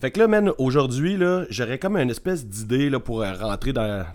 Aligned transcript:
Fait 0.00 0.10
que 0.10 0.20
là, 0.20 0.28
man, 0.28 0.52
aujourd'hui, 0.58 1.16
là, 1.16 1.44
j'aurais 1.50 1.78
comme 1.78 1.96
une 1.96 2.10
espèce 2.10 2.46
d'idée 2.46 2.88
là, 2.90 3.00
pour 3.00 3.22
euh, 3.22 3.32
rentrer 3.32 3.72
dans, 3.72 4.06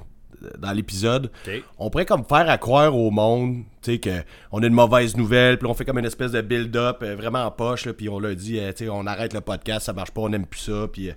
dans 0.58 0.72
l'épisode. 0.72 1.32
On 1.78 1.90
pourrait 1.90 2.06
comme 2.06 2.26
faire 2.26 2.50
à 2.50 2.58
croire 2.58 2.96
au 2.96 3.12
monde, 3.12 3.64
tu 3.82 3.94
sais, 3.94 4.00
qu'on 4.00 4.62
a 4.62 4.66
une 4.66 4.74
mauvaise 4.74 5.16
nouvelle, 5.18 5.58
puis 5.58 5.68
on 5.68 5.74
fait 5.74 5.86
comme 5.86 6.00
une 6.00 6.06
espèce 6.06 6.32
de 6.32 6.42
build-up 6.42 7.00
euh, 7.02 7.16
vraiment 7.16 7.44
en 7.44 7.52
poche, 7.52 7.86
là, 7.86 7.94
puis 7.94 8.10
on 8.10 8.20
leur 8.20 8.36
dit, 8.36 8.60
euh, 8.60 8.72
tu 8.72 8.86
sais, 8.86 8.90
on 8.90 9.06
arrête 9.06 9.34
le 9.34 9.42
podcast, 9.42 9.86
ça 9.86 9.94
marche 9.94 10.12
pas, 10.12 10.22
on 10.22 10.32
aime 10.34 10.46
plus 10.46 10.62
ça, 10.62 10.88
puis 10.92 11.10
euh, 11.10 11.14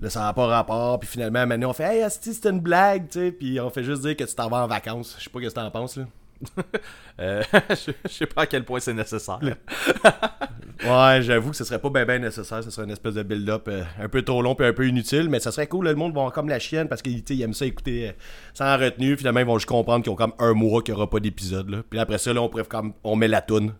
là, 0.00 0.10
ça 0.10 0.20
n'a 0.20 0.32
pas 0.32 0.46
rapport, 0.46 0.98
puis 1.00 1.08
finalement, 1.08 1.46
maintenant, 1.46 1.70
on 1.70 1.72
fait, 1.72 1.96
hey, 1.96 2.02
asti, 2.02 2.34
c'était 2.34 2.50
une 2.50 2.60
blague, 2.60 3.08
tu 3.08 3.18
sais, 3.18 3.32
puis 3.32 3.60
on 3.60 3.70
fait 3.70 3.84
juste 3.84 4.02
dire 4.02 4.16
que 4.16 4.24
tu 4.24 4.34
t'en 4.34 4.48
vas 4.48 4.64
en 4.64 4.66
vacances. 4.66 5.16
Je 5.18 5.24
sais 5.24 5.30
pas 5.30 5.40
ce 5.40 5.46
que 5.46 5.52
t'en 5.52 5.70
penses, 5.70 5.96
là. 5.96 6.04
Euh, 7.18 7.42
je 7.70 7.92
je 8.04 8.12
sais 8.12 8.26
pas 8.26 8.42
à 8.42 8.46
quel 8.46 8.64
point 8.64 8.78
c'est 8.80 8.92
nécessaire. 8.92 9.40
Ouais, 9.42 11.18
j'avoue 11.22 11.50
que 11.50 11.56
ce 11.56 11.64
serait 11.64 11.78
pas 11.78 11.88
bien 11.88 12.04
ben 12.04 12.20
nécessaire, 12.20 12.62
ce 12.62 12.70
serait 12.70 12.84
une 12.84 12.92
espèce 12.92 13.14
de 13.14 13.22
build-up 13.22 13.66
euh, 13.68 13.82
un 14.00 14.08
peu 14.08 14.22
trop 14.22 14.42
long 14.42 14.54
puis 14.54 14.66
un 14.66 14.72
peu 14.72 14.86
inutile, 14.86 15.28
mais 15.28 15.40
ça 15.40 15.50
serait 15.50 15.66
cool, 15.66 15.86
là, 15.86 15.92
le 15.92 15.96
monde 15.96 16.14
va 16.14 16.30
comme 16.30 16.48
la 16.48 16.58
chienne 16.58 16.88
parce 16.88 17.02
qu'ils 17.02 17.42
aiment 17.42 17.54
ça 17.54 17.64
écouter 17.64 18.08
euh, 18.08 18.12
sans 18.54 18.76
retenue, 18.76 19.16
finalement 19.16 19.40
ils 19.40 19.46
vont 19.46 19.58
juste 19.58 19.68
comprendre 19.68 20.04
qu'ils 20.04 20.12
ont 20.12 20.16
comme 20.16 20.34
un 20.38 20.52
mois 20.52 20.82
qu'il 20.82 20.94
n'y 20.94 21.00
aura 21.00 21.08
pas 21.08 21.20
d'épisode. 21.20 21.84
Puis 21.88 21.98
après 21.98 22.18
ça, 22.18 22.32
là, 22.32 22.42
on 22.42 22.48
pourrait 22.48 22.64
comme, 22.64 22.92
on 23.02 23.16
met 23.16 23.28
la 23.28 23.40
toune. 23.40 23.72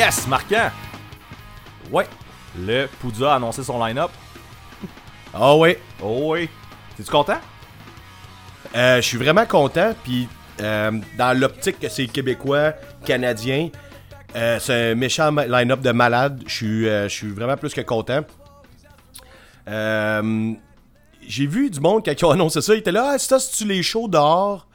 Yes, 0.00 0.26
marquant! 0.26 0.70
Ouais. 1.92 2.06
Le 2.58 2.86
Poudja 2.86 3.34
a 3.34 3.36
annoncé 3.36 3.62
son 3.62 3.84
line-up. 3.84 4.10
Ah 5.34 5.54
ouais. 5.54 5.78
Oh 6.02 6.32
oui. 6.32 6.48
T'es-tu 6.96 7.10
content? 7.10 7.36
Euh, 8.74 8.96
je 8.96 9.02
suis 9.02 9.18
vraiment 9.18 9.44
content, 9.44 9.94
puis 10.02 10.26
euh, 10.62 10.90
dans 11.18 11.38
l'optique 11.38 11.78
que 11.78 11.90
c'est 11.90 12.06
québécois, 12.06 12.72
canadien, 13.04 13.68
euh, 14.36 14.58
c'est 14.58 14.92
un 14.92 14.94
méchant 14.94 15.32
line-up 15.32 15.82
de 15.82 15.92
malade. 15.92 16.44
Je 16.46 16.54
suis, 16.54 16.88
euh, 16.88 17.06
je 17.06 17.14
suis 17.14 17.30
vraiment 17.30 17.58
plus 17.58 17.74
que 17.74 17.82
content. 17.82 18.22
J'ai 19.66 21.46
vu 21.46 21.68
du 21.68 21.78
monde 21.78 22.02
quand 22.02 22.12
ils 22.18 22.24
ont 22.24 22.30
annoncé 22.30 22.62
ça, 22.62 22.74
ils 22.74 22.78
étaient 22.78 22.90
là, 22.90 23.10
ah, 23.12 23.18
c'est 23.18 23.28
ça, 23.28 23.38
c'est-tu 23.38 23.66
les 23.66 23.82
shows 23.82 24.08
dehors? 24.08 24.66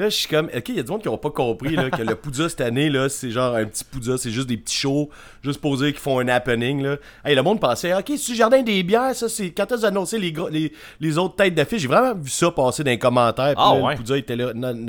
Là, 0.00 0.08
je 0.08 0.16
suis 0.16 0.28
comme, 0.28 0.46
ok, 0.46 0.68
il 0.70 0.76
y 0.76 0.80
a 0.80 0.82
du 0.82 0.90
monde 0.90 1.02
qui 1.02 1.08
n'ont 1.08 1.18
pas 1.18 1.28
compris 1.30 1.76
là, 1.76 1.90
que 1.90 2.00
le 2.00 2.14
Poudja 2.14 2.48
cette 2.48 2.62
année, 2.62 2.88
là, 2.88 3.10
c'est 3.10 3.30
genre 3.30 3.54
un 3.54 3.66
petit 3.66 3.84
Poudja, 3.84 4.16
c'est 4.16 4.30
juste 4.30 4.48
des 4.48 4.56
petits 4.56 4.74
shows, 4.78 5.10
juste 5.44 5.60
posés 5.60 5.92
qui 5.92 6.00
font 6.00 6.18
un 6.20 6.28
happening. 6.28 6.82
Là. 6.82 6.96
Hey, 7.22 7.34
le 7.36 7.42
monde 7.42 7.60
pensait, 7.60 7.92
ok, 7.94 8.10
c'est 8.16 8.32
le 8.32 8.38
jardin 8.38 8.62
des 8.62 8.82
bières, 8.82 9.14
ça, 9.14 9.28
c'est 9.28 9.50
quand 9.50 9.66
t'as 9.66 9.86
annoncé 9.86 10.18
les, 10.18 10.32
gros- 10.32 10.48
les, 10.48 10.72
les 11.00 11.18
autres 11.18 11.36
têtes 11.36 11.54
d'affiche. 11.54 11.82
J'ai 11.82 11.88
vraiment 11.88 12.14
vu 12.14 12.30
ça 12.30 12.50
passer 12.50 12.82
dans 12.82 12.90
les 12.90 12.98
commentaires. 12.98 13.54
Ah, 13.58 13.74
là, 13.74 13.80
ouais. 13.82 13.92
Le 13.92 13.98
Poudja 13.98 14.16
était 14.16 14.36
là. 14.36 14.54
Non, 14.54 14.72
non. 14.72 14.86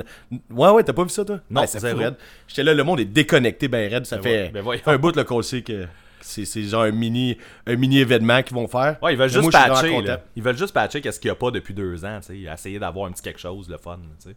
ouais, 0.50 0.70
ouais, 0.70 0.82
t'as 0.82 0.94
pas 0.94 1.02
vu 1.04 1.10
ça, 1.10 1.24
toi? 1.26 1.40
Non, 1.50 1.64
c'est 1.66 1.78
raide. 1.78 2.14
J'étais 2.48 2.62
là, 2.64 2.72
le 2.72 2.82
monde 2.82 3.00
est 3.00 3.04
déconnecté, 3.04 3.68
ben 3.68 3.90
raide. 3.92 4.06
Ça 4.06 4.16
Ben 4.16 4.22
fait, 4.22 4.48
ben 4.52 4.64
un 4.86 4.96
bout 4.98 5.14
là, 5.14 5.24
qu'on 5.24 5.36
le 5.36 5.42
sait 5.42 5.60
que 5.60 5.86
c'est 6.20 6.62
genre 6.62 6.82
un 6.84 6.92
mini, 6.92 7.36
un 7.66 7.76
mini 7.76 7.98
événement 7.98 8.42
qu'ils 8.42 8.54
vont 8.54 8.68
faire. 8.68 8.96
Ouais, 9.02 9.12
ils 9.12 9.18
veulent 9.18 9.28
juste 9.28 9.42
moi, 9.42 9.50
patcher. 9.50 10.00
Ils 10.36 10.42
veulent 10.42 10.56
juste 10.56 10.72
patcher 10.72 11.00
qu'est-ce 11.00 11.18
qu'il 11.20 11.28
n'y 11.28 11.32
a 11.32 11.34
pas 11.34 11.50
depuis 11.50 11.74
deux 11.74 12.04
ans, 12.04 12.20
tu 12.24 12.28
sais. 12.44 12.52
Essayer 12.52 12.78
d'avoir 12.78 13.08
un 13.08 13.12
petit 13.12 13.22
quelque 13.22 13.40
chose, 13.40 13.68
le 13.68 13.76
fun, 13.76 13.98
tu 14.22 14.30
sais. 14.30 14.36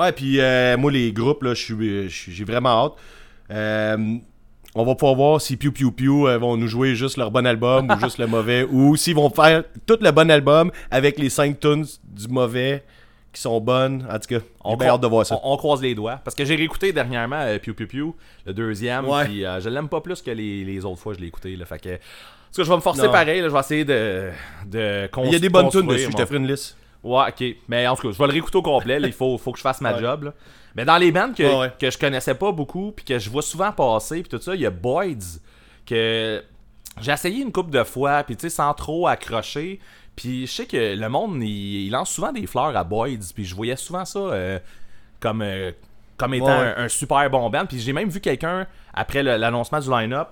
Ouais, 0.00 0.12
puis 0.12 0.40
euh, 0.40 0.76
moi, 0.76 0.90
les 0.90 1.12
groupes, 1.12 1.42
là, 1.42 1.54
suis- 1.54 2.08
j'ai 2.08 2.44
vraiment 2.44 2.86
hâte. 2.86 2.92
Euh, 3.50 4.16
on 4.74 4.84
va 4.84 4.94
pouvoir 4.94 5.14
voir 5.16 5.40
si 5.40 5.56
Pew 5.56 5.70
Pew 5.72 5.90
Pew 5.90 6.26
euh, 6.28 6.38
vont 6.38 6.56
nous 6.56 6.68
jouer 6.68 6.94
juste 6.94 7.16
leur 7.16 7.30
bon 7.32 7.44
album 7.46 7.90
ou 7.90 8.00
juste 8.00 8.18
le 8.18 8.26
mauvais, 8.28 8.64
ou 8.70 8.96
s'ils 8.96 9.16
vont 9.16 9.28
faire 9.30 9.64
tout 9.86 9.98
le 10.00 10.10
bon 10.12 10.30
album 10.30 10.70
avec 10.90 11.18
les 11.18 11.28
5 11.28 11.58
tunes 11.58 11.84
du 12.04 12.28
mauvais 12.28 12.84
qui 13.32 13.40
sont 13.40 13.60
bonnes. 13.60 14.06
En 14.08 14.18
tout 14.18 14.28
cas, 14.38 14.44
on 14.64 14.76
a 14.76 14.86
hâte 14.86 15.00
de 15.00 15.06
voir 15.08 15.26
ça. 15.26 15.38
on, 15.42 15.52
on 15.54 15.56
croise 15.56 15.82
les 15.82 15.94
doigts. 15.94 16.20
Parce 16.24 16.34
que 16.36 16.44
j'ai 16.44 16.54
réécouté 16.54 16.92
dernièrement 16.92 17.40
euh, 17.40 17.58
Pew 17.58 17.72
Pew 17.74 17.86
Pew, 17.86 18.14
le 18.46 18.52
deuxième, 18.54 19.08
Ouais. 19.08 19.24
puis 19.24 19.44
euh, 19.44 19.60
je 19.60 19.68
l'aime 19.68 19.88
pas 19.88 20.00
plus 20.00 20.22
que 20.22 20.30
les, 20.30 20.64
les 20.64 20.84
autres 20.84 21.00
fois 21.00 21.12
que 21.12 21.18
je 21.18 21.22
l'ai 21.22 21.28
écouté. 21.28 21.56
Là, 21.56 21.64
fait 21.64 21.80
que, 21.80 21.88
parce 21.90 22.56
que 22.56 22.62
je 22.64 22.68
vais 22.70 22.76
me 22.76 22.80
forcer 22.80 23.02
Non. 23.06 23.12
pareil, 23.12 23.40
là, 23.40 23.48
je 23.48 23.52
vais 23.52 23.60
essayer 23.60 23.84
de, 23.84 24.30
de 24.66 25.08
Il 25.24 25.32
y 25.32 25.36
a 25.36 25.38
des 25.40 25.48
bonnes 25.48 25.68
tunes 25.68 25.86
dessus, 25.88 26.10
je 26.12 26.16
te 26.16 26.24
ferai 26.24 26.38
une 26.38 26.46
liste. 26.48 26.76
Ouais, 27.02 27.24
ok. 27.28 27.44
Mais 27.68 27.86
en 27.86 27.96
tout 27.96 28.08
cas, 28.08 28.12
je 28.12 28.18
vais 28.18 28.26
le 28.26 28.32
réécouter 28.32 28.58
au 28.58 28.62
complet. 28.62 28.98
Il 29.02 29.12
faut, 29.12 29.38
faut 29.38 29.52
que 29.52 29.58
je 29.58 29.62
fasse 29.62 29.80
ma 29.80 29.94
Ouais. 29.94 30.00
job. 30.00 30.24
là. 30.24 30.34
Mais 30.74 30.84
dans 30.84 30.96
les 30.98 31.10
bandes 31.12 31.34
que, 31.34 31.42
Ouais, 31.42 31.58
ouais. 31.60 31.72
que 31.78 31.90
je 31.90 31.98
connaissais 31.98 32.34
pas 32.34 32.52
beaucoup, 32.52 32.92
puis 32.92 33.04
que 33.04 33.18
je 33.18 33.28
vois 33.30 33.42
souvent 33.42 33.72
passer, 33.72 34.22
puis 34.22 34.28
tout 34.28 34.40
ça, 34.40 34.54
il 34.54 34.60
y 34.60 34.66
a 34.66 34.70
Boyd's, 34.70 35.40
que 35.86 36.42
j'ai 37.00 37.12
essayé 37.12 37.42
une 37.42 37.50
couple 37.52 37.70
de 37.70 37.82
fois, 37.84 38.22
puis 38.22 38.36
tu 38.36 38.42
sais, 38.42 38.50
sans 38.50 38.72
trop 38.74 39.06
accrocher. 39.08 39.80
Puis 40.14 40.46
je 40.46 40.52
sais 40.52 40.66
que 40.66 40.94
le 40.94 41.08
monde, 41.08 41.42
il, 41.42 41.86
il 41.86 41.90
lance 41.90 42.10
souvent 42.10 42.32
des 42.32 42.46
fleurs 42.46 42.76
à 42.76 42.84
Boyd's, 42.84 43.32
puis 43.32 43.44
je 43.44 43.54
voyais 43.54 43.76
souvent 43.76 44.04
ça 44.04 44.18
euh, 44.18 44.58
comme, 45.18 45.40
euh, 45.42 45.72
comme 46.18 46.34
étant 46.34 46.48
un, 46.50 46.76
un 46.76 46.88
super 46.88 47.28
bon 47.30 47.48
band. 47.50 47.64
Puis 47.66 47.80
j'ai 47.80 47.92
même 47.94 48.10
vu 48.10 48.20
quelqu'un, 48.20 48.66
après 48.92 49.22
l'annoncement 49.22 49.80
du 49.80 49.88
line-up, 49.90 50.28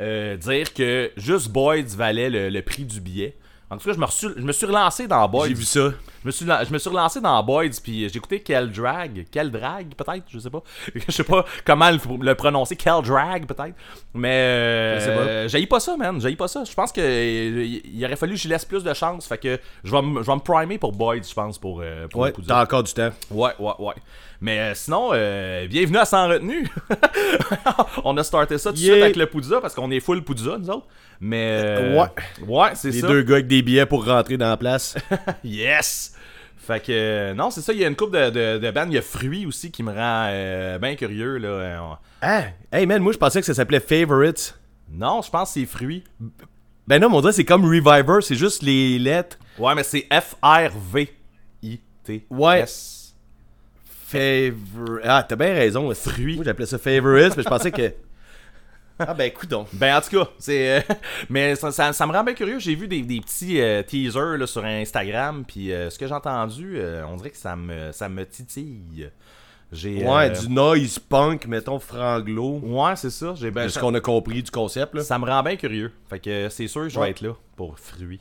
euh, 0.00 0.36
dire 0.36 0.72
que 0.74 1.12
juste 1.16 1.50
Boyd's 1.50 1.94
valait 1.94 2.30
le, 2.30 2.48
le 2.48 2.62
prix 2.62 2.84
du 2.84 3.00
billet. 3.00 3.36
En 3.68 3.78
tout 3.78 3.88
cas, 3.88 3.94
je 3.94 3.98
me, 3.98 4.04
reçu- 4.04 4.32
je 4.36 4.42
me 4.42 4.52
suis 4.52 4.64
relancé 4.66 5.08
dans 5.08 5.28
Boyd's. 5.28 5.48
J'ai 5.48 5.54
vu 5.54 5.64
ça. 5.64 5.90
Je 6.22 6.26
me 6.28 6.30
suis, 6.30 6.46
je 6.46 6.72
me 6.72 6.78
suis 6.78 6.88
relancé 6.88 7.20
dans 7.20 7.42
Boyd's 7.42 7.80
puis 7.80 8.08
j'ai 8.08 8.16
écouté 8.16 8.40
Quel 8.40 8.70
Drag, 8.70 9.26
Quel 9.30 9.50
Drag 9.50 9.92
peut-être, 9.96 10.24
je 10.28 10.38
sais 10.38 10.50
pas. 10.50 10.62
je 10.94 11.10
sais 11.12 11.24
pas 11.24 11.44
comment 11.64 11.90
le, 11.90 11.98
le 12.20 12.34
prononcer, 12.36 12.76
Quel 12.76 13.02
Drag 13.02 13.44
peut-être. 13.46 13.74
Mais 14.14 14.28
euh, 14.34 15.48
Je 15.48 15.48
sais 15.58 15.66
pas. 15.66 15.80
ça, 15.80 15.96
man, 15.96 16.20
j'haïs 16.20 16.36
pas 16.36 16.46
ça. 16.48 16.62
Je 16.64 16.72
pense 16.74 16.92
que 16.92 17.00
il 17.00 17.82
il 17.92 18.04
aurait 18.04 18.14
fallu 18.16 18.34
que 18.34 18.40
je 18.40 18.48
laisse 18.48 18.64
plus 18.64 18.84
de 18.84 18.94
chance, 18.94 19.26
fait 19.26 19.38
que 19.38 19.58
je 19.82 19.90
vais 19.90 20.02
me 20.02 20.22
je 20.22 20.26
vais 20.26 20.34
me 20.36 20.40
primer 20.40 20.78
pour 20.78 20.92
Boyd's, 20.92 21.28
je 21.28 21.34
pense 21.34 21.58
pour 21.58 21.80
euh, 21.82 22.06
pour 22.06 22.20
Ouais, 22.20 22.32
t'as 22.46 22.62
encore 22.62 22.84
du 22.84 22.92
temps. 22.92 23.10
Ouais, 23.32 23.50
ouais, 23.58 23.72
ouais. 23.80 23.94
Mais 24.40 24.58
euh, 24.60 24.74
sinon, 24.74 25.10
euh, 25.12 25.66
bienvenue 25.66 25.96
à 25.98 26.04
Sans 26.04 26.28
Retenue. 26.28 26.68
on 28.04 28.16
a 28.16 28.22
starté 28.24 28.58
ça 28.58 28.70
tout 28.70 28.76
de 28.76 28.82
Yeah. 28.82 28.92
suite 28.94 29.04
avec 29.04 29.16
le 29.16 29.26
Poudza 29.26 29.60
parce 29.60 29.74
qu'on 29.74 29.90
est 29.90 30.00
full 30.00 30.22
Poudza, 30.22 30.58
nous 30.58 30.70
autres. 30.70 30.86
Mais. 31.20 31.60
euh, 31.64 32.00
Ouais. 32.00 32.08
Ouais, 32.46 32.70
c'est 32.74 32.90
Les 32.90 33.00
ça. 33.00 33.06
deux 33.08 33.22
gars 33.22 33.34
avec 33.34 33.46
des 33.46 33.62
billets 33.62 33.86
pour 33.86 34.04
rentrer 34.04 34.36
dans 34.36 34.48
la 34.48 34.56
place. 34.56 34.96
Yes! 35.44 36.12
Fait 36.58 36.80
que, 36.80 36.86
euh, 36.90 37.32
non, 37.34 37.50
c'est 37.50 37.60
ça, 37.60 37.72
il 37.72 37.78
y 37.78 37.84
a 37.84 37.88
une 37.88 37.94
couple 37.94 38.16
de, 38.18 38.30
de, 38.30 38.58
de 38.58 38.70
bandes. 38.72 38.88
Il 38.90 38.94
y 38.96 38.98
a 38.98 39.02
Fruits 39.02 39.46
aussi 39.46 39.70
qui 39.70 39.84
me 39.84 39.92
rend 39.92 40.26
euh, 40.30 40.78
bien 40.78 40.96
curieux. 40.96 41.36
Là. 41.38 41.48
Euh, 41.48 41.78
ah, 42.22 42.42
hey 42.72 42.86
man, 42.86 43.00
moi 43.02 43.12
je 43.12 43.18
pensais 43.18 43.38
que 43.40 43.46
ça 43.46 43.54
s'appelait 43.54 43.78
Favorites. 43.78 44.58
Non, 44.90 45.22
je 45.22 45.30
pense 45.30 45.54
que 45.54 45.60
c'est 45.60 45.66
Fruits. 45.66 46.02
Ben 46.88 47.00
non, 47.00 47.08
mais 47.08 47.16
on 47.16 47.20
dirait 47.20 47.32
c'est 47.32 47.44
comme 47.44 47.64
Reviver, 47.64 48.18
c'est 48.20 48.34
juste 48.34 48.62
les 48.64 48.98
lettres. 48.98 49.38
Ouais, 49.58 49.74
mais 49.76 49.84
c'est 49.84 50.06
F-R-V-I-T. 50.12 51.76
Ouais. 52.30 52.64
Favor... 54.06 54.98
Ah, 55.04 55.24
t'as 55.28 55.36
bien 55.36 55.52
raison. 55.54 55.92
Fruits. 55.94 56.36
Moi 56.36 56.44
j'appelais 56.44 56.66
ça 56.66 56.78
Favorites, 56.78 57.36
mais 57.36 57.42
je 57.42 57.48
pensais 57.48 57.70
que. 57.70 57.92
Ah 58.98 59.12
ben 59.14 59.24
écoute 59.24 59.50
donc. 59.50 59.68
Ben, 59.74 59.96
en 59.96 60.00
tout 60.00 60.10
cas, 60.18 60.30
c'est. 60.38 60.78
euh, 60.78 60.94
mais 61.28 61.54
ça, 61.54 61.70
ça- 61.70 61.92
ça 61.92 62.06
me 62.06 62.12
rend 62.12 62.24
bien 62.24 62.34
curieux. 62.34 62.58
J'ai 62.58 62.74
vu 62.74 62.88
des, 62.88 63.02
des 63.02 63.20
petits 63.20 63.60
euh, 63.60 63.82
teasers 63.82 64.38
là, 64.38 64.46
sur 64.46 64.64
Instagram. 64.64 65.44
Puis 65.46 65.72
euh, 65.72 65.90
ce 65.90 65.98
que 65.98 66.06
j'ai 66.06 66.14
entendu, 66.14 66.78
on 67.10 67.16
dirait 67.16 67.30
que 67.30 67.36
ça 67.36 67.56
me, 67.56 67.92
ça 67.92 68.08
me 68.08 68.24
titille. 68.24 69.10
J'ai. 69.72 70.04
Ouais, 70.06 70.30
du 70.30 70.48
noise 70.48 70.98
punk, 70.98 71.46
mettons 71.46 71.78
franglo. 71.78 72.60
Ouais, 72.62 72.96
c'est 72.96 73.10
ça. 73.10 73.34
J'ai 73.36 73.50
ben, 73.50 73.68
ce 73.68 73.78
qu'on 73.78 73.92
a 73.94 74.00
compris 74.00 74.42
du 74.42 74.50
concept 74.50 74.94
là. 74.94 75.02
Ça 75.02 75.18
me 75.18 75.26
rend 75.26 75.42
bien 75.42 75.56
curieux. 75.56 75.92
Fait 76.08 76.18
que 76.20 76.48
c'est 76.48 76.68
sûr 76.68 76.82
que 76.84 76.88
je 76.88 76.98
vais 77.00 77.10
être 77.10 77.20
là 77.20 77.34
pour 77.56 77.78
fruits. 77.78 78.20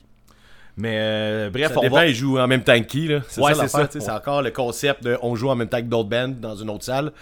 Mais 0.77 0.97
euh, 0.99 1.49
bref, 1.49 1.71
Ça 1.71 1.79
on 1.79 1.81
dépend, 1.83 1.95
va. 1.95 2.07
ils 2.07 2.13
jouent 2.15 2.37
en 2.37 2.47
même 2.47 2.63
temps 2.63 2.77
que 2.77 2.85
qui, 2.85 3.07
là. 3.07 3.21
C'est 3.29 3.39
Ouais, 3.39 3.53
ça 3.53 3.61
c'est 3.67 3.69
ça. 3.69 3.87
C'est 3.89 4.11
encore 4.11 4.41
le 4.41 4.51
concept 4.51 5.03
de 5.05 5.17
on 5.21 5.33
joue 5.35 5.49
en 5.49 5.55
même 5.55 5.69
temps 5.69 5.77
que 5.77 5.83
d'autres 5.85 6.09
bands 6.09 6.27
dans 6.27 6.55
une 6.55 6.69
autre 6.69 6.83
salle. 6.83 7.13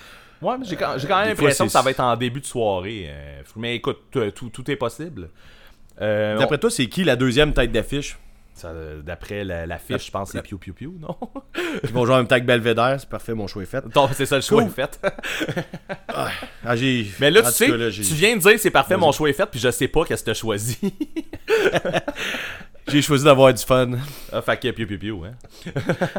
Ouais, 0.44 0.58
mais 0.60 0.66
j'ai 0.66 0.76
quand, 0.76 0.98
même 0.98 1.28
l'impression 1.30 1.66
que 1.66 1.72
ça 1.72 1.82
va 1.82 1.92
être 1.92 2.00
en 2.02 2.16
début 2.18 2.42
de 2.42 2.46
soirée. 2.46 3.06
euh, 3.10 3.42
mais 3.56 3.76
écoute, 3.76 4.00
tout, 4.12 4.72
est 4.72 4.76
possible. 4.76 5.30
Euh, 6.02 6.38
D'après 6.38 6.58
toi, 6.58 6.70
c'est 6.72 6.88
qui 6.88 7.04
la 7.04 7.16
deuxième 7.16 7.54
tête 7.54 7.72
d'affiche? 7.72 8.18
Euh, 8.66 9.02
D'après 9.02 9.44
la, 9.44 9.66
la 9.66 9.78
fiche, 9.80 10.06
je 10.06 10.12
pense 10.12 10.32
que 10.32 10.38
c'est 10.38 10.44
Piu 10.44 10.58
Piu 10.60 10.74
Piu, 10.74 10.92
non? 11.00 11.18
Ils 11.84 11.90
vont 11.92 12.06
jouer 12.06 12.14
en 12.14 12.18
même 12.18 12.28
temps 12.28 12.40
que 12.40 12.46
Belvedere, 12.46 13.00
c'est 13.00 13.10
parfait, 13.10 13.34
mon 13.34 13.48
choix 13.48 13.64
est 13.64 13.66
fait. 13.66 13.84
C'est 14.14 14.28
ça, 14.28 14.36
le 14.36 14.42
choix 14.44 14.62
Cool. 14.62 14.70
est 14.70 14.74
fait. 14.76 15.00
Ah, 16.66 16.76
j'ai... 16.76 17.08
Mais 17.20 17.32
là, 17.32 17.42
tu 17.42 17.50
sais, 17.52 17.68
cas, 17.68 17.76
là, 17.76 17.90
j'ai- 17.90 18.04
tu 18.04 18.14
viens 18.14 18.36
de 18.36 18.40
dire 18.42 18.54
c'est 18.60 18.70
parfait, 18.72 18.96
mon 18.96 19.12
choix 19.12 19.28
est 19.30 19.34
fait, 19.34 19.48
puis 19.48 19.60
je 19.60 19.70
sais 19.72 19.88
pas 19.88 20.06
qu'est-ce 20.06 20.22
que 20.24 20.28
t'as 20.30 20.34
choisi. 20.36 20.78
J'ai 22.88 23.02
choisi 23.02 23.24
d'avoir 23.24 23.54
du 23.54 23.64
fun. 23.64 23.92
ah, 24.32 24.42
fait 24.42 24.58
que 24.60 24.70
Piu 24.72 24.86
Piu 24.86 24.98
Piu, 25.00 25.14
hein. 25.26 25.34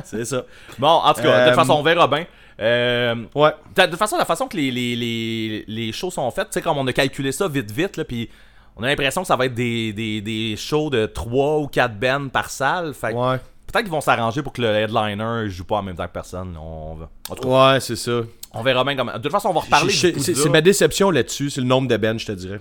C'est 0.04 0.24
ça. 0.24 0.44
Bon, 0.78 0.88
en 0.88 1.12
tout 1.12 1.20
cas, 1.20 1.28
de 1.28 1.28
Euh, 1.28 1.46
toute 1.48 1.54
façon, 1.56 1.74
on 1.74 1.82
verra 1.82 2.08
bien. 2.08 2.26
Euh, 2.60 3.14
Ouais. 3.34 3.50
de 3.76 3.82
de 3.82 3.86
toute 3.90 3.98
façon, 3.98 4.16
la 4.16 4.24
façon 4.24 4.46
que 4.46 4.56
les, 4.56 4.70
les, 4.70 4.94
les, 4.96 5.64
les 5.66 5.92
shows 5.92 6.10
sont 6.10 6.30
faites, 6.30 6.50
tu 6.50 6.54
sais, 6.54 6.62
comme 6.62 6.78
on 6.78 6.86
a 6.86 6.92
calculé 6.92 7.32
ça 7.32 7.48
vite, 7.48 7.70
vite, 7.70 7.96
là, 7.96 8.04
puis 8.04 8.28
on 8.76 8.82
a 8.82 8.86
l'impression 8.86 9.22
que 9.22 9.26
ça 9.26 9.36
va 9.36 9.46
être 9.46 9.54
des, 9.54 9.92
des, 9.92 10.20
des 10.20 10.56
shows 10.56 10.90
de 10.90 11.06
3 11.06 11.58
ou 11.60 11.66
4 11.68 11.98
bands 11.98 12.28
par 12.28 12.50
salle. 12.50 12.94
Fait 12.94 13.12
Ouais. 13.12 13.38
peut-être 13.66 13.82
qu'ils 13.84 13.90
vont 13.92 14.00
s'arranger 14.00 14.42
pour 14.42 14.52
que 14.52 14.62
le 14.62 14.68
headliner 14.68 15.48
joue 15.50 15.64
pas 15.64 15.76
en 15.76 15.82
même 15.82 15.96
temps 15.96 16.06
que 16.06 16.12
personne. 16.12 16.56
On, 16.56 16.94
va- 16.94 17.08
en 17.30 17.34
tout 17.34 17.42
cas, 17.48 17.72
Ouais, 17.74 17.80
c'est 17.80 17.96
ça. 17.96 18.20
on 18.52 18.62
verra 18.62 18.84
bien 18.84 18.96
comment. 18.96 19.12
De 19.14 19.18
toute 19.18 19.32
façon, 19.32 19.48
on 19.48 19.52
va 19.54 19.60
reparler 19.60 19.92
Je- 19.92 20.18
C'est 20.18 20.48
ma 20.50 20.60
déception 20.60 21.10
là-dessus, 21.10 21.50
c'est 21.50 21.60
le 21.60 21.66
nombre 21.66 21.88
de 21.88 21.96
bench, 21.96 22.22
je 22.22 22.26
te 22.26 22.32
dirais. 22.32 22.60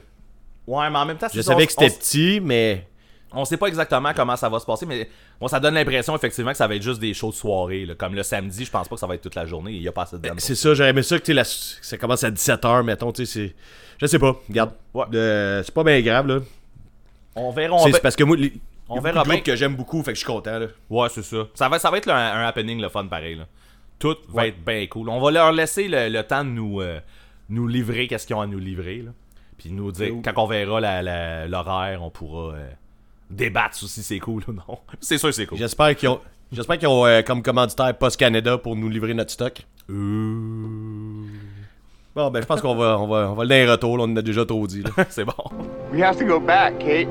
Ouais, 0.66 0.90
mais 0.90 0.98
en 0.98 1.06
même 1.06 1.18
temps, 1.18 1.28
Je 1.30 1.34
c'est 1.34 1.44
ça, 1.44 1.52
savais 1.52 1.64
on- 1.64 1.66
que 1.66 1.72
c'était 1.72 1.92
on- 1.92 1.98
petit, 2.00 2.40
mais... 2.42 2.88
On 3.36 3.46
sait 3.46 3.58
pas 3.58 3.68
exactement 3.68 4.14
comment 4.16 4.36
ça 4.36 4.48
va 4.50 4.60
se 4.60 4.66
passer, 4.66 4.86
mais 4.86 5.10
bon, 5.40 5.48
ça 5.48 5.60
donne 5.60 5.74
l'impression 5.74 6.16
effectivement 6.16 6.52
que 6.52 6.58
ça 6.58 6.68
va 6.68 6.76
être 6.76 6.84
juste 6.84 7.00
des 7.00 7.14
shows 7.14 7.30
de 7.32 7.36
soirée. 7.36 7.86
là. 7.86 7.96
Comme 7.96 8.14
le 8.16 8.24
samedi, 8.24 8.64
je 8.66 8.70
pense 8.72 8.88
pas 8.88 8.96
que 8.96 9.00
ça 9.00 9.08
va 9.08 9.16
être 9.16 9.22
toute 9.22 9.36
la 9.36 9.46
journée. 9.46 9.72
Il 9.72 9.82
y 9.82 9.88
a 9.88 9.92
pas 9.92 10.04
assez 10.04 10.18
de 10.18 10.28
bands. 10.28 10.36
C'est 10.38 10.56
ça, 10.56 10.74
j'aurais 10.74 10.90
aimé 10.92 11.02
ça 11.04 11.18
que 11.20 11.32
la- 11.32 11.44
ça 11.44 11.98
commence 11.98 12.24
à 12.24 12.30
17h, 12.32 12.84
mettons, 12.84 13.12
tu 13.12 13.26
sais, 13.26 13.32
c'est... 13.50 13.56
Je 14.00 14.06
sais 14.06 14.20
pas, 14.20 14.36
regarde. 14.50 14.72
Ouais. 14.94 15.06
Euh, 15.16 15.64
c'est 15.64 15.74
pas 15.74 15.84
bien 15.84 16.00
grave, 16.02 16.28
là. 16.28 16.40
On 17.36 17.52
verra. 17.52 17.74
On 17.76 17.80
C'est 17.80 17.90
va- 17.90 17.96
c'est 17.98 18.02
parce 18.02 18.16
que 18.16 18.24
moi, 18.24 18.38
les- 18.38 18.54
on 18.90 19.00
verra 19.02 19.24
bien. 19.24 19.40
que 19.40 19.56
j'aime 19.56 19.76
beaucoup, 19.76 20.04
fait 20.04 20.12
que 20.12 20.16
je 20.20 20.24
suis 20.24 20.28
content, 20.32 20.60
là. 20.60 20.68
Ouais, 20.90 21.08
c'est 21.10 21.24
ça. 21.24 21.38
Ça 21.56 21.70
va, 21.70 21.80
ça 21.80 21.90
va 21.90 21.98
être 21.98 22.10
un, 22.10 22.16
un 22.16 22.46
happening, 22.48 22.80
le 22.82 22.90
fun 22.90 23.06
pareil. 23.08 23.36
Là. 23.36 23.46
Tout 23.98 24.16
va 24.30 24.42
Ouais. 24.44 24.50
être 24.50 24.64
bien 24.64 24.86
cool. 24.88 25.10
On 25.10 25.20
va 25.20 25.32
leur 25.32 25.52
laisser 25.52 25.88
le, 25.88 26.10
le 26.10 26.24
temps 26.24 26.44
de 26.44 26.50
nous, 26.50 26.82
euh, 26.82 27.00
nous 27.50 27.68
livrer 27.68 28.08
qu'est-ce 28.08 28.28
qu'ils 28.28 28.36
ont 28.36 28.42
à 28.42 28.48
nous 28.48 28.60
livrer. 28.60 28.98
Là. 28.98 29.12
Puis 29.58 29.72
nous 29.72 29.92
dire, 29.92 30.14
quand 30.24 30.34
on 30.44 30.46
verra 30.48 30.80
la- 30.82 31.02
la- 31.02 31.48
l'horaire, 31.48 32.04
on 32.04 32.10
pourra 32.10 32.54
euh, 32.56 32.70
débattre 33.34 33.76
sur 33.76 33.88
si 33.88 34.04
c'est 34.04 34.20
cool 34.20 34.44
ou 34.48 34.54
non. 34.54 34.80
c'est 35.00 35.18
sûr 35.18 35.30
que 35.30 35.36
c'est 35.36 35.46
cool. 35.46 35.58
J'espère 35.58 35.96
qu'ils 35.96 36.10
ont... 36.10 36.20
J'espère 36.52 36.78
qu'ils 36.78 36.88
ont 36.88 37.06
euh, 37.06 37.24
comme 37.24 37.42
commanditaire 37.42 37.98
Post 37.98 38.18
Canada 38.18 38.60
pour 38.60 38.76
nous 38.76 38.88
livrer 38.88 39.16
notre 39.16 39.32
stock. 39.32 39.66
Euh, 39.90 41.26
Bon, 42.16 42.30
ben, 42.30 42.42
je 42.42 42.46
pense 42.46 42.62
qu'on 42.62 42.76
va, 42.76 43.00
on 43.00 43.08
va, 43.08 43.32
on 43.32 43.34
va 43.34 43.44
le 43.44 43.50
donner 43.50 43.64
un 43.66 43.72
retour, 43.72 43.98
là, 43.98 44.04
on 44.04 44.12
en 44.12 44.16
a 44.18 44.22
déjà 44.22 44.46
trop 44.46 44.68
dit, 44.68 44.84
c'est 45.10 45.26
bon. 45.26 45.34
We 45.92 46.04
have 46.04 46.16
to 46.20 46.26
go 46.26 46.40
back, 46.40 46.78
Kate. 46.78 47.08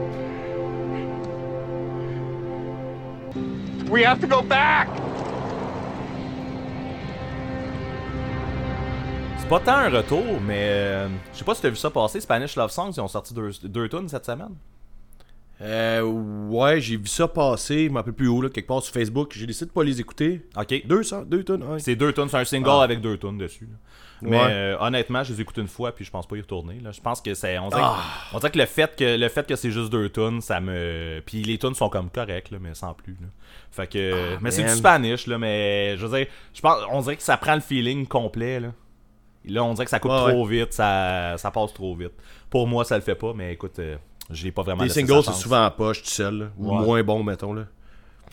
We 3.90 4.04
have 4.04 4.20
to 4.20 4.28
go 4.28 4.42
back! 4.42 4.88
C'est 9.38 9.48
pas 9.48 9.58
tant 9.58 9.72
un 9.72 9.90
retour, 9.90 10.40
mais 10.46 10.69
euh, 10.69 11.08
je 11.32 11.38
sais 11.38 11.44
pas 11.44 11.56
si 11.56 11.62
t'as 11.62 11.70
vu 11.70 11.76
ça 11.76 11.90
passer. 11.90 12.20
Spanish 12.20 12.54
Love 12.54 12.70
Songs, 12.70 12.92
ils 12.96 13.00
ont 13.00 13.08
sorti 13.08 13.34
deux, 13.34 13.50
deux 13.64 13.88
tunes 13.88 14.08
cette 14.08 14.24
semaine. 14.24 14.54
Euh, 15.62 16.03
ouais, 16.03 16.81
j'ai 16.81 16.97
vu 16.97 17.06
ça 17.06 17.29
passer, 17.29 17.87
je 17.87 17.91
m'en 17.91 18.00
rappelle 18.00 18.14
plus 18.14 18.26
où, 18.29 18.43
là, 18.43 18.49
quelque 18.49 18.67
part 18.67 18.82
sur 18.82 18.93
Facebook. 18.93 19.32
J'ai 19.37 19.47
décidé 19.47 19.67
de 19.67 19.70
pas 19.70 19.85
les 19.85 20.00
écouter. 20.00 20.43
Ok. 20.56 20.87
Deux, 20.87 21.03
ça, 21.05 21.25
deux 21.25 21.44
tonnes, 21.44 21.62
ouais. 21.62 21.79
C'est 21.79 21.94
deux 21.94 22.12
tunes, 22.12 22.29
c'est 22.29 22.37
un 22.38 22.44
single 22.44 22.69
Ah. 22.70 22.82
avec 22.82 23.00
deux 23.00 23.17
tunes 23.17 23.38
dessus. 23.38 23.67
là. 23.70 23.76
Mais 24.25 24.38
Ouais. 24.38 24.47
euh, 24.50 24.76
honnêtement, 24.79 25.25
je 25.25 25.32
les 25.32 25.41
écoute 25.41 25.56
une 25.59 25.67
fois 25.67 25.91
puis 25.93 26.05
je 26.05 26.11
pense 26.11 26.26
pas 26.29 26.37
y 26.37 26.41
retourner. 26.41 26.79
Là. 26.81 26.93
Je 26.93 27.00
pense 27.00 27.20
que 27.20 27.35
c'est. 27.35 27.59
On 27.59 27.69
dirait, 27.70 27.81
Ah. 27.85 27.99
on 28.32 28.38
dirait 28.38 28.53
que 28.53 28.59
le 28.59 28.67
fait 28.67 28.94
que 28.97 29.17
le 29.17 29.29
fait 29.29 29.44
que 29.47 29.56
c'est 29.56 29.73
juste 29.73 29.91
deux 29.91 30.09
tunes, 30.11 30.41
ça 30.41 30.61
me. 30.61 31.20
Puis 31.26 31.43
les 31.43 31.59
tunes 31.59 31.75
sont 31.75 31.88
comme 31.88 32.08
corrects, 32.08 32.50
là, 32.53 32.58
mais 32.61 32.75
sans 32.75 32.94
plus. 32.94 33.15
Là. 33.20 33.26
Fait 33.73 33.88
que. 33.88 34.37
mais 34.41 34.50
c'est 34.53 34.62
du 34.62 34.69
Ah. 34.69 34.76
Spanish, 34.76 35.26
là, 35.26 35.38
mais 35.38 35.97
je 35.97 36.06
veux 36.06 36.17
dire, 36.19 36.26
je 36.55 36.61
pense, 36.61 36.79
on 36.93 37.00
dirait 37.03 37.17
que 37.17 37.23
ça 37.23 37.37
prend 37.37 37.55
le 37.56 37.61
feeling 37.61 38.06
complet. 38.06 38.61
Là, 38.61 38.69
là 39.44 39.65
on 39.65 39.75
dirait 39.75 39.87
que 39.87 39.91
ça 39.91 39.99
coupe 39.99 40.12
Ouais, 40.12 40.31
trop 40.31 40.44
vite, 40.47 40.73
ça, 40.73 41.35
ça 41.37 41.50
passe 41.50 41.75
trop 41.75 41.94
vite. 41.97 42.12
Pour 42.49 42.69
moi, 42.69 42.85
ça 42.85 42.94
le 42.97 43.03
fait 43.03 43.17
pas, 43.17 43.32
mais 43.35 43.53
écoute, 43.55 43.79
euh, 43.81 43.97
j'ai 44.30 44.50
pas 44.52 44.62
vraiment 44.62 44.82
Les 44.84 44.88
singles, 44.88 45.22
c'est 45.24 45.32
souvent 45.34 45.64
en 45.64 45.70
poche, 45.70 46.02
tout 46.02 46.08
seul. 46.10 46.50
Ou 46.58 46.70
Ouais. 46.78 46.84
moins 46.84 47.02
bon, 47.02 47.22
mettons, 47.22 47.52
là. 47.52 47.64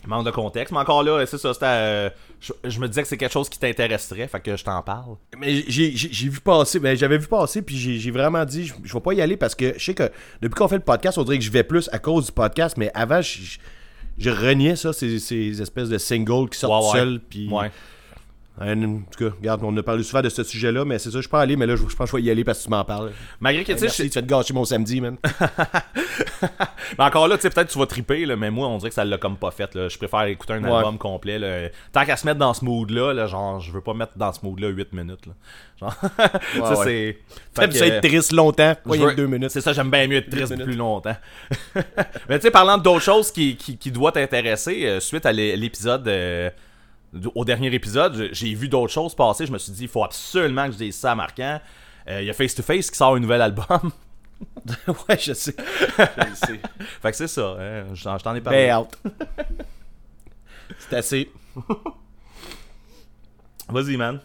Manque 0.06 0.24
de 0.24 0.30
contexte. 0.30 0.72
Mais 0.72 0.78
encore 0.80 1.02
là, 1.02 1.26
c'est 1.26 1.36
ça, 1.36 1.52
c'était. 1.52 1.66
euh, 1.66 2.10
je, 2.40 2.52
je 2.64 2.80
me 2.80 2.88
disais 2.88 3.02
que 3.02 3.08
c'est 3.08 3.18
quelque 3.18 3.32
chose 3.32 3.50
qui 3.50 3.58
t'intéresserait, 3.58 4.28
fait 4.28 4.40
que 4.40 4.56
je 4.56 4.64
t'en 4.64 4.80
parle. 4.80 5.16
Mais 5.38 5.62
j'ai 5.68 5.90
vu 6.30 6.40
passer, 6.40 6.80
ben, 6.80 6.96
j'avais 6.96 7.18
vu 7.18 7.26
passer, 7.26 7.60
puis 7.60 7.76
j'ai 7.76 8.10
vraiment 8.10 8.42
dit, 8.46 8.66
je, 8.66 8.72
je 8.82 8.92
vais 8.94 9.00
pas 9.00 9.12
y 9.12 9.20
aller 9.20 9.36
parce 9.36 9.54
que 9.54 9.74
je 9.76 9.84
sais 9.84 9.92
que 9.94 10.10
depuis 10.40 10.54
qu'on 10.54 10.68
fait 10.68 10.76
le 10.76 10.82
podcast, 10.82 11.18
on 11.18 11.22
dirait 11.24 11.36
que 11.38 11.44
je 11.44 11.50
vais 11.50 11.64
plus 11.64 11.90
à 11.92 11.98
cause 11.98 12.24
du 12.26 12.32
podcast, 12.32 12.78
mais 12.78 12.90
avant, 12.94 13.20
je, 13.20 13.42
je, 13.42 13.58
je 14.16 14.30
reniais 14.30 14.74
ça, 14.76 14.94
ces, 14.94 15.18
ces 15.18 15.60
espèces 15.60 15.90
de 15.90 15.98
singles 15.98 16.48
qui 16.48 16.58
sortent 16.58 16.82
Ouais, 16.82 16.92
ouais. 16.92 16.98
seuls, 17.06 17.20
puis... 17.28 17.48
Ouais. 17.50 17.70
En 18.62 18.74
tout 19.10 19.24
cas, 19.30 19.34
regarde, 19.38 19.62
on 19.64 19.74
a 19.76 19.82
parlé 19.82 20.02
souvent 20.02 20.20
de 20.20 20.28
ce 20.28 20.42
sujet-là, 20.44 20.84
mais 20.84 20.98
c'est 20.98 21.10
ça, 21.10 21.20
je 21.22 21.28
peux 21.28 21.38
aller, 21.38 21.56
mais 21.56 21.66
là, 21.66 21.76
je, 21.76 21.82
je 21.88 21.96
pense 21.96 22.10
que 22.10 22.16
je 22.18 22.22
vais 22.22 22.28
y 22.28 22.30
aller 22.30 22.44
parce 22.44 22.58
que 22.58 22.64
tu 22.64 22.70
m'en 22.70 22.84
parles. 22.84 23.10
Malgré 23.40 23.64
que, 23.64 23.72
tu 23.72 23.88
sais, 23.88 24.08
tu 24.08 24.14
vas 24.18 24.22
te 24.22 24.26
gâcher 24.26 24.52
mon 24.52 24.64
samedi, 24.66 25.00
man. 25.00 25.16
Mais 26.98 27.04
encore 27.04 27.28
là, 27.28 27.36
tu 27.36 27.42
sais, 27.42 27.50
peut-être 27.50 27.68
tu 27.70 27.78
vas 27.78 27.86
triper, 27.86 28.26
là, 28.26 28.36
mais 28.36 28.50
moi, 28.50 28.66
on 28.68 28.76
dirait 28.78 28.88
que 28.88 28.94
ça 28.94 29.04
l'a 29.04 29.16
comme 29.18 29.36
pas 29.36 29.50
fait. 29.50 29.74
Là. 29.74 29.88
Je 29.88 29.96
préfère 29.96 30.22
écouter 30.24 30.54
un 30.54 30.64
Ouais. 30.64 30.70
album 30.76 30.98
complet. 30.98 31.38
Là. 31.38 31.68
Tant 31.92 32.04
qu'à 32.04 32.16
se 32.16 32.26
mettre 32.26 32.38
dans 32.38 32.52
ce 32.54 32.64
mood-là, 32.64 33.12
là, 33.14 33.26
genre, 33.26 33.60
je 33.60 33.70
veux 33.72 33.80
pas 33.80 33.94
mettre 33.94 34.12
dans 34.16 34.32
ce 34.32 34.40
mood-là 34.42 34.68
8 34.68 34.92
minutes. 34.92 35.26
Là. 35.26 35.32
Genre, 35.80 35.94
ça, 36.66 36.78
ouais. 36.80 36.84
c'est. 36.84 37.18
Ça 37.54 37.68
que, 37.68 37.76
être 37.84 38.06
triste 38.06 38.32
longtemps, 38.32 38.74
pas 38.84 38.96
veux- 38.96 39.14
deux 39.14 39.26
minutes. 39.26 39.50
C'est 39.50 39.60
ça, 39.60 39.72
j'aime 39.72 39.90
bien 39.90 40.06
mieux 40.08 40.16
être 40.16 40.30
triste 40.30 40.62
plus 40.62 40.74
longtemps. 40.76 41.16
mais 42.28 42.38
tu 42.38 42.42
sais, 42.46 42.50
parlant 42.50 42.78
d'autres 42.78 43.02
choses 43.04 43.30
qui, 43.30 43.56
qui, 43.56 43.76
qui 43.78 43.90
doivent 43.92 44.12
t'intéresser, 44.14 44.86
euh, 44.86 45.00
suite 45.00 45.26
à 45.26 45.32
l'é- 45.32 45.56
l'épisode. 45.56 46.06
euh, 46.08 46.50
au 47.34 47.44
dernier 47.44 47.72
épisode, 47.74 48.28
j'ai 48.32 48.54
vu 48.54 48.68
d'autres 48.68 48.92
choses 48.92 49.14
passer. 49.14 49.46
Je 49.46 49.52
me 49.52 49.58
suis 49.58 49.72
dit, 49.72 49.82
il 49.84 49.88
faut 49.88 50.04
absolument 50.04 50.66
que 50.66 50.72
je 50.72 50.78
dise 50.78 50.96
ça 50.96 51.12
à 51.12 51.14
Marquant. 51.14 51.60
Euh, 52.08 52.20
Il 52.22 52.26
y 52.26 52.30
a 52.30 52.32
Face 52.32 52.54
to 52.54 52.62
Face 52.62 52.90
qui 52.90 52.96
sort 52.96 53.14
un 53.14 53.20
nouvel 53.20 53.42
album. 53.42 53.90
ouais, 55.08 55.18
je 55.18 55.32
sais. 55.34 55.54
Je 55.98 56.34
sais. 56.34 56.60
fait 57.02 57.10
que 57.10 57.16
c'est 57.16 57.28
ça. 57.28 57.56
hein, 57.58 57.84
je 57.94 58.04
t'en 58.22 58.34
ai 58.34 58.40
parlé. 58.40 58.72
Out. 58.72 58.88
C'est 60.78 60.96
assez. 60.96 61.30
Vas-y, 63.68 63.96
man. 63.96 64.20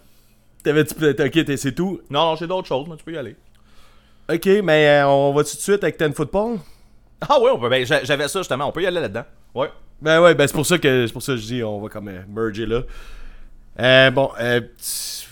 T'avais-tu 0.63 0.95
peut-être. 0.95 1.25
Ok, 1.39 1.57
c'est 1.57 1.73
tout? 1.75 2.01
Non, 2.09 2.21
non, 2.31 2.35
j'ai 2.35 2.47
d'autres 2.47 2.67
choses, 2.67 2.87
mais 2.87 2.95
tu 2.97 3.03
peux 3.03 3.13
y 3.13 3.17
aller. 3.17 3.35
Ok, 4.31 4.45
mais 4.63 4.87
euh, 5.01 5.07
on 5.07 5.33
va 5.33 5.43
tout 5.43 5.55
de 5.55 5.61
suite 5.61 5.83
avec 5.83 5.97
Ten 5.97 6.13
Football? 6.13 6.59
Ah 7.27 7.39
ouais, 7.39 7.51
on 7.51 7.59
peut. 7.59 7.69
Ben, 7.69 7.85
j'a- 7.85 8.03
j'avais 8.03 8.27
ça 8.27 8.39
justement. 8.39 8.67
On 8.67 8.71
peut 8.71 8.81
y 8.83 8.87
aller 8.87 8.99
là-dedans. 8.99 9.25
Ouais. 9.53 9.69
Ben 10.01 10.21
ouais, 10.21 10.35
ben 10.35 10.45
c'est 10.47 10.53
pour 10.53 10.65
ça 10.65 10.77
que 10.77 11.07
c'est 11.07 11.13
pour 11.13 11.23
ça 11.23 11.33
que 11.33 11.37
je 11.39 11.45
dis 11.45 11.63
on 11.63 11.79
va 11.81 11.89
comme 11.89 12.07
euh, 12.09 12.21
merger 12.29 12.65
là. 12.65 12.81
Euh, 13.77 14.09
bon, 14.09 14.29
euh, 14.39 14.61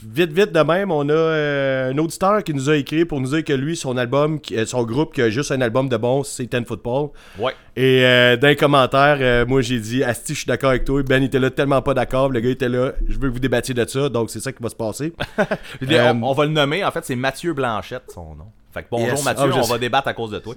vite 0.06 0.33
vite 0.33 0.51
de 0.51 0.60
même, 0.60 0.92
on 0.92 1.07
a 1.07 1.13
euh, 1.13 1.92
un 1.94 1.98
auditeur 1.98 2.44
qui 2.44 2.54
nous 2.54 2.69
a 2.69 2.75
écrit 2.75 3.06
pour 3.06 3.21
nous 3.21 3.30
dire 3.30 3.42
que 3.45 3.54
lui, 3.54 3.77
son 3.77 3.95
album, 3.95 4.38
son 4.65 4.83
groupe 4.83 5.13
qui 5.13 5.21
a 5.21 5.30
juste 5.30 5.54
un 5.54 5.62
album 5.62 5.88
de 5.88 5.95
bon, 5.95 6.24
c'est 6.24 6.48
Ten 6.48 6.65
Football. 6.65 7.12
Ouais. 7.39 7.54
Et 7.77 8.01
dans 8.01 8.47
les 8.49 8.57
commentaires, 8.57 9.47
moi 9.47 9.61
j'ai 9.61 9.80
dit 9.80 10.04
Asti, 10.04 10.33
je 10.33 10.40
suis 10.40 10.47
d'accord 10.47 10.71
avec 10.71 10.83
toi. 10.83 11.02
Ben 11.04 11.23
il 11.23 11.28
était 11.28 11.40
là 11.40 11.52
tellement 11.52 11.81
pas 11.81 11.94
d'accord. 11.94 12.30
Le 12.31 12.42
gars 12.42 12.49
était 12.49 12.68
là, 12.68 12.92
je 13.07 13.14
veux 13.18 13.30
que 13.30 13.33
vous 13.33 13.40
débattiez 13.40 13.73
de 13.73 13.85
ça, 13.88 14.09
donc 14.09 14.30
c'est 14.30 14.42
ça 14.42 14.52
qui 14.52 14.61
va 14.61 14.68
se 14.69 14.76
passer. 14.76 15.14
On, 15.81 16.23
on 16.23 16.33
va 16.33 16.44
le 16.45 16.52
nommer. 16.52 16.83
En 16.83 16.92
fait, 16.92 17.06
c'est 17.06 17.16
Mathieu 17.16 17.54
Blanchette, 17.54 18.11
son 18.14 18.35
nom. 18.35 18.47
Fait 18.73 18.83
que 18.83 18.88
bonjour 18.92 19.07
Yes. 19.09 19.23
Mathieu, 19.23 19.52
Ah, 19.54 19.57
on 19.59 19.64
sais. 19.64 19.71
va 19.71 19.78
débattre 19.78 20.07
à 20.09 20.14
cause 20.14 20.31
de 20.31 20.40
toi. 20.40 20.56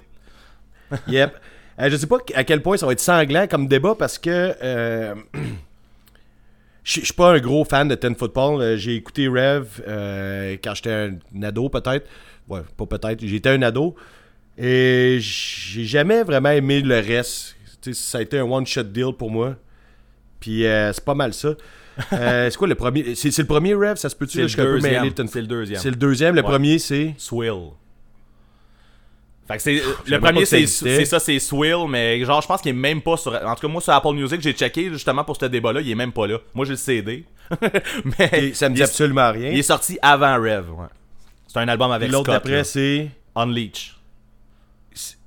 Yep. 1.07 1.37
Euh, 1.79 1.89
je 1.89 1.95
sais 1.95 2.07
pas 2.07 2.17
à 2.33 2.43
quel 2.43 2.61
point 2.61 2.77
ça 2.77 2.85
va 2.85 2.91
être 2.93 2.99
sanglant 2.99 3.47
comme 3.47 3.67
débat 3.67 3.95
parce 3.97 4.17
que 4.17 4.55
euh, 4.63 5.13
je 6.83 7.01
suis 7.01 7.13
pas 7.13 7.33
un 7.33 7.39
gros 7.39 7.63
fan 7.65 7.87
de 7.87 7.95
Ten 7.95 8.15
Football. 8.15 8.61
Euh, 8.61 8.77
J'ai 8.77 8.95
écouté 8.95 9.27
Rev 9.27 9.67
euh, 9.87 10.55
quand 10.63 10.73
j'étais 10.75 10.91
un 11.35 11.43
ado 11.43 11.69
peut-être. 11.69 12.07
Ouais, 12.47 12.61
pas 12.77 12.85
peut-être. 12.85 13.25
J'étais 13.25 13.49
un 13.49 13.61
ado. 13.61 13.95
Et 14.57 15.17
j'ai 15.21 15.83
jamais 15.83 16.23
vraiment 16.23 16.49
aimé 16.49 16.81
le 16.81 16.95
reste. 16.99 17.55
Ça 17.93 18.17
a 18.17 18.21
été 18.21 18.39
un 18.39 18.43
one-shot 18.45 18.83
deal 18.83 19.13
pour 19.17 19.29
moi. 19.29 19.55
Puis 20.39 20.65
euh, 20.65 20.91
c'est 20.93 21.03
pas 21.05 21.13
mal 21.15 21.33
ça. 21.33 21.49
C'est 22.11 22.55
quoi 22.57 22.67
le 22.67 22.75
premier 22.75 23.15
C'est 23.15 23.35
le 23.35 23.45
premier 23.47 23.73
Rev, 23.73 23.95
ça 23.95 24.07
se 24.09 24.15
peut-tu 24.15 24.47
C'est 24.47 24.57
le 24.61 24.73
deuxième. 24.79 25.11
C'est 25.27 25.41
le 25.41 25.47
deuxième. 25.47 25.79
C'est 25.81 25.89
le 25.89 25.95
deuxième. 25.95 26.35
Le 26.35 26.41
Ouais. 26.41 26.47
premier, 26.47 26.77
c'est? 26.77 27.15
Swill. 27.17 27.71
Fait 29.47 29.55
que 29.57 29.61
c'est. 29.63 29.81
Le 30.07 30.19
premier, 30.19 30.45
c'est 30.45 30.65
ça, 31.05 31.19
c'est 31.19 31.39
Swill, 31.39 31.85
mais 31.87 32.23
genre, 32.25 32.41
je 32.41 32.47
pense 32.47 32.61
qu'il 32.61 32.69
est 32.71 32.73
même 32.73 33.01
pas 33.01 33.15
sur. 33.17 33.33
En 33.33 33.55
tout 33.55 33.61
cas, 33.61 33.67
moi, 33.71 33.81
sur 33.81 33.93
Apple 33.93 34.13
Music, 34.13 34.41
j'ai 34.41 34.53
checké 34.53 34.89
justement 34.89 35.23
pour 35.23 35.37
ce 35.37 35.45
débat-là, 35.45 35.81
il 35.81 35.89
est 35.89 35.95
même 35.95 36.11
pas 36.11 36.27
là. 36.27 36.39
Moi, 36.53 36.65
j'ai 36.65 36.71
le 36.71 36.77
CD. 36.77 37.23
mais. 38.19 38.29
Et 38.33 38.53
ça 38.53 38.67
me 38.69 38.75
dit 38.75 38.83
absolument 38.83 39.31
rien. 39.31 39.49
Il 39.51 39.59
est 39.59 39.63
sorti 39.63 39.97
avant 40.01 40.35
Rev, 40.35 40.69
ouais. 40.71 40.87
C'est 41.47 41.59
un 41.59 41.67
album 41.69 41.91
avec 41.91 42.11
l'autre 42.11 42.31
d'après, 42.31 42.63
c'est. 42.63 43.09
Unleash. 43.35 43.95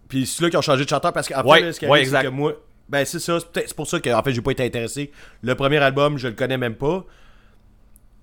Puis 0.08 0.26
c'est 0.26 0.42
là 0.42 0.50
qui 0.50 0.56
ont 0.56 0.62
changé 0.62 0.84
de 0.84 0.88
chanteur 0.88 1.12
parce 1.12 1.28
qu'après, 1.28 1.48
Ouais, 1.48 1.60
là, 1.60 1.72
ce 1.72 1.78
qui 1.78 1.86
ouais, 1.86 2.04
c'est 2.04 2.22
que 2.22 2.28
moi. 2.28 2.52
Ben, 2.88 3.04
c'est 3.04 3.20
ça. 3.20 3.38
C'est 3.54 3.74
pour 3.74 3.86
ça 3.86 4.00
que, 4.00 4.10
en 4.10 4.22
fait, 4.22 4.32
j'ai 4.32 4.40
pas 4.42 4.50
été 4.50 4.64
intéressé. 4.64 5.12
Le 5.42 5.54
premier 5.54 5.78
album, 5.78 6.18
je 6.18 6.26
le 6.28 6.34
connais 6.34 6.58
même 6.58 6.74
pas. 6.74 7.04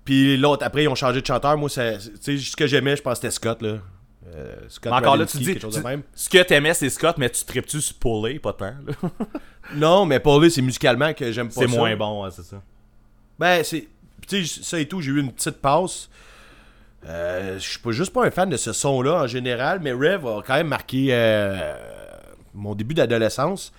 Puis 0.04 0.36
l'autre, 0.36 0.64
après, 0.64 0.84
ils 0.84 0.88
ont 0.88 0.94
changé 0.94 1.22
de 1.22 1.26
chanteur. 1.26 1.56
Moi, 1.56 1.70
ça- 1.70 1.96
tu 1.96 2.10
sais, 2.20 2.38
ce 2.38 2.54
que 2.54 2.66
j'aimais, 2.66 2.94
je 2.96 3.02
pense 3.02 3.18
que 3.18 3.22
c'était 3.22 3.34
Scott, 3.34 3.62
là. 3.62 3.78
Euh, 4.34 4.54
Scott 4.68 4.92
Mais 4.92 4.98
encore 4.98 5.16
là, 5.16 5.26
tu 5.26 5.38
dis. 5.38 5.46
quelque 5.46 5.62
chose 5.62 5.76
de 5.76 5.82
même. 5.82 6.02
ce 6.14 6.28
que 6.28 6.42
t'aimais, 6.42 6.74
c'est 6.74 6.90
Scott, 6.90 7.16
mais 7.18 7.30
tu 7.30 7.44
tripes-tu 7.44 7.80
sur 7.80 7.96
Paulie, 7.96 8.38
pas 8.38 8.52
tant. 8.52 8.74
là? 8.86 8.94
Non, 9.74 10.06
mais 10.06 10.18
Paulie, 10.18 10.50
c'est 10.50 10.62
musicalement 10.62 11.12
que 11.12 11.30
j'aime 11.30 11.48
pas 11.48 11.60
C'est 11.60 11.66
moins 11.66 11.94
bon, 11.94 12.30
c'est 12.30 12.42
ça. 12.42 12.62
Ben, 13.38 13.62
c'est. 13.62 13.86
Tu 14.26 14.46
sais, 14.46 14.62
ça 14.62 14.80
et 14.80 14.88
tout, 14.88 15.00
j'ai 15.00 15.10
eu 15.10 15.20
une 15.20 15.32
petite 15.32 15.60
passe. 15.60 16.08
Euh, 17.06 17.58
je 17.58 17.68
suis 17.68 17.78
pas 17.78 17.92
juste 17.92 18.12
pas 18.12 18.24
un 18.24 18.30
fan 18.30 18.48
de 18.48 18.56
ce 18.56 18.72
son-là 18.72 19.22
en 19.22 19.26
général, 19.26 19.80
mais 19.80 19.92
Rev 19.92 20.26
a 20.26 20.42
quand 20.44 20.54
même 20.54 20.68
marqué 20.68 21.08
euh, 21.10 21.74
mon 22.54 22.74
début 22.74 22.94
d'adolescence. 22.94 23.72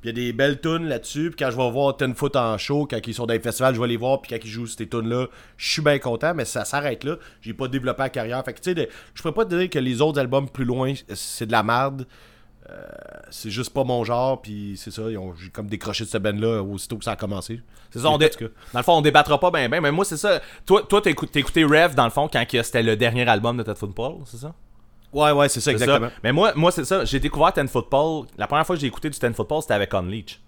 Puis 0.00 0.10
il 0.10 0.18
y 0.18 0.20
a 0.20 0.24
des 0.26 0.32
belles 0.32 0.60
tunes 0.60 0.88
là-dessus. 0.88 1.30
Puis 1.30 1.44
quand 1.44 1.50
je 1.50 1.56
vais 1.56 1.70
voir 1.70 1.96
Ten 1.96 2.14
Foot 2.14 2.34
en 2.36 2.56
show, 2.56 2.86
quand 2.90 2.98
ils 3.06 3.14
sont 3.14 3.26
dans 3.26 3.34
les 3.34 3.40
festivals, 3.40 3.74
je 3.74 3.80
vais 3.80 3.88
les 3.88 3.96
voir. 3.96 4.22
Puis 4.22 4.30
quand 4.30 4.42
ils 4.42 4.50
jouent 4.50 4.66
ces 4.66 4.88
tunes-là, 4.88 5.26
je 5.56 5.70
suis 5.70 5.82
bien 5.82 5.98
content, 5.98 6.34
mais 6.34 6.44
ça 6.44 6.64
s'arrête 6.64 7.04
là. 7.04 7.16
J'ai 7.42 7.52
pas 7.52 7.68
développé 7.68 8.02
la 8.02 8.08
carrière. 8.08 8.42
Fait 8.44 8.54
que 8.54 8.60
tu 8.60 8.74
sais, 8.74 8.88
je 9.14 9.22
pourrais 9.22 9.34
pas 9.34 9.44
te 9.44 9.54
dire 9.54 9.68
que 9.68 9.78
les 9.78 10.00
autres 10.00 10.18
albums 10.18 10.48
plus 10.48 10.64
loin, 10.64 10.94
c'est 11.12 11.46
de 11.46 11.52
la 11.52 11.62
merde. 11.62 12.06
Euh, 12.70 12.82
c'est 13.30 13.50
juste 13.50 13.74
pas 13.74 13.84
mon 13.84 14.02
genre. 14.04 14.40
Puis 14.40 14.74
c'est 14.76 14.90
ça, 14.90 15.02
j'ai 15.10 15.50
comme 15.50 15.66
décroché 15.66 16.04
de 16.04 16.08
ce 16.08 16.18
band-là 16.18 16.62
aussitôt 16.62 16.96
que 16.96 17.04
ça 17.04 17.12
a 17.12 17.16
commencé. 17.16 17.60
C'est 17.90 17.98
ça, 17.98 18.08
on 18.08 18.16
dé-. 18.16 18.30
Dans 18.72 18.78
le 18.78 18.84
fond, 18.84 18.94
on 18.94 19.02
débattra 19.02 19.38
pas 19.38 19.50
bien, 19.50 19.68
bien, 19.68 19.82
mais 19.82 19.92
moi, 19.92 20.06
c'est 20.06 20.16
ça. 20.16 20.40
Toi, 20.64 20.82
toi 20.88 21.02
t'as 21.02 21.10
écouté 21.10 21.64
Rev, 21.64 21.94
dans 21.94 22.04
le 22.04 22.10
fond, 22.10 22.28
quand 22.32 22.44
c'était 22.48 22.82
le 22.82 22.96
dernier 22.96 23.28
album 23.28 23.58
de 23.58 23.62
Ted 23.64 23.78
Football, 23.78 24.18
c'est 24.24 24.38
ça? 24.38 24.54
Ouais, 25.12 25.32
ouais, 25.32 25.48
c'est 25.48 25.60
ça, 25.60 25.72
exactement. 25.72 26.08
Mais 26.22 26.32
moi, 26.32 26.52
moi 26.54 26.70
c'est 26.70 26.84
ça. 26.84 27.04
J'ai 27.04 27.18
découvert 27.20 27.52
Ten 27.52 27.66
Football. 27.68 28.26
La 28.38 28.46
première 28.46 28.64
fois 28.66 28.76
que 28.76 28.80
j'ai 28.80 28.86
écouté 28.86 29.10
du 29.10 29.18
Ten 29.18 29.34
Football, 29.34 29.62
c'était 29.62 29.74
avec 29.74 29.92
Unleash. 29.94 30.40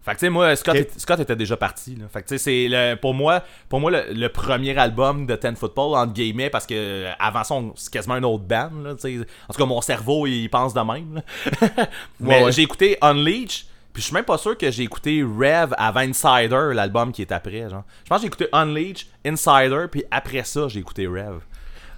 Fait 0.00 0.12
que 0.14 0.20
tu 0.20 0.26
sais, 0.26 0.30
moi, 0.30 0.54
Scott, 0.56 0.76
était- 0.76 0.98
Scott 0.98 1.20
était 1.20 1.36
déjà 1.36 1.56
parti. 1.56 1.96
Là. 1.96 2.06
Fait 2.08 2.22
que 2.22 2.28
tu 2.28 2.38
sais, 2.38 2.68
c'est 2.70 2.96
pour 3.00 3.12
moi, 3.12 3.42
pour 3.68 3.80
moi 3.80 3.90
le, 3.90 4.04
le 4.12 4.28
premier 4.28 4.78
album 4.78 5.26
de 5.26 5.34
Ten 5.34 5.54
Football, 5.56 5.96
entre 5.98 6.12
guillemets, 6.14 6.48
parce 6.48 6.64
que 6.64 6.74
euh, 6.74 7.12
avant 7.18 7.44
ça, 7.44 7.54
on- 7.56 7.72
c'est 7.76 7.92
quasiment 7.92 8.14
un 8.14 8.22
autre 8.22 8.44
band. 8.44 8.70
Là, 8.84 8.92
en 8.92 8.94
tout 8.94 9.58
cas, 9.58 9.66
mon 9.66 9.80
cerveau, 9.82 10.26
il 10.26 10.48
pense 10.48 10.72
de 10.72 10.80
même. 10.80 11.20
Mais 12.20 12.38
Ouais, 12.38 12.44
ouais. 12.44 12.52
j'ai 12.52 12.62
écouté 12.62 12.96
Unleash. 13.02 13.66
Puis 13.92 14.02
je 14.02 14.06
suis 14.06 14.14
même 14.14 14.24
pas 14.24 14.38
sûr 14.38 14.56
que 14.56 14.70
j'ai 14.70 14.84
écouté 14.84 15.22
Rev 15.24 15.74
avant 15.76 16.00
Insider, 16.00 16.70
l'album 16.72 17.10
qui 17.10 17.22
est 17.22 17.32
après. 17.32 17.68
Genre. 17.68 17.82
Je 18.04 18.08
pense 18.08 18.18
que 18.18 18.22
j'ai 18.22 18.26
écouté 18.28 18.46
Unleash, 18.52 19.06
Insider, 19.26 19.86
puis 19.90 20.04
après 20.10 20.44
ça, 20.44 20.68
j'ai 20.68 20.78
écouté 20.78 21.06
Rev. 21.08 21.40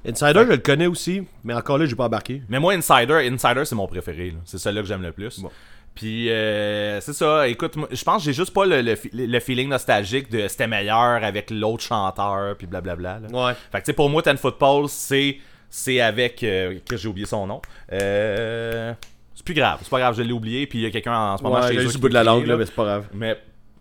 Insider, 0.07 0.45
je 0.47 0.53
le 0.53 0.59
connais 0.59 0.87
aussi, 0.87 1.23
mais 1.45 1.55
encore 1.55 1.79
là, 1.79 1.87
j'ai 1.87 1.95
pas 1.95 2.07
embarqué. 2.07 2.43
Mais 2.49 2.59
moi, 2.59 2.73
Insider, 2.73 3.29
Insider, 3.31 3.65
c'est 3.65 3.75
mon 3.75 3.87
préféré. 3.87 4.35
C'est 4.45 4.59
celui-là 4.59 4.83
que 4.83 4.89
j'aime 4.89 5.03
le 5.03 5.13
plus. 5.13 5.41
Bon. 5.41 5.51
Puis, 5.95 6.31
euh, 6.31 7.01
c'est 7.01 7.13
ça. 7.13 7.49
Écoute, 7.49 7.75
je 7.91 8.05
pense 8.05 8.19
que 8.23 8.25
j'ai 8.27 8.33
juste 8.33 8.55
pas 8.55 8.65
le, 8.65 8.81
le, 8.81 9.41
feeling 9.41 9.69
nostalgique 9.69 10.31
de 10.31 10.49
c'était 10.49 10.69
meilleur 10.69 11.23
avec 11.23 11.51
l'autre 11.51 11.83
chanteur, 11.83 12.57
puis 12.57 12.67
blablabla. 12.67 13.21
Ouais. 13.33 13.53
Fait 13.73 13.79
que, 13.79 13.85
tu 13.85 13.87
sais, 13.87 13.93
pour 13.93 14.09
moi, 14.09 14.23
Ten 14.23 14.37
Football, 14.37 14.89
c'est 14.89 15.39
c'est 15.69 16.01
avec. 16.01 16.43
euh, 16.43 16.79
que 16.89 16.97
j'ai 16.97 17.09
oublié 17.09 17.27
son 17.27 17.47
nom. 17.47 17.61
Euh, 17.93 18.95
c'est 19.35 19.45
plus 19.45 19.55
grave. 19.55 19.81
C'est 19.83 19.91
pas 19.91 19.99
grave, 19.99 20.15
je 20.17 20.23
l'ai 20.23 20.33
oublié. 20.33 20.67
Puis, 20.67 20.79
il 20.79 20.83
y 20.83 20.87
a 20.87 20.91
quelqu'un 20.91 21.17
en 21.33 21.37
ce 21.37 21.43
moment 21.43 21.61
Ouais, 21.61 21.69
chez 21.69 21.77
eux 21.77 21.83
juste 21.83 21.99
bout 21.99 22.09
de 22.09 22.15
la 22.15 22.25
langue, 22.25 22.47
là, 22.47 22.57
mais 22.57 22.67
c'est 22.67 22.75
pas 22.75 22.85
grave. 22.85 23.07
mais, 23.13 23.37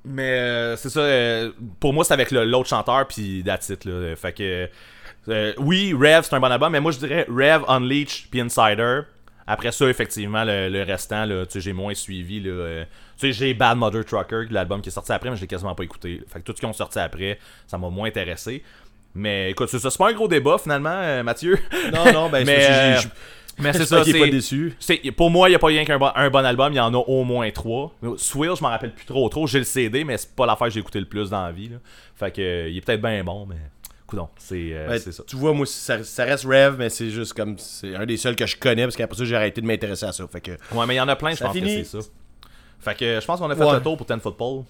mais 0.06 0.40
euh, 0.40 0.76
c'est 0.78 0.90
ça, 0.90 1.02
euh, 1.02 1.52
pour 1.80 1.94
moi, 1.94 2.04
c'est 2.04 2.14
avec 2.14 2.32
l'autre 2.32 2.70
chanteur, 2.70 3.08
puis 3.08 3.44
that's 3.46 3.70
it, 3.70 3.86
là. 3.86 4.16
Fait 4.16 4.34
que, 4.34 4.70
euh, 5.30 5.54
oui, 5.58 5.94
Rev, 5.94 6.22
c'est 6.24 6.34
un 6.34 6.40
bon 6.40 6.52
album, 6.52 6.72
mais 6.72 6.80
moi, 6.80 6.92
je 6.92 7.00
dirais 7.00 7.26
Rev, 7.30 7.64
Unleash, 7.68 8.28
puis 8.30 8.42
Insider. 8.42 9.02
Après 9.48 9.72
ça, 9.72 9.88
effectivement, 9.90 10.44
le, 10.44 10.70
le 10.70 10.84
restant, 10.84 11.26
là, 11.26 11.46
tu 11.46 11.54
sais, 11.54 11.62
j'ai 11.62 11.74
moins 11.74 11.94
suivi, 11.96 12.40
là. 12.40 12.52
euh, 12.52 12.84
tu 13.20 13.28
sais, 13.28 13.32
j'ai 13.34 13.54
Bad 13.56 13.78
Mother 13.78 14.06
Trucker, 14.06 14.44
l'album 14.52 14.80
qui 14.82 14.90
est 14.90 14.92
sorti 14.92 15.12
après, 15.12 15.30
mais 15.30 15.36
je 15.36 15.42
l'ai 15.42 15.48
quasiment 15.48 15.74
pas 15.74 15.84
écouté. 15.84 16.22
Fait 16.32 16.40
que 16.40 16.46
tout 16.46 16.54
ce 16.56 16.60
qui 16.60 16.66
ont 16.68 16.74
sorti 16.74 17.00
après, 17.00 17.40
ça 17.66 17.78
m'a 17.78 17.90
moins 17.90 18.08
intéressé. 18.08 18.64
Mais 19.16 19.50
écoute, 19.50 19.70
c'est 19.70 19.98
pas 19.98 20.10
un 20.10 20.14
gros 20.14 20.28
débat, 20.28 20.58
finalement, 20.60 20.90
euh, 20.94 21.24
Mathieu. 21.24 21.58
Non, 21.92 22.12
non, 22.14 22.30
ben, 22.30 22.46
mais, 22.46 22.98
mais 23.58 23.74
c'est 23.74 23.88
ça, 23.88 24.04
c'est... 24.04 24.18
pas 24.20 24.28
déçu. 24.28 24.76
C'est- 24.80 25.12
pour 25.12 25.32
moi, 25.32 25.50
il 25.50 25.54
n'y 25.54 25.56
a 25.56 25.60
pas 25.60 25.68
rien 25.68 25.84
qu'un 25.84 25.98
bon, 25.98 26.12
un 26.14 26.30
bon 26.30 26.46
album, 26.46 26.72
il 26.72 26.76
y 26.76 26.80
en 26.80 26.94
a 26.94 26.98
au 26.98 27.24
moins 27.24 27.50
trois. 27.50 27.92
Swill, 28.18 28.52
je 28.56 28.62
m'en 28.62 28.70
rappelle 28.70 28.94
plus 28.94 29.06
trop 29.06 29.28
trop. 29.30 29.48
J'ai 29.48 29.58
le 29.60 29.66
CD, 29.66 30.04
mais 30.04 30.18
c'est 30.18 30.34
pas 30.36 30.46
l'affaire 30.46 30.68
que 30.68 30.74
j'ai 30.74 30.80
écouté 30.80 31.00
le 31.00 31.08
plus 31.08 31.32
dans 31.32 31.44
la 31.44 31.52
vie. 31.52 31.70
là. 31.70 31.78
Fait 32.16 32.30
que 32.32 32.70
il 32.70 32.78
est 32.78 32.82
peut-être 32.82 33.02
bien 33.02 33.24
bon, 33.24 33.48
mais 33.48 33.56
coudon, 34.10 34.30
c'est 34.38 34.70
euh, 34.74 34.90
Ouais, 34.90 35.00
c'est 35.00 35.12
ça. 35.12 35.24
Tu 35.26 35.36
vois, 35.36 35.54
moi, 35.54 35.66
ça, 35.66 36.04
ça 36.04 36.24
reste 36.26 36.46
Rev, 36.46 36.76
mais 36.78 36.90
c'est 36.90 37.10
juste 37.10 37.34
comme. 37.34 37.58
C'est 37.58 37.96
un 37.96 38.06
des 38.06 38.18
seuls 38.18 38.36
que 38.36 38.46
je 38.46 38.58
connais, 38.58 38.84
parce 38.84 38.96
qu'après 38.96 39.18
ça, 39.18 39.26
j'ai 39.26 39.36
arrêté 39.36 39.62
de 39.62 39.68
m'intéresser 39.68 40.06
à 40.06 40.12
ça. 40.12 40.28
Fait 40.28 40.42
que. 40.42 40.52
Ouais, 40.74 40.86
mais 40.88 40.96
il 40.96 40.98
y 40.98 41.02
en 41.02 41.08
a 41.08 41.16
plein, 41.16 41.34
je 41.34 41.44
pense 41.44 41.54
finit. 41.56 41.82
que 41.82 41.88
c'est 41.88 42.02
ça. 42.02 42.08
Fait 42.80 42.96
que 42.96 43.20
je 43.20 43.26
pense 43.26 43.40
qu'on 43.40 43.50
a 43.50 43.56
fait 43.56 43.64
Ouais. 43.64 43.74
le 43.74 43.82
tour 43.82 43.98
pour 43.98 44.06
Ten 44.06 44.20
Football. 44.20 44.64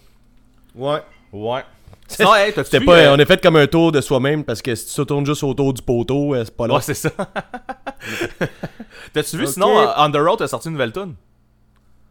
Ouais. 0.76 1.02
Ouais. 1.32 1.62
Sinon, 2.08 2.34
hey, 2.36 2.52
vu, 2.52 2.86
pas, 2.86 2.98
euh, 2.98 3.16
On 3.16 3.20
a 3.20 3.26
fait 3.26 3.42
comme 3.42 3.56
un 3.56 3.68
tour 3.68 3.92
de 3.92 4.02
soi-même, 4.02 4.44
parce 4.44 4.62
que 4.62 4.74
si 4.74 4.88
tu 4.88 4.96
te 4.96 5.02
tournes 5.04 5.26
juste 5.26 5.44
autour 5.44 5.74
du 5.74 5.82
poteau, 5.82 6.34
euh, 6.34 6.44
c'est 6.44 6.56
pas 6.56 6.68
là. 6.68 6.76
Ouais, 6.76 6.82
c'est 6.82 6.96
ça. 6.96 7.10
T'as-tu 9.14 9.38
vu, 9.38 9.48
sinon, 9.48 9.80
euh, 9.80 9.88
On 9.98 10.12
The 10.12 10.18
Road 10.18 10.42
a 10.42 10.48
sorti 10.48 10.68
une 10.68 10.74
nouvelle 10.74 10.92
tune? 10.92 11.16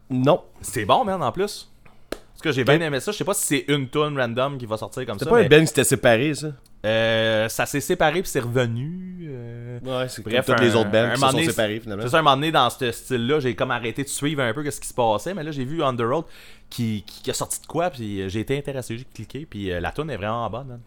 Non. 0.09 0.41
C'est 0.61 0.85
bon, 0.85 1.03
man, 1.03 1.21
en 1.21 1.31
plus. 1.31 1.69
Parce 2.09 2.41
que 2.41 2.51
j'ai 2.53 2.63
bien 2.63 2.79
aimé 2.79 2.99
ça. 3.01 3.11
Je 3.11 3.17
sais 3.17 3.25
pas 3.25 3.33
si 3.33 3.45
c'est 3.45 3.65
une 3.67 3.89
tune 3.89 4.17
random 4.17 4.57
qui 4.57 4.65
va 4.65 4.77
sortir 4.77 5.05
comme 5.05 5.19
ça. 5.19 5.25
C'était 5.25 5.29
pas 5.31 5.39
mais, 5.39 5.45
un 5.45 5.49
Ben 5.49 5.61
qui 5.61 5.67
s'était 5.67 5.83
séparé, 5.83 6.33
ça. 6.33 6.47
Euh, 6.85 7.49
ça 7.49 7.65
s'est 7.65 7.81
séparé 7.81 8.21
puis 8.21 8.29
c'est 8.31 8.39
revenu. 8.39 9.27
euh, 9.29 9.79
Ouais, 9.83 10.07
c'est 10.09 10.23
Bref, 10.23 10.45
comme 10.45 10.55
toutes 10.55 10.63
les 10.65 10.71
un- 10.75 10.79
autres 10.79 10.91
bands 10.91 11.09
qui 11.09 11.19
se 11.19 11.25
sont 11.25 11.31
donné, 11.31 11.45
séparés, 11.45 11.79
finalement. 11.79 12.03
C'est 12.03 12.09
ça, 12.09 12.19
un 12.19 12.21
moment 12.21 12.35
donné, 12.35 12.51
dans 12.51 12.69
ce 12.69 12.91
style-là, 12.91 13.39
j'ai 13.39 13.55
comme 13.55 13.71
arrêté 13.71 14.03
de 14.03 14.07
suivre 14.09 14.41
un 14.41 14.53
peu 14.53 14.69
ce 14.69 14.79
qui 14.79 14.87
se 14.87 14.93
passait, 14.93 15.33
mais 15.33 15.43
là, 15.43 15.51
j'ai 15.51 15.65
vu 15.65 15.81
Road 15.83 16.25
qui, 16.69 17.03
qui, 17.05 17.21
qui 17.23 17.31
a 17.31 17.33
sorti 17.33 17.61
de 17.61 17.65
quoi, 17.67 17.89
puis 17.89 18.21
euh, 18.21 18.29
j'ai 18.29 18.39
été 18.41 18.57
intéressé, 18.57 18.97
j'ai 18.97 19.05
cliqué, 19.05 19.45
puis 19.49 19.71
euh, 19.71 19.79
la 19.79 19.91
tune 19.91 20.09
est 20.09 20.17
vraiment 20.17 20.49
bonne. 20.49 20.67
man. 20.67 20.79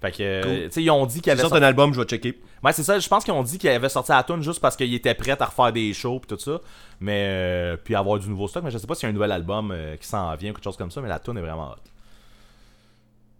Fait 0.00 0.10
que, 0.10 0.42
Cool. 0.42 0.62
tu 0.64 0.70
sais, 0.72 0.82
ils 0.82 0.90
ont 0.90 1.06
dit 1.06 1.20
qu'il 1.20 1.30
avait 1.30 1.42
sorti... 1.42 1.56
un 1.56 1.62
album, 1.62 1.94
je 1.94 2.00
vais 2.00 2.06
checker. 2.06 2.40
Ouais, 2.64 2.72
c'est 2.72 2.82
ça, 2.82 2.98
je 2.98 3.08
pense 3.08 3.22
qu'ils 3.24 3.32
ont 3.34 3.42
dit 3.44 3.56
qu'il 3.58 3.70
avait 3.70 3.88
sorti 3.88 4.10
la 4.10 4.22
tune 4.24 4.42
juste 4.42 4.60
parce 4.60 4.74
qu'il 4.76 4.92
était 4.94 5.14
prêt 5.14 5.40
à 5.40 5.44
refaire 5.44 5.72
des 5.72 5.92
shows, 5.94 6.18
puis 6.20 6.36
tout 6.36 6.42
ça, 6.42 6.60
mais 7.00 7.76
puis 7.84 7.94
avoir 7.94 8.18
du 8.18 8.28
nouveau 8.28 8.48
stock, 8.48 8.64
mais 8.64 8.70
je 8.72 8.78
sais 8.78 8.86
pas 8.86 8.94
s'il 8.96 9.04
y 9.04 9.06
a 9.06 9.10
un 9.10 9.12
nouvel 9.12 9.30
album 9.32 9.72
qui 10.00 10.06
s'en 10.08 10.34
vient, 10.36 10.50
ou 10.50 10.54
quelque 10.54 10.64
chose 10.64 10.76
comme 10.76 10.90
ça, 10.90 11.00
mais 11.00 11.08
la 11.08 11.18
tune 11.20 11.36
est 11.38 11.40
vraiment 11.40 11.70
hot. 11.70 11.76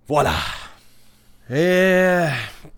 Voilà. 0.06 0.32
Et. 1.50 2.24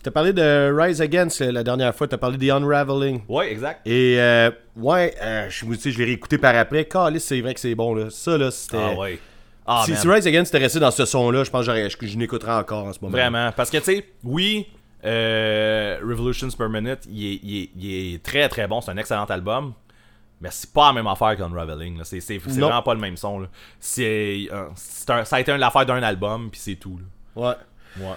T'as 0.02 0.10
parlé 0.10 0.32
de 0.32 0.72
Rise 0.76 1.00
Against 1.00 1.40
euh, 1.40 1.52
la 1.52 1.62
dernière 1.62 1.94
fois, 1.94 2.06
t'as 2.08 2.18
parlé 2.18 2.36
des 2.36 2.50
Unraveling. 2.50 3.22
Ouais, 3.28 3.50
exact. 3.52 3.86
Et, 3.86 4.16
euh, 4.18 4.50
ouais, 4.76 5.14
euh, 5.22 5.48
je 5.48 5.64
sais, 5.76 5.90
je 5.90 5.98
l'ai 5.98 6.04
réécouté 6.04 6.38
par 6.38 6.54
après. 6.56 6.84
Calice, 6.86 7.24
c'est 7.24 7.40
vrai 7.40 7.54
que 7.54 7.60
c'est 7.60 7.74
bon, 7.74 7.94
là. 7.94 8.10
Ça, 8.10 8.36
là, 8.36 8.50
c'était. 8.50 8.76
Ah 8.78 8.94
ouais. 8.98 9.18
Ah, 9.66 9.82
si, 9.86 9.96
si 9.96 10.06
Rise 10.06 10.26
Against 10.26 10.54
était 10.54 10.62
resté 10.62 10.78
dans 10.78 10.90
ce 10.90 11.04
son-là, 11.06 11.42
je 11.44 11.50
pense 11.50 11.66
que 11.66 11.88
je, 11.88 12.06
je 12.06 12.18
n'écouterais 12.18 12.52
encore 12.52 12.84
en 12.84 12.92
ce 12.92 12.98
moment. 13.00 13.12
Vraiment. 13.16 13.50
Parce 13.56 13.70
que, 13.70 13.78
tu 13.78 13.84
sais, 13.84 14.04
oui, 14.22 14.66
euh, 15.06 15.98
Revolutions 16.02 16.48
Per 16.50 16.68
Minute, 16.68 17.00
il 17.10 17.24
est, 17.32 17.40
il 17.42 17.62
est- 17.62 17.70
il 17.76 18.14
est 18.14 18.22
très 18.22 18.46
très 18.50 18.66
bon. 18.66 18.80
C'est 18.82 18.90
un 18.90 18.96
excellent 18.98 19.24
album. 19.24 19.72
Mais 20.40 20.48
c'est 20.50 20.70
pas 20.72 20.88
la 20.88 20.92
même 20.94 21.06
affaire 21.06 21.34
qu'Unraveling. 21.36 22.00
C'est 22.04 22.36
vraiment 22.38 22.82
pas 22.82 22.92
le 22.92 23.00
même 23.00 23.16
son. 23.16 23.38
là. 23.40 23.46
Euh, 24.00 24.46
un- 24.52 24.72
ça 24.76 25.36
a 25.36 25.40
été 25.40 25.52
un- 25.52 25.56
l'affaire 25.56 25.86
d'un 25.86 26.02
album, 26.02 26.50
puis 26.50 26.60
c'est 26.60 26.74
tout. 26.74 26.98
là. 26.98 27.42
Ouais. 27.96 28.04
Ouais. 28.04 28.16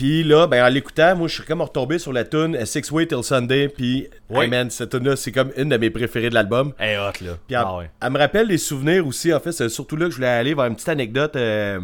Puis 0.00 0.24
là, 0.24 0.46
ben, 0.46 0.64
en 0.64 0.68
l'écoutant, 0.70 1.14
moi, 1.14 1.28
je 1.28 1.34
suis 1.34 1.42
comme 1.42 1.60
retombé 1.60 1.98
sur 1.98 2.10
la 2.10 2.24
tune 2.24 2.56
Six 2.64 2.90
Way 2.90 3.06
Till 3.08 3.22
Sunday. 3.22 3.68
Puis, 3.68 4.08
Ouais. 4.30 4.44
hey, 4.44 4.50
man, 4.50 4.70
cette 4.70 4.88
tune-là, 4.92 5.14
c'est 5.14 5.30
comme 5.30 5.52
une 5.58 5.68
de 5.68 5.76
mes 5.76 5.90
préférées 5.90 6.30
de 6.30 6.34
l'album. 6.34 6.72
Elle 6.78 6.98
hot, 6.98 7.22
là. 7.22 7.32
Puis 7.46 7.54
elle, 7.54 7.56
Ah 7.62 7.76
ouais. 7.76 7.90
elle 8.02 8.10
me 8.10 8.16
rappelle 8.18 8.48
des 8.48 8.56
souvenirs 8.56 9.06
aussi. 9.06 9.30
En 9.34 9.40
fait, 9.40 9.52
c'est 9.52 9.68
surtout 9.68 9.96
là 9.96 10.06
que 10.06 10.12
je 10.12 10.16
voulais 10.16 10.28
aller 10.28 10.54
vers 10.54 10.64
une 10.64 10.74
petite 10.74 10.88
anecdote. 10.88 11.36
euh, 11.36 11.78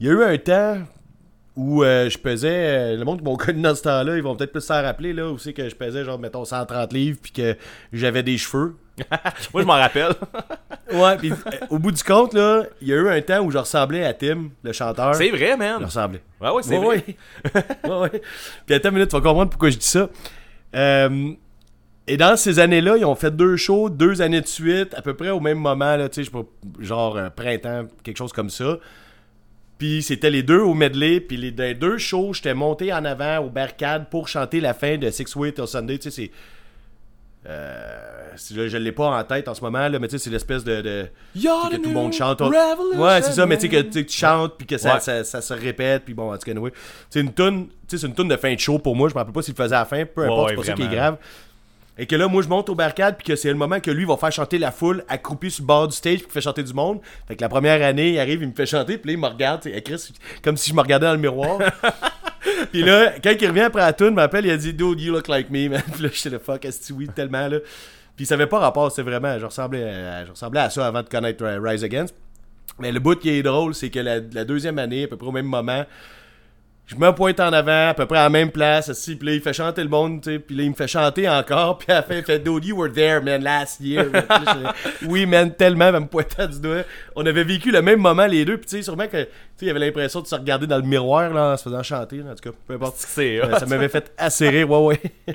Il 0.00 0.06
y 0.06 0.08
a 0.08 0.12
eu 0.14 0.22
un 0.22 0.38
temps 0.38 0.78
où 1.56 1.84
euh, 1.84 2.08
je 2.10 2.18
pesais. 2.18 2.48
euh, 2.94 2.96
le 2.96 3.04
monde 3.04 3.18
qui 3.18 3.24
m'ont 3.24 3.36
connu 3.38 3.62
dans 3.62 3.74
ce 3.74 3.82
temps-là, 3.82 4.16
ils 4.16 4.22
vont 4.22 4.34
peut-être 4.36 4.52
plus 4.52 4.60
s'en 4.60 4.82
rappeler, 4.82 5.12
là, 5.12 5.28
où 5.30 5.38
c'est 5.38 5.52
que 5.52 5.68
je 5.68 5.74
pesais, 5.76 6.04
genre, 6.04 6.18
mettons, 6.18 6.44
130 6.44 6.92
livres, 6.92 7.18
puis 7.22 7.32
que 7.32 7.56
j'avais 7.92 8.22
des 8.22 8.36
cheveux. 8.38 8.74
Moi, 9.52 9.62
je 9.62 9.66
m'en 9.66 9.74
rappelle. 9.74 10.12
Ouais, 10.92 11.16
puis 11.16 11.32
euh, 11.32 11.34
au 11.70 11.78
bout 11.78 11.90
du 11.90 12.02
compte, 12.04 12.34
là, 12.34 12.62
il 12.82 12.88
y 12.88 12.92
a 12.92 12.96
eu 12.96 13.08
un 13.08 13.20
temps 13.22 13.40
où 13.40 13.50
je 13.50 13.56
ressemblais 13.56 14.04
à 14.04 14.12
Tim, 14.12 14.50
le 14.62 14.72
chanteur. 14.72 15.14
c'est 15.14 15.30
vrai, 15.30 15.52
Je 15.52 15.56
man. 15.56 15.82
ressemblais. 15.82 16.20
Ouais, 16.40 16.50
ouais, 16.50 16.62
c'est 16.62 16.76
Ouais, 16.76 16.84
vrai. 16.84 17.04
ouais. 17.54 17.90
ouais, 17.90 17.98
ouais. 18.12 18.22
Puis 18.66 18.74
attends 18.74 18.90
une 18.90 18.96
minute, 18.96 19.08
tu 19.08 19.16
vas 19.16 19.22
comprendre 19.22 19.48
pourquoi 19.50 19.70
je 19.70 19.78
dis 19.78 19.86
ça. 19.86 20.10
Et 22.06 22.16
dans 22.18 22.36
ces 22.36 22.58
années-là, 22.58 22.98
ils 22.98 23.04
ont 23.06 23.14
fait 23.14 23.34
deux 23.34 23.56
shows, 23.56 23.88
deux 23.88 24.20
années 24.20 24.42
de 24.42 24.46
suite, 24.46 24.92
à 24.94 25.00
peu 25.00 25.14
près 25.14 25.30
au 25.30 25.40
même 25.40 25.58
moment, 25.58 25.96
là, 25.96 26.08
tu 26.10 26.22
sais, 26.22 26.30
je 26.78 26.84
genre 26.84 27.18
printemps, 27.34 27.84
quelque 28.02 28.18
chose 28.18 28.32
comme 28.32 28.50
ça. 28.50 28.76
Puis 29.78 30.02
c'était 30.02 30.30
les 30.30 30.42
deux 30.42 30.60
au 30.60 30.72
medley, 30.74 31.20
puis 31.20 31.36
les, 31.36 31.50
les 31.50 31.74
deux 31.74 31.98
shows, 31.98 32.32
j'étais 32.32 32.54
monté 32.54 32.92
en 32.92 33.04
avant 33.04 33.38
au 33.38 33.50
barricade 33.50 34.08
pour 34.08 34.28
chanter 34.28 34.60
la 34.60 34.72
fin 34.72 34.96
de 34.98 35.10
Six 35.10 35.34
Way 35.36 35.52
Till 35.52 35.66
Sunday, 35.66 35.98
tu 35.98 36.10
sais, 36.10 36.10
c'est... 36.10 36.30
Euh, 37.46 38.30
là, 38.56 38.68
je 38.68 38.76
l'ai 38.78 38.92
pas 38.92 39.06
en 39.18 39.22
tête 39.24 39.48
en 39.48 39.54
ce 39.54 39.60
moment, 39.60 39.86
là, 39.88 39.98
mais 39.98 40.08
tu 40.08 40.12
sais, 40.18 40.24
c'est 40.24 40.30
l'espèce 40.30 40.64
de... 40.64 40.80
de 40.80 41.06
que 41.72 41.76
tout 41.76 41.88
le 41.88 41.94
monde 41.94 42.12
chante. 42.12 42.40
Ouais, 42.98 43.20
c'est 43.22 43.32
ça, 43.32 43.44
mais 43.46 43.56
tu 43.56 43.62
sais 43.62 43.68
que 43.68 43.80
tu 43.82 43.92
sais, 43.92 44.04
que 44.04 44.10
tu 44.10 44.16
chantes 44.16 44.56
puis 44.56 44.66
que 44.66 44.78
ça, 44.78 44.94
Ouais. 44.94 45.00
ça, 45.00 45.24
ça 45.24 45.42
se 45.42 45.52
répète 45.52 46.04
puis 46.04 46.14
bon, 46.14 46.32
en 46.32 46.38
tout 46.38 46.44
cas, 46.46 46.52
anyway. 46.52 46.72
C'est 47.10 47.20
une 47.20 47.34
tune, 47.34 47.66
tu 47.66 47.74
sais, 47.88 47.98
c'est 47.98 48.06
une 48.06 48.14
tune 48.14 48.28
de 48.28 48.36
fin 48.36 48.54
de 48.54 48.58
show 48.58 48.78
pour 48.78 48.96
moi, 48.96 49.08
je 49.08 49.14
me 49.14 49.18
rappelle 49.18 49.34
pas 49.34 49.42
s'il 49.42 49.54
le 49.58 49.62
faisait 49.62 49.74
à 49.74 49.80
la 49.80 49.84
fin, 49.84 50.04
peu 50.06 50.24
importe, 50.24 50.50
ouais, 50.50 50.50
c'est 50.50 50.56
pas 50.56 50.64
ça 50.64 50.72
qui 50.72 50.82
est 50.82 50.96
grave. 50.96 51.18
Et 51.96 52.06
que 52.06 52.16
là, 52.16 52.26
moi, 52.26 52.42
je 52.42 52.48
monte 52.48 52.68
au 52.68 52.74
barricade 52.74 53.16
puis 53.16 53.26
que 53.26 53.36
c'est 53.36 53.48
le 53.48 53.54
moment 53.54 53.78
que 53.78 53.90
lui 53.90 54.04
va 54.04 54.16
faire 54.16 54.32
chanter 54.32 54.58
la 54.58 54.72
foule 54.72 55.04
accroupie 55.08 55.50
sur 55.50 55.62
le 55.62 55.66
bord 55.68 55.88
du 55.88 55.96
stage 55.96 56.20
puis 56.20 56.30
fait 56.30 56.40
chanter 56.40 56.62
du 56.62 56.74
monde. 56.74 57.00
Fait 57.28 57.36
que 57.36 57.42
la 57.42 57.48
première 57.48 57.82
année, 57.82 58.12
il 58.14 58.18
arrive, 58.18 58.42
il 58.42 58.48
me 58.48 58.54
fait 58.54 58.66
chanter 58.66 58.98
puis 58.98 59.10
là, 59.10 59.14
il 59.14 59.20
me 59.20 59.28
regarde, 59.28 59.62
Chris, 59.84 60.12
comme 60.42 60.56
si 60.56 60.70
je 60.70 60.74
me 60.74 60.80
regardais 60.80 61.06
dans 61.06 61.12
le 61.12 61.18
miroir. 61.18 61.58
Puis 62.72 62.82
là, 62.82 63.14
quand 63.22 63.32
il 63.40 63.48
revient 63.48 63.60
après 63.62 63.80
la 63.80 63.92
tune, 63.92 64.08
il 64.08 64.14
m'appelle, 64.14 64.44
il 64.44 64.50
a 64.50 64.56
dit 64.56 64.74
Dude, 64.74 65.00
you 65.00 65.12
look 65.12 65.28
like 65.28 65.48
me, 65.50 65.68
man. 65.68 65.82
Puis 65.92 66.02
là, 66.02 66.08
j'étais 66.12 66.30
le 66.30 66.38
fuck, 66.38 66.64
est-ce 66.64 66.88
que 66.88 66.92
oui, 66.92 67.08
tellement 67.08 67.48
là. 67.48 67.58
Puis 68.16 68.26
ça 68.26 68.34
avait 68.34 68.46
pas 68.46 68.58
rapport, 68.58 68.92
c'est 68.92 69.02
vraiment, 69.02 69.38
je 69.38 69.46
ressemblais, 69.46 69.82
à, 69.82 70.24
je 70.24 70.30
ressemblais 70.30 70.60
à 70.60 70.70
ça 70.70 70.86
avant 70.86 71.02
de 71.02 71.08
connaître 71.08 71.44
Rise 71.44 71.82
Against. 71.82 72.14
Mais 72.78 72.92
le 72.92 73.00
bout 73.00 73.18
qui 73.18 73.30
est 73.30 73.42
drôle, 73.42 73.74
c'est 73.74 73.90
que 73.90 73.98
la, 73.98 74.20
la 74.20 74.44
deuxième 74.44 74.78
année, 74.78 75.04
à 75.04 75.08
peu 75.08 75.16
près 75.16 75.26
au 75.26 75.32
même 75.32 75.46
moment, 75.46 75.84
je 76.86 76.96
me 76.96 77.10
pointe 77.12 77.40
en 77.40 77.52
avant, 77.52 77.88
à 77.88 77.94
peu 77.94 78.04
près 78.04 78.18
à 78.18 78.24
la 78.24 78.28
même 78.28 78.50
place, 78.50 78.90
assis, 78.90 79.16
puis 79.16 79.28
là, 79.28 79.34
il 79.34 79.40
fait 79.40 79.54
chanter 79.54 79.82
le 79.82 79.88
monde, 79.88 80.20
tu 80.20 80.32
sais, 80.32 80.38
puis 80.38 80.54
là, 80.54 80.64
il 80.64 80.70
me 80.70 80.74
fait 80.74 80.86
chanter 80.86 81.26
encore, 81.28 81.78
puis 81.78 81.90
à 81.90 81.96
la 81.96 82.02
fin, 82.02 82.16
il 82.16 82.24
fait 82.24 82.38
Dude, 82.38 82.64
you 82.64 82.76
were 82.76 82.92
there, 82.92 83.22
man, 83.22 83.42
last 83.42 83.80
year. 83.80 84.06
Oui, 85.06 85.24
man, 85.24 85.54
tellement, 85.54 85.88
il 85.88 86.00
me 86.00 86.06
pointait 86.06 86.46
du 86.46 86.60
doigt. 86.60 86.82
On 87.16 87.24
avait 87.24 87.44
vécu 87.44 87.70
le 87.70 87.80
même 87.80 88.00
moment, 88.00 88.26
les 88.26 88.44
deux, 88.44 88.58
puis 88.58 88.66
tu 88.66 88.76
sais, 88.76 88.82
sûrement 88.82 89.06
que, 89.06 89.22
tu 89.22 89.28
sais, 89.56 89.66
il 89.66 89.70
avait 89.70 89.80
l'impression 89.80 90.20
de 90.20 90.26
se 90.26 90.34
regarder 90.34 90.66
dans 90.66 90.76
le 90.76 90.82
miroir, 90.82 91.32
là, 91.32 91.52
en 91.52 91.56
se 91.56 91.62
faisant 91.62 91.82
chanter, 91.82 92.18
là, 92.18 92.32
en 92.32 92.34
tout 92.34 92.50
cas, 92.50 92.56
peu 92.66 92.74
importe. 92.74 92.96
C'est 92.98 93.40
Ouais, 93.40 93.58
ça 93.58 93.66
m'avait 93.66 93.88
fait 93.88 94.12
assez 94.18 94.48
rire, 94.50 94.70
ouais, 94.70 94.78
ouais. 94.78 95.34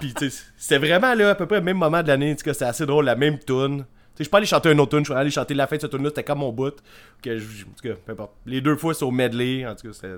Puis, 0.00 0.12
tu 0.14 0.28
sais, 0.28 0.42
c'était 0.56 0.84
vraiment, 0.84 1.14
là, 1.14 1.30
à 1.30 1.34
peu 1.36 1.46
près 1.46 1.58
le 1.58 1.64
même 1.64 1.78
moment 1.78 2.02
de 2.02 2.08
l'année, 2.08 2.32
en 2.32 2.34
tout 2.34 2.44
cas, 2.44 2.52
c'était 2.52 2.64
assez 2.64 2.84
drôle, 2.84 3.04
la 3.04 3.14
même 3.16 3.38
tune. 3.38 3.84
Je 4.20 4.28
peux 4.28 4.36
aller 4.36 4.46
chanter 4.46 4.70
un 4.70 4.78
autre 4.78 4.96
tune, 4.96 5.04
je 5.04 5.12
peux 5.12 5.18
aller 5.18 5.30
chanter 5.30 5.54
la 5.54 5.66
fin 5.66 5.76
de 5.76 5.80
cette 5.80 5.90
tune 5.90 6.02
là 6.02 6.08
c'était 6.10 6.24
comme 6.24 6.38
mon 6.40 6.52
bout. 6.52 6.74
Que 7.22 7.38
je- 7.38 7.64
en 7.64 7.68
tout 7.80 7.88
cas, 7.88 7.94
peu 8.04 8.12
importe. 8.12 8.32
Les 8.46 8.60
deux 8.60 8.76
fois, 8.76 8.94
c'est 8.94 9.04
au 9.04 9.10
medley, 9.10 9.66
en 9.66 9.74
tout 9.74 9.88
cas, 9.88 9.94
c'était. 9.94 10.16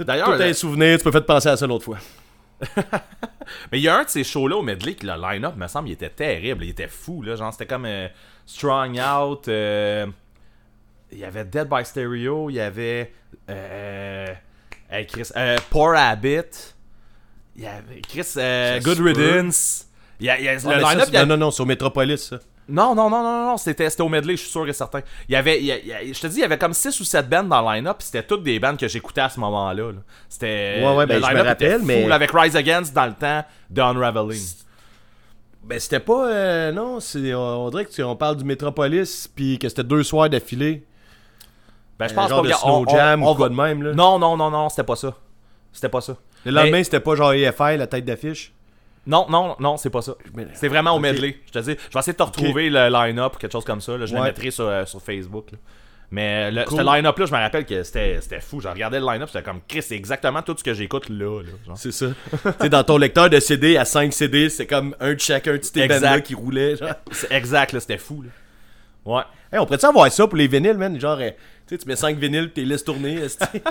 D'ailleurs, 0.04 0.32
tout 0.32 0.38
le- 0.38 0.44
un 0.48 0.52
souvenir, 0.52 0.98
tu 0.98 1.04
peux 1.04 1.12
faire 1.12 1.24
penser 1.24 1.48
à 1.48 1.56
ça 1.56 1.66
l'autre 1.66 1.84
fois. 1.84 1.98
Mais 3.72 3.78
il 3.78 3.82
y 3.82 3.88
a 3.88 3.96
un 3.98 4.04
de 4.04 4.08
ces 4.08 4.24
shows-là 4.24 4.56
au 4.56 4.62
medley 4.62 4.94
que 4.94 5.06
le 5.06 5.12
line-up, 5.20 5.54
me 5.56 5.66
semble, 5.68 5.88
il 5.88 5.92
était 5.92 6.08
terrible. 6.10 6.64
Il 6.64 6.70
était 6.70 6.88
fou, 6.88 7.22
là. 7.22 7.36
Genre, 7.36 7.52
c'était 7.52 7.66
comme 7.66 7.84
euh, 7.84 8.08
Strong 8.46 8.98
Out. 8.98 9.48
euh, 9.48 10.06
Il 11.12 11.18
y 11.18 11.24
avait 11.24 11.44
Dead 11.44 11.68
by 11.68 11.84
Stereo. 11.84 12.48
Il 12.50 12.54
y 12.54 12.60
avait. 12.60 13.12
Euh, 13.50 14.26
Chris. 15.08 15.28
Euh, 15.36 15.56
Poor 15.70 15.94
Habit. 15.94 16.74
Il 17.56 17.62
y 17.62 17.66
avait. 17.66 18.00
Chris. 18.00 18.26
euh, 18.36 18.80
Good. 18.80 18.98
Riddance. 19.00 19.86
Il 20.20 20.26
y 20.26 20.30
a, 20.30 20.38
il 20.38 20.44
y 20.44 20.48
a- 20.48 20.52
Ah, 20.52 20.74
le 20.76 20.80
line-up, 20.80 21.00
c'est- 21.04 21.08
il 21.08 21.14
y 21.14 21.16
a- 21.16 21.26
Non, 21.26 21.36
non, 21.36 21.46
non, 21.46 21.50
c'est 21.50 21.62
au 21.62 21.66
Metropolis, 21.66 22.28
ça. 22.28 22.38
Non, 22.68 22.94
non, 22.94 23.10
non, 23.10 23.22
non, 23.22 23.44
non, 23.50 23.56
c'était, 23.58 23.90
c'était 23.90 24.02
au 24.02 24.08
medley, 24.08 24.36
je 24.36 24.42
suis 24.42 24.50
sûr 24.50 24.66
et 24.66 24.72
certain. 24.72 25.00
Il 25.28 25.32
y 25.32 25.36
avait, 25.36 25.58
il 25.60 25.66
y 25.66 25.72
a- 25.72 25.78
il 25.78 25.86
y 25.86 25.92
a- 25.92 26.12
je 26.12 26.18
te 26.20 26.26
dis, 26.28 26.36
il 26.36 26.40
y 26.40 26.44
avait 26.44 26.56
comme 26.56 26.72
6 26.72 26.98
ou 27.00 27.04
7 27.04 27.28
bands 27.28 27.42
dans 27.44 27.60
le 27.60 27.74
line-up, 27.76 27.96
c'était 28.00 28.22
toutes 28.22 28.42
des 28.42 28.58
bands 28.58 28.74
que 28.76 28.88
j'écoutais 28.88 29.20
à 29.20 29.28
ce 29.28 29.38
moment-là. 29.40 29.92
là. 29.92 29.98
C'était. 30.30 30.80
Ouais, 30.82 30.94
ouais, 30.96 31.06
ben, 31.06 31.16
je 31.16 31.20
me 31.20 31.28
line-up 31.28 31.40
était 31.60 31.66
rappelle, 31.68 31.80
fou, 31.80 31.86
mais- 31.86 32.06
là, 32.08 32.14
avec 32.14 32.30
Rise 32.32 32.56
Against 32.56 32.94
dans 32.94 33.06
le 33.06 33.12
temps 33.12 33.44
de 33.68 33.80
Unraveling. 33.82 34.40
Ben, 35.62 35.78
c'était 35.80 36.00
pas. 36.00 36.28
euh, 36.30 36.72
non, 36.72 37.00
c'est, 37.00 37.34
on, 37.34 37.66
on 37.66 37.70
dirait 37.70 37.84
que 37.84 37.90
tu- 37.92 38.02
on 38.02 38.16
parle 38.16 38.36
du 38.36 38.44
Metropolis, 38.44 39.28
puis 39.28 39.58
que 39.58 39.68
c'était 39.68 39.84
deux 39.84 40.02
soirs 40.02 40.30
d'affilée. 40.30 40.86
Ben, 41.98 42.08
je 42.08 42.14
pense 42.14 42.28
genre 42.30 42.42
pas 42.42 42.48
de 42.48 42.54
regarde, 42.54 42.62
Snow 42.62 42.84
on- 42.88 42.96
Jam 42.96 43.22
on- 43.22 43.30
ou 43.30 43.34
quoi 43.34 43.48
va- 43.48 43.50
de 43.50 43.56
même, 43.60 43.82
là. 43.82 43.92
Non, 43.94 44.18
non, 44.18 44.36
non, 44.38 44.50
non, 44.50 44.68
c'était 44.70 44.84
pas 44.84 44.96
ça. 44.96 45.14
C'était 45.70 45.88
pas 45.90 46.00
ça. 46.00 46.16
Le 46.46 46.50
lendemain, 46.52 46.70
Mais- 46.78 46.84
c'était 46.84 47.00
pas 47.00 47.14
genre 47.14 47.32
EFI, 47.34 47.76
la 47.76 47.86
tête 47.86 48.04
d'affiche. 48.06 48.53
Non, 49.06 49.26
non, 49.28 49.56
non, 49.60 49.76
c'est 49.76 49.90
pas 49.90 50.02
ça. 50.02 50.14
C'est 50.54 50.68
vraiment 50.68 50.92
au 50.92 50.98
medley. 50.98 51.36
Je 51.46 51.52
te 51.52 51.58
dis, 51.58 51.76
je 51.88 51.92
vais 51.92 51.98
essayer 52.00 52.12
de 52.14 52.18
te 52.18 52.22
retrouver 52.22 52.70
le 52.70 52.88
line-up 52.88 53.34
ou 53.36 53.38
quelque 53.38 53.52
chose 53.52 53.64
comme 53.64 53.80
ça. 53.80 53.96
là. 53.98 54.06
Je 54.06 54.14
le 54.14 54.22
mettrai 54.22 54.50
sur, 54.50 54.66
euh, 54.66 54.84
sur 54.86 55.02
Facebook. 55.02 55.52
là. 55.52 55.58
Mais 56.10 56.50
le, 56.52 56.64
Cool. 56.64 56.78
ce 56.78 56.94
line-up-là, 56.96 57.26
je 57.26 57.32
me 57.32 57.38
rappelle 57.38 57.64
que 57.66 57.82
c'était, 57.82 58.20
fou. 58.40 58.60
Je 58.60 58.68
regardais 58.68 59.00
le 59.00 59.06
line-up, 59.06 59.28
c'était 59.32 59.42
comme 59.42 59.60
Chris, 59.66 59.82
c'est 59.82 59.96
exactement 59.96 60.42
tout 60.42 60.54
ce 60.56 60.62
que 60.62 60.72
j'écoute 60.72 61.08
là. 61.08 61.42
là. 61.42 61.74
C'est 61.74 61.90
ça. 61.92 62.06
tu 62.30 62.38
sais, 62.60 62.68
dans 62.68 62.84
ton 62.84 62.98
lecteur 62.98 63.28
de 63.28 63.40
CD 63.40 63.76
à 63.76 63.84
5 63.84 64.12
CD, 64.12 64.48
c'est 64.48 64.66
comme 64.66 64.94
un 65.00 65.14
de 65.14 65.18
chacun 65.20 65.54
Exact. 65.54 65.88
bands-là 65.88 66.20
qui 66.20 66.34
roulait. 66.34 66.76
Genre. 66.76 66.90
Exact, 67.30 67.72
là, 67.72 67.80
c'était 67.80 67.98
fou. 67.98 68.22
Là. 68.22 68.28
Ouais. 69.04 69.22
Hey, 69.52 69.58
on 69.58 69.66
pourrait-tu 69.66 69.86
avoir 69.86 70.10
ça 70.12 70.26
pour 70.26 70.36
les 70.36 70.46
vinyles, 70.46 70.78
man? 70.78 70.98
Genre, 71.00 71.18
euh, 71.20 71.30
tu 71.68 71.78
mets 71.86 71.96
5 71.96 72.16
vinyles 72.16 72.52
t'es 72.52 72.62
laisses 72.62 72.84
tourner. 72.84 73.22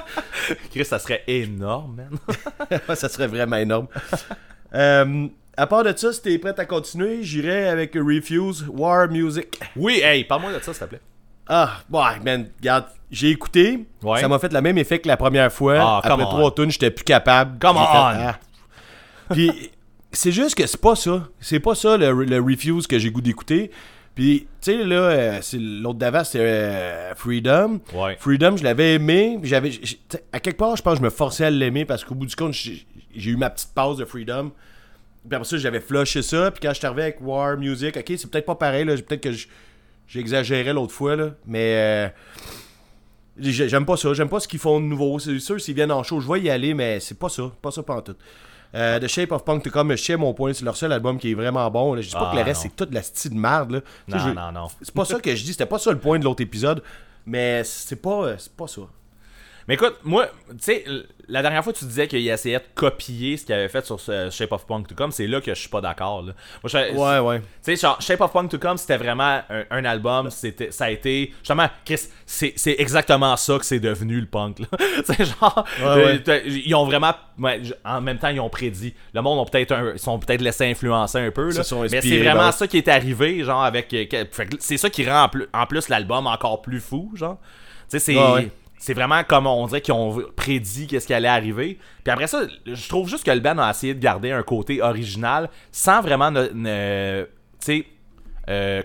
Chris, 0.72 0.86
ça 0.86 1.00
serait 1.00 1.24
énorme, 1.28 1.96
man. 1.96 2.90
ça 2.96 3.08
serait 3.10 3.28
vraiment 3.28 3.58
énorme. 3.58 3.88
Euh, 4.76 5.28
à 5.56 5.68
part 5.68 5.84
de 5.84 5.94
ça, 5.96 6.12
si 6.14 6.22
t'es 6.22 6.38
prêt 6.38 6.54
à 6.58 6.66
continuer, 6.66 7.20
j'irai 7.24 7.68
avec 7.68 7.94
Refuse 7.96 8.66
War 8.70 9.08
Music. 9.10 9.60
oui, 9.76 10.02
hey, 10.04 10.24
parle-moi 10.24 10.52
de 10.54 10.60
ça, 10.60 10.74
s'il 10.74 10.84
te 10.84 10.90
plaît. 10.90 11.02
Ah, 11.48 11.80
ouais, 11.92 12.20
man, 12.24 12.48
regarde, 12.60 12.86
j'ai 13.12 13.30
écouté. 13.30 13.86
Ouais. 14.02 14.22
Ça 14.22 14.28
m'a 14.28 14.40
fait 14.40 14.52
le 14.54 14.62
même 14.62 14.78
effet 14.78 15.00
que 15.00 15.08
la 15.08 15.18
première 15.18 15.52
fois. 15.52 15.76
Ah, 15.80 15.98
Après 16.04 16.24
on. 16.24 16.26
trois 16.30 16.54
tunes, 16.56 16.72
j'étais 16.72 16.90
plus 16.90 17.04
capable. 17.04 17.60
Come 17.60 17.76
J'ai 17.78 17.84
fait, 17.84 17.98
on. 17.98 18.28
ah. 18.30 18.40
Puis, 19.32 19.72
c'est 20.12 20.32
juste 20.32 20.56
que 20.56 20.66
c'est 20.66 20.80
pas 20.80 20.96
ça. 20.96 21.28
C'est 21.40 21.60
pas 21.60 21.76
ça 21.76 21.98
le, 21.98 22.24
le 22.24 22.40
Refuse 22.40 22.88
que 22.88 22.98
j'ai 22.98 23.12
goût 23.12 23.22
d'écouter. 23.22 23.72
Puis, 24.16 24.48
tu 24.62 24.72
sais, 24.72 24.78
là, 24.84 24.96
euh, 24.96 25.40
l'autre 25.82 25.98
d'avant, 26.00 26.24
c'était 26.24 26.40
euh, 26.44 27.16
Freedom. 27.16 27.80
Ouais. 27.94 28.16
Freedom, 28.20 28.56
je 28.58 28.64
l'avais 28.64 28.94
aimé. 28.94 29.40
J'avais, 29.44 29.72
à 30.32 30.40
quelque 30.40 30.58
part, 30.58 30.76
je 30.78 30.82
pense 30.84 30.94
que 30.94 31.00
je 31.00 31.04
me 31.04 31.10
forçais 31.10 31.46
à 31.46 31.50
l'aimer 31.50 31.84
parce 31.84 32.06
qu'au 32.06 32.16
bout 32.16 32.26
du 32.28 32.36
compte, 32.36 32.56
j'ai 33.16 33.32
eu 33.32 33.38
ma 33.38 33.50
petite 33.50 33.74
pause 33.74 33.98
de 33.98 34.06
Freedom. 34.06 34.52
Puis 35.28 35.36
après 35.36 35.48
ça, 35.48 35.58
j'avais 35.58 35.80
flushé 35.80 36.22
ça. 36.22 36.52
Puis 36.52 36.60
quand 36.62 36.70
je 36.74 36.78
suis 36.80 36.86
arrivé 36.86 37.04
avec 37.04 37.18
War 37.22 37.58
Music, 37.58 37.96
ok, 37.96 38.04
c'est 38.18 38.30
peut-être 38.30 38.46
pas 38.46 38.56
pareil. 38.56 38.84
là, 38.86 38.96
Peut-être 38.98 39.22
que 39.22 39.32
je- 39.32 39.48
j'exagérais 40.08 40.74
l'autre 40.74 40.94
fois. 40.94 41.16
Là, 41.16 41.30
mais 41.46 41.76
euh, 41.76 42.10
j'ai- 43.38 43.70
j'aime 43.70 43.86
pas 43.86 43.98
ça. 43.98 44.14
J'aime 44.14 44.30
pas 44.30 44.40
ce 44.40 44.48
qu'ils 44.48 44.60
font 44.60 44.80
de 44.80 44.86
nouveau. 44.86 45.20
C'est 45.20 45.40
sûr, 45.40 45.60
s'ils 45.60 45.76
viennent 45.76 45.92
en 45.92 46.04
show, 46.04 46.20
je 46.20 46.32
vais 46.32 46.42
y 46.42 46.50
aller, 46.50 46.74
mais 46.74 47.00
c'est 47.00 47.18
pas 47.18 47.30
ça. 47.30 47.52
Pas 47.62 47.72
ça 47.72 47.84
pas 47.84 47.96
en 47.96 48.02
tout. 48.02 48.16
Euh, 48.76 49.00
The 49.00 49.08
Shape 49.08 49.32
of 49.32 49.46
Punk 49.46 49.64
to 49.64 49.70
Come, 49.70 49.92
je 49.92 50.04
sais 50.04 50.18
mon 50.18 50.34
point, 50.34 50.52
c'est 50.54 50.66
leur 50.66 50.76
seul 50.76 50.92
album 50.92 51.20
qui 51.20 51.32
est 51.32 51.36
vraiment 51.36 51.70
bon. 51.70 51.94
là. 51.94 52.02
Je 52.02 52.08
dis 52.08 52.14
pas 52.14 52.30
Ah, 52.30 52.32
que 52.32 52.38
le 52.38 52.44
reste, 52.44 52.64
non. 52.66 52.70
c'est 52.72 52.76
toute 52.76 52.94
la 52.94 53.04
style 53.04 53.32
de 53.32 53.38
merde. 53.38 53.72
Là. 53.72 53.80
Non, 54.08 54.18
je- 54.18 54.30
non, 54.30 54.52
non. 54.52 54.68
C'est 54.82 54.94
pas 54.94 55.06
ça 55.06 55.20
que 55.20 55.36
je 55.36 55.44
dis. 55.44 55.52
C'était 55.52 55.68
pas 55.68 55.78
ça 55.80 55.92
le 55.92 56.00
point 56.00 56.18
de 56.20 56.24
l'autre 56.24 56.42
épisode. 56.42 56.82
Mais 57.26 57.64
c'est 57.64 58.02
pas, 58.02 58.26
euh, 58.26 58.36
c'est 58.38 58.52
pas 58.54 58.68
ça. 58.68 58.82
Mais 59.68 59.76
écoute, 59.76 59.96
moi, 60.04 60.28
tu 60.50 60.56
sais, 60.60 60.84
la 61.30 61.42
dernière 61.42 61.64
fois, 61.64 61.72
tu 61.72 61.86
disais 61.86 62.08
qu'il 62.08 62.28
essayait 62.28 62.60
de 62.60 62.64
copier 62.76 63.38
ce 63.38 63.46
qu'il 63.46 63.56
avait 63.56 63.70
fait 63.70 63.86
sur 63.86 63.98
ce 64.00 64.30
Shape 64.30 64.52
of 64.52 64.66
Punk 64.66 64.88
to 64.88 64.96
Come. 64.96 65.12
C'est 65.12 65.26
là 65.28 65.40
que 65.40 65.54
je 65.54 65.60
suis 65.60 65.70
pas 65.70 65.80
d'accord. 65.80 66.22
là. 66.22 66.34
Moi, 66.62 66.70
je- 66.70 66.94
Ouais, 66.98 67.20
ouais. 67.20 67.40
Tu 67.40 67.46
sais, 67.62 67.76
genre, 67.78 68.02
Shape 68.02 68.20
of 68.20 68.32
Punk 68.34 68.50
to 68.52 68.58
Come, 68.58 68.78
c'était 68.78 68.98
vraiment 68.98 69.42
un, 69.50 69.64
un 69.72 69.86
album. 69.86 70.30
C'était, 70.30 70.72
ça 70.72 70.86
a 70.86 70.90
été. 70.90 71.34
Justement, 71.40 71.70
Chris, 71.86 72.02
c'est, 72.26 72.54
c'est 72.58 72.76
exactement 72.78 73.38
ça 73.38 73.58
que 73.58 73.66
c'est 73.66 73.80
devenu 73.80 74.20
le 74.20 74.26
punk. 74.26 74.60
là. 74.60 74.68
c'est 75.06 75.24
genre. 75.24 75.66
Ouais, 75.80 75.86
euh, 75.86 76.18
ouais. 76.28 76.44
Ils 76.48 76.76
ont 76.76 76.84
vraiment. 76.86 77.14
ouais, 77.40 77.62
en 77.86 78.02
même 78.02 78.18
temps, 78.20 78.28
ils 78.30 78.42
ont 78.42 78.50
prédit. 78.50 78.94
Le 79.14 79.22
monde 79.22 79.40
ont 79.40 79.46
peut-être 79.46 79.72
un- 79.72 79.94
ils 79.94 80.00
sont 80.00 80.20
peut-être 80.20 80.42
laissés 80.42 80.66
influencer 80.70 81.20
un 81.20 81.32
peu. 81.32 81.48
Là, 81.48 81.64
mais 81.90 82.02
c'est 82.02 82.18
vraiment 82.24 82.52
ça 82.52 82.68
qui 82.68 82.78
est 82.80 82.88
arrivé, 82.90 83.44
genre, 83.46 83.64
avec. 83.64 83.94
euh, 83.94 84.06
que- 84.06 84.26
fait 84.30 84.46
que 84.48 84.58
c'est 84.60 84.78
ça 84.78 84.90
qui 84.90 85.10
rend 85.10 85.24
en 85.24 85.30
plus, 85.30 85.48
en 85.54 85.66
plus 85.68 85.88
l'album 85.88 86.28
encore 86.28 86.62
plus 86.62 86.82
fou, 86.82 87.12
genre. 87.16 87.38
Tu 87.90 87.98
sais, 87.98 88.00
c'est. 88.00 88.16
C'est 88.84 88.94
vraiment 88.94 89.24
comme 89.24 89.48
on 89.48 89.66
dirait 89.66 89.80
qu'ils 89.80 89.94
ont 89.94 90.22
prédit 90.36 90.88
qu'est-ce 90.88 91.08
qui 91.08 91.14
allait 91.14 91.30
arriver. 91.30 91.80
Puis 92.04 92.12
après 92.12 92.28
ça, 92.28 92.42
je 92.66 92.90
trouve 92.90 93.08
juste 93.08 93.26
que 93.26 93.32
le 93.32 93.40
band 93.40 93.58
a 93.58 93.70
essayé 93.70 93.94
de 93.94 94.00
garder 94.02 94.32
un 94.32 94.44
côté 94.44 94.82
original 94.82 95.50
sans 95.72 96.02
vraiment 96.02 96.34
euh, 96.36 97.24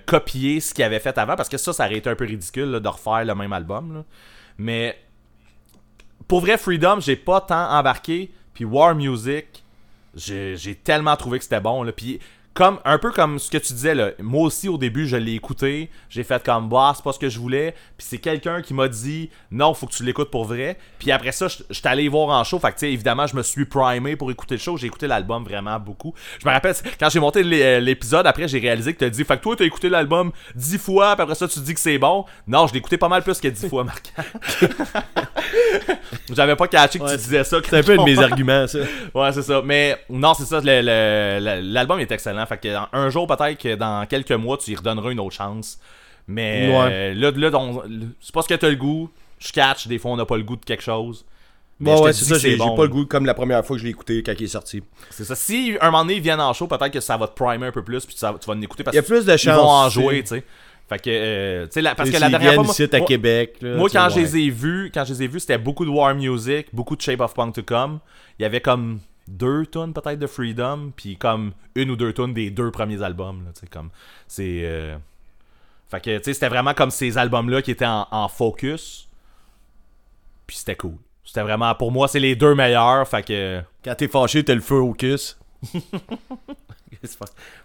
copier 0.07 0.61
ce 0.61 0.73
qu'il 0.73 0.85
avait 0.85 1.01
fait 1.01 1.19
avant 1.19 1.35
parce 1.35 1.49
que 1.49 1.57
ça, 1.57 1.73
ça 1.73 1.87
aurait 1.87 1.97
été 1.97 2.09
un 2.09 2.15
peu 2.15 2.27
ridicule 2.27 2.79
de 2.79 2.89
refaire 2.89 3.25
le 3.25 3.35
même 3.35 3.53
album. 3.53 4.05
Mais 4.57 4.97
pour 6.29 6.43
vrai, 6.43 6.59
Freedom, 6.59 7.01
j'ai 7.01 7.17
pas 7.17 7.41
tant 7.41 7.69
embarqué. 7.69 8.31
Puis 8.55 8.65
War 8.65 8.95
Music, 8.95 9.65
j'ai 10.15 10.77
tellement 10.85 11.17
trouvé 11.17 11.39
que 11.39 11.45
c'était 11.45 11.59
bon. 11.59 11.85
Puis 11.91 12.21
comme, 12.59 12.81
un 12.85 12.99
peu 12.99 13.13
comme 13.13 13.39
ce 13.39 13.53
que 13.53 13.59
tu 13.59 13.73
disais, 13.73 13.95
là, 13.95 14.11
moi 14.19 14.43
aussi 14.43 14.69
au 14.69 14.79
début, 14.79 15.07
je 15.07 15.17
l'ai 15.17 15.35
écouté. 15.35 15.91
J'ai 16.11 16.25
fait 16.25 16.43
comme, 16.43 16.69
bah, 16.69 16.93
c'est 16.97 17.05
pas 17.05 17.13
ce 17.13 17.19
que 17.21 17.29
je 17.29 17.39
voulais. 17.39 17.73
Puis 17.97 18.05
c'est 18.11 18.19
quelqu'un 18.19 18.63
qui 18.63 18.75
m'a 18.75 18.89
dit, 18.89 19.31
non, 19.53 19.75
faut 19.75 19.87
que 19.87 19.93
tu 19.93 20.03
l'écoutes 20.03 20.33
pour 20.33 20.45
vrai. 20.45 20.77
Puis 20.99 21.13
après 21.13 21.31
ça, 21.31 21.47
je 21.47 21.63
suis 21.71 21.87
allé 21.87 22.09
voir 22.09 22.31
en 22.31 22.43
show. 22.43 22.59
Fait 22.59 22.71
que, 22.71 22.75
tu 22.75 22.81
sais, 22.81 22.93
évidemment, 22.93 23.29
je 23.29 23.37
me 23.37 23.45
suis 23.45 23.65
primé 23.65 24.17
pour 24.17 24.33
écouter 24.33 24.57
le 24.57 24.61
show. 24.61 24.77
J'ai 24.77 24.89
écouté 24.89 25.07
l'album 25.07 25.45
vraiment 25.45 25.79
beaucoup. 25.79 26.13
Je 26.43 26.49
me 26.49 26.53
rappelle, 26.53 26.75
quand 26.99 27.09
j'ai 27.09 27.21
monté 27.21 27.43
euh, 27.45 27.79
l'épisode, 27.79 28.27
après, 28.27 28.49
j'ai 28.49 28.59
réalisé 28.59 28.93
que 28.93 28.99
tu 28.99 29.05
as 29.05 29.11
dit, 29.11 29.23
fait 29.23 29.37
que 29.37 29.43
toi, 29.45 29.55
t'as 29.55 29.65
écouté 29.65 29.89
l'album 29.89 30.33
dix 30.57 30.79
fois. 30.79 31.15
Puis 31.15 31.23
après 31.23 31.37
ça, 31.37 31.47
tu 31.47 31.61
dis 31.61 31.75
que 31.75 31.81
c'est 31.81 31.99
bon. 31.99 32.25
Non, 32.49 32.67
je 32.67 32.73
l'ai 32.73 32.81
écouté 32.81 32.99
pas 32.99 33.09
mal 33.09 33.23
plus 33.23 33.39
que 33.41 33.47
dix 33.47 33.69
fois, 33.69 33.85
Marc. 33.85 34.13
J'avais 36.35 36.57
pas 36.57 36.67
catché 36.67 36.99
que 36.99 37.05
Ouais, 37.05 37.13
tu 37.13 37.19
disais 37.19 37.45
ça. 37.45 37.59
C'est 37.65 37.79
un 37.79 37.83
peu 37.85 37.97
de 37.97 38.03
mes 38.03 38.19
arguments, 38.19 38.67
ça. 38.67 38.79
Ouais, 39.15 39.33
c'est 39.33 39.43
ça. 39.43 39.63
Mais 39.65 39.97
non, 40.11 40.35
c'est 40.35 40.45
ça. 40.45 40.61
L'album 40.61 42.01
est 42.01 42.11
excellent. 42.11 42.48
Fait 42.49 42.59
que 42.59 42.69
un 42.93 43.11
jour, 43.11 43.27
peut-être 43.27 43.59
que 43.61 43.75
dans 43.75 44.07
quelques 44.07 44.33
mois, 44.33 44.57
tu 44.57 44.71
y 44.73 44.77
redonneras 44.77 45.11
une 45.11 45.21
autre 45.21 45.37
chance. 45.37 45.79
Mais 46.27 46.69
Ouais. 46.69 46.89
euh, 46.93 47.15
là, 47.15 47.31
là 47.31 47.51
c'est 48.21 48.35
pas 48.35 48.43
ce 48.43 48.49
que 48.49 48.55
t'as 48.55 48.69
le 48.69 48.77
goût. 48.77 49.11
Je 49.39 49.53
catch. 49.53 49.87
Des 49.87 49.99
fois, 49.99 50.11
on 50.11 50.17
n'a 50.17 50.27
pas 50.27 50.37
le 50.37 50.43
goût 50.43 50.57
de 50.57 50.65
quelque 50.65 50.83
chose. 50.83 51.25
Mais 51.81 51.95
Bon, 51.95 52.03
ouais, 52.03 52.13
c'est 52.13 52.25
ça. 52.25 52.35
que 52.35 52.41
J'ai 52.41 52.57
bon. 52.57 52.75
pas 52.77 52.83
le 52.83 52.89
goût 52.89 53.07
comme 53.07 53.25
la 53.25 53.35
première 53.35 53.65
fois 53.65 53.77
que 53.77 53.81
je 53.81 53.85
l'ai 53.85 53.91
écouté 53.93 54.23
quand 54.25 54.33
il 54.37 54.43
est 54.45 54.49
sorti. 54.49 54.83
C'est 55.11 55.25
ça. 55.25 55.37
Si 55.37 55.77
un 55.81 55.87
moment 55.93 56.03
donné, 56.05 56.15
ils 56.17 56.21
viennent 56.21 56.41
en 56.41 56.53
show, 56.53 56.67
peut-être 56.67 56.91
que 56.91 56.99
ça 57.01 57.17
va 57.17 57.29
te 57.29 57.35
primer 57.41 57.67
un 57.69 57.73
peu 57.73 57.85
plus. 57.85 58.05
Puis 58.05 58.17
ça- 58.19 58.35
tu 58.41 58.47
vas 58.49 58.55
l'écouter 58.57 58.83
parce 58.83 58.95
Il 58.95 58.97
y 58.97 58.99
a 58.99 59.03
que 59.03 59.07
plus 59.07 59.25
de 59.25 59.33
ils 59.33 59.51
vont 59.51 59.63
en 59.69 59.89
jouer, 59.89 60.23
tu 60.23 60.29
sais. 60.31 60.45
Fait 60.89 60.99
que, 60.99 61.11
euh, 61.11 61.67
tu 61.67 61.81
sais, 61.81 61.95
parce 61.95 62.09
Et 62.09 62.13
que 62.13 62.19
la 62.19 62.31
dernière 62.31 62.55
fois. 62.55 62.65
moi- 62.65 62.75
à 62.81 62.97
moi- 62.99 63.07
Québec. 63.07 63.57
là, 63.61 63.77
Moi, 63.77 63.89
quand 63.93 64.09
je 64.09 64.21
les 64.21 64.37
ai 64.39 64.51
vus, 64.51 64.91
quand 64.93 65.05
je 65.05 65.13
les 65.13 65.23
ai 65.23 65.27
vus, 65.29 65.41
c'était 65.41 65.59
beaucoup 65.59 65.85
de 65.85 65.91
War 65.91 66.15
Music, 66.15 66.67
beaucoup 66.73 66.97
de 66.97 67.01
Shape 67.03 67.21
of 67.21 67.35
Punk 67.35 67.55
to 67.55 67.63
Come. 67.63 68.01
Il 68.39 68.43
y 68.43 68.47
avait 68.47 68.61
comme 68.63 68.99
deux 69.29 69.67
tonnes 69.67 69.93
peut-être 69.93 70.19
de 70.19 70.27
Freedom, 70.27 70.93
puis 70.97 71.17
comme 71.17 71.53
une 71.75 71.91
ou 71.91 71.97
deux 71.97 72.13
tonnes 72.13 72.35
des 72.35 72.51
deux 72.51 72.71
premiers 72.71 73.03
albums. 73.03 73.45
Là, 73.45 73.53
comme 73.71 73.91
c'est. 74.27 74.61
euh, 74.65 74.97
Fait 75.91 76.01
que 76.03 76.33
c'était 76.33 76.49
vraiment 76.49 76.75
comme 76.75 76.91
ces 76.91 77.17
albums-là 77.19 77.63
qui 77.63 77.71
étaient 77.71 77.87
en, 77.87 78.07
en 78.11 78.29
focus. 78.29 79.09
Puis 80.47 80.57
c'était 80.57 80.77
cool. 80.77 80.95
C'était 81.25 81.43
vraiment, 81.43 81.75
pour 81.75 81.93
moi, 81.93 82.09
c'est 82.09 82.21
les 82.21 82.35
deux 82.37 82.55
meilleurs. 82.55 83.07
Fait 83.07 83.23
que. 83.23 83.61
Quand 83.85 83.95
t'es 83.95 84.09
fâché, 84.09 84.43
t'as 84.45 84.55
le 84.55 84.61
feu 84.63 84.77
au 84.81 84.95
kiss. 84.95 85.39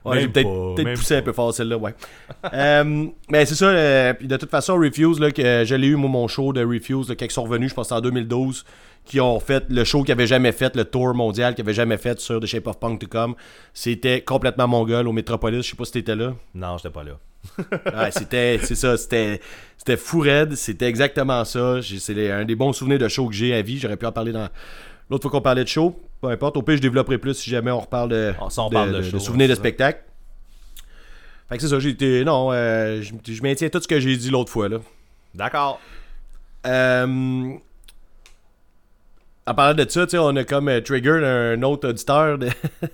Ouais, 0.05 0.19
j'ai 0.21 0.27
peut-être 0.27 0.93
poussé 0.95 1.15
un 1.15 1.21
peu 1.21 1.33
fort 1.33 1.53
celle-là, 1.53 1.77
ouais. 1.77 1.95
Euh, 2.53 3.07
mais 3.29 3.45
c'est 3.45 3.55
ça, 3.55 3.65
euh, 3.69 4.13
de 4.21 4.37
toute 4.37 4.49
façon, 4.51 4.75
Refuse, 4.75 5.19
là, 5.19 5.31
que 5.31 5.63
je 5.65 5.73
l'ai 5.75 5.87
eu, 5.87 5.95
moi, 5.95 6.09
mon 6.09 6.27
show 6.27 6.53
de 6.53 6.63
Refuse, 6.63 7.09
là, 7.09 7.15
quand 7.15 7.25
ils 7.25 7.31
sont 7.31 7.43
revenus, 7.43 7.69
je 7.69 7.73
pense 7.73 7.91
en 7.91 8.01
2012, 8.01 8.63
qui 9.05 9.19
ont 9.19 9.39
fait 9.39 9.65
le 9.69 9.83
show 9.83 10.03
qu'ils 10.03 10.13
avaient 10.13 10.27
jamais 10.27 10.51
fait, 10.53 10.75
le 10.75 10.85
tour 10.85 11.13
mondial 11.13 11.55
qu'ils 11.55 11.63
avaient 11.65 11.73
jamais 11.73 11.97
fait 11.97 12.19
sur 12.19 12.39
The 12.39 12.45
Shape 12.45 12.67
of 12.67 12.79
Punk.com. 12.79 13.35
C'était 13.73 14.21
complètement 14.21 14.67
mon 14.67 14.85
gueule 14.85 15.07
au 15.07 15.11
Metropolis, 15.11 15.63
je 15.65 15.71
sais 15.71 15.75
pas 15.75 15.85
si 15.85 15.91
t'étais 15.91 16.15
là. 16.15 16.33
Non, 16.55 16.77
j'étais 16.77 16.89
pas 16.93 17.03
là. 17.03 17.17
Ouais, 17.93 18.11
c'était, 18.11 18.59
c'est 18.63 18.75
ça, 18.75 18.95
c'était, 18.95 19.41
c'était 19.77 19.97
fou 19.97 20.19
raide, 20.19 20.55
c'était 20.55 20.85
exactement 20.87 21.43
ça. 21.43 21.79
C'est 21.81 22.31
un 22.31 22.45
des 22.45 22.55
bons 22.55 22.71
souvenirs 22.71 22.99
de 22.99 23.07
show 23.09 23.27
que 23.27 23.33
j'ai 23.35 23.53
à 23.53 23.61
vie. 23.61 23.77
J'aurais 23.79 23.97
pu 23.97 24.05
en 24.05 24.13
parler 24.13 24.31
dans 24.31 24.47
l'autre 25.09 25.23
fois 25.23 25.31
qu'on 25.31 25.41
parlait 25.41 25.63
de 25.65 25.69
show. 25.69 25.99
Peu 26.21 26.29
importe. 26.29 26.55
Au 26.55 26.61
pire, 26.61 26.77
je 26.77 26.81
développerai 26.81 27.17
plus 27.17 27.33
si 27.33 27.49
jamais 27.49 27.69
on 27.71 27.81
reparle 27.81 28.07
de, 28.09 28.33
Ah, 28.39 28.49
ça, 28.49 28.61
on 28.61 28.69
de, 28.69 28.73
parle 28.73 28.91
de 28.93 28.97
de- 28.99 29.01
show, 29.03 29.11
de 29.17 29.19
souvenirs 29.19 29.49
de 29.49 29.55
ça. 29.55 29.59
spectacle. 29.59 30.01
Fait 31.49 31.57
que 31.57 31.61
c'est 31.63 31.67
ça, 31.67 31.79
j'ai 31.79 31.89
été. 31.89 32.23
Non, 32.23 32.49
euh, 32.53 33.01
je, 33.01 33.11
je 33.33 33.43
maintiens 33.43 33.67
tout 33.67 33.81
ce 33.81 33.87
que 33.89 33.99
j'ai 33.99 34.15
dit 34.15 34.29
l'autre 34.29 34.49
fois, 34.49 34.69
là. 34.69 34.77
D'accord. 35.35 35.81
Euh, 36.65 37.53
en 39.45 39.53
parlant 39.53 39.73
de 39.73 39.89
ça, 39.89 40.05
on 40.21 40.35
a 40.35 40.43
comme 40.43 40.69
euh, 40.69 40.81
trigger 40.81 41.19
un 41.23 41.61
autre 41.63 41.89
auditeur, 41.89 42.37
de- 42.37 42.49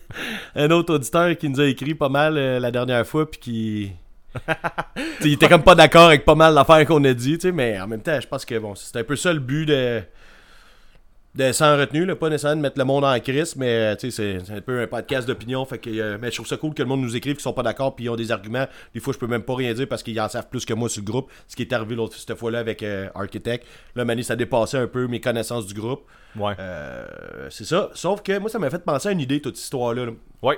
un 0.55 0.71
autre 0.71 0.95
auditeur 0.95 1.37
qui 1.37 1.49
nous 1.49 1.59
a 1.59 1.65
écrit 1.65 1.93
pas 1.95 2.09
mal 2.09 2.37
euh, 2.37 2.59
la 2.59 2.71
dernière 2.71 3.05
fois, 3.05 3.29
puis 3.29 3.39
qui, 3.39 3.91
il 5.25 5.33
était 5.33 5.47
comme 5.47 5.63
pas 5.63 5.75
d'accord 5.75 6.07
avec 6.07 6.25
pas 6.25 6.35
mal 6.35 6.55
d'affaires 6.55 6.85
qu'on 6.85 7.03
a 7.03 7.13
dit, 7.13 7.37
mais 7.53 7.79
en 7.79 7.87
même 7.87 8.01
temps, 8.01 8.19
je 8.19 8.27
pense 8.27 8.45
que 8.45 8.57
bon, 8.57 8.73
c'est 8.75 8.95
un 8.97 9.03
peu 9.03 9.15
ça 9.15 9.33
le 9.33 9.39
but 9.39 9.65
de 9.65 10.01
de 11.47 11.51
sans 11.53 11.77
retenue, 11.77 12.05
là, 12.05 12.15
pas 12.15 12.29
nécessairement 12.29 12.57
de 12.57 12.61
mettre 12.61 12.77
le 12.77 12.85
monde 12.85 13.03
en 13.05 13.19
crise, 13.19 13.55
mais 13.55 13.95
euh, 13.95 13.95
c'est- 13.97 14.37
un 14.51 14.61
peu 14.61 14.81
un 14.81 14.87
podcast 14.87 15.27
d'opinion, 15.27 15.65
fait 15.65 15.77
que 15.79 15.89
euh, 15.89 16.17
mais 16.21 16.29
je 16.29 16.35
trouve 16.35 16.47
ça 16.47 16.57
cool 16.57 16.73
que 16.73 16.81
le 16.83 16.87
monde 16.89 17.01
nous 17.01 17.15
écrive 17.15 17.35
qui 17.37 17.41
sont 17.41 17.53
pas 17.53 17.63
d'accord 17.63 17.95
puis 17.95 18.05
ils 18.05 18.09
ont 18.09 18.15
des 18.15 18.31
arguments. 18.31 18.67
Des 18.93 18.99
fois, 18.99 19.13
je 19.13 19.17
peux 19.19 19.27
même 19.27 19.43
pas 19.43 19.55
rien 19.55 19.73
dire 19.73 19.87
parce 19.87 20.03
qu'ils 20.03 20.19
en 20.19 20.27
savent 20.29 20.49
plus 20.49 20.65
que 20.65 20.73
moi 20.73 20.89
sur 20.89 21.01
le 21.01 21.05
groupe. 21.05 21.31
Ce 21.47 21.55
qui 21.55 21.61
est 21.63 21.73
arrivé 21.73 21.95
l'autre 21.95 22.15
cette 22.17 22.35
fois-là 22.37 22.59
avec 22.59 22.83
euh, 22.83 23.07
Architect, 23.15 23.65
là, 23.95 24.05
Mani, 24.05 24.23
ça 24.23 24.35
dépassait 24.35 24.77
un 24.77 24.87
peu 24.87 25.07
mes 25.07 25.19
connaissances 25.21 25.65
du 25.65 25.73
groupe. 25.73 26.01
Ouais. 26.35 26.53
Euh, 26.59 27.47
c'est 27.49 27.65
ça. 27.65 27.89
Sauf 27.93 28.21
que 28.21 28.37
moi, 28.37 28.49
ça 28.49 28.59
m'a 28.59 28.69
fait 28.69 28.83
penser 28.83 29.09
à 29.09 29.11
une 29.11 29.19
idée, 29.21 29.41
toute 29.41 29.55
cette 29.55 29.63
histoire-là. 29.63 30.05
là. 30.05 30.11
Ouais. 30.43 30.57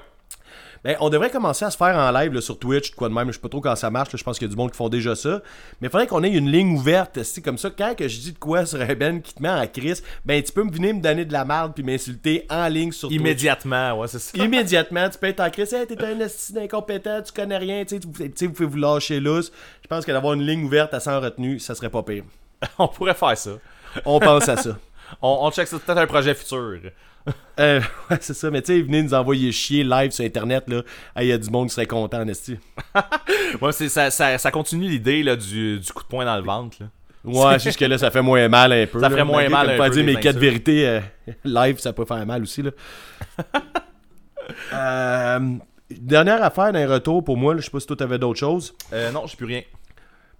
Ben, 0.83 0.97
on 0.99 1.09
devrait 1.09 1.29
commencer 1.29 1.63
à 1.63 1.69
se 1.69 1.77
faire 1.77 1.95
en 1.95 2.11
live 2.11 2.33
là, 2.33 2.41
sur 2.41 2.57
Twitch, 2.57 2.89
de 2.91 2.95
quoi 2.95 3.07
de 3.07 3.13
même. 3.13 3.27
Je 3.27 3.33
sais 3.33 3.39
pas 3.39 3.49
trop 3.49 3.61
quand 3.61 3.75
ça 3.75 3.91
marche. 3.91 4.11
là. 4.13 4.17
Je 4.17 4.23
pense 4.23 4.39
qu'il 4.39 4.47
y 4.47 4.49
a 4.49 4.53
du 4.53 4.57
monde 4.57 4.71
qui 4.71 4.77
font 4.77 4.89
déjà 4.89 5.15
ça. 5.15 5.41
Mais 5.79 5.87
il 5.87 5.91
faudrait 5.91 6.07
qu'on 6.07 6.23
ait 6.23 6.29
une 6.31 6.49
ligne 6.51 6.75
ouverte. 6.75 7.19
Comme 7.43 7.59
ça, 7.59 7.69
quand 7.69 7.95
que 7.95 8.07
je 8.07 8.19
dis 8.19 8.31
de 8.31 8.39
quoi 8.39 8.65
sur 8.65 8.81
un 8.81 8.95
Ben 8.95 9.21
qui 9.21 9.33
te 9.35 9.43
met 9.43 9.49
en 9.49 9.67
crise, 9.67 10.03
ben 10.25 10.41
tu 10.41 10.51
peux 10.51 10.63
me 10.63 10.71
venir 10.71 10.95
me 10.95 10.99
donner 11.01 11.23
de 11.25 11.33
la 11.33 11.45
merde 11.45 11.73
puis 11.75 11.83
m'insulter 11.83 12.47
en 12.49 12.67
ligne 12.67 12.91
sur 12.91 13.09
Twitch. 13.09 13.19
Immédiatement, 13.21 13.99
ouais, 13.99 14.07
c'est 14.07 14.19
ça. 14.19 14.43
Immédiatement, 14.43 15.07
tu 15.09 15.19
peux 15.19 15.27
être 15.27 15.39
en 15.41 15.49
crise. 15.51 15.71
Hey, 15.73 15.85
t'es 15.85 16.03
un 16.03 16.17
incompétent, 16.63 17.21
tu 17.21 17.31
connais 17.31 17.57
rien, 17.57 17.83
tu 17.85 17.97
sais, 17.97 18.01
vous- 18.03 18.13
tu 18.13 18.31
sais, 18.35 18.47
vous 18.47 18.53
pouvez 18.53 18.69
vous 18.69 18.77
lâcher 18.77 19.19
lousse. 19.19 19.51
Je 19.83 19.87
pense 19.87 20.03
que 20.05 20.11
d'avoir 20.11 20.33
une 20.33 20.45
ligne 20.45 20.63
ouverte 20.63 20.93
à 20.93 20.99
sans 20.99 21.19
retenue, 21.19 21.59
ça 21.59 21.75
serait 21.75 21.89
pas 21.89 22.01
pire. 22.03 22.23
On 22.79 22.87
pourrait 22.87 23.13
faire 23.13 23.37
ça. 23.37 23.51
On 24.05 24.19
pense 24.19 24.49
à 24.49 24.57
ça. 24.57 24.77
On, 25.21 25.39
on 25.41 25.51
check 25.51 25.67
ça, 25.67 25.75
c'est 25.77 25.83
peut-être 25.85 25.97
un 25.99 26.07
projet 26.07 26.33
futur. 26.33 26.79
Euh, 27.59 27.81
ouais, 28.09 28.17
c'est 28.21 28.33
ça, 28.33 28.49
mais 28.49 28.61
tu 28.61 28.73
sais, 28.73 28.81
venez 28.81 29.03
nous 29.03 29.13
envoyer 29.13 29.51
chier 29.51 29.83
live 29.83 30.11
sur 30.11 30.25
internet, 30.25 30.63
là. 30.67 30.81
Il 31.19 31.27
y 31.27 31.31
a 31.31 31.37
du 31.37 31.49
monde 31.49 31.67
qui 31.67 31.75
serait 31.75 31.85
content. 31.85 32.25
Ouais, 32.25 32.33
c'est, 33.71 33.89
ça, 33.89 34.09
ça, 34.09 34.37
ça 34.37 34.51
continue 34.51 34.87
l'idée 34.87 35.23
là, 35.23 35.35
du, 35.35 35.79
du 35.79 35.91
coup 35.93 36.03
de 36.03 36.07
poing 36.07 36.25
dans 36.25 36.37
le 36.37 36.43
ventre. 36.43 36.77
Là. 36.79 36.87
Ouais, 37.23 37.59
jusque-là, 37.59 37.97
ça 37.97 38.09
fait 38.09 38.21
moins 38.21 38.47
mal 38.47 38.73
un 38.73 38.87
peu. 38.87 38.99
Ça 38.99 39.07
là. 39.07 39.11
ferait 39.11 39.25
moins 39.25 39.47
mal 39.47 39.69
un 39.69 39.77
pas 39.77 39.89
peu, 39.89 39.95
dire 39.95 40.05
mes 40.05 40.15
quatre 40.15 40.37
vérités 40.37 40.87
euh, 40.87 40.99
live, 41.45 41.79
ça 41.79 41.93
peut 41.93 42.05
faire 42.05 42.25
mal 42.25 42.41
aussi, 42.41 42.63
là. 42.63 42.71
Euh, 44.73 45.39
dernière 45.89 46.43
affaire 46.43 46.73
d'un 46.73 46.87
retour 46.87 47.23
pour 47.23 47.37
moi, 47.37 47.55
je 47.57 47.61
sais 47.61 47.71
pas 47.71 47.79
si 47.79 47.87
toi 47.87 47.95
t'avais 47.95 48.17
d'autres 48.17 48.39
choses. 48.39 48.73
Euh, 48.91 49.11
non, 49.11 49.27
j'ai 49.27 49.37
plus 49.37 49.45
rien. 49.45 49.61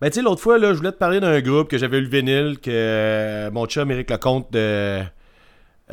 Ben, 0.02 0.10
tu 0.10 0.16
sais, 0.16 0.22
l'autre 0.22 0.42
fois, 0.42 0.58
là, 0.58 0.74
je 0.74 0.80
voulais 0.80 0.92
te 0.92 0.98
parler 0.98 1.20
d'un 1.20 1.40
groupe 1.40 1.70
que 1.70 1.78
j'avais 1.78 2.00
eu 2.00 2.02
le 2.02 2.10
vinyle, 2.10 2.58
que 2.60 3.50
mon 3.52 3.68
chum 3.68 3.90
Eric 3.92 4.10
Lecomte 4.10 4.52
de 4.52 5.02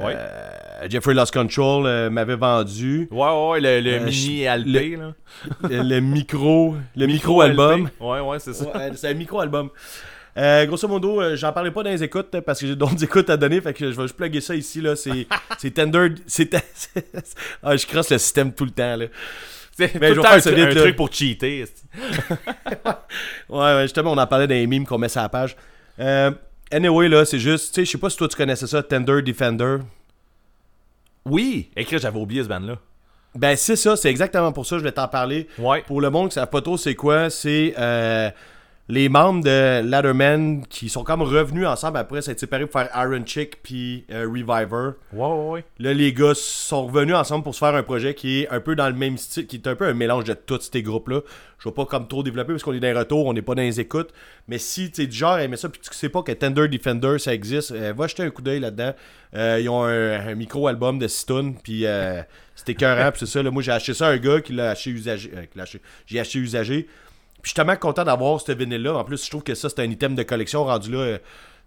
Euh, 0.01 0.87
Jeffrey 0.89 1.15
Lost 1.15 1.33
Control 1.33 1.87
euh, 1.87 2.09
m'avait 2.11 2.37
vendu. 2.37 3.09
Ouais, 3.11 3.19
ouais, 3.29 3.49
ouais, 3.51 3.61
le, 3.61 3.81
le 3.81 3.97
Euh, 3.97 4.01
mini 4.05 4.45
je- 4.45 4.49
LP, 4.49 4.97
là. 4.99 5.13
Le 5.83 6.01
micro, 6.01 6.77
le 6.97 7.07
micro-album. 7.07 7.87
LP. 7.87 7.93
Ouais, 8.01 8.21
ouais, 8.21 8.39
c'est 8.39 8.53
ça. 8.55 8.65
Ouais, 8.67 8.91
c'est 8.95 9.09
un 9.09 9.15
micro-album. 9.15 9.71
Euh, 10.37 10.67
grosso 10.67 10.87
modo, 10.87 11.35
j'en 11.35 11.53
parlerai 11.53 11.73
pas 11.75 11.83
dans 11.83 11.91
les 11.91 12.03
écoutes 12.05 12.39
parce 12.41 12.61
que 12.61 12.67
j'ai 12.69 12.77
d'autres 12.77 13.03
écoutes 13.03 13.29
à 13.29 13.37
donner, 13.37 13.61
fait 13.61 13.75
que 13.75 13.91
je 13.91 13.97
vais 13.97 14.03
juste 14.03 14.17
plugger 14.17 14.41
ça 14.41 14.55
ici. 14.55 14.81
là. 14.81 14.95
C'est 14.95 15.71
Tender. 15.75 16.09
c'est 16.29 16.55
ah, 17.63 17.77
je 17.77 17.87
crosse 17.87 18.11
le 18.11 18.19
système 18.19 18.53
tout 18.53 18.65
le 18.65 18.71
temps. 18.71 18.95
Là. 18.97 19.07
Ben, 19.79 19.89
je 19.95 19.99
le 19.99 20.07
vais 20.09 20.15
temps 20.23 20.29
un, 20.33 20.41
faire 20.41 20.57
là. 20.69 20.75
truc 20.75 20.97
pour 20.97 21.13
cheater. 21.13 21.65
Ouais, 23.49 23.59
ouais, 23.75 23.83
justement, 23.83 24.13
on 24.13 24.19
en 24.19 24.27
parlait 24.27 24.47
dans 24.47 24.55
les 24.55 24.67
memes 24.67 24.87
qu'on 24.87 24.99
met 24.99 25.09
sur 25.09 25.23
la 25.23 25.29
page. 25.29 25.57
Euh, 26.01 26.31
anyway, 26.71 27.09
là, 27.09 27.25
c'est 27.25 27.39
juste, 27.39 27.75
tu 27.75 27.81
sais, 27.81 27.85
je 27.85 27.91
sais 27.93 27.99
pas 27.99 28.11
si 28.11 28.17
toi 28.17 28.29
tu 28.29 28.37
connaissais 28.37 28.67
ça, 28.67 28.83
Tender 28.83 29.23
Defender. 29.23 29.79
Oui! 31.25 31.71
Écrit, 31.77 31.99
j'avais 31.99 32.19
oublié 32.19 32.43
ce 32.43 32.49
band-là. 32.49 32.79
Ben, 33.35 33.57
c'est 33.57 33.77
ça, 33.77 33.97
c'est 33.97 34.09
exactement 34.09 34.53
pour 34.53 34.67
ça 34.67 34.77
que 34.77 34.81
je 34.81 34.85
vais 34.85 34.93
t'en 34.93 35.09
parler. 35.09 35.47
Ouais. 35.59 35.83
Pour 35.87 36.01
le 36.01 36.11
monde 36.11 36.31
qui 36.31 36.39
ne 36.39 36.43
savent 36.43 36.51
pas 36.51 36.63
trop 36.63 36.77
c'est 36.77 36.95
quoi, 36.95 37.31
c'est 37.31 37.75
euh, 37.79 38.31
les 38.91 39.11
membres 39.11 39.45
de 39.45 39.83
Ladderman 39.83 40.65
qui 40.67 40.89
sont 40.89 41.05
comme 41.05 41.21
revenus 41.21 41.67
ensemble 41.67 41.99
après 41.99 42.23
s'être 42.23 42.41
séparés 42.41 42.65
pour 42.65 42.81
faire 42.81 42.91
Iron 42.95 43.23
Chick 43.27 43.63
puis 43.63 44.07
euh, 44.11 44.27
Reviver. 44.27 44.93
Ouais, 45.13 45.27
ouais, 45.27 45.51
ouais. 45.51 45.65
Là, 45.79 45.93
les 45.93 46.15
gars 46.15 46.33
sont 46.35 46.87
revenus 46.87 47.15
ensemble 47.15 47.45
pour 47.45 47.55
se 47.55 47.59
faire 47.59 47.75
un 47.75 47.83
projet 47.83 48.15
qui 48.15 48.41
est 48.41 48.49
un 48.49 48.61
peu 48.61 48.75
dans 48.75 48.89
le 48.89 48.95
même 48.95 49.19
style, 49.19 49.47
qui 49.47 49.57
est 49.57 49.67
un 49.67 49.75
peu 49.75 49.85
un 49.85 49.93
mélange 49.93 50.25
de 50.25 50.33
tous 50.33 50.71
ces 50.73 50.83
groupes-là. 50.83 51.21
Je 51.59 51.69
vais 51.69 51.75
pas 51.75 51.85
comme 51.85 52.09
trop 52.09 52.23
développer 52.23 52.53
parce 52.53 52.63
qu'on 52.63 52.73
est 52.73 52.81
dans 52.81 52.87
les 52.87 52.99
retours, 52.99 53.27
on 53.27 53.35
n'est 53.35 53.43
pas 53.43 53.55
dans 53.55 53.63
les 53.63 53.79
écoutes. 53.79 54.11
Mais 54.47 54.57
si 54.57 54.91
tu 54.91 55.03
es 55.03 55.07
du 55.07 55.17
genre 55.17 55.39
aimer 55.39 55.57
ça 55.57 55.69
puis 55.69 55.81
tu 55.81 55.93
sais 55.93 56.09
pas 56.09 56.23
que 56.23 56.33
Tender 56.33 56.69
Defender 56.69 57.19
ça 57.19 57.35
existe, 57.35 57.73
euh, 57.73 57.93
va 57.95 58.07
jeter 58.07 58.23
un 58.23 58.31
coup 58.31 58.43
d'œil 58.43 58.61
là-dedans. 58.61 58.95
Euh, 59.35 59.59
ils 59.61 59.69
ont 59.69 59.83
un, 59.83 60.29
un 60.29 60.35
micro-album 60.35 60.99
de 60.99 61.09
Stone 61.09 61.57
puis 61.63 61.85
euh, 61.85 62.23
c'était 62.55 62.73
écœurant. 62.73 63.11
puis 63.11 63.21
c'est 63.21 63.27
ça, 63.27 63.43
là, 63.43 63.51
moi 63.51 63.63
j'ai 63.63 63.73
acheté 63.73 63.93
ça 63.93 64.07
à 64.07 64.11
un 64.13 64.17
gars 64.17 64.41
qui 64.41 64.55
l'a 64.55 64.71
acheté 64.71 64.91
usagé. 64.91 65.31
j'ai 66.07 66.21
acheté 66.21 66.39
usagé. 66.39 66.89
Puis 67.43 67.45
je 67.45 67.49
suis 67.51 67.55
tellement 67.55 67.77
content 67.77 68.05
d'avoir 68.05 68.41
ce 68.41 68.53
vinyle-là. 68.53 68.95
En 68.95 69.05
plus, 69.05 69.25
je 69.25 69.31
trouve 69.31 69.43
que 69.43 69.55
ça, 69.55 69.69
c'est 69.69 69.81
un 69.81 69.91
item 69.91 70.15
de 70.15 70.23
collection 70.23 70.65
rendu 70.65 70.91
là. 70.93 70.99
euh, 70.99 71.19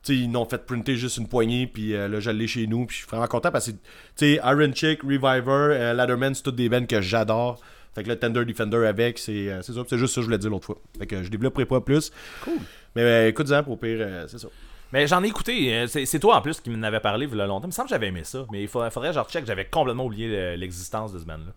tu 0.04 0.16
sais, 0.16 0.20
ils 0.20 0.32
n'ont 0.32 0.46
fait 0.46 0.66
printer 0.66 0.96
juste 0.96 1.18
une 1.18 1.28
poignée, 1.28 1.68
puis 1.68 1.94
euh, 1.94 2.08
là, 2.08 2.20
je 2.20 2.32
l'ai 2.32 2.48
chez 2.48 2.66
nous, 2.66 2.86
puis 2.88 2.96
je 2.96 3.02
suis 3.02 3.08
vraiment 3.10 3.28
content 3.28 3.52
parce 3.52 3.68
que, 3.68 3.72
tu 3.72 3.78
sais, 4.16 4.40
Iron 4.44 4.72
Chick, 4.74 5.04
Reviver, 5.04 5.42
euh, 5.48 5.94
Ladderman, 5.94 6.34
c'est 6.34 6.42
toutes 6.42 6.56
des 6.56 6.70
bands 6.70 6.86
que 6.88 7.02
j'adore. 7.02 7.60
Fait 7.94 8.04
que 8.04 8.10
le 8.10 8.16
Tender 8.18 8.44
Defender 8.46 8.86
avec, 8.88 9.20
c'est 9.20 9.50
euh, 9.50 9.62
ça. 9.62 9.74
C'est 9.88 9.98
juste 9.98 10.14
ça 10.16 10.20
que 10.20 10.22
je 10.22 10.26
voulais 10.28 10.38
dire 10.40 10.50
l'autre 10.50 10.66
fois. 10.66 10.78
Fait 10.98 11.06
que 11.06 11.22
je 11.24 11.30
développerai 11.30 11.66
pas 11.66 11.82
plus. 11.82 12.12
Cool. 12.44 12.54
Mais 12.96 13.30
écoute-en, 13.30 13.64
pour 13.64 13.80
pire, 13.80 14.26
c'est 14.28 14.40
ça. 14.40 14.48
Mais 14.94 15.08
j'en 15.08 15.24
ai 15.24 15.28
écouté. 15.28 15.86
C'est 15.88 16.20
toi 16.20 16.36
en 16.38 16.42
plus 16.42 16.60
qui 16.60 16.70
m'en 16.70 16.84
avait 16.84 17.00
parlé 17.00 17.28
il 17.32 17.38
y 17.38 17.42
a 17.42 17.46
longtemps. 17.46 17.66
Il 17.66 17.68
me 17.68 17.72
semble 17.72 17.88
que 17.88 17.96
j'avais 17.96 18.08
aimé 18.08 18.24
ça. 18.24 18.46
Mais 18.52 18.62
il 18.64 18.68
faudrait, 18.68 18.92
faudrait 18.92 19.10
que 19.10 19.16
je 19.16 19.20
recheck. 19.20 19.46
J'avais 19.46 19.66
complètement 19.66 20.06
oublié 20.06 20.28
le- 20.28 20.56
l'existence 20.56 21.14
de 21.14 21.20
ce 21.20 21.26
band-là. 21.26 21.54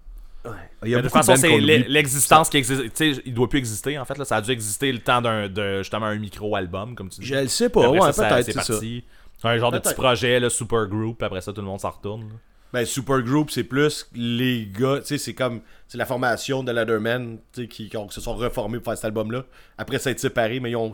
Il 0.85 0.91
y 0.91 0.95
a 0.95 0.99
Mais 0.99 1.03
de 1.03 1.09
toute 1.09 1.17
de 1.19 1.25
façon, 1.25 1.37
c'est 1.37 1.59
l'existence 1.59 2.51
qui 2.51 2.59
existe. 2.59 2.83
Tu 2.95 3.15
sais, 3.15 3.23
il 3.25 3.33
doit 3.33 3.49
plus 3.49 3.59
exister 3.59 3.99
en 3.99 4.05
fait. 4.05 4.19
Là. 4.19 4.25
Ça 4.25 4.37
a 4.37 4.41
dû 4.43 4.51
exister 4.51 4.93
le 4.93 4.99
temps 4.99 5.23
d'un 5.23 5.49
de 5.49 5.79
justement 5.79 6.07
un 6.07 6.17
micro-album, 6.19 6.95
comme 6.95 7.09
tu 7.09 7.21
dis. 7.21 7.27
Je 7.27 7.35
le 7.37 7.49
sais 7.49 7.69
pas, 7.71 7.85
Après 7.87 7.99
ouais, 7.99 8.13
ça, 8.13 8.13
ça- 8.13 8.29
peut-être, 8.29 8.45
c'est 8.47 8.53
ça. 8.53 8.73
parti. 8.73 9.05
Un 9.43 9.59
genre 9.59 9.73
de 9.73 9.79
petit 9.79 9.95
projet, 9.95 10.41
le 10.41 10.49
super 10.49 10.87
group, 10.87 11.23
après 11.23 11.41
ça, 11.43 11.53
tout 11.53 11.61
le 11.61 11.67
monde 11.67 11.81
s'en 11.81 11.91
retourne. 11.91 12.23
là. 12.23 12.35
Ben, 12.73 12.85
Super 12.85 13.23
Group, 13.23 13.51
c'est 13.53 13.63
plus 13.63 14.09
les 14.15 14.67
gars, 14.67 14.99
tu 15.01 15.07
sais, 15.07 15.19
c'est 15.19 15.35
comme, 15.35 15.61
c'est 15.87 15.97
la 15.99 16.07
formation 16.07 16.65
de 16.65 16.73
Ladderman, 16.73 17.39
tu 17.53 17.63
sais, 17.63 17.69
qui, 17.69 17.89
qui 17.89 17.97
ont- 17.97 18.09
qui 18.09 18.15
se 18.15 18.21
sont 18.21 18.35
reformés 18.35 18.79
pour 18.79 18.87
faire 18.87 18.97
cet 18.97 19.05
album-là. 19.05 19.45
Après 19.79 19.99
s'être 20.01 20.19
séparés, 20.19 20.59
mais 20.61 20.71
ils 20.73 20.77
ont, 20.77 20.91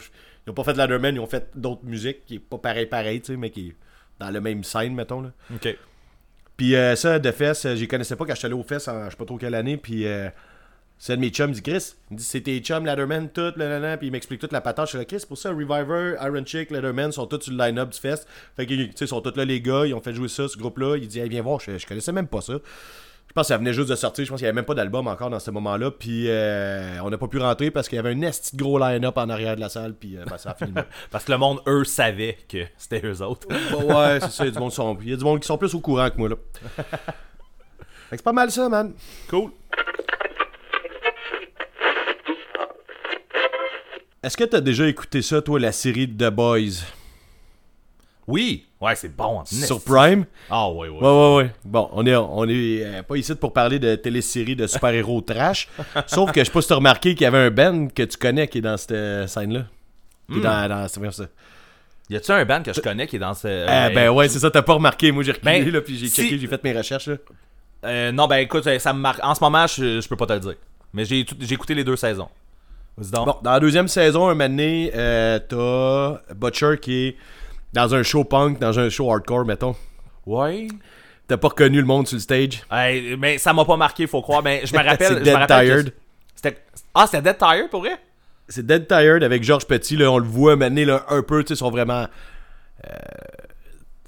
ils 0.47 0.51
ont 0.51 0.53
pas 0.53 0.65
fait 0.65 0.77
Ladderman, 0.77 1.15
ils 1.15 1.21
ont 1.21 1.27
fait 1.27 1.49
d'autres 1.55 1.85
musiques 1.85 2.27
qui 2.27 2.35
est 2.35 2.39
pas 2.39 2.59
pareil, 2.59 2.85
pareil, 2.87 3.21
tu 3.23 3.33
sais, 3.33 3.37
mais 3.39 3.49
qui 3.51 3.69
est 3.69 3.77
dans 4.19 4.31
le 4.31 4.41
même 4.43 4.63
scène, 4.63 4.95
mettons, 4.95 5.23
là. 5.23 5.31
Ok. 5.55 5.75
Puis 6.61 6.77
euh, 6.77 6.95
ça, 6.95 7.19
de 7.19 7.33
Fest, 7.33 7.65
euh, 7.65 7.75
j'y 7.75 7.89
connaissais 7.89 8.17
pas 8.17 8.27
quand 8.27 8.35
j'étais 8.35 8.45
allé 8.45 8.55
au 8.55 8.63
Fest 8.63 8.87
en 8.87 9.07
je 9.07 9.11
sais 9.13 9.17
pas 9.17 9.25
trop 9.25 9.39
quelle 9.39 9.55
année. 9.55 9.79
Puis 9.79 10.07
euh, 10.07 10.29
c'est 10.99 11.17
de 11.17 11.21
mes 11.23 11.31
chums, 11.31 11.49
il 11.49 11.55
dit 11.55 11.63
Chris, 11.63 11.95
il 12.11 12.19
dit 12.19 12.23
c'était 12.23 12.59
chum, 12.59 12.85
Ladderman, 12.85 13.31
tout, 13.31 13.55
là, 13.57 13.67
là, 13.67 13.79
là. 13.79 13.97
Puis 13.97 14.09
il 14.09 14.11
m'explique 14.11 14.43
toute 14.43 14.53
la 14.53 14.61
patate. 14.61 14.85
Je 14.85 14.91
suis 14.91 14.99
là, 14.99 15.07
Chris, 15.07 15.25
pour 15.27 15.39
ça, 15.39 15.49
Reviver, 15.49 16.17
Iron 16.21 16.45
Chick, 16.45 16.71
Ladderman 16.71 17.13
sont 17.13 17.27
tous 17.27 17.45
sur 17.45 17.55
le 17.55 17.59
line-up 17.65 17.89
du 17.89 17.99
Fest. 17.99 18.29
Fait 18.57 18.67
que, 18.67 18.75
tu 18.75 18.91
sais, 18.95 19.07
sont 19.07 19.23
tous 19.23 19.35
là, 19.39 19.47
les 19.47 19.63
gars, 19.63 19.87
ils 19.87 19.95
ont 19.95 20.03
fait 20.03 20.13
jouer 20.13 20.29
ça, 20.29 20.49
ce 20.49 20.59
groupe-là. 20.59 20.99
Il 20.99 21.09
dit, 21.09 21.19
hey, 21.19 21.31
viens 21.31 21.41
voir, 21.41 21.61
je, 21.61 21.79
je 21.79 21.87
connaissais 21.87 22.13
même 22.13 22.29
pas 22.29 22.43
ça. 22.43 22.59
Je 23.31 23.33
pense 23.33 23.45
que 23.47 23.55
ça 23.55 23.59
venait 23.59 23.73
juste 23.73 23.89
de 23.89 23.95
sortir. 23.95 24.25
Je 24.25 24.31
pense 24.31 24.39
qu'il 24.41 24.47
n'y 24.47 24.49
avait 24.49 24.57
même 24.57 24.65
pas 24.65 24.75
d'album 24.75 25.07
encore 25.07 25.31
dans 25.31 25.39
ce 25.39 25.53
moment-là. 25.53 25.93
Puis 25.93 26.25
euh, 26.29 26.99
on 27.05 27.11
n'a 27.11 27.17
pas 27.17 27.29
pu 27.29 27.39
rentrer 27.39 27.71
parce 27.71 27.89
qu'il 27.89 27.95
y 27.95 27.99
avait 28.01 28.11
un 28.11 28.23
esti 28.23 28.57
gros 28.57 28.77
line-up 28.77 29.17
en 29.19 29.29
arrière 29.31 29.55
de 29.55 29.61
la 29.61 29.69
salle. 29.69 29.95
Puis 29.95 30.17
euh, 30.17 30.25
ben, 30.29 30.37
ça 30.37 30.51
a 30.51 30.55
fini. 30.57 30.73
Parce 31.13 31.25
que 31.25 31.31
le 31.31 31.39
monde, 31.39 31.61
eux, 31.69 31.85
savait 31.85 32.39
que 32.49 32.65
c'était 32.77 33.01
eux 33.07 33.23
autres. 33.23 33.47
Ouais, 33.49 34.19
c'est 34.21 34.31
ça. 34.33 34.45
Il 34.45 34.49
y 34.49 34.51
a 34.51 34.53
du 34.53 34.59
monde 34.59 34.71
qui 34.71 34.75
sont- 34.77 34.99
il 35.01 35.11
y 35.11 35.13
a 35.13 35.17
du 35.17 35.23
monde 35.23 35.39
qui 35.39 35.47
sont 35.47 35.57
plus 35.59 35.73
au 35.77 35.81
courant 35.81 36.11
que 36.11 36.17
moi, 36.17 36.29
là. 36.31 36.35
Fait 36.59 36.83
que 36.83 38.17
c'est 38.17 38.23
pas 38.25 38.33
mal 38.33 38.51
ça, 38.51 38.69
man. 38.69 38.93
cool. 39.29 39.53
Est-ce 44.25 44.37
que 44.37 44.45
t'as 44.45 44.61
déjà 44.61 44.87
écouté 44.89 45.23
ça, 45.23 45.41
toi, 45.41 45.59
la 45.61 45.71
série 45.73 46.09
The 46.09 46.31
Boys? 46.31 46.83
Oui, 48.31 48.67
ouais, 48.81 48.95
c'est 48.97 49.15
bon. 49.15 49.43
sur. 49.45 49.83
Prime? 49.83 50.25
Ah, 50.49 50.69
ouais, 50.71 50.89
ouais. 50.89 50.99
Ouais, 51.01 51.09
ouais, 51.09 51.37
ouais. 51.37 51.51
Bon, 51.65 51.89
on 51.93 52.07
est, 52.07 52.15
on 52.17 52.45
est 52.49 52.85
euh, 52.85 53.03
pas 53.03 53.17
ici 53.17 53.35
pour 53.35 53.53
parler 53.53 53.79
de 53.79 53.95
téléséries 53.97 54.57
de 54.57 54.67
super-héros 54.67 55.21
trash. 55.27 55.69
Sauf 56.07 56.33
que 56.33 56.41
je 56.41 56.45
sais 56.47 56.53
pas 56.53 56.63
si 56.63 56.69
t'as 56.69 56.77
remarqué 56.77 57.15
qu'il 57.15 57.25
y 57.25 57.27
avait 57.27 57.39
un 57.39 57.51
band 57.51 57.89
que 57.89 58.03
tu 58.05 58.17
connais 58.17 58.47
qui 58.49 58.59
est 58.59 58.63
dans 58.63 58.77
cette 58.77 58.93
euh, 58.93 59.27
scène-là. 59.27 59.65
Est 60.35 60.41
dans, 60.41 60.69
dans, 60.69 60.87
c'est 60.89 61.01
bien 61.01 61.11
ça. 61.11 61.25
Y 62.09 62.17
a-tu 62.17 62.31
un 62.33 62.45
band 62.45 62.63
que 62.63 62.73
je 62.73 62.81
connais 62.81 63.07
qui 63.07 63.17
est 63.17 63.21
dans 63.21 63.35
ce. 63.35 63.47
Ah, 63.69 63.87
euh, 63.87 63.91
ben 63.95 64.11
ouais, 64.11 64.29
c'est 64.29 64.39
ça, 64.39 64.51
t'as 64.51 64.63
pas 64.63 64.75
remarqué. 64.75 65.11
Moi, 65.13 65.23
j'ai 65.25 65.33
reculé, 65.33 65.63
Ben, 65.65 65.71
là, 65.73 65.81
puis 65.81 65.97
j'ai 65.99 66.07
si- 66.09 66.23
checké, 66.23 66.39
j'ai 66.39 66.47
fait 66.47 66.63
mes 66.65 66.73
recherches, 66.77 67.07
là. 67.09 67.17
euh, 67.85 68.13
non, 68.13 68.27
ben 68.27 68.37
écoute, 68.39 68.69
ça 68.79 68.93
me 68.93 68.99
marque. 69.01 69.21
En 69.25 69.35
ce 69.35 69.43
moment, 69.43 69.67
je, 69.67 70.01
je 70.01 70.09
peux 70.09 70.17
pas 70.17 70.27
te 70.27 70.33
le 70.35 70.41
dire. 70.41 70.55
Mais 70.93 71.05
j'ai 71.05 71.25
tout- 71.25 71.37
j'ai 71.39 71.55
écouté 71.55 71.75
les 71.75 71.85
deux 71.85 71.97
saisons. 71.97 72.29
Vas-y 72.97 73.11
donc. 73.13 73.27
Bon, 73.27 73.37
dans 73.43 73.53
la 73.53 73.61
deuxième 73.61 73.87
saison, 73.89 74.27
un 74.29 74.35
moment 74.35 74.49
donné, 74.49 74.91
euh, 74.95 75.39
t'as 75.49 76.35
Butcher 76.35 76.79
qui 76.83 76.95
est 77.07 77.17
dans 77.73 77.95
un 77.95 78.03
show 78.03 78.25
punk, 78.25 78.59
dans 78.59 78.79
un 78.79 78.89
show 78.89 79.11
hardcore, 79.13 79.45
mettons. 79.45 79.77
Ouais. 80.27 80.69
T'as 81.29 81.37
pas 81.37 81.49
reconnu 81.49 81.79
le 81.81 81.87
monde 81.87 82.09
sur 82.09 82.17
le 82.17 82.21
stage? 82.21 82.63
Hey, 82.73 83.17
mais 83.17 83.39
ça 83.39 83.53
m'a 83.53 83.65
pas 83.65 83.77
marqué, 83.77 84.07
faut 84.07 84.21
croire. 84.23 84.43
Mais 84.43 84.63
je 84.65 84.73
me 84.77 84.79
rappelle. 84.85 85.09
C'est 85.19 85.23
Dead 85.23 85.35
rappelle 85.35 85.67
Tired. 85.67 85.95
c'était- 86.35 86.59
Ah, 86.95 87.07
c'était 87.07 87.23
Dead 87.23 87.39
Tired 87.39 87.71
pour 87.71 87.81
vrai? 87.81 87.97
C'est 88.49 88.67
Dead 88.67 88.89
Tired 88.89 89.23
avec 89.23 89.45
Georges 89.45 89.67
Petit, 89.67 89.97
là, 89.97 90.11
on 90.11 90.19
le 90.19 90.27
voit 90.27 90.57
mener 90.57 90.85
là, 90.85 91.05
un 91.09 91.23
peu, 91.23 91.45
tu 91.45 91.49
sais, 91.49 91.55
ils 91.55 91.59
sont 91.59 91.71
vraiment... 91.71 92.07
euh, 92.85 92.93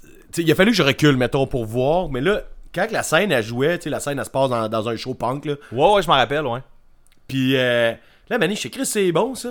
tu 0.01 0.07
sais, 0.33 0.41
il 0.41 0.51
a 0.51 0.55
fallu 0.55 0.71
que 0.71 0.77
je 0.77 0.83
recule, 0.83 1.15
mettons, 1.15 1.47
pour 1.47 1.65
voir, 1.65 2.09
mais 2.09 2.19
là, 2.19 2.41
quand 2.75 2.91
la 2.91 3.03
scène, 3.03 3.31
elle 3.31 3.41
jouait, 3.43 3.77
tu 3.77 3.83
sais, 3.85 3.89
la 3.89 4.01
scène, 4.01 4.19
elle 4.19 4.25
se 4.25 4.29
passe 4.29 4.49
dans, 4.49 4.67
dans 4.67 4.89
un 4.89 4.97
show 4.97 5.13
punk, 5.13 5.45
là, 5.45 5.53
Ouais, 5.71 5.93
ouais, 5.93 6.01
je 6.01 6.07
m'en 6.09 6.15
rappelle, 6.15 6.45
ouais. 6.45 6.59
puis 7.27 7.55
euh, 7.55 7.93
là, 8.29 8.37
Manny, 8.37 8.57
je 8.57 8.61
fais, 8.61 8.69
Chris, 8.69 8.85
c'est 8.85 9.11
bon, 9.13 9.33
ça. 9.33 9.49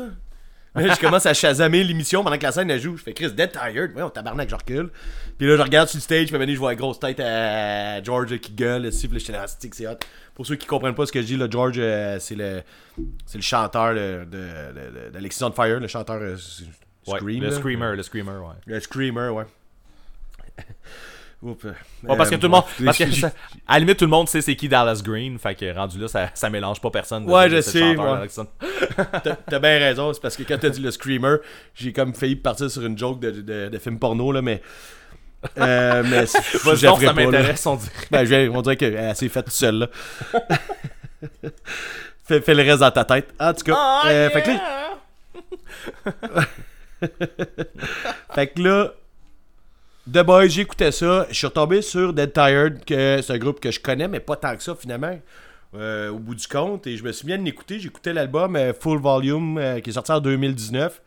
Je 0.74 1.00
commence 1.00 1.26
à 1.26 1.34
chasamer 1.34 1.84
l'émission 1.84 2.24
pendant 2.24 2.38
que 2.38 2.42
la 2.42 2.52
scène, 2.52 2.70
elle 2.70 2.80
joue. 2.80 2.96
Je 2.96 3.02
fais, 3.02 3.12
Chris, 3.12 3.30
Dead 3.32 3.52
Tired. 3.52 3.94
Ouais, 3.94 4.02
on 4.02 4.08
tabarnak, 4.10 4.48
je 4.48 4.54
recule. 4.54 4.88
Puis 5.36 5.46
là, 5.46 5.56
je 5.56 5.62
regarde 5.62 5.88
sur 5.88 5.98
le 5.98 6.02
stage, 6.02 6.28
puis 6.28 6.38
Manny, 6.38 6.54
je 6.54 6.58
vois 6.58 6.70
la 6.70 6.76
grosse 6.76 6.98
tête 6.98 7.20
à 7.20 8.02
George 8.02 8.38
qui 8.38 8.52
gueule, 8.52 8.90
dans 9.32 9.46
stick, 9.46 9.74
c'est 9.74 9.86
hot? 9.86 9.96
Pour 10.34 10.46
ceux 10.46 10.56
qui 10.56 10.66
comprennent 10.66 10.94
pas 10.94 11.04
ce 11.04 11.12
que 11.12 11.20
je 11.20 11.26
dis, 11.26 11.36
là, 11.36 11.46
George, 11.50 11.74
euh, 11.78 12.16
c'est 12.18 12.34
le, 12.36 12.62
c'est 13.26 13.36
le 13.36 13.42
chanteur 13.42 13.92
de, 13.94 14.24
de, 14.24 14.38
de, 14.38 15.06
de- 15.06 15.10
d'Alexis 15.10 15.44
on 15.44 15.52
Fire, 15.52 15.78
le 15.78 15.88
chanteur 15.88 16.16
euh, 16.22 16.36
Ouais, 17.06 17.18
le 17.20 17.46
là. 17.50 17.56
Screamer, 17.56 17.96
le 17.96 18.02
Screamer, 18.02 18.38
ouais. 18.38 18.54
Le 18.64 18.80
Screamer, 18.80 19.28
ouais. 19.28 19.44
Oups. 21.42 21.64
Ouais, 21.64 21.72
parce 22.16 22.30
que 22.30 22.36
Euh, 22.36 22.38
tout 22.38 22.46
le 22.46 22.50
monde. 22.50 22.62
bon, 22.78 22.84
Parce 22.84 22.98
que, 22.98 23.06
j'ai- 23.10 23.20
ça- 23.22 23.32
à 23.66 23.72
la 23.74 23.78
limite, 23.80 23.98
tout 23.98 24.04
le 24.04 24.10
monde 24.10 24.28
sait 24.28 24.40
c'est 24.40 24.54
qui 24.54 24.68
Dallas 24.68 25.02
Green. 25.04 25.38
Fait 25.40 25.56
que 25.56 25.74
rendu 25.74 25.98
là, 25.98 26.06
ça, 26.06 26.30
ça 26.34 26.48
mélange 26.50 26.80
pas 26.80 26.90
personne. 26.90 27.28
Ouais, 27.28 27.50
je 27.50 27.60
sais, 27.60 27.96
ouais. 27.96 28.28
T'as 29.50 29.58
bien 29.58 29.78
raison, 29.80 30.12
c'est 30.12 30.20
parce 30.22 30.36
que 30.36 30.44
quand 30.44 30.56
t'as 30.60 30.68
dit 30.68 30.80
le 30.80 30.90
screamer, 30.92 31.36
j'ai 31.74 31.92
comme 31.92 32.14
failli 32.14 32.36
partir 32.36 32.70
sur 32.70 32.84
une 32.86 32.96
joke 32.96 33.18
de, 33.18 33.30
de, 33.32 33.68
de 33.68 33.78
film 33.78 33.98
porno, 33.98 34.30
là, 34.30 34.40
mais. 34.40 34.62
Euh, 35.58 36.04
mais 36.06 36.26
ferai 36.26 36.76
ça 36.76 37.12
m'intéresse, 37.12 37.66
on 37.66 37.74
dirait. 37.74 37.90
Ben, 38.12 38.24
je 38.24 38.48
on 38.48 38.62
dirait 38.62 38.76
qu'elle 38.76 39.16
s'est 39.16 39.28
faite 39.28 39.50
seule, 39.50 39.74
là. 39.78 39.88
fais, 42.24 42.40
fais 42.40 42.54
le 42.54 42.62
reste 42.62 42.78
dans 42.78 42.90
ta 42.92 43.04
tête. 43.04 43.34
En 43.40 43.52
tout 43.52 43.64
cas, 43.64 43.74
Ah, 43.76 44.02
euh, 44.06 44.30
fait 44.30 44.42
que 44.42 44.50
là, 44.50 46.46
fait 48.34 48.46
que 48.48 48.62
là, 48.62 48.92
The 50.10 50.18
Boys, 50.24 50.48
j'écoutais 50.48 50.90
ça. 50.92 51.26
Je 51.30 51.34
suis 51.34 51.46
retombé 51.46 51.80
sur 51.80 52.12
Dead 52.12 52.32
Tired, 52.32 52.84
que 52.84 53.20
c'est 53.22 53.32
un 53.32 53.38
groupe 53.38 53.60
que 53.60 53.70
je 53.70 53.78
connais, 53.80 54.08
mais 54.08 54.20
pas 54.20 54.36
tant 54.36 54.56
que 54.56 54.62
ça 54.62 54.74
finalement. 54.74 55.18
euh, 55.74 56.10
au 56.10 56.18
bout 56.18 56.34
du 56.34 56.46
compte, 56.46 56.86
et 56.86 56.96
je 56.98 57.04
me 57.04 57.12
suis 57.12 57.26
bien 57.26 57.42
écouté. 57.46 57.78
J'écoutais 57.78 58.12
l'album 58.12 58.56
euh, 58.56 58.74
Full 58.78 58.98
Volume 58.98 59.56
euh, 59.56 59.80
qui 59.80 59.88
est 59.88 59.92
sorti 59.94 60.12
en 60.12 60.20
2019. 60.20 61.00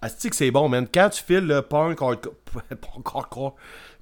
Asti 0.00 0.30
que 0.30 0.36
c'est 0.36 0.50
bon, 0.50 0.68
man. 0.70 0.86
Quand 0.92 1.10
tu 1.10 1.22
files 1.22 1.44
le 1.46 1.60
punk 1.60 2.00
hardcore, 2.00 2.32
punk 2.80 3.06
hardcore, 3.14 3.56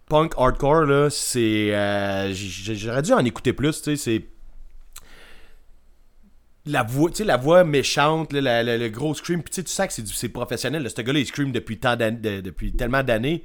punk 0.08 0.34
hardcore, 0.38 0.82
là, 0.82 1.08
c'est. 1.10 1.70
J'aurais 2.34 3.02
dû 3.02 3.12
en 3.12 3.24
écouter 3.24 3.52
plus, 3.52 3.82
tu 3.82 3.96
sais. 3.96 3.96
C'est 3.96 4.26
la 6.66 6.82
voix, 6.84 7.10
tu 7.10 7.16
sais, 7.16 7.24
la 7.24 7.36
voix 7.38 7.64
méchante, 7.64 8.32
la- 8.34 8.62
le 8.62 8.88
gros 8.90 9.14
scream, 9.14 9.42
tu 9.42 9.48
sais, 9.52 9.64
tu 9.64 9.72
sens 9.72 9.86
que 9.96 10.02
c'est 10.06 10.28
professionnel. 10.28 10.88
Ce 10.88 11.00
gars-là, 11.00 11.18
il 11.18 11.26
scream 11.26 11.50
depuis, 11.50 11.78
tant 11.78 11.96
depuis 11.96 12.72
tellement 12.72 13.02
d'années 13.02 13.42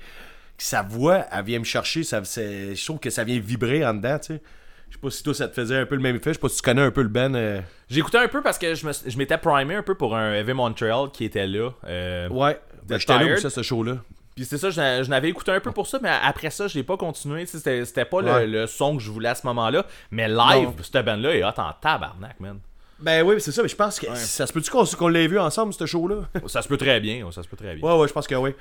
que 0.57 0.63
sa 0.63 0.81
voix, 0.81 1.25
elle 1.31 1.43
vient 1.45 1.59
me 1.59 1.63
chercher. 1.63 2.03
Ça, 2.03 2.21
je 2.23 2.85
trouve 2.85 2.99
que 2.99 3.09
ça 3.09 3.23
vient 3.23 3.39
vibrer 3.39 3.85
en 3.85 3.93
dedans, 3.93 4.17
tu 4.19 4.33
sais. 4.35 4.41
Je 4.89 4.95
sais 4.97 5.01
pas 5.01 5.09
si 5.09 5.23
toi, 5.23 5.33
ça 5.33 5.47
te 5.47 5.55
faisait 5.55 5.77
un 5.77 5.85
peu 5.87 5.95
le 5.95 6.01
même 6.01 6.17
effet. 6.17 6.29
Je 6.29 6.33
sais 6.33 6.39
pas 6.39 6.49
si 6.49 6.57
tu 6.57 6.61
connais 6.61 6.81
un 6.83 6.91
peu 6.91 7.01
le 7.01 7.07
Ben. 7.07 7.33
euh. 7.35 7.61
Écouté 7.89 8.19
un 8.19 8.27
peu 8.27 8.43
parce 8.43 8.59
que 8.59 8.75
je 8.75 8.85
me- 8.85 8.91
je 9.07 9.17
m'étais 9.17 9.37
primé 9.39 9.73
un 9.75 9.81
peu 9.81 9.95
pour 9.95 10.15
un 10.15 10.33
Heavy 10.33 10.53
Montreal 10.53 11.09
qui 11.11 11.25
était 11.25 11.47
là. 11.47 11.71
euh, 11.87 12.29
Ouais, 12.29 12.59
ben, 12.87 12.99
j'étais 12.99 13.17
là 13.17 13.27
pour 13.27 13.39
ça, 13.39 13.49
ce 13.49 13.63
show-là. 13.63 13.97
Puis 14.35 14.45
c'est 14.45 14.57
ça, 14.59 14.69
je 14.69 14.79
n'a- 14.79 15.01
je 15.03 15.09
n'avais 15.09 15.29
écouté 15.29 15.51
un 15.51 15.59
peu 15.59 15.71
pour 15.71 15.87
ça, 15.87 15.97
mais 16.01 16.09
après 16.23 16.49
ça, 16.51 16.67
je 16.67 16.75
l'ai 16.75 16.83
pas 16.83 16.97
continué. 16.97 17.45
C'était 17.47 17.85
c'était 17.85 18.05
pas 18.05 18.21
le- 18.21 18.31
Ouais. 18.31 18.47
le, 18.47 18.67
son 18.67 18.97
que 18.97 19.01
je 19.03 19.09
voulais 19.11 19.29
à 19.29 19.35
ce 19.35 19.45
moment-là. 19.47 19.85
Mais 20.11 20.27
live, 20.27 20.35
Non. 20.69 20.75
cette 20.83 21.03
band-là 21.05 21.35
est 21.35 21.43
hot 21.43 21.47
en 21.57 21.71
tabarnak, 21.81 22.39
man. 22.39 22.59
Ben 22.99 23.23
oui, 23.23 23.35
c'est 23.39 23.51
ça, 23.51 23.61
mais 23.63 23.67
je 23.69 23.75
pense 23.75 23.99
que 23.99 24.07
ça 24.15 24.45
se 24.47 24.53
peut-tu 24.53 24.69
qu'on 24.71 24.85
qu'on 24.85 25.07
l'ait 25.07 25.27
vu 25.27 25.39
ensemble, 25.39 25.73
ce 25.73 25.85
show-là? 25.87 26.27
Ça 26.47 26.61
se 26.61 26.67
peut 26.67 26.77
très 26.77 26.99
bien, 26.99 27.29
ça 27.31 27.41
se 27.43 27.47
peut 27.47 27.57
très 27.57 27.75
bien. 27.75 27.83
Ouais, 27.87 27.97
ouais, 27.99 28.07
je 28.07 28.13
pense 28.13 28.27
que 28.27 28.35
oui. 28.35 28.51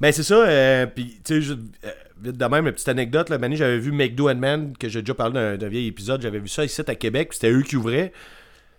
Ben 0.00 0.12
c'est 0.12 0.22
ça, 0.22 0.34
euh, 0.46 0.86
puis 0.86 1.20
tu 1.24 1.34
sais, 1.34 1.42
juste, 1.42 1.58
euh, 1.84 1.90
vite 2.22 2.36
de 2.38 2.44
même, 2.46 2.66
une 2.66 2.72
petite 2.72 2.88
anecdote, 2.88 3.28
là, 3.28 3.36
Manny, 3.38 3.56
j'avais 3.56 3.78
vu 3.78 3.92
McDo 3.92 4.30
and 4.30 4.36
Man, 4.36 4.74
que 4.78 4.88
j'ai 4.88 5.02
déjà 5.02 5.12
parlé 5.14 5.56
d'un- 5.58 5.68
vieil 5.68 5.88
épisode, 5.88 6.22
j'avais 6.22 6.38
vu 6.38 6.48
ça 6.48 6.64
ici 6.64 6.80
à 6.86 6.94
Québec, 6.94 7.28
puis 7.30 7.38
c'était 7.40 7.52
eux 7.52 7.62
qui 7.62 7.76
ouvraient. 7.76 8.12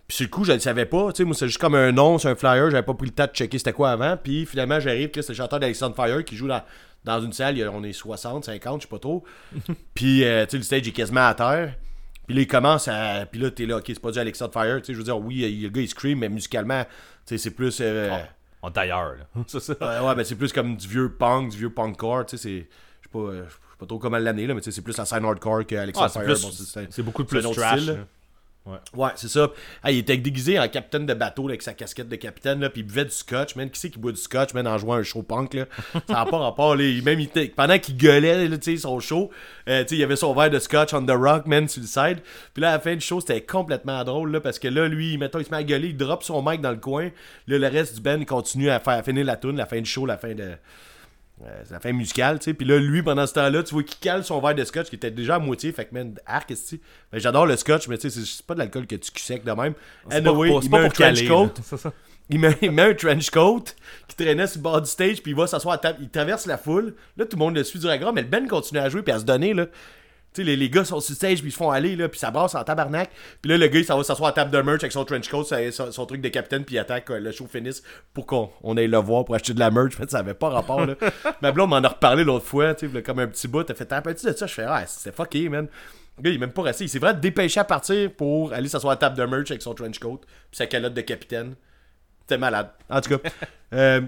Puis 0.08 0.16
sur 0.16 0.24
le 0.24 0.30
coup, 0.30 0.44
je 0.44 0.52
le 0.52 0.58
savais 0.58 0.84
pas, 0.84 1.12
tu 1.12 1.18
sais, 1.18 1.24
moi 1.24 1.34
c'est 1.36 1.46
juste 1.46 1.60
comme 1.60 1.76
un 1.76 1.92
nom, 1.92 2.18
c'est 2.18 2.28
un 2.28 2.34
flyer, 2.34 2.70
j'avais 2.70 2.82
pas 2.82 2.94
pris 2.94 3.06
le 3.06 3.12
temps 3.12 3.26
de 3.26 3.30
checker 3.32 3.56
c'était 3.56 3.72
quoi 3.72 3.92
avant, 3.92 4.16
puis 4.16 4.46
finalement 4.46 4.80
j'arrive, 4.80 5.10
que 5.10 5.22
c'est 5.22 5.32
le 5.32 5.36
chanteur 5.36 5.60
d'Alexandre 5.60 5.94
Fire 5.94 6.24
qui 6.24 6.36
joue 6.36 6.48
dans, 6.48 6.62
dans 7.04 7.20
une 7.20 7.32
salle, 7.32 7.56
il 7.56 7.68
on 7.68 7.84
est 7.84 7.92
60, 7.92 8.44
50, 8.44 8.80
je 8.82 8.86
sais 8.86 8.90
pas 8.90 8.98
trop. 8.98 9.22
puis 9.94 10.24
euh, 10.24 10.44
tu 10.44 10.50
sais, 10.50 10.56
le 10.56 10.62
stage 10.64 10.88
est 10.88 10.92
quasiment 10.92 11.26
à 11.28 11.34
terre. 11.34 11.74
Puis 12.26 12.36
là, 12.36 12.42
il 12.42 12.46
commence 12.46 12.86
à. 12.88 13.26
Puis 13.30 13.40
là, 13.40 13.50
t'es 13.50 13.66
là, 13.66 13.78
ok, 13.78 13.84
c'est 13.88 14.00
pas 14.00 14.12
du 14.12 14.18
Alexandre 14.18 14.52
Fire, 14.52 14.78
tu 14.80 14.86
sais, 14.86 14.92
je 14.92 14.98
veux 14.98 15.04
dire, 15.04 15.18
oui, 15.18 15.60
le 15.62 15.68
gars 15.68 15.80
il 15.80 15.88
scream, 15.88 16.18
mais 16.20 16.28
musicalement, 16.28 16.84
tu 16.84 16.90
sais, 17.26 17.38
c'est 17.38 17.50
plus. 17.50 17.78
euh, 17.80 18.10
On 18.10 18.18
là. 18.62 19.26
C'est 19.46 19.60
ça. 19.60 19.74
Ouais, 19.80 20.06
ouais, 20.08 20.14
ben 20.14 20.24
c'est 20.24 20.36
plus 20.36 20.52
comme 20.52 20.76
du 20.76 20.86
vieux 20.88 21.10
punk, 21.12 21.50
du 21.50 21.58
vieux 21.58 21.70
punkcore, 21.70 22.26
tu 22.26 22.36
sais, 22.36 22.42
c'est... 22.42 22.68
Je 23.00 23.08
sais 23.08 23.12
pas, 23.12 23.18
euh, 23.18 23.44
je 23.48 23.50
sais 23.52 23.58
pas 23.78 23.86
trop 23.86 23.98
comment 23.98 24.18
l'année, 24.18 24.46
là, 24.46 24.54
mais 24.54 24.60
tu 24.60 24.66
sais, 24.70 24.76
c'est 24.76 24.82
plus 24.82 24.96
la 24.96 25.04
scène 25.04 25.24
hardcore 25.24 25.66
que 25.66 25.74
Alexandre 25.74 26.06
Ah, 26.06 26.08
c'est 26.08 26.20
Fire. 26.24 26.34
plus- 26.34 26.42
bon, 26.42 26.50
c'est- 26.90 27.02
beaucoup 27.02 27.24
plus 27.24 27.42
trash, 27.42 27.80
style, 27.80 28.06
Ouais, 28.64 29.08
c'est 29.16 29.28
ça. 29.28 29.50
Ah, 29.82 29.90
il 29.90 29.98
était 29.98 30.16
déguisé 30.16 30.56
en 30.56 30.68
capitaine 30.68 31.04
de 31.04 31.14
bateau, 31.14 31.48
là, 31.48 31.52
avec 31.52 31.62
sa 31.62 31.74
casquette 31.74 32.08
de 32.08 32.14
capitaine, 32.14 32.60
là, 32.60 32.70
puis 32.70 32.82
il 32.82 32.84
buvait 32.84 33.04
du 33.04 33.10
scotch, 33.10 33.56
man. 33.56 33.68
Qui 33.68 33.80
c'est 33.80 33.90
qui 33.90 33.98
boit 33.98 34.12
du 34.12 34.20
scotch, 34.20 34.54
man, 34.54 34.68
en 34.68 34.78
jouant 34.78 34.94
un 34.94 35.02
show 35.02 35.22
punk, 35.24 35.54
là? 35.54 35.64
Ça 36.06 36.12
n'a 36.12 36.26
pas 36.26 36.38
rapport, 36.38 36.76
là. 36.76 36.84
Même, 37.02 37.18
il 37.18 37.50
pendant 37.50 37.78
qu'il 37.80 37.96
gueulait, 37.96 38.46
là, 38.46 38.58
tu 38.58 38.76
sais, 38.76 38.82
son 38.82 39.00
show, 39.00 39.30
euh, 39.68 39.82
tu 39.82 39.88
sais, 39.88 39.96
il 39.96 40.04
avait 40.04 40.14
son 40.14 40.32
verre 40.32 40.50
de 40.50 40.60
scotch 40.60 40.94
on 40.94 41.04
the 41.04 41.10
rock, 41.10 41.46
man, 41.46 41.66
sur 41.66 41.82
le 41.82 41.88
side. 41.88 42.20
Puis 42.54 42.62
là, 42.62 42.70
à 42.70 42.72
la 42.74 42.78
fin 42.78 42.94
du 42.94 43.00
show, 43.00 43.20
c'était 43.20 43.40
complètement 43.40 44.04
drôle, 44.04 44.30
là, 44.30 44.40
parce 44.40 44.60
que 44.60 44.68
là, 44.68 44.86
lui, 44.86 45.18
mettons, 45.18 45.40
il 45.40 45.44
se 45.44 45.50
met 45.50 45.56
à 45.56 45.64
gueuler, 45.64 45.88
il 45.88 45.96
drop 45.96 46.22
son 46.22 46.40
mic 46.40 46.60
dans 46.60 46.70
le 46.70 46.76
coin. 46.76 47.10
Là, 47.48 47.58
le 47.58 47.66
reste 47.66 47.96
du 47.96 48.00
band, 48.00 48.18
il 48.20 48.26
continue 48.26 48.70
à 48.70 48.78
faire 48.78 48.94
à 48.94 49.02
finir 49.02 49.24
la 49.24 49.36
tune, 49.36 49.56
la 49.56 49.66
fin 49.66 49.80
du 49.80 49.90
show, 49.90 50.06
la 50.06 50.18
fin 50.18 50.34
de. 50.34 50.52
Euh, 51.44 51.60
c'est 51.64 51.72
la 51.72 51.80
fin 51.80 51.92
musicale, 51.92 52.38
tu 52.38 52.44
sais. 52.44 52.54
Puis 52.54 52.66
là, 52.66 52.78
lui, 52.78 53.02
pendant 53.02 53.26
ce 53.26 53.34
temps-là, 53.34 53.62
tu 53.64 53.74
vois 53.74 53.82
qu'il 53.82 53.98
cale 53.98 54.22
son 54.22 54.40
verre 54.40 54.54
de 54.54 54.64
scotch 54.64 54.88
qui 54.88 54.94
était 54.96 55.10
déjà 55.10 55.36
à 55.36 55.38
moitié. 55.40 55.72
Fait 55.72 55.86
que, 55.86 55.94
man, 55.94 56.14
arc, 56.26 56.50
est 56.50 56.74
ben, 57.10 57.18
J'adore 57.18 57.46
le 57.46 57.56
scotch, 57.56 57.88
mais 57.88 57.98
tu 57.98 58.10
sais, 58.10 58.20
c'est- 58.24 58.46
pas 58.46 58.54
de 58.54 58.60
l'alcool 58.60 58.86
que 58.86 58.94
tu 58.94 59.10
sec 59.16 59.42
de 59.44 59.50
même. 59.50 59.74
C'est 60.08 60.22
pas 60.22 60.30
Anyway, 60.30 60.48
c'est 60.60 60.66
il 60.66 60.70
pas 60.70 60.78
met 60.78 60.84
un 60.84 60.88
pour 60.88 60.92
trench 60.98 61.14
caler, 61.16 61.28
coat. 61.28 61.50
ça. 61.76 61.92
Il 62.30 62.38
met, 62.38 62.56
il 62.62 62.70
met 62.70 62.82
un 62.82 62.94
trench 62.94 63.30
coat 63.30 63.64
qui 64.06 64.14
traînait 64.16 64.46
sur 64.46 64.58
le 64.58 64.62
bord 64.62 64.80
du 64.80 64.88
stage, 64.88 65.20
puis 65.22 65.32
il 65.32 65.36
va 65.36 65.46
s'asseoir 65.48 65.74
à 65.74 65.78
table. 65.78 65.98
Il 66.00 66.08
traverse 66.10 66.46
la 66.46 66.56
foule. 66.58 66.94
Là, 67.16 67.24
tout 67.26 67.36
le 67.36 67.40
monde 67.40 67.56
le 67.56 67.64
suit 67.64 67.80
du 67.80 67.86
regard, 67.88 68.12
mais 68.12 68.22
le 68.22 68.28
Ben 68.28 68.46
continue 68.46 68.78
à 68.80 68.88
jouer 68.88 69.02
puis 69.02 69.12
à 69.12 69.18
se 69.18 69.24
donner, 69.24 69.52
là. 69.54 69.66
Sais, 70.34 70.44
les, 70.44 70.56
les 70.56 70.70
gars 70.70 70.84
sont 70.84 70.98
sur 71.00 71.14
stage, 71.14 71.40
puis 71.40 71.48
ils 71.48 71.52
se 71.52 71.56
font 71.58 71.70
aller, 71.70 71.94
là, 71.94 72.08
puis 72.08 72.18
ça 72.18 72.30
brasse 72.30 72.54
en 72.54 72.64
tabarnak. 72.64 73.10
Puis 73.42 73.50
là, 73.50 73.58
le 73.58 73.66
gars, 73.66 73.78
il 73.80 73.84
s'en 73.84 73.98
va 73.98 74.02
s'asseoir 74.04 74.30
à 74.30 74.32
table 74.32 74.50
de 74.50 74.62
merch 74.62 74.82
avec 74.82 74.92
son 74.92 75.04
trench 75.04 75.28
coat, 75.28 75.44
son, 75.44 75.92
son- 75.92 76.06
truc 76.06 76.22
de 76.22 76.28
capitaine, 76.30 76.64
puis 76.64 76.76
il 76.76 76.78
attend 76.78 77.00
que 77.00 77.12
le 77.12 77.32
show 77.32 77.46
finisse 77.46 77.82
pour 78.14 78.24
qu'on 78.24 78.50
on 78.62 78.76
aille 78.78 78.86
le 78.88 78.96
voir 78.96 79.26
pour 79.26 79.34
acheter 79.34 79.52
de 79.52 79.58
la 79.60 79.70
merch. 79.70 79.92
En 80.00 80.08
ça 80.08 80.18
avait 80.20 80.32
pas 80.34 80.48
rapport, 80.48 80.86
là. 80.86 80.94
Ma 81.42 81.52
blonde 81.52 81.68
m'en 81.70 81.76
a 81.76 81.88
reparlé 81.88 82.24
l'autre 82.24 82.46
fois, 82.46 82.74
tu 82.74 82.90
sais, 82.90 83.02
comme 83.02 83.18
un 83.18 83.26
petit 83.26 83.46
bout. 83.46 83.62
T'as 83.64 83.74
fait, 83.74 83.84
t'as 83.84 84.00
petit 84.00 84.24
de 84.24 84.32
ça? 84.32 84.46
Je 84.46 84.54
fais, 84.54 84.64
ah, 84.66 84.84
c'est 84.86 85.14
fucké, 85.14 85.48
man. 85.50 85.68
Le 86.16 86.22
gars, 86.22 86.30
il 86.30 86.36
est 86.36 86.38
même 86.38 86.52
pas 86.52 86.62
resté. 86.62 86.84
Il 86.84 86.88
s'est 86.88 86.98
vraiment 86.98 87.18
dépêché 87.18 87.60
à 87.60 87.64
partir 87.64 88.10
pour 88.12 88.52
aller 88.52 88.68
s'asseoir 88.68 88.92
à 88.94 88.96
table 88.96 89.16
de 89.16 89.24
merch 89.24 89.50
avec 89.50 89.60
son 89.62 89.74
trench 89.74 89.98
coat, 89.98 90.20
puis 90.22 90.56
sa 90.56 90.66
calotte 90.66 90.94
de 90.94 91.00
capitaine. 91.02 91.54
C'était 92.20 92.38
malade. 92.38 92.70
En 92.88 93.00
tout 93.00 93.18
cas. 93.18 93.30
euh, 93.74 94.00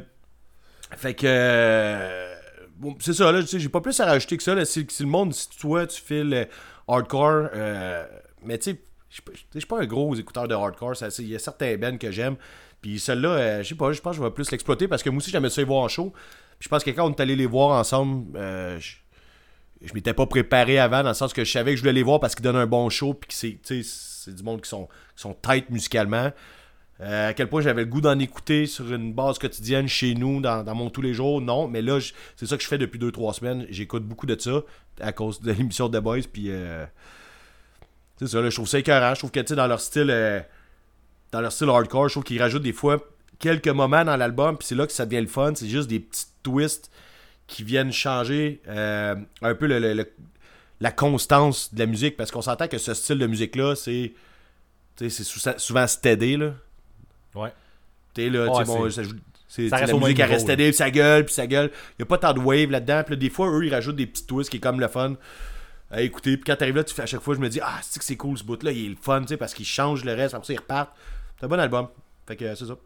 fait 0.96 1.14
que. 1.14 1.26
euh, 1.26 2.33
bon, 2.76 2.96
c'est 3.00 3.12
ça, 3.12 3.30
là. 3.32 3.40
tu 3.40 3.48
sais, 3.48 3.58
J'ai 3.60 3.68
pas 3.68 3.80
plus 3.80 3.98
à 4.00 4.06
rajouter 4.06 4.36
que 4.36 4.42
ça. 4.42 4.54
Là, 4.54 4.64
si, 4.64 4.86
le 5.00 5.06
monde, 5.06 5.32
si 5.34 5.48
toi, 5.58 5.86
tu 5.86 6.00
files 6.00 6.34
euh, 6.34 6.44
hardcore. 6.88 7.48
euh, 7.54 8.06
mais 8.42 8.58
tu 8.58 8.72
sais, 8.72 8.80
je 9.10 9.58
suis 9.58 9.66
pas- 9.66 9.80
un 9.80 9.86
gros 9.86 10.14
écouteur 10.14 10.48
de 10.48 10.54
hardcore. 10.54 10.94
Il 11.18 11.28
y 11.28 11.36
a 11.36 11.38
certains 11.38 11.76
bands 11.76 11.96
que 11.96 12.10
j'aime. 12.10 12.36
Puis 12.82 12.98
celle-là, 12.98 13.28
euh, 13.28 13.62
je 13.62 13.68
sais 13.70 13.74
pas, 13.74 13.92
je 13.92 14.00
pense 14.00 14.16
que 14.16 14.22
je 14.22 14.26
vais 14.26 14.30
plus 14.32 14.50
l'exploiter 14.50 14.88
parce 14.88 15.02
que 15.02 15.08
moi 15.10 15.18
aussi, 15.18 15.30
j'aimais 15.30 15.48
ça 15.50 15.60
les 15.60 15.66
voir 15.66 15.82
en 15.84 15.88
show. 15.88 16.10
Puis 16.58 16.64
je 16.64 16.68
pense 16.68 16.84
que 16.84 16.90
quand 16.90 17.06
on 17.06 17.10
est 17.14 17.20
allé 17.20 17.34
les 17.36 17.46
voir 17.46 17.78
ensemble, 17.78 18.36
euh, 18.36 18.78
je, 18.78 19.94
m'étais 19.94 20.12
pas 20.12 20.26
préparé 20.26 20.78
avant, 20.78 21.02
dans 21.02 21.08
le 21.10 21.14
sens 21.14 21.32
que 21.32 21.44
je 21.44 21.50
savais 21.50 21.70
que 21.72 21.76
je 21.76 21.82
voulais 21.82 21.92
les 21.94 22.02
voir 22.02 22.20
parce 22.20 22.34
qu'ils 22.34 22.44
donnent 22.44 22.56
un 22.56 22.66
bon 22.66 22.90
show. 22.90 23.14
Puis 23.14 23.58
c'est 23.62 24.34
du 24.34 24.42
monde 24.42 24.60
qui 24.60 24.68
sont, 24.68 24.86
qui 25.16 25.22
sont 25.22 25.34
tight 25.34 25.70
musicalement. 25.70 26.30
Euh, 27.00 27.30
à 27.30 27.34
quel 27.34 27.48
point 27.48 27.60
j'avais 27.60 27.82
le 27.82 27.88
goût 27.90 28.00
d'en 28.00 28.18
écouter 28.18 28.66
sur 28.66 28.92
une 28.92 29.12
base 29.12 29.38
quotidienne 29.38 29.88
chez 29.88 30.14
nous, 30.14 30.40
dans, 30.40 30.64
mon 30.74 30.90
tous 30.90 31.02
les 31.02 31.12
jours, 31.12 31.40
non. 31.40 31.66
Mais 31.66 31.82
là, 31.82 31.98
c'est 32.36 32.46
ça 32.46 32.56
que 32.56 32.62
je 32.62 32.68
fais 32.68 32.78
depuis 32.78 32.98
2-3 33.00 33.34
semaines. 33.34 33.66
J'écoute 33.68 34.04
beaucoup 34.04 34.26
de 34.26 34.38
ça 34.38 34.62
à 35.00 35.12
cause 35.12 35.40
de 35.40 35.50
l'émission 35.52 35.88
de 35.88 35.98
The 35.98 36.02
Boys. 36.02 36.22
Puis, 36.32 36.46
euh, 36.50 36.84
c'est 38.18 38.28
ça, 38.28 38.40
là, 38.40 38.48
je 38.48 38.54
trouve 38.54 38.68
ça 38.68 38.78
écœurant. 38.78 39.14
Je 39.14 39.20
trouve 39.20 39.32
que, 39.32 39.40
tu 39.40 39.56
dans 39.56 39.66
leur 39.66 39.80
style, 39.80 40.08
euh, 40.08 40.40
dans 41.32 41.40
leur 41.40 41.50
style 41.50 41.68
hardcore, 41.68 42.08
je 42.08 42.14
trouve 42.14 42.24
qu'ils 42.24 42.40
rajoutent 42.40 42.62
des 42.62 42.72
fois 42.72 42.98
quelques 43.40 43.68
moments 43.68 44.04
dans 44.04 44.16
l'album. 44.16 44.56
Puis 44.56 44.68
c'est 44.68 44.76
là 44.76 44.86
que 44.86 44.92
ça 44.92 45.04
devient 45.04 45.22
le 45.22 45.26
fun. 45.26 45.52
C'est 45.56 45.68
juste 45.68 45.88
des 45.88 45.98
petits 45.98 46.26
twists 46.44 46.92
qui 47.48 47.64
viennent 47.64 47.92
changer 47.92 48.62
un 48.68 49.54
peu 49.58 49.66
la 50.80 50.92
constance 50.92 51.74
de 51.74 51.80
la 51.80 51.86
musique. 51.86 52.16
Parce 52.16 52.30
qu'on 52.30 52.40
s'entend 52.40 52.68
que 52.68 52.78
ce 52.78 52.94
style 52.94 53.18
de 53.18 53.26
musique-là, 53.26 53.74
c'est. 53.74 54.12
tu 54.96 55.10
sais, 55.10 55.24
C'est 55.24 55.24
sou- 55.24 55.58
souvent 55.58 55.88
steady, 55.88 56.36
là. 56.36 56.54
Ouais. 57.34 57.52
T'es 58.14 58.28
là, 58.30 58.48
tu 58.48 58.56
sais, 58.58 58.64
bon, 58.64 58.90
c'est- 58.90 59.02
ça- 59.02 59.10
c'est 59.48 59.68
sais, 59.68 59.76
reste 59.76 59.92
la 59.92 59.98
musique 59.98 60.18
elle 60.18 60.24
niveau, 60.26 60.34
reste 60.34 60.48
là. 60.48 60.54
steady, 60.54 60.64
puis 60.64 60.72
ça 60.74 60.90
gueule, 60.90 61.24
puis 61.24 61.34
ça 61.34 61.46
gueule. 61.46 61.70
Il 61.98 62.02
a 62.02 62.06
pas 62.06 62.18
tant 62.18 62.32
de 62.32 62.40
wave 62.40 62.70
là-dedans. 62.70 63.02
Puis 63.04 63.14
là, 63.14 63.20
des 63.20 63.30
fois, 63.30 63.48
eux, 63.50 63.64
ils 63.66 63.74
rajoutent 63.74 63.96
des 63.96 64.06
petits 64.06 64.26
twists 64.26 64.50
qui 64.50 64.56
est 64.56 64.60
comme 64.60 64.80
le 64.80 64.88
fun 64.88 65.14
à 65.90 66.00
écouter. 66.02 66.36
Puis 66.36 66.44
quand 66.44 66.56
t'arrives 66.56 66.76
là, 66.76 66.84
tu 66.84 66.94
fais 66.94 67.02
à 67.02 67.06
chaque 67.06 67.20
fois, 67.20 67.34
je 67.34 67.40
me 67.40 67.48
dis, 67.48 67.60
ah, 67.62 67.78
c'est 67.82 67.98
que 67.98 68.04
c'est 68.04 68.16
cool 68.16 68.36
ce 68.38 68.44
bout-là, 68.44 68.72
il 68.72 68.86
est 68.86 68.88
le 68.90 68.96
fun, 69.00 69.20
tu 69.22 69.28
sais, 69.28 69.36
parce 69.36 69.54
qu'il 69.54 69.66
change 69.66 70.04
le 70.04 70.12
reste, 70.14 70.34
après 70.34 70.46
ça, 70.46 70.52
ils 70.52 70.58
repartent. 70.58 70.92
C'est 71.38 71.46
un 71.46 71.48
bon 71.48 71.60
album. 71.60 71.88
Fait 72.26 72.36
que 72.36 72.44
euh, 72.44 72.54
c'est 72.56 72.66
ça. 72.66 72.76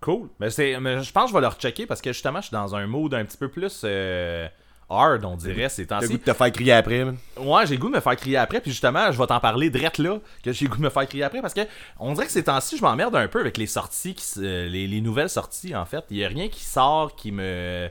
Cool. 0.00 0.28
Mais, 0.38 0.50
c'est, 0.50 0.78
mais 0.80 1.02
je 1.02 1.10
pense 1.12 1.24
que 1.24 1.28
je 1.30 1.34
vais 1.34 1.40
le 1.40 1.46
rechecker 1.48 1.86
parce 1.86 2.02
que 2.02 2.12
justement, 2.12 2.40
je 2.40 2.48
suis 2.48 2.52
dans 2.54 2.74
un 2.76 2.86
mood 2.86 3.14
un 3.14 3.24
petit 3.24 3.38
peu 3.38 3.48
plus 3.48 3.80
euh, 3.84 4.46
hard, 4.94 5.24
on 5.24 5.36
dirait, 5.36 5.68
ces 5.68 5.86
T'as 5.86 5.96
le 5.96 6.06
temps-ci. 6.06 6.12
goût 6.12 6.18
de 6.18 6.24
te 6.24 6.36
faire 6.36 6.52
crier 6.52 6.72
après, 6.72 7.04
man. 7.04 7.16
Ouais, 7.36 7.66
j'ai 7.66 7.74
le 7.74 7.80
goût 7.80 7.88
de 7.88 7.94
me 7.96 8.00
faire 8.00 8.16
crier 8.16 8.36
après, 8.36 8.60
puis 8.60 8.70
justement, 8.70 9.10
je 9.12 9.18
vais 9.18 9.26
t'en 9.26 9.40
parler 9.40 9.70
drette 9.70 9.98
là, 9.98 10.18
que 10.42 10.52
j'ai 10.52 10.64
le 10.66 10.70
goût 10.70 10.78
de 10.78 10.82
me 10.82 10.90
faire 10.90 11.06
crier 11.06 11.24
après, 11.24 11.40
parce 11.40 11.54
que 11.54 11.62
on 11.98 12.12
dirait 12.14 12.26
que 12.26 12.32
ces 12.32 12.44
temps-ci, 12.44 12.76
je 12.76 12.82
m'emmerde 12.82 13.14
un 13.16 13.28
peu 13.28 13.40
avec 13.40 13.56
les 13.56 13.66
sorties, 13.66 14.14
qui, 14.14 14.24
euh, 14.38 14.68
les, 14.68 14.86
les 14.86 15.00
nouvelles 15.00 15.30
sorties, 15.30 15.74
en 15.74 15.84
fait. 15.84 16.04
Il 16.10 16.16
y 16.18 16.24
a 16.24 16.28
rien 16.28 16.48
qui 16.48 16.62
sort 16.62 17.16
qui 17.16 17.32
me... 17.32 17.90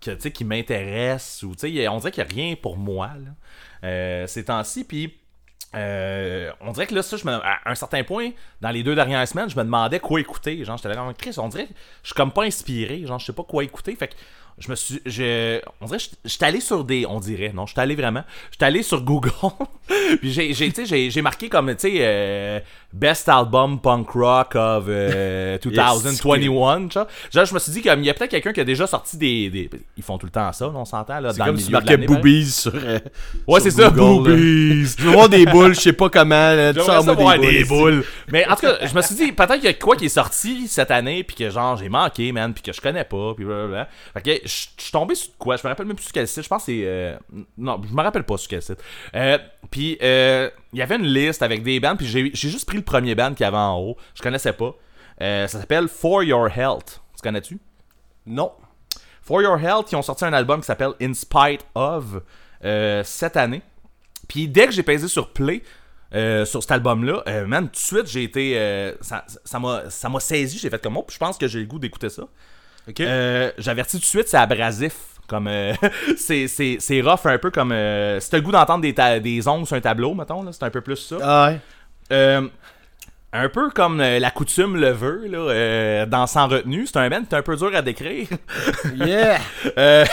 que, 0.00 0.10
tu 0.10 0.20
sais, 0.20 0.30
qui 0.32 0.44
m'intéresse, 0.44 1.42
ou 1.42 1.50
on 1.52 1.54
dirait 1.54 2.10
qu'il 2.10 2.24
n'y 2.24 2.30
a 2.30 2.34
rien 2.34 2.54
pour 2.60 2.76
moi, 2.76 3.08
là, 3.08 3.88
euh, 3.88 4.26
ces 4.26 4.44
temps-ci, 4.44 4.84
puis... 4.84 5.14
euh, 5.74 6.52
on 6.60 6.72
dirait 6.72 6.86
que 6.86 6.94
là, 6.94 7.02
ça, 7.02 7.16
je 7.16 7.24
me, 7.24 7.32
à 7.32 7.60
un 7.64 7.74
certain 7.74 8.04
point, 8.04 8.30
dans 8.60 8.70
les 8.70 8.82
deux 8.82 8.94
dernières 8.94 9.26
semaines, 9.26 9.48
je 9.48 9.56
me 9.56 9.64
demandais 9.64 10.00
quoi 10.00 10.20
écouter. 10.20 10.62
Genre, 10.66 10.76
j'étais 10.76 10.94
là, 10.94 11.12
Chris, 11.16 11.34
on 11.38 11.48
dirait 11.48 11.66
que 11.66 11.72
je 12.02 12.08
suis 12.08 12.14
comme 12.14 12.30
pas 12.30 12.42
inspiré. 12.42 13.06
Genre, 13.06 13.18
je 13.18 13.24
sais 13.24 13.32
pas 13.32 13.42
quoi 13.42 13.64
écouter. 13.64 13.96
Fait 13.96 14.08
que 14.08 14.14
je 14.58 14.70
me 14.70 14.74
suis. 14.76 15.00
Je, 15.06 15.60
on 15.80 15.86
dirait 15.86 15.98
je- 15.98 16.08
j'étais 16.24 16.44
allé 16.44 16.60
sur 16.60 16.84
des. 16.84 17.06
On 17.06 17.20
dirait, 17.20 17.52
non, 17.54 17.66
j'étais 17.66 17.80
allé 17.80 17.94
vraiment. 17.94 18.22
J'étais 18.50 18.64
allé 18.66 18.82
sur 18.82 19.02
Google. 19.02 19.30
puis 20.20 20.32
j'ai, 20.32 20.52
j'ai, 20.54 20.70
tu 20.72 20.86
sais, 20.86 21.10
j'ai, 21.10 21.22
marqué 21.22 21.48
comme, 21.48 21.68
tu 21.74 21.80
sais, 21.80 21.92
euh, 22.00 22.60
Best 22.92 23.28
Album 23.28 23.80
Punk 23.80 24.10
Rock 24.10 24.54
of 24.54 24.84
euh, 24.88 25.58
2021. 25.62 26.90
genre. 26.90 27.06
Genre, 27.32 27.44
je 27.44 27.54
me 27.54 27.58
suis 27.58 27.72
dit, 27.72 27.82
comme, 27.82 28.00
il 28.00 28.06
y 28.06 28.10
a 28.10 28.14
peut-être 28.14 28.30
quelqu'un 28.30 28.52
qui 28.52 28.60
a 28.60 28.64
déjà 28.64 28.86
sorti 28.86 29.16
des. 29.16 29.50
des- 29.50 29.70
ils 29.96 30.02
font 30.02 30.18
tout 30.18 30.26
le 30.26 30.32
temps 30.32 30.52
ça, 30.52 30.68
on 30.68 30.84
s'entend, 30.84 31.20
là. 31.20 31.32
C'est 31.32 31.38
dans 31.38 31.46
comme 31.46 31.54
le 31.56 31.60
si 31.60 31.66
tu 31.66 31.70
milieu 31.72 31.80
de 31.80 31.84
marquais 31.84 31.92
l'année, 31.94 32.06
pareil. 32.06 32.22
boobies 32.22 32.50
sur. 32.50 32.72
euh, 32.74 32.98
Ouais, 33.46 33.60
sur 33.60 33.70
c'est 33.72 33.82
ça, 33.82 33.90
Google, 33.90 34.30
boobies. 34.30 34.86
Je 34.98 35.02
veux 35.04 35.12
voir 35.12 35.28
des 35.28 35.46
boules, 35.46 35.74
je 35.74 35.80
sais 35.80 35.92
pas 35.92 36.08
comment. 36.10 36.34
là, 36.34 36.72
Tu 36.74 36.80
sors 36.80 37.04
moi 37.04 37.38
des 37.38 37.50
des 37.58 37.64
boules. 37.64 37.94
boules. 37.96 38.04
Mais 38.30 38.46
en 38.46 38.54
tout 38.54 38.62
cas, 38.66 38.86
je 38.86 38.94
me 38.94 39.02
suis 39.02 39.14
dit, 39.14 39.32
peut-être 39.32 39.54
qu'il 39.54 39.64
y 39.64 39.68
a 39.68 39.74
quoi 39.74 39.96
qui 39.96 40.06
est 40.06 40.08
sorti 40.10 40.68
cette 40.68 40.90
année, 40.90 41.24
puis 41.24 41.36
que 41.36 41.50
genre, 41.50 41.76
j'ai 41.76 41.88
manqué, 41.88 42.32
man, 42.32 42.52
puis 42.52 42.62
que 42.62 42.72
je 42.72 42.80
connais 42.80 43.04
pas, 43.04 43.34
puis 43.34 43.44
blablabla. 43.44 43.88
Fait 44.14 44.22
que 44.22 44.41
je 44.44 44.48
suis 44.78 44.92
tombé 44.92 45.14
sur 45.14 45.36
quoi 45.38 45.56
Je 45.56 45.62
me 45.64 45.68
rappelle 45.68 45.86
même 45.86 45.96
plus 45.96 46.04
sur 46.04 46.12
quel 46.12 46.28
site. 46.28 46.42
Je 46.42 46.48
pense 46.48 46.62
que 46.62 46.72
c'est. 46.72 46.82
euh, 46.84 47.16
non, 47.58 47.80
je 47.88 47.94
me 47.94 48.02
rappelle 48.02 48.24
pas 48.24 48.36
sur 48.36 48.48
quel 48.48 48.62
site. 48.62 48.78
Euh, 49.14 49.38
puis, 49.70 49.98
euh, 50.02 50.50
il 50.72 50.78
y 50.78 50.82
avait 50.82 50.96
une 50.96 51.06
liste 51.06 51.42
avec 51.42 51.62
des 51.62 51.80
bands, 51.80 51.96
puis 51.96 52.06
j'ai 52.06 52.30
juste 52.34 52.66
pris 52.66 52.76
le 52.76 52.82
premier 52.84 53.14
band 53.14 53.34
qu'il 53.34 53.44
y 53.44 53.46
avait 53.46 53.56
en 53.56 53.78
haut. 53.78 53.96
Je 54.14 54.22
connaissais 54.22 54.52
pas. 54.52 54.74
Euh, 55.20 55.46
ça 55.48 55.60
s'appelle 55.60 55.88
For 55.88 56.22
Your 56.22 56.48
Health. 56.48 57.00
Tu 57.16 57.22
connais-tu? 57.22 57.58
Non. 58.26 58.52
For 59.22 59.42
Your 59.42 59.58
Health, 59.58 59.92
ils 59.92 59.96
ont 59.96 60.02
sorti 60.02 60.24
un 60.24 60.32
album 60.32 60.60
qui 60.60 60.66
s'appelle 60.66 60.92
In 61.00 61.14
Spite 61.14 61.64
of 61.74 62.22
cette 63.04 63.36
année. 63.36 63.62
Puis 64.28 64.48
dès 64.48 64.66
que 64.66 64.72
j'ai 64.72 64.82
pesé 64.82 65.08
sur 65.08 65.32
Play 65.32 65.62
euh, 66.14 66.44
sur 66.44 66.62
cet 66.62 66.72
album-là, 66.72 67.22
euh, 67.26 67.46
man, 67.46 67.66
tout 67.66 67.72
de 67.72 67.76
suite, 67.76 68.06
j'ai 68.06 68.22
été. 68.24 68.58
euh, 68.58 68.92
ça 69.00 69.58
m'a 69.58 69.88
ça 69.88 70.10
saisi, 70.20 70.58
j'ai 70.58 70.68
fait 70.68 70.82
comme 70.82 70.96
oh, 70.98 71.06
je 71.10 71.16
pense 71.16 71.38
que 71.38 71.48
j'ai 71.48 71.60
le 71.60 71.66
goût 71.66 71.78
d'écouter 71.78 72.10
ça. 72.10 72.24
Euh, 73.00 73.50
J'avertis 73.58 73.96
tout 73.96 74.00
de 74.02 74.04
suite, 74.06 74.28
c'est 74.28 74.36
abrasif. 74.36 74.94
Comme 75.28 75.46
euh, 75.48 75.72
c'est 76.16 76.48
c'est- 76.48 76.76
c'est 76.80 77.00
rough 77.00 77.24
un 77.26 77.38
peu 77.38 77.50
comme 77.50 77.72
euh, 77.72 78.18
si 78.20 78.28
t'as 78.28 78.36
le 78.38 78.42
goût 78.42 78.52
d'entendre 78.52 78.82
des, 78.82 78.92
des 79.20 79.48
ongles 79.48 79.66
sur 79.66 79.76
un 79.76 79.80
tableau, 79.80 80.14
mettons, 80.14 80.50
c'est 80.52 80.62
un 80.64 80.70
peu 80.70 80.80
plus 80.80 80.96
ça. 80.96 81.16
Ah 81.22 81.46
ouais. 81.48 81.60
Euh, 82.12 82.48
un 83.34 83.48
peu 83.48 83.70
comme 83.70 83.96
la 83.98 84.30
coutume 84.30 84.76
le 84.76 84.90
veut, 84.90 85.26
là, 85.26 86.04
dans 86.04 86.26
Sans 86.26 86.48
retenue. 86.48 86.86
C'est 86.86 86.98
un 86.98 87.08
band 87.08 87.22
qui 87.24 87.34
est 87.34 87.38
un 87.38 87.42
peu 87.42 87.56
dur 87.56 87.70
à 87.74 87.80
décrire. 87.80 88.26
Yeah. 88.96 89.38
Euh, 89.78 90.04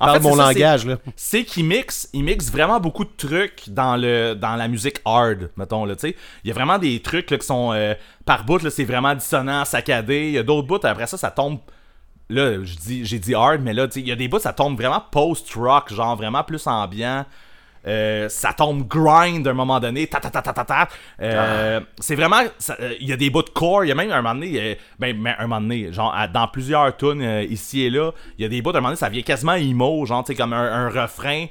en 0.00 0.12
fait, 0.12 0.20
mon 0.20 0.32
c'est 0.32 0.36
ça, 0.36 0.48
c'est- 0.48 0.54
langage, 0.60 0.86
là. 0.86 0.96
c'est 1.16 1.44
qu'il 1.44 1.64
mixe, 1.64 2.10
il 2.12 2.22
mixe 2.24 2.50
vraiment 2.50 2.80
beaucoup 2.80 3.04
de 3.04 3.12
trucs 3.16 3.62
dans 3.70 3.96
le 3.96 4.34
dans 4.34 4.56
la 4.56 4.68
musique 4.68 4.98
hard, 5.06 5.48
mettons 5.56 5.86
là, 5.86 5.94
tu 5.96 6.08
sais. 6.08 6.16
Il 6.42 6.48
y 6.48 6.50
a 6.50 6.54
vraiment 6.54 6.76
des 6.76 7.00
trucs 7.00 7.30
là, 7.30 7.38
qui 7.38 7.46
sont 7.46 7.72
par 8.26 8.44
bout 8.44 8.62
là, 8.62 8.68
c'est 8.68 8.84
vraiment 8.84 9.14
dissonant, 9.14 9.64
saccadé. 9.64 10.26
Il 10.26 10.32
y 10.32 10.38
a 10.38 10.42
d'autres 10.42 10.66
bouts 10.66 10.80
après 10.84 11.06
ça, 11.06 11.16
ça 11.16 11.30
tombe 11.30 11.60
là, 12.30 12.58
j'ai 12.64 13.18
dit 13.18 13.34
hard, 13.34 13.60
mais 13.62 13.72
là, 13.74 13.86
il 13.96 14.08
y 14.08 14.12
a 14.12 14.16
des 14.16 14.28
bouts 14.28 14.38
ça 14.38 14.52
tombe 14.52 14.76
vraiment 14.78 15.02
post-rock, 15.10 15.92
genre 15.92 16.16
vraiment 16.16 16.42
plus 16.44 16.66
ambiant. 16.66 17.24
Euh, 17.86 18.30
ça 18.30 18.54
tombe 18.54 18.88
grind 18.88 19.46
à 19.46 19.50
un 19.50 19.54
moment 19.54 19.78
donné, 19.78 20.06
ta 20.06 20.18
ta 20.18 20.30
ta 20.30 20.40
ta 20.40 20.54
ta 20.54 20.64
ta. 20.64 20.88
Euh, 21.20 21.80
C'est 22.00 22.14
vraiment, 22.14 22.40
euh, 22.80 22.94
il 22.98 23.06
y 23.06 23.12
a 23.12 23.16
des 23.18 23.28
bouts 23.28 23.42
de 23.42 23.50
core, 23.50 23.84
il 23.84 23.88
y 23.88 23.92
a 23.92 23.94
même 23.94 24.10
un 24.10 24.22
moment 24.22 24.34
donné, 24.34 24.78
ben, 24.98 25.14
ben, 25.22 25.34
un 25.38 25.42
moment 25.46 25.60
donné, 25.60 25.92
genre 25.92 26.14
à- 26.14 26.26
dans 26.26 26.48
plusieurs 26.48 26.96
tunes 26.96 27.20
ici 27.50 27.82
et 27.82 27.90
là, 27.90 28.12
il 28.38 28.42
y 28.42 28.46
a 28.46 28.48
des 28.48 28.62
bouts 28.62 28.70
à 28.70 28.78
un 28.78 28.80
moment 28.80 28.88
donné, 28.88 28.96
ça 28.98 29.10
vient 29.10 29.20
quasiment 29.20 29.52
emo, 29.52 30.06
genre 30.06 30.24
tu 30.24 30.32
sais 30.32 30.34
comme 30.34 30.54
un, 30.54 30.86
un 30.86 30.88
refrain. 30.88 31.46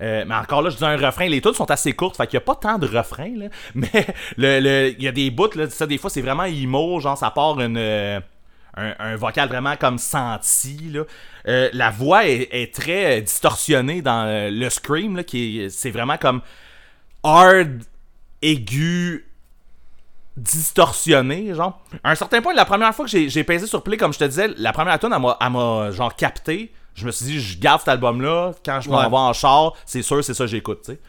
Mais 0.00 0.26
encore 0.34 0.60
là, 0.62 0.68
je 0.70 0.76
dis 0.76 0.84
un 0.84 0.96
refrain, 0.96 1.26
les 1.26 1.40
tunes 1.40 1.54
sont 1.54 1.70
assez 1.70 1.92
courtes, 1.94 2.16
fait 2.18 2.26
qu'il 2.26 2.34
y 2.34 2.36
a 2.36 2.42
pas 2.42 2.54
tant 2.54 2.78
de 2.78 2.86
refrains 2.86 3.32
là, 3.36 3.46
mais 3.74 4.06
le, 4.36 4.60
le- 4.60 4.94
il 4.96 5.02
y 5.02 5.08
a 5.08 5.12
des 5.12 5.30
bouts 5.30 5.48
là, 5.56 5.68
ça 5.70 5.86
des 5.86 5.96
fois 5.98 6.10
c'est 6.10 6.20
vraiment 6.22 6.44
emo, 6.44 7.00
genre 7.00 7.16
ça 7.18 7.30
part 7.30 7.58
une 7.60 7.78
un, 8.78 8.94
un 8.98 9.16
vocal 9.16 9.48
vraiment 9.48 9.76
comme 9.76 9.98
senti. 9.98 10.90
Là. 10.92 11.02
Euh, 11.48 11.68
la 11.72 11.90
voix 11.90 12.26
est, 12.26 12.48
est 12.52 12.74
très 12.74 13.18
euh, 13.18 13.20
distorsionnée 13.20 14.02
dans 14.02 14.24
euh, 14.26 14.50
le 14.50 14.70
scream, 14.70 15.16
là, 15.16 15.24
qui 15.24 15.60
est, 15.62 15.70
c'est 15.70 15.90
vraiment 15.90 16.16
comme 16.16 16.40
hard, 17.24 17.82
aigu, 18.42 19.26
distorsionné, 20.36 21.54
genre. 21.54 21.80
À 22.04 22.12
un 22.12 22.14
certain 22.14 22.40
point, 22.40 22.54
la 22.54 22.64
première 22.64 22.94
fois 22.94 23.06
que 23.06 23.10
j'ai, 23.28 23.44
pesé 23.44 23.66
sur 23.66 23.82
play, 23.82 23.96
comme 23.96 24.12
je 24.12 24.18
te 24.18 24.24
disais, 24.24 24.48
la 24.56 24.72
première 24.72 24.98
tune, 24.98 25.12
elle 25.12 25.20
m'a, 25.20 25.36
elle 25.40 25.50
m'a, 25.50 25.90
genre 25.90 26.14
capté. 26.14 26.72
Je 26.94 27.06
me 27.06 27.12
suis 27.12 27.26
dit, 27.26 27.40
je 27.40 27.58
garde 27.58 27.80
cet 27.80 27.88
album-là. 27.88 28.52
Quand 28.64 28.80
je 28.80 28.90
m'en 28.90 28.98
Ouais. 28.98 29.08
vais 29.08 29.16
en 29.16 29.32
char, 29.32 29.72
c'est 29.86 30.02
sûr, 30.02 30.22
c'est 30.24 30.34
ça 30.34 30.44
que 30.44 30.50
j'écoute, 30.50 30.80
tu 30.84 30.92
sais. 30.92 31.00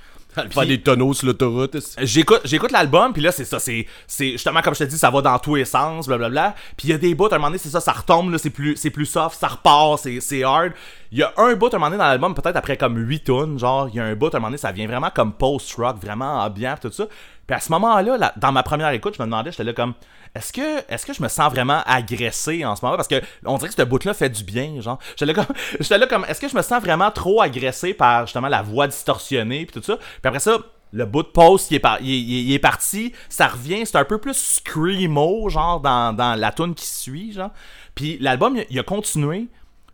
Faire 0.49 0.65
des 0.65 0.82
tonneaux 0.82 1.13
sur 1.13 1.28
l'autoroute. 1.28 1.78
J'écoute, 2.02 2.41
j'écoute 2.45 2.71
l'album, 2.71 3.13
puis 3.13 3.21
là, 3.21 3.32
c'est 3.32 3.45
ça, 3.45 3.60
c'est, 3.60 3.86
c'est 4.08 4.32
justement 4.32 4.62
comme 4.62 4.73
je 4.73 4.80
te 4.80 4.84
dis, 4.86 4.97
ça 4.97 5.10
va 5.10 5.21
dans 5.21 5.39
tous 5.39 5.56
les 5.56 5.65
sens, 5.65 6.08
blablabla. 6.08 6.56
Puis 6.78 6.88
il 6.88 6.91
y 6.91 6.93
a 6.93 6.97
des 6.97 7.15
bouts, 7.15 7.28
à 7.28 7.36
un 7.36 7.38
moment 7.38 7.47
donné, 7.47 7.58
c'est 7.58 7.69
ça, 7.69 7.80
ça 7.80 7.91
retombe, 7.91 8.32
là, 8.32 8.38
c'est 8.38 8.49
plus, 8.49 8.75
c'est 8.75 8.89
plus 8.89 9.06
soft, 9.06 9.39
ça 9.39 9.47
repart, 9.47 9.99
c'est, 9.99 10.19
c'est 10.19 10.43
hard. 10.43 10.73
Il 11.12 11.17
y 11.17 11.23
a 11.23 11.34
un 11.38 11.56
bout, 11.56 11.73
à 11.73 11.78
un 11.78 11.80
moment 11.80 11.89
donné, 11.89 11.97
dans 11.97 12.08
l'album, 12.08 12.36
peut-être 12.36 12.56
après 12.56 12.78
comme 12.78 12.97
8 12.97 13.23
tonnes, 13.23 13.60
genre, 13.60 13.89
il 13.89 13.95
y 13.95 13.99
a 13.99 14.04
un 14.04 14.15
bout, 14.15 14.34
à 14.34 14.38
un 14.38 14.39
moment 14.39 14.49
donné, 14.49 14.58
ça 14.58 14.71
vient 14.71 14.88
vraiment 14.88 15.10
comme 15.10 15.34
post-rock, 15.34 15.97
vraiment 16.02 16.43
ambiant, 16.43 16.75
pis 16.75 16.88
tout 16.88 16.93
ça. 16.93 17.06
Puis 17.49 17.55
à 17.55 17.59
ce 17.59 17.71
moment-là, 17.71 18.15
là, 18.15 18.31
dans 18.38 18.51
ma 18.51 18.62
première 18.62 18.91
écoute, 18.91 19.15
je 19.17 19.21
me 19.23 19.25
demandais, 19.25 19.49
j'étais 19.49 19.63
là 19.63 19.73
comme, 19.73 19.95
est-ce 20.35 20.53
que, 20.53 20.83
est-ce 20.88 21.03
que 21.03 21.13
je 21.13 21.23
me 21.23 21.27
sens 21.27 21.51
vraiment 21.51 21.81
agressé 21.88 22.63
en 22.63 22.75
ce 22.75 22.85
moment? 22.85 22.95
Parce 22.95 23.07
que 23.07 23.19
on 23.43 23.57
dirait 23.57 23.69
que 23.69 23.73
ce 23.75 23.81
bout-là 23.81 24.13
fait 24.13 24.29
du 24.29 24.43
bien, 24.43 24.79
genre. 24.81 24.99
J'étais 25.17 25.25
là 25.25 25.33
comme, 25.33 25.55
j'étais 25.79 25.97
là 25.97 26.05
comme, 26.05 26.25
est-ce 26.25 26.39
que 26.39 26.47
je 26.47 26.55
me 26.55 26.62
sens 26.62 26.79
vraiment 26.79 27.09
trop 27.09 27.41
agressé 27.41 27.95
par 27.95 28.27
justement 28.27 28.49
la 28.49 28.62
voix 28.62 28.85
distorsionnée 28.85 29.65
puis 29.65 29.81
tout 29.81 29.83
ça? 29.83 29.97
Puis 29.97 30.05
après 30.25 30.39
ça, 30.39 30.59
le 30.91 31.05
bout 31.07 31.23
de 31.23 31.29
post, 31.29 31.71
il 31.71 31.75
est, 31.75 32.59
parti, 32.59 33.13
ça 33.29 33.47
revient, 33.47 33.83
c'est 33.83 33.97
un 33.97 34.05
peu 34.05 34.19
plus 34.19 34.35
screamo, 34.38 35.49
genre, 35.49 35.79
dans, 35.79 36.13
dans 36.15 36.35
la 36.39 36.51
tune 36.51 36.75
qui 36.75 36.85
suit, 36.85 37.33
genre. 37.33 37.49
Puis 37.95 38.19
l'album, 38.21 38.57
il, 38.57 38.62
a- 38.62 38.65
il 38.69 38.77
a 38.79 38.83
continué, 38.83 39.47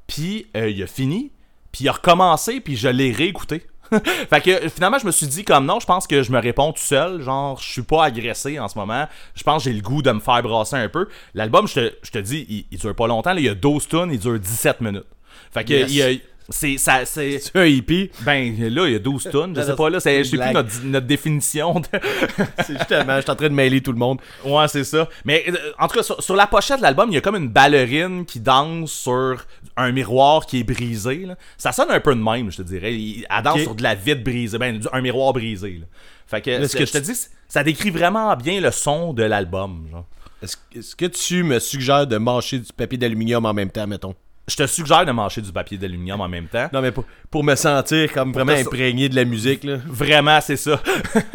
puis 0.08 0.48
euh, 0.58 0.70
il 0.70 0.84
a 0.84 0.88
fini, 0.88 1.32
puis 1.72 1.86
il 1.86 1.88
a 1.88 1.94
recommencé, 1.94 2.60
puis 2.60 2.76
je 2.76 2.89
l'ai 2.89 3.13
réécouté. 3.13 3.65
fait 4.30 4.41
que 4.41 4.69
finalement, 4.69 4.98
je 5.00 5.06
me 5.06 5.12
suis 5.12 5.28
dit 5.28 5.43
comme 5.43 5.65
non, 5.65 5.80
je 5.80 5.86
pense 5.86 6.08
que 6.08 6.24
je 6.24 6.32
me 6.32 6.39
réponds 6.39 6.71
tout 6.74 6.82
seul. 6.82 7.21
Genre, 7.21 7.60
je 7.62 7.69
suis 7.71 7.82
pas 7.84 8.06
agressé 8.06 8.60
en 8.60 8.67
ce 8.67 8.78
moment. 8.78 9.08
Je 9.36 9.43
pense 9.43 9.63
que 9.63 9.69
j'ai 9.69 9.76
le 9.76 9.82
goût 9.82 10.02
de 10.02 10.12
me 10.12 10.19
faire 10.19 10.41
brasser 10.43 10.76
un 10.78 10.89
peu. 10.89 11.08
L'album, 11.34 11.67
je 11.67 11.74
te, 11.76 11.93
je 12.04 12.12
te 12.12 12.17
dis, 12.19 12.45
il, 12.50 12.65
il 12.71 12.80
dure 12.80 12.95
pas 12.95 13.08
longtemps. 13.08 13.34
là. 13.34 13.39
il 13.39 13.45
y 13.45 13.50
a 13.50 13.56
12 13.56 13.88
tonnes, 13.88 14.12
il 14.12 14.19
dure 14.19 14.39
17 14.39 14.82
minutes. 14.82 15.06
Fait 15.52 15.63
que 15.63 15.74
Yes. 15.74 15.91
il 15.91 15.95
y 15.98 16.02
a- 16.02 16.17
c'est 16.50 16.78
ça 16.78 17.06
c'est 17.06 17.40
Tu 17.52 17.58
un 17.60 17.66
hippie. 17.66 18.12
ben 18.22 18.56
là 18.74 18.86
il 18.88 18.94
y 18.94 18.96
a 18.96 19.00
12 19.00 19.30
tonnes, 19.32 19.56
je 19.56 19.62
sais 19.62 19.76
pas 19.76 19.90
là, 19.90 20.00
c'est 20.00 20.24
je 20.24 20.30
sais 20.32 20.38
plus 20.38 20.54
notre, 20.54 20.84
notre 20.84 21.08
définition 21.08 21.80
de 21.80 21.86
C'est 22.66 22.78
justement, 22.78 23.16
je 23.18 23.22
suis 23.22 23.32
en 23.32 23.36
train 23.36 23.50
de 23.50 23.54
mêler 23.54 23.82
tout 23.82 23.91
le 23.91 23.98
monde. 23.98 24.20
Ouais, 24.43 24.68
c'est 24.68 24.84
ça. 24.84 25.08
Mais 25.26 25.43
euh, 25.48 25.54
en 25.80 25.88
tout 25.88 25.96
cas, 25.98 26.04
sur, 26.04 26.22
sur 26.22 26.36
la 26.36 26.48
pochette 26.48 26.78
de 26.78 26.84
l'album, 26.84 27.10
il 27.10 27.16
y 27.16 27.18
a 27.18 27.22
comme 27.22 27.36
une 27.36 27.50
ballerine 27.50 28.26
qui 28.26 28.39
danse 28.39 28.91
sur 28.91 29.46
un 29.78 29.91
miroir 29.91 30.46
qui 30.46 30.60
est 30.60 30.64
brisé. 30.64 31.26
là. 31.26 31.36
Ça 31.58 31.72
sonne 31.72 31.89
un 31.91 32.00
peu 32.00 32.16
de 32.16 32.22
même, 32.22 32.52
je 32.52 32.58
te 32.58 32.62
dirais. 32.62 32.93
Il- 32.96 33.26
Elle 33.30 33.43
danse 33.43 33.62
sur 33.62 33.76
de 33.76 33.84
la 33.84 33.96
vitre 33.96 34.24
brisée, 34.24 34.58
ben, 34.58 34.80
un 34.91 35.02
miroir 35.02 35.34
brisé. 35.34 35.78
là. 35.80 35.86
Fait 36.28 36.41
que, 36.41 36.68
c'est- 36.68 36.78
que 36.78 36.86
je 36.86 36.91
te 36.93 36.98
dis, 37.00 37.14
ça 37.48 37.64
décrit 37.64 37.89
vraiment 37.91 38.36
bien 38.36 38.60
le 38.62 38.72
son 38.72 39.14
de 39.14 39.24
l'album. 39.24 39.88
genre. 39.91 40.06
Est-ce 40.41 40.96
que 40.96 41.06
tu 41.06 41.43
me 41.43 41.60
suggères 41.60 42.06
de 42.08 42.18
mâcher 42.18 42.60
du 42.60 42.72
papier 42.74 42.98
d'aluminium 42.98 43.46
en 43.46 43.54
même 43.54 43.72
temps, 43.72 43.88
mettons? 43.88 44.14
Je 44.48 44.56
te 44.56 44.68
suggère 44.68 45.06
de 45.06 45.12
mâcher 45.12 45.41
du 45.41 45.52
papier 45.52 45.78
d'aluminium 45.78 46.22
en 46.22 46.28
même 46.30 46.48
temps. 46.48 46.70
Non, 46.72 46.80
mais 46.82 46.91
pour, 46.91 47.06
pour 47.32 47.43
me 47.43 47.56
sentir 47.56 48.12
comme 48.14 48.32
vraiment 48.32 48.52
imprégné 48.54 49.10
de 49.10 49.16
la 49.16 49.26
musique, 49.26 49.64
là. 49.64 49.78
Vraiment, 49.88 50.39
c'est 50.39 50.56
ça. 50.58 50.80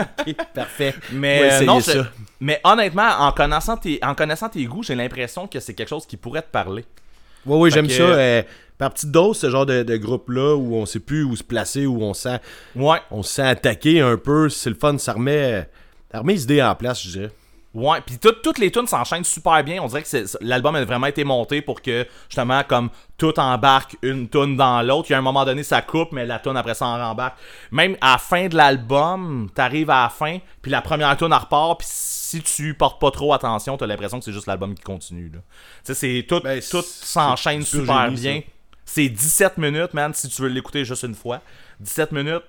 Parfait. 0.54 0.94
Mais 1.12 1.50
euh, 1.60 1.64
non, 1.64 1.80
ça. 1.80 2.06
mais 2.40 2.60
honnêtement, 2.64 3.08
en 3.18 3.32
connaissant 3.32 3.76
tes, 3.76 3.98
en 4.02 4.14
connaissant 4.14 4.48
tes 4.48 4.64
goûts, 4.64 4.82
j'ai 4.84 4.94
l'impression 4.94 5.46
que 5.48 5.58
c'est 5.60 5.74
quelque 5.74 5.88
chose 5.88 6.06
qui 6.06 6.16
pourrait 6.16 6.42
te 6.42 6.50
parler. 6.50 6.84
Ouais, 7.46 7.56
ouais, 7.56 7.70
Fait 7.70 7.74
j'aime 7.76 7.88
que- 7.88 7.92
ça. 7.94 8.02
euh, 8.02 8.42
par 8.78 8.92
petite 8.92 9.10
dose, 9.10 9.38
ce 9.38 9.50
genre 9.50 9.66
de, 9.66 9.82
de 9.82 9.96
groupe-là 9.96 10.54
où 10.56 10.74
on 10.76 10.86
sait 10.86 11.00
plus 11.00 11.22
où 11.24 11.34
se 11.36 11.42
placer, 11.44 11.86
où 11.86 12.02
on 12.02 12.14
sent, 12.14 12.38
Ouais. 12.76 12.98
on 13.10 13.22
se 13.22 13.34
sent 13.34 13.42
attaqué 13.42 14.00
un 14.00 14.16
peu. 14.16 14.48
C'est 14.48 14.70
le 14.70 14.76
fun, 14.76 14.96
ça 14.98 15.14
remet, 15.14 15.68
ça 16.12 16.20
remet 16.20 16.34
les 16.34 16.42
idées 16.44 16.62
en 16.62 16.74
place, 16.74 17.02
je 17.02 17.10
dirais. 17.10 17.30
Ouais, 17.72 18.00
puis 18.04 18.18
tout- 18.18 18.32
toutes 18.42 18.58
les 18.58 18.72
tunes 18.72 18.88
s'enchaînent 18.88 19.22
super 19.22 19.62
bien. 19.62 19.80
On 19.80 19.86
dirait 19.86 20.02
que 20.02 20.08
l'album 20.40 20.74
a 20.74 20.84
vraiment 20.84 21.06
été 21.06 21.22
monté 21.22 21.62
pour 21.62 21.80
que 21.82 22.04
justement 22.28 22.64
comme 22.64 22.90
tout 23.16 23.38
embarque 23.38 23.96
une 24.02 24.28
tune 24.28 24.56
dans 24.56 24.82
l'autre. 24.82 25.08
Il 25.08 25.12
y 25.12 25.14
a 25.14 25.18
un 25.18 25.22
moment 25.22 25.44
donné 25.44 25.62
ça 25.62 25.80
coupe, 25.80 26.10
mais 26.10 26.26
la 26.26 26.40
tune 26.40 26.56
après 26.56 26.74
ça 26.74 26.86
en 26.86 26.98
rembarque. 27.08 27.38
Même 27.70 27.96
à 28.00 28.12
la 28.12 28.18
fin 28.18 28.48
de 28.48 28.56
l'album, 28.56 29.48
t'arrives 29.54 29.90
à 29.90 30.02
la 30.02 30.08
fin, 30.08 30.38
puis 30.62 30.70
la 30.72 30.82
première 30.82 31.16
tune 31.16 31.32
repart, 31.32 31.78
puis 31.78 31.86
si 31.88 32.42
tu 32.42 32.74
portes 32.74 33.00
pas 33.00 33.12
trop 33.12 33.32
attention, 33.34 33.76
t'as 33.76 33.86
l'impression 33.86 34.18
que 34.18 34.24
c'est 34.24 34.32
juste 34.32 34.46
l'album 34.48 34.74
qui 34.74 34.82
continue. 34.82 35.30
Tu 35.30 35.38
sais, 35.84 35.94
c'est 35.94 36.26
tout, 36.28 36.40
Ben, 36.40 36.60
tout 36.70 36.82
s'enchaîne 36.82 37.62
super 37.62 38.06
génie, 38.16 38.20
bien. 38.20 38.42
C'est 38.84 39.08
17 39.08 39.58
minutes, 39.58 39.94
man, 39.94 40.12
si 40.12 40.28
tu 40.28 40.42
veux 40.42 40.48
l'écouter 40.48 40.84
juste 40.84 41.04
une 41.04 41.14
fois. 41.14 41.40
17 41.78 42.10
minutes, 42.10 42.42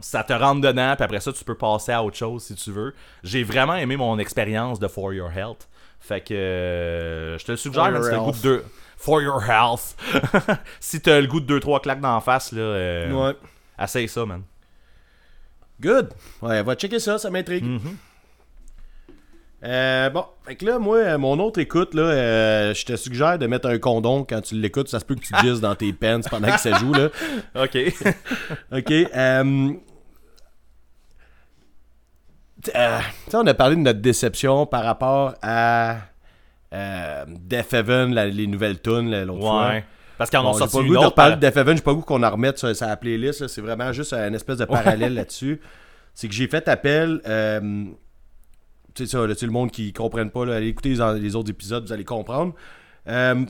ça 0.00 0.22
te 0.24 0.32
rentre 0.32 0.60
dedans, 0.60 0.94
puis 0.96 1.04
après 1.04 1.20
ça, 1.20 1.32
tu 1.32 1.44
peux 1.44 1.56
passer 1.56 1.92
à 1.92 2.02
autre 2.02 2.16
chose 2.16 2.44
si 2.44 2.54
tu 2.54 2.70
veux. 2.70 2.94
J'ai 3.22 3.42
vraiment 3.44 3.74
aimé 3.74 3.96
mon 3.96 4.18
expérience 4.18 4.78
de 4.78 4.88
For 4.88 5.12
Your 5.12 5.30
Health. 5.30 5.68
Fait 5.98 6.20
que 6.22 6.32
euh, 6.32 7.38
je 7.38 7.44
te 7.44 7.50
le 7.52 7.56
suggère, 7.56 7.84
si 7.86 8.10
t'as 8.10 8.16
le 8.16 8.18
goût 8.20 8.26
health. 8.30 8.36
de 8.36 8.42
deux. 8.42 8.64
For 8.96 9.20
Your 9.22 9.42
Health. 9.42 9.96
si 10.80 11.00
t'as 11.00 11.20
le 11.20 11.26
goût 11.26 11.40
de 11.40 11.58
2-3 11.58 11.80
claques 11.82 12.00
d'en 12.00 12.20
face, 12.20 12.52
là, 12.52 12.60
euh, 12.60 13.12
Ouais. 13.12 13.36
essaye 13.78 14.08
ça, 14.08 14.24
man. 14.24 14.42
Good. 15.80 16.10
Ouais, 16.42 16.62
va 16.62 16.74
checker 16.74 16.98
ça, 16.98 17.18
ça 17.18 17.30
m'intrigue. 17.30 17.64
Mm-hmm. 17.64 17.94
Euh, 19.62 20.08
bon, 20.08 20.24
fait 20.46 20.56
que 20.56 20.64
là, 20.64 20.78
moi, 20.78 20.96
euh, 20.98 21.18
mon 21.18 21.38
autre 21.38 21.58
écoute, 21.60 21.92
là, 21.94 22.02
euh, 22.02 22.74
je 22.74 22.84
te 22.86 22.96
suggère 22.96 23.38
de 23.38 23.46
mettre 23.46 23.68
un 23.68 23.78
condom 23.78 24.24
quand 24.24 24.40
tu 24.40 24.54
l'écoutes. 24.54 24.88
Ça 24.88 25.00
se 25.00 25.04
peut 25.04 25.14
que 25.14 25.20
tu 25.20 25.34
gises 25.42 25.60
dans 25.60 25.74
tes 25.74 25.92
pants 25.92 26.20
pendant 26.30 26.50
que 26.50 26.58
ça 26.60 26.78
joue, 26.78 26.92
là. 26.94 27.08
Ok. 27.54 27.76
Ok. 28.72 28.90
Euh, 28.90 29.70
on 33.32 33.46
a 33.46 33.54
parlé 33.54 33.76
de 33.76 33.80
notre 33.80 34.00
déception 34.00 34.66
par 34.66 34.84
rapport 34.84 35.34
à 35.42 35.96
Death 36.72 37.72
Heaven, 37.72 38.14
la- 38.14 38.26
les 38.26 38.46
nouvelles 38.46 38.80
tunes 38.80 39.24
l'autre 39.24 39.40
fois. 39.40 39.68
ouais. 39.68 39.84
Parce 40.18 40.28
qu'ils 40.28 40.38
en 40.38 40.42
Bon, 40.42 40.52
j'ai 40.52 40.58
sorti 40.58 40.76
pas 40.76 40.82
une 40.82 40.96
autre. 40.98 41.14
par- 41.14 41.30
de 41.30 41.46
Death 41.46 41.56
Heaven, 41.56 41.76
j'ai 41.78 41.82
pas 41.82 41.94
goût 41.94 42.02
qu'on 42.02 42.22
en 42.22 42.30
remette 42.30 42.58
sur, 42.58 42.74
sur 42.76 42.86
la 42.86 42.96
playlist. 42.98 43.46
C'est 43.48 43.62
vraiment 43.62 43.90
juste 43.92 44.12
un 44.12 44.32
espèce 44.34 44.58
de 44.58 44.66
parallèle 44.66 45.14
là-dessus. 45.14 45.60
C'est 46.12 46.28
que 46.28 46.34
j'ai 46.34 46.46
fait 46.48 46.68
appel. 46.68 47.20
Sais 49.00 49.06
ça, 49.06 49.26
là, 49.26 49.34
le 49.40 49.50
monde 49.50 49.70
qui 49.70 49.86
ne 49.86 49.92
comprenne 49.92 50.30
pas, 50.30 50.44
là, 50.44 50.56
allez 50.56 50.68
écouter 50.68 50.90
les, 50.90 51.20
les 51.20 51.34
autres 51.34 51.48
épisodes, 51.48 51.86
vous 51.86 51.92
allez 51.92 52.04
comprendre. 52.04 52.54
Euh, 53.08 53.46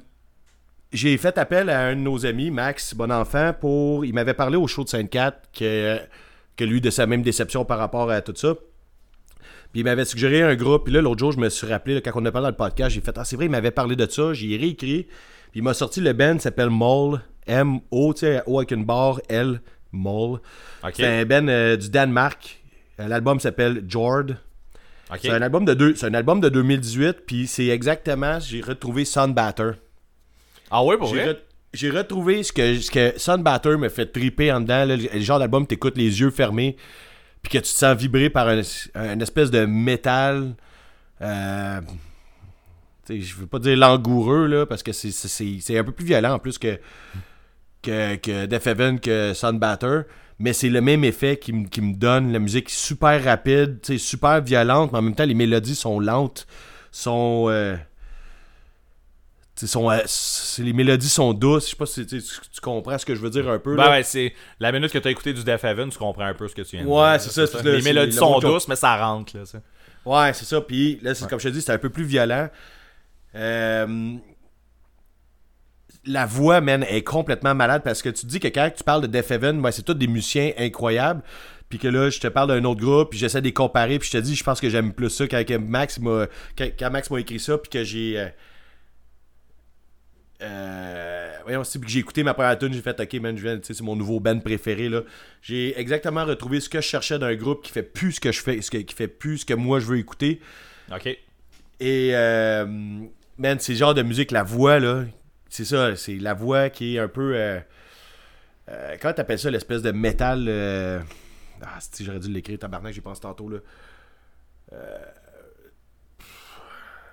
j'ai 0.93 1.17
fait 1.17 1.37
appel 1.39 1.69
à 1.71 1.87
un 1.87 1.97
de 1.97 2.01
nos 2.01 2.25
amis, 2.25 2.53
Max 2.53 2.95
Bonenfant, 2.95 3.53
pour. 3.61 4.05
Il 4.05 4.15
m'avait 4.15 4.35
parlé 4.35 4.57
au 4.57 4.69
show 4.69 4.85
de 4.85 4.89
Sainte-Cat 4.89 5.43
que, 5.53 5.99
que 6.57 6.63
lui, 6.63 6.81
de 6.81 6.89
sa 6.91 7.07
même 7.07 7.23
déception 7.23 7.65
par 7.65 7.79
rapport 7.79 8.13
à 8.13 8.21
tout 8.21 8.35
ça. 8.37 8.55
Puis 9.73 9.81
il 9.81 9.85
m'avait 9.85 10.05
suggéré 10.05 10.41
un 10.43 10.55
groupe. 10.55 10.85
Puis 10.85 10.95
là, 10.95 11.01
l'autre 11.01 11.19
jour, 11.19 11.33
je 11.33 11.39
me 11.39 11.49
suis 11.49 11.67
rappelé, 11.67 11.97
là, 11.97 12.01
quand 12.01 12.13
on 12.15 12.25
a 12.25 12.31
parlé 12.31 12.45
dans 12.45 12.51
le 12.51 12.57
podcast, 12.57 12.95
j'ai 12.95 13.01
fait 13.01 13.19
Ah, 13.19 13.25
c'est 13.25 13.35
vrai, 13.35 13.47
il 13.47 13.51
m'avait 13.51 13.73
parlé 13.73 13.97
de 13.97 14.09
ça. 14.09 14.33
J'ai 14.35 14.57
réécrit. 14.57 15.09
Puis 15.51 15.61
il 15.61 15.63
m'a 15.65 15.75
sorti 15.75 16.01
le 16.01 16.13
band, 16.13 16.39
s'appelle 16.39 16.71
Moll. 16.71 17.21
M-O, 17.49 18.15
tu 18.15 18.21
sais, 18.21 18.41
O 18.47 18.59
avec 18.59 18.71
une 18.71 18.85
barre, 18.85 19.21
L, 19.29 19.61
Moll. 19.91 20.39
Ok. 20.85 20.93
C'est 20.95 21.07
un 21.07 21.25
band 21.25 21.49
euh, 21.49 21.77
du 21.77 21.91
Danemark. 21.91 22.63
Euh, 23.01 23.09
L'album 23.09 23.41
s'appelle 23.41 23.85
Jord. 23.89 24.27
C'est 25.21 25.31
un 25.31 25.43
album 25.43 25.65
de 25.65 25.75
deux, 25.75 25.95
c'est 25.95 26.07
un 26.07 26.15
album 26.15 26.41
de 26.41 26.49
2018, 26.49 27.19
puis 27.27 27.47
c'est 27.47 27.69
exactement, 27.69 28.39
j'ai 28.41 28.61
retrouvé 28.61 29.05
Sunbatter. 29.05 29.73
Ah 30.71 30.85
ouais, 30.85 30.97
pour 30.97 31.09
J'ai, 31.15 31.23
vrai? 31.25 31.33
re- 31.33 31.39
j'ai 31.75 31.91
retrouvé 31.91 32.43
ce 32.43 32.53
que, 32.53 32.79
ce 32.79 32.91
que 32.91 33.13
Sunbatter 33.19 33.77
me 33.77 33.89
fait 33.89 34.07
triper 34.07 34.53
en 34.53 34.61
dedans, 34.61 34.85
là, 34.85 34.97
le, 34.97 35.21
genre 35.21 35.39
d'album 35.39 35.67
t'écoutes 35.67 35.97
les 35.97 36.21
yeux 36.21 36.31
fermés, 36.31 36.77
puis 37.43 37.51
que 37.53 37.59
tu 37.59 37.63
te 37.65 37.69
sens 37.79 37.97
vibrer 37.97 38.31
par 38.31 38.49
un, 38.49 38.61
un 38.95 39.19
espèce 39.21 39.51
de 39.51 39.65
métal. 39.65 40.55
Euh, 41.23 41.81
je 43.09 43.35
veux 43.35 43.47
pas 43.47 43.59
dire 43.59 43.77
langoureux, 43.77 44.47
là, 44.47 44.67
parce 44.67 44.83
que 44.83 44.93
c'est, 44.93 45.11
c'est- 45.11 45.29
c'est- 45.29 45.59
c'est 45.61 45.79
un 45.79 45.85
peu 45.85 45.93
plus 45.93 46.05
violent 46.05 46.35
en 46.35 46.39
plus 46.39 46.59
que, 46.59 46.79
que, 47.83 48.17
que 48.17 48.47
Death 48.47 48.67
Heaven, 48.67 49.01
que 49.01 49.33
Sunbatter. 49.35 50.03
Mais 50.43 50.53
c'est 50.55 50.71
le 50.71 50.81
même 50.81 51.05
effet 51.05 51.37
qui, 51.37 51.53
me- 51.53 51.69
qui 51.69 51.81
me 51.83 51.95
donne. 51.95 52.33
La 52.33 52.39
musique 52.41 52.69
est 52.71 52.75
super 52.75 53.23
rapide, 53.23 53.79
tu 53.83 53.99
super 53.99 54.41
violente, 54.41 54.91
mais 54.91 54.99
en 54.99 55.03
même 55.03 55.15
temps, 55.15 55.25
les 55.27 55.35
mélodies 55.35 55.75
sont 55.77 56.01
lentes, 56.01 56.47
sont. 56.91 57.47
euh, 57.51 57.77
tu 59.55 59.67
sont, 59.67 59.91
euh, 59.91 59.99
les 60.59 60.73
mélodies 60.73 61.09
sont 61.11 61.35
douces. 61.35 61.67
Je 61.67 61.71
sais 61.71 61.77
pas 61.77 61.85
si 61.85 62.07
tu, 62.07 62.23
tu- 62.23 62.51
tu 62.53 62.61
comprends 62.63 62.97
ce 62.97 63.05
que 63.05 63.15
je 63.15 63.21
veux 63.21 63.29
dire 63.29 63.47
un 63.51 63.59
peu. 63.59 63.77
Ben 63.77 63.85
là. 63.85 63.91
ouais, 63.91 64.03
c'est 64.03 64.33
la 64.59 64.73
minute 64.73 64.91
que 64.91 64.97
t'as 64.99 65.11
écouté 65.11 65.35
du 65.35 65.45
Death 65.45 65.63
Heaven, 65.63 65.91
tu 65.91 65.99
comprends 65.99 66.25
un 66.25 66.33
peu 66.35 66.49
ce 66.49 66.55
que 66.55 66.63
tu 66.63 66.77
viens 66.77 66.87
de 66.87 66.91
Ouais, 66.91 67.19
dire, 67.19 67.31
c'est 67.31 67.47
ça, 67.47 67.63
Les 67.63 67.83
mélodies 67.83 68.17
sont 68.17 68.39
douces, 68.39 68.67
mais 68.69 68.77
ça 68.77 68.97
rentre, 68.97 69.37
là, 69.37 69.45
ça. 69.45 69.61
Ouais, 70.07 70.33
c'est 70.33 70.47
ça. 70.47 70.63
Puis 70.63 70.99
là, 71.03 71.15
c'est 71.15 71.29
comme 71.29 71.39
je 71.41 71.49
te 71.51 71.53
dis, 71.53 71.61
c'est 71.61 71.73
un 71.73 71.79
peu 71.79 71.91
plus 71.91 72.05
violent. 72.05 72.49
Euh, 73.35 74.15
La 76.07 76.25
voix, 76.27 76.61
man, 76.61 76.83
est 76.89 77.03
complètement 77.03 77.55
malade 77.55 77.83
parce 77.85 78.01
que 78.03 78.09
tu 78.09 78.25
dis 78.27 78.41
que 78.41 78.49
quand 78.49 78.71
tu 78.75 78.83
parles 78.83 79.03
de 79.03 79.07
Death 79.07 79.31
Heaven, 79.31 79.61
ben, 79.61 79.71
c'est 79.71 79.83
tous 79.83 79.95
des 79.95 80.07
musiciens 80.07 80.53
incroyables. 80.59 81.23
Puis 81.69 81.79
que 81.79 81.87
là, 81.89 82.11
je 82.11 82.19
te 82.19 82.27
parle 82.27 82.49
d'un 82.49 82.65
autre 82.65 82.81
groupe, 82.81 83.11
puis 83.11 83.19
j'essaie 83.19 83.41
de 83.41 83.47
les 83.47 83.53
comparer, 83.53 83.99
puis 84.01 84.09
je 84.11 84.19
te 84.19 84.23
dis, 84.23 84.35
je 84.35 84.43
pense 84.43 84.61
que 84.61 84.69
j'aime 84.69 84.93
plus 84.93 85.09
ça 85.11 85.29
quand 85.29 85.45
Max 85.61 86.01
m'a 86.01 86.27
quand, 86.59 86.67
quand 86.79 86.91
Max 86.91 87.11
m'a 87.11 87.21
écrit 87.21 87.39
ça, 87.39 87.59
puis 87.59 87.71
que 87.71 87.85
j'ai. 87.85 88.19
euh, 88.19 88.29
euh, 90.43 91.31
voyons, 91.45 91.65
c'est- 91.65 91.79
que 91.79 91.87
j'ai 91.89 91.99
écouté 92.01 92.23
ma 92.23 92.33
première 92.35 92.59
tune, 92.59 92.73
j'ai 92.73 92.81
fait 92.81 92.99
OK, 92.99 93.13
man, 93.21 93.37
je 93.37 93.43
viens, 93.43 93.59
tu 93.59 93.67
sais, 93.67 93.75
c'est 93.75 93.85
mon 93.85 93.95
nouveau 93.95 94.21
band 94.21 94.39
préféré. 94.41 94.89
là. 94.89 95.03
J'ai 95.43 95.79
exactement 95.79 96.25
retrouvé 96.25 96.61
ce 96.61 96.69
que 96.69 96.81
je 96.81 96.87
cherchais 96.87 97.19
d'un 97.19 97.35
groupe 97.35 97.63
qui 97.63 97.71
fait 97.73 97.83
plus 97.83 98.13
ce 98.13 98.21
que 98.21 98.33
je 98.33 98.41
fais, 98.41 98.61
ce 98.63 98.71
que- 98.71 98.79
qui 98.79 98.95
fait 98.95 99.07
plus 99.09 99.39
ce 99.39 99.45
que 99.45 99.55
moi 99.55 99.81
je 99.81 99.87
veux 99.87 99.99
écouter. 99.99 100.41
Ok. 100.93 101.07
Et, 101.79 102.11
euh, 102.15 102.67
man, 103.39 103.59
c'est 103.61 103.73
le 103.73 103.79
genre 103.79 103.95
de 103.95 104.03
musique, 104.03 104.31
la 104.33 104.43
voix, 104.43 104.79
là, 104.81 105.05
c'est 105.51 105.65
ça, 105.67 105.95
c'est 105.97 106.17
la 106.17 106.33
voix 106.33 106.71
qui 106.71 106.97
est 106.97 106.99
un 106.99 107.09
peu. 107.09 107.35
Euh, 107.37 107.61
euh, 108.71 108.97
comment 109.01 109.13
t'appelles 109.13 109.39
ça, 109.39 109.51
l'espèce 109.51 109.83
de 109.83 109.91
métal. 109.91 110.47
euh, 110.49 111.01
Ah, 111.61 111.79
si 111.81 112.05
j'aurais 112.05 112.21
dû 112.21 112.31
l'écrire, 112.33 112.59
tabarnak, 112.59 112.95
j'y 112.95 113.01
pense 113.03 113.21
tantôt, 113.21 113.49
là. 113.49 113.59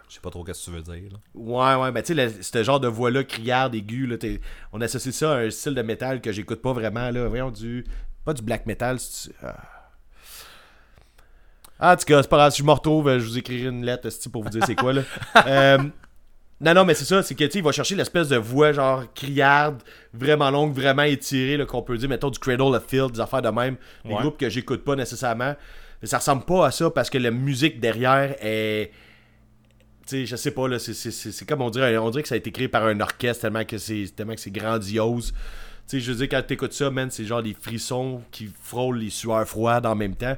Je 0.07 0.13
sais 0.13 0.21
pas 0.21 0.29
trop 0.29 0.45
ce 0.47 0.51
que 0.51 0.71
tu 0.71 0.71
veux 0.71 0.81
dire, 0.81 1.11
là. 1.11 1.17
Ouais, 1.33 1.75
ouais, 1.83 1.91
ben 1.91 2.01
tu 2.01 2.15
sais, 2.15 2.41
ce 2.41 2.63
genre 2.63 2.79
de 2.79 2.87
voix-là, 2.87 3.23
criarde, 3.25 3.75
aiguë, 3.75 4.07
là, 4.07 4.15
on 4.71 4.79
associe 4.79 5.13
ça 5.13 5.33
à 5.33 5.39
un 5.39 5.49
style 5.49 5.75
de 5.75 5.81
métal 5.81 6.21
que 6.21 6.31
j'écoute 6.31 6.61
pas 6.61 6.71
vraiment, 6.73 7.09
là. 7.09 7.27
Voyons, 7.27 7.51
du. 7.51 7.83
Pas 8.23 8.33
du 8.33 8.41
black 8.41 8.65
metal. 8.65 8.97
Ah. 9.43 9.55
Ah, 11.79 11.93
en 11.93 11.95
tout 11.97 12.05
cas, 12.05 12.23
c'est 12.23 12.29
pas 12.29 12.37
grave, 12.37 12.51
si 12.51 12.59
je 12.59 12.63
me 12.65 12.71
retrouve, 12.71 13.07
euh, 13.07 13.19
je 13.19 13.25
vous 13.25 13.37
écrirai 13.37 13.67
une 13.67 13.85
lettre 13.85 14.09
pour 14.31 14.43
vous 14.43 14.49
dire 14.49 14.63
c'est 14.65 14.75
quoi, 14.75 14.93
là. 14.93 15.01
Non, 16.59 16.73
non, 16.73 16.85
mais 16.85 16.95
c'est 16.95 17.05
ça, 17.05 17.21
c'est 17.21 17.35
que, 17.35 17.43
tu 17.43 17.51
sais, 17.51 17.59
il 17.59 17.63
va 17.63 17.71
chercher 17.71 17.95
l'espèce 17.95 18.29
de 18.29 18.37
voix, 18.37 18.71
genre, 18.71 19.03
criarde, 19.13 19.83
vraiment 20.13 20.49
longue, 20.49 20.73
vraiment 20.73 21.03
étirée, 21.03 21.63
qu'on 21.67 21.83
peut 21.83 21.97
dire, 21.97 22.09
mettons, 22.09 22.31
du 22.31 22.39
Cradle 22.39 22.61
of 22.75 22.83
Field, 22.87 23.11
des 23.11 23.19
affaires 23.19 23.43
de 23.43 23.49
même, 23.49 23.75
des 24.03 24.11
Ouais. 24.13 24.19
groupes 24.21 24.37
que 24.39 24.49
j'écoute 24.49 24.83
pas 24.83 24.95
nécessairement. 24.95 25.55
Mais 26.01 26.07
ça 26.07 26.17
ressemble 26.17 26.45
pas 26.45 26.65
à 26.67 26.71
ça 26.71 26.89
parce 26.89 27.09
que 27.11 27.17
la 27.19 27.31
musique 27.31 27.79
derrière 27.79 28.35
est 28.41 28.91
tu 30.07 30.11
sais, 30.21 30.25
je 30.25 30.35
sais 30.37 30.51
pas, 30.51 30.69
là, 30.69 30.79
c'est- 30.79 31.45
comme 31.45 31.61
on 31.61 31.69
dirait, 31.69 31.97
on 31.97 32.09
dirait 32.11 32.21
que 32.23 32.29
ça 32.29 32.35
a 32.35 32.37
été 32.37 32.49
créé 32.49 32.69
par 32.69 32.85
un 32.85 32.97
orchestre 33.01 33.41
tellement 33.41 33.65
que 33.65 33.77
c'est 33.77 34.51
grandiose. 34.51 35.33
Tu 35.33 35.37
sais, 35.87 35.99
je 35.99 36.11
veux 36.13 36.17
dire, 36.19 36.29
quand 36.29 36.41
t'écoutes 36.47 36.71
ça, 36.71 36.89
man, 36.89 37.11
c'est 37.11 37.25
genre 37.25 37.43
des 37.43 37.53
frissons 37.53 38.21
qui 38.31 38.49
frôlent 38.61 38.99
les 38.99 39.09
sueurs 39.09 39.45
froides 39.45 39.85
en 39.85 39.95
même 39.95 40.15
temps. 40.15 40.37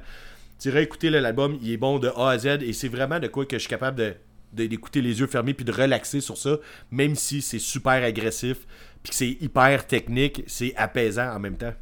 Tu 0.60 0.70
irais 0.70 0.82
écouter 0.84 1.12
là, 1.12 1.22
l'album, 1.22 1.56
il 1.62 1.72
est 1.72 1.78
bon 1.78 2.00
de 2.00 2.08
A 2.18 2.32
à 2.32 2.38
Z 2.40 2.48
et 2.64 2.74
c'est 2.74 2.88
vraiment 2.88 3.20
de 3.20 3.28
quoi 3.28 3.46
que 3.46 3.58
je 3.58 3.60
suis 3.60 3.70
capable 3.70 3.98
de- 3.98 4.16
d'écouter 4.54 5.02
les 5.02 5.20
yeux 5.20 5.28
fermés 5.28 5.54
puis 5.54 5.66
de 5.66 5.72
relaxer 5.72 6.22
sur 6.22 6.38
ça, 6.38 6.58
même 6.92 7.16
si 7.16 7.42
c'est 7.42 7.60
super 7.60 8.04
agressif 8.04 8.58
puis 9.04 9.12
que 9.12 9.16
c'est 9.16 9.38
hyper 9.42 9.86
technique, 9.88 10.44
c'est 10.48 10.76
apaisant 10.76 11.34
en 11.34 11.40
même 11.40 11.56
temps. 11.58 11.74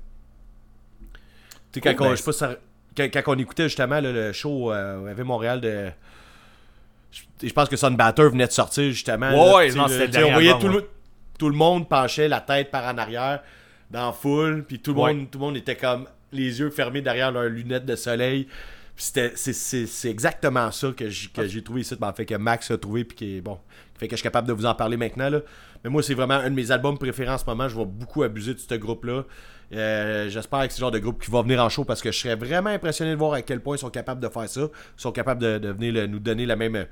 Tu 1.71 1.79
sais, 1.79 1.81
quand, 1.81 2.05
on, 2.05 2.09
ben, 2.11 2.17
pas 2.17 2.31
ça- 2.31 2.55
quand, 2.95 3.07
quand 3.13 3.23
on 3.27 3.37
écoutait 3.39 3.63
justement 3.63 3.99
là, 3.99 4.11
le 4.11 4.33
show 4.33 4.71
euh, 4.71 5.01
au 5.01 5.07
AV 5.07 5.23
Montréal 5.23 5.61
de 5.61 5.89
je 7.11 7.21
je 7.47 7.53
pense 7.53 7.69
que 7.69 7.75
Sunbatter 7.77 8.29
venait 8.29 8.47
de 8.47 8.51
sortir 8.51 8.83
justement. 8.91 9.29
Ouais, 9.29 9.35
là, 9.35 9.55
ouais, 9.55 9.71
non, 9.73 9.87
le- 9.87 10.05
le 10.19 10.25
On 10.25 10.31
voyait 10.33 10.59
tout, 10.59 10.67
le, 10.67 10.89
tout 11.39 11.49
le 11.49 11.55
monde 11.55 11.87
penchait 11.87 12.27
la 12.27 12.41
tête 12.41 12.69
par 12.71 12.83
en 12.93 12.97
arrière 12.97 13.41
dans 13.91 14.07
la 14.07 14.11
foule, 14.13 14.63
puis 14.67 14.79
tout 14.79 14.93
le 14.93 14.99
Ouais. 14.99 15.13
monde 15.13 15.29
tout 15.31 15.39
le 15.39 15.45
monde 15.45 15.57
était 15.57 15.75
comme 15.75 16.07
les 16.31 16.59
yeux 16.59 16.69
fermés 16.69 17.01
derrière 17.01 17.31
leurs 17.31 17.49
lunettes 17.49 17.85
de 17.85 17.95
soleil. 17.95 18.47
C'est- 18.99 20.09
exactement 20.09 20.71
ça 20.71 20.91
que 20.91 21.07
j'ai 21.09 21.29
que 21.29 21.47
j'ai 21.47 21.61
trouvé 21.63 21.81
ici. 21.81 21.95
Ben, 21.99 22.09
en 22.09 22.13
fait, 22.13 22.25
que 22.25 22.35
Max 22.35 22.71
a 22.71 22.77
trouvé, 22.77 23.03
puis 23.05 23.15
qui 23.15 23.37
est 23.37 23.41
bon. 23.41 23.59
qui 23.93 23.99
fait 23.99 24.07
que 24.07 24.15
je 24.15 24.17
suis 24.17 24.23
capable 24.23 24.47
de 24.47 24.53
vous 24.53 24.65
en 24.65 24.73
parler 24.75 24.97
maintenant. 24.97 25.29
Là. 25.29 25.41
Mais 25.83 25.89
moi, 25.89 26.01
c'est 26.03 26.13
vraiment 26.15 26.33
un 26.35 26.49
de 26.49 26.55
mes 26.55 26.71
albums 26.71 26.97
préférés 26.97 27.29
en 27.31 27.37
ce 27.37 27.45
moment. 27.45 27.67
Je 27.69 27.77
vais 27.77 27.85
beaucoup 27.85 28.23
abuser 28.23 28.53
de 28.55 28.59
ce 28.59 28.73
groupe-là. 28.75 29.23
Euh, 29.73 30.29
J'espère 30.29 30.65
que 30.67 30.73
c'est 30.73 30.79
le 30.79 30.83
genre 30.85 30.91
de 30.91 30.99
groupe 30.99 31.21
qui 31.23 31.29
va 31.29 31.41
venir 31.43 31.61
en 31.63 31.69
show 31.69 31.83
parce 31.83 32.01
que 32.01 32.11
je 32.11 32.17
serais 32.17 32.35
vraiment 32.35 32.69
impressionné 32.69 33.11
de 33.11 33.17
voir 33.17 33.33
à 33.33 33.41
quel 33.41 33.59
point 33.61 33.75
ils 33.75 33.79
sont 33.79 33.89
capables 33.89 34.21
de 34.21 34.29
faire 34.29 34.49
ça. 34.49 34.61
Ils 34.61 35.01
sont 35.01 35.11
capables 35.11 35.41
de, 35.41 35.57
de 35.59 35.69
venir 35.69 35.93
le- 35.93 36.07
nous 36.07 36.19
donner 36.19 36.45
la 36.45 36.55
même 36.55 36.85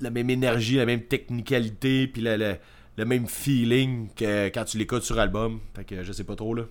la 0.00 0.10
même 0.10 0.30
énergie, 0.30 0.76
la 0.76 0.86
même 0.86 1.02
technicalité, 1.02 2.06
puis 2.08 2.22
le, 2.22 2.36
le- 2.36 2.56
le 2.96 3.04
même 3.04 3.26
feeling 3.26 4.08
que 4.14 4.48
quand 4.48 4.64
tu 4.64 4.78
l'écoutes 4.78 5.02
sur 5.04 5.18
album. 5.18 5.60
Fait 5.74 5.84
que 5.84 6.02
je 6.02 6.12
sais 6.12 6.24
pas 6.24 6.36
trop 6.36 6.54
là. 6.54 6.64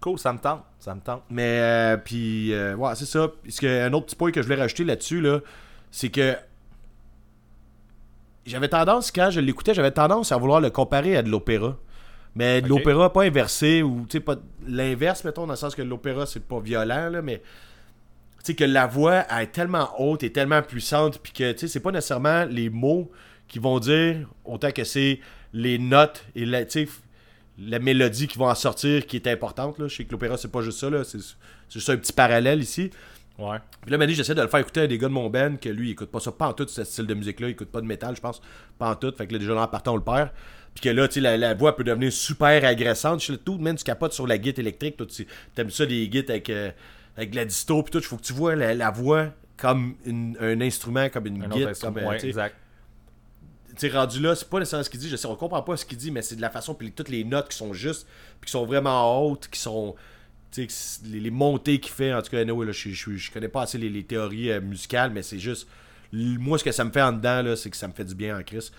Cool, 0.00 0.18
ça 0.18 0.32
me 0.32 0.38
tente. 0.38 0.62
Ça 0.78 0.94
me 0.94 1.00
tente. 1.00 1.22
Mais 1.30 1.58
euh, 1.60 1.96
puis 1.96 2.52
euh, 2.52 2.74
ouais, 2.76 2.94
c'est 2.94 3.06
ça. 3.06 3.28
Parce 3.42 3.58
que 3.58 3.86
un 3.86 3.92
autre 3.92 4.06
petit 4.06 4.16
point 4.16 4.30
que 4.30 4.42
je 4.42 4.46
voulais 4.46 4.60
rajouter 4.60 4.84
là-dessus 4.84 5.20
là, 5.20 5.40
c'est 5.90 6.10
que 6.10 6.36
j'avais 8.44 8.68
tendance 8.68 9.10
quand 9.10 9.30
je 9.30 9.40
l'écoutais, 9.40 9.74
j'avais 9.74 9.90
tendance 9.90 10.32
à 10.32 10.36
vouloir 10.36 10.60
le 10.60 10.70
comparer 10.70 11.16
à 11.16 11.22
de 11.22 11.28
l'opéra. 11.28 11.76
Mais 12.34 12.60
de 12.60 12.68
l'opéra 12.68 13.12
pas 13.12 13.22
inversé 13.22 13.82
ou 13.82 14.04
tu 14.08 14.18
sais 14.18 14.20
pas 14.20 14.36
l'inverse 14.66 15.24
mettons 15.24 15.46
dans 15.46 15.54
le 15.54 15.56
sens 15.56 15.74
que 15.74 15.80
l'opéra 15.80 16.26
c'est 16.26 16.46
pas 16.46 16.60
violent 16.60 17.08
là, 17.08 17.22
mais 17.22 17.38
tu 18.40 18.52
sais 18.52 18.54
que 18.54 18.64
la 18.64 18.86
voix 18.86 19.24
elle 19.30 19.44
est 19.44 19.46
tellement 19.46 19.88
haute 19.98 20.22
et 20.22 20.30
tellement 20.30 20.60
puissante 20.60 21.18
puis 21.18 21.32
que 21.32 21.52
tu 21.52 21.60
sais 21.60 21.68
c'est 21.68 21.80
pas 21.80 21.92
nécessairement 21.92 22.44
les 22.44 22.68
mots 22.68 23.10
qui 23.48 23.58
vont 23.58 23.78
dire 23.78 24.28
autant 24.44 24.70
que 24.70 24.84
c'est 24.84 25.18
les 25.54 25.78
notes 25.78 26.26
et 26.34 26.44
la 26.44 26.66
tu 26.66 26.84
sais 26.84 26.92
la 27.58 27.78
mélodie 27.78 28.26
qui 28.28 28.38
va 28.38 28.46
en 28.46 28.54
sortir 28.54 29.06
qui 29.06 29.16
est 29.16 29.26
importante 29.26 29.78
là. 29.78 29.88
Je 29.88 29.96
sais 29.96 30.04
que 30.04 30.12
l'opéra 30.12 30.36
c'est 30.36 30.50
pas 30.50 30.60
juste 30.62 30.78
ça 30.78 30.90
là, 30.90 31.04
c'est 31.04 31.18
c'est 31.20 31.34
juste 31.78 31.90
un 31.90 31.96
petit 31.96 32.12
parallèle 32.12 32.60
ici. 32.62 32.90
Ouais. 33.38 33.58
Puis 33.82 33.90
là, 33.90 33.98
Manny, 33.98 34.14
j'essaie 34.14 34.34
de 34.34 34.40
le 34.40 34.48
faire 34.48 34.60
écouter 34.60 34.80
à 34.82 34.86
des 34.86 34.96
gars 34.96 35.08
de 35.08 35.12
mon 35.12 35.28
band 35.28 35.56
que 35.60 35.68
lui, 35.68 35.88
il 35.88 35.92
écoute 35.92 36.10
pas 36.10 36.20
ça, 36.20 36.32
pas 36.32 36.48
en 36.48 36.52
tout, 36.54 36.66
ce 36.68 36.84
style 36.84 37.06
de 37.06 37.12
musique-là. 37.12 37.48
Il 37.48 37.50
écoute 37.50 37.68
pas 37.68 37.82
de 37.82 37.86
métal, 37.86 38.16
je 38.16 38.20
pense. 38.22 38.40
Pas 38.78 38.88
en 38.90 38.94
tout. 38.96 39.12
Fait 39.14 39.26
que 39.26 39.32
là, 39.34 39.38
déjà, 39.38 39.54
en 39.60 39.68
partant, 39.68 39.92
on 39.92 39.96
le 39.96 40.02
perd. 40.02 40.30
Puis 40.74 40.80
que 40.84 40.88
là, 40.88 41.06
tu 41.06 41.14
sais, 41.14 41.20
la, 41.20 41.36
la 41.36 41.52
voix 41.52 41.76
peut 41.76 41.84
devenir 41.84 42.10
super 42.14 42.64
agressante. 42.64 43.20
Je 43.20 43.32
sais, 43.34 43.38
tout, 43.38 43.58
man, 43.58 43.76
tu 43.76 43.84
capotes 43.84 44.14
sur 44.14 44.26
la 44.26 44.38
guitare 44.38 44.60
électrique. 44.62 44.96
Toi, 44.96 45.04
tu 45.06 45.26
aimes 45.58 45.68
ça, 45.70 45.84
des 45.84 46.08
guides 46.08 46.30
avec, 46.30 46.48
euh, 46.48 46.70
avec 47.14 47.32
de 47.32 47.36
la 47.36 47.44
disto. 47.44 47.82
Puis 47.82 47.90
tout, 47.92 47.98
il 47.98 48.04
faut 48.04 48.16
que 48.16 48.22
tu 48.22 48.32
vois 48.32 48.56
la, 48.56 48.72
la 48.72 48.90
voix 48.90 49.26
comme 49.58 49.96
une- 50.06 50.38
un 50.40 50.58
instrument, 50.62 51.10
comme 51.10 51.26
une 51.26 51.44
Un 51.44 51.48
guitare. 51.48 51.72
Comme, 51.78 51.98
euh, 51.98 52.08
Ouais, 52.08 52.24
exact. 52.26 52.56
Sais, 53.80 53.88
rendu 53.88 54.20
là, 54.20 54.34
c'est 54.34 54.48
pas 54.48 54.58
nécessairement 54.58 54.84
ce 54.84 54.90
qu'il 54.90 55.00
dit. 55.00 55.08
Je 55.08 55.16
sais, 55.16 55.26
on 55.26 55.36
comprend 55.36 55.62
pas 55.62 55.76
ce 55.76 55.84
qu'il 55.84 55.98
dit, 55.98 56.10
mais 56.10 56.22
c'est 56.22 56.36
de 56.36 56.40
la 56.40 56.50
façon, 56.50 56.74
puis 56.74 56.92
toutes 56.92 57.08
les 57.08 57.24
notes 57.24 57.48
qui 57.48 57.56
sont 57.56 57.72
justes, 57.72 58.06
puis 58.40 58.46
qui 58.46 58.52
sont 58.52 58.64
vraiment 58.64 59.26
hautes, 59.28 59.48
qui 59.48 59.60
sont. 59.60 59.94
Les, 60.56 61.20
les 61.20 61.30
montées 61.30 61.80
qu'il 61.80 61.92
fait. 61.92 62.14
En 62.14 62.22
tout 62.22 62.30
cas, 62.30 62.40
anyway, 62.40 62.64
là, 62.64 62.72
je, 62.72 62.88
je, 62.88 63.16
je 63.16 63.30
connais 63.30 63.48
pas 63.48 63.62
assez 63.62 63.76
les, 63.76 63.90
les 63.90 64.04
théories 64.04 64.50
euh, 64.52 64.60
musicales, 64.60 65.10
mais 65.10 65.22
c'est 65.22 65.38
juste. 65.38 65.68
Moi, 66.12 66.58
ce 66.58 66.64
que 66.64 66.72
ça 66.72 66.84
me 66.84 66.90
fait 66.90 67.02
en 67.02 67.12
dedans, 67.12 67.54
c'est 67.56 67.68
que 67.68 67.76
ça 67.76 67.88
me 67.88 67.92
fait 67.92 68.04
du 68.04 68.14
bien 68.14 68.38
en 68.38 68.42
Chris. 68.42 68.70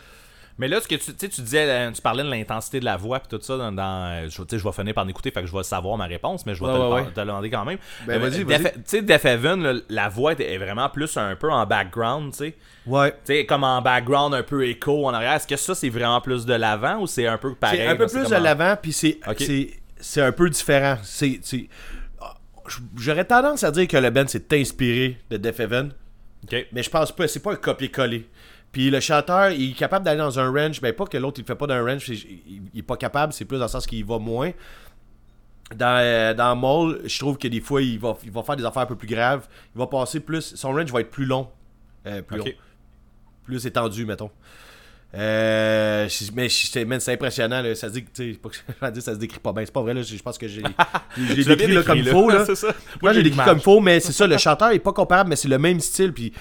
Mais 0.60 0.68
là, 0.68 0.82
ce 0.82 0.88
que 0.88 0.96
tu, 0.96 1.14
tu 1.14 1.14
sais, 1.18 1.30
tu 1.30 1.42
disais, 1.42 1.70
euh, 1.70 1.92
tu 1.92 2.02
parlais 2.02 2.24
de 2.24 2.30
l'intensité 2.30 2.80
de 2.80 2.86
la 2.86 2.98
voix 2.98 3.20
puis 3.20 3.28
tout 3.30 3.44
ça 3.44 3.58
dans, 3.58 3.72
dans, 3.72 4.24
euh, 4.26 4.28
je, 4.30 4.58
je 4.58 4.64
vais 4.64 4.72
finir 4.72 4.94
par 4.96 5.06
l'écouter, 5.06 5.30
fait 5.30 5.42
que 5.42 5.48
je 5.48 5.56
vais 5.56 5.62
savoir 5.64 5.98
ma 5.98 6.06
réponse, 6.06 6.46
mais 6.48 6.56
je 6.56 6.60
vais 6.64 6.72
te, 6.72 6.72
le 6.76 6.80
ouais, 6.84 6.90
par- 6.90 7.06
ouais. 7.06 7.12
te 7.14 7.20
le 7.20 7.26
demander 7.28 7.50
quand 7.52 7.64
même. 7.66 7.78
Ben, 8.08 8.16
Euh, 8.22 8.30
vas-y. 8.30 8.46
Tu 8.46 8.82
sais, 8.86 9.02
Def 9.04 9.24
Heaven, 9.26 9.62
là, 9.62 9.74
la 9.90 10.10
voix 10.10 10.34
est- 10.34 10.58
vraiment 10.58 10.90
plus 10.90 11.16
un 11.18 11.36
peu 11.36 11.52
en 11.52 11.66
background, 11.68 12.32
tu 12.32 12.38
sais. 12.40 12.56
Ouais. 12.88 13.12
Tu 13.12 13.18
sais, 13.36 13.46
comme 13.46 13.64
en 13.64 13.82
background, 13.84 14.34
un 14.34 14.44
peu 14.44 14.66
écho 14.68 15.06
en 15.06 15.14
arrière. 15.14 15.34
Est-ce 15.34 15.46
que 15.48 15.58
ça, 15.58 15.76
c'est 15.76 15.90
vraiment 15.90 16.22
plus 16.22 16.46
de 16.46 16.54
l'avant 16.54 17.02
ou 17.02 17.08
c'est 17.08 17.28
un 17.28 17.38
peu 17.38 17.54
pareil? 17.54 17.80
C'est 17.80 17.88
un 17.88 17.96
peu 17.96 18.08
plus 18.08 18.28
de 18.28 18.36
en- 18.36 18.40
l'avant, 18.40 18.76
puis 18.82 18.94
c'est 18.94 19.20
c'est 19.38 19.70
c'est 20.00 20.22
un 20.22 20.32
peu 20.32 20.50
différent. 20.50 20.98
C'est 21.04 21.40
c'est- 21.44 21.68
ah, 22.20 22.36
J'aurais 22.96 23.26
tendance 23.26 23.64
à 23.64 23.72
dire 23.72 23.88
que 23.88 23.98
le 23.98 24.10
band 24.10 24.28
s'est 24.28 24.46
inspiré 24.54 25.18
de 25.30 25.38
Def 25.38 25.60
Heaven. 25.60 25.92
Ok. 26.44 26.68
Mais 26.72 26.82
je 26.84 26.90
pense 26.90 27.12
pas, 27.12 27.28
c'est 27.28 27.42
pas 27.42 27.52
un 27.54 27.56
copier-coller. 27.58 28.28
Puis 28.72 28.90
le 28.90 29.00
chanteur, 29.00 29.52
il 29.52 29.72
est 29.72 29.74
capable 29.74 30.06
d'aller 30.06 30.20
dans 30.20 30.40
un 30.40 30.52
range, 30.52 30.82
ben 30.82 30.94
pas 30.94 31.06
que 31.06 31.18
l'autre 31.18 31.40
il 31.40 31.44
le 31.44 31.48
fait 31.48 31.56
pas 31.56 31.68
dans 31.68 31.76
un 31.76 31.84
range, 31.84 32.10
il, 32.10 32.62
il 32.74 32.80
est 32.80 32.84
pas 32.84 32.98
capable, 32.98 33.34
c'est 33.34 33.46
plus 33.46 33.58
dans 33.58 33.66
le 33.66 33.70
sens 33.70 33.88
qu'il 33.88 34.06
va 34.06 34.20
moins. 34.20 34.52
Dans, 35.76 36.00
euh, 36.02 36.34
dans 36.34 36.96
je 37.06 37.20
trouve 37.20 37.38
que 37.38 37.48
des 37.48 37.60
fois, 37.60 37.82
il 37.82 38.00
va, 38.00 38.18
il 38.24 38.32
va 38.32 38.42
faire 38.44 38.56
des 38.56 38.64
affaires 38.64 38.84
un 38.84 38.88
peu 38.88 38.96
plus 38.96 39.08
graves. 39.08 39.48
Il 39.76 39.80
va 39.80 39.88
passer 39.88 40.22
plus. 40.22 40.56
Son 40.56 40.72
range 40.72 40.92
va 40.92 41.02
être 41.02 41.12
plus 41.12 41.26
long. 41.26 41.50
Euh, 42.06 42.22
plus 42.22 42.38
long. 42.38 42.46
Plus 43.44 43.66
étendu, 43.66 44.06
mettons. 44.06 44.32
Euh, 45.14 46.08
mais 46.36 46.50
c'est 46.50 47.14
impressionnant. 47.14 47.62
Là. 47.62 47.76
Ça 47.76 47.90
se 47.90 47.94
dit 47.94 48.34
pas 48.34 48.50
que 48.92 49.02
ça 49.02 49.14
se 49.14 49.20
décrit 49.20 49.40
pas 49.40 49.52
bien. 49.52 49.66
C'est 49.66 49.74
pas 49.74 49.82
vrai, 49.82 49.94
là. 49.94 50.04
Je 50.04 50.22
pense 50.22 50.38
que 50.38 50.48
j'ai 50.48 50.62
décrit 51.18 51.56
bien 51.56 51.68
là, 51.68 51.84
comme 51.84 51.98
décrit, 51.98 52.12
faux. 52.12 52.30
Là. 52.30 52.46
Moi, 53.02 53.14
j'ai 53.14 53.24
décrit 53.24 53.44
comme 53.44 53.60
faux, 53.60 53.82
mais 53.82 54.00
c'est 54.00 54.14
ça, 54.14 54.26
le 54.26 54.38
chanteur 54.38 54.72
est 54.72 54.80
pas 54.80 54.94
comparable, 54.94 55.30
mais 55.30 55.36
c'est 55.36 55.50
le 55.50 55.60
même 55.60 55.82
style. 55.82 56.14
Puis, 56.14 56.32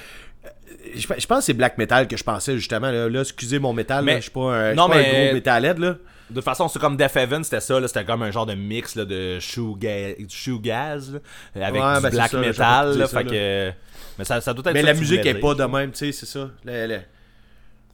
je, 0.97 1.07
je 1.19 1.27
pense 1.27 1.39
que 1.39 1.45
c'est 1.45 1.55
black 1.55 1.79
metal 1.79 2.09
que 2.09 2.17
je 2.17 2.25
pensais 2.25 2.57
justement. 2.57 2.91
Là, 2.91 3.09
Là, 3.09 3.21
excusez 3.21 3.59
mon 3.59 3.73
métal, 3.73 4.05
Mais- 4.05 4.13
là, 4.15 4.19
je 4.19 4.23
suis 4.23 4.31
pas 4.33 4.41
un, 4.55 4.75
non, 4.75 4.89
pas 4.89 4.97
un 4.97 4.99
mais- 5.03 5.25
gros 5.27 5.35
métalhead. 5.35 5.79
Là. 5.79 5.97
De 6.29 6.35
toute 6.35 6.45
façon, 6.45 6.67
c'est 6.69 6.81
comme 6.81 6.97
Def 6.97 7.15
Heaven, 7.15 7.45
c'était 7.45 7.61
ça, 7.61 7.79
là, 7.79 7.87
c'était 7.87 8.05
comme 8.05 8.23
un 8.23 8.33
genre 8.33 8.47
de 8.47 8.55
mix 8.55 8.97
là, 8.97 9.05
de 9.05 9.39
shoegaze, 9.39 10.17
shoegaz, 10.29 11.13
là, 11.55 11.67
avec 11.69 11.81
Ouais, 11.83 11.97
du 11.97 12.03
ben, 12.03 12.11
black 12.11 12.31
ça, 12.33 12.39
metal. 12.39 12.99
là, 12.99 13.07
ça, 13.07 13.19
fait 13.21 13.25
que... 13.27 13.73
Mais 14.19 14.25
ça, 14.25 14.41
ça 14.41 14.53
doit 14.53 14.65
être 14.67 14.75
Mais 14.75 14.83
la 14.83 14.95
musique 14.95 15.25
est 15.25 15.35
pas 15.35 15.55
de 15.55 15.63
même, 15.65 15.93
tu 15.93 15.99
sais, 15.99 16.13
c'est 16.13 16.27
ça. 16.27 16.51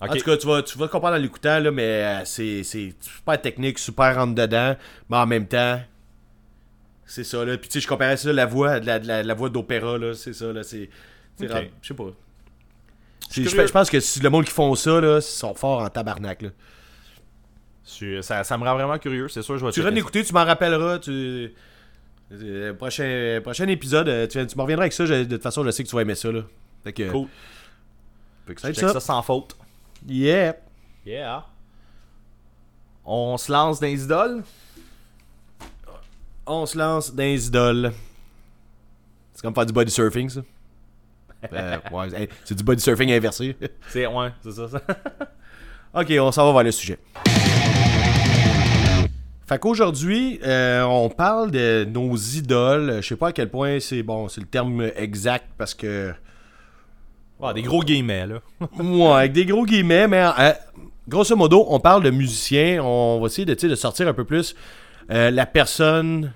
En 0.01 0.09
tout 0.09 0.25
cas, 0.25 0.37
tu 0.37 0.47
vas, 0.47 0.63
tu 0.63 0.79
vas 0.79 0.89
comprendre 0.89 1.17
en 1.17 1.19
l'écoutant, 1.21 1.59
là, 1.61 1.71
mais 1.71 1.83
euh, 1.83 2.21
c'est 2.25 2.63
c'est 2.65 2.95
super 3.01 3.41
technique, 3.41 3.79
super 3.79 4.17
rentre 4.17 4.35
dedans, 4.35 4.75
mais 5.11 5.17
en 5.19 5.27
même 5.27 5.47
temps, 5.47 5.81
c'est 7.07 7.25
ça, 7.25 7.45
là. 7.45 7.57
Puis 7.59 7.69
tu 7.69 7.75
sais, 7.75 7.81
je 7.81 7.89
comparais 7.89 8.17
ça 8.17 8.31
à 8.31 8.33
la 8.33 8.47
voix, 8.47 8.81
la, 8.81 8.99
la, 8.99 9.23
la 9.23 9.35
voix 9.35 9.49
d'opéra, 9.51 9.99
là, 9.99 10.15
c'est 10.15 10.33
ça, 10.33 10.47
là, 10.53 10.63
c'est... 10.63 10.89
Je 11.41 11.47
sais 11.83 11.95
pas. 11.95 12.11
Je 13.35 13.71
pense 13.73 13.91
que 13.91 13.97
le 14.23 14.29
monde 14.31 14.45
qui 14.45 14.53
font 14.53 14.75
ça, 14.75 15.01
là, 15.01 15.17
ils 15.19 15.23
sont 15.23 15.55
forts 15.55 15.81
en 15.83 15.89
tabarnak, 15.89 16.43
là. 16.43 16.49
Ça, 18.23 18.45
ça 18.45 18.59
me 18.59 18.65
rend 18.65 18.75
vraiment 18.75 18.99
curieux, 18.99 19.29
c'est 19.29 19.43
sûr, 19.43 19.59
je 19.59 19.65
vais 19.67 19.73
Tu 19.73 19.81
vas 19.83 19.91
l'écouter, 19.91 20.25
tu 20.25 20.33
m'en 20.33 20.45
rappelleras, 20.45 20.99
tu... 20.99 21.53
euh, 22.33 22.73
prochain, 22.75 23.41
prochain 23.43 23.67
épisode, 23.69 24.09
euh, 24.09 24.27
tu, 24.27 24.45
tu 24.47 24.57
me 24.57 24.63
reviendras 24.63 24.85
avec 24.85 24.93
ça, 24.93 25.05
je- 25.05 25.15
de 25.15 25.25
toute 25.25 25.43
façon, 25.43 25.65
je 25.65 25.71
sais 25.71 25.83
que 25.85 25.89
tu 25.89 25.95
vas 25.95 26.03
aimer 26.03 26.15
ça, 26.15 26.31
là. 26.33 26.43
Fait 26.85 26.93
que... 26.93 27.07
ça. 27.07 27.13
Cool. 27.13 27.29
Fait 28.47 28.55
que 28.55 28.61
ça. 28.75 28.93
ça 28.93 29.01
sans 29.01 29.23
faute. 29.23 29.57
Yeah! 30.09 30.57
Yeah. 31.05 31.45
On 33.05 33.37
se 33.37 33.51
lance 33.53 33.81
dans 33.81 33.87
les 33.87 34.05
idoles? 34.05 34.43
On 36.47 36.67
se 36.67 36.79
lance 36.79 37.13
dans 37.15 37.23
les 37.23 37.47
idoles. 37.47 37.93
C'est 39.33 39.43
comme 39.43 39.55
faire 39.55 39.67
du 39.67 39.73
body 39.73 39.91
surfing, 39.91 40.29
ça. 40.29 40.41
Euh, 41.53 41.77
ouais, 41.91 42.07
hey, 42.15 42.29
c'est 42.45 42.55
du 42.55 42.63
body 42.63 42.81
surfing 42.81 43.11
inversé. 43.11 43.57
C'est 43.89 44.07
ouais, 44.07 44.29
c'est 44.43 44.53
ça. 44.53 44.69
ça. 44.69 44.81
ok, 46.01 46.13
on 46.21 46.31
s'en 46.31 46.47
va 46.47 46.53
vers 46.53 46.63
le 46.65 46.71
sujet. 46.71 46.99
Fait 49.47 49.59
qu'aujourd'hui, 49.59 50.39
euh, 50.45 50.83
on 50.85 51.11
parle 51.11 51.51
de 51.51 51.85
nos 51.85 52.17
idoles. 52.17 52.99
Je 53.03 53.09
sais 53.09 53.17
pas 53.17 53.29
à 53.29 53.33
quel 53.33 53.51
point 53.51 53.81
c'est 53.81 54.03
bon, 54.03 54.29
c'est 54.29 54.41
le 54.41 54.47
terme 54.47 54.89
exact 54.97 55.47
parce 55.59 55.75
que. 55.75 56.13
Ouais, 57.41 57.53
des 57.55 57.63
gros 57.63 57.83
guillemets 57.83 58.27
là. 58.27 58.37
Ouais, 58.79 59.13
avec 59.13 59.33
des 59.33 59.45
gros 59.45 59.67
guillemets, 59.67 60.07
mais 60.07 60.25
euh, 60.39 60.53
grosso 61.09 61.35
modo, 61.35 61.67
on 61.69 61.81
parle 61.81 62.05
de 62.05 62.11
musiciens. 62.11 62.83
On 62.85 63.21
va 63.21 63.27
essayer 63.27 63.45
de, 63.45 63.55
de 63.55 63.75
sortir 63.75 64.07
un 64.07 64.15
peu 64.15 64.25
plus 64.25 64.55
euh, 65.11 65.31
la 65.31 65.45
personne 65.45 66.33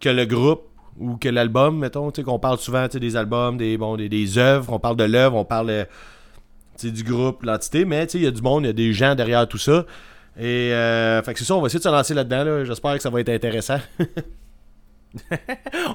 que 0.00 0.08
le 0.08 0.24
groupe 0.24 0.67
ou 0.98 1.16
que 1.16 1.28
l'album, 1.28 1.78
mettons. 1.78 2.10
Tu 2.10 2.20
sais, 2.20 2.24
qu'on 2.24 2.38
parle 2.38 2.58
souvent 2.58 2.86
des 2.88 3.16
albums, 3.16 3.56
des, 3.56 3.76
bon, 3.78 3.96
des, 3.96 4.08
des 4.08 4.38
œuvres. 4.38 4.72
On 4.72 4.78
parle 4.78 4.96
de 4.96 5.04
l'œuvre, 5.04 5.36
on 5.36 5.44
parle 5.44 5.70
euh, 5.70 5.84
du 6.82 7.02
groupe, 7.04 7.42
l'entité. 7.42 7.84
Mais 7.84 8.06
tu 8.06 8.12
sais, 8.12 8.18
il 8.18 8.24
y 8.24 8.26
a 8.26 8.30
du 8.30 8.42
monde, 8.42 8.64
il 8.64 8.66
y 8.66 8.70
a 8.70 8.72
des 8.74 8.92
gens 8.92 9.14
derrière 9.14 9.46
tout 9.48 9.58
ça. 9.58 9.84
Et 10.38 10.72
euh, 10.72 11.20
fait 11.22 11.32
que 11.32 11.38
c'est 11.40 11.44
ça, 11.44 11.54
on 11.56 11.60
va 11.60 11.66
essayer 11.66 11.80
de 11.80 11.84
se 11.84 11.88
lancer 11.88 12.14
là-dedans. 12.14 12.44
Là. 12.44 12.64
J'espère 12.64 12.94
que 12.94 13.02
ça 13.02 13.10
va 13.10 13.20
être 13.20 13.28
intéressant. 13.28 13.78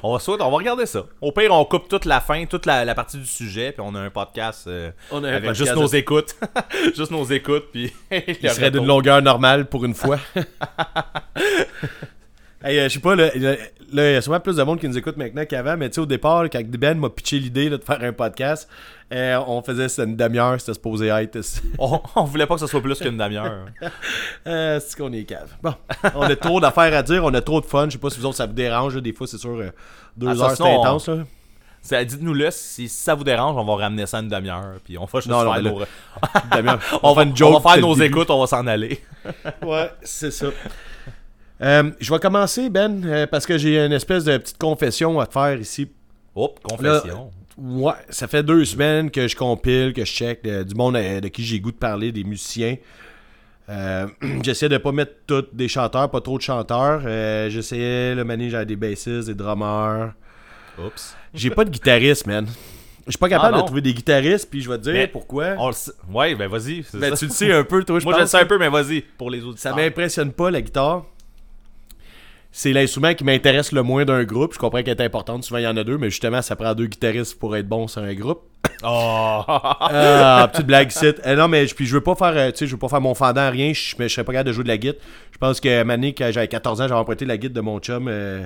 On 0.02 0.12
va, 0.14 0.20
soit- 0.20 0.42
on 0.42 0.50
va 0.50 0.58
regarder 0.58 0.88
ça. 0.88 1.06
Au 1.22 1.32
pire, 1.32 1.52
on 1.54 1.64
coupe 1.66 1.88
toute 1.88 2.06
la 2.06 2.20
fin, 2.20 2.46
toute 2.48 2.66
la, 2.66 2.84
la 2.84 2.96
partie 2.96 3.18
du 3.18 3.28
sujet, 3.28 3.72
puis 3.72 3.84
on 3.86 3.94
a 3.94 4.00
un 4.00 4.10
podcast 4.10 4.66
euh, 4.68 4.90
On 5.12 5.24
a 5.24 5.28
un 5.28 5.34
avec 5.34 5.44
podcast 5.52 5.66
juste 5.70 5.76
nos 5.80 5.88
de- 5.88 5.96
écoutes. 5.96 6.36
juste 6.96 7.12
nos 7.12 7.24
écoutes, 7.24 7.66
puis. 7.72 7.94
Il 8.12 8.50
serait 8.50 8.72
d'une 8.72 8.88
longueur 8.88 9.22
normale 9.22 9.68
pour 9.68 9.86
une 9.86 9.94
fois. 9.94 10.18
hey, 12.64 12.80
euh, 12.80 12.84
je 12.90 12.94
sais 12.94 13.00
pas, 13.00 13.16
là, 13.16 13.30
là, 13.36 13.56
là, 13.92 14.10
il 14.10 14.14
y 14.14 14.16
a 14.16 14.22
souvent 14.22 14.40
plus 14.40 14.56
de 14.56 14.64
monde 14.64 14.80
qui 14.80 14.88
nous 14.88 14.98
écoute 14.98 15.18
maintenant 15.18 15.46
qu'avant, 15.46 15.78
mais 15.78 15.90
tu 15.90 15.96
sais, 15.96 16.02
au 16.02 16.06
départ, 16.06 16.44
quand 16.50 16.62
Ben 16.66 16.98
m'a 16.98 17.10
pitché 17.10 17.40
l'idée 17.40 17.70
là, 17.70 17.78
de 17.78 17.84
faire 17.84 18.02
un 18.02 18.14
podcast, 18.14 18.68
euh, 19.14 19.40
on 19.48 19.62
faisait 19.62 20.04
une 20.04 20.16
demi-heure, 20.16 20.60
c'était 20.60 20.74
supposé 20.74 21.08
être. 21.08 21.40
on, 21.80 22.02
on 22.16 22.24
voulait 22.24 22.48
pas 22.48 22.56
que 22.56 22.62
ce 22.62 22.68
soit 22.68 22.82
plus 22.82 22.98
qu'une 23.00 23.18
demi-heure. 23.18 23.66
Euh, 24.46 24.82
c'est 24.86 24.98
qu'on 24.98 25.14
est 25.14 25.24
cave. 25.24 25.56
Bon, 25.62 25.74
on 26.16 26.24
a 26.24 26.36
trop 26.36 26.60
d'affaires 26.60 26.94
à 26.94 27.02
dire, 27.02 27.24
on 27.24 27.34
a 27.34 27.40
trop 27.40 27.62
de 27.62 27.66
fun. 27.66 27.86
Je 27.86 27.92
sais 27.92 27.98
pas 27.98 28.10
si 28.10 28.20
vous 28.20 28.26
autres 28.26 28.36
ça 28.36 28.46
vous 28.46 28.52
dérange, 28.52 29.02
des 29.02 29.14
fois 29.14 29.26
c'est 29.26 29.38
sûr, 29.38 29.52
euh, 29.52 29.70
deux 30.18 30.28
Ah, 30.42 30.44
heures 30.46 30.58
c'est 30.58 30.64
on- 30.64 30.82
intense. 30.82 31.08
Là. 31.08 31.20
Ça, 31.82 32.04
Dites-nous 32.04 32.34
le 32.34 32.50
si, 32.52 32.90
ça 32.90 33.14
vous 33.16 33.24
dérange, 33.24 33.56
on 33.58 33.64
va 33.64 33.84
ramener 33.84 34.06
ça 34.06 34.20
une 34.20 34.28
demi-heure, 34.28 34.76
puis 34.84 34.98
on 34.98 35.06
va 35.06 35.20
juste 35.20 35.28
Non, 35.30 35.42
faire 35.52 35.62
nos... 35.62 35.82
On, 37.04 37.14
va, 37.14 37.22
fait 37.24 37.30
une 37.30 37.36
joke 37.38 37.50
on 37.56 37.60
va 37.60 37.72
faire 37.74 37.82
nos 37.82 37.96
écoutes, 37.96 38.30
on 38.30 38.40
va 38.42 38.48
s'en 38.48 38.66
aller. 38.68 39.02
Ouais, 39.62 39.92
c'est 40.02 40.32
ça. 40.32 40.48
Euh, 41.64 41.92
je 42.00 42.14
vais 42.14 42.20
commencer, 42.20 42.70
Ben, 42.70 43.04
euh, 43.06 43.26
parce 43.28 43.46
que 43.46 43.58
j'ai 43.58 43.80
une 43.80 43.94
espèce 43.94 44.24
de 44.26 44.38
petite 44.38 44.58
confession 44.58 45.20
à 45.20 45.28
te 45.28 45.34
faire 45.34 45.58
ici. 45.60 45.90
Hop, 46.36 46.60
confession. 46.62 47.32
Ouais, 47.58 47.94
ça 48.10 48.28
fait 48.28 48.44
deux 48.44 48.66
semaines 48.66 49.12
que 49.12 49.28
je 49.28 49.36
compile, 49.36 49.94
que 49.94 50.04
je 50.04 50.12
check 50.12 50.40
euh, 50.46 50.64
du 50.64 50.74
monde 50.76 50.96
de 50.96 51.28
qui 51.28 51.44
j'ai 51.44 51.60
goût 51.60 51.72
de 51.72 51.78
parler, 51.78 52.12
des 52.12 52.24
musiciens. 52.24 52.78
Euh, 53.70 54.08
J'essaie 54.44 54.68
de 54.70 54.78
pas 54.78 54.92
mettre 54.92 55.14
tous 55.28 55.46
des 55.54 55.68
chanteurs, 55.68 56.10
pas 56.10 56.22
trop 56.22 56.38
de 56.38 56.44
chanteurs. 56.44 57.02
Euh, 57.06 57.50
J'essayais, 57.50 58.16
le 58.16 58.24
mané, 58.24 58.50
j'avais 58.50 58.66
des 58.66 58.76
bassistes, 58.76 59.28
des 59.28 59.36
drummers. 59.36 60.14
Oups. 60.84 61.16
J'ai 61.34 61.52
pas 61.52 61.64
de 61.64 61.70
guitariste, 61.70 62.26
man. 62.26 62.48
Je 63.06 63.12
suis 63.12 63.20
pas 63.20 63.30
capable 63.30 63.56
Ah, 63.56 63.62
de 63.62 63.66
trouver 63.66 63.82
des 63.82 63.94
guitaristes, 63.94 64.50
puis 64.50 64.62
je 64.62 64.70
vais 64.70 64.78
te 64.78 64.84
dire 64.84 64.94
Mais 64.94 65.08
pourquoi. 65.08 65.56
On 65.58 65.68
le 65.68 65.74
sait. 65.74 65.92
Ouais, 66.12 66.36
ben 66.36 66.48
vas-y. 66.50 66.84
Ben, 66.94 67.14
tu 67.14 67.26
le 67.26 67.32
sais 67.32 67.52
un 67.52 67.64
peu, 67.64 67.84
toi, 67.84 68.00
je 68.00 68.06
Moi, 68.06 68.14
je 68.16 68.22
le 68.22 68.26
sais 68.28 68.40
un 68.40 68.46
peu, 68.46 68.58
mais 68.58 68.70
vas-y. 68.70 69.02
Pour 69.02 69.30
les 69.30 69.44
autres. 69.44 69.60
Ça 69.60 69.74
m'impressionne 69.76 70.32
pas, 70.32 70.50
la 70.50 70.62
guitare. 70.62 71.06
C'est 72.56 72.72
l'instrument 72.72 73.16
qui 73.16 73.24
m'intéresse 73.24 73.72
le 73.72 73.82
moins 73.82 74.06
d'un 74.06 74.24
groupe. 74.26 74.54
Je 74.54 74.60
comprends 74.60 74.84
qu'elle 74.84 74.96
est 74.96 75.04
importante. 75.04 75.44
Souvent, 75.44 75.58
il 75.58 75.64
y 75.64 75.68
en 75.68 75.76
a 75.76 75.84
deux, 75.84 75.98
mais 75.98 76.12
justement, 76.12 76.40
ça 76.44 76.56
prend 76.56 76.76
deux 76.76 76.86
guitaristes 76.86 77.40
pour 77.40 77.58
être 77.58 77.68
bon 77.68 77.88
sur 77.88 78.04
un 78.04 78.14
groupe. 78.14 78.44
Oh! 78.84 79.42
Ah, 79.50 80.48
petite 80.54 80.68
blague 80.68 80.92
ici. 80.92 81.08
Euh, 81.26 81.36
non, 81.36 81.48
mais 81.48 81.66
je- 81.66 81.74
puis 81.74 81.86
je 81.88 81.94
veux 81.96 82.02
pas 82.02 82.14
faire, 82.16 82.34
euh, 82.38 82.52
tu 82.52 82.60
sais, 82.60 82.68
je 82.68 82.72
veux 82.74 82.78
pas 82.78 82.90
faire 82.90 83.02
mon 83.02 83.16
fendant, 83.16 83.50
rien. 83.50 83.74
Je, 83.74 83.96
mais 83.98 84.08
je 84.08 84.14
serais 84.14 84.24
pas 84.24 84.34
capable 84.34 84.50
de 84.50 84.54
jouer 84.54 84.64
de 84.64 84.70
la 84.70 84.78
guitare. 84.78 85.02
Je 85.32 85.38
pense 85.40 85.60
que 85.60 85.84
Mané, 85.84 86.14
quand 86.14 86.30
j'avais 86.32 86.48
14 86.48 86.80
ans, 86.80 86.88
j'avais 86.88 87.00
emprunté 87.00 87.26
la 87.26 87.38
guitare 87.38 87.56
de 87.56 87.62
mon 87.62 87.80
chum. 87.80 88.08
euh, 88.08 88.44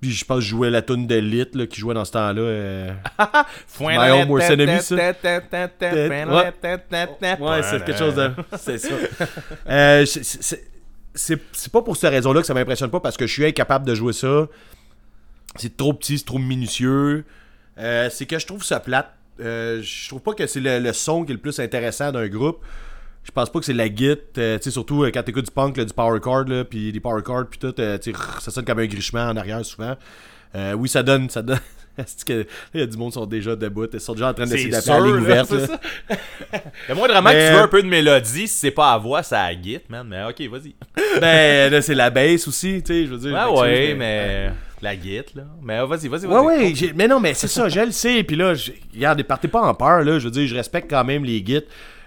puis 0.00 0.10
je 0.10 0.24
pense 0.24 0.38
que 0.38 0.42
je 0.44 0.48
jouais 0.50 0.68
la 0.70 0.82
tune 0.82 1.06
de 1.06 1.14
Lit, 1.14 1.46
là, 1.54 1.66
qui 1.68 1.78
jouait 1.78 1.94
dans 1.94 2.04
ce 2.04 2.10
temps-là. 2.10 2.40
euh. 2.42 2.90
My 3.92 3.98
Home 4.22 4.30
Worst 4.30 4.50
Enemy, 4.60 4.72
ça. 4.82 4.96
Ouais, 7.40 7.62
c'est 7.62 7.84
quelque 7.84 7.98
chose 7.98 8.14
de. 8.16 8.30
C'est 8.58 8.78
ça. 8.78 8.94
Euh, 9.68 10.04
c'est 11.14 11.72
pas 11.72 11.82
pour 11.82 11.96
cette 11.96 12.10
raison-là 12.10 12.40
que 12.40 12.46
ça 12.46 12.54
m'impressionne 12.54 12.90
pas 12.90 13.00
parce 13.00 13.16
que 13.16 13.26
je 13.26 13.32
suis 13.32 13.44
incapable 13.44 13.86
de 13.86 13.94
jouer 13.94 14.12
ça. 14.12 14.48
C'est 15.56 15.76
trop 15.76 15.92
petit, 15.92 16.18
c'est 16.18 16.24
trop 16.24 16.38
minutieux. 16.38 17.24
Euh, 17.78 18.08
c'est 18.10 18.26
que 18.26 18.38
je 18.38 18.46
trouve 18.46 18.64
ça 18.64 18.80
plate. 18.80 19.12
Euh, 19.40 19.82
je 19.82 20.08
trouve 20.08 20.20
pas 20.20 20.34
que 20.34 20.46
c'est 20.46 20.60
le, 20.60 20.78
le 20.78 20.92
son 20.92 21.24
qui 21.24 21.32
est 21.32 21.34
le 21.34 21.40
plus 21.40 21.58
intéressant 21.58 22.12
d'un 22.12 22.28
groupe. 22.28 22.64
Je 23.24 23.30
pense 23.30 23.50
pas 23.50 23.60
que 23.60 23.64
c'est 23.64 23.72
la 23.72 23.88
guitare, 23.88 24.24
euh, 24.38 24.58
surtout 24.60 25.04
quand 25.04 25.22
t'écoutes 25.22 25.44
du 25.44 25.50
punk, 25.50 25.78
du 25.78 25.94
power 25.94 26.18
chord, 26.20 26.44
là, 26.44 26.64
puis 26.64 26.90
des 26.90 27.00
power 27.00 27.22
chords, 27.22 27.46
puis 27.48 27.58
tout, 27.58 27.74
ça 27.76 28.50
sonne 28.50 28.64
comme 28.64 28.80
un 28.80 28.86
grichement 28.86 29.28
en 29.28 29.36
arrière 29.36 29.64
souvent. 29.64 29.96
Oui, 30.76 30.88
ça 30.88 31.02
donne, 31.02 31.30
ça 31.30 31.42
donne. 31.42 31.60
C'est 32.06 32.24
que, 32.24 32.46
il 32.74 32.80
y 32.80 32.82
a 32.82 32.86
du 32.86 32.96
monde 32.96 33.08
qui 33.10 33.14
sont 33.14 33.26
déjà 33.26 33.54
debout, 33.54 33.86
ils 33.92 34.00
sont 34.00 34.14
déjà 34.14 34.30
en 34.30 34.34
train 34.34 34.44
d'essayer 34.46 34.70
d'appeler 34.70 34.92
la 34.92 35.00
ligne 35.06 35.16
ouverte. 35.16 35.48
c'est 35.50 35.60
là. 35.60 35.66
ça. 35.66 35.80
Le 36.88 36.94
moindrement 36.94 37.30
Mais- 37.30 37.34
que 37.34 37.48
tu 37.48 37.54
veux 37.54 37.60
un 37.60 37.68
peu 37.68 37.82
de 37.82 37.88
mélodie, 37.88 38.48
si 38.48 38.58
c'est 38.58 38.70
pas 38.70 38.92
à 38.92 38.98
voix, 38.98 39.22
c'est 39.22 39.36
à 39.36 39.52
git, 39.52 39.80
man. 39.88 40.06
Mais 40.08 40.24
ok, 40.24 40.40
vas-y. 40.50 40.74
ben, 41.20 41.70
là, 41.72 41.82
c'est 41.82 41.94
la 41.94 42.10
bass 42.10 42.48
aussi, 42.48 42.82
tu 42.82 42.92
sais, 42.94 43.06
je 43.06 43.10
veux 43.12 43.18
dire. 43.18 43.34
Ah 43.36 43.50
ouais, 43.52 43.88
ça, 43.90 43.94
mais. 43.96 44.50
La 44.80 44.94
git, 44.98 45.22
là. 45.36 45.44
Mais 45.62 45.78
vas-y, 45.86 46.08
vas-y, 46.08 46.26
vas-y. 46.26 46.26
Ouais, 46.26 46.72
ouais, 46.72 46.92
mais 46.96 47.06
non, 47.06 47.20
mais 47.20 47.34
c'est 47.34 47.46
ça, 47.46 47.68
je 47.68 47.80
le 47.80 47.92
sais. 47.92 48.22
Puis 48.24 48.34
là, 48.36 48.54
je- 48.54 48.72
regarde, 48.94 49.22
partez 49.22 49.46
pas 49.48 49.60
en 49.62 49.74
peur, 49.74 50.02
là. 50.02 50.18
Je 50.18 50.24
veux 50.24 50.30
dire, 50.32 50.46
je 50.48 50.54
respecte 50.56 50.90
quand 50.90 51.04
même 51.04 51.24
les 51.24 51.40
guides. 51.40 51.66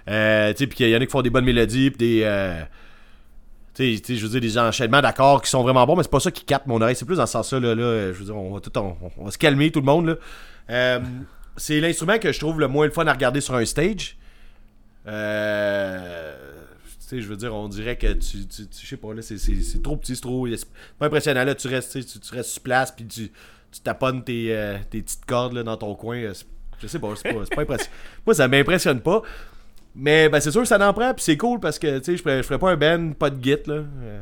Euh, 0.09 0.51
tu 0.51 0.57
sais, 0.59 0.67
puis 0.67 0.75
qu'il 0.77 0.89
y 0.89 0.95
en 0.95 0.99
a 0.99 1.05
qui 1.05 1.11
font 1.11 1.21
des 1.21 1.29
bonnes 1.29 1.45
mélodies, 1.45 1.89
puis 1.91 1.97
des. 1.97 2.21
euh, 2.25 2.61
tu 3.75 3.95
sais, 3.95 4.01
tu 4.01 4.13
sais, 4.13 4.19
je 4.19 4.25
veux 4.25 4.31
dire, 4.31 4.41
des 4.41 4.57
enchaînements 4.57 5.01
d'accords 5.01 5.41
qui 5.41 5.49
sont 5.49 5.61
vraiment 5.61 5.85
bons, 5.85 5.97
mais 5.97 6.03
c'est 6.03 6.11
pas 6.11 6.21
ça 6.21 6.31
qui 6.31 6.45
capte 6.45 6.65
mon 6.65 6.79
oreille. 6.81 6.95
C'est 6.95 7.05
plus 7.05 7.17
dans 7.17 7.25
ce 7.25 7.33
sens-là, 7.33 7.75
là. 7.75 8.13
Je 8.13 8.17
veux 8.17 8.25
dire, 8.25 8.37
on 8.37 8.53
va 8.53 8.61
tout. 8.61 8.71
On, 8.77 9.25
va 9.25 9.31
se 9.31 9.37
calmer, 9.37 9.69
tout 9.69 9.81
le 9.81 9.85
monde, 9.85 10.05
là. 10.07 10.15
Euh, 10.69 10.99
c'est 11.57 11.79
l'instrument 11.81 12.17
que 12.17 12.31
je 12.31 12.39
trouve 12.39 12.59
le 12.59 12.67
moins 12.67 12.85
le 12.85 12.91
fun 12.91 13.05
à 13.05 13.11
regarder 13.13 13.41
sur 13.41 13.53
un 13.55 13.65
stage. 13.65 14.17
Euh. 15.07 16.35
Je 17.11 17.27
veux 17.27 17.37
dire, 17.37 17.53
on 17.53 17.67
dirait 17.67 17.97
que 17.97 18.13
tu. 18.13 18.47
tu, 18.47 18.63
je 18.81 18.87
sais 18.87 18.97
pas, 18.97 19.13
là, 19.13 19.21
c'est- 19.21 19.83
trop 19.83 19.95
petit, 19.95 20.15
c'est 20.15 20.21
trop. 20.21 20.47
C'est 20.47 20.67
pas 20.97 21.05
impressionnant, 21.05 21.43
là. 21.43 21.53
Tu 21.53 21.67
restes, 21.67 21.91
tu, 21.91 22.33
restes 22.35 22.49
sur 22.49 22.63
place, 22.63 22.91
puis 22.91 23.05
tu, 23.05 23.31
tu 23.71 23.81
taponnes 23.81 24.23
tes, 24.23 24.55
euh, 24.55 24.77
tes 24.89 25.01
petites 25.01 25.25
cordes, 25.25 25.53
là, 25.53 25.63
dans 25.63 25.77
ton 25.77 25.93
coin. 25.95 26.17
euh, 26.17 26.33
Je 26.81 26.87
sais 26.87 26.99
pas, 26.99 27.13
c'est 27.15 27.31
pas, 27.31 27.55
pas 27.55 27.61
impressionnant. 27.61 27.91
Moi, 28.25 28.35
ça 28.35 28.47
m'impressionne 28.47 29.01
pas. 29.01 29.21
Mais 29.95 30.27
ben, 30.29 30.39
c'est 30.39 30.51
sûr 30.51 30.61
que 30.61 30.67
ça 30.67 30.77
en 30.87 30.93
prend, 30.93 31.13
puis 31.13 31.23
c'est 31.23 31.37
cool 31.37 31.59
parce 31.59 31.79
que, 31.79 31.99
tu 31.99 32.03
sais, 32.05 32.17
je 32.17 32.21
ferais, 32.21 32.37
je 32.37 32.43
ferais 32.43 32.59
pas 32.59 32.71
un 32.71 32.75
band, 32.75 33.13
pas 33.13 33.29
de 33.29 33.41
git, 33.43 33.57
là. 33.65 33.75
Euh, 33.75 34.21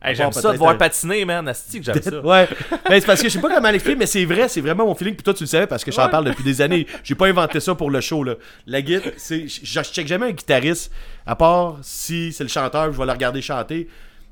Hey, 0.00 0.14
j'aime 0.14 0.30
ça 0.30 0.52
de 0.52 0.58
voir 0.58 0.70
un- 0.70 0.76
patiner, 0.76 1.24
man. 1.24 1.48
Asti 1.48 1.80
que 1.80 1.84
j'aime 1.86 2.00
ça. 2.00 2.20
Ouais. 2.20 2.48
Ben, 2.88 3.00
c'est 3.00 3.04
parce 3.06 3.20
que 3.20 3.28
je 3.28 3.32
sais 3.32 3.40
pas 3.40 3.52
comment 3.52 3.68
l'expliquer, 3.68 3.98
mais 3.98 4.06
c'est 4.06 4.24
vrai, 4.24 4.48
c'est 4.48 4.60
vraiment 4.60 4.86
mon 4.86 4.94
feeling. 4.94 5.16
Puis 5.16 5.24
toi, 5.24 5.34
tu 5.34 5.42
le 5.42 5.48
savais 5.48 5.66
parce 5.66 5.82
que 5.82 5.90
j'en 5.90 6.08
parle 6.08 6.26
depuis 6.26 6.44
des 6.44 6.60
années. 6.62 6.86
J'ai 7.02 7.16
pas 7.16 7.26
inventé 7.26 7.58
ça 7.58 7.74
pour 7.74 7.90
le 7.90 8.00
show, 8.00 8.22
là. 8.22 8.36
La 8.68 8.80
guitare, 8.80 9.12
c'est. 9.16 9.48
Je 9.48 9.82
check 9.82 10.06
jamais 10.06 10.26
un 10.26 10.30
guitariste, 10.30 10.92
à 11.26 11.34
part 11.34 11.78
si 11.82 12.32
c'est 12.32 12.44
le 12.44 12.48
chanteur, 12.48 12.92
je 12.92 12.96
vais 12.98 13.06
le 13.06 13.10
regarder 13.10 13.42
chanter. 13.42 13.88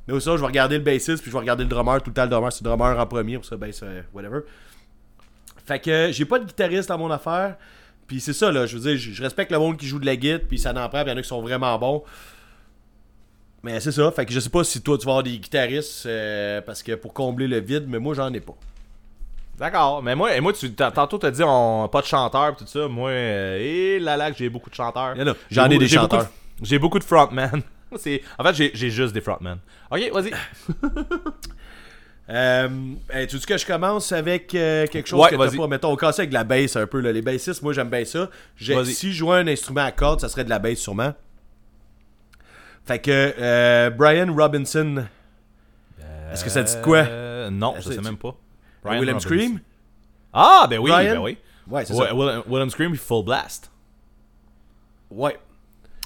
Mais 0.07 0.15
aussi, 0.15 0.29
je 0.31 0.37
vais 0.37 0.47
regarder 0.47 0.79
le 0.79 0.85
bassiste, 0.85 1.21
puis 1.21 1.33
je 1.33 1.37
vais 1.37 1.41
regarder 1.41 1.65
le 1.65 1.69
drummer. 1.69 2.01
Tout 2.01 2.11
le 2.11 2.15
temps, 2.15 2.23
le 2.23 2.31
drummer, 2.31 2.53
c'est 2.53 2.63
le 2.63 2.71
drummer 2.71 2.97
en 3.01 3.07
premier, 3.07 3.35
pour 3.35 3.45
ça, 3.45 3.57
bass, 3.57 3.81
euh, 3.83 4.03
whatever. 4.15 4.43
Fait 5.67 5.81
que 5.81 6.11
j'ai 6.13 6.25
pas 6.27 6.39
de 6.39 6.45
guitariste 6.45 6.89
dans 6.91 6.99
mon 6.99 7.11
affaire. 7.11 7.57
Puis 8.07 8.21
c'est 8.21 8.33
ça, 8.33 8.53
là. 8.53 8.67
Je 8.67 8.77
veux 8.77 8.83
dire, 8.89 8.99
je 8.99 9.13
je 9.13 9.23
respecte 9.23 9.51
le 9.51 9.59
monde 9.59 9.77
qui 9.77 9.87
joue 9.87 9.99
de 9.99 10.07
la 10.07 10.17
guitare, 10.17 10.41
puis 10.49 10.59
ça 10.59 10.73
n'en 10.73 10.89
prend, 10.89 11.03
puis 11.03 11.11
il 11.11 11.15
y 11.15 11.17
en 11.17 11.19
a 11.19 11.23
qui 11.23 11.29
sont 11.29 11.43
vraiment 11.43 11.77
bons. 11.79 12.03
Mais 13.63 13.81
c'est 13.81 13.91
ça, 13.93 14.11
fait 14.13 14.25
que 14.27 14.33
je 14.33 14.39
sais 14.39 14.51
pas 14.51 14.63
si 14.63 14.81
toi 14.81 14.97
tu 14.97 15.07
vas 15.07 15.13
avoir 15.13 15.23
des 15.25 15.39
guitaristes 15.39 16.07
euh, 16.07 16.61
parce 16.61 16.83
que 16.85 16.93
pour 16.93 17.13
combler 17.13 17.49
le 17.49 17.59
vide, 17.59 17.87
mais 17.89 17.99
moi 17.99 18.15
j'en 18.15 18.33
ai 18.33 18.39
pas. 18.41 18.55
D'accord. 19.59 20.03
Mais 20.03 20.15
moi, 20.15 20.37
et 20.37 20.41
moi 20.41 20.53
tu, 20.53 20.73
tantôt, 20.73 21.19
t'as 21.19 21.31
dit 21.33 21.43
on, 21.45 21.89
pas 21.89 22.01
de 22.03 22.07
chanteur 22.07 22.55
pis 22.55 22.63
tout 22.65 22.71
ça. 22.71 22.87
Moi, 22.87 23.11
euh, 23.11 23.59
et 23.59 23.99
là 23.99 24.17
là, 24.17 24.31
que 24.31 24.37
j'ai 24.37 24.49
beaucoup 24.51 24.71
de 24.71 24.75
chanteurs. 24.75 25.17
J'en 25.51 25.65
ai 25.65 25.69
beaucoup- 25.71 25.79
des 25.81 25.87
beaucoup 25.87 25.89
chanteurs. 25.89 26.25
de- 26.61 26.65
J'ai 26.67 26.79
beaucoup 26.79 26.99
de 26.99 27.05
frontmen. 27.05 27.63
C'est- 27.97 28.23
en 28.39 28.45
fait, 28.45 28.55
j'ai, 28.55 28.71
j'ai 28.75 28.91
juste 28.91 29.15
des 29.15 29.21
frontmen. 29.23 29.59
Ok, 29.91 30.11
vas-y. 30.13 30.31
Euh, 32.29 32.69
hey, 33.11 33.27
tu 33.29 33.37
dis 33.39 33.47
que 33.47 33.57
je 33.57 33.65
commence 33.65 34.11
avec 34.11 34.53
euh, 34.55 34.87
quelque 34.89 35.07
chose 35.09 35.21
Ouais, 35.21 35.31
que 35.31 35.37
t'as 35.37 35.57
pas? 35.57 35.67
Mettons, 35.69 35.93
on 35.93 35.97
casse 35.97 36.19
avec 36.19 36.31
de 36.31 36.35
la 36.35 36.43
bass 36.45 36.75
un 36.75 36.87
peu. 36.87 37.01
Là. 37.01 37.13
Les 37.13 37.23
bassistes, 37.23 37.63
moi 37.63 37.73
j'aime 37.73 37.89
bien 37.89 38.05
ça. 38.05 38.29
Si 38.59 39.13
je 39.13 39.19
jouais 39.19 39.37
un 39.39 39.47
instrument 39.47 39.85
à 39.85 39.93
cordes, 39.93 40.21
ça 40.21 40.29
serait 40.29 40.45
de 40.45 40.51
la 40.51 40.59
bass 40.59 40.79
sûrement. 40.79 41.15
Fait 42.85 42.99
que 42.99 43.35
euh, 43.39 43.91
Brian 43.91 44.33
Robinson. 44.35 45.05
Est-ce 46.33 46.45
que 46.45 46.51
ça 46.51 46.63
dit 46.65 46.75
quoi? 46.83 46.99
Euh, 46.99 47.51
non, 47.51 47.75
je 47.79 47.91
sais 47.93 48.01
même 48.01 48.17
pas. 48.17 48.35
William 48.85 49.17
Robinson. 49.17 49.21
Scream 49.29 49.61
Ah, 50.33 50.67
ben 50.69 50.79
oui, 50.79 50.91
Brian? 50.91 51.15
ben 51.15 51.21
oui. 51.23 51.39
Ouais, 51.69 51.85
c'est 51.85 51.95
Ouais, 51.95 52.07
ça. 52.09 52.15
William, 52.15 52.43
William 52.49 52.71
Scream 52.71 52.97
Full 52.97 53.25
Blast. 53.25 53.71
Ouais. 55.11 55.37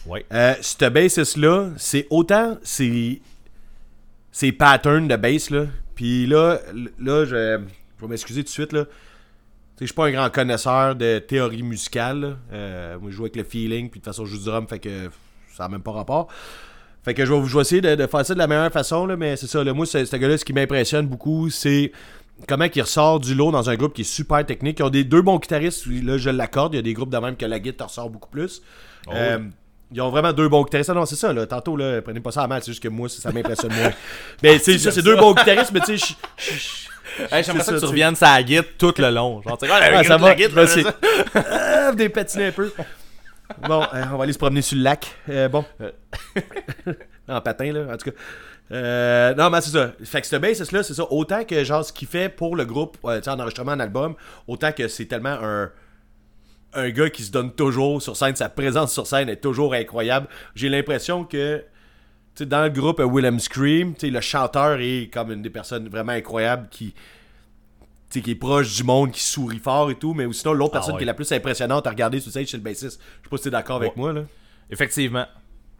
Ouais. 0.06 0.24
Euh, 0.32 0.54
ce 0.60 0.88
bassiste-là, 0.88 1.70
c'est 1.76 2.06
autant 2.10 2.56
c'est 2.62 3.20
c'est 4.32 4.52
patterns 4.52 5.08
de 5.08 5.16
bass 5.16 5.50
là. 5.50 5.64
Puis 6.00 6.26
là, 6.26 6.60
là, 6.98 7.26
je, 7.26 7.26
je 7.26 8.02
vais 8.02 8.08
m'excuser 8.08 8.42
tout 8.42 8.46
de 8.46 8.52
suite 8.52 8.72
là. 8.72 8.86
Je 9.78 9.84
suis 9.84 9.94
pas 9.94 10.06
un 10.06 10.10
grand 10.10 10.30
connaisseur 10.30 10.96
de 10.96 11.18
théorie 11.18 11.62
musicale. 11.62 12.38
Euh, 12.54 12.98
moi, 12.98 13.10
je 13.10 13.16
joue 13.16 13.24
avec 13.24 13.36
le 13.36 13.44
feeling, 13.44 13.90
puis 13.90 14.00
de 14.00 14.04
toute 14.04 14.14
façon, 14.14 14.24
je 14.24 14.30
joue 14.30 14.38
du 14.38 14.44
drum, 14.46 14.66
fait 14.66 14.78
que 14.78 15.10
ça 15.52 15.64
n'a 15.64 15.68
même 15.68 15.82
pas 15.82 15.92
rapport. 15.92 16.28
Fait 17.04 17.12
que 17.12 17.26
je 17.26 17.34
vais, 17.34 17.40
vais 17.42 17.60
essayer 17.60 17.82
de, 17.82 17.96
de 17.96 18.06
faire 18.06 18.24
ça 18.24 18.32
de 18.32 18.38
la 18.38 18.46
meilleure 18.46 18.72
façon, 18.72 19.04
là, 19.04 19.18
mais 19.18 19.36
c'est 19.36 19.46
ça. 19.46 19.62
Là, 19.62 19.74
moi, 19.74 19.84
ce 19.84 20.16
gars-là, 20.16 20.38
ce 20.38 20.44
qui 20.46 20.54
m'impressionne 20.54 21.06
beaucoup, 21.06 21.50
c'est 21.50 21.92
comment 22.48 22.64
il 22.74 22.80
ressort 22.80 23.20
du 23.20 23.34
lot 23.34 23.52
dans 23.52 23.68
un 23.68 23.74
groupe 23.74 23.92
qui 23.92 24.00
est 24.00 24.04
super 24.04 24.46
technique. 24.46 24.78
Ils 24.78 24.84
ont 24.84 24.88
des 24.90 25.04
deux 25.04 25.20
bons 25.20 25.36
guitaristes, 25.36 25.84
là, 25.86 26.16
je 26.16 26.30
l'accorde. 26.30 26.72
Il 26.72 26.76
y 26.76 26.80
a 26.80 26.82
des 26.82 26.94
groupes 26.94 27.10
de 27.10 27.18
même 27.18 27.36
que 27.36 27.44
la 27.44 27.58
guitare 27.58 27.88
ressort 27.88 28.08
beaucoup 28.08 28.30
plus. 28.30 28.62
Euh, 29.12 29.38
ils 29.92 30.00
ont 30.00 30.10
vraiment 30.10 30.32
deux 30.32 30.48
bons 30.48 30.62
guitaristes. 30.62 30.90
Ah 30.90 30.94
non, 30.94 31.06
c'est 31.06 31.16
ça, 31.16 31.32
là. 31.32 31.46
Tantôt, 31.46 31.76
là, 31.76 32.00
prenez 32.02 32.20
pas 32.20 32.30
ça 32.30 32.42
à 32.42 32.46
mal, 32.46 32.62
c'est 32.62 32.70
juste 32.72 32.82
que 32.82 32.88
moi, 32.88 33.08
ça, 33.08 33.32
m'impressionne 33.32 33.72
moins. 33.72 33.92
Mais 34.42 34.58
c'est 34.58 34.78
ça, 34.78 34.90
c'est 34.90 35.02
deux 35.02 35.16
bons 35.16 35.34
guitaristes, 35.34 35.72
mais 35.72 35.80
tu 35.80 35.98
sais, 35.98 36.14
Hey, 37.30 37.42
j'aimerais 37.42 37.64
ça 37.64 37.72
que 37.72 37.78
tu 37.78 37.84
reviennes 37.86 38.14
sa 38.14 38.40
guide 38.42 38.64
tout 38.78 38.94
le 38.96 39.10
long. 39.10 39.42
Genre, 39.42 39.58
tu 39.58 39.66
sais, 39.66 39.72
ah, 39.72 40.04
ça 40.04 40.16
va. 40.16 40.28
la 40.28 40.34
guide, 40.34 40.54
là, 40.54 40.66
c'est- 40.66 40.82
ça. 40.82 40.94
Ah, 41.34 41.92
des 41.92 42.08
patiner 42.08 42.46
un 42.46 42.52
peu. 42.52 42.72
Bon, 43.66 43.82
euh, 43.82 44.04
on 44.12 44.16
va 44.16 44.24
aller 44.24 44.32
se 44.32 44.38
promener 44.38 44.62
sur 44.62 44.76
le 44.76 44.84
lac. 44.84 45.06
Euh, 45.28 45.48
bon. 45.48 45.64
en 47.28 47.40
patin, 47.40 47.72
là, 47.72 47.92
en 47.92 47.96
tout 47.96 48.10
cas. 48.10 48.16
Euh, 48.72 49.34
non, 49.34 49.50
mais 49.50 49.60
c'est 49.60 49.70
ça. 49.70 49.92
Fait 50.04 50.20
que 50.20 50.26
ce 50.26 50.36
bassiste-là, 50.36 50.82
c'est 50.84 50.94
ça. 50.94 51.04
Autant 51.10 51.44
que, 51.44 51.64
genre, 51.64 51.84
ce 51.84 51.92
qu'il 51.92 52.06
fait 52.06 52.28
pour 52.28 52.54
le 52.54 52.64
groupe, 52.64 52.96
euh, 53.04 53.18
tu 53.18 53.24
sais, 53.24 53.30
en 53.30 53.40
enregistrement, 53.40 53.72
en 53.72 53.80
album, 53.80 54.14
autant 54.46 54.70
que 54.72 54.86
c'est 54.86 55.06
tellement 55.06 55.36
un 55.42 55.70
un 56.74 56.90
gars 56.90 57.10
qui 57.10 57.22
se 57.22 57.30
donne 57.30 57.52
toujours 57.52 58.00
sur 58.00 58.16
scène, 58.16 58.36
sa 58.36 58.48
présence 58.48 58.92
sur 58.92 59.06
scène 59.06 59.28
est 59.28 59.40
toujours 59.40 59.74
incroyable. 59.74 60.28
J'ai 60.54 60.68
l'impression 60.68 61.24
que 61.24 61.58
tu 62.34 62.44
sais, 62.44 62.46
dans 62.46 62.62
le 62.62 62.70
groupe 62.70 63.00
Willem 63.00 63.40
Scream, 63.40 63.94
tu 63.94 64.06
sais, 64.06 64.10
le 64.10 64.20
chanteur 64.20 64.78
est 64.80 65.10
comme 65.12 65.32
une 65.32 65.42
des 65.42 65.50
personnes 65.50 65.88
vraiment 65.88 66.12
incroyables 66.12 66.68
qui, 66.70 66.94
qui 68.10 68.30
est 68.30 68.34
proche 68.34 68.76
du 68.76 68.84
monde, 68.84 69.10
qui 69.12 69.22
sourit 69.22 69.58
fort 69.58 69.90
et 69.90 69.96
tout, 69.96 70.14
mais 70.14 70.32
sinon 70.32 70.52
l'autre 70.52 70.72
Ah 70.74 70.78
personne 70.78 70.94
ouais. 70.94 70.98
qui 70.98 71.04
est 71.04 71.06
la 71.06 71.14
plus 71.14 71.30
impressionnante 71.32 71.86
à 71.86 71.90
regarder 71.90 72.20
sur 72.20 72.30
stage, 72.30 72.46
c'est 72.46 72.56
le 72.56 72.62
bassiste. 72.62 73.00
Je 73.00 73.24
sais 73.24 73.30
pas 73.30 73.36
si 73.36 73.42
t'es 73.44 73.50
d'accord 73.50 73.76
avec 73.76 73.96
moi 73.96 74.12
là. 74.12 74.22
Effectivement. 74.70 75.26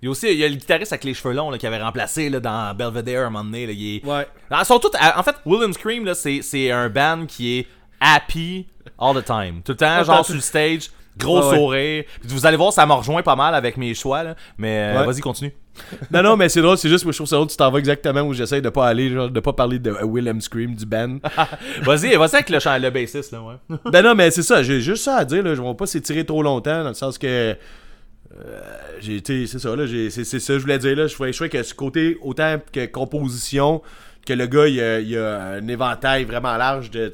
Il 0.03 0.07
y 0.07 0.09
a 0.09 0.11
aussi 0.13 0.29
il 0.29 0.39
y 0.39 0.45
a 0.45 0.49
le 0.49 0.55
guitariste 0.55 0.93
avec 0.93 1.05
les 1.05 1.13
cheveux 1.13 1.35
longs 1.35 1.51
là, 1.51 1.59
qui 1.59 1.67
avait 1.67 1.81
remplacé 1.81 2.31
là, 2.31 2.41
dans 2.41 2.75
Belvedere 2.75 3.25
à 3.25 3.27
un 3.27 3.31
moment 3.31 3.45
donné. 3.45 3.67
Là, 3.67 3.73
il 3.73 3.97
est... 3.97 4.05
Ouais. 4.05 4.27
Ah, 4.51 4.65
sont 4.65 4.79
tous, 4.79 4.91
en 4.99 5.23
fait, 5.23 5.37
William 5.45 5.73
Scream, 5.73 6.11
c'est 6.15 6.71
un 6.71 6.89
band 6.89 7.27
qui 7.27 7.59
est 7.59 7.67
happy 8.01 8.67
all 8.99 9.15
the 9.15 9.25
time. 9.25 9.63
Tout 9.65 9.73
le 9.73 9.77
temps, 9.77 10.03
genre 10.05 10.25
sur 10.25 10.35
le 10.35 10.41
stage, 10.41 10.91
Gros 11.19 11.51
Ouais, 11.51 11.57
sourire. 11.57 12.05
Puis 12.21 12.31
vous 12.31 12.47
allez 12.47 12.57
voir, 12.57 12.73
ça 12.73 12.87
m'a 12.87 12.95
rejoint 12.95 13.21
pas 13.23 13.37
mal 13.37 13.55
avec 13.55 13.77
mes 13.77 13.93
choix, 13.95 14.23
là. 14.23 14.37
Mais 14.57 14.95
euh, 14.95 15.01
Ouais. 15.01 15.07
vas-y, 15.07 15.21
continue. 15.21 15.53
Non, 16.11 16.23
non, 16.23 16.37
mais 16.37 16.49
c'est 16.49 16.63
drôle, 16.63 16.79
c'est 16.79 16.89
juste, 16.89 17.05
moi, 17.05 17.13
je 17.13 17.19
trouve 17.19 17.27
ça 17.29 17.37
drôle, 17.37 17.49
tu 17.49 17.57
t'en 17.57 17.71
vas 17.71 17.79
exactement 17.79 18.21
où 18.23 18.33
j'essaie 18.33 18.61
de 18.61 18.69
pas 18.69 18.87
aller, 18.89 19.11
genre, 19.11 19.29
de 19.29 19.41
pas 19.41 19.53
parler 19.53 19.79
de 19.79 19.95
Willem 20.05 20.41
Scream 20.41 20.75
du 20.75 20.87
band. 20.87 21.19
Vas-y, 21.83 22.15
vas-y 22.17 22.35
avec 22.37 22.51
le, 22.51 22.59
chant- 22.61 22.79
le 22.79 22.91
bassiste, 22.91 23.33
là, 23.33 23.43
ouais. 23.43 23.77
ben 23.93 24.03
non, 24.03 24.15
mais 24.15 24.31
c'est 24.31 24.43
ça, 24.43 24.63
j'ai 24.63 24.81
juste 24.81 25.05
ça 25.05 25.17
à 25.17 25.25
dire, 25.25 25.43
là, 25.43 25.55
je 25.55 25.61
vais 25.63 25.75
pas 25.75 25.87
s'étirer 25.87 26.25
trop 26.25 26.43
longtemps, 26.43 26.83
dans 26.83 26.89
le 26.89 26.95
sens 26.95 27.19
que. 27.19 27.27
euh, 27.27 27.57
j'ai 29.01 29.17
été, 29.17 29.47
c'est 29.47 29.59
ça, 29.59 29.75
là, 29.75 29.85
c'est, 30.11 30.25
c'est 30.25 30.41
ça 30.41 30.53
que 30.53 30.59
je 30.59 30.63
voulais 30.63 30.79
dire, 30.79 30.97
là. 30.97 31.07
Je 31.07 31.15
trouvais, 31.15 31.33
que 31.49 31.63
ce 31.63 31.75
côté, 31.75 32.19
autant 32.23 32.57
que 32.73 32.87
composition, 32.87 33.83
que 34.27 34.33
le 34.33 34.47
gars, 34.47 34.69
il 34.69 34.81
a, 34.81 35.01
il 35.01 35.17
a 35.19 35.43
un 35.55 35.69
éventail 35.69 36.25
vraiment 36.25 36.57
large 36.57 36.91
de. 36.91 37.11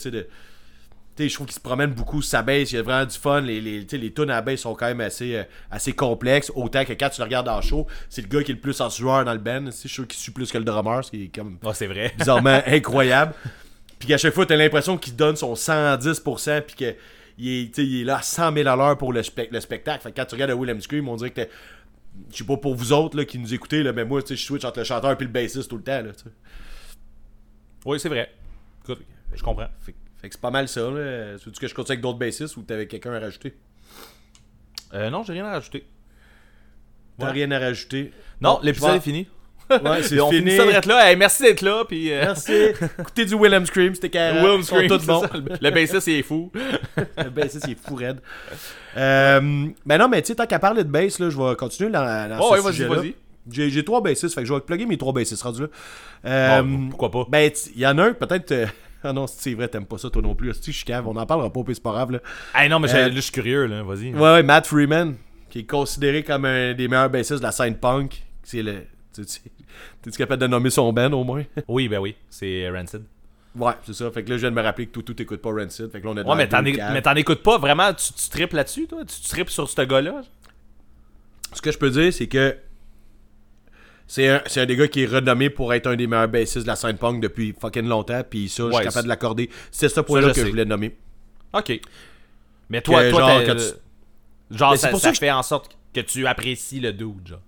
Tu 1.16 1.22
sais, 1.22 1.28
je 1.30 1.34
trouve 1.34 1.46
qu'il 1.46 1.54
se 1.54 1.60
promène 1.60 1.92
beaucoup 1.92 2.20
sa 2.20 2.42
bass, 2.42 2.72
il 2.72 2.76
y 2.76 2.78
a 2.78 2.82
vraiment 2.82 3.06
du 3.06 3.16
fun, 3.16 3.40
les, 3.40 3.60
les, 3.60 3.80
les 3.90 4.12
tunes 4.12 4.28
à 4.30 4.42
bass 4.42 4.60
sont 4.60 4.74
quand 4.74 4.86
même 4.86 5.00
assez, 5.00 5.36
euh, 5.36 5.44
assez 5.70 5.94
complexes, 5.94 6.52
autant 6.54 6.84
que 6.84 6.92
quand 6.92 7.08
tu 7.08 7.20
le 7.20 7.24
regardes 7.24 7.48
en 7.48 7.62
show, 7.62 7.86
c'est 8.10 8.20
le 8.20 8.28
gars 8.28 8.42
qui 8.42 8.52
est 8.52 8.54
le 8.54 8.60
plus 8.60 8.78
en 8.82 8.90
sueur 8.90 9.24
dans 9.24 9.32
le 9.32 9.38
band, 9.38 9.64
je 9.66 9.70
suis 9.70 9.88
sûr 9.88 10.06
qu'il 10.06 10.18
suit 10.20 10.32
plus 10.32 10.52
que 10.52 10.58
le 10.58 10.64
drummer, 10.64 11.02
ce 11.04 11.10
qui 11.10 11.24
est 11.24 11.34
comme 11.34 11.58
Ah, 11.64 11.72
c'est 11.72 11.86
vrai. 11.86 12.12
bizarrement 12.18 12.60
incroyable. 12.66 13.32
Puis 13.98 14.08
qu'à 14.08 14.18
chaque 14.18 14.34
fois, 14.34 14.44
t'as 14.44 14.56
l'impression 14.56 14.98
qu'il 14.98 15.16
donne 15.16 15.36
son 15.36 15.54
110%, 15.54 16.60
puis 16.60 16.74
qu'il 16.76 16.86
est, 16.86 16.94
tu 17.68 17.82
sais, 17.82 17.86
il 17.86 18.00
est 18.02 18.04
là 18.04 18.18
à 18.18 18.22
100 18.22 18.52
000 18.52 18.68
à 18.68 18.76
l'heure 18.76 18.98
pour 18.98 19.14
le, 19.14 19.22
le 19.50 19.60
spectacle. 19.60 20.02
Fait 20.02 20.10
que 20.12 20.16
quand 20.16 20.26
tu 20.26 20.34
regardes 20.34 20.50
le 20.50 20.56
Willem 20.58 20.82
Scream, 20.82 21.08
on 21.08 21.16
dirait 21.16 21.30
que 21.30 21.36
t'es- 21.42 21.50
Je 22.30 22.36
sais 22.36 22.44
pas 22.44 22.58
pour 22.58 22.74
vous 22.74 22.92
autres 22.92 23.16
là, 23.16 23.24
qui 23.24 23.38
nous 23.38 23.54
écoutez, 23.54 23.82
là, 23.82 23.94
mais 23.94 24.04
moi, 24.04 24.20
je 24.28 24.34
switch 24.34 24.64
entre 24.66 24.80
le 24.80 24.84
chanteur 24.84 25.12
et 25.18 25.24
le 25.24 25.30
bassiste 25.30 25.70
tout 25.70 25.78
le 25.78 25.82
temps. 25.82 26.02
Là. 26.02 26.10
Oui, 27.86 27.98
c'est 28.00 28.08
vrai. 28.08 28.30
Écoute, 28.84 29.00
je 29.34 29.42
comprends. 29.42 29.68
fait, 29.80 29.94
fait 30.20 30.28
que 30.28 30.34
c'est 30.34 30.40
pas 30.40 30.50
mal 30.50 30.68
ça. 30.68 30.80
Là. 30.82 31.32
Veux-tu 31.44 31.60
que 31.60 31.66
je 31.68 31.74
continue 31.74 31.92
avec 31.94 32.00
d'autres 32.02 32.18
bassistes 32.18 32.56
ou 32.56 32.62
t'avais 32.62 32.86
quelqu'un 32.86 33.12
à 33.12 33.20
rajouter? 33.20 33.54
Euh, 34.94 35.10
non, 35.10 35.22
j'ai 35.22 35.32
rien 35.34 35.46
à 35.46 35.52
rajouter. 35.52 35.86
T'as 37.18 37.26
Ouais. 37.26 37.32
rien 37.32 37.50
à 37.50 37.58
rajouter? 37.58 38.12
Non, 38.40 38.54
Bon, 38.54 38.60
l'épisode 38.62 38.96
est 38.96 39.00
fini. 39.00 39.26
Ouais, 39.70 40.02
c'est 40.02 40.20
on 40.20 40.30
fini. 40.30 40.50
finit 40.52 40.56
ça 40.56 40.80
là. 40.86 41.10
Hey, 41.10 41.16
merci 41.16 41.42
d'être 41.42 41.62
là. 41.62 41.84
Puis, 41.88 42.12
euh, 42.12 42.20
Merci. 42.20 42.52
Écoutez 43.00 43.24
du 43.24 43.34
Willem 43.34 43.66
Scream, 43.66 43.94
c'était 43.94 44.10
carré. 44.10 44.38
Willem 44.40 44.62
Scream, 44.62 44.86
bons. 44.88 45.22
ça. 45.22 45.30
Le- 45.60 45.70
bassiste, 45.70 46.06
il 46.06 46.18
est 46.18 46.22
fou. 46.22 46.52
Le 47.16 47.30
bassiste, 47.30 47.64
il 47.66 47.72
est 47.72 47.78
fou 47.88 47.96
raide. 47.96 48.20
Euh, 48.96 49.66
mais 49.84 49.98
non, 49.98 50.08
mais 50.08 50.22
tu 50.22 50.28
sais, 50.28 50.34
tant 50.36 50.46
qu'à 50.46 50.58
parler 50.58 50.84
de 50.84 50.88
bass, 50.88 51.18
là, 51.18 51.30
je 51.30 51.36
vais 51.36 51.56
continuer 51.56 51.90
dans, 51.90 52.28
dans 52.28 52.38
Oh, 52.40 52.48
ce 52.50 52.52
ouais, 52.54 52.60
vas-y, 52.60 52.72
sujet-là. 52.74 52.94
vas-y. 52.96 53.14
J'ai, 53.50 53.70
j'ai 53.70 53.84
trois 53.84 54.00
bassistes, 54.00 54.34
fait 54.34 54.42
que 54.42 54.46
je 54.46 54.54
vais 54.54 54.60
plugger 54.60 54.86
mes 54.86 54.98
trois 54.98 55.12
bassistes 55.12 55.42
rendus 55.42 55.62
là. 55.62 55.68
Euh, 56.26 56.62
Bon, 56.62 56.88
pourquoi 56.90 57.10
pas? 57.10 57.26
Ben, 57.28 57.50
il 57.74 57.80
y 57.80 57.86
en 57.86 57.96
a 57.98 58.04
un, 58.04 58.12
peut-être. 58.12 58.68
Ah 59.04 59.12
non, 59.12 59.26
c'est 59.26 59.54
vrai, 59.54 59.68
t'aimes 59.68 59.86
pas 59.86 59.98
ça 59.98 60.10
toi 60.10 60.22
non 60.22 60.34
plus. 60.34 60.52
Si 60.54 60.72
je 60.72 60.76
suis 60.78 60.84
cave, 60.84 61.06
on 61.06 61.14
en 61.16 61.26
parlera 61.26 61.52
pas, 61.52 61.62
puis 61.62 61.74
c'est 61.74 61.82
pas 61.82 61.92
grave. 61.92 62.12
Là. 62.12 62.18
Hey, 62.54 62.68
non, 62.68 62.78
mais 62.80 62.92
Euh, 62.94 63.08
là, 63.08 63.14
je 63.14 63.20
suis 63.20 63.32
curieux, 63.32 63.66
là. 63.66 63.82
Vas-y. 63.82 64.12
Ouais, 64.14 64.20
ouais, 64.20 64.42
Matt 64.42 64.66
Freeman, 64.66 65.16
qui 65.50 65.60
est 65.60 65.64
considéré 65.66 66.22
comme 66.22 66.44
un 66.44 66.74
des 66.74 66.88
meilleurs 66.88 67.10
bassistes 67.10 67.38
de 67.38 67.42
la 67.44 67.52
scène 67.52 67.76
punk. 67.76 68.22
C'est 68.42 68.62
le. 68.62 68.84
tu- 69.14 69.24
tu- 69.24 69.40
T'es-tu 70.02 70.16
capable 70.18 70.40
de 70.42 70.46
nommer 70.46 70.70
son 70.70 70.92
band 70.92 71.12
au 71.12 71.22
moins? 71.24 71.44
Oui, 71.68 71.88
ben 71.88 71.98
oui. 71.98 72.16
C'est 72.30 72.68
Rancid. 72.70 73.02
ouais, 73.56 73.72
c'est 73.84 73.92
ça. 73.92 74.10
Fait 74.10 74.24
que 74.24 74.30
là, 74.30 74.36
je 74.36 74.40
viens 74.40 74.50
de 74.50 74.56
me 74.56 74.62
rappeler 74.62 74.86
que 74.86 74.92
tout, 74.92 75.02
tout 75.02 75.14
t'écoutes 75.14 75.42
pas 75.42 75.50
Rancid. 75.52 75.90
Fait 75.90 76.00
que 76.00 76.06
là, 76.06 76.12
on 76.12 76.16
est 76.16 76.24
dans 76.24 76.30
Ouais, 76.30 76.36
mais 76.92 77.02
t'en 77.02 77.14
écoutes 77.14 77.42
pas 77.42 77.58
vraiment. 77.58 77.92
Tu, 77.92 78.12
tu 78.12 78.30
tripes 78.30 78.52
là-dessus, 78.54 78.86
toi? 78.86 79.04
Tu, 79.04 79.20
tu 79.20 79.28
tripes 79.28 79.50
sur 79.50 79.68
ce 79.68 79.82
gars-là? 79.82 80.22
Ce 81.52 81.60
que 81.62 81.70
je 81.70 81.78
peux 81.78 81.90
dire, 81.90 82.12
c'est 82.12 82.26
que 82.26 82.56
c'est 84.06 84.28
un, 84.28 84.42
c'est 84.46 84.60
un 84.60 84.66
des 84.66 84.76
gars 84.76 84.88
qui 84.88 85.02
est 85.02 85.06
renommé 85.06 85.50
pour 85.50 85.74
être 85.74 85.86
un 85.88 85.96
des 85.96 86.06
meilleurs 86.06 86.28
bassistes 86.28 86.62
de 86.62 86.66
la 86.66 86.76
scène 86.76 86.96
punk 86.96 87.20
depuis 87.20 87.54
fucking 87.58 87.86
longtemps. 87.86 88.22
Puis 88.28 88.48
ça, 88.48 88.64
je 88.68 88.74
suis 88.74 88.84
capable 88.84 89.04
de 89.04 89.08
l'accorder. 89.08 89.50
C'est 89.70 89.88
ce 89.88 90.00
point-là 90.00 90.28
que 90.28 90.34
sais. 90.34 90.42
je 90.42 90.50
voulais 90.50 90.64
nommer. 90.64 90.96
Ok. 91.52 91.80
Mais 92.68 92.80
toi, 92.82 93.02
Que 93.04 93.10
toi, 93.10 93.44
genre, 94.50 94.72
tu- 94.72 94.78
c'est 94.78 94.82
ça, 94.82 94.88
pour 94.88 95.00
ça 95.00 95.08
ça 95.08 95.12
que 95.12 95.18
fait 95.18 95.30
en 95.30 95.42
sorte 95.42 95.76
que 95.92 96.00
tu 96.00 96.26
apprécies 96.26 96.80
le 96.80 96.92
dude, 96.92 97.26
genre. 97.26 97.40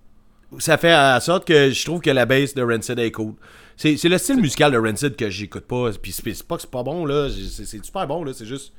Ça 0.59 0.79
fait 0.79 0.95
en 0.95 1.21
sorte 1.21 1.47
que 1.47 1.71
je 1.71 1.85
trouve 1.85 2.01
que 2.01 2.11
la 2.11 2.25
bass 2.25 2.55
de 2.55 2.63
Rancid 2.63 2.99
est 2.99 3.11
cool. 3.13 3.35
C'est 3.77 3.97
c'est 3.97 4.09
le 4.09 4.19
style 4.19 4.41
musical 4.41 4.73
de 4.73 4.79
Rancid 4.79 5.15
que 5.15 5.29
j'écoute 5.31 5.65
pas. 5.67 5.91
Puis 6.01 6.11
c'est 6.13 6.43
pas 6.47 6.57
que 6.57 6.63
c'est 6.63 6.71
pas 6.71 6.83
bon, 6.83 7.05
là. 7.05 7.29
C'est 7.29 7.65
c'est 7.67 7.85
super 7.85 8.07
bon, 8.07 8.25
là. 8.25 8.33
C'est 8.33 8.47
juste. 8.47 8.73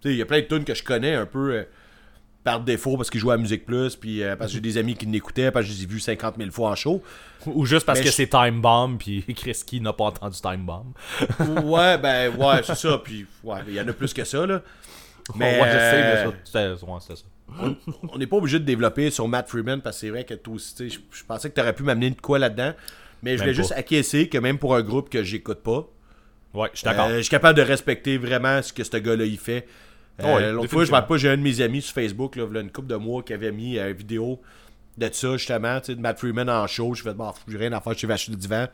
Tu 0.00 0.08
sais, 0.08 0.14
il 0.14 0.18
y 0.18 0.22
a 0.22 0.26
plein 0.26 0.40
de 0.40 0.46
tunes 0.46 0.64
que 0.64 0.74
je 0.74 0.82
connais 0.82 1.14
un 1.14 1.26
peu 1.26 1.52
euh, 1.52 1.62
par 2.46 2.60
défaut 2.60 2.96
parce 2.96 3.10
qu'ils 3.10 3.20
jouaient 3.20 3.34
à 3.34 3.36
Musique 3.36 3.66
Plus. 3.66 3.96
Puis 3.96 4.22
euh, 4.22 4.36
parce 4.36 4.50
que 4.50 4.54
j'ai 4.54 4.60
des 4.62 4.78
amis 4.78 4.94
qui 4.94 5.04
l'écoutaient. 5.04 5.50
Parce 5.50 5.66
que 5.66 5.72
je 5.72 5.76
les 5.76 5.82
ai 5.82 5.86
vus 5.86 6.00
50 6.00 6.36
000 6.38 6.50
fois 6.50 6.70
en 6.70 6.74
show. 6.74 7.02
Ou 7.46 7.66
juste 7.66 7.84
parce 7.84 7.98
Mais 7.98 8.04
que 8.06 8.10
je- 8.10 8.14
c'est 8.14 8.28
Time 8.28 8.60
Bomb, 8.62 8.96
puis 8.98 9.22
Chris 9.36 9.60
Key 9.66 9.80
n'a 9.80 9.92
pas 9.92 10.04
entendu 10.04 10.40
Time 10.40 10.64
Bomb. 10.64 10.92
ouais, 11.64 11.98
ben, 11.98 12.34
ouais, 12.36 12.62
c'est 12.64 12.74
ça. 12.76 12.98
Puis, 13.04 13.26
ouais, 13.44 13.58
il 13.68 13.74
y 13.74 13.80
en 13.80 13.86
a 13.88 13.92
plus 13.92 14.14
que 14.14 14.24
ça, 14.24 14.46
là. 14.46 14.62
Mais, 15.34 15.60
ouais, 15.60 15.66
je 15.66 15.72
sais, 15.72 15.92
mais 15.92 16.26
euh, 16.28 16.30
ça, 16.44 16.86
ouais, 16.86 17.00
ça. 17.00 17.14
on 18.12 18.16
n'est 18.16 18.28
pas 18.28 18.36
obligé 18.36 18.60
de 18.60 18.64
développer 18.64 19.10
sur 19.10 19.26
Matt 19.26 19.48
Freeman 19.48 19.80
parce 19.82 19.96
que 19.96 20.00
c'est 20.02 20.10
vrai 20.10 20.22
que 20.22 20.34
toi 20.34 20.54
aussi, 20.54 20.72
tu 20.76 20.88
sais, 20.88 20.96
je, 21.12 21.18
je 21.18 21.24
pensais 21.24 21.50
que 21.50 21.54
tu 21.56 21.60
aurais 21.60 21.72
pu 21.72 21.82
m'amener 21.82 22.10
de 22.10 22.20
quoi 22.20 22.38
là-dedans. 22.38 22.72
Mais 23.24 23.36
je 23.36 23.42
voulais 23.42 23.54
juste 23.54 23.72
acquiescer 23.72 24.28
que 24.28 24.38
même 24.38 24.56
pour 24.58 24.76
un 24.76 24.82
groupe 24.82 25.10
que 25.10 25.24
j'écoute 25.24 25.62
pas, 25.64 25.88
Ouais, 26.54 26.68
je 26.72 26.78
suis 26.78 26.84
d'accord. 26.84 27.06
euh, 27.08 27.16
je 27.16 27.22
suis 27.22 27.30
capable 27.30 27.56
de 27.58 27.62
respecter 27.62 28.18
vraiment 28.18 28.62
ce 28.62 28.72
que 28.72 28.84
ce 28.84 28.96
gars-là 28.96 29.24
il 29.24 29.36
fait. 29.38 29.66
Euh, 30.22 30.52
L'autre 30.52 30.70
fois, 30.70 30.84
je 30.84 30.90
rappelle 30.90 31.08
pas, 31.08 31.16
j'ai 31.16 31.28
un 31.28 31.36
de 31.36 31.42
mes 31.42 31.60
amis 31.60 31.82
sur 31.82 31.94
Facebook, 31.94 32.36
là, 32.36 32.46
une 32.60 32.70
couple 32.70 32.88
de 32.88 32.96
mois, 32.96 33.22
qui 33.22 33.32
avait 33.32 33.52
mis 33.52 33.78
euh, 33.78 33.90
une 33.90 33.96
vidéo 33.96 34.40
de 34.96 35.08
ça, 35.12 35.36
justement, 35.36 35.78
tu 35.80 35.86
sais, 35.86 35.94
de 35.94 36.00
Matt 36.00 36.18
Freeman 36.18 36.48
en 36.48 36.66
show. 36.66 36.94
Je 36.94 37.02
fais, 37.02 37.12
bon, 37.12 37.32
j'ai 37.48 37.58
rien 37.58 37.72
à 37.72 37.80
faire, 37.80 37.92
je 37.96 38.06
vais 38.06 38.14
acheter 38.14 38.32
le 38.32 38.38
divan. 38.38 38.66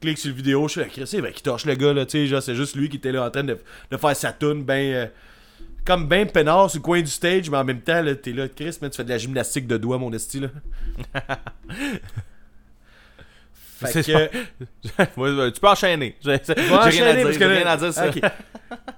Clique 0.00 0.18
sur 0.18 0.30
le 0.30 0.36
vidéo, 0.36 0.68
je 0.68 0.80
suis 0.80 1.06
c'est 1.06 1.20
vrai 1.20 1.32
qu'il 1.32 1.42
torche 1.42 1.64
le 1.64 1.74
gars, 1.74 1.92
là, 1.92 2.04
tu 2.06 2.28
sais, 2.28 2.40
c'est 2.40 2.54
juste 2.54 2.76
lui 2.76 2.88
qui 2.88 2.96
était 2.96 3.12
là 3.12 3.26
en 3.26 3.30
train 3.30 3.44
de, 3.44 3.58
de 3.90 3.96
faire 3.96 4.16
sa 4.16 4.32
tune, 4.32 4.62
ben, 4.62 4.94
euh, 4.94 5.06
comme 5.86 6.06
ben 6.06 6.30
peinard 6.30 6.70
sur 6.70 6.80
le 6.80 6.82
coin 6.82 7.00
du 7.00 7.10
stage, 7.10 7.48
mais 7.48 7.56
en 7.56 7.64
même 7.64 7.80
temps, 7.80 8.02
là, 8.02 8.14
t'es 8.14 8.32
là, 8.32 8.48
Chris, 8.48 8.76
mais 8.82 8.90
tu 8.90 8.96
fais 8.96 9.04
de 9.04 9.08
la 9.08 9.18
gymnastique 9.18 9.66
de 9.66 9.76
doigts, 9.76 9.98
mon 9.98 10.12
esti, 10.12 10.40
là. 10.40 10.48
Fait 13.84 14.02
que, 14.02 14.12
Ouais, 15.20 15.50
tu 15.52 15.60
peux 15.60 15.68
enchaîner. 15.68 16.16
J'ai 16.24 16.30
rien 16.30 16.40
à 16.78 16.86
enchaîner, 16.86 17.12
dire, 17.14 17.22
parce 17.22 17.32
j'ai 17.34 17.38
que 17.38 17.44
rien 17.44 17.64
là- 17.64 17.70
à 17.72 17.76
dire 17.76 17.92
ça. 17.92 18.08
Ok. 18.08 18.20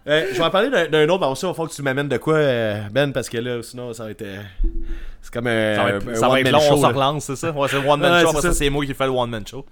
Euh, 0.06 0.28
je 0.32 0.38
vais 0.38 0.44
en 0.44 0.50
parler 0.50 0.70
d'un- 0.70 1.08
autre, 1.10 1.28
mais 1.28 1.34
ça, 1.36 1.46
il 1.46 1.50
falloir 1.52 1.68
que 1.68 1.74
tu 1.74 1.82
m'amènes 1.82 2.08
de 2.08 2.16
quoi, 2.16 2.36
euh, 2.36 2.80
Ben, 2.90 3.12
parce 3.12 3.28
que 3.28 3.36
là, 3.36 3.62
sinon, 3.62 3.92
ça 3.92 4.04
va 4.04 4.12
être. 4.12 4.22
euh, 4.22 4.40
c'est 5.20 5.30
comme 5.30 5.46
un. 5.46 5.74
Ça 5.76 5.82
va 5.82 5.90
être, 5.90 6.08
un 6.08 6.14
ça 6.14 6.28
va 6.30 6.40
être 6.40 6.46
one-man 6.46 6.52
long, 6.52 6.58
on 6.58 6.76
show, 6.76 6.80
se 6.80 6.86
relance, 6.86 7.24
c'est 7.26 7.36
ça? 7.36 7.50
Ouais, 7.50 7.68
c'est 7.68 7.78
le 7.82 7.86
one 7.86 8.00
man 8.00 8.12
Ouais, 8.12 8.20
show, 8.22 8.28
c'est 8.30 8.36
après 8.38 8.48
ça, 8.48 8.54
c'est 8.54 8.70
moi 8.70 8.86
qui 8.86 8.94
fais 8.94 9.04
le 9.04 9.10
one 9.10 9.28
man 9.28 9.46
show. 9.46 9.66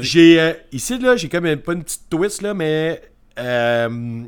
J'ai. 0.00 0.40
euh, 0.40 0.52
ici, 0.72 0.98
là, 0.98 1.14
j'ai 1.16 1.28
comme 1.28 1.46
une- 1.46 1.58
pas 1.60 1.74
une 1.74 1.84
petite 1.84 2.08
twist, 2.10 2.42
là, 2.42 2.52
mais. 2.54 3.00
Euh, 3.38 4.22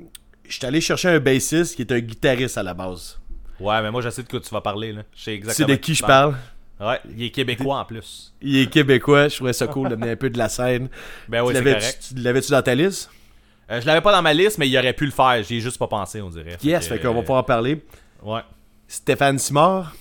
je 0.48 0.52
suis 0.56 0.64
allé 0.66 0.80
chercher 0.80 1.08
un 1.08 1.18
bassiste 1.18 1.74
qui 1.74 1.82
est 1.82 1.90
un 1.92 1.98
guitariste 1.98 2.56
à 2.56 2.62
la 2.62 2.74
base. 2.74 3.18
Ouais, 3.58 3.82
mais 3.82 3.90
moi, 3.90 4.00
je 4.02 4.10
sais 4.10 4.22
de 4.22 4.28
quoi 4.28 4.38
tu 4.38 4.50
vas 4.50 4.60
parler, 4.60 4.92
là. 4.92 5.02
Je 5.16 5.18
sais 5.18 5.24
C'est 5.24 5.34
exactement 5.34 5.68
de 5.70 5.74
qui 5.74 5.94
je 5.96 6.04
parle. 6.04 6.36
Ouais, 6.80 7.00
il 7.16 7.24
est 7.24 7.30
québécois 7.30 7.80
en 7.80 7.84
plus. 7.84 8.32
Il 8.40 8.56
est 8.56 8.70
québécois, 8.70 9.28
je 9.28 9.36
trouvais 9.36 9.52
ça 9.52 9.66
cool 9.66 9.88
d'amener 9.88 10.12
un 10.12 10.16
peu 10.16 10.30
de 10.30 10.38
la 10.38 10.48
scène. 10.48 10.88
Ben 11.28 11.42
oui, 11.42 11.54
c'est 11.54 11.98
tu- 12.08 12.14
tu 12.14 12.22
L'avais-tu 12.22 12.50
dans 12.52 12.62
ta 12.62 12.74
liste? 12.74 13.10
Euh, 13.70 13.80
je 13.80 13.86
l'avais 13.86 14.00
pas 14.00 14.12
dans 14.12 14.22
ma 14.22 14.32
liste, 14.32 14.58
mais 14.58 14.68
il 14.68 14.78
aurait 14.78 14.92
pu 14.94 15.04
le 15.04 15.10
faire. 15.10 15.42
J'y 15.42 15.56
ai 15.56 15.60
juste 15.60 15.78
pas 15.78 15.88
pensé, 15.88 16.22
on 16.22 16.30
dirait. 16.30 16.56
Yes, 16.62 16.88
que, 16.88 16.94
fait 16.94 17.00
qu'on 17.00 17.12
va 17.12 17.18
euh, 17.18 17.22
pouvoir 17.22 17.40
en 17.40 17.44
parler. 17.44 17.84
Ouais. 18.22 18.40
Stéphane 18.86 19.38
Simard? 19.38 19.94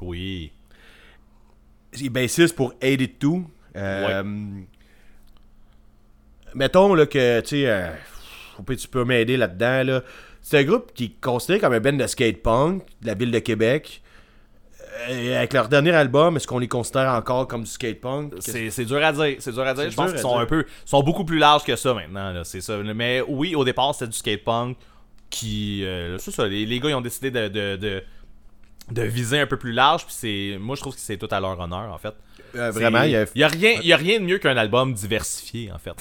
Oui. 0.00 0.50
Il 1.96 2.06
est 2.06 2.10
bassiste 2.10 2.56
pour 2.56 2.76
82. 2.78 3.42
Euh, 3.76 4.22
Mettons 6.54 6.94
là, 6.94 7.06
que 7.06 7.40
tu 7.40 7.48
sais, 7.48 7.64
euh, 7.66 7.88
tu 8.76 8.88
peux 8.88 9.04
m'aider 9.04 9.36
là-dedans. 9.36 9.82
Là. 9.84 10.02
C'est 10.40 10.58
un 10.58 10.64
groupe 10.64 10.92
qui 10.94 11.04
est 11.04 11.20
considéré 11.20 11.60
comme 11.60 11.72
un 11.72 11.80
band 11.80 11.92
de 11.92 12.06
skate 12.06 12.42
punk 12.42 12.82
de 13.02 13.06
la 13.06 13.14
ville 13.14 13.30
de 13.30 13.38
Québec. 13.38 14.02
Euh, 15.10 15.36
avec 15.38 15.52
leur 15.52 15.68
dernier 15.68 15.90
album, 15.92 16.36
est-ce 16.36 16.46
qu'on 16.46 16.58
les 16.58 16.68
considère 16.68 17.10
encore 17.14 17.48
comme 17.48 17.62
du 17.64 17.70
skate 17.70 18.00
punk? 18.00 18.32
C'est 18.40 18.84
dur 18.84 19.04
à 19.04 19.12
dire. 19.12 19.36
C'est 19.38 19.52
dur 19.52 19.62
à 19.66 19.74
dire. 19.74 19.90
Je 19.90 19.96
pense 19.96 20.10
qu'ils 20.12 20.20
sont 20.20 20.32
dire. 20.32 20.40
un 20.40 20.46
peu. 20.46 20.64
sont 20.84 21.02
beaucoup 21.02 21.24
plus 21.24 21.38
larges 21.38 21.64
que 21.64 21.76
ça 21.76 21.94
maintenant. 21.94 22.32
là, 22.32 22.44
C'est 22.44 22.60
ça. 22.60 22.76
Mais 22.78 23.22
oui, 23.26 23.54
au 23.54 23.64
départ, 23.64 23.94
c'était 23.94 24.10
du 24.10 24.16
skate 24.16 24.44
punk 24.44 24.76
qui. 25.30 25.84
euh, 25.84 26.16
c'est 26.18 26.30
ça. 26.30 26.46
Les, 26.46 26.64
les 26.64 26.80
gars, 26.80 26.90
ils 26.90 26.94
ont 26.94 27.00
décidé 27.00 27.30
de, 27.30 27.48
de, 27.48 27.76
de, 27.76 28.02
de 28.92 29.02
viser 29.02 29.40
un 29.40 29.46
peu 29.46 29.56
plus 29.56 29.72
large. 29.72 30.04
Puis 30.06 30.14
c'est. 30.16 30.56
Moi, 30.60 30.76
je 30.76 30.80
trouve 30.80 30.94
que 30.94 31.00
c'est 31.00 31.16
tout 31.18 31.28
à 31.30 31.40
leur 31.40 31.58
honneur, 31.58 31.92
en 31.92 31.98
fait. 31.98 32.14
Euh, 32.54 32.70
Vraiment, 32.70 33.02
il 33.02 33.10
y 33.10 33.16
a. 33.16 33.24
y 33.34 33.42
a 33.42 33.48
rien, 33.48 33.80
y 33.82 33.92
a 33.92 33.96
rien 33.96 34.20
de 34.20 34.24
mieux 34.24 34.38
qu'un 34.38 34.56
album 34.56 34.94
diversifié, 34.94 35.72
en 35.72 35.78
fait. 35.78 35.96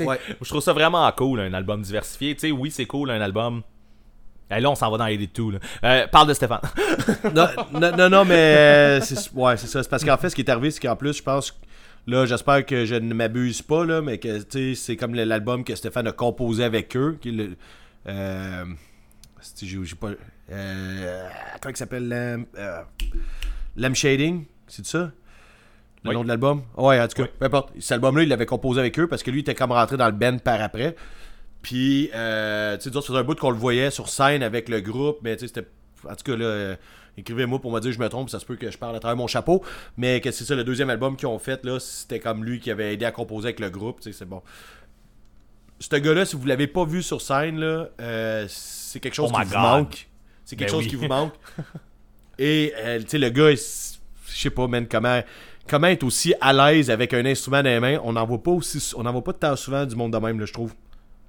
Ouais. 0.06 0.20
Je 0.42 0.48
trouve 0.48 0.60
ça 0.62 0.74
vraiment 0.74 1.10
cool, 1.12 1.40
un 1.40 1.54
album 1.54 1.80
diversifié. 1.82 2.34
Tu 2.34 2.40
sais, 2.40 2.50
oui, 2.52 2.70
c'est 2.70 2.84
cool, 2.86 3.10
un 3.10 3.20
album. 3.20 3.62
Eh, 4.50 4.60
là, 4.60 4.70
on 4.70 4.74
s'en 4.74 4.90
va 4.90 4.96
dans 4.98 5.06
les 5.06 5.26
tout. 5.28 5.50
Là. 5.50 5.58
Euh, 5.84 6.06
parle 6.06 6.28
de 6.28 6.34
Stéphane. 6.34 6.60
non, 7.34 7.48
non, 7.72 7.96
non, 7.96 8.08
non, 8.08 8.24
mais 8.24 8.34
euh, 8.56 9.00
c'est 9.00 9.32
ouais, 9.34 9.56
c'est 9.56 9.66
ça. 9.66 9.82
C'est 9.82 9.88
parce 9.90 10.04
qu'en 10.04 10.16
fait, 10.16 10.30
ce 10.30 10.34
qui 10.34 10.40
est 10.42 10.50
arrivé, 10.50 10.70
c'est 10.70 10.80
qu'en 10.80 10.96
plus, 10.96 11.16
je 11.18 11.22
pense. 11.22 11.58
Là, 12.06 12.24
j'espère 12.24 12.64
que 12.64 12.86
je 12.86 12.94
ne 12.94 13.12
m'abuse 13.12 13.60
pas, 13.60 13.84
là, 13.84 14.00
mais 14.00 14.16
que 14.16 14.38
tu 14.42 14.74
sais, 14.74 14.74
c'est 14.74 14.96
comme 14.96 15.14
l'album 15.14 15.62
que 15.64 15.74
Stéphane 15.74 16.06
a 16.06 16.12
composé 16.12 16.64
avec 16.64 16.96
eux. 16.96 17.18
Qui 17.20 17.32
le, 17.32 17.56
euh, 18.08 18.64
j'ai 19.60 19.84
j'ai 19.84 19.94
pas. 19.96 20.12
Euh, 20.50 21.28
comment 21.60 21.74
il 21.74 21.76
s'appelle 21.76 22.08
Lamb, 22.08 22.46
euh, 22.56 23.94
Shading 23.94 24.46
C'est 24.66 24.86
ça? 24.86 25.10
Le 26.04 26.10
Oui. 26.10 26.14
nom 26.14 26.22
de 26.22 26.28
l'album? 26.28 26.62
Ouais, 26.76 26.98
en 26.98 27.08
tout 27.08 27.16
cas, 27.16 27.22
Oui. 27.24 27.28
peu 27.38 27.44
importe. 27.44 27.72
Cet 27.80 27.92
album-là, 27.92 28.22
il 28.22 28.28
l'avait 28.30 28.46
composé 28.46 28.80
avec 28.80 28.98
eux 28.98 29.06
parce 29.06 29.22
que 29.22 29.30
lui, 29.30 29.40
il 29.40 29.42
était 29.42 29.54
comme 29.54 29.72
rentré 29.72 29.98
dans 29.98 30.06
le 30.06 30.12
band 30.12 30.38
par 30.38 30.62
après. 30.62 30.96
Puis, 31.62 32.10
euh, 32.14 32.76
tu 32.76 32.84
sais, 32.88 32.94
ça 32.94 33.02
faisait 33.02 33.18
un 33.18 33.24
bout 33.24 33.38
qu'on 33.38 33.50
le 33.50 33.56
voyait 33.56 33.90
sur 33.90 34.08
scène 34.08 34.42
avec 34.42 34.68
le 34.68 34.80
groupe, 34.80 35.18
mais 35.22 35.36
tu 35.36 35.40
sais, 35.40 35.48
c'était 35.54 35.68
en 36.08 36.14
tout 36.14 36.24
cas, 36.24 36.36
là, 36.36 36.44
euh, 36.44 36.76
écrivez-moi 37.16 37.60
pour 37.60 37.72
me 37.72 37.80
dire 37.80 37.90
que 37.90 37.96
je 37.96 38.00
me 38.00 38.08
trompe, 38.08 38.30
ça 38.30 38.38
se 38.38 38.46
peut 38.46 38.56
que 38.56 38.70
je 38.70 38.78
parle 38.78 38.94
à 38.94 39.00
travers 39.00 39.16
mon 39.16 39.26
chapeau. 39.26 39.62
Mais 39.96 40.20
que 40.20 40.30
c'est 40.30 40.44
ça, 40.44 40.54
le 40.54 40.64
deuxième 40.64 40.90
album 40.90 41.16
qu'ils 41.16 41.26
ont 41.28 41.38
fait, 41.38 41.64
là, 41.64 41.80
c'était 41.80 42.20
comme 42.20 42.44
lui 42.44 42.60
qui 42.60 42.70
avait 42.70 42.94
aidé 42.94 43.04
à 43.04 43.10
composer 43.12 43.48
avec 43.48 43.60
le 43.60 43.70
groupe, 43.70 44.00
tu 44.00 44.12
sais, 44.12 44.18
c'est 44.18 44.24
bon. 44.28 44.42
Ce 45.80 45.94
gars-là, 45.94 46.24
si 46.24 46.36
vous 46.36 46.46
l'avez 46.46 46.66
pas 46.66 46.84
vu 46.84 47.02
sur 47.02 47.20
scène, 47.20 47.58
là, 47.58 47.88
euh, 48.00 48.46
c'est 48.48 49.00
quelque 49.00 49.14
chose 49.14 49.30
Oh 49.32 49.38
qui 49.38 49.44
vous 49.44 49.52
God. 49.54 49.60
manque. 49.60 50.08
C'est 50.44 50.56
quelque 50.56 50.68
Ben 50.68 50.74
chose 50.76 50.84
oui. 50.84 50.90
qui 50.90 50.96
vous 50.96 51.06
manque. 51.08 51.34
Et, 52.38 52.72
euh, 52.76 53.00
tu 53.00 53.08
sais, 53.08 53.18
le 53.18 53.30
gars, 53.30 53.50
je 53.50 53.56
sais 54.40 54.50
pas, 54.50 54.66
man, 54.66 54.86
comment, 54.88 55.22
comment 55.68 55.86
être 55.88 56.04
aussi 56.04 56.34
à 56.40 56.52
l'aise 56.52 56.90
avec 56.90 57.14
un 57.14 57.24
instrument 57.26 57.62
dans 57.62 57.70
les 57.70 57.80
mains. 57.80 58.00
On 58.04 58.12
n'en 58.12 58.24
voit 58.26 58.42
pas 58.42 58.50
aussi, 58.52 58.92
on 58.96 59.02
voit 59.02 59.24
pas 59.24 59.32
tant 59.32 59.56
souvent 59.56 59.84
du 59.86 59.94
monde 59.96 60.12
de 60.12 60.18
même, 60.18 60.38
là, 60.40 60.46
je 60.46 60.52
trouve. 60.52 60.74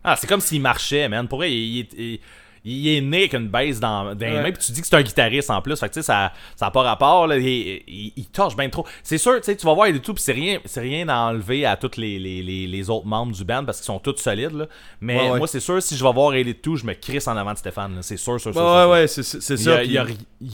Ah, 0.03 0.15
c'est 0.15 0.27
comme 0.27 0.41
s'il 0.41 0.61
marchait, 0.61 1.07
man. 1.09 1.27
Pour 1.27 1.39
vrai, 1.39 1.51
il, 1.51 1.57
il 1.57 1.79
est- 1.81 1.93
il- 1.97 2.19
il 2.65 2.87
est 2.89 2.99
né 3.01 3.19
avec 3.19 3.33
une 3.35 3.47
baisse 3.47 3.79
dans, 3.79 4.13
dans 4.13 4.19
les 4.19 4.33
Ouais. 4.33 4.43
mains, 4.43 4.51
puis 4.51 4.61
tu 4.65 4.73
dis 4.73 4.81
que 4.81 4.87
c'est 4.87 4.95
un 4.97 5.01
guitariste 5.01 5.49
en 5.49 5.61
plus. 5.61 5.79
Fait 5.79 5.87
que 5.87 5.93
tu 5.93 6.01
sais, 6.01 6.03
ça 6.05 6.33
n'a 6.59 6.71
pas 6.71 6.81
rapport. 6.81 7.25
Là, 7.25 7.37
il, 7.37 7.47
il, 7.87 8.11
il 8.17 8.25
torche 8.25 8.55
bien 8.57 8.69
trop. 8.69 8.85
C'est 9.01 9.17
sûr, 9.17 9.37
tu 9.37 9.43
sais, 9.43 9.55
tu 9.55 9.65
vas 9.65 9.73
voir, 9.73 9.87
est 9.87 9.97
tout, 9.99 10.13
puis 10.13 10.21
c'est 10.21 10.33
rien, 10.33 10.59
c'est 10.65 10.81
rien 10.81 11.07
à 11.07 11.19
enlever 11.29 11.65
à 11.65 11.77
tous 11.77 11.95
les, 11.97 12.19
les, 12.19 12.43
les, 12.43 12.67
les 12.67 12.89
autres 12.89 13.05
membres 13.07 13.31
du 13.33 13.45
band 13.45 13.63
parce 13.63 13.77
qu'ils 13.77 13.85
sont 13.85 13.99
tous 13.99 14.17
solides. 14.17 14.51
Là. 14.51 14.67
Mais 14.99 15.17
Ouais, 15.17 15.29
ouais. 15.31 15.37
moi, 15.37 15.47
c'est 15.47 15.61
sûr, 15.61 15.81
si 15.81 15.95
je 15.95 16.03
vais 16.03 16.11
voir 16.11 16.33
Elite 16.35 16.61
tout, 16.61 16.75
je 16.75 16.85
me 16.85 16.93
crisse 16.93 17.29
en 17.29 17.37
avant 17.37 17.53
de 17.53 17.57
Stéphane. 17.57 17.97
C'est 18.01 18.17
sûr, 18.17 18.39
sûr, 18.41 18.51
sûr. 18.53 18.61
Ouais, 18.61 18.81
sûr, 18.81 18.89
ouais, 18.89 19.07
sûr. 19.07 19.23
c'est 19.23 19.41
c'est 19.41 19.53
Il 19.55 19.91
y 19.91 19.95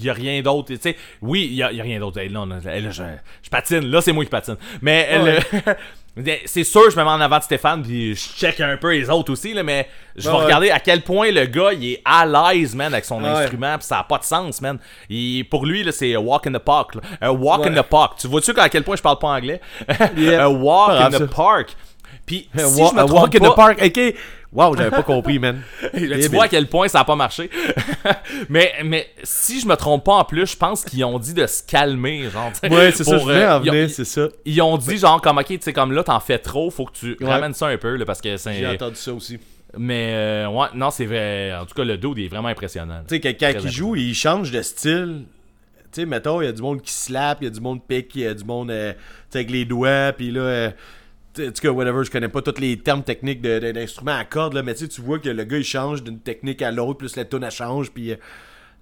ça. 0.04 0.12
a, 0.12 0.14
rien 0.14 0.42
d'autre. 0.44 0.68
Tu 0.76 0.78
sais, 0.80 0.96
oui, 1.24 1.48
il 1.50 1.56
y 1.56 1.64
a, 1.64 1.68
a 1.68 1.70
rien 1.70 2.00
d'autre. 2.00 2.20
Hey, 2.20 2.30
là, 2.30 2.46
là, 2.46 2.60
là, 2.82 2.90
je, 2.92 3.04
je 3.42 3.50
patine. 3.50 3.80
Là, 3.88 4.00
c'est 4.02 4.14
moi 4.14 4.24
qui 4.24 4.30
patine. 4.30 4.58
Mais 4.82 5.10
le- 5.18 5.74
c'est 6.46 6.64
sûr, 6.64 6.90
je 6.90 6.96
me 6.98 7.04
mets 7.04 7.10
en 7.10 7.20
avant 7.20 7.40
de 7.40 7.44
Stéphane, 7.44 7.82
puis 7.82 8.16
je 8.16 8.22
check 8.22 8.62
un 8.62 8.78
peu 8.78 8.94
les 8.94 9.10
autres 9.10 9.34
aussi. 9.34 9.54
Là, 9.54 9.64
mais 9.64 9.88
je 10.16 10.30
vais 10.30 10.36
Ouais, 10.36 10.44
regarder 10.46 10.72
à 10.72 10.80
quel 10.80 11.02
point 11.02 11.30
le 11.32 11.46
gars 11.46 11.74
il 11.74 11.94
est 11.94 12.02
à 12.06 12.26
l'aise, 12.26 12.74
man, 12.74 12.94
avec 12.94 13.04
son 13.06 13.22
Ouais. 13.22 13.30
instrument, 13.30 13.78
puis 13.78 13.86
ça 13.88 14.00
a 14.00 14.04
pas 14.04 14.18
de 14.20 14.24
sens, 14.24 14.62
man. 14.62 14.78
Il- 15.10 15.44
pour 15.50 15.66
lui, 15.66 15.84
là, 15.84 15.92
c'est 15.92 16.16
walk 16.16 16.48
in 16.48 16.54
the 16.54 16.60
park. 16.60 16.96
là. 16.96 17.02
A 17.22 17.34
walk 17.34 17.62
Ouais. 17.66 17.70
in 17.78 17.82
the 17.82 17.86
park. 17.86 18.14
Tu 18.20 18.28
vois-tu 18.28 18.52
à 18.58 18.70
quel 18.70 18.84
point 18.84 18.96
je 18.96 19.02
parle 19.02 19.20
pas 19.20 19.28
anglais? 19.28 19.60
Yeah. 20.18 20.46
a 20.46 20.50
walk 20.50 20.92
in 21.02 21.10
the 21.12 21.26
park. 21.30 21.76
Puis 22.26 22.50
si 22.56 22.60
je 22.88 22.94
me 22.96 23.00
a 23.02 23.06
walk 23.06 23.36
in 23.36 23.40
the 23.40 23.56
park. 23.56 23.80
Ok. 23.84 24.16
Wow, 24.54 24.76
j'avais 24.78 24.90
pas 24.92 25.04
compris, 25.04 25.38
man. 25.40 25.62
Là, 25.82 25.90
Eh 26.18 26.22
tu 26.22 26.28
vois 26.30 26.46
à 26.46 26.48
quel 26.48 26.68
point 26.68 26.88
ça 26.88 27.02
a 27.02 27.04
pas 27.04 27.16
marché. 27.16 27.50
mais, 28.50 28.72
mais 28.86 29.08
si 29.24 29.60
je 29.60 29.68
me 29.68 29.76
trompe 29.76 30.06
pas 30.06 30.14
en 30.14 30.24
plus, 30.24 30.46
je 30.52 30.56
pense 30.58 30.84
qu'ils 30.86 31.04
ont 31.04 31.20
dit 31.20 31.34
de 31.34 31.46
se 31.46 31.62
calmer, 31.64 32.30
genre. 32.30 32.52
Ouais, 32.70 32.92
c'est 32.92 33.04
ça, 33.04 33.18
je 33.18 33.28
euh, 33.30 33.58
en 33.58 33.64
ils 33.64 33.70
ont- 33.70 33.74
venir, 33.74 33.90
c'est 33.90 34.06
ça. 34.06 34.28
Ils 34.46 34.62
ont 34.62 34.78
dit 34.78 34.98
genre 34.98 35.22
comme 35.22 35.38
ok, 35.38 35.48
tu 35.48 35.58
sais 35.62 35.74
comme 35.74 35.92
là 35.92 36.04
t'en 36.04 36.20
fais 36.20 36.38
trop, 36.40 36.70
faut 36.72 36.86
que 36.86 36.94
tu 36.94 37.18
Ouais. 37.20 37.30
ramènes 37.30 37.54
ça 37.54 37.68
un 37.68 37.78
peu 37.78 37.96
là 37.96 38.06
parce 38.06 38.22
que 38.22 38.30
J'ai 38.30 38.38
c'est. 38.38 38.66
entendu 38.68 38.96
ça 38.96 39.14
aussi. 39.14 39.40
Mais 39.78 40.12
euh, 40.14 40.48
ouais, 40.48 40.68
non 40.74 40.90
c'est 40.92 41.06
vrai. 41.06 41.54
En 41.54 41.66
tout 41.66 41.74
cas 41.76 41.84
le 41.84 41.98
dude 41.98 42.18
est 42.20 42.28
vraiment 42.30 42.48
impressionnant. 42.48 43.02
Tu 43.08 43.16
sais, 43.16 43.20
quelqu'un 43.20 43.54
qui 43.54 43.70
joue, 43.70 43.96
il 43.96 44.14
change 44.16 44.52
de 44.52 44.62
style. 44.62 45.24
Tu 45.92 46.02
sais, 46.02 46.06
mettons, 46.06 46.42
il 46.42 46.46
y 46.46 46.48
a 46.48 46.52
du 46.54 46.62
monde 46.62 46.82
qui 46.82 46.92
slap, 46.94 47.40
il 47.42 47.46
y 47.46 47.48
a 47.48 47.50
du 47.50 47.60
monde 47.62 47.82
pique, 47.86 48.12
il 48.16 48.22
y 48.22 48.28
a 48.28 48.34
du 48.34 48.44
monde 48.44 48.70
euh, 48.72 48.94
tu 48.94 49.00
sais, 49.32 49.38
avec 49.40 49.52
les 49.52 49.66
doigts, 49.66 50.12
puis 50.16 50.32
là, 50.32 50.42
euh, 50.42 50.70
en 51.40 51.52
tout 51.52 51.62
cas, 51.62 51.70
whatever, 51.70 52.04
je 52.04 52.12
connais 52.12 52.30
pas 52.30 52.42
tous 52.42 52.60
les 52.60 52.78
termes 52.78 53.04
techniques 53.04 53.42
de- 53.42 53.60
de- 53.60 53.72
d'instruments 53.72 54.18
à 54.18 54.26
cordes, 54.26 54.54
là, 54.54 54.64
mais 54.64 54.74
tu 54.74 55.02
vois 55.02 55.20
que 55.20 55.30
le 55.30 55.44
gars, 55.44 55.58
il 55.58 55.64
change 55.64 56.04
d'une 56.04 56.20
technique 56.20 56.62
à 56.62 56.72
l'autre, 56.72 56.98
plus 57.00 57.16
la 57.16 57.24
elle 57.32 57.52
change, 57.52 57.92
puis... 57.92 58.12
euh, 58.12 58.16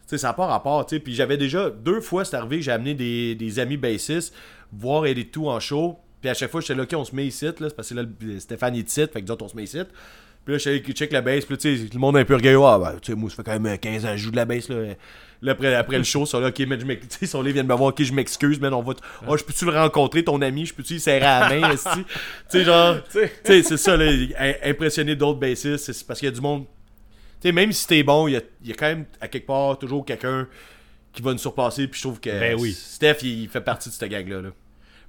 sais, 0.06 0.18
ça 0.18 0.28
n'a 0.28 0.34
pas 0.34 0.46
rapport, 0.48 0.86
tu 0.86 0.96
sais. 0.96 1.00
Puis 1.00 1.16
j'avais 1.16 1.38
déjà, 1.38 1.70
deux 1.70 2.02
fois, 2.02 2.26
c'est 2.26 2.36
arrivé 2.36 2.62
j'ai 2.62 2.72
amené 2.72 2.94
des, 2.94 3.36
des 3.36 3.60
amis 3.60 3.78
bassistes 3.78 4.34
voir 4.72 5.06
et 5.06 5.16
tout 5.26 5.48
en 5.48 5.60
show. 5.60 6.00
Puis 6.22 6.30
à 6.30 6.34
chaque 6.34 6.52
fois, 6.52 6.62
j'étais 6.62 6.76
là, 6.76 6.84
OK, 6.84 6.94
on 6.96 7.06
se 7.06 7.16
met 7.16 7.26
ici, 7.26 7.46
là. 7.46 7.54
C'est 7.60 7.76
parce 7.76 7.90
que 7.90 7.96
là, 7.96 8.04
Stéphane 8.40 8.76
est 8.76 8.88
ici, 8.90 9.02
fait 9.12 9.22
que 9.22 9.26
nous 9.26 9.32
autres, 9.32 9.46
on 9.46 9.48
se 9.48 9.56
met 9.56 9.64
ici. 9.64 9.80
Puis 10.46 10.54
là, 10.54 10.58
je 10.58 10.70
suis 10.84 10.94
check 10.94 11.12
la 11.14 11.22
bass, 11.22 11.46
puis 11.46 11.54
là, 11.54 11.58
tu 11.58 11.78
sais, 11.78 11.90
le 11.94 12.00
monde 12.00 12.18
est 12.18 12.22
un 12.22 12.26
peu 12.26 12.36
regardé. 12.36 12.60
Ah, 12.66 12.78
ben, 12.94 13.00
tu 13.00 13.12
sais, 13.14 13.18
moi, 13.18 13.30
ça 13.30 13.38
fait 13.38 13.44
quand 13.44 13.60
même 13.60 13.78
15 13.78 14.06
ans 14.06 14.12
que 14.12 14.18
je 14.18 14.24
joue 14.24 14.32
de 14.32 14.36
la 14.36 14.46
bass, 14.46 14.68
là. 14.70 14.76
Là, 15.42 15.52
après, 15.54 15.74
après 15.76 15.98
le 15.98 16.04
show, 16.06 16.24
ils 16.24 16.28
sont 16.28 16.40
là, 16.40 16.48
OK, 16.50 16.60
man, 16.62 16.80
je 16.80 16.86
m'ex- 16.86 17.02
tu 17.02 17.08
sais, 17.12 17.18
ils 17.24 17.28
sont 17.28 17.42
là, 17.42 17.50
ils 17.50 17.54
viennent 17.54 17.68
me 17.68 17.74
voir, 17.76 17.90
OK, 17.90 18.02
je 18.04 18.14
m'excuse, 18.14 18.60
man, 18.62 18.74
on 18.74 18.82
va. 18.82 18.94
Oh, 19.28 19.36
je 19.38 19.44
peux-tu 19.44 19.66
le 19.66 19.72
rencontrer, 19.72 20.24
ton 20.24 20.42
ami, 20.42 20.66
je 20.66 20.74
peux-tu 20.74 21.00
serrer 21.00 21.26
à 21.26 21.50
la 21.50 21.60
main? 21.60 21.76
Tu 21.76 22.04
sais, 22.50 22.64
genre, 22.64 22.98
tu 23.12 23.20
sais, 23.44 23.64
c'est 23.64 23.78
ça, 23.78 23.96
là, 23.98 24.06
im- 24.40 24.54
impressionner 24.70 25.16
d'autres 25.16 25.40
bassistes, 25.40 25.78
c'est- 25.92 26.06
parce 26.08 26.20
qu'il 26.20 26.28
y 26.28 26.32
a 26.32 26.36
du 26.36 26.42
monde. 26.42 26.66
Tu 27.42 27.48
sais, 27.50 27.52
même 27.52 27.72
si 27.74 27.86
t'es 27.88 28.04
bon, 28.04 28.28
il 28.28 28.34
y 28.34 28.38
a, 28.38 28.42
il 28.64 28.70
y 28.70 28.72
a 28.72 28.76
quand 28.76 28.86
même, 28.88 29.06
à 29.20 29.28
quelque 29.28 29.48
part, 29.48 29.78
toujours 29.78 30.06
quelqu'un 30.06 30.48
qui 31.12 31.22
va 31.22 31.32
nous 31.34 31.38
surpasser, 31.40 31.88
puis 31.88 32.00
je 32.00 32.08
trouve 32.08 32.20
que 32.22 32.30
Ben 32.40 32.56
oui. 32.60 32.72
Steph, 32.74 33.18
il, 33.24 33.44
il 33.44 33.50
fait 33.50 33.62
partie 33.62 33.90
de 33.90 33.94
cette 33.94 34.10
gang-là. 34.10 34.42
là. 34.42 34.50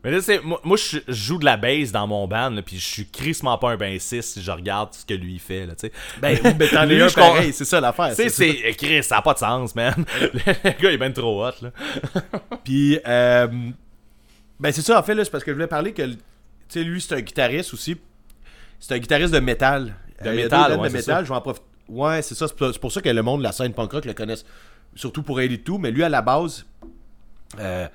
Mais 0.05 0.11
là 0.11 0.21
c'est 0.21 0.41
moi, 0.43 0.61
moi, 0.63 0.77
je 0.77 0.99
joue 1.09 1.39
de 1.39 1.45
la 1.45 1.57
bass 1.57 1.91
dans 1.91 2.07
mon 2.07 2.29
band 2.29 2.51
là, 2.51 2.63
puis 2.63 2.79
je 2.79 2.87
suis 2.87 3.07
crissement 3.07 3.59
pas 3.59 3.71
un 3.71 3.77
bassiste 3.77 4.35
si 4.35 4.43
je 4.43 4.51
regarde 4.51 4.93
ce 4.93 5.05
que 5.05 5.15
lui 5.15 5.39
fait 5.39 5.67
là, 5.67 5.75
tu 5.75 5.89
sais. 5.89 5.93
Ben, 6.21 6.39
ben 6.57 6.69
t'en 6.69 6.89
es 6.89 7.01
un 7.01 7.09
pareil, 7.09 7.53
c'est 7.53 7.65
ça 7.65 7.81
l'affaire. 7.81 8.11
Tu 8.11 8.17
sais, 8.17 8.29
c'est 8.29 8.59
c'est 8.63 8.75
Chris, 8.75 9.03
ça 9.03 9.19
a 9.19 9.23
pas 9.23 9.35
de 9.35 9.39
sens, 9.39 9.75
man. 9.75 10.05
le 10.21 10.39
gars 10.63 10.75
il 10.83 10.87
est 10.87 10.99
ben 10.99 11.13
trop 11.13 11.45
hot 11.45 11.53
là. 11.63 11.71
Puis, 12.65 12.99
euh, 13.07 13.47
ben 14.59 14.73
c'est 14.73 14.83
ça, 14.83 14.99
en 14.99 15.03
fait, 15.03 15.15
là, 15.15 15.25
c'est 15.25 15.31
parce 15.31 15.45
que 15.45 15.51
je 15.51 15.55
voulais 15.55 15.67
parler 15.67 15.93
que, 15.93 16.03
tu 16.03 16.19
sais, 16.69 16.83
lui, 16.83 17.01
c'est 17.01 17.15
un 17.15 17.21
guitariste 17.21 17.75
aussi. 17.75 17.97
C'est 18.81 18.95
un 18.95 18.99
guitariste 18.99 19.33
de 19.33 19.41
métal. 19.41 19.95
De 20.23 20.29
Euh, 20.29 20.35
métal, 20.35 20.73
ouais, 20.73 20.89
de 20.89 20.93
métal, 20.93 21.03
ça. 21.03 21.25
je 21.25 21.29
vais 21.29 21.35
en 21.35 21.41
profiter. 21.41 21.67
Ouais, 21.89 22.23
c'est 22.23 22.35
ça, 22.35 22.47
c'est 22.49 22.79
pour, 22.79 22.93
ça 22.93 23.03
que 23.03 23.09
le 23.09 23.23
monde 23.23 23.41
de 23.41 23.45
la 23.45 23.53
scène 23.53 23.75
punk 23.75 23.93
rock 23.93 24.05
le 24.07 24.15
connaisse, 24.15 24.45
surtout 24.95 25.23
pour 25.23 25.41
aider 25.41 25.59
tout, 25.59 25.77
mais 25.77 25.91
lui, 25.91 26.03
à 26.03 26.09
la 26.09 26.23
base, 26.23 26.65
euh, 27.59 27.87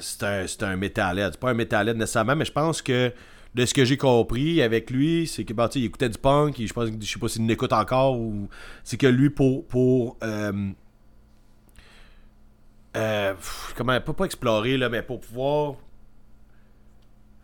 c'est 0.00 0.22
un, 0.22 0.46
un 0.68 0.76
metalhead. 0.76 1.36
Pas 1.36 1.50
un 1.50 1.54
metalhead 1.54 1.96
nécessairement, 1.96 2.36
mais 2.36 2.44
je 2.44 2.52
pense 2.52 2.82
que 2.82 3.12
de 3.54 3.64
ce 3.64 3.74
que 3.74 3.84
j'ai 3.84 3.96
compris 3.96 4.62
avec 4.62 4.90
lui, 4.90 5.26
c'est 5.26 5.44
que 5.44 5.54
sais, 5.54 5.80
il 5.80 5.84
écoutait 5.84 6.08
du 6.08 6.18
punk, 6.18 6.60
et 6.60 6.66
je 6.66 6.72
pense 6.72 6.90
je 7.00 7.06
sais 7.06 7.18
pas 7.18 7.28
s'il 7.28 7.46
l'écoute 7.46 7.72
encore 7.72 8.18
ou 8.18 8.48
c'est 8.84 8.96
que 8.96 9.06
lui 9.06 9.30
pour 9.30 9.66
pour 9.66 10.16
euh, 10.22 10.70
euh, 12.96 13.34
comment 13.74 14.00
pas, 14.00 14.12
pas 14.12 14.24
explorer 14.24 14.76
là, 14.76 14.88
mais 14.88 15.02
pour 15.02 15.20
pouvoir 15.20 15.74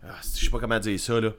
ah, 0.03 0.19
je 0.21 0.45
sais 0.45 0.49
pas 0.49 0.59
comment 0.59 0.79
dire 0.79 0.99
ça 0.99 1.19
là. 1.19 1.31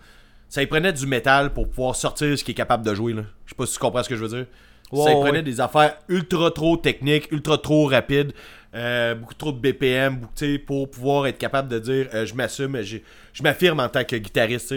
Ça 0.49 0.63
il 0.63 0.69
prenait 0.69 0.93
du 0.93 1.07
métal 1.07 1.53
pour 1.53 1.69
pouvoir 1.69 1.97
sortir 1.97 2.37
ce 2.39 2.45
qu'il 2.45 2.53
est 2.53 2.57
capable 2.57 2.85
de 2.85 2.95
jouer 2.95 3.13
là. 3.13 3.23
Je 3.45 3.51
sais 3.51 3.57
pas 3.57 3.67
si 3.67 3.75
tu 3.75 3.79
comprends 3.79 4.03
ce 4.03 4.09
que 4.09 4.17
je 4.17 4.25
veux 4.25 4.37
dire. 4.37 4.47
Ça 4.91 4.97
ouais. 4.97 5.20
prenait 5.20 5.43
des 5.43 5.61
affaires 5.61 5.97
ultra 6.09 6.51
trop 6.51 6.76
techniques, 6.76 7.30
ultra 7.32 7.59
trop 7.59 7.87
rapides, 7.87 8.32
euh, 8.74 9.14
beaucoup 9.14 9.34
trop 9.34 9.53
de 9.53 9.59
BPM, 9.59 10.16
beaucoup, 10.16 10.64
pour 10.66 10.91
pouvoir 10.91 11.26
être 11.26 11.39
capable 11.39 11.68
de 11.68 11.78
dire 11.78 12.09
euh, 12.14 12.26
je 12.26 12.34
m'assume, 12.34 12.82
je, 12.82 12.99
je 13.32 13.43
m'affirme 13.43 13.80
en 13.80 13.89
tant 13.89 14.05
que 14.05 14.16
guitariste. 14.16 14.74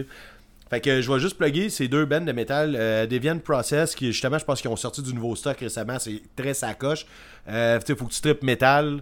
Fait 0.69 0.81
que 0.81 1.01
je 1.01 1.11
vais 1.11 1.19
juste 1.19 1.37
plugger 1.37 1.69
ces 1.69 1.87
deux 1.87 2.05
bands 2.05 2.21
de 2.21 2.31
métal, 2.31 2.75
euh, 2.77 3.07
Deviant 3.07 3.39
Process, 3.39 3.95
qui 3.95 4.11
justement, 4.11 4.37
je 4.37 4.45
pense 4.45 4.61
qu'ils 4.61 4.69
ont 4.69 4.75
sorti 4.75 5.01
du 5.01 5.13
nouveau 5.13 5.35
stock 5.35 5.57
récemment, 5.59 5.97
c'est 5.97 6.21
très 6.35 6.53
sacoche. 6.53 7.07
Euh, 7.47 7.79
tu 7.79 7.87
sais, 7.87 7.95
faut 7.95 8.05
que 8.05 8.13
tu 8.13 8.21
tripes 8.21 8.43
métal. 8.43 9.01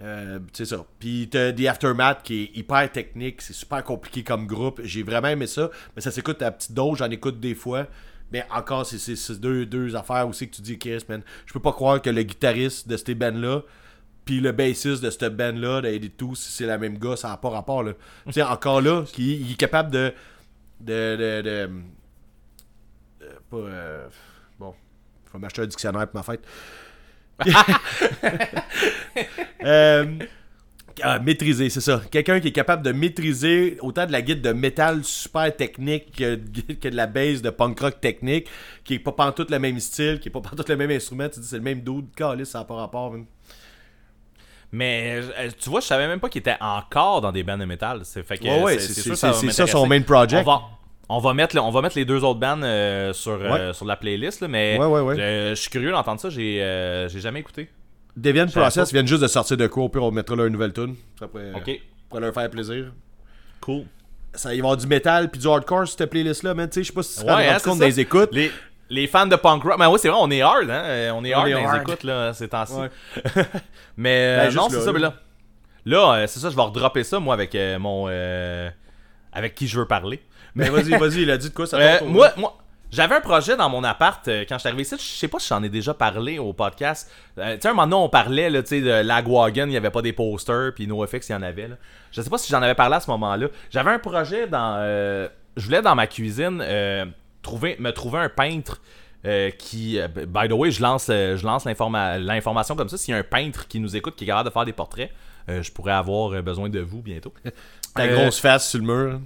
Euh, 0.00 0.38
c'est 0.52 0.64
ça. 0.64 0.84
Puis 1.00 1.28
t'as 1.30 1.52
The 1.52 1.66
Aftermath 1.66 2.22
qui 2.22 2.42
est 2.42 2.56
hyper 2.56 2.90
technique, 2.90 3.42
c'est 3.42 3.52
super 3.52 3.82
compliqué 3.82 4.22
comme 4.22 4.46
groupe. 4.46 4.80
J'ai 4.84 5.02
vraiment 5.02 5.28
aimé 5.28 5.48
ça. 5.48 5.70
Mais 5.96 6.02
ça 6.02 6.12
s'écoute 6.12 6.40
à 6.42 6.52
petite 6.52 6.72
dose, 6.72 6.98
j'en 6.98 7.10
écoute 7.10 7.40
des 7.40 7.54
fois. 7.56 7.86
Mais 8.34 8.44
encore, 8.50 8.84
c'est- 8.84 9.38
deux, 9.40 9.64
deux 9.64 9.94
affaires 9.94 10.26
aussi 10.28 10.50
que 10.50 10.56
tu 10.56 10.60
dis, 10.62 10.76
Chris, 10.76 11.04
man. 11.08 11.22
Je 11.46 11.52
peux 11.52 11.60
pas 11.60 11.70
croire 11.70 12.02
que 12.02 12.10
le 12.10 12.24
guitariste 12.24 12.88
de 12.88 12.96
cette 12.96 13.16
band-là, 13.16 13.62
puis 14.24 14.40
le 14.40 14.50
bassiste 14.50 15.04
de 15.04 15.10
cette 15.10 15.36
band-là, 15.36 15.82
de 15.82 16.06
tout, 16.08 16.34
si 16.34 16.50
c'est 16.50 16.66
la 16.66 16.76
même 16.76 16.98
gars, 16.98 17.14
ça 17.14 17.28
n'a 17.28 17.36
pas 17.36 17.50
rapport, 17.50 17.84
là. 17.84 17.92
tu 18.26 18.32
sais, 18.32 18.42
encore 18.42 18.80
là, 18.80 19.04
qui, 19.12 19.36
il 19.36 19.52
est 19.52 19.54
capable 19.54 19.92
de. 19.92 20.12
de. 20.80 21.14
de. 21.16 21.42
de, 21.42 21.70
de- 23.20 23.26
pas. 23.48 23.56
euh, 23.56 24.08
bon. 24.58 24.74
Faut 25.26 25.38
m'acheter 25.38 25.62
un 25.62 25.66
dictionnaire 25.66 26.08
pour 26.08 26.16
ma 26.18 26.24
fête. 26.24 26.42
Euh, 29.64 30.18
ah, 31.02 31.18
maîtriser, 31.18 31.70
c'est 31.70 31.80
ça. 31.80 32.00
Quelqu'un 32.10 32.40
qui 32.40 32.48
est 32.48 32.52
capable 32.52 32.82
de 32.82 32.92
maîtriser 32.92 33.78
autant 33.80 34.06
de 34.06 34.12
la 34.12 34.22
guide 34.22 34.40
de 34.42 34.52
métal 34.52 35.02
super 35.04 35.54
technique 35.56 36.16
que, 36.16 36.36
que 36.80 36.88
de 36.88 36.96
la 36.96 37.06
base 37.06 37.42
de 37.42 37.50
punk 37.50 37.80
rock 37.80 38.00
technique, 38.00 38.48
qui 38.84 38.94
est 38.94 38.98
pas 38.98 39.12
pantoute 39.12 39.50
le 39.50 39.58
même 39.58 39.78
style, 39.80 40.20
qui 40.20 40.28
est 40.28 40.32
pas 40.32 40.40
pantoute 40.40 40.68
le 40.68 40.76
même 40.76 40.90
instrument. 40.90 41.28
Tu 41.28 41.40
dis 41.40 41.46
c'est 41.46 41.56
le 41.56 41.62
même 41.62 41.80
dude, 41.80 42.14
calice, 42.16 42.50
ça 42.50 42.58
n'a 42.60 42.64
pas 42.64 42.74
rapport. 42.74 43.10
man. 43.12 43.24
Mais 44.72 45.20
euh, 45.38 45.50
tu 45.58 45.70
vois, 45.70 45.80
je 45.80 45.86
savais 45.86 46.08
même 46.08 46.18
pas 46.20 46.28
qu'il 46.28 46.40
était 46.40 46.56
encore 46.60 47.20
dans 47.20 47.30
des 47.30 47.44
bands 47.44 47.58
de 47.58 47.64
métal. 47.64 48.00
C'est 48.04 48.24
fait 48.26 48.38
que 48.38 48.44
Ouais, 48.44 48.62
ouais, 48.62 48.78
c'est- 48.80 49.14
ça 49.52 49.66
son 49.72 49.86
main 49.86 50.02
project. 50.02 50.42
On 50.46 50.50
va, 50.50 50.62
on 51.08 51.18
va 51.20 51.32
mettre, 51.34 51.56
on 51.60 51.70
va 51.70 51.80
mettre 51.82 51.96
les 51.96 52.04
deux 52.04 52.24
autres 52.24 52.40
bands 52.40 52.60
euh, 52.62 53.12
sur, 53.12 53.38
euh, 53.58 53.72
sur 53.72 53.84
la 53.86 53.94
playlist, 53.96 54.40
là, 54.40 54.48
mais 54.48 54.76
je 55.54 55.54
suis 55.54 55.70
curieux 55.70 55.92
d'entendre 55.92 56.20
ça. 56.20 56.28
J'ai 56.30 56.60
euh, 56.62 57.08
j'ai 57.08 57.20
jamais 57.20 57.40
écouté. 57.40 57.68
Deviant 58.16 58.46
savais 58.48 58.64
Process 58.64 58.92
viennent 58.92 59.06
juste 59.08 59.22
de 59.22 59.26
sortir 59.28 59.56
de 59.56 59.66
au 59.66 59.88
pire 59.88 60.02
on 60.04 60.10
mettra 60.10 60.36
leur 60.36 60.48
nouvelle 60.50 60.72
tune. 60.72 60.94
Ça 61.18 61.26
pourrait, 61.28 61.52
Ok, 61.54 61.70
pourrait 62.08 62.20
leur 62.22 62.34
faire 62.34 62.48
plaisir. 62.50 62.92
cool. 63.60 63.84
Ça, 64.36 64.52
il 64.52 64.56
va 64.56 64.56
y 64.56 64.60
avoir 64.60 64.76
du 64.76 64.86
métal 64.88 65.30
puis 65.30 65.40
du 65.40 65.46
hardcore 65.46 65.86
sur 65.86 65.96
cette 65.98 66.10
playlist-là, 66.10 66.54
man. 66.54 66.68
Tu 66.68 66.74
sais, 66.74 66.82
je 66.82 66.86
sais 66.88 66.92
pas 66.92 67.02
si 67.04 67.18
tu 67.20 67.24
te 67.24 67.30
Ouais, 67.30 67.48
hein, 67.48 67.56
compte 67.62 67.78
ça. 67.78 67.84
des 67.84 68.00
écoutes. 68.00 68.30
Les, 68.32 68.50
les 68.90 69.06
fans 69.06 69.26
de 69.26 69.36
punk 69.36 69.62
rock. 69.62 69.76
Mais 69.78 69.86
oui, 69.86 69.98
c'est 70.02 70.08
vrai, 70.08 70.18
on 70.20 70.28
est 70.30 70.42
hard, 70.42 70.64
hein. 70.68 70.82
euh, 70.86 71.10
On 71.14 71.24
est 71.24 71.32
hard 71.32 71.46
est 71.48 71.52
dans 71.52 71.72
les 71.72 71.78
écoutes, 71.80 72.02
là, 72.02 72.32
ces 72.34 72.48
temps-ci. 72.48 72.74
Ouais. 72.74 72.90
mais 73.96 74.10
euh, 74.10 74.36
Ben, 74.38 74.44
juste 74.50 74.56
non, 74.56 74.68
c'est 74.70 74.80
ça, 74.80 74.92
mais 74.92 74.98
là. 74.98 75.14
Là, 75.86 76.14
euh, 76.14 76.26
c'est 76.26 76.40
ça, 76.40 76.50
je 76.50 76.56
vais 76.56 76.62
redropper 76.62 77.04
ça, 77.04 77.20
moi, 77.20 77.32
avec 77.34 77.54
euh, 77.54 77.78
mon. 77.78 78.06
euh, 78.08 78.68
avec 79.32 79.54
qui 79.54 79.68
je 79.68 79.78
veux 79.78 79.86
parler. 79.86 80.20
Mais 80.56 80.68
vas-y, 80.68 80.90
vas-y, 80.98 81.22
il 81.22 81.30
a 81.30 81.36
dit 81.36 81.50
de 81.50 81.54
quoi 81.54 81.66
ça 81.66 81.78
Euh, 81.78 81.98
moi, 82.04 82.32
moi 82.36 82.56
J'avais 82.94 83.16
un 83.16 83.20
projet 83.20 83.56
dans 83.56 83.68
mon 83.68 83.82
appart 83.82 84.26
euh, 84.28 84.44
quand 84.48 84.54
je 84.54 84.60
suis 84.60 84.68
arrivé 84.68 84.82
ici. 84.82 84.94
Je 84.96 85.02
sais 85.02 85.26
pas 85.26 85.40
si 85.40 85.48
j'en 85.48 85.62
ai 85.64 85.68
déjà 85.68 85.94
parlé 85.94 86.38
au 86.38 86.52
podcast. 86.52 87.10
Euh, 87.38 87.54
tu 87.56 87.62
sais, 87.62 87.68
un 87.68 87.72
moment 87.72 87.86
donné, 87.88 88.02
on 88.04 88.08
parlait 88.08 88.48
là, 88.50 88.62
de 88.62 89.02
Lagwagon, 89.02 89.66
il 89.66 89.72
y 89.72 89.76
avait 89.76 89.90
pas 89.90 90.00
des 90.02 90.12
posters, 90.12 90.72
puis 90.74 90.86
NoFX, 90.86 91.28
il 91.28 91.32
y 91.32 91.34
en 91.34 91.42
avait. 91.42 91.66
Là. 91.66 91.76
Je 92.12 92.22
sais 92.22 92.30
pas 92.30 92.38
si 92.38 92.50
j'en 92.52 92.62
avais 92.62 92.76
parlé 92.76 92.94
à 92.94 93.00
ce 93.00 93.10
moment-là. 93.10 93.48
J'avais 93.70 93.90
un 93.90 93.98
projet 93.98 94.46
dans. 94.46 94.76
euh, 94.78 95.28
je 95.56 95.64
voulais 95.64 95.82
dans 95.82 95.96
ma 95.96 96.06
cuisine 96.06 96.64
trouver, 97.42 97.76
me 97.80 97.90
trouver 97.90 98.18
un 98.20 98.28
peintre. 98.28 98.80
qui, 99.58 99.98
by 100.28 100.48
the 100.48 100.52
way, 100.52 100.70
je 100.70 100.80
lance, 100.82 101.06
je 101.08 101.44
lance 101.44 101.64
l'informa- 101.64 102.18
l'information 102.18 102.76
comme 102.76 102.88
ça. 102.88 102.96
S'il 102.96 103.12
y 103.12 103.16
a 103.16 103.20
un 103.20 103.24
peintre 103.24 103.66
qui 103.66 103.80
nous 103.80 103.96
écoute, 103.96 104.14
qui 104.16 104.24
est 104.24 104.26
capable 104.28 104.48
de 104.48 104.52
faire 104.52 104.64
des 104.64 104.72
portraits, 104.72 105.10
je 105.48 105.70
pourrais 105.72 105.92
avoir 105.94 106.42
besoin 106.42 106.68
de 106.68 106.80
vous 106.80 107.02
bientôt. 107.02 107.32
Ta 107.94 108.06
grosse 108.08 108.38
face 108.38 108.68
sur 108.70 108.80
le 108.80 108.84
mur. 108.86 109.20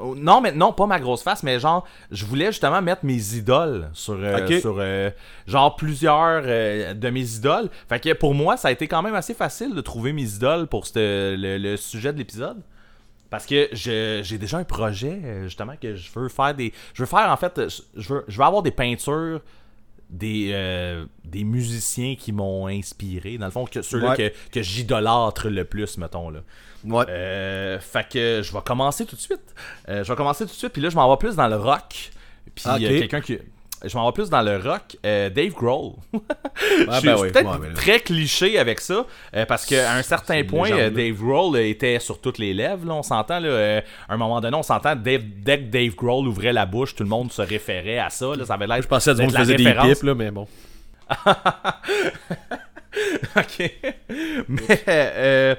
Oh, 0.00 0.14
Non, 0.16 0.40
mais 0.40 0.52
non, 0.52 0.72
pas 0.72 0.86
ma 0.86 0.98
grosse 0.98 1.22
face, 1.22 1.42
mais 1.42 1.60
genre, 1.60 1.86
je 2.10 2.24
voulais 2.24 2.46
justement 2.46 2.80
mettre 2.82 3.04
mes 3.04 3.34
idoles 3.34 3.90
sur, 3.92 4.14
euh, 4.14 4.60
sur 4.60 4.76
euh, 4.78 5.10
genre 5.46 5.76
plusieurs 5.76 6.42
euh, 6.44 6.94
de 6.94 7.10
mes 7.10 7.34
idoles. 7.36 7.68
Fait 7.88 8.00
que 8.00 8.12
pour 8.12 8.34
moi, 8.34 8.56
ça 8.56 8.68
a 8.68 8.70
été 8.70 8.88
quand 8.88 9.02
même 9.02 9.14
assez 9.14 9.34
facile 9.34 9.74
de 9.74 9.80
trouver 9.80 10.12
mes 10.12 10.34
idoles 10.34 10.66
pour 10.66 10.86
le, 10.94 11.56
le 11.58 11.76
sujet 11.76 12.12
de 12.12 12.18
l'épisode. 12.18 12.58
Parce 13.28 13.46
que 13.46 13.68
j'ai 13.72 14.38
déjà 14.38 14.58
un 14.58 14.64
projet, 14.64 15.20
justement, 15.44 15.74
que 15.80 15.94
je 15.94 16.10
veux 16.16 16.28
faire 16.28 16.52
des. 16.52 16.72
Je 16.94 17.02
veux 17.02 17.06
faire, 17.06 17.30
en 17.30 17.36
fait, 17.36 17.60
je 17.96 18.08
veux, 18.12 18.24
je 18.26 18.36
veux 18.38 18.44
avoir 18.44 18.62
des 18.62 18.72
peintures 18.72 19.40
des, 20.10 20.50
euh, 20.52 21.06
des 21.24 21.44
musiciens 21.44 22.16
qui 22.16 22.32
m'ont 22.32 22.66
inspiré. 22.66 23.38
Dans 23.38 23.46
le 23.46 23.52
fond, 23.52 23.64
que, 23.64 23.80
ceux-là 23.82 24.10
Ouais. 24.10 24.16
que, 24.30 24.50
que 24.52 24.62
j'idolâtre 24.62 25.48
le 25.48 25.64
plus, 25.64 25.96
mettons, 25.98 26.30
là. 26.30 26.40
Ouais. 26.84 27.04
Euh, 27.08 27.78
fait 27.78 28.08
que 28.08 28.40
je 28.42 28.52
vais 28.52 28.62
commencer 28.64 29.06
tout 29.06 29.14
de 29.16 29.20
suite. 29.20 29.54
Euh, 29.88 30.02
je 30.02 30.10
vais 30.10 30.16
commencer 30.16 30.44
tout 30.44 30.50
de 30.52 30.56
suite, 30.56 30.72
puis 30.72 30.82
là, 30.82 30.88
je 30.90 30.96
m'en 30.96 31.10
vais 31.10 31.18
plus 31.18 31.36
dans 31.36 31.48
le 31.48 31.56
rock. 31.56 32.10
Puis 32.54 32.64
Ah, 32.66 32.76
ok. 32.76 32.82
euh, 32.82 32.98
quelqu'un 32.98 33.20
qui. 33.20 33.38
Je 33.84 33.96
m'en 33.96 34.06
vais 34.06 34.12
plus 34.12 34.28
dans 34.28 34.42
le 34.42 34.58
rock. 34.58 34.96
euh, 35.06 35.30
Dave 35.30 35.52
Grohl. 35.54 35.92
je 36.12 36.18
Ah, 36.88 36.98
suis 36.98 37.08
ben 37.08 37.16
oui. 37.18 37.30
peut-être 37.32 37.50
Ouais, 37.50 37.58
ben 37.68 37.74
très 37.74 38.00
cliché 38.00 38.58
avec 38.58 38.80
ça, 38.80 39.06
euh, 39.34 39.46
parce 39.46 39.64
qu'à 39.64 39.94
un 39.94 40.02
certain 40.02 40.44
point, 40.44 40.68
légende, 40.68 40.80
euh. 40.80 40.90
Dave 40.90 41.14
Grohl 41.16 41.58
était 41.58 41.98
sur 41.98 42.20
toutes 42.20 42.38
les 42.38 42.52
lèvres. 42.52 42.86
Là, 42.86 42.94
on 42.94 43.02
s'entend, 43.02 43.40
là, 43.40 43.80
à 44.08 44.14
un 44.14 44.16
moment 44.18 44.40
donné, 44.40 44.56
on 44.56 44.62
s'entend, 44.62 44.94
Dave, 44.96 45.22
dès 45.42 45.58
que 45.58 45.64
Dave 45.70 45.94
Grohl 45.94 46.28
ouvrait 46.28 46.52
la 46.52 46.66
bouche, 46.66 46.94
tout 46.94 47.04
le 47.04 47.08
monde 47.08 47.32
se 47.32 47.40
référait 47.42 47.98
à 47.98 48.10
ça. 48.10 48.26
Là, 48.36 48.44
ça 48.44 48.54
avait 48.54 48.66
l'air 48.66 48.82
Je 48.82 48.88
pensais 48.88 49.10
à 49.10 49.14
du 49.14 49.22
monde 49.22 49.32
des 49.46 49.56
pipes, 49.56 50.02
là, 50.02 50.14
mais 50.14 50.30
bon. 50.30 50.46
ok. 53.36 53.72
Mais, 54.48 54.82
euh, 54.88 55.54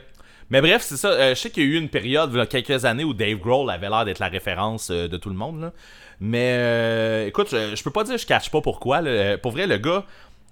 mais 0.51 0.61
bref, 0.61 0.83
c'est 0.83 0.97
ça. 0.97 1.09
Euh, 1.09 1.33
je 1.33 1.39
sais 1.39 1.49
qu'il 1.49 1.63
y 1.63 1.65
a 1.65 1.69
eu 1.69 1.77
une 1.77 1.89
période, 1.89 2.29
il 2.33 2.37
y 2.37 2.41
a 2.41 2.45
quelques 2.45 2.85
années, 2.85 3.03
où 3.03 3.13
Dave 3.13 3.37
Grohl 3.37 3.71
avait 3.71 3.89
l'air 3.89 4.05
d'être 4.05 4.19
la 4.19 4.27
référence 4.27 4.91
euh, 4.91 5.07
de 5.07 5.17
tout 5.17 5.29
le 5.29 5.35
monde. 5.35 5.61
Là. 5.61 5.73
Mais 6.21 6.55
euh, 6.59 7.27
écoute, 7.27 7.49
je, 7.49 7.83
peux 7.83 7.89
pas 7.89 8.03
dire 8.03 8.15
je 8.15 8.27
cache 8.27 8.51
pas 8.51 8.61
pourquoi. 8.61 9.01
Euh, 9.01 9.37
Pour 9.37 9.51
vrai, 9.51 9.65
le 9.65 9.77
gars. 9.77 10.05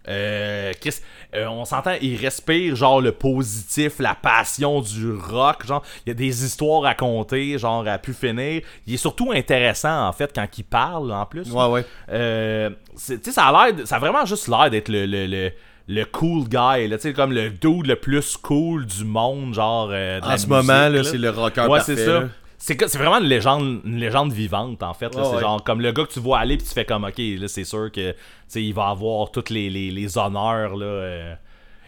Euh, 0.08 0.72
Chris, 0.80 0.95
euh, 1.36 1.45
on 1.47 1.66
s'entend, 1.66 1.93
il 2.02 2.16
respire 2.16 2.76
genre 2.76 3.02
le 3.02 3.12
positif, 3.12 4.00
la 4.00 4.16
passion 4.16 4.82
du 4.82 5.12
rock, 5.12 5.66
genre 5.68 5.84
il 6.06 6.10
y 6.10 6.12
a 6.12 6.14
des 6.16 6.45
histoires 6.45 6.86
à 6.86 6.95
compter, 6.95 7.58
genre 7.58 7.88
à 7.88 7.97
pu 7.97 8.14
finir. 8.14 8.62
Il 8.88 8.93
est 8.93 8.97
surtout 8.97 9.32
intéressant 9.32 10.08
en 10.08 10.12
fait 10.14 10.32
quand 10.34 10.47
il 10.58 10.64
parle 10.64 11.12
en 11.12 11.26
plus. 11.26 11.52
Ouais, 11.52 11.66
ouais. 11.68 11.86
Euh, 12.12 12.70
tu 12.95 13.20
sais, 13.22 13.32
ça 13.32 13.45
a 13.47 13.70
l'air, 13.72 13.88
ça 13.88 13.97
a 13.97 14.00
vraiment 14.00 14.26
juste 14.26 14.47
l'air 14.47 14.70
d'être 14.70 14.89
le, 14.89 15.06
le, 15.06 15.28
le, 15.28 15.52
le 15.88 16.06
cool 16.06 16.43
guy, 16.47 16.88
là, 16.88 16.97
tu 16.97 17.02
sais, 17.04 17.14
comme 17.14 17.32
le 17.34 17.50
dude 17.50 17.88
le 17.88 17.95
plus 17.95 18.38
cool 18.38 18.86
du 18.86 19.04
monde, 19.06 19.54
genre. 19.54 19.89
euh, 19.91 20.20
de 20.20 20.26
la 20.26 20.34
En 20.34 20.38
ce 20.38 20.47
musique, 20.47 20.50
moment, 20.50 20.74
là, 20.74 20.89
là. 20.89 21.04
c'est 21.04 21.18
le 21.18 21.30
rocker 21.30 21.62
Ouais, 21.62 21.78
parfait. 21.80 21.95
c'est 21.95 22.06
ça. 22.06 22.24
C'est 22.62 22.76
vraiment 22.97 23.20
une 23.20 23.28
légende, 23.30 23.82
une 23.86 23.97
légende 23.99 24.34
vivante, 24.34 24.84
en 24.84 24.93
fait. 24.93 25.16
Ouais, 25.16 25.24
c'est 25.24 25.36
ouais. 25.36 25.41
genre 25.41 25.64
comme 25.64 25.80
le 25.82 25.91
gars 25.93 26.03
que 26.05 26.12
tu 26.12 26.20
vois 26.20 26.39
aller, 26.39 26.57
puis 26.57 26.68
tu 26.68 26.74
fais 26.74 26.84
comme, 26.86 27.05
ok, 27.05 27.18
là, 27.18 27.47
c'est 27.47 27.64
sûr 27.64 27.89
que, 27.91 28.14
il 28.53 28.74
va 28.74 28.89
avoir 28.89 29.32
tous 29.32 29.49
les, 29.49 29.70
les, 29.70 29.89
les 29.91 30.18
honneurs, 30.18 30.76
là. 30.76 30.86
euh, 30.86 31.36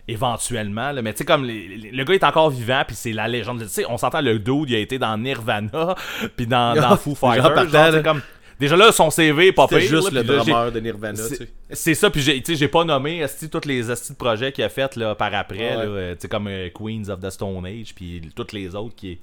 éventuellement 0.08 0.92
là. 0.92 1.02
mais 1.02 1.14
tu 1.14 1.20
sais 1.20 1.26
comme 1.26 1.46
les- 1.46 1.92
le 1.92 2.04
gars 2.04 2.14
est 2.16 2.24
encore 2.24 2.50
vivant 2.50 2.82
puis 2.86 2.96
c'est 2.96 3.14
la 3.14 3.28
légende 3.28 3.62
tu 3.62 3.68
sais 3.70 3.86
on 3.88 3.98
s'entend 3.98 4.20
le 4.20 4.40
dude 4.40 4.70
il 4.70 4.76
a 4.76 4.80
été 4.80 4.98
dans 4.98 5.16
Nirvana 5.18 5.96
puis 6.36 6.48
dans, 6.48 6.76
dans 6.76 6.98
Foo 6.98 7.12
Genre 7.16 7.34
Fighters 7.36 7.92
genre, 7.92 8.04
comme 8.04 8.22
déjà 8.60 8.76
là 8.76 8.92
son 8.92 9.10
CV 9.12 9.48
est 9.48 9.52
pas 9.54 9.68
pire 9.68 9.80
juste 9.80 10.12
là, 10.12 10.22
le 10.22 10.28
drummer 10.28 10.72
de 10.72 10.80
Nirvana, 10.80 11.14
tu 11.18 11.24
c'est- 11.30 11.36
sais. 11.36 11.50
c'est 11.70 11.94
ça, 11.94 12.10
puis 12.10 12.20
j'ai, 12.22 12.42
tu 12.42 12.54
sais, 12.54 12.60
j'ai 12.60 12.68
pas 12.68 12.84
nommé 12.84 13.24
tous 13.52 13.66
les 13.68 13.90
esti 13.92 14.14
de 14.14 14.18
projets 14.18 14.52
qu'il 14.52 14.64
a 14.64 14.70
fait 14.70 14.96
là, 14.96 15.14
par 15.16 15.34
après, 15.34 15.58
Ouais. 15.60 15.76
là, 15.76 15.82
euh, 15.84 16.16
tu 16.16 16.22
sais, 16.22 16.28
comme 16.28 16.48
euh, 16.48 16.70
Queens 16.74 17.10
of 17.10 17.20
the 17.22 17.30
Stone 17.30 17.66
Age, 17.66 17.94
puis 17.96 18.22
toutes 18.36 18.54
les 18.54 18.76
autres 18.76 18.96
qui, 18.96 19.20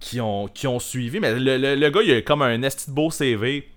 qui, 0.00 0.20
ont, 0.20 0.48
qui 0.48 0.66
ont 0.66 0.78
suivi. 0.80 1.20
Mais 1.20 1.34
le, 1.38 1.56
le- 1.58 1.76
le 1.76 1.90
gars, 1.90 2.00
il 2.02 2.12
a 2.12 2.22
comme 2.22 2.42
un 2.42 2.62
esti 2.62 2.90
de 2.90 2.94
beau 2.94 3.10
CV. 3.10 3.68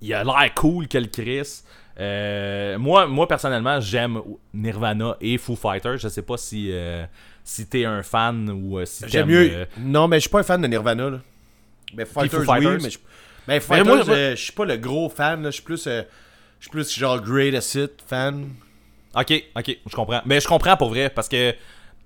Il 0.00 0.12
a 0.12 0.24
l'air 0.24 0.52
cool 0.54 0.88
que 0.88 0.98
le 0.98 1.06
Chris. 1.06 1.62
Euh, 2.00 2.78
moi, 2.78 3.06
moi, 3.06 3.28
personnellement, 3.28 3.80
j'aime 3.80 4.20
Nirvana 4.52 5.16
et 5.20 5.38
Foo 5.38 5.54
Fighters. 5.56 5.98
Je 5.98 6.08
sais 6.08 6.22
pas 6.22 6.36
si, 6.36 6.70
euh, 6.72 7.04
si 7.44 7.66
t'es 7.66 7.84
un 7.84 8.02
fan 8.02 8.50
ou 8.50 8.78
euh, 8.78 8.84
si 8.84 9.04
J'aime 9.08 9.28
t'aimes, 9.28 9.48
mieux. 9.50 9.66
Non, 9.78 10.08
mais 10.08 10.16
je 10.16 10.22
suis 10.22 10.30
pas 10.30 10.40
un 10.40 10.44
fan 10.44 10.60
de 10.60 10.66
Nirvana, 10.66 11.10
là. 11.10 11.20
Mais 11.94 12.04
Fighters, 12.04 12.40
Foo 12.40 12.46
Fighters? 12.52 12.72
oui, 12.72 12.78
mais 12.82 12.90
je... 12.90 12.98
Ben, 13.46 13.60
Fighters, 13.60 13.84
moi, 13.86 14.04
moi- 14.04 14.14
euh, 14.14 14.30
je 14.36 14.42
suis 14.42 14.52
pas 14.52 14.64
le 14.64 14.76
gros 14.76 15.08
fan. 15.08 15.44
Je 15.44 15.50
suis 15.50 15.62
plus... 15.62 15.88
Je 16.60 16.68
plus 16.68 16.96
genre 16.96 17.20
Greatest 17.20 17.74
Hit 17.74 17.92
fan. 18.06 18.48
Ok, 19.14 19.32
ok, 19.56 19.76
je 19.86 19.94
comprends. 19.96 20.22
Mais 20.24 20.40
je 20.40 20.46
comprends 20.48 20.76
pour 20.76 20.88
vrai, 20.90 21.10
parce 21.10 21.28
que 21.28 21.52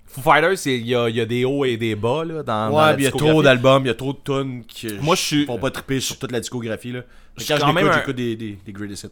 Foo 0.06 0.22
Fighters, 0.22 0.56
il 0.66 0.86
y 0.86 0.94
a, 0.94 1.08
il 1.08 1.16
y 1.16 1.20
a 1.20 1.26
des 1.26 1.44
hauts 1.44 1.64
et 1.64 1.76
des 1.76 1.94
bas 1.94 2.24
là, 2.24 2.42
dans, 2.42 2.70
Ouais, 2.70 2.94
il 2.96 3.04
y 3.04 3.06
a 3.06 3.10
trop 3.10 3.42
d'albums, 3.42 3.84
il 3.84 3.88
y 3.88 3.90
a 3.90 3.94
trop 3.94 4.12
de 4.12 4.18
tunes 4.24 4.64
qui 4.66 4.88
Moi, 5.00 5.14
je 5.16 5.20
suis- 5.20 5.46
font 5.46 5.58
pas 5.58 5.70
triper 5.70 6.00
sur 6.00 6.18
toute 6.18 6.32
la 6.32 6.40
discographie, 6.40 6.92
là. 6.92 7.00
Suis 7.36 7.48
Quand 7.48 7.56
je 7.56 7.60
quand 7.60 7.72
même 7.72 7.84
l'écoute, 7.84 7.92
un- 7.94 7.98
j'écoute 8.00 8.16
des, 8.16 8.36
des, 8.36 8.58
des 8.64 8.72
Greatest 8.72 9.04
Hits. 9.04 9.10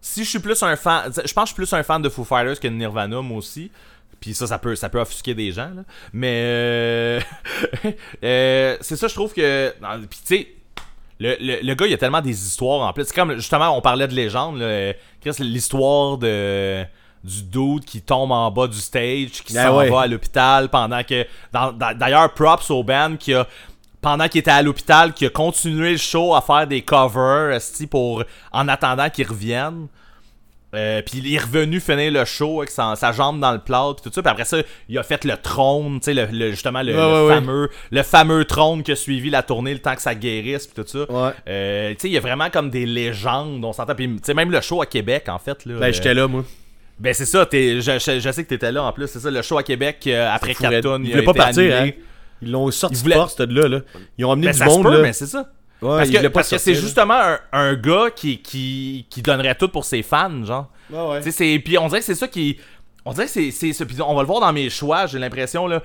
si 0.00 0.24
je 0.24 0.28
suis 0.28 0.38
plus 0.38 0.62
un 0.62 0.76
fan, 0.76 1.10
je 1.12 1.20
pense 1.20 1.24
que 1.26 1.40
je 1.42 1.44
suis 1.46 1.54
plus 1.54 1.72
un 1.72 1.82
fan 1.82 2.00
de 2.00 2.08
Foo 2.08 2.24
Fighters 2.24 2.60
que 2.60 2.68
de 2.68 2.72
Nirvana 2.74 3.20
moi 3.22 3.38
aussi. 3.38 3.70
Puis 4.20 4.34
ça, 4.34 4.46
ça 4.46 4.58
peut, 4.58 4.76
ça 4.76 4.88
peut 4.90 5.00
offusquer 5.00 5.34
des 5.34 5.50
gens. 5.50 5.70
Là. 5.74 5.82
Mais 6.12 6.42
euh, 6.44 7.20
euh, 8.22 8.76
c'est 8.80 8.96
ça, 8.96 9.08
je 9.08 9.14
trouve 9.14 9.32
que. 9.32 9.72
Puis 10.08 10.18
tu 10.26 10.36
sais, 10.36 10.48
le, 11.18 11.36
le, 11.40 11.66
le 11.66 11.74
gars, 11.74 11.86
il 11.86 11.90
y 11.90 11.94
a 11.94 11.98
tellement 11.98 12.20
des 12.20 12.30
histoires 12.46 12.86
en 12.86 12.92
plus. 12.92 13.04
C'est 13.04 13.14
comme 13.14 13.34
justement, 13.36 13.76
on 13.76 13.80
parlait 13.80 14.06
de 14.08 14.14
légende. 14.14 14.58
là, 14.58 14.64
euh, 14.66 14.92
Chris, 15.22 15.32
l'histoire 15.40 16.18
de 16.18 16.84
du 17.22 17.42
dude 17.42 17.84
qui 17.84 18.00
tombe 18.00 18.32
en 18.32 18.50
bas 18.50 18.66
du 18.66 18.78
stage, 18.78 19.42
qui 19.44 19.56
Ah 19.58 19.66
s'en 19.68 19.78
ouais. 19.78 19.90
va 19.90 20.02
à 20.02 20.06
l'hôpital 20.06 20.68
pendant 20.68 21.02
que. 21.02 21.26
D'ailleurs, 21.94 22.32
props 22.34 22.70
au 22.70 22.82
band 22.82 23.16
qui 23.18 23.34
a 23.34 23.46
pendant 24.02 24.28
qu'il 24.28 24.38
était 24.38 24.50
à 24.50 24.62
l'hôpital, 24.62 25.12
qui 25.12 25.26
a 25.26 25.30
continué 25.30 25.92
le 25.92 25.98
show 25.98 26.34
à 26.34 26.40
faire 26.40 26.66
des 26.66 26.80
covers 26.80 27.58
pour 27.90 28.24
en 28.50 28.66
attendant 28.68 29.10
qu'il 29.10 29.26
revienne. 29.28 29.88
Euh, 30.72 31.02
puis 31.02 31.18
il 31.18 31.34
est 31.34 31.38
revenu 31.38 31.80
finir 31.80 32.12
le 32.12 32.24
show 32.24 32.60
avec 32.60 32.70
sa, 32.70 32.94
sa 32.94 33.10
jambe 33.10 33.40
dans 33.40 33.50
le 33.50 33.58
plat 33.58 33.88
puis 33.92 34.08
tout 34.08 34.14
ça 34.14 34.22
puis 34.22 34.30
après 34.30 34.44
ça 34.44 34.58
il 34.88 34.96
a 34.98 35.02
fait 35.02 35.24
le 35.24 35.36
trône 35.36 35.98
tu 35.98 36.04
sais 36.04 36.14
le, 36.14 36.26
le- 36.26 36.52
justement 36.52 36.80
le, 36.80 36.92
Ouais, 36.94 37.00
le 37.00 37.12
ouais, 37.12 37.26
ouais. 37.28 37.34
fameux 37.34 37.70
le 37.90 38.02
fameux 38.04 38.44
trône 38.44 38.84
qui 38.84 38.92
a 38.92 38.94
suivi 38.94 39.30
la 39.30 39.42
tournée 39.42 39.72
le 39.74 39.80
temps 39.80 39.96
que 39.96 40.00
ça 40.00 40.14
guérisse 40.14 40.68
puis 40.68 40.80
tout 40.84 40.88
ça 40.88 41.10
Ouais. 41.12 41.32
Euh, 41.48 41.90
tu 41.94 41.96
sais 42.02 42.08
il 42.08 42.12
y 42.12 42.16
a 42.16 42.20
vraiment 42.20 42.50
comme 42.50 42.70
des 42.70 42.86
légendes 42.86 43.64
on 43.64 43.72
s'entend 43.72 43.96
puis 43.96 44.06
tu 44.06 44.18
sais 44.22 44.32
même 44.32 44.52
le 44.52 44.60
show 44.60 44.80
à 44.80 44.86
Québec 44.86 45.24
en 45.28 45.40
fait 45.40 45.64
là, 45.66 45.74
Ben, 45.80 45.86
euh, 45.88 45.92
j'étais 45.92 46.14
là, 46.14 46.28
moi. 46.28 46.44
Ben 47.00 47.12
c'est 47.14 47.26
ça 47.26 47.44
t'es- 47.46 47.80
je, 47.80 47.98
je- 47.98 48.20
je 48.20 48.30
sais 48.30 48.44
que 48.44 48.48
t'étais 48.50 48.70
là 48.70 48.84
en 48.84 48.92
plus 48.92 49.08
c'est 49.08 49.18
ça 49.20 49.30
le 49.30 49.42
show 49.42 49.58
à 49.58 49.62
Québec 49.62 50.02
euh, 50.06 50.28
après 50.32 50.54
Captain 50.54 51.02
Ils 51.02 51.10
voulaient 51.10 51.24
pas 51.24 51.34
partir, 51.34 51.74
hein. 51.74 51.90
Ils 52.42 52.50
l'ont 52.52 52.70
sorti 52.70 52.96
Ils 52.96 53.02
voulaient- 53.02 53.16
ce 53.36 53.42
là 53.42 53.68
là. 53.68 53.80
Ils 54.18 54.24
ont 54.24 54.32
amené 54.32 54.46
ben, 54.48 54.52
du 54.52 54.58
ça 54.58 54.64
se 54.66 54.70
monde, 54.70 54.84
peut 54.84 54.92
là. 54.96 55.02
mais 55.02 55.12
c'est 55.12 55.26
ça 55.26 55.50
Ouais, 55.82 55.96
parce 55.96 56.10
que, 56.10 56.26
parce 56.28 56.48
que 56.50 56.58
c'est 56.58 56.74
justement 56.74 57.14
un, 57.14 57.38
un 57.52 57.74
gars 57.74 58.08
qui, 58.14 58.42
qui, 58.42 59.06
qui 59.08 59.22
donnerait 59.22 59.54
tout 59.54 59.68
pour 59.68 59.86
ses 59.86 60.02
fans 60.02 60.44
genre 60.44 60.70
Ouais, 60.90 60.98
ouais. 61.22 61.30
C'est 61.30 61.58
puis 61.64 61.78
on 61.78 61.86
dirait 61.88 62.00
que 62.00 62.04
c'est 62.06 62.14
ça 62.14 62.28
qui 62.28 62.58
on 63.04 63.12
dirait 63.12 63.26
que 63.26 63.32
c'est. 63.50 63.84
Puis 63.84 63.96
on 64.02 64.14
va 64.14 64.22
le 64.22 64.26
voir 64.26 64.40
dans 64.40 64.52
mes 64.52 64.68
choix, 64.70 65.06
j'ai 65.06 65.18
l'impression 65.18 65.66
là, 65.66 65.82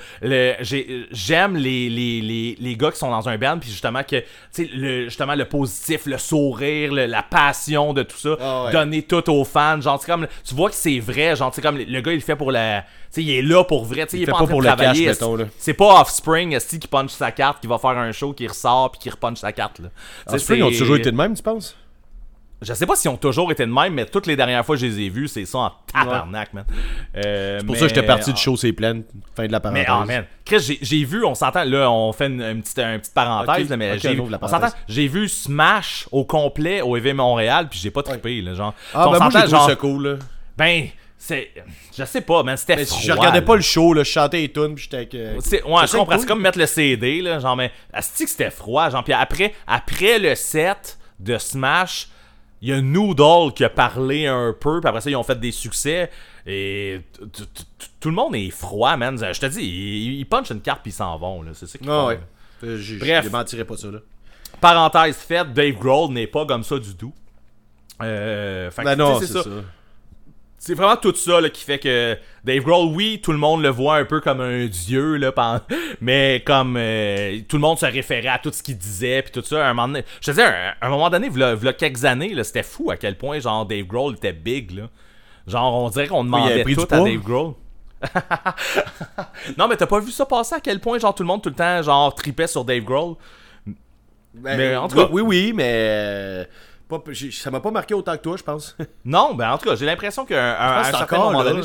j'aime 1.11 1.55
les, 1.55 1.89
les, 1.89 2.21
les, 2.21 2.57
les 2.59 2.75
gars 2.75 2.91
qui 2.91 2.97
sont 2.97 3.09
dans 3.09 3.27
un 3.29 3.37
band 3.37 3.57
puis 3.59 3.69
justement 3.69 4.03
que 4.03 4.17
tu 4.19 4.25
sais 4.51 4.69
le 4.73 5.05
justement 5.05 5.35
le 5.35 5.45
positif, 5.45 6.05
le 6.05 6.17
sourire, 6.17 6.93
le- 6.93 7.05
la 7.05 7.23
passion 7.23 7.93
de 7.93 8.03
tout 8.03 8.17
ça, 8.17 8.35
Ah 8.39 8.65
ouais. 8.65 8.71
donner 8.71 9.01
tout 9.03 9.29
aux 9.29 9.43
fans, 9.45 9.79
genre 9.81 10.03
comme 10.05 10.27
tu 10.43 10.55
vois 10.55 10.69
que 10.69 10.75
c'est 10.75 10.99
vrai, 10.99 11.35
genre 11.35 11.53
comme 11.61 11.77
le 11.77 12.01
gars 12.01 12.13
il 12.13 12.21
fait 12.21 12.35
pour 12.35 12.51
la 12.51 12.81
tu 12.81 13.21
sais 13.21 13.23
il 13.23 13.31
est 13.31 13.41
là 13.41 13.63
pour 13.63 13.85
vrai, 13.85 14.05
tu 14.05 14.11
sais 14.11 14.17
il, 14.17 14.23
est 14.23 14.25
fait 14.25 14.31
pas, 14.31 14.37
en 14.39 14.45
train 14.45 14.47
pour 14.53 14.61
de 14.61 14.65
le 14.67 14.71
cash, 14.75 14.77
travailler, 14.77 15.13
c'est 15.57 15.73
pas 15.73 16.01
Offspring 16.01 16.57
qui 16.59 16.87
punch 16.87 17.11
sa 17.11 17.31
carte, 17.31 17.61
qui 17.61 17.67
va 17.67 17.77
faire 17.77 17.91
un 17.91 18.11
show, 18.11 18.33
qui 18.33 18.47
ressort 18.47 18.91
puis 18.91 18.99
qui 18.99 19.09
repunch 19.09 19.39
sa 19.39 19.51
carte 19.51 19.79
là. 19.79 19.89
Offspring 20.27 20.63
ont 20.63 20.71
toujours 20.71 20.97
été 20.97 21.11
de 21.11 21.15
même, 21.15 21.33
tu 21.35 21.43
penses? 21.43 21.75
Je 22.65 22.73
sais 22.73 22.85
pas 22.85 22.95
s'ils 22.95 23.09
ont 23.11 23.17
toujours 23.17 23.51
été 23.51 23.65
de 23.65 23.71
même, 23.71 23.93
mais 23.93 24.05
toutes 24.05 24.27
les 24.27 24.35
dernières 24.35 24.65
fois 24.65 24.75
que 24.75 24.81
je 24.81 24.87
les 24.87 25.01
ai 25.01 25.09
vus, 25.09 25.27
c'est 25.27 25.45
ça 25.45 25.57
en 25.59 25.71
tabarnak, 25.93 26.53
man. 26.53 26.65
Euh, 27.15 27.59
C'est 27.59 27.65
pour 27.65 27.73
mais- 27.73 27.79
ça 27.79 27.87
que 27.87 27.93
j'étais 27.95 28.07
parti 28.07 28.33
du 28.33 28.41
show, 28.41 28.57
c'est 28.57 28.73
plein. 28.73 29.01
Fin 29.35 29.47
de 29.47 29.51
la 29.51 29.59
parenthèse. 29.59 29.85
Mais, 29.87 29.93
oh 29.93 30.05
man, 30.05 30.25
Chris, 30.43 30.59
j'ai- 30.59 30.79
j'ai 30.81 31.03
vu, 31.05 31.23
on 31.23 31.35
s'entend, 31.35 31.63
là, 31.63 31.89
on 31.91 32.11
fait 32.13 32.27
une, 32.27 32.41
une 32.41 32.61
petite, 32.61 32.79
une 32.79 32.99
petite 32.99 33.13
parenthèse, 33.13 33.69
mais 33.77 33.97
j'ai 33.99 34.19
on 34.19 34.25
s'entend, 34.29 34.39
parenthèse. 34.47 34.75
j'ai 34.87 35.07
vu 35.07 35.27
Smash 35.29 36.07
au 36.11 36.25
complet 36.25 36.81
au 36.81 36.95
EV 36.97 37.13
Montréal, 37.13 37.67
puis 37.69 37.79
j'ai 37.79 37.91
pas 37.91 38.03
trippé, 38.03 38.41
là, 38.41 38.53
genre. 38.53 38.73
Ah, 38.93 39.07
On 39.07 39.11
ben 39.11 39.19
moi, 39.19 39.29
j'ai 39.41 39.47
genre, 39.47 39.69
ça 39.69 39.75
cool, 39.75 40.07
là. 40.07 40.15
Ben, 40.57 40.87
c'est. 41.17 41.51
Je 41.97 42.03
sais 42.05 42.21
pas, 42.21 42.43
man, 42.43 42.55
c'était 42.57 42.75
Mais 42.77 42.85
froid. 42.85 42.99
je 43.01 43.11
regardais 43.11 43.39
là. 43.39 43.45
pas 43.45 43.55
le 43.55 43.61
show, 43.61 43.93
là. 43.93 44.03
Je 44.03 44.09
chantais 44.11 44.37
les 44.37 44.51
tunes, 44.51 44.75
puis 44.75 44.83
j'étais 44.83 44.97
avec. 44.97 45.15
euh, 45.15 45.37
C'est- 45.39 45.63
Ouais, 45.63 45.87
je 45.87 45.91
comprends. 45.97 46.05
cool. 46.13 46.19
C'est 46.19 46.27
comme 46.27 46.41
mettre 46.41 46.59
le 46.59 46.65
CD, 46.65 47.21
là. 47.21 47.39
Genre, 47.39 47.55
mais. 47.55 47.71
Asti 47.93 48.25
que 48.25 48.29
c'était 48.29 48.51
froid. 48.51 48.89
Genre, 48.89 49.03
puis 49.03 49.13
après, 49.13 49.53
après 49.67 50.19
le 50.19 50.35
set 50.35 50.97
de 51.19 51.37
Smash, 51.37 52.09
Il 52.65 52.69
y 52.69 52.73
a 52.73 52.81
Noodle 52.81 53.53
qui 53.53 53.63
a 53.63 53.69
parlé 53.69 54.25
un 54.25 54.51
peu, 54.59 54.79
puis 54.81 54.89
après 54.89 54.99
ça, 54.99 55.11
ils 55.11 55.15
ont 55.15 55.21
fait 55.21 55.39
des 55.39 55.51
succès. 55.51 56.09
Et 56.47 56.99
tout 57.99 58.09
le 58.09 58.15
monde 58.15 58.35
est 58.35 58.49
froid, 58.49 58.97
man. 58.97 59.19
Je 59.19 59.39
te 59.39 59.45
dis, 59.45 59.61
ils, 59.61 60.25
punchent 60.25 60.49
une 60.49 60.61
carte 60.61 60.81
puis 60.81 60.89
ils 60.89 60.95
s'en 60.95 61.15
vont. 61.19 61.43
là. 61.43 61.51
C'est 61.53 61.67
ça 61.67 61.77
qu'ils 61.77 61.87
Ah 61.87 62.07
ouais. 62.07 62.19
Bref. 62.63 62.79
je 62.79 63.21
démentirais 63.21 63.65
pas 63.65 63.77
ça, 63.77 63.91
là. 63.91 63.99
Parenthèse 64.59 65.15
faite, 65.17 65.53
Dave 65.53 65.75
Grohl 65.75 66.11
n'est 66.11 66.25
pas 66.25 66.47
comme 66.47 66.63
ça 66.63 66.79
du 66.79 66.95
tout. 66.95 67.13
Euh, 68.01 68.71
fait 68.71 68.83
Ben 68.83 68.95
non, 68.95 69.19
c'est 69.19 69.27
c'est 69.27 69.33
ça. 69.33 69.43
ça. 69.43 69.49
C'est 70.65 70.73
vraiment 70.73 70.95
tout 70.95 71.13
ça 71.13 71.41
là, 71.41 71.51
qui 71.51 71.63
fait 71.63 71.77
que 71.77 72.17
Dave 72.43 72.63
Grohl, 72.63 72.87
oui, 72.95 73.21
tout 73.21 73.31
le 73.31 73.37
monde 73.37 73.61
le 73.61 73.69
voit 73.69 73.97
un 73.97 74.05
peu 74.05 74.19
comme 74.19 74.41
un 74.41 74.65
dieu, 74.65 75.17
là, 75.17 75.31
mais 76.01 76.41
comme 76.43 76.75
euh, 76.75 77.39
tout 77.47 77.57
le 77.57 77.61
monde 77.61 77.77
se 77.77 77.85
référait 77.85 78.29
à 78.29 78.39
tout 78.39 78.51
ce 78.51 78.63
qu'il 78.63 78.75
disait, 78.75 79.21
puis 79.21 79.31
tout 79.31 79.43
ça. 79.45 79.63
À 79.63 79.69
un 79.69 79.75
moment 79.75 79.89
donné, 79.89 80.03
je 80.21 80.31
te 80.31 80.41
à 80.41 80.71
un, 80.71 80.73
un 80.81 80.89
moment 80.89 81.11
donné, 81.11 81.29
v'là, 81.29 81.53
v'là 81.53 81.71
quelques 81.73 82.03
années, 82.03 82.33
c'était 82.43 82.63
fou 82.63 82.89
à 82.89 82.97
quel 82.97 83.15
point 83.15 83.37
genre 83.37 83.67
Dave 83.67 83.85
Grohl 83.85 84.15
était 84.15 84.33
big. 84.33 84.71
Là. 84.71 84.89
Genre, 85.45 85.83
on 85.83 85.89
dirait 85.89 86.07
qu'on 86.07 86.23
demandait 86.23 86.63
pris 86.63 86.75
tout 86.75 86.87
à. 86.89 86.99
Dave 86.99 87.21
Grohl. 87.21 87.53
non, 89.59 89.67
mais 89.67 89.77
t'as 89.77 89.85
pas 89.85 89.99
vu 89.99 90.09
ça 90.09 90.25
passer 90.25 90.55
à 90.55 90.59
quel 90.59 90.79
point, 90.79 90.97
genre, 90.97 91.13
tout 91.13 91.21
le 91.21 91.27
monde 91.27 91.43
tout 91.43 91.49
le 91.49 91.55
temps, 91.55 91.83
genre, 91.83 92.15
tripait 92.15 92.47
sur 92.47 92.65
Dave 92.65 92.83
Grohl? 92.83 93.17
Ben, 94.33 94.57
Mais 94.57 94.75
en 94.75 94.87
tout 94.87 94.97
oui, 94.97 95.03
cas- 95.03 95.09
Oui, 95.11 95.21
oui, 95.21 95.53
mais. 95.53 96.47
Pas- 96.87 97.01
j'ai- 97.09 97.31
ça 97.31 97.49
m'a 97.51 97.59
pas 97.59 97.71
marqué 97.71 97.93
autant 97.93 98.15
que 98.17 98.21
toi, 98.21 98.37
je 98.37 98.43
pense. 98.43 98.75
Non, 99.05 99.33
ben 99.33 99.51
en 99.51 99.57
tout 99.57 99.67
cas, 99.69 99.75
j'ai 99.75 99.85
l'impression 99.85 100.25
qu'à 100.25 100.59
un, 100.61 100.79
un 100.79 100.83
certain 100.85 101.17
encore 101.17 101.31
moment 101.31 101.43
là. 101.43 101.51
donné, 101.51 101.63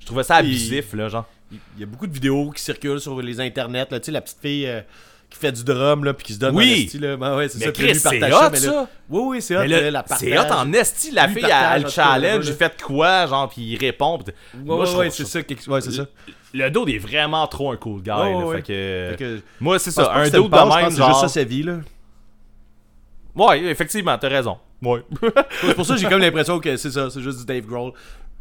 je 0.00 0.06
trouvais 0.06 0.22
ça 0.22 0.36
abusif, 0.36 0.92
là, 0.94 1.08
genre. 1.08 1.24
Il 1.50 1.80
y 1.80 1.82
a 1.82 1.86
beaucoup 1.86 2.06
de 2.06 2.12
vidéos 2.12 2.50
qui 2.50 2.62
circulent 2.62 3.00
sur 3.00 3.20
les 3.22 3.40
internets, 3.40 3.86
là, 3.90 3.98
tu 4.00 4.06
sais, 4.06 4.12
la 4.12 4.20
petite 4.20 4.38
fille 4.42 4.66
euh, 4.66 4.82
qui 5.30 5.38
fait 5.38 5.50
du 5.52 5.64
drum, 5.64 6.04
là, 6.04 6.12
puis 6.12 6.26
qui 6.26 6.34
se 6.34 6.38
donne 6.38 6.54
Oui. 6.54 6.84
esti, 6.84 6.98
là. 6.98 7.16
Ben 7.16 7.36
ouais, 7.36 7.48
c'est 7.48 7.58
ça. 7.64 7.72
Chris, 7.72 7.94
c'est 7.94 8.32
hot, 8.32 8.50
mais 8.52 8.58
ça. 8.58 8.88
Oui, 9.08 9.22
oui, 9.26 9.42
c'est 9.42 9.56
hot. 9.56 9.64
Là, 9.64 9.90
la 9.90 10.04
c'est 10.16 10.38
hot 10.38 10.42
en 10.52 10.70
esti, 10.74 11.10
la 11.10 11.28
fille, 11.28 11.44
elle, 11.44 11.78
le 11.82 11.84
cas, 11.84 11.88
challenge, 11.90 12.46
il 12.48 12.54
fait 12.54 12.82
quoi, 12.82 13.26
genre, 13.26 13.48
puis 13.48 13.62
il 13.62 13.78
répond. 13.78 14.18
pis- 14.18 14.24
Ouais, 14.54 14.60
Moi, 14.64 14.96
ouais, 14.96 15.10
c'est 15.10 15.24
ça- 15.26 15.38
Ouais, 15.68 15.80
c'est 15.80 15.92
ça. 15.92 16.06
Le 16.54 16.70
dude 16.70 16.88
est 16.88 16.98
vraiment 16.98 17.46
trop 17.46 17.72
un 17.72 17.76
cool 17.76 18.00
guy, 18.02 18.10
Ouais, 18.10 18.32
là, 18.32 18.52
fait 18.56 18.62
que... 18.62 19.08
Fait 19.10 19.16
que- 19.18 19.40
Moi, 19.60 19.78
c'est 19.78 19.90
ça, 19.90 20.12
un 20.14 20.24
dude 20.24 20.32
de 20.32 20.48
même, 20.48 20.84
C'est 20.84 20.96
juste 20.96 20.96
genre... 20.98 21.20
ça 21.20 21.28
sa 21.28 21.44
vie, 21.44 21.62
là. 21.62 21.78
Ouais, 23.38 23.62
effectivement, 23.64 24.16
t'as 24.18 24.28
raison. 24.28 24.58
Ouais. 24.82 25.02
C'est 25.62 25.74
pour 25.74 25.86
ça 25.86 25.94
que 25.94 26.00
j'ai 26.00 26.08
comme 26.08 26.20
l'impression 26.20 26.58
que 26.60 26.76
c'est 26.76 26.90
ça, 26.90 27.08
c'est 27.10 27.20
juste 27.22 27.38
du 27.40 27.44
Dave 27.46 27.64
Grohl. 27.66 27.92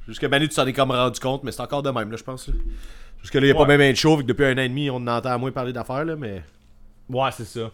Jusqu'à 0.07 0.27
Manu, 0.29 0.47
tu 0.49 0.55
t'en 0.55 0.65
es 0.65 0.73
comme 0.73 0.91
rendu 0.91 1.19
compte, 1.19 1.43
mais 1.43 1.51
c'est 1.51 1.61
encore 1.61 1.83
de 1.83 1.89
même, 1.89 2.09
là, 2.11 2.17
je 2.17 2.23
pense. 2.23 2.47
là. 2.47 2.53
Jusque 3.21 3.33
là, 3.33 3.41
il 3.41 3.43
n'y 3.45 3.51
a 3.51 3.53
Ouais. 3.53 3.59
pas 3.59 3.67
même 3.77 3.81
un 3.81 3.93
show, 3.95 4.15
vu 4.17 4.23
que 4.23 4.27
depuis 4.27 4.45
un 4.45 4.53
an 4.57 4.61
et 4.61 4.69
demi, 4.69 4.89
on 4.89 4.95
en 4.97 5.07
entend 5.07 5.37
moins 5.39 5.51
parler 5.51 5.73
d'affaires, 5.73 6.05
là, 6.05 6.15
mais. 6.15 6.43
Ouais, 7.09 7.29
c'est 7.31 7.45
ça. 7.45 7.71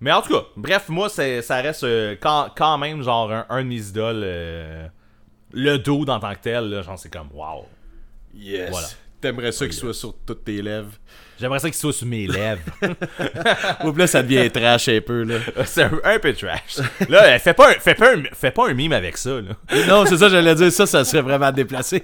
Mais 0.00 0.12
en 0.12 0.20
tout 0.22 0.32
cas, 0.32 0.44
bref, 0.56 0.88
moi, 0.88 1.08
ça 1.08 1.22
reste 1.22 1.84
euh, 1.84 2.16
quand, 2.20 2.48
quand 2.56 2.76
même 2.78 3.02
genre 3.02 3.30
un, 3.32 3.46
un 3.48 3.62
de 3.62 3.68
mes 3.68 3.88
idoles. 3.88 4.22
euh, 4.24 4.86
le 5.52 5.76
dude 5.78 6.10
en 6.10 6.18
tant 6.20 6.32
que 6.34 6.40
tel, 6.42 6.68
là, 6.70 6.82
genre, 6.82 6.98
c'est 6.98 7.10
comme 7.12 7.28
wow. 7.34 7.66
Yes. 8.34 8.70
Voilà. 8.70 8.86
T'aimerais 9.20 9.52
ça 9.52 9.64
qu'il 9.64 9.74
soit 9.74 9.94
sur 9.94 10.14
toutes 10.26 10.44
tes 10.44 10.60
lèvres. 10.60 10.92
J'aimerais 11.40 11.58
ça 11.58 11.68
qu'il 11.68 11.76
soit 11.78 11.92
sur 11.92 12.06
mes 12.06 12.26
lèvres. 12.26 12.60
Ou 13.84 13.92
là, 13.94 14.06
ça 14.06 14.22
devient 14.22 14.50
trash 14.54 14.88
un 14.88 15.00
peu, 15.00 15.22
là. 15.22 15.38
c'est 15.64 15.82
un, 15.84 15.90
un 16.04 16.18
peu 16.18 16.32
trash. 16.32 16.76
Là, 17.08 17.24
euh, 17.24 17.38
fais 17.38 17.52
pas, 17.54 17.70
un, 17.70 17.74
fais, 17.74 17.94
pas 17.94 18.14
un, 18.14 18.22
fais 18.32 18.50
pas 18.50 18.68
un 18.68 18.74
mime 18.74 18.92
avec 18.92 19.16
ça, 19.16 19.30
là. 19.40 19.54
non, 19.88 20.04
c'est 20.06 20.16
ça, 20.16 20.28
j'allais 20.28 20.54
dire, 20.54 20.70
ça, 20.72 20.86
ça 20.86 21.04
serait 21.04 21.22
vraiment 21.22 21.50
déplacé. 21.52 22.02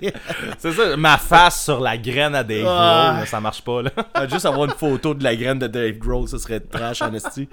C'est 0.59 0.73
ça, 0.73 0.97
ma 0.97 1.17
face 1.19 1.65
sur 1.65 1.81
la 1.81 1.97
graine 1.97 2.35
à 2.35 2.45
Dave 2.45 2.67
Ah. 2.69 3.09
Grohl, 3.11 3.21
là, 3.21 3.27
ça 3.27 3.41
marche 3.41 3.63
pas, 3.63 3.83
là. 3.83 3.91
Ah, 4.15 4.27
Juste 4.27 4.47
avoir 4.47 4.65
une 4.65 4.75
photo 4.77 5.15
de 5.15 5.25
la 5.25 5.35
graine 5.37 5.59
de 5.59 5.67
Dave 5.67 5.99
Grohl, 5.99 6.29
ça 6.29 6.39
serait 6.39 6.61
trash 6.61 7.01
en 7.03 7.13
esti. 7.15 7.49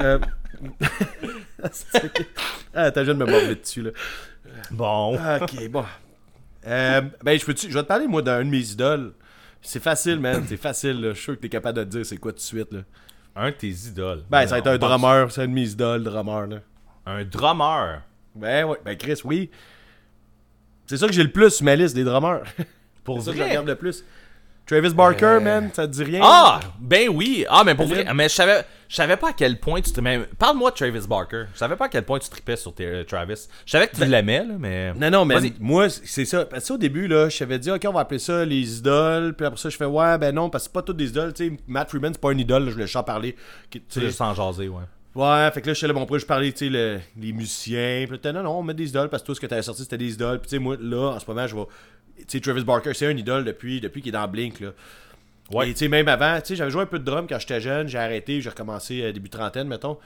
Euh... 0.00 0.18
ah, 2.74 2.90
t'as 2.90 3.04
juste 3.04 3.18
de 3.18 3.24
me 3.24 3.30
morder 3.30 3.54
dessus, 3.56 3.82
là. 3.82 3.90
Bon. 4.70 5.16
Ah, 5.20 5.38
Ok, 5.42 5.68
bon. 5.68 5.84
Euh, 6.66 7.00
ben, 7.24 7.38
je, 7.38 7.44
peux 7.44 7.54
je 7.56 7.68
vais 7.68 7.82
te 7.82 7.88
parler, 7.88 8.06
moi, 8.06 8.22
d'un 8.22 8.44
de 8.44 8.50
mes 8.50 8.70
idoles. 8.70 9.12
C'est 9.60 9.82
facile, 9.82 10.18
man. 10.20 10.44
C'est 10.48 10.56
facile, 10.56 11.00
là. 11.00 11.08
Je 11.10 11.14
suis 11.14 11.24
sûr 11.24 11.36
que 11.36 11.40
t'es 11.40 11.48
capable 11.48 11.78
de 11.78 11.84
te 11.84 11.88
dire 11.90 12.06
c'est 12.06 12.16
quoi 12.16 12.32
tout 12.32 12.38
de 12.38 12.42
suite, 12.42 12.72
là. 12.72 12.80
Un 13.34 13.50
de 13.50 13.54
tes 13.56 13.68
idoles. 13.70 14.22
Ben, 14.30 14.42
ça 14.46 14.52
va 14.54 14.58
être 14.58 14.66
un 14.66 14.78
drummer. 14.78 15.30
C'est 15.30 15.42
un 15.42 15.46
de 15.48 15.52
mes 15.52 15.68
idoles, 15.70 16.02
drummer, 16.04 16.46
là. 16.46 16.56
Un 17.06 17.24
drummer? 17.24 18.02
Ben, 18.34 18.64
ouais. 18.66 18.78
Ben, 18.84 18.96
Chris, 18.96 19.20
oui. 19.24 19.50
C'est 20.86 20.96
ça 20.96 21.06
que 21.06 21.12
j'ai 21.12 21.22
le 21.22 21.30
plus 21.32 21.50
sur 21.50 21.64
ma 21.64 21.74
liste 21.76 21.94
des 21.94 22.04
drummers. 22.04 22.42
Pour 23.04 23.18
C'est 23.20 23.26
ça 23.26 23.30
que 23.32 23.36
je 23.38 23.42
vrai? 23.42 23.50
regarde 23.50 23.68
le 23.68 23.76
plus. 23.76 24.04
Travis 24.72 24.94
Barker, 24.94 25.24
Euh. 25.26 25.40
man, 25.40 25.70
ça 25.72 25.86
te 25.86 25.92
dit 25.92 26.04
rien? 26.04 26.20
Ah! 26.22 26.60
Ben 26.80 27.08
oui! 27.10 27.44
Ah, 27.48 27.62
mais 27.64 27.74
pour 27.74 27.86
vrai, 27.86 28.06
mais 28.14 28.28
je 28.28 28.34
savais, 28.34 28.64
je 28.88 28.96
savais 28.96 29.16
pas 29.16 29.28
à 29.28 29.32
quel 29.32 29.60
point 29.60 29.80
tu 29.82 29.92
te. 29.92 30.00
mais 30.00 30.20
Parle-moi 30.38 30.70
de 30.70 30.76
Travis 30.76 31.06
Barker. 31.06 31.44
Je 31.52 31.58
savais 31.58 31.76
pas 31.76 31.84
à 31.84 31.88
quel 31.88 32.04
point 32.04 32.18
tu 32.18 32.30
tripais 32.30 32.56
sur 32.56 32.74
tes- 32.74 32.86
euh, 32.86 33.04
Travis. 33.04 33.48
Je 33.66 33.70
savais 33.70 33.88
que 33.88 33.96
tu 33.96 34.04
l'aimais, 34.04 34.44
là, 34.44 34.54
mais. 34.58 34.92
Ben, 34.94 35.10
Non, 35.10 35.18
non, 35.18 35.24
mais 35.26 35.52
moi, 35.60 35.88
c'est 35.90 36.24
ça. 36.24 36.46
Parce 36.46 36.66
que 36.66 36.72
au 36.72 36.78
début, 36.78 37.06
là, 37.06 37.28
je 37.28 37.38
t'avais 37.38 37.58
dit, 37.58 37.70
OK, 37.70 37.82
on 37.86 37.92
va 37.92 38.00
appeler 38.00 38.18
ça 38.18 38.44
les 38.44 38.78
idoles. 38.78 39.34
Puis 39.34 39.44
après 39.46 39.60
ça, 39.60 39.68
je 39.68 39.76
fais, 39.76 39.84
ouais, 39.84 40.16
ben 40.18 40.34
non, 40.34 40.48
parce 40.48 40.64
que 40.64 40.68
c'est 40.70 40.74
pas 40.74 40.82
toutes 40.82 40.96
des 40.96 41.08
idoles. 41.08 41.32
Tu 41.34 41.48
sais, 41.50 41.56
Matt 41.66 41.90
Freeman, 41.90 42.12
c'est 42.14 42.20
pas 42.20 42.32
une 42.32 42.40
idole, 42.40 42.62
là, 42.64 42.68
je 42.68 42.74
voulais 42.74 42.86
juste 42.86 42.96
en 42.96 43.02
parler. 43.04 43.36
Tu 43.70 43.82
sais, 43.88 44.00
juste 44.00 44.20
en 44.20 44.32
jaser, 44.34 44.68
ouais. 44.68 44.82
Ouais, 45.14 45.50
fait 45.52 45.60
que 45.60 45.66
là, 45.66 45.72
je 45.74 45.78
suis 45.78 45.86
là, 45.86 45.92
bon, 45.92 46.04
après, 46.04 46.18
je 46.18 46.24
parlais, 46.24 46.50
tu 46.52 46.64
sais, 46.64 46.70
le- 46.70 46.98
les 47.20 47.34
musiciens. 47.34 48.06
Puis 48.08 48.18
là, 48.24 48.32
non, 48.32 48.42
non, 48.42 48.58
on 48.60 48.62
met 48.62 48.72
des 48.72 48.88
idoles 48.88 49.10
parce 49.10 49.22
que 49.22 49.26
tout 49.26 49.34
ce 49.34 49.40
que 49.42 49.46
t'avais 49.46 49.60
sorti, 49.60 49.82
c'était 49.82 49.98
des 49.98 50.14
idoles. 50.14 50.38
Puis 50.40 50.48
tu 50.48 50.56
sais, 50.56 50.58
moi, 50.58 50.74
là, 50.80 51.10
en 51.16 51.18
ce 51.20 51.26
moment, 51.28 51.46
je 51.46 51.54
vais. 51.54 51.64
Sais, 52.28 52.40
Travis 52.40 52.64
Barker, 52.64 52.94
c'est 52.94 53.06
un 53.06 53.16
idole 53.16 53.44
depuis, 53.44 53.80
depuis 53.80 54.00
qu'il 54.00 54.10
est 54.10 54.18
dans 54.18 54.28
Blink, 54.28 54.60
là. 54.60 54.70
Ouais. 55.50 55.68
Et 55.68 55.72
tu 55.72 55.80
sais, 55.80 55.88
même 55.88 56.08
avant, 56.08 56.40
tu 56.40 56.48
sais, 56.48 56.56
j'avais 56.56 56.70
joué 56.70 56.82
un 56.82 56.86
peu 56.86 56.98
de 56.98 57.04
drum 57.04 57.26
quand 57.28 57.38
j'étais 57.38 57.60
jeune, 57.60 57.88
j'ai 57.88 57.98
arrêté, 57.98 58.40
j'ai 58.40 58.48
recommencé 58.48 59.02
euh, 59.02 59.12
début 59.12 59.28
trentaine, 59.28 59.68
mettons. 59.68 59.98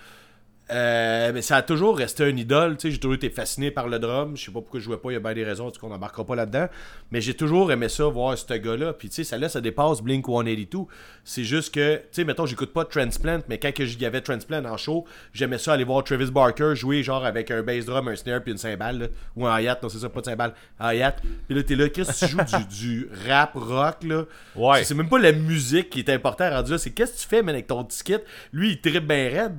Euh, 0.73 1.31
mais 1.33 1.43
ça 1.43 1.57
a 1.57 1.63
toujours 1.63 1.97
resté 1.97 2.25
un 2.25 2.37
idole, 2.37 2.77
tu 2.77 2.83
sais, 2.89 2.91
j'ai 2.91 2.99
toujours 2.99 3.15
été 3.15 3.31
fasciné 3.31 3.71
par 3.71 3.87
le 3.89 4.01
drum. 4.01 4.37
Je 4.37 4.47
sais 4.47 4.51
pas 4.51 4.61
pourquoi 4.61 4.81
je 4.81 4.85
jouais 4.85 4.97
pas, 4.97 5.11
il 5.11 5.15
y 5.15 5.17
a 5.17 5.21
bien 5.21 5.33
des 5.33 5.45
raisons, 5.45 5.69
en 5.69 5.71
tout 5.71 5.81
cas, 5.81 5.87
on 5.87 5.91
n'embarquera 5.91 6.25
pas 6.25 6.35
là-dedans. 6.35 6.67
Mais 7.13 7.21
j'ai 7.21 7.35
toujours 7.35 7.71
aimé 7.71 7.89
ça, 7.89 8.05
voir 8.07 8.37
ce 8.37 8.53
gars-là. 8.53 8.93
Puis 8.93 9.09
tu 9.09 9.15
sais, 9.17 9.25
ça 9.25 9.39
là, 9.39 9.49
ça 9.49 9.61
dépasse 9.61 10.01
Blink 10.03 10.27
182. 10.27 10.87
C'est 11.23 11.45
juste 11.45 11.73
que, 11.73 11.97
tu 11.99 12.03
sais, 12.11 12.25
mettons, 12.25 12.47
j'écoute 12.47 12.73
pas 12.73 12.85
Transplant, 12.85 13.41
mais 13.49 13.59
quand 13.59 13.73
que 13.73 13.85
j'y 13.85 14.05
avait 14.05 14.21
Transplant 14.21 14.65
en 14.65 14.77
show, 14.77 15.05
j'aimais 15.33 15.59
ça 15.59 15.73
aller 15.75 15.85
voir 15.85 16.03
Travis 16.03 16.33
Barker 16.33 16.73
jouer 16.75 17.05
genre 17.05 17.25
avec 17.25 17.53
un 17.53 17.63
bass 17.63 17.85
drum, 17.85 18.09
un 18.09 18.17
snare 18.17 18.43
puis 18.43 18.51
une 18.51 18.59
cymbale, 18.59 18.99
là. 18.99 19.07
ou 19.37 19.47
un 19.47 19.61
hi-hat, 19.61 19.79
non, 19.85 19.89
c'est 19.89 19.99
ça, 19.99 20.09
pas 20.09 20.21
de 20.21 20.27
cymbale, 20.27 20.53
un 20.81 20.93
hi-hat. 20.95 21.17
Puis 21.47 21.57
là, 21.57 21.63
t'es 21.63 21.77
là, 21.77 21.89
Chris, 21.89 22.07
tu 22.19 22.27
joues 22.27 22.39
du, 22.39 22.79
du 22.81 23.09
rap 23.29 23.53
rock, 23.55 24.03
là. 24.03 24.25
Ouais. 24.57 24.83
C'est- 24.83 24.95
même 24.95 25.09
pas 25.09 25.19
la 25.21 25.31
musique 25.33 25.91
qui 25.91 26.01
est 26.01 26.11
importante 26.11 26.53
rendu 26.53 26.73
là, 26.73 26.79
c'est 26.79 26.91
qu'est-ce 26.91 27.13
que 27.13 27.19
tu 27.21 27.29
fais, 27.29 27.43
man, 27.43 27.55
avec 27.55 27.69
ton 27.69 27.85
ticket? 27.85 28.25
Lui, 28.53 28.71
il 28.73 28.81
tripe 28.81 29.07
bien 29.07 29.29
raide. 29.31 29.57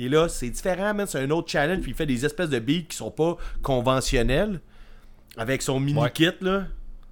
Il 0.00 0.06
est 0.06 0.08
là, 0.08 0.28
c'est 0.30 0.48
différent, 0.48 0.94
man, 0.94 1.06
c'est 1.06 1.18
un 1.18 1.30
autre 1.30 1.50
challenge, 1.50 1.82
puis 1.82 1.90
il 1.90 1.94
fait 1.94 2.06
des 2.06 2.24
espèces 2.24 2.48
de 2.48 2.58
beats 2.58 2.86
qui 2.88 2.96
sont 2.96 3.10
pas 3.10 3.36
conventionnels. 3.62 4.60
Avec 5.36 5.60
son 5.60 5.78
mini-kit, 5.78 6.32
là, 6.40 6.64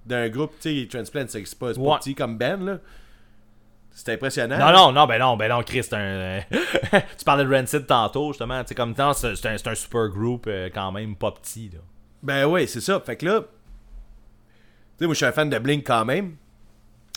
d'un 0.07 0.27
groupe, 0.27 0.53
tu 0.59 0.81
sais, 0.81 0.87
Transplant, 0.87 1.25
c'est 1.27 1.55
pas, 1.59 1.71
Ouais. 1.71 1.97
petit 1.99 2.15
comme 2.15 2.37
Ben, 2.37 2.65
là. 2.65 2.79
C'est 3.91 4.13
impressionnant. 4.13 4.57
Non, 4.57 4.71
non, 4.71 4.91
non, 4.91 5.05
ben 5.07 5.19
non, 5.19 5.37
ben 5.37 5.49
non, 5.49 5.61
Chris, 5.61 5.83
c'est 5.83 5.93
un. 5.93 5.99
euh, 5.99 6.39
tu 7.17 7.25
parlais 7.25 7.45
de 7.45 7.53
Rancid 7.53 7.85
tantôt, 7.85 8.31
justement. 8.31 8.63
Tu 8.63 8.69
sais, 8.69 8.75
comme 8.75 8.95
temps, 8.95 9.13
c'est 9.13 9.45
un, 9.45 9.75
super 9.75 10.07
groupe 10.07 10.45
euh, 10.47 10.69
quand 10.73 10.91
même 10.91 11.15
pas 11.15 11.31
petit, 11.31 11.69
là. 11.71 11.79
Ben 12.23 12.45
ouais, 12.45 12.65
c'est 12.65 12.81
ça. 12.81 12.99
Fait 13.01 13.17
que 13.17 13.25
là, 13.25 13.41
tu 13.41 13.45
sais, 14.99 15.05
moi, 15.05 15.13
je 15.13 15.17
suis 15.17 15.25
un 15.25 15.31
fan 15.31 15.49
de 15.49 15.59
Blink 15.59 15.85
quand 15.85 16.05
même. 16.05 16.35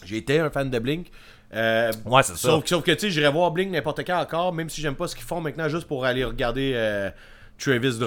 J'ai 0.04 0.18
été 0.18 0.38
un 0.38 0.50
fan 0.50 0.68
de 0.70 0.78
Blink. 0.78 1.08
Euh, 1.54 1.92
Ouais, 2.06 2.22
c'est 2.22 2.32
ça. 2.32 2.48
Sauf, 2.48 2.66
sauf 2.66 2.82
que, 2.82 2.92
tu 2.92 3.00
sais, 3.00 3.10
j'irais 3.10 3.30
voir 3.30 3.50
Blink 3.50 3.70
n'importe 3.70 4.04
quand 4.06 4.18
encore, 4.20 4.52
même 4.52 4.68
si 4.70 4.80
j'aime 4.80 4.94
pas 4.94 5.06
ce 5.08 5.14
qu'ils 5.14 5.24
font 5.24 5.40
maintenant, 5.40 5.68
juste 5.68 5.86
pour 5.86 6.04
aller 6.04 6.24
regarder 6.24 6.72
euh, 6.74 7.10
Travis 7.58 7.98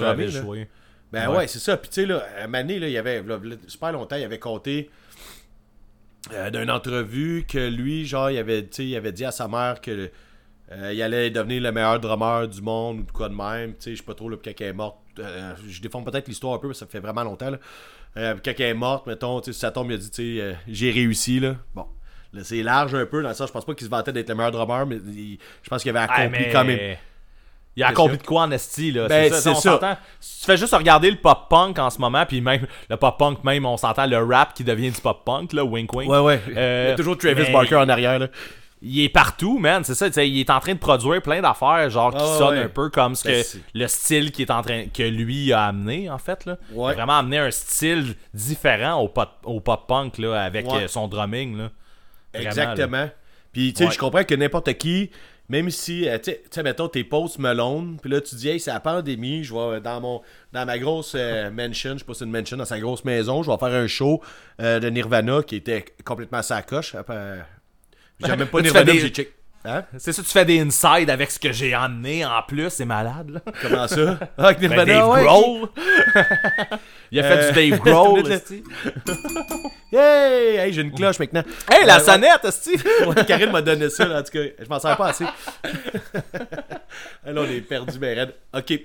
jouer. 0.42 0.68
Ben 1.12 1.30
Ouais. 1.30 1.36
ouais, 1.38 1.46
c'est 1.46 1.60
ça. 1.60 1.76
Puis 1.76 1.88
tu 1.88 2.00
sais, 2.02 2.06
là, 2.06 2.26
à 2.42 2.46
donné, 2.46 2.78
là, 2.78 2.88
il 2.88 2.92
y 2.92 2.98
avait, 2.98 3.22
là, 3.22 3.38
super 3.68 3.92
longtemps, 3.92 4.16
il 4.16 4.24
avait 4.24 4.40
compté 4.40 4.90
euh, 6.32 6.50
d'une 6.50 6.70
entrevue 6.70 7.44
que 7.48 7.68
lui, 7.68 8.04
genre, 8.04 8.30
il 8.30 8.38
avait, 8.38 8.62
tu 8.62 8.68
sais, 8.72 8.86
il 8.86 8.96
avait 8.96 9.12
dit 9.12 9.24
à 9.24 9.30
sa 9.30 9.46
mère 9.46 9.80
que 9.80 10.10
euh, 10.72 10.92
il 10.92 11.00
allait 11.00 11.30
devenir 11.30 11.62
le 11.62 11.70
meilleur 11.70 12.00
drummer 12.00 12.48
du 12.48 12.60
monde 12.60 12.98
ou 12.98 13.02
de 13.04 13.12
quoi 13.12 13.28
de 13.28 13.34
même. 13.34 13.74
Tu 13.74 13.82
sais, 13.82 13.90
je 13.92 13.98
sais 13.98 14.02
pas 14.02 14.14
trop, 14.14 14.28
là, 14.28 14.36
quand 14.42 14.50
elle 14.58 14.66
est 14.66 14.72
morte. 14.72 14.98
je 15.16 15.80
défends 15.80 16.02
peut-être 16.02 16.26
l'histoire 16.26 16.54
un 16.54 16.58
peu, 16.58 16.66
parce 16.66 16.80
que 16.80 16.86
ça 16.86 16.90
fait 16.90 16.98
vraiment 16.98 17.22
longtemps, 17.22 17.50
là. 17.50 17.58
Puis 18.34 18.42
quand 18.44 18.58
elle 18.58 18.70
est 18.70 18.74
morte, 18.74 19.06
mettons, 19.06 19.40
tu 19.40 19.46
sais, 19.46 19.52
si 19.52 19.60
ça 19.60 19.70
tombe, 19.70 19.90
il 19.92 19.94
a 19.94 19.98
dit, 19.98 20.10
tu 20.10 20.38
sais, 20.40 20.56
j'ai 20.66 20.90
réussi, 20.90 21.38
là. 21.38 21.54
Bon. 21.76 21.86
C'est 22.42 22.62
large 22.62 22.94
un 22.94 23.06
peu, 23.06 23.22
dans 23.22 23.32
sens, 23.34 23.48
je 23.48 23.52
pense 23.52 23.64
pas 23.64 23.74
qu'il 23.74 23.86
se 23.86 23.90
vantait 23.90 24.12
d'être 24.12 24.28
le 24.28 24.34
meilleur 24.34 24.52
drummer, 24.52 24.86
mais 24.86 24.96
il- 24.96 25.38
je 25.62 25.68
pense 25.68 25.82
qu'il 25.82 25.90
avait 25.96 26.00
accompli 26.10 26.44
mais- 26.46 26.50
quand 26.52 26.64
même. 26.64 26.96
Il 27.78 27.82
a 27.82 27.88
accompli 27.88 28.16
de 28.16 28.22
quoi 28.22 28.42
en 28.42 28.50
esti, 28.50 28.90
là? 28.90 29.06
Ben, 29.06 29.30
c'est 29.30 29.40
ça, 29.40 29.50
on 29.50 29.54
ça. 29.80 29.98
Si 30.18 30.40
tu 30.40 30.46
fais 30.46 30.56
juste 30.56 30.74
regarder 30.74 31.10
le 31.10 31.18
pop-punk 31.18 31.78
en 31.78 31.90
ce 31.90 31.98
moment, 31.98 32.24
puis 32.24 32.40
même 32.40 32.66
le 32.88 32.96
pop-punk, 32.96 33.44
même, 33.44 33.66
on 33.66 33.76
s'entend 33.76 34.06
le 34.06 34.16
rap 34.16 34.54
qui 34.54 34.64
devient 34.64 34.90
du 34.90 35.00
pop-punk, 35.00 35.52
là, 35.52 35.62
wink 35.62 35.92
wink. 35.94 36.10
Ouais, 36.10 36.18
ouais. 36.20 36.40
Euh, 36.56 36.84
il 36.86 36.90
y 36.90 36.92
a 36.92 36.96
toujours 36.96 37.18
Travis 37.18 37.42
mais- 37.42 37.52
Barker 37.52 37.76
en 37.76 37.88
arrière, 37.88 38.18
là. 38.18 38.28
Il 38.82 39.00
est 39.02 39.08
partout, 39.08 39.58
man, 39.58 39.82
c'est 39.84 39.94
ça, 39.94 40.06
il 40.22 40.38
est 40.38 40.50
en 40.50 40.60
train 40.60 40.74
de 40.74 40.78
produire 40.78 41.20
plein 41.22 41.40
d'affaires, 41.40 41.88
genre, 41.90 42.12
qui 42.12 42.22
Ah, 42.22 42.38
sonnent 42.38 42.58
ouais. 42.58 42.64
un 42.64 42.68
peu 42.68 42.88
comme 42.90 43.14
ce 43.14 43.26
Ben, 43.26 43.42
que 43.42 43.58
le 43.74 43.88
style 43.88 44.32
qui 44.32 44.42
est 44.42 44.50
en 44.50 44.62
train, 44.62 44.84
que 44.92 45.02
lui 45.02 45.52
a 45.52 45.64
amené, 45.64 46.08
en 46.10 46.18
fait, 46.18 46.44
là. 46.46 46.56
Il 46.72 46.80
a 46.80 46.92
vraiment 46.92 47.18
amené 47.18 47.38
un 47.38 47.50
style 47.50 48.14
différent 48.32 49.00
au 49.00 49.08
pop- 49.08 49.38
au 49.44 49.60
pop-punk, 49.60 50.18
là, 50.18 50.42
avec 50.42 50.70
Ouais. 50.70 50.84
euh, 50.84 50.88
son 50.88 51.08
drumming, 51.08 51.56
là. 51.58 51.70
Vraiment, 52.36 52.54
là. 52.56 52.72
Exactement. 52.72 53.10
Puis, 53.52 53.72
tu 53.72 53.78
sais, 53.78 53.84
Ouais. 53.86 53.90
je 53.92 53.98
comprends 53.98 54.24
que 54.24 54.34
n'importe 54.34 54.72
qui, 54.74 55.10
même 55.48 55.70
si, 55.70 56.08
euh, 56.08 56.18
tu 56.18 56.32
sais- 56.50 56.62
mettons, 56.62 56.88
tes 56.88 57.04
posts 57.04 57.38
Malone, 57.38 57.96
puis 58.02 58.10
là, 58.10 58.20
tu 58.20 58.34
dis, 58.34 58.48
hey, 58.48 58.60
c'est 58.60 58.72
la 58.72 58.80
pandémie, 58.80 59.44
je 59.44 59.54
vais 59.54 59.80
dans 59.80 60.00
mon 60.00 60.20
dans 60.52 60.66
ma 60.66 60.78
grosse 60.78 61.12
euh, 61.16 61.50
mansion, 61.50 61.92
je 61.94 61.98
sais 61.98 62.04
pas 62.04 62.12
si 62.14 62.18
c'est 62.20 62.24
une 62.24 62.32
mansion, 62.32 62.56
dans 62.56 62.64
sa 62.64 62.78
grosse 62.80 63.04
maison, 63.04 63.42
je 63.42 63.50
vais 63.50 63.56
faire 63.56 63.68
un 63.72 63.86
show 63.86 64.20
euh, 64.60 64.80
de 64.80 64.88
Nirvana 64.90 65.42
qui 65.42 65.56
était 65.56 65.84
complètement 66.04 66.42
sa 66.42 66.62
coche. 66.62 66.94
Après, 66.94 67.38
J'ai 68.24 68.36
même 68.36 68.48
pas 68.48 68.60
Nirvana, 68.62 68.92
des- 68.92 68.98
j'ai 69.00 69.08
check. 69.10 69.32
Hein? 69.66 69.82
C'est 69.98 70.12
ça, 70.12 70.22
tu 70.22 70.28
fais 70.28 70.44
des 70.44 70.60
inside 70.60 71.10
avec 71.10 71.30
ce 71.30 71.38
que 71.38 71.50
j'ai 71.52 71.74
emmené 71.74 72.24
en 72.24 72.40
plus, 72.46 72.70
c'est 72.70 72.84
malade, 72.84 73.30
là. 73.30 73.40
Comment 73.62 73.88
ça? 73.88 74.18
Ah, 74.38 74.46
avec 74.46 74.60
Ben, 74.60 74.68
Nirvana, 74.68 74.92
Dave 74.94 75.08
ouais. 75.10 75.22
Grohl. 75.24 75.68
Il 77.10 77.20
a 77.20 77.22
fait 77.22 77.38
Euh, 77.38 77.52
du 77.52 77.70
Dave 77.70 77.80
Grohl, 77.80 78.20
le- 78.22 78.30
esti. 78.32 78.62
Hey, 79.92 80.72
j'ai 80.72 80.82
une 80.82 80.92
cloche 80.92 81.18
maintenant. 81.18 81.42
Hey, 81.70 81.84
la 81.86 81.96
Euh, 81.96 82.00
sonnette, 82.00 82.44
esti. 82.44 82.72
Ouais, 83.06 83.24
Karine 83.26 83.50
m'a 83.50 83.62
donné 83.62 83.88
ça, 83.90 84.06
là, 84.06 84.20
en 84.20 84.22
tout 84.22 84.32
cas. 84.32 84.40
Je 84.58 84.68
m'en 84.68 84.78
sers 84.78 84.96
pas 84.96 85.08
assez. 85.08 85.24
Là, 87.24 87.32
on 87.42 87.44
est 87.44 87.60
perdu, 87.60 87.98
ben 87.98 88.16
raide. 88.18 88.34
Ok. 88.54 88.80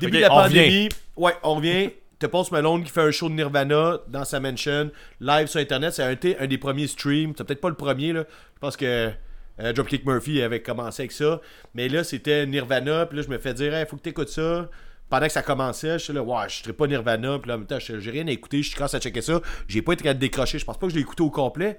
Début 0.00 0.16
de 0.16 0.22
la 0.22 0.28
pandémie. 0.28 0.88
Ouais, 1.16 1.32
on 1.42 1.54
revient. 1.56 1.90
Te 2.18 2.26
Post 2.26 2.52
Malone 2.52 2.84
qui 2.84 2.90
fait 2.90 3.02
un 3.02 3.10
show 3.10 3.28
de 3.28 3.34
Nirvana 3.34 3.98
dans 4.08 4.24
sa 4.24 4.38
mansion, 4.40 4.90
live 5.20 5.46
sur 5.48 5.60
Internet. 5.60 5.92
C'est 5.94 6.02
un, 6.04 6.16
un 6.42 6.46
des 6.46 6.58
premiers 6.58 6.86
streams. 6.86 7.34
C'est 7.36 7.44
peut-être 7.44 7.60
pas 7.60 7.68
le 7.68 7.74
premier, 7.74 8.12
là. 8.12 8.22
Je 8.54 8.60
pense 8.60 8.76
que 8.76 9.10
euh, 9.60 9.72
Dropkick 9.72 10.04
Murphy 10.06 10.42
avait 10.42 10.62
commencé 10.62 11.02
avec 11.02 11.12
ça. 11.12 11.40
Mais 11.74 11.88
là, 11.88 12.02
c'était 12.04 12.46
Nirvana. 12.46 13.06
Puis 13.06 13.18
là, 13.18 13.22
je 13.24 13.28
me 13.30 13.38
fais 13.38 13.54
dire, 13.54 13.78
il 13.78 13.86
faut 13.86 13.96
que 13.96 14.02
tu 14.02 14.08
écoutes 14.10 14.28
ça. 14.30 14.68
Pendant 15.10 15.26
que 15.26 15.32
ça 15.32 15.42
commençait, 15.42 15.98
je 15.98 16.04
suis 16.04 16.12
là, 16.12 16.22
ouais, 16.22 16.44
je 16.48 16.62
serais 16.62 16.72
pas 16.72 16.86
Nirvana. 16.86 17.38
Puis 17.38 17.48
là, 17.48 17.54
en 17.54 17.58
même 17.58 17.66
temps, 17.66 17.78
je- 17.78 18.00
j'ai 18.00 18.10
rien 18.10 18.26
à 18.26 18.30
écouter. 18.30 18.62
Je 18.62 18.74
commence 18.74 18.94
à 18.94 18.98
checker 19.00 19.20
ça. 19.22 19.40
J'ai 19.68 19.82
pas 19.82 19.92
été 19.92 20.04
de 20.08 20.12
décrocher. 20.14 20.58
Je 20.58 20.64
pense 20.64 20.78
pas 20.78 20.86
que 20.86 20.90
je 20.90 20.96
l'ai 20.96 21.02
écouté 21.02 21.22
au 21.22 21.30
complet. 21.30 21.78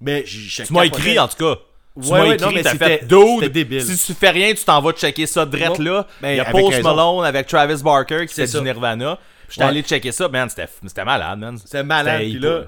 Mais 0.00 0.22
j'ai 0.26 0.64
Tu 0.64 0.72
m'as 0.72 0.84
écrit, 0.84 1.18
en 1.18 1.26
tout 1.28 1.36
cas. 1.36 1.60
Tu 2.00 2.08
Ouais, 2.08 2.34
écrit, 2.34 2.44
non, 2.46 2.52
mais 2.52 2.62
t'as 2.62 2.72
c'était- 2.72 2.98
fait 2.98 3.06
dude. 3.06 3.18
c'était 3.40 3.48
débile. 3.50 3.82
Si 3.82 4.06
tu 4.06 4.14
fais 4.18 4.30
rien, 4.30 4.52
tu 4.52 4.64
t'en 4.64 4.80
vas 4.80 4.92
checker 4.92 5.26
ça 5.26 5.46
drette 5.46 5.78
là. 5.78 6.06
ben, 6.20 6.30
Il 6.32 6.36
y 6.36 6.40
a 6.40 6.44
Post 6.46 6.74
raison. 6.76 6.88
Malone 6.94 7.24
avec 7.24 7.46
Travis 7.46 7.82
Barker 7.82 8.26
qui 8.26 8.34
fait 8.34 8.46
du 8.46 8.60
Nirvana. 8.62 9.16
Puis 9.16 9.54
J'étais 9.56 9.62
Ouais. 9.64 9.70
allé 9.70 9.82
checker 9.82 10.10
ça, 10.10 10.28
man, 10.28 10.48
c'était 10.48 10.66
c'était 10.84 11.04
malade, 11.04 11.38
man. 11.38 11.56
C'est 11.64 11.82
malade. 11.84 12.18
C'était 12.22 12.30
Puis 12.30 12.40
là. 12.40 12.64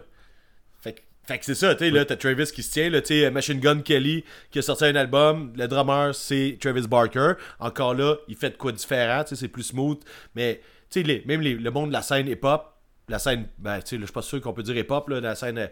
Fait, 1.26 1.38
que- 1.38 1.44
c'est 1.44 1.54
ça, 1.56 1.74
tu 1.74 1.84
sais, 1.84 1.90
là, 1.90 2.04
t'as 2.04 2.16
Travis 2.16 2.46
qui 2.52 2.62
se 2.62 2.72
tient, 2.72 2.88
là, 2.88 3.00
tu 3.00 3.08
sais, 3.08 3.30
Machine 3.30 3.58
Gun 3.58 3.80
Kelly 3.80 4.24
qui 4.50 4.60
a 4.60 4.62
sorti 4.62 4.84
un 4.84 4.94
album. 4.94 5.52
Le 5.56 5.66
drummer, 5.66 6.14
c'est 6.14 6.56
Travis 6.60 6.86
Barker. 6.86 7.32
Encore 7.58 7.94
là, 7.94 8.14
il 8.28 8.36
fait 8.36 8.50
de 8.50 8.56
quoi 8.56 8.70
différent, 8.72 9.24
tu 9.24 9.30
sais, 9.30 9.36
c'est 9.40 9.48
plus 9.48 9.64
smooth. 9.64 9.98
Mais, 10.36 10.60
tu 10.90 11.04
sais, 11.04 11.22
même 11.26 11.40
les- 11.40 11.54
le 11.54 11.70
monde 11.70 11.88
de 11.88 11.92
la 11.94 12.02
scène 12.02 12.28
hip-hop, 12.28 12.72
la 13.08 13.18
scène, 13.18 13.48
ben, 13.58 13.80
tu 13.80 13.88
sais, 13.88 13.96
je 13.98 14.04
suis 14.04 14.12
pas 14.12 14.22
sûr 14.22 14.40
qu'on 14.40 14.52
peut 14.52 14.62
dire 14.62 14.76
hip-hop, 14.76 15.08
là, 15.08 15.20
la 15.20 15.34
scène. 15.34 15.58
euh, 15.58 15.66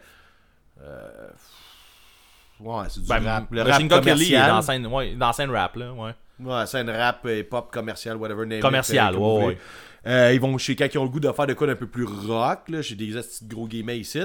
euh, 0.82 1.28
ouais, 2.60 2.84
c'est 2.88 3.00
du 3.00 3.06
Ben, 3.08 3.24
rap. 3.24 3.46
Le 3.50 3.64
Machine 3.64 3.92
rap 3.92 4.04
Gun 4.04 4.12
Kelly 4.12 4.34
est 4.34 4.38
dans 4.46 4.56
la 4.56 4.62
scène, 4.62 4.86
ouais, 4.86 5.14
dans 5.14 5.26
la 5.28 5.32
scène 5.32 5.50
rap, 5.50 5.76
là, 5.76 5.92
ouais. 5.92 6.10
Ouais, 6.40 6.66
scène 6.66 6.90
rap, 6.90 7.20
euh, 7.26 7.38
hip-hop, 7.38 7.70
commercial, 7.72 8.16
whatever. 8.16 8.44
name 8.44 8.58
it, 8.58 8.62
Commercial, 8.62 9.14
euh, 9.14 9.18
comme 9.18 9.44
ouais. 9.44 9.58
Euh, 10.06 10.32
ils 10.34 10.40
vont 10.40 10.58
chez 10.58 10.76
quand 10.76 10.86
ils 10.92 10.98
ont 10.98 11.04
le 11.04 11.08
goût 11.08 11.20
de 11.20 11.30
faire 11.32 11.46
de 11.46 11.54
quoi 11.54 11.66
d'un 11.66 11.76
peu 11.76 11.86
plus 11.86 12.04
rock, 12.04 12.68
là. 12.68 12.82
J'ai 12.82 12.94
des 12.96 13.14
gros 13.44 13.66
guillemets 13.66 13.98
ici. 13.98 14.20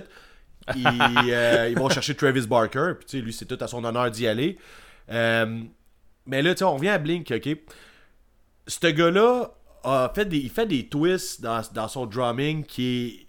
Ils, 0.75 1.31
euh, 1.31 1.69
ils 1.69 1.77
vont 1.77 1.89
chercher 1.89 2.15
Travis 2.15 2.45
Barker, 2.47 2.93
puis 3.07 3.21
lui, 3.21 3.33
c'est 3.33 3.45
tout 3.45 3.57
à 3.59 3.67
son 3.67 3.83
honneur 3.83 4.11
d'y 4.11 4.27
aller. 4.27 4.57
Euh, 5.09 5.61
mais 6.27 6.41
là, 6.41 6.53
on 6.61 6.75
revient 6.75 6.89
à 6.89 6.97
Blink, 6.99 7.31
ok? 7.35 7.49
Ce 8.67 8.87
gars-là 8.87 9.51
a 9.83 10.11
fait 10.13 10.25
des, 10.25 10.37
il 10.37 10.49
fait 10.49 10.67
des 10.67 10.87
twists 10.87 11.41
dans, 11.41 11.61
dans 11.73 11.87
son 11.87 12.05
drumming 12.05 12.63
qui 12.63 12.83
est. 13.23 13.27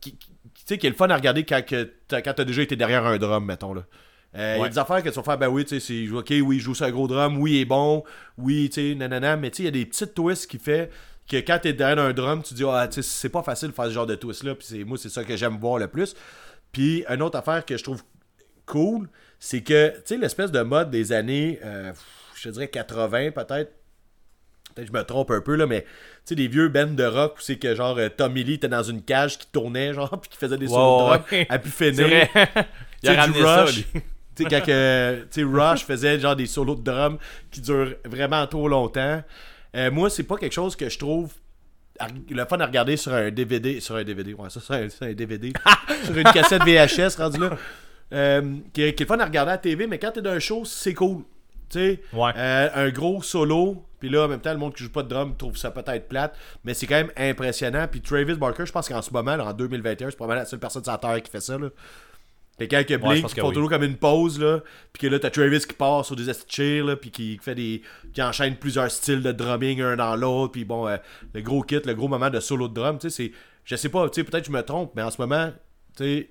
qui, 0.00 0.16
qui- 0.16 0.28
tu 0.54 0.62
sais, 0.74 0.78
qui 0.78 0.86
est 0.86 0.90
le 0.90 0.96
fun 0.96 1.08
à 1.10 1.16
regarder 1.16 1.44
quand, 1.44 1.64
que 1.64 1.92
t'as, 2.08 2.20
quand 2.22 2.34
t'as 2.34 2.44
déjà 2.44 2.62
été 2.62 2.76
derrière 2.76 3.04
un 3.06 3.16
drum, 3.18 3.44
mettons, 3.44 3.74
là. 3.74 3.84
Euh, 4.36 4.54
Il 4.58 4.62
y 4.62 4.64
a 4.64 4.68
des 4.68 4.78
affaires 4.78 5.02
que 5.02 5.08
tu 5.08 5.14
vas 5.14 5.22
faire, 5.22 5.38
ben 5.38 5.48
oui, 5.48 5.64
tu 5.64 5.80
sais, 5.80 6.04
c'est 6.06 6.10
ok, 6.12 6.26
oui, 6.42 6.56
il 6.56 6.60
joue 6.60 6.74
sur 6.74 6.84
un 6.84 6.90
gros 6.90 7.08
drum, 7.08 7.38
oui, 7.38 7.52
il 7.52 7.60
est 7.60 7.64
bon, 7.64 8.04
oui, 8.36 8.68
tu 8.68 8.90
sais, 8.90 8.94
nanana, 8.94 9.36
mais 9.36 9.50
tu 9.50 9.56
sais, 9.58 9.62
il 9.62 9.66
y 9.66 9.68
a 9.68 9.72
des 9.72 9.86
petites 9.86 10.14
twists 10.14 10.46
qui 10.50 10.58
fait 10.58 10.90
que 11.28 11.36
quand 11.36 11.58
t'es 11.60 11.72
derrière 11.72 11.98
un 12.04 12.12
drum, 12.12 12.42
tu 12.42 12.54
dis, 12.54 12.64
ah, 12.64 12.88
c'est 12.90 13.28
pas 13.28 13.42
facile 13.42 13.68
de 13.68 13.74
faire 13.74 13.86
ce 13.86 13.90
genre 13.90 14.06
de 14.06 14.14
twist-là, 14.14 14.54
puis 14.54 14.66
c'est, 14.68 14.84
moi, 14.84 14.96
c'est 14.98 15.08
ça 15.10 15.24
que 15.24 15.36
j'aime 15.36 15.58
voir 15.58 15.78
le 15.78 15.88
plus. 15.88 16.14
Puis, 16.72 17.04
une 17.08 17.22
autre 17.22 17.38
affaire 17.38 17.64
que 17.64 17.76
je 17.76 17.82
trouve 17.84 18.02
cool, 18.66 19.08
c'est 19.38 19.62
que, 19.62 19.90
tu 19.90 20.00
sais, 20.04 20.16
l'espèce 20.16 20.50
de 20.50 20.60
mode 20.62 20.90
des 20.90 21.12
années, 21.12 21.58
euh, 21.64 21.92
je 22.34 22.48
te 22.48 22.52
dirais 22.52 22.68
80 22.68 23.30
peut-être, 23.32 23.46
peut-être 23.48 23.70
que 24.76 24.86
je 24.86 24.92
me 24.92 25.02
trompe 25.02 25.30
un 25.30 25.40
peu, 25.40 25.54
là, 25.56 25.66
mais 25.66 25.82
tu 25.82 25.88
sais, 26.26 26.34
des 26.34 26.48
vieux 26.48 26.68
bands 26.68 26.86
de 26.94 27.04
rock 27.04 27.36
où 27.38 27.40
c'est 27.40 27.56
que 27.56 27.74
genre 27.74 27.96
euh, 27.98 28.08
Tommy 28.08 28.44
Lee 28.44 28.54
était 28.54 28.68
dans 28.68 28.82
une 28.82 29.02
cage 29.02 29.38
qui 29.38 29.46
tournait, 29.48 29.92
genre, 29.94 30.10
puis 30.20 30.30
qui 30.30 30.36
faisait 30.36 30.58
des 30.58 30.66
Ouais, 30.66 30.72
solos 30.72 30.98
de 30.98 31.04
drum 31.04 31.22
ouais. 31.32 31.46
à 31.48 31.58
pu 31.58 31.68
finir. 31.68 32.08
Il 32.08 32.18
a 32.18 32.26
Tu 32.26 33.06
sais, 33.06 33.12
du 33.12 33.18
ramené 33.18 33.42
Rush. 33.42 33.84
Tu 34.38 34.44
sais, 34.44 34.50
quand 34.50 34.64
que, 34.66 35.26
tu 35.32 35.40
sais, 35.40 35.42
Rush 35.42 35.84
faisait 35.84 36.20
genre 36.20 36.36
des 36.36 36.46
solos 36.46 36.76
de 36.76 36.82
drum 36.82 37.18
qui 37.50 37.60
durent 37.60 37.96
vraiment 38.04 38.46
trop 38.46 38.68
longtemps. 38.68 39.20
Euh, 39.76 39.90
moi, 39.90 40.10
c'est 40.10 40.22
pas 40.22 40.36
quelque 40.36 40.52
chose 40.52 40.76
que 40.76 40.88
je 40.88 40.98
trouve 40.98 41.32
le 42.30 42.44
fun 42.44 42.58
à 42.60 42.66
regarder 42.66 42.96
sur 42.96 43.12
un 43.12 43.30
DVD. 43.30 43.80
Sur 43.80 43.96
un 43.96 44.04
DVD, 44.04 44.34
ouais, 44.34 44.50
ça, 44.50 44.60
c'est 44.60 45.04
un, 45.04 45.12
DVD. 45.12 45.52
sur 46.04 46.16
une 46.16 46.24
cassette 46.24 46.62
VHS, 46.62 47.16
rendu 47.20 47.38
là. 47.38 47.50
Euh, 48.12 48.56
qui, 48.72 48.82
est, 48.82 48.94
qui 48.94 49.02
est 49.02 49.06
le 49.06 49.08
fun 49.08 49.18
à 49.20 49.24
regarder 49.26 49.50
à 49.50 49.54
la 49.54 49.58
TV, 49.58 49.86
mais 49.86 49.98
quand 49.98 50.12
t'es 50.12 50.22
dans 50.22 50.30
un 50.30 50.38
show, 50.38 50.64
c'est 50.64 50.94
cool. 50.94 51.24
Tu 51.68 51.78
sais, 51.78 52.00
Ouais. 52.14 52.30
euh, 52.36 52.68
un 52.74 52.88
gros 52.88 53.20
solo, 53.22 53.84
puis 54.00 54.08
là, 54.08 54.24
en 54.24 54.28
même 54.28 54.40
temps, 54.40 54.52
le 54.52 54.58
monde 54.58 54.74
qui 54.74 54.84
joue 54.84 54.90
pas 54.90 55.02
de 55.02 55.08
drum 55.08 55.36
trouve 55.36 55.56
ça 55.58 55.70
peut-être 55.70 56.08
plate, 56.08 56.34
mais 56.64 56.72
c'est 56.72 56.86
quand 56.86 56.94
même 56.94 57.10
impressionnant. 57.16 57.86
Puis 57.90 58.00
Travis 58.00 58.34
Barker, 58.36 58.64
je 58.64 58.72
pense 58.72 58.88
qu'en 58.88 59.02
ce 59.02 59.12
moment, 59.12 59.36
là, 59.36 59.44
en 59.44 59.52
2021, 59.52 60.08
c'est 60.08 60.16
probablement 60.16 60.40
la 60.40 60.46
seule 60.46 60.60
personne 60.60 60.82
sur 60.82 60.92
la 60.92 60.98
Terre 60.98 61.22
qui 61.22 61.30
fait 61.30 61.42
ça. 61.42 61.58
Là. 61.58 61.68
Fait 62.58 62.66
que 62.66 62.74
quand 62.74 62.84
que 62.84 62.96
Blink, 62.96 63.32
que 63.32 63.40
font 63.40 63.48
oui. 63.48 63.54
toujours 63.54 63.68
comme 63.68 63.84
une 63.84 63.96
pause, 63.96 64.40
là, 64.40 64.60
puis 64.92 65.02
que 65.02 65.06
là, 65.06 65.20
t'as 65.20 65.30
Travis 65.30 65.60
qui 65.60 65.74
part 65.74 66.04
sur 66.04 66.16
des 66.16 66.28
esti 66.28 66.44
de 66.44 66.50
cheers, 66.50 66.84
là, 66.84 66.96
puis 66.96 67.10
qui 67.10 67.38
fait 67.40 67.54
des. 67.54 67.82
qui 68.12 68.20
enchaîne 68.20 68.56
plusieurs 68.56 68.90
styles 68.90 69.22
de 69.22 69.30
drumming 69.30 69.80
un 69.80 69.96
dans 69.96 70.16
l'autre, 70.16 70.52
puis 70.52 70.64
bon, 70.64 70.88
euh, 70.88 70.96
le 71.34 71.40
gros 71.40 71.62
kit, 71.62 71.80
le 71.84 71.94
gros 71.94 72.08
moment 72.08 72.30
de 72.30 72.40
solo 72.40 72.66
de 72.66 72.74
drum, 72.74 72.98
tu 72.98 73.10
sais, 73.10 73.16
c'est. 73.16 73.32
Je 73.64 73.76
sais 73.76 73.88
pas, 73.90 74.08
tu 74.08 74.16
sais, 74.16 74.24
peut-être 74.24 74.44
que 74.44 74.52
je 74.52 74.56
me 74.56 74.62
trompe, 74.62 74.92
mais 74.96 75.02
en 75.02 75.10
ce 75.10 75.20
moment, 75.20 75.52
tu 75.96 76.04
sais, 76.04 76.30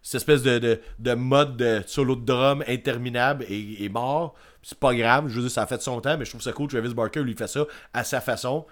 cette 0.00 0.16
espèce 0.16 0.42
de, 0.42 0.58
de, 0.58 0.80
de 0.98 1.14
mode 1.14 1.56
de 1.56 1.82
solo 1.86 2.14
de 2.16 2.24
drum 2.24 2.62
interminable 2.66 3.44
est, 3.48 3.82
est 3.82 3.88
mort. 3.88 4.34
C'est 4.62 4.78
pas 4.78 4.94
grave, 4.94 5.28
je 5.28 5.34
veux 5.34 5.42
dire, 5.42 5.50
ça 5.50 5.62
a 5.62 5.66
fait 5.66 5.82
son 5.82 6.00
temps, 6.00 6.16
mais 6.16 6.24
je 6.24 6.30
trouve 6.30 6.42
ça 6.42 6.52
cool. 6.52 6.68
Travis 6.68 6.94
Barker 6.94 7.22
lui 7.22 7.34
fait 7.34 7.46
ça 7.46 7.66
à 7.92 8.04
sa 8.04 8.20
façon. 8.22 8.64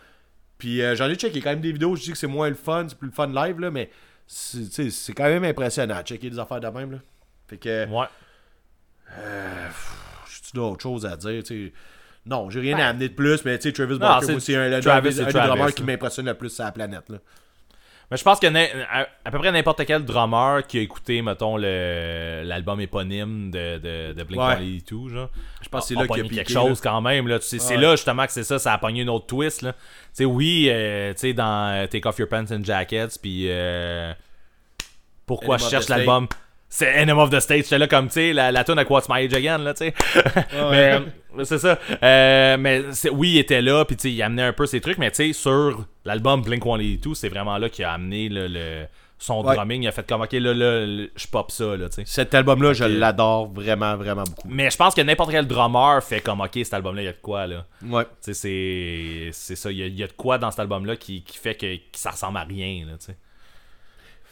Puis 0.56 0.80
euh, 0.80 0.94
j'en 0.94 1.08
ai 1.08 1.16
checké 1.16 1.40
quand 1.40 1.50
même 1.50 1.60
des 1.60 1.72
vidéos, 1.72 1.96
je 1.96 2.02
dis 2.02 2.12
que 2.12 2.18
c'est 2.18 2.26
moins 2.26 2.48
le 2.48 2.54
fun, 2.54 2.86
c'est 2.88 2.96
plus 2.96 3.08
le 3.08 3.14
fun 3.14 3.26
live, 3.26 3.58
là, 3.58 3.70
mais 3.70 3.90
c'est 4.26 5.12
quand 5.14 5.24
même 5.24 5.44
impressionnant 5.44 6.00
checker 6.02 6.30
des 6.30 6.38
affaires 6.38 6.60
de 6.60 6.68
même. 6.68 6.92
Là. 6.92 6.98
Fait 7.48 7.58
que, 7.58 7.86
Ouais. 7.88 8.06
j'ai 10.28 10.52
d'autres 10.54 10.82
choses 10.82 11.06
à 11.06 11.16
dire, 11.16 11.42
tu 11.44 11.66
sais? 11.68 11.72
Non, 12.24 12.48
j'ai 12.50 12.60
rien 12.60 12.78
à 12.78 12.86
amener 12.88 13.08
de 13.08 13.14
plus, 13.14 13.44
mais 13.44 13.58
tu 13.58 13.68
sais, 13.68 13.72
Travis 13.72 13.98
Barker, 13.98 14.38
c'est 14.38 14.54
un, 14.56 14.60
un, 14.72 14.80
des- 14.80 14.88
un 14.88 15.00
des 15.26 15.32
drummers 15.32 15.74
qui 15.74 15.82
m'impressionne 15.82 16.26
le 16.26 16.34
plus 16.34 16.50
sur 16.50 16.64
la 16.64 16.70
planète. 16.72 17.08
Là. 17.08 17.18
Mais 18.12 18.18
je 18.18 18.24
pense 18.24 18.38
que 18.38 18.46
à, 18.46 19.08
à 19.24 19.30
peu 19.30 19.38
près 19.38 19.50
n'importe 19.50 19.86
quel 19.86 20.04
drummer 20.04 20.66
qui 20.66 20.76
a 20.76 20.82
écouté, 20.82 21.22
mettons, 21.22 21.56
l'album 21.56 22.78
éponyme 22.78 23.50
de, 23.50 23.78
de, 23.78 24.12
de 24.12 24.22
Blink-182, 24.22 25.08
genre. 25.08 25.30
Je 25.62 25.68
pense 25.70 25.88
que 25.88 25.88
c'est 25.88 25.96
a- 25.96 26.00
a 26.00 26.02
là 26.02 26.08
qu'il 26.08 26.14
a 26.14 26.22
pogné 26.22 26.22
piqué, 26.28 26.36
quelque 26.44 26.52
chose 26.52 26.80
quand 26.82 27.00
même, 27.00 27.26
là. 27.26 27.38
Tu 27.38 27.46
sais, 27.46 27.58
C'est 27.58 27.78
là, 27.78 27.92
justement, 27.92 28.26
que 28.26 28.32
c'est 28.32 28.44
ça, 28.44 28.58
ça 28.58 28.74
a 28.74 28.78
pogné 28.78 29.00
une 29.00 29.08
autre 29.08 29.24
twist, 29.26 29.62
là. 29.62 29.72
Tu 29.72 29.78
sais, 30.12 30.24
oui, 30.26 30.66
euh, 30.68 31.14
tu 31.14 31.20
sais, 31.20 31.32
dans 31.32 31.72
euh, 31.74 31.86
Take 31.86 32.06
Off 32.06 32.18
Your 32.18 32.28
Pants 32.28 32.44
and 32.52 32.64
Jackets, 32.64 33.18
puis 33.22 33.46
euh, 33.48 34.12
Pourquoi 35.24 35.56
je 35.56 35.62
cherche 35.70 35.84
l'album? 35.96 36.28
C'est 36.74 36.86
Enemy 37.02 37.20
of 37.20 37.28
the 37.28 37.38
State, 37.38 37.64
j'étais 37.64 37.76
là 37.78 37.86
comme, 37.86 38.06
tu 38.06 38.14
sais, 38.14 38.32
la, 38.32 38.50
la 38.50 38.64
tune 38.64 38.78
à 38.78 38.84
What's 38.88 39.06
My 39.10 39.26
Age 39.26 39.34
Again, 39.34 39.58
là, 39.58 39.74
tu 39.74 39.84
sais. 39.84 39.94
mais 40.70 41.00
euh, 41.38 41.44
c'est 41.44 41.58
ça. 41.58 41.78
Euh, 42.02 42.56
mais 42.58 42.82
oui, 43.12 43.32
il 43.32 43.38
était 43.38 43.60
là, 43.60 43.84
puis 43.84 43.94
tu 43.96 44.02
sais, 44.08 44.12
il 44.12 44.22
amenait 44.22 44.42
un 44.44 44.52
peu 44.54 44.64
ses 44.64 44.80
trucs, 44.80 44.96
mais 44.96 45.10
tu 45.10 45.16
sais, 45.16 45.32
sur 45.34 45.84
l'album 46.06 46.40
Blink-182, 46.42 47.14
c'est 47.14 47.28
vraiment 47.28 47.58
là 47.58 47.68
qu'il 47.68 47.84
a 47.84 47.92
amené 47.92 48.30
le, 48.30 48.48
le- 48.48 48.86
son 49.18 49.44
Ouais. 49.44 49.54
drumming. 49.54 49.82
Il 49.82 49.86
a 49.88 49.92
fait 49.92 50.04
comme, 50.08 50.22
ok, 50.22 50.32
là, 50.32 50.52
là, 50.54 50.86
là, 50.86 51.04
je 51.14 51.26
pop 51.28 51.50
ça, 51.50 51.76
là, 51.76 51.88
tu 51.90 51.96
sais. 51.96 52.02
Cet 52.06 52.34
album-là, 52.34 52.72
je 52.72 52.84
l'adore 52.84 53.52
vraiment, 53.52 53.94
vraiment 53.96 54.24
beaucoup. 54.24 54.48
Mais 54.48 54.68
je 54.70 54.76
pense 54.76 54.94
que 54.94 55.00
n'importe 55.02 55.30
quel 55.30 55.46
drummer 55.46 56.02
fait 56.02 56.20
comme, 56.22 56.40
ok, 56.40 56.50
cet 56.54 56.74
album-là, 56.74 57.02
il 57.02 57.04
y 57.04 57.08
a 57.08 57.12
de 57.12 57.18
quoi, 57.22 57.46
là. 57.46 57.66
Ouais. 57.86 58.04
Tu 58.24 58.32
sais, 58.32 58.34
c'est 58.34 59.28
c'est 59.32 59.56
ça. 59.56 59.70
Il 59.70 59.76
y, 59.78 59.82
a, 59.82 59.86
il 59.86 59.96
y 59.98 60.02
a 60.02 60.06
de 60.08 60.12
quoi 60.14 60.38
dans 60.38 60.50
cet 60.50 60.60
album-là 60.60 60.96
qui, 60.96 61.22
qui 61.22 61.36
fait 61.38 61.54
que, 61.54 61.76
que 61.76 61.80
ça 61.92 62.10
ressemble 62.10 62.38
à 62.38 62.44
rien, 62.44 62.84
là, 62.86 62.94
tu 62.98 63.06
sais. 63.06 63.16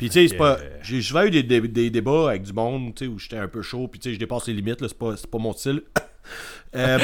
Puis 0.01 0.09
tu 0.11 0.15
sais, 0.23 0.29
c'est 0.29 0.37
pas. 0.37 0.59
euh, 0.59 0.79
J'ai 0.83 1.01
souvent 1.03 1.23
eu 1.25 1.31
des, 1.31 1.43
des- 1.43 1.61
des 1.61 1.91
débats 1.91 2.31
avec 2.31 2.43
du 2.43 2.53
monde, 2.53 2.95
tu 2.95 3.05
sais, 3.05 3.11
où 3.11 3.19
j'étais 3.19 3.37
un 3.39 3.49
peu 3.49 3.63
chaud, 3.63 3.87
puis 3.89 4.01
tu 4.01 4.09
sais, 4.09 4.15
je 4.15 4.19
dépasse 4.19 4.47
les 4.49 4.55
limites, 4.55 4.81
là, 4.81 4.89
c'est 4.89 4.99
pas, 4.99 5.15
pas 5.31 5.39
mon 5.39 5.53
style. 5.53 5.83
Euh, 6.77 6.99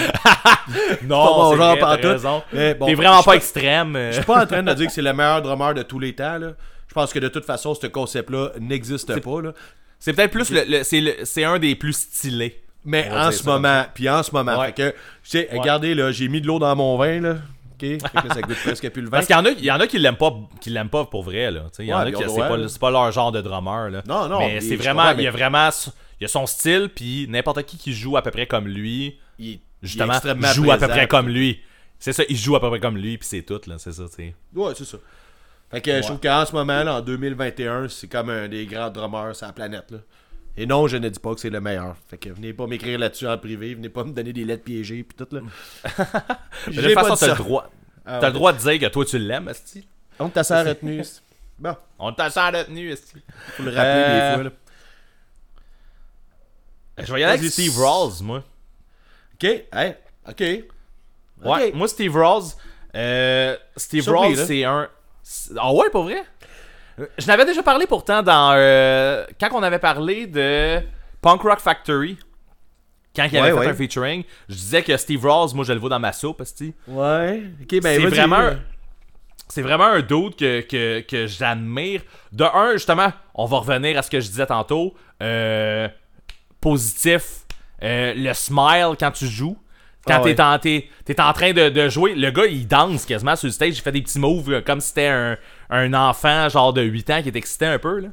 Non, 1.02 1.50
c'est 1.50 1.56
genre 1.56 1.56
vrai, 1.56 1.78
t'as 1.80 1.86
pantoute. 1.96 2.04
raison. 2.12 2.42
Mais 2.52 2.74
bon, 2.74 2.86
T'es 2.86 2.94
vraiment 2.94 3.22
pas 3.22 3.34
extrême. 3.34 3.98
Je 4.10 4.16
suis 4.16 4.24
pas 4.24 4.42
en 4.44 4.46
train 4.46 4.62
de 4.62 4.72
dire 4.74 4.86
que 4.86 4.92
c'est 4.92 5.02
le 5.02 5.12
meilleur 5.12 5.42
drummer 5.42 5.74
de 5.74 5.82
tous 5.82 5.98
les 5.98 6.14
temps, 6.14 6.38
là. 6.38 6.52
Je 6.86 6.94
pense 6.94 7.12
que 7.12 7.18
de 7.18 7.26
toute 7.28 7.44
façon, 7.44 7.74
ce 7.74 7.88
concept-là 7.88 8.50
n'existe 8.60 9.18
pas, 9.20 9.42
là. 9.42 9.52
C'est 9.98 10.12
peut-être 10.12 10.30
plus 10.30 10.50
le, 10.50 10.62
le- 10.68 10.84
c'est 10.84 11.00
le- 11.00 11.16
c'est 11.24 11.42
un 11.42 11.58
des 11.58 11.74
plus 11.74 11.94
stylés. 11.94 12.62
Mais 12.84 13.08
On 13.10 13.14
va 13.14 13.26
en 13.26 13.30
dire 13.30 13.38
ce 13.40 13.44
moment, 13.46 13.84
puis 13.94 14.08
en 14.08 14.22
ce 14.22 14.30
moment, 14.30 14.64
que, 14.76 14.90
tu 14.90 14.94
sais, 15.24 15.48
regardez, 15.52 15.94
là, 15.96 16.12
j'ai 16.12 16.28
mis 16.28 16.40
de 16.40 16.46
l'eau 16.46 16.60
dans 16.60 16.76
mon 16.76 16.96
vin, 16.96 17.20
là. 17.20 17.36
Ok? 17.76 17.80
Fait 17.80 17.98
que 17.98 18.28
là, 18.28 18.34
ça 18.34 18.42
goûte 18.42 18.56
presque 18.62 18.90
plus 18.90 19.02
le 19.02 19.08
vin. 19.08 19.12
Parce 19.18 19.26
qu'il 19.26 19.36
y 19.36 19.38
en 19.38 19.44
a, 19.44 19.50
il 19.50 19.64
y 19.64 19.70
en 19.70 19.80
a 19.80 19.86
qui 19.86 19.98
l'aiment 19.98 20.16
pas, 20.16 20.34
qui 20.60 20.70
l'aiment 20.70 20.88
pas 20.88 21.04
pour 21.04 21.22
vrai 21.22 21.50
là. 21.50 21.64
Il 21.78 21.84
y 21.86 21.94
en 21.94 21.98
Ouais, 22.00 22.08
a 22.08 22.12
qui 22.12 22.22
c'est 22.28 22.38
pas, 22.38 22.68
c'est 22.68 22.78
pas 22.80 22.90
leur 22.90 23.12
genre 23.12 23.32
de 23.32 23.40
drummer 23.40 23.90
là. 23.90 24.02
Non, 24.08 24.28
non, 24.28 24.38
Mais 24.40 24.60
c'est 24.60 24.76
vraiment, 24.76 25.10
il 25.12 25.22
y 25.22 25.26
a 25.26 25.30
vraiment, 25.30 25.68
il 26.20 26.22
y 26.22 26.24
a 26.24 26.28
son 26.28 26.46
style 26.46 26.90
puis 26.94 27.26
n'importe 27.28 27.62
qui 27.64 27.76
qui 27.78 27.92
joue 27.92 28.16
à 28.16 28.22
peu 28.22 28.30
près 28.30 28.46
comme 28.46 28.66
lui, 28.66 29.18
Il- 29.38 29.60
justement, 29.82 30.14
joue 30.54 30.70
à 30.70 30.78
peu 30.78 30.88
près 30.88 31.06
comme 31.08 31.28
lui. 31.28 31.60
C'est 31.98 32.12
ça, 32.12 32.22
il 32.28 32.36
joue 32.36 32.56
à 32.56 32.60
peu 32.60 32.68
près 32.70 32.80
comme 32.80 32.96
lui 32.96 33.16
puis 33.18 33.28
c'est 33.28 33.42
tout 33.42 33.60
là, 33.66 33.76
c'est 33.78 33.92
ça, 33.92 34.04
tu 34.08 34.14
sais. 34.16 34.34
Ouais, 34.54 34.72
c'est 34.76 34.84
ça. 34.84 34.98
Fait 35.70 35.80
que 35.80 35.96
je 35.96 36.02
trouve 36.02 36.20
qu'en 36.20 36.46
ce 36.46 36.52
moment, 36.52 36.84
là, 36.84 36.96
en 36.96 37.00
2021, 37.00 37.88
c'est 37.88 38.06
comme 38.06 38.30
un 38.30 38.46
des 38.48 38.66
grands 38.66 38.88
drummers 38.90 39.34
sur 39.34 39.46
la 39.48 39.52
planète. 39.52 39.90
Là. 39.90 39.98
Et 40.56 40.64
non, 40.66 40.86
je 40.88 40.96
ne 40.96 41.08
dis 41.08 41.18
pas 41.18 41.34
que 41.34 41.40
c'est 41.40 41.50
le 41.50 41.60
meilleur. 41.60 41.96
Fait 42.08 42.16
que 42.16 42.30
venez 42.30 42.52
pas 42.54 42.66
m'écrire 42.66 42.98
là-dessus 42.98 43.26
en 43.28 43.36
privé, 43.36 43.74
venez 43.74 43.88
pas 43.90 44.04
me 44.04 44.12
donner 44.12 44.32
des 44.32 44.44
lettres 44.44 44.64
piégées 44.64 45.02
puis 45.04 45.16
tout 45.16 45.28
là. 45.34 45.40
De 46.66 46.82
toute 46.82 46.94
pas 46.94 47.02
façon, 47.04 47.16
t'as 47.26 47.32
le 47.32 47.38
droit. 47.38 47.70
Ah, 48.06 48.18
T'as 48.20 48.28
le 48.28 48.32
droit 48.34 48.52
de 48.52 48.58
dire 48.58 48.78
que 48.78 48.86
toi 48.86 49.04
tu 49.04 49.18
l'aimes, 49.18 49.48
esti. 49.48 49.86
On 50.18 50.28
t'a 50.28 50.44
ça 50.44 50.62
retenu. 50.62 51.02
Bon, 51.58 51.74
On 51.98 52.12
t'a 52.12 52.28
ça 52.28 52.50
retenu, 52.50 52.90
esti. 52.90 53.14
faut 53.56 53.62
le 53.62 53.70
rappeler 53.70 53.82
Euh, 53.84 54.28
des 54.30 54.34
fois. 54.34 54.44
Là. 54.44 54.50
Je 57.06 57.12
vais 57.14 57.20
y 57.20 57.24
aller 57.24 57.38
avec. 57.38 57.50
Steve 57.50 57.78
Rawls, 57.78 58.22
moi. 58.22 58.44
Ok, 59.34 59.44
hey, 59.44 59.94
ok. 60.28 60.40
Ouais, 61.44 61.72
moi 61.72 61.88
Steve 61.88 62.14
Rawls, 62.16 62.44
euh, 62.94 63.56
Steve 63.76 64.08
Rawls 64.08 64.36
c'est 64.36 64.64
un 64.64 64.88
Ah 65.58 65.72
ouais, 65.72 65.90
pas 65.90 66.00
vrai? 66.02 66.20
Euh, 66.20 66.22
Je 67.18 67.26
n'avais 67.26 67.44
déjà 67.44 67.62
parlé 67.62 67.86
pourtant 67.86 68.22
dans 68.22 68.52
euh, 68.54 69.24
quand 69.38 69.48
on 69.52 69.62
avait 69.62 69.78
parlé 69.78 70.26
de 70.26 70.80
Punk 71.20 71.42
Rock 71.42 71.60
Factory. 71.60 72.18
Quand 73.14 73.24
il 73.32 73.38
avait 73.38 73.52
Ouais, 73.52 73.58
fait 73.60 73.66
ouais. 73.66 73.72
un 73.72 73.74
featuring, 73.74 74.24
je 74.48 74.54
disais 74.54 74.82
que 74.82 74.96
Steve 74.96 75.24
Rawls, 75.26 75.54
moi 75.54 75.64
je 75.64 75.72
le 75.72 75.78
vois 75.78 75.88
dans 75.90 75.98
ma 75.98 76.12
soupe, 76.12 76.40
esti. 76.42 76.74
Ouais. 76.86 77.42
Ok, 77.62 77.80
ben 77.82 78.00
c'est 78.00 78.06
vraiment 78.06 78.50
c'est 79.48 79.62
vraiment 79.62 79.84
un 79.86 80.00
doute 80.02 80.38
que, 80.38 80.60
que, 80.62 81.00
que 81.00 81.26
j'admire. 81.26 82.02
De 82.32 82.44
un, 82.44 82.72
justement, 82.72 83.12
on 83.34 83.46
va 83.46 83.58
revenir 83.58 83.96
à 83.98 84.02
ce 84.02 84.10
que 84.10 84.20
je 84.20 84.28
disais 84.28 84.46
tantôt. 84.46 84.94
euh, 85.22 85.88
positif. 86.60 87.42
euh, 87.82 88.12
le 88.16 88.32
smile 88.34 88.94
quand 88.98 89.10
tu 89.12 89.26
joues. 89.26 89.56
Quand 90.06 90.20
Ah 90.22 90.22
t'es 90.22 90.40
en, 91.20 91.28
en 91.28 91.32
train 91.32 91.52
de, 91.52 91.68
de 91.68 91.88
jouer, 91.88 92.14
le 92.14 92.30
gars 92.30 92.46
il 92.46 92.66
danse 92.68 93.04
quasiment 93.04 93.34
sur 93.34 93.46
le 93.48 93.52
stage, 93.52 93.76
il 93.76 93.80
fait 93.80 93.90
des 93.92 94.02
petits 94.02 94.20
moves 94.20 94.52
euh, 94.52 94.60
comme 94.60 94.80
si 94.80 94.88
c'était 94.88 95.08
un, 95.08 95.36
un 95.70 95.94
enfant 95.94 96.48
genre 96.48 96.72
de 96.72 96.82
8 96.82 97.10
ans 97.10 97.22
qui 97.22 97.28
est 97.28 97.36
excité 97.36 97.66
un 97.66 97.78
peu 97.78 98.00
là. 98.00 98.08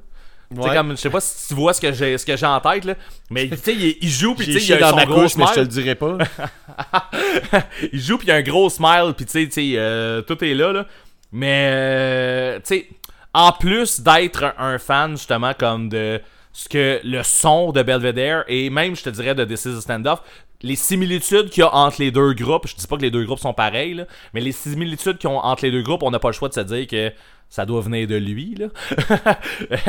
Ouais. 0.55 0.75
comme, 0.75 0.91
je 0.91 0.95
sais 0.97 1.09
pas 1.09 1.19
si 1.19 1.47
tu 1.47 1.53
vois 1.55 1.73
ce 1.73 1.81
que 1.81 1.91
j'ai 1.91 2.17
ce 2.17 2.25
que 2.25 2.37
j'ai 2.37 2.45
en 2.45 2.59
tête 2.59 2.85
là, 2.85 2.95
mais 3.31 3.49
tu 3.49 3.57
sais 3.57 3.73
il, 3.73 3.97
il 4.01 4.09
joue 4.09 4.35
puis 4.35 4.45
tu 4.45 4.59
sais 4.59 4.65
il 4.65 4.73
a 4.73 4.77
dans 4.77 4.89
son 4.91 4.95
ma 4.97 5.05
gros 5.05 5.21
couche, 5.21 5.35
mais 5.35 5.45
je 5.45 5.49
te 5.49 5.53
smile. 5.53 5.63
le 5.63 5.67
dirai 5.67 5.95
pas. 5.95 6.17
il 7.91 7.99
joue 7.99 8.17
puis 8.17 8.27
il 8.27 8.29
y 8.29 8.33
a 8.33 8.35
un 8.35 8.41
gros 8.43 8.69
smile 8.69 9.13
puis 9.17 9.25
tu 9.25 9.49
sais, 9.49 9.73
euh, 9.75 10.21
tout 10.21 10.43
est 10.43 10.53
là 10.53 10.71
là. 10.71 10.85
Mais 11.31 11.69
euh, 11.71 12.59
tu 12.59 12.65
sais 12.65 12.87
en 13.33 13.51
plus 13.51 14.01
d'être 14.01 14.43
un, 14.43 14.53
un 14.57 14.77
fan 14.77 15.11
justement 15.11 15.53
comme 15.57 15.89
de 15.89 16.21
ce 16.51 16.69
que 16.69 16.99
le 17.03 17.23
son 17.23 17.71
de 17.71 17.81
Belvedere 17.81 18.43
et 18.47 18.69
même 18.69 18.95
je 18.95 19.03
te 19.03 19.09
dirais 19.09 19.33
de 19.33 19.43
This 19.43 19.65
is 19.65 19.77
a 19.77 19.81
Standoff, 19.81 20.21
les 20.61 20.75
similitudes 20.75 21.49
qu'il 21.49 21.61
y 21.61 21.63
a 21.63 21.73
entre 21.73 21.99
les 21.99 22.11
deux 22.11 22.33
groupes, 22.33 22.67
je 22.67 22.75
dis 22.75 22.87
pas 22.87 22.95
que 22.95 23.01
les 23.01 23.11
deux 23.11 23.25
groupes 23.25 23.39
sont 23.39 23.53
pareils 23.53 23.95
là, 23.95 24.05
mais 24.33 24.41
les 24.41 24.51
similitudes 24.51 25.17
qu'il 25.17 25.29
y 25.29 25.33
a 25.33 25.35
entre 25.35 25.65
les 25.65 25.71
deux 25.71 25.81
groupes, 25.81 26.03
on 26.03 26.11
n'a 26.11 26.19
pas 26.19 26.29
le 26.29 26.33
choix 26.33 26.49
de 26.49 26.53
se 26.53 26.59
dire 26.59 26.87
que 26.87 27.11
ça 27.53 27.67
doit 27.67 27.81
venir 27.81 28.07
de 28.07 28.15
lui 28.15 28.55
là. 28.55 28.67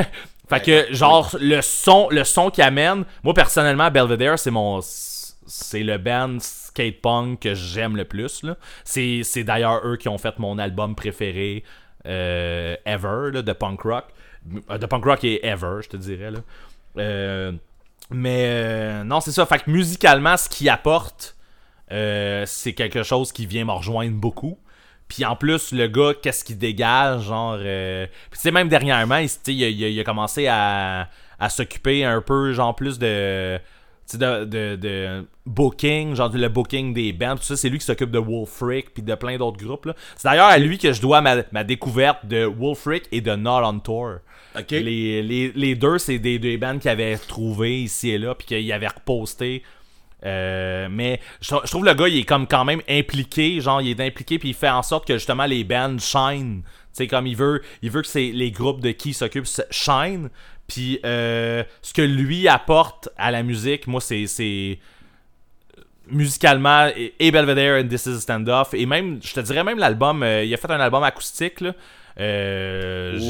fait 0.51 0.61
que 0.63 0.95
genre 0.95 1.35
le 1.41 1.63
son 1.63 2.11
le 2.11 2.23
son 2.23 2.51
qu'il 2.51 2.63
amène, 2.63 3.07
moi 3.23 3.33
personnellement 3.33 3.91
Belvedere 3.91 4.39
c'est 4.39 4.51
mon 4.51 4.81
c'est 4.83 5.83
le 5.83 5.97
band 5.97 6.37
skate 6.41 7.01
punk 7.01 7.41
que 7.41 7.55
j'aime 7.55 7.97
le 7.97 8.05
plus 8.05 8.43
là. 8.43 8.59
C'est 8.85 9.23
c'est 9.25 9.45
d'ailleurs 9.45 9.81
eux 9.87 9.97
qui 9.97 10.11
ont 10.11 10.19
fait 10.19 10.39
mon 10.39 10.59
album 10.59 10.95
préféré 10.95 11.65
euh, 12.05 12.77
ever 12.85 13.31
là, 13.33 13.41
de 13.41 13.53
punk 13.55 13.81
rock, 13.81 14.05
Euh, 14.69 14.77
de 14.77 14.85
punk 14.85 15.03
rock 15.03 15.25
et 15.25 15.47
ever, 15.47 15.79
je 15.81 15.89
te 15.89 15.97
dirais 15.97 16.33
là. 16.33 16.41
Euh, 16.99 17.53
mais 18.11 18.45
euh, 18.47 19.05
non, 19.05 19.21
c'est 19.21 19.33
ça. 19.33 19.47
Fait 19.47 19.61
que 19.61 19.71
musicalement, 19.71 20.37
ce 20.37 20.51
qu'il 20.51 20.69
apporte, 20.69 21.35
c'est 21.89 22.75
quelque 22.75 23.03
chose 23.03 23.33
qui 23.33 23.47
vient 23.47 23.65
me 23.65 23.73
rejoindre 23.73 24.13
beaucoup. 24.13 24.59
Puis 25.09 25.25
en 25.25 25.37
plus, 25.37 25.73
le 25.73 25.87
gars, 25.87 26.13
qu'est-ce 26.21 26.45
qu'il 26.45 26.59
dégage, 26.59 27.25
genre... 27.25 27.57
euh, 27.59 28.07
Puis 28.31 28.39
tu 28.39 28.43
sais, 28.43 28.51
même 28.51 28.69
dernièrement, 28.69 29.19
il, 29.19 29.29
a, 29.65 29.69
il 29.69 30.01
a- 30.01 30.05
commencé 30.05 30.47
à, 30.47 31.09
à 31.39 31.49
s'occuper 31.49 32.05
un 32.05 32.21
peu, 32.23 32.53
genre, 32.53 32.75
plus 32.75 32.99
de... 32.99 33.59
tu 33.59 33.63
sais, 34.07 34.19
De, 34.19 34.45
de, 34.45 34.77
de 34.77 35.27
booking, 35.47 36.15
genre 36.15 36.31
le 36.35 36.49
booking 36.49 36.95
des 36.95 37.13
bands, 37.13 37.37
tout 37.37 37.43
ça, 37.43 37.57
c'est 37.57 37.69
lui 37.69 37.79
qui 37.79 37.85
s'occupe 37.85 38.11
de 38.11 38.19
Wolfric 38.19 38.95
puis 38.95 39.03
de 39.03 39.15
plein 39.15 39.37
d'autres 39.37 39.63
groupes. 39.63 39.91
C'est 40.17 40.27
d'ailleurs 40.27 40.47
à 40.47 40.57
lui 40.59 40.79
que 40.79 40.93
je 40.93 41.01
dois 41.03 41.21
ma, 41.21 41.37
ma 41.53 41.65
découverte 41.65 42.25
de 42.27 42.45
Wolfric 42.47 43.05
et 43.13 43.21
de 43.21 43.35
Not 43.37 43.63
on 43.63 43.79
Tour. 43.81 44.15
Les, 44.81 45.23
les, 45.23 45.53
les 45.55 45.75
deux, 45.75 45.99
c'est 45.99 46.19
des, 46.19 46.39
des 46.39 46.57
bands 46.57 46.79
qu'il 46.79 46.89
avait 46.91 47.19
trouvé 47.19 47.83
ici 47.83 48.11
et 48.11 48.19
là, 48.19 48.35
puis 48.35 48.47
qu'il 48.47 48.73
avait 48.73 48.89
reposté. 48.89 49.63
Euh, 50.25 50.89
mais 50.91 51.21
je, 51.41 51.49
trou- 51.49 51.61
je 51.65 51.71
trouve 51.71 51.85
le 51.85 51.95
gars, 51.95 52.09
il 52.09 52.19
est 52.19 52.25
comme 52.25 52.47
quand 52.47 52.65
même 52.65 52.81
impliqué, 52.89 53.61
genre 53.61 53.83
il 53.83 53.91
est 53.91 54.07
impliqué, 54.07 54.39
puis 54.39 54.51
il 54.51 54.55
fait 54.55 54.71
en 54.71 54.83
sorte 54.83 55.07
que 55.07 55.15
justement 55.15 55.45
les 55.47 55.65
bands 55.65 55.99
shine. 55.99 56.63
Tu 56.65 56.71
sais, 56.93 57.07
comme 57.09 57.27
il 57.27 57.37
veut, 57.37 57.61
il 57.83 57.91
veut 57.91 58.03
que 58.03 58.09
c'est 58.09 58.31
les 58.33 58.51
groupes 58.51 58.81
de 58.81 58.91
qui 58.93 59.11
il 59.11 59.15
s'occupe 59.15 59.47
se- 59.47 59.63
shine. 59.71 60.31
Puis 60.67 60.99
euh, 61.05 61.63
ce 61.83 61.93
que 61.93 62.01
lui 62.03 62.49
apporte 62.49 63.09
à 63.19 63.31
la 63.31 63.43
musique, 63.43 63.87
moi, 63.87 64.01
c'est. 64.01 64.27
c'est 64.27 64.79
musicalement 66.07 66.89
et, 66.95 67.15
et 67.19 67.31
Belvedere 67.31 67.81
and 67.83 67.89
This 67.89 68.05
is 68.07 68.11
a 68.17 68.21
Standoff 68.21 68.75
et 68.75 68.85
même 68.85 69.21
je 69.23 69.33
te 69.33 69.41
dirais 69.41 69.65
même 69.65 69.79
l'album 69.79 70.23
euh, 70.23 70.45
il 70.45 70.53
a 70.53 70.59
fait 70.59 70.71
un 70.71 70.79
album 70.81 71.03
acoustique 71.03 71.63
là 71.63 71.73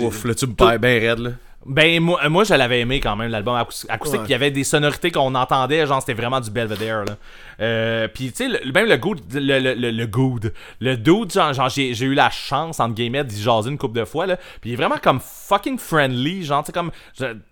Ouf, 0.02 0.24
là, 0.24 0.34
tu 0.34 0.46
me 0.48 0.54
perds 0.54 0.78
bien 0.80 0.98
raide, 0.98 1.18
là. 1.20 1.30
Ben 1.66 2.00
moi, 2.00 2.28
moi 2.28 2.44
je 2.44 2.54
l'avais 2.54 2.80
aimé 2.80 3.00
quand 3.00 3.16
même 3.16 3.30
l'album 3.30 3.54
acous- 3.56 3.86
acoustique. 3.88 4.20
Il 4.26 4.30
y 4.30 4.34
avait 4.34 4.50
des 4.50 4.64
sonorités 4.64 5.10
qu'on 5.10 5.34
entendait 5.34 5.86
genre 5.86 6.00
c'était 6.00 6.14
vraiment 6.14 6.40
du 6.40 6.50
Belvedere 6.50 7.04
là 7.04 7.16
euh, 7.60 8.08
puis 8.08 8.32
tu 8.32 8.50
sais 8.50 8.60
même 8.72 8.86
le 8.86 8.96
good 8.96 9.20
le, 9.32 9.58
le, 9.58 9.74
le, 9.74 9.90
le 9.90 10.06
good 10.06 10.52
le 10.80 10.96
dude 10.96 11.32
genre, 11.32 11.52
genre, 11.52 11.68
j'ai, 11.68 11.98
eu 12.00 12.14
la 12.14 12.30
chance 12.30 12.80
entre 12.80 12.94
guillemets 12.94 13.24
d'y 13.24 13.40
jaser 13.40 13.70
une 13.70 13.78
couple 13.78 13.98
de 13.98 14.04
fois 14.04 14.26
là. 14.26 14.36
Puis 14.60 14.70
il 14.70 14.72
est 14.74 14.76
vraiment 14.76 14.98
comme 15.02 15.20
fucking 15.20 15.78
friendly 15.78 16.44
genre 16.44 16.62
tu 16.62 16.66
sais 16.66 16.72
comme 16.72 16.90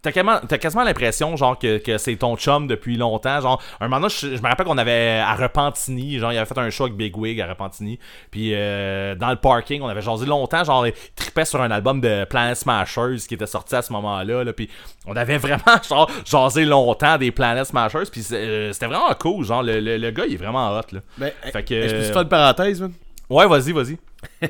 t'as 0.03 0.13
quasiment, 0.13 0.41
quasiment 0.41 0.85
l'impression 0.85 1.37
genre 1.37 1.59
que, 1.59 1.79
que 1.79 1.99
c'est 1.99 2.17
ton 2.17 2.37
chum 2.37 2.67
depuis 2.67 2.97
longtemps 2.97 3.41
genre 3.41 3.63
un 3.81 3.89
moment 3.89 4.09
je 4.09 4.29
me 4.29 4.49
rappelle 4.49 4.67
qu'on 4.67 4.79
avait 4.79 5.19
à 5.19 5.35
Repentigny 5.35 6.19
genre 6.19 6.33
il 6.33 6.37
avait 6.39 6.47
fait 6.47 6.59
un 6.59 6.71
show 6.71 6.85
avec 6.85 6.97
Big 6.97 7.17
Wig 7.17 7.41
à 7.41 7.47
Repentigny. 7.47 7.99
Puis 8.31 8.53
euh, 8.55 9.15
dans 9.15 9.31
le 9.31 9.37
parking 9.37 9.83
on 9.83 9.89
avait 9.89 10.03
jasé 10.03 10.27
longtemps 10.27 10.65
genre 10.65 10.87
il 10.87 10.93
tripait 11.17 11.45
sur 11.45 11.61
un 11.61 11.71
album 11.71 12.01
de 12.01 12.25
Planet 12.25 12.57
Smashers 12.57 13.17
qui 13.27 13.35
était 13.35 13.47
sorti 13.47 13.75
à 13.75 13.83
ce 13.83 13.93
moment-là 13.93 14.45
là, 14.45 14.53
puis 14.53 14.69
on 15.07 15.17
avait 15.17 15.39
vraiment 15.39 15.63
genre 15.89 16.11
jasé 16.25 16.65
longtemps 16.65 17.19
des 17.19 17.31
Planet 17.33 17.67
Smashers 17.67 18.11
puis 18.11 18.25
euh, 18.33 18.73
c'était 18.73 18.87
vraiment 18.87 19.13
cool 19.19 19.45
genre 19.45 19.63
le, 19.63 19.81
le, 19.81 19.97
le 19.97 20.11
gars 20.11 20.25
il 20.27 20.35
est 20.35 20.37
vraiment 20.37 20.71
hot 20.79 20.83
là 20.93 21.01
Ben, 21.19 21.33
Fait 21.53 21.63
que- 21.65 21.89
je 21.89 21.95
peux 21.95 22.01
te 22.03 22.13
faire 22.13 22.23
une 22.23 22.29
parenthèse, 22.29 22.81
man? 22.81 22.93
ouais 23.31 23.47
vas-y 23.49 23.73
vas-y 23.73 23.99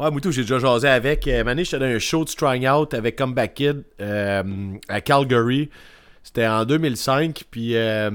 Ouais, 0.00 0.10
Moutou, 0.10 0.32
j'ai 0.32 0.40
déjà 0.42 0.58
jasé 0.58 0.88
avec. 0.88 1.28
Euh, 1.28 1.44
Mané, 1.44 1.62
j'étais 1.62 1.78
dans 1.78 1.84
un 1.84 2.00
show 2.00 2.24
de 2.24 2.28
Strong 2.28 2.66
Out 2.66 2.94
avec 2.94 3.14
Comeback 3.14 3.54
Kid 3.54 3.84
euh, 4.00 4.42
à 4.88 5.00
Calgary. 5.00 5.70
C'était 6.24 6.48
en 6.48 6.64
2005. 6.64 7.44
Puis, 7.48 7.76
euh, 7.76 8.10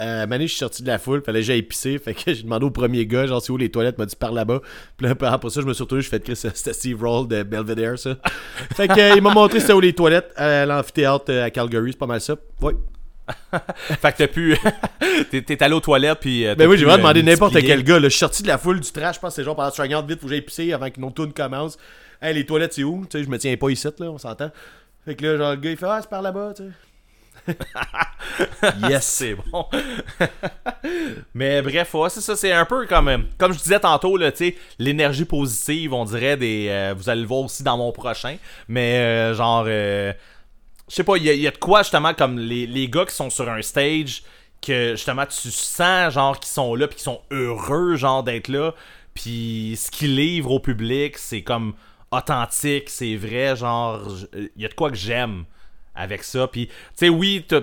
euh, 0.00 0.26
je 0.40 0.46
suis 0.46 0.58
sorti 0.58 0.82
de 0.82 0.88
la 0.88 0.98
foule. 0.98 1.22
Fallait 1.22 1.40
que 1.40 1.46
j'aille 1.46 1.62
pisser. 1.62 1.98
Fait 2.04 2.14
que 2.14 2.34
j'ai 2.34 2.42
demandé 2.42 2.66
au 2.66 2.70
premier 2.70 3.06
gars, 3.06 3.26
genre, 3.26 3.40
c'est 3.40 3.52
où 3.52 3.56
les 3.56 3.70
toilettes? 3.70 3.96
Il 3.98 4.02
m'a 4.02 4.06
dit 4.06 4.16
par 4.16 4.32
là-bas. 4.32 4.60
Puis 4.96 5.06
là, 5.06 5.14
après 5.32 5.50
ça, 5.50 5.60
je 5.60 5.66
me 5.66 5.72
suis 5.72 5.82
retourné. 5.82 6.02
Je 6.02 6.08
fais 6.08 6.20
Chris, 6.20 6.36
c'était 6.54 6.72
Steve 6.72 7.02
Roll 7.02 7.28
de 7.28 7.42
Belvedere, 7.42 7.98
ça. 7.98 8.16
fait 8.74 8.88
que, 8.88 8.98
euh, 8.98 9.14
il 9.16 9.22
m'a 9.22 9.32
montré 9.32 9.60
c'était 9.60 9.72
où 9.72 9.80
les 9.80 9.92
toilettes 9.92 10.32
à 10.36 10.66
l'amphithéâtre 10.66 11.26
euh, 11.28 11.44
à 11.44 11.50
Calgary. 11.50 11.92
C'est 11.92 11.98
pas 11.98 12.06
mal 12.06 12.20
ça. 12.20 12.36
Ouais. 12.60 12.74
fait 13.60 14.12
que 14.12 14.18
t'as 14.18 14.28
pu 14.28 14.56
t'es, 15.32 15.60
allé 15.60 15.74
aux 15.74 15.80
toilettes 15.80 16.20
puis 16.20 16.46
euh, 16.46 16.54
Ben 16.54 16.68
oui, 16.68 16.78
j'ai 16.78 16.84
vraiment 16.84 16.98
demandé 16.98 17.24
n'importe 17.24 17.60
quel 17.60 17.82
gars. 17.82 17.98
là. 17.98 18.04
Je 18.04 18.10
suis 18.10 18.20
sorti 18.20 18.42
de 18.42 18.48
la 18.48 18.58
foule 18.58 18.78
du 18.78 18.90
trash. 18.90 19.16
Je 19.16 19.20
pense 19.20 19.30
que 19.30 19.36
c'est 19.36 19.44
genre 19.44 19.56
pendant 19.56 19.70
Strong 19.70 19.94
Out, 19.94 20.06
vite, 20.08 20.20
faut 20.20 20.26
que 20.26 20.32
j'aille 20.32 20.42
pisser 20.42 20.72
avant 20.72 20.90
que 20.90 21.00
nos 21.00 21.10
tourne 21.10 21.32
commence. 21.32 21.76
Hey, 22.22 22.34
les 22.34 22.46
toilettes, 22.46 22.74
c'est 22.74 22.84
où? 22.84 23.04
Tu 23.10 23.18
sais, 23.18 23.24
je 23.24 23.28
me 23.28 23.38
tiens 23.38 23.56
pas 23.56 23.68
ici, 23.68 23.86
là, 23.98 24.06
on 24.10 24.18
s'entend. 24.18 24.50
Fait 25.04 25.14
que 25.14 25.24
là, 25.24 25.36
genre, 25.36 25.50
le 25.50 25.56
gars, 25.56 25.70
il 25.70 25.76
fait 25.76 25.86
Ah, 25.86 25.98
c'est 26.00 26.10
par 26.10 26.22
là-bas, 26.22 26.54
tu 26.56 26.62
sais. 26.64 26.70
yes. 28.88 29.04
c'est 29.04 29.34
bon. 29.34 29.66
Mais 31.34 31.62
bref, 31.62 31.94
ouais, 31.94 32.10
c'est 32.10 32.20
ça, 32.20 32.36
c'est 32.36 32.52
un 32.52 32.64
peu 32.64 32.86
comme 32.86 33.08
euh, 33.08 33.18
comme 33.38 33.52
je 33.52 33.58
disais 33.58 33.80
tantôt 33.80 34.18
l'énergie 34.78 35.24
positive, 35.24 35.92
on 35.94 36.04
dirait 36.04 36.36
des 36.36 36.66
euh, 36.70 36.94
vous 36.96 37.08
allez 37.08 37.22
le 37.22 37.26
voir 37.26 37.40
aussi 37.40 37.62
dans 37.62 37.76
mon 37.76 37.92
prochain, 37.92 38.36
mais 38.68 38.98
euh, 38.98 39.34
genre 39.34 39.64
euh, 39.66 40.12
je 40.88 40.94
sais 40.94 41.04
pas, 41.04 41.16
il 41.16 41.24
y, 41.24 41.30
a- 41.30 41.34
il 41.34 41.40
y 41.40 41.48
a 41.48 41.50
de 41.50 41.58
quoi 41.58 41.82
justement 41.82 42.14
comme 42.14 42.38
les, 42.38 42.66
les 42.66 42.88
gars 42.88 43.04
qui 43.06 43.14
sont 43.14 43.30
sur 43.30 43.48
un 43.50 43.62
stage 43.62 44.22
que 44.62 44.92
justement 44.92 45.26
tu 45.26 45.50
sens 45.50 46.12
genre 46.14 46.38
qu'ils 46.40 46.52
sont 46.52 46.74
là 46.74 46.86
puis 46.88 46.96
qu'ils 46.96 47.04
sont 47.04 47.20
heureux 47.30 47.96
genre 47.96 48.22
d'être 48.22 48.48
là, 48.48 48.74
puis 49.14 49.78
ce 49.80 49.90
qu'ils 49.90 50.16
livrent 50.16 50.52
au 50.52 50.60
public, 50.60 51.18
c'est 51.18 51.42
comme 51.42 51.74
authentique, 52.10 52.88
c'est 52.88 53.16
vrai, 53.16 53.56
genre 53.56 54.00
il 54.34 54.62
y 54.62 54.64
a 54.64 54.68
de 54.68 54.74
quoi 54.74 54.90
que 54.90 54.96
j'aime 54.96 55.44
avec 55.96 56.22
ça. 56.22 56.46
Puis, 56.46 56.66
tu 56.66 56.72
sais, 56.94 57.08
oui, 57.08 57.44
tu 57.48 57.56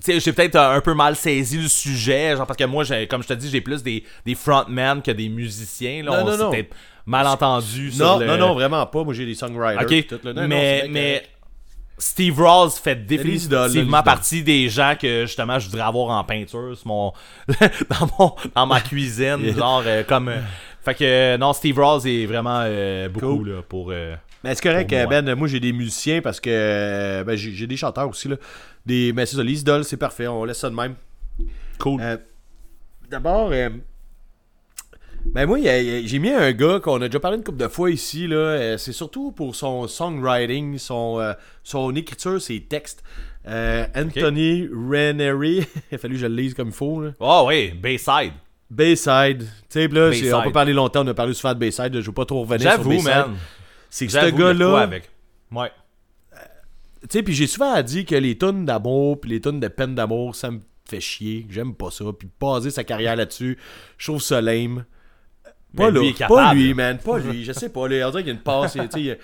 sais, 0.00 0.20
j'ai 0.20 0.32
peut-être 0.32 0.56
un 0.56 0.80
peu 0.80 0.94
mal 0.94 1.14
saisi 1.16 1.58
le 1.58 1.68
sujet, 1.68 2.36
genre 2.36 2.46
parce 2.46 2.56
que 2.56 2.64
moi, 2.64 2.84
comme 3.08 3.22
je 3.22 3.28
te 3.28 3.34
dis, 3.34 3.50
j'ai 3.50 3.60
plus 3.60 3.82
des, 3.82 4.02
des 4.24 4.34
frontmen 4.34 5.02
que 5.02 5.10
des 5.10 5.28
musiciens. 5.28 6.02
Là, 6.02 6.10
Non, 6.10 6.22
on 6.22 6.30
non, 6.30 6.44
non. 6.44 6.50
peut-être 6.50 6.74
mal 7.06 7.26
entendu. 7.26 7.90
sur 7.92 8.04
Non, 8.04 8.18
le- 8.18 8.26
non, 8.26 8.36
non, 8.38 8.54
vraiment 8.54 8.84
pas. 8.86 9.04
Moi, 9.04 9.14
j'ai 9.14 9.26
des 9.26 9.34
songwriters. 9.34 10.06
Tout. 10.08 10.18
Non, 10.24 10.46
mais, 10.48 10.86
mais 10.90 11.22
Steve 12.00 12.40
Ross 12.40 12.78
fait 12.78 12.94
définitivement 13.06 14.02
partie 14.04 14.42
des 14.44 14.68
gens 14.68 14.94
que 15.00 15.26
justement 15.26 15.58
je 15.58 15.66
voudrais 15.68 15.82
avoir 15.86 16.16
en 16.16 16.22
peinture 16.22 16.76
sur 16.76 16.86
mon, 16.86 17.12
dans, 17.48 18.08
mon, 18.18 18.34
dans 18.54 18.66
ma 18.66 18.80
cuisine, 18.80 19.52
genre 19.56 19.82
euh, 19.84 20.04
comme. 20.04 20.28
euh, 20.28 20.38
fait 20.84 20.94
que 20.94 21.04
euh, 21.04 21.38
non, 21.38 21.52
Steve 21.52 21.76
Ross 21.78 22.04
est 22.06 22.24
vraiment 22.26 22.60
euh, 22.64 23.08
beaucoup 23.08 23.38
Cool. 23.38 23.50
là, 23.50 23.62
pour. 23.68 23.88
euh, 23.90 24.14
Mais 24.44 24.54
c'est 24.54 24.62
correct, 24.62 24.92
moi. 24.92 25.06
Ben. 25.22 25.34
Moi, 25.34 25.48
j'ai 25.48 25.60
des 25.60 25.72
musiciens 25.72 26.20
parce 26.20 26.40
que. 26.40 26.50
euh, 26.52 27.24
Ben, 27.24 27.36
j'ai 27.36 27.66
des 27.66 27.76
chanteurs 27.76 28.08
aussi, 28.08 28.28
là. 28.28 28.36
Des... 28.86 29.12
Mais 29.14 29.26
c'est 29.26 29.36
ça, 29.36 29.42
les 29.42 29.60
idoles, 29.60 29.84
c'est 29.84 29.96
parfait. 29.96 30.26
On 30.28 30.44
laisse 30.44 30.58
ça 30.58 30.70
de 30.70 30.74
même. 30.74 30.94
cool. 31.78 32.00
Euh, 32.02 32.16
D'abord, 33.10 33.50
euh, 33.52 33.70
ben 35.24 35.46
moi, 35.46 35.58
j'ai 35.60 36.18
mis 36.18 36.30
un 36.30 36.52
gars 36.52 36.78
qu'on 36.80 37.00
a 37.02 37.08
déjà 37.08 37.20
parlé 37.20 37.38
une 37.38 37.44
couple 37.44 37.58
de 37.58 37.68
fois 37.68 37.90
ici. 37.90 38.26
là. 38.26 38.78
c'est 38.78 38.92
surtout 38.92 39.32
pour 39.32 39.54
son 39.56 39.86
songwriting, 39.88 40.78
son, 40.78 41.18
euh, 41.20 41.32
son 41.62 41.94
écriture, 41.96 42.40
ses 42.40 42.60
textes. 42.60 43.02
Euh, 43.46 43.86
Anthony 43.94 44.68
Ranieri, 44.72 45.66
il 45.90 45.94
a 45.94 45.98
fallu 45.98 46.14
que 46.14 46.20
je 46.20 46.26
le 46.26 46.34
lise 46.34 46.54
comme 46.54 46.68
il 46.68 46.74
faut. 46.74 47.00
Là. 47.02 47.10
Oh 47.18 47.44
oui, 47.48 47.70
Bayside. 47.70 48.32
Bayside. 48.70 49.46
Tu 49.70 49.80
sais, 49.80 49.88
là, 49.88 50.10
on 50.38 50.42
peut 50.42 50.52
parler 50.52 50.74
longtemps, 50.74 51.02
on 51.02 51.08
a 51.08 51.14
parlé 51.14 51.32
souvent 51.32 51.54
de 51.54 51.58
Bayside. 51.58 51.90
Je 51.94 52.06
veux 52.06 52.12
pas 52.12 52.26
trop 52.26 52.42
revenir 52.42 52.70
sur 52.72 52.82
J'avoue, 52.82 53.02
man. 53.02 53.36
C'est 53.90 54.06
que 54.06 54.12
ce 54.12 54.26
gars-là, 54.30 54.78
avec. 54.78 55.10
Ouais. 55.50 55.70
tu 57.02 57.08
sais, 57.10 57.22
puis 57.22 57.34
j'ai 57.34 57.46
souvent 57.46 57.80
dit 57.82 58.04
que 58.04 58.14
les 58.14 58.36
tonnes 58.36 58.64
d'amour 58.64 59.20
puis 59.20 59.30
les 59.30 59.40
tonnes 59.40 59.60
de 59.60 59.68
peine 59.68 59.94
d'amour, 59.94 60.34
ça 60.34 60.50
me 60.50 60.60
fait 60.88 61.00
chier. 61.00 61.46
J'aime 61.50 61.74
pas 61.74 61.90
ça. 61.90 62.04
Puis 62.18 62.28
baser 62.40 62.70
sa 62.70 62.84
carrière 62.84 63.16
là-dessus, 63.16 63.56
je 63.96 64.06
trouve 64.06 64.22
ça 64.22 64.40
lame. 64.40 64.84
Pas 65.76 65.90
Mais 65.90 65.90
là, 65.90 66.00
lui 66.00 66.12
pas 66.14 66.54
lui, 66.54 66.74
man, 66.74 66.98
pas 66.98 67.18
lui. 67.18 67.44
Je 67.46 67.52
sais 67.52 67.68
pas, 67.68 67.86
là, 67.88 68.08
on 68.08 68.10
dirait 68.10 68.22
qu'il 68.22 68.32
y 68.32 68.34
a 68.34 68.38
une 68.38 68.42
passe, 68.42 68.74
il 68.74 68.80
y 69.04 69.10
a, 69.10 69.16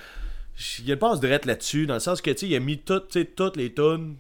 il 0.81 0.85
y 0.87 0.91
a 0.91 0.95
une 0.95 0.99
passe 0.99 1.19
direct 1.21 1.47
là-dessus, 1.47 1.87
dans 1.87 1.95
le 1.95 2.01
sens 2.01 2.21
que, 2.21 2.31
tu 2.31 2.39
sais, 2.41 2.47
il 2.49 2.55
a 2.55 2.61
mis 2.61 2.81
sais, 3.11 3.25
toutes 3.25 3.57
les 3.57 3.73
tonnes, 3.73 4.17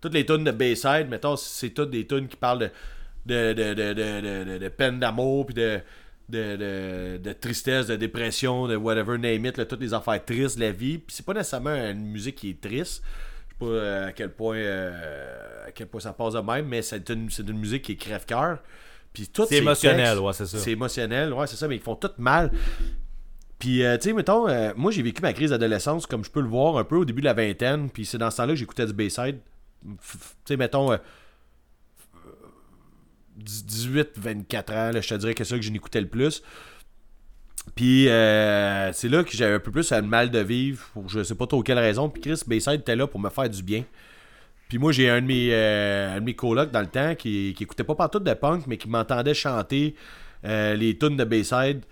toutes 0.00 0.14
les 0.14 0.24
tonnes 0.24 0.44
de 0.44 0.50
Bayside, 0.50 1.06
mettons, 1.10 1.36
c'est 1.36 1.70
toutes 1.70 1.90
des 1.90 2.06
tonnes 2.06 2.28
qui 2.28 2.36
parlent 2.36 2.70
de, 3.26 3.52
de, 3.52 3.52
de, 3.52 3.74
de, 3.74 3.92
de, 3.92 4.20
de- 4.20 4.44
de- 4.52 4.58
de 4.58 4.68
peine 4.68 4.98
d'amour, 4.98 5.44
puis 5.46 5.54
de, 5.54 5.80
de, 6.30 6.56
de, 6.56 7.16
de 7.18 7.32
tristesse, 7.32 7.86
de 7.86 7.96
dépression, 7.96 8.66
de 8.66 8.76
whatever, 8.76 9.18
name 9.18 9.46
it, 9.46 9.58
là, 9.58 9.64
toutes 9.66 9.80
les 9.80 9.92
affaires 9.94 10.24
tristes 10.24 10.56
de 10.56 10.62
la 10.64 10.72
vie, 10.72 10.98
puis 10.98 11.14
c'est 11.14 11.26
pas 11.26 11.34
nécessairement 11.34 11.74
une 11.74 12.06
musique 12.06 12.36
qui 12.36 12.50
est 12.50 12.60
triste, 12.60 13.02
je 13.48 13.52
sais 13.52 13.58
pas 13.58 13.66
euh, 13.66 14.08
à 14.08 14.12
quel 14.12 14.30
point, 14.32 14.56
euh, 14.56 15.66
à 15.66 15.72
quel 15.72 15.86
point 15.88 16.00
ça 16.00 16.12
passe 16.12 16.34
de 16.34 16.40
même, 16.40 16.66
mais 16.66 16.82
c'est 16.82 17.08
une, 17.10 17.28
c'est 17.30 17.48
une 17.48 17.58
musique 17.58 17.82
qui 17.82 17.92
est 17.92 17.96
crève-cœur. 17.96 18.58
Puis 19.12 19.28
tous 19.28 19.46
C'est 19.46 19.56
ces 19.56 19.62
émotionnel, 19.62 20.06
textes, 20.06 20.20
ouais, 20.20 20.32
c'est 20.32 20.46
ça. 20.46 20.58
C'est 20.58 20.70
émotionnel, 20.70 21.32
ouais, 21.32 21.46
c'est 21.46 21.56
ça, 21.56 21.66
mais 21.66 21.76
ils 21.76 21.82
font 21.82 21.96
tout 21.96 22.10
mal. 22.18 22.52
Puis, 23.58 23.84
euh, 23.84 23.98
tu 23.98 24.08
sais, 24.08 24.12
mettons, 24.14 24.48
euh, 24.48 24.72
moi 24.76 24.90
j'ai 24.90 25.02
vécu 25.02 25.20
ma 25.20 25.32
crise 25.32 25.50
d'adolescence, 25.50 26.06
comme 26.06 26.24
je 26.24 26.30
peux 26.30 26.40
le 26.40 26.48
voir 26.48 26.78
un 26.78 26.84
peu 26.84 26.96
au 26.96 27.04
début 27.04 27.20
de 27.20 27.26
la 27.26 27.34
vingtaine, 27.34 27.90
puis 27.90 28.06
c'est 28.06 28.18
dans 28.18 28.30
ce 28.30 28.38
temps-là 28.38 28.52
que 28.54 28.58
j'écoutais 28.58 28.86
du 28.86 28.92
Bayside. 28.92 29.38
Tu 29.82 29.90
sais, 30.46 30.56
mettons, 30.56 30.96
18-24 33.44 34.70
ans, 34.72 34.92
là, 34.92 35.00
je 35.00 35.08
te 35.08 35.14
dirais 35.14 35.34
que 35.34 35.44
c'est 35.44 35.50
ça 35.50 35.56
que 35.56 35.64
j'en 35.64 35.74
écoutais 35.74 36.00
le 36.00 36.08
plus. 36.08 36.42
Puis 37.74 38.08
euh, 38.08 38.92
c'est 38.92 39.08
là 39.08 39.22
que 39.22 39.36
j'avais 39.36 39.54
un 39.54 39.60
peu 39.60 39.70
plus 39.70 39.92
un 39.92 40.02
mal 40.02 40.30
de 40.30 40.38
vivre, 40.38 40.84
pour 40.92 41.08
je 41.08 41.22
sais 41.22 41.34
pas 41.34 41.46
trop 41.46 41.62
quelle 41.62 41.78
raison. 41.78 42.08
Puis 42.08 42.22
Chris 42.22 42.40
Bayside 42.46 42.80
était 42.80 42.96
là 42.96 43.06
pour 43.06 43.20
me 43.20 43.28
faire 43.28 43.48
du 43.48 43.62
bien. 43.62 43.84
Puis 44.68 44.78
moi, 44.78 44.92
j'ai 44.92 45.10
un 45.10 45.20
de 45.20 45.26
mes, 45.26 45.48
euh, 45.52 46.20
de 46.20 46.32
colocs 46.32 46.70
dans 46.70 46.80
le 46.80 46.86
temps 46.86 47.14
qui, 47.14 47.54
qui 47.56 47.64
écoutait 47.64 47.84
pas 47.84 47.94
partout 47.94 48.20
de 48.20 48.34
punk, 48.34 48.66
mais 48.66 48.76
qui 48.76 48.88
m'entendait 48.88 49.34
chanter 49.34 49.94
euh, 50.44 50.74
les 50.74 50.96
tunes 50.96 51.16
de 51.16 51.24
Bayside. 51.24 51.82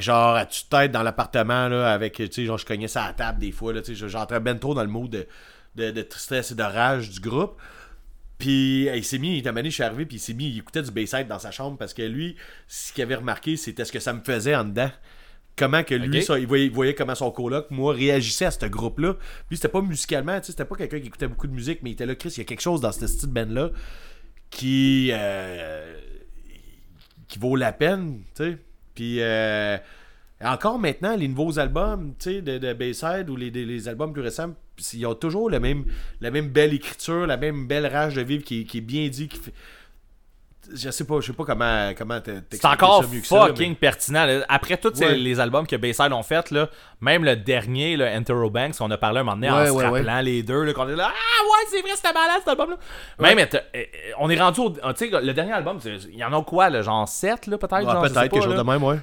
genre 0.00 0.34
à 0.34 0.44
toute 0.46 0.68
tête 0.68 0.90
dans 0.90 1.02
l'appartement 1.02 1.68
là 1.68 1.92
avec 1.92 2.14
tu 2.14 2.28
sais 2.30 2.44
genre 2.44 2.58
je 2.58 2.66
cognais 2.66 2.88
ça 2.88 3.04
à 3.04 3.12
table 3.12 3.38
des 3.38 3.52
fois 3.52 3.72
là 3.72 3.82
tu 3.82 3.94
sais 3.94 4.08
j'entrais 4.08 4.40
ben 4.40 4.58
trop 4.58 4.74
dans 4.74 4.82
le 4.82 5.08
de, 5.08 5.26
de, 5.76 5.90
de 5.92 6.02
tristesse 6.02 6.50
et 6.50 6.56
de 6.56 6.62
rage 6.62 7.10
du 7.10 7.20
groupe 7.20 7.56
puis 8.40 8.88
il 8.92 9.04
s'est 9.04 9.18
mis, 9.18 9.38
il 9.38 9.52
mané, 9.52 9.68
je 9.68 9.74
suis 9.74 9.82
arrivé, 9.82 10.06
puis 10.06 10.16
il 10.16 10.20
s'est 10.20 10.32
mis, 10.32 10.48
il 10.48 10.58
écoutait 10.58 10.82
du 10.82 10.90
Bayside 10.90 11.28
dans 11.28 11.38
sa 11.38 11.50
chambre 11.50 11.76
parce 11.76 11.94
que 11.94 12.02
lui, 12.02 12.36
ce 12.66 12.92
qu'il 12.92 13.02
avait 13.02 13.14
remarqué, 13.14 13.56
c'était 13.56 13.84
ce 13.84 13.92
que 13.92 14.00
ça 14.00 14.12
me 14.12 14.20
faisait 14.24 14.56
en 14.56 14.64
dedans. 14.64 14.90
Comment 15.56 15.84
que 15.84 15.94
lui, 15.94 16.22
ça, 16.22 16.38
il, 16.38 16.46
voyait, 16.46 16.66
il 16.66 16.72
voyait 16.72 16.94
comment 16.94 17.14
son 17.14 17.30
coloc, 17.30 17.70
moi, 17.70 17.92
réagissait 17.92 18.46
à 18.46 18.50
ce 18.50 18.64
groupe-là. 18.64 19.16
Puis 19.48 19.58
c'était 19.58 19.68
pas 19.68 19.82
musicalement, 19.82 20.40
tu 20.40 20.46
sais, 20.46 20.52
c'était 20.52 20.64
pas 20.64 20.74
quelqu'un 20.74 21.00
qui 21.00 21.08
écoutait 21.08 21.28
beaucoup 21.28 21.48
de 21.48 21.52
musique, 21.52 21.80
mais 21.82 21.90
il 21.90 21.92
était 21.92 22.06
là, 22.06 22.14
Chris, 22.14 22.30
il 22.36 22.38
y 22.38 22.40
a 22.40 22.44
quelque 22.44 22.62
chose 22.62 22.80
dans 22.80 22.92
ce 22.92 23.06
style 23.06 23.28
band-là 23.28 23.70
qui, 24.48 25.10
euh, 25.12 25.98
qui 27.28 27.38
vaut 27.38 27.56
la 27.56 27.72
peine, 27.72 28.22
tu 28.34 28.42
sais. 28.42 28.58
Puis 28.94 29.20
euh, 29.20 29.76
encore 30.42 30.78
maintenant, 30.78 31.16
les 31.16 31.28
nouveaux 31.28 31.58
albums, 31.58 32.14
de, 32.24 32.40
de 32.58 32.72
Bayside 32.72 33.28
ou 33.28 33.36
les, 33.36 33.50
les 33.50 33.88
albums 33.88 34.12
plus 34.12 34.22
récents, 34.22 34.54
ils 34.94 35.04
ont 35.06 35.14
toujours 35.14 35.50
le 35.50 35.60
même, 35.60 35.84
la 36.20 36.30
même 36.30 36.48
belle 36.48 36.72
écriture, 36.72 37.26
la 37.26 37.36
même 37.36 37.66
belle 37.66 37.86
rage 37.86 38.14
de 38.14 38.22
vivre 38.22 38.44
qui, 38.44 38.62
est- 38.62 38.64
qui 38.64 38.78
est 38.78 38.82
bien 38.82 39.08
dit. 39.08 39.28
Qui 39.28 39.38
fait... 39.38 39.52
Je 40.72 40.90
sais 40.90 41.04
pas, 41.04 41.20
je 41.20 41.26
sais 41.28 41.32
pas 41.32 41.44
comment, 41.44 41.92
comment 41.96 42.20
C'est 42.50 42.64
encore 42.64 43.02
ça 43.02 43.10
mieux 43.10 43.20
que 43.20 43.26
ça, 43.26 43.46
fucking 43.48 43.74
pertinent. 43.74 44.24
là. 44.24 44.44
Après 44.48 44.76
tous 44.76 45.00
Ouais. 45.00 45.16
les 45.16 45.40
albums 45.40 45.66
que 45.66 45.74
Bayside 45.76 46.12
ont 46.12 46.22
fait, 46.22 46.50
là, 46.52 46.70
même 47.00 47.24
le 47.24 47.36
dernier, 47.36 47.96
le 47.96 48.06
Enterobanks, 48.06 48.74
on 48.80 48.90
a 48.90 48.98
parlé 48.98 49.20
un 49.20 49.22
moment 49.24 49.36
donné 49.36 49.50
Ouais, 49.50 49.68
en 49.70 49.78
se 49.78 49.84
ouais. 49.90 50.22
les 50.22 50.42
deux, 50.42 50.72
qu'on 50.74 50.88
est 50.88 50.96
là, 50.96 51.10
ah 51.10 51.44
ouais, 51.44 51.66
c'est 51.70 51.80
vrai, 51.80 51.90
c'était 51.94 52.12
malade 52.12 52.36
cet 52.40 52.48
album-là. 52.48 52.76
Même, 53.18 53.38
euh, 53.38 53.58
euh, 53.76 53.84
on 54.18 54.28
est 54.30 54.38
rendu 54.40 54.60
au. 54.60 54.70
Tu 54.70 54.78
sais, 54.96 55.10
le 55.22 55.32
dernier 55.32 55.52
album, 55.52 55.78
il 55.84 56.18
y 56.18 56.24
en 56.24 56.32
a 56.38 56.42
quoi, 56.44 56.68
là, 56.70 56.82
genre 56.82 57.08
7, 57.08 57.46
là, 57.46 57.58
peut-être? 57.58 57.82
Genre, 57.82 58.06
sais 58.06 58.12
peut-être 58.12 58.32
quelque 58.32 58.44
chose 58.44 58.56
de 58.56 58.62
même, 58.62 58.82
ouais. 58.82 58.96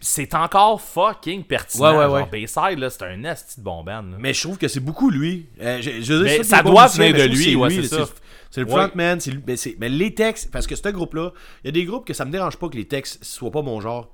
C'est 0.00 0.34
encore 0.34 0.80
fucking 0.80 1.44
pertinent. 1.44 1.84
Ouais, 1.90 1.96
ouais, 1.96 2.02
genre, 2.04 2.14
ouais. 2.14 2.26
Bayside, 2.30 2.78
là, 2.78 2.90
c'est 2.90 3.02
un 3.04 3.24
esti 3.24 3.60
de 3.60 3.64
bon 3.64 3.82
band. 3.84 4.02
là. 4.02 4.16
Mais 4.18 4.34
je 4.34 4.42
trouve 4.42 4.58
que 4.58 4.68
c'est 4.68 4.80
beaucoup 4.80 5.10
lui. 5.10 5.46
Euh, 5.60 5.80
je- 5.80 6.02
je 6.02 6.14
Mais 6.14 6.42
ça 6.42 6.62
doit 6.62 6.86
venir 6.88 7.14
de 7.14 7.22
lui, 7.24 7.54
ouais, 7.56 7.70
c'est 7.70 7.82
ça. 7.84 8.04
C'est 8.50 8.60
le 8.62 8.66
frontman, 8.68 9.20
c'est 9.20 9.32
lui- 9.32 9.42
mais, 9.46 9.54
mais 9.78 9.88
les 9.88 10.14
textes, 10.14 10.50
parce 10.50 10.66
que 10.66 10.76
ce 10.76 10.88
groupe-là, 10.88 11.32
il 11.62 11.66
y 11.66 11.68
a 11.68 11.72
des 11.72 11.84
groupes 11.84 12.06
que 12.06 12.14
ça 12.14 12.24
me 12.24 12.30
dérange 12.30 12.56
pas 12.56 12.68
que 12.68 12.76
les 12.76 12.86
textes 12.86 13.22
soient 13.24 13.50
pas 13.50 13.60
mon 13.62 13.80
genre. 13.80 14.08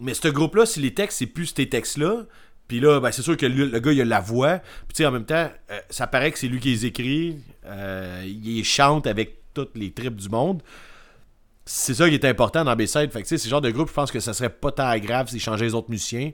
Mais 0.00 0.14
ce 0.14 0.28
groupe-là, 0.28 0.66
si 0.66 0.80
les 0.80 0.94
textes, 0.94 1.18
c'est 1.18 1.26
plus 1.26 1.52
ces 1.54 1.68
textes-là, 1.68 2.24
puis 2.68 2.80
là, 2.80 3.00
ben, 3.00 3.10
c'est 3.10 3.22
sûr 3.22 3.36
que 3.36 3.46
le, 3.46 3.78
gars, 3.80 3.92
il 3.92 4.00
a 4.00 4.04
la 4.04 4.20
voix, 4.20 4.58
puis 4.58 4.94
tu 4.94 5.02
sais, 5.02 5.06
en 5.06 5.10
même 5.10 5.24
temps, 5.24 5.50
euh, 5.70 5.80
ça 5.90 6.06
paraît 6.06 6.30
que 6.30 6.38
c'est 6.38 6.48
lui 6.48 6.60
qui 6.60 6.70
les 6.70 6.86
écrit, 6.86 7.38
euh, 7.66 8.24
il 8.24 8.64
chante 8.64 9.06
avec 9.06 9.38
toutes 9.54 9.76
les 9.76 9.90
tripes 9.90 10.16
du 10.16 10.28
monde. 10.28 10.62
C'est 11.66 11.94
ça 11.94 12.08
qui 12.08 12.14
est 12.14 12.24
important 12.24 12.64
dans 12.64 12.74
B-Side. 12.74 13.10
Fait 13.12 13.22
que 13.22 13.28
tu 13.28 13.36
sais, 13.36 13.38
ce 13.38 13.48
genre 13.48 13.60
de 13.60 13.70
groupe, 13.70 13.88
je 13.88 13.92
pense 13.92 14.10
que 14.10 14.20
ça 14.20 14.32
serait 14.32 14.50
pas 14.50 14.72
tant 14.72 14.96
grave 14.98 15.28
s'ils 15.28 15.40
changeaient 15.40 15.66
les 15.66 15.74
autres 15.74 15.90
musiciens. 15.90 16.32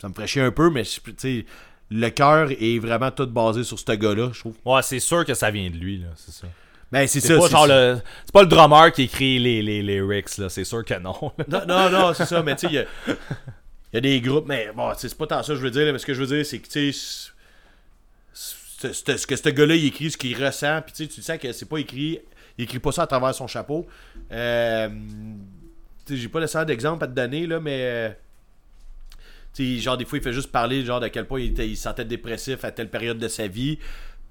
Ça 0.00 0.08
me 0.08 0.14
ferait 0.14 0.40
un 0.40 0.50
peu, 0.50 0.70
mais 0.70 0.84
tu 0.84 1.00
sais, 1.18 1.46
le 1.90 2.08
cœur 2.08 2.50
est 2.50 2.78
vraiment 2.78 3.10
tout 3.10 3.26
basé 3.26 3.64
sur 3.64 3.78
ce 3.78 3.92
gars-là, 3.92 4.30
je 4.32 4.40
trouve. 4.40 4.56
Ouais, 4.64 4.82
c'est 4.82 5.00
sûr 5.00 5.24
que 5.24 5.34
ça 5.34 5.50
vient 5.50 5.68
de 5.68 5.76
lui, 5.76 5.98
là, 5.98 6.08
c'est 6.16 6.32
ça. 6.32 6.46
Ben, 6.92 7.06
c'est 7.08 7.20
ça. 7.20 7.38
pas 7.38 7.48
genre 7.48 7.66
le. 7.66 7.98
C'est 8.26 8.32
pas 8.32 8.42
le 8.42 8.48
drummer 8.48 8.92
qui 8.92 9.02
écrit 9.04 9.38
les, 9.38 9.62
les, 9.62 9.82
les 9.82 9.96
lyrics, 9.96 10.36
là, 10.38 10.48
c'est 10.50 10.64
sûr 10.64 10.84
que 10.84 10.94
non. 10.98 11.14
Non, 11.48 11.62
non, 11.66 11.90
non, 11.90 12.12
c'est 12.14 12.26
ça, 12.26 12.42
mais 12.42 12.54
tu 12.54 12.66
sais, 12.68 12.72
il 12.72 12.74
y 12.74 12.78
a, 12.78 12.84
il 13.08 13.94
y 13.94 13.96
a 13.96 14.00
des 14.00 14.20
groupes, 14.20 14.46
mais 14.46 14.70
bon, 14.76 14.92
c'est 14.96 15.16
pas 15.16 15.26
tant 15.26 15.42
ça 15.42 15.54
que 15.54 15.58
je 15.58 15.62
veux 15.64 15.70
dire, 15.70 15.86
là, 15.86 15.92
mais 15.92 15.98
ce 15.98 16.04
que 16.06 16.12
je 16.14 16.20
veux 16.22 16.36
dire, 16.36 16.44
c'est 16.44 16.58
que, 16.58 16.68
tu 16.68 16.92
sais, 16.92 17.32
ce 18.34 19.26
que 19.26 19.36
ce 19.36 19.48
gars-là, 19.48 19.74
il 19.74 19.86
écrit, 19.86 20.10
ce 20.10 20.16
qu'il 20.18 20.36
ressent, 20.44 20.82
puis 20.82 20.92
tu 20.92 21.04
sais, 21.04 21.08
tu 21.08 21.22
sens 21.22 21.38
que 21.38 21.50
c'est 21.52 21.68
pas 21.68 21.78
écrit, 21.78 22.20
il 22.58 22.64
écrit 22.64 22.78
pas 22.78 22.92
ça 22.92 23.04
à 23.04 23.06
travers 23.06 23.34
son 23.34 23.46
chapeau. 23.46 23.86
Euh, 24.30 24.88
j'ai 26.10 26.28
pas 26.28 26.40
nécessairement 26.40 26.66
d'exemple 26.66 27.04
à 27.04 27.06
te 27.06 27.12
donner, 27.14 27.46
là, 27.46 27.58
mais. 27.60 27.78
euh, 27.80 28.10
tu 29.54 29.76
sais, 29.76 29.82
genre, 29.82 29.96
des 29.96 30.04
fois, 30.04 30.18
il 30.18 30.24
fait 30.24 30.32
juste 30.32 30.50
parler, 30.50 30.84
genre, 30.84 31.00
de 31.00 31.08
quel 31.08 31.26
point 31.26 31.40
il, 31.40 31.50
était, 31.50 31.68
il 31.68 31.76
se 31.76 31.82
sentait 31.82 32.04
dépressif 32.06 32.64
à 32.64 32.72
telle 32.72 32.88
période 32.88 33.18
de 33.18 33.28
sa 33.28 33.46
vie. 33.46 33.78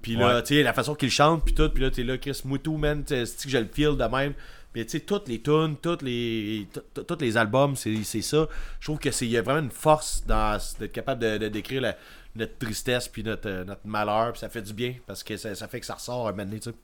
Puis 0.02 0.16
là, 0.16 0.36
Ouais. 0.36 0.42
tu 0.42 0.56
sais, 0.56 0.62
la 0.62 0.72
façon 0.72 0.94
qu'il 0.94 1.10
chante, 1.10 1.44
puis 1.44 1.54
tout, 1.54 1.68
puis 1.70 1.82
là, 1.82 1.90
t'es 1.90 2.02
là, 2.02 2.18
Chris 2.18 2.40
Moutou, 2.44 2.76
man, 2.76 3.04
tu 3.04 3.14
sais, 3.14 3.24
c'est 3.26 3.44
que 3.44 3.50
je 3.50 3.58
le 3.58 3.68
feel 3.72 3.96
de 3.96 4.04
même? 4.04 4.34
Puis 4.72 4.84
tu 4.86 4.92
sais, 4.92 5.00
toutes 5.00 5.28
les 5.28 5.40
tunes, 5.40 5.76
toutes 5.80 6.02
les, 6.02 6.66
tous 6.94 7.18
les 7.20 7.36
albums, 7.36 7.76
c'est 7.76 8.02
ça. 8.22 8.48
Je 8.80 8.86
trouve 8.86 8.98
que 8.98 9.10
c'est 9.10 9.26
il 9.26 9.30
y 9.32 9.36
a 9.38 9.42
vraiment 9.42 9.60
une 9.60 9.70
force 9.70 10.24
dans 10.26 10.58
d'être 10.80 10.92
capable 10.92 11.20
de, 11.22 11.38
de 11.38 11.48
décrire 11.48 11.82
la- 11.82 11.96
notre 12.34 12.56
tristesse 12.58 13.08
puis 13.08 13.22
notre, 13.22 13.46
euh, 13.48 13.64
notre 13.64 13.82
malheur, 13.86 14.32
puis 14.32 14.40
ça 14.40 14.48
fait 14.48 14.62
du 14.62 14.72
bien 14.72 14.94
parce 15.06 15.22
que 15.22 15.36
ça, 15.36 15.54
ça 15.54 15.68
fait 15.68 15.78
que 15.80 15.84
ça 15.86 15.94
ressort 15.94 16.26
un 16.28 16.30
moment 16.30 16.44
donné, 16.44 16.58
tu 16.60 16.70
sais. 16.70 16.76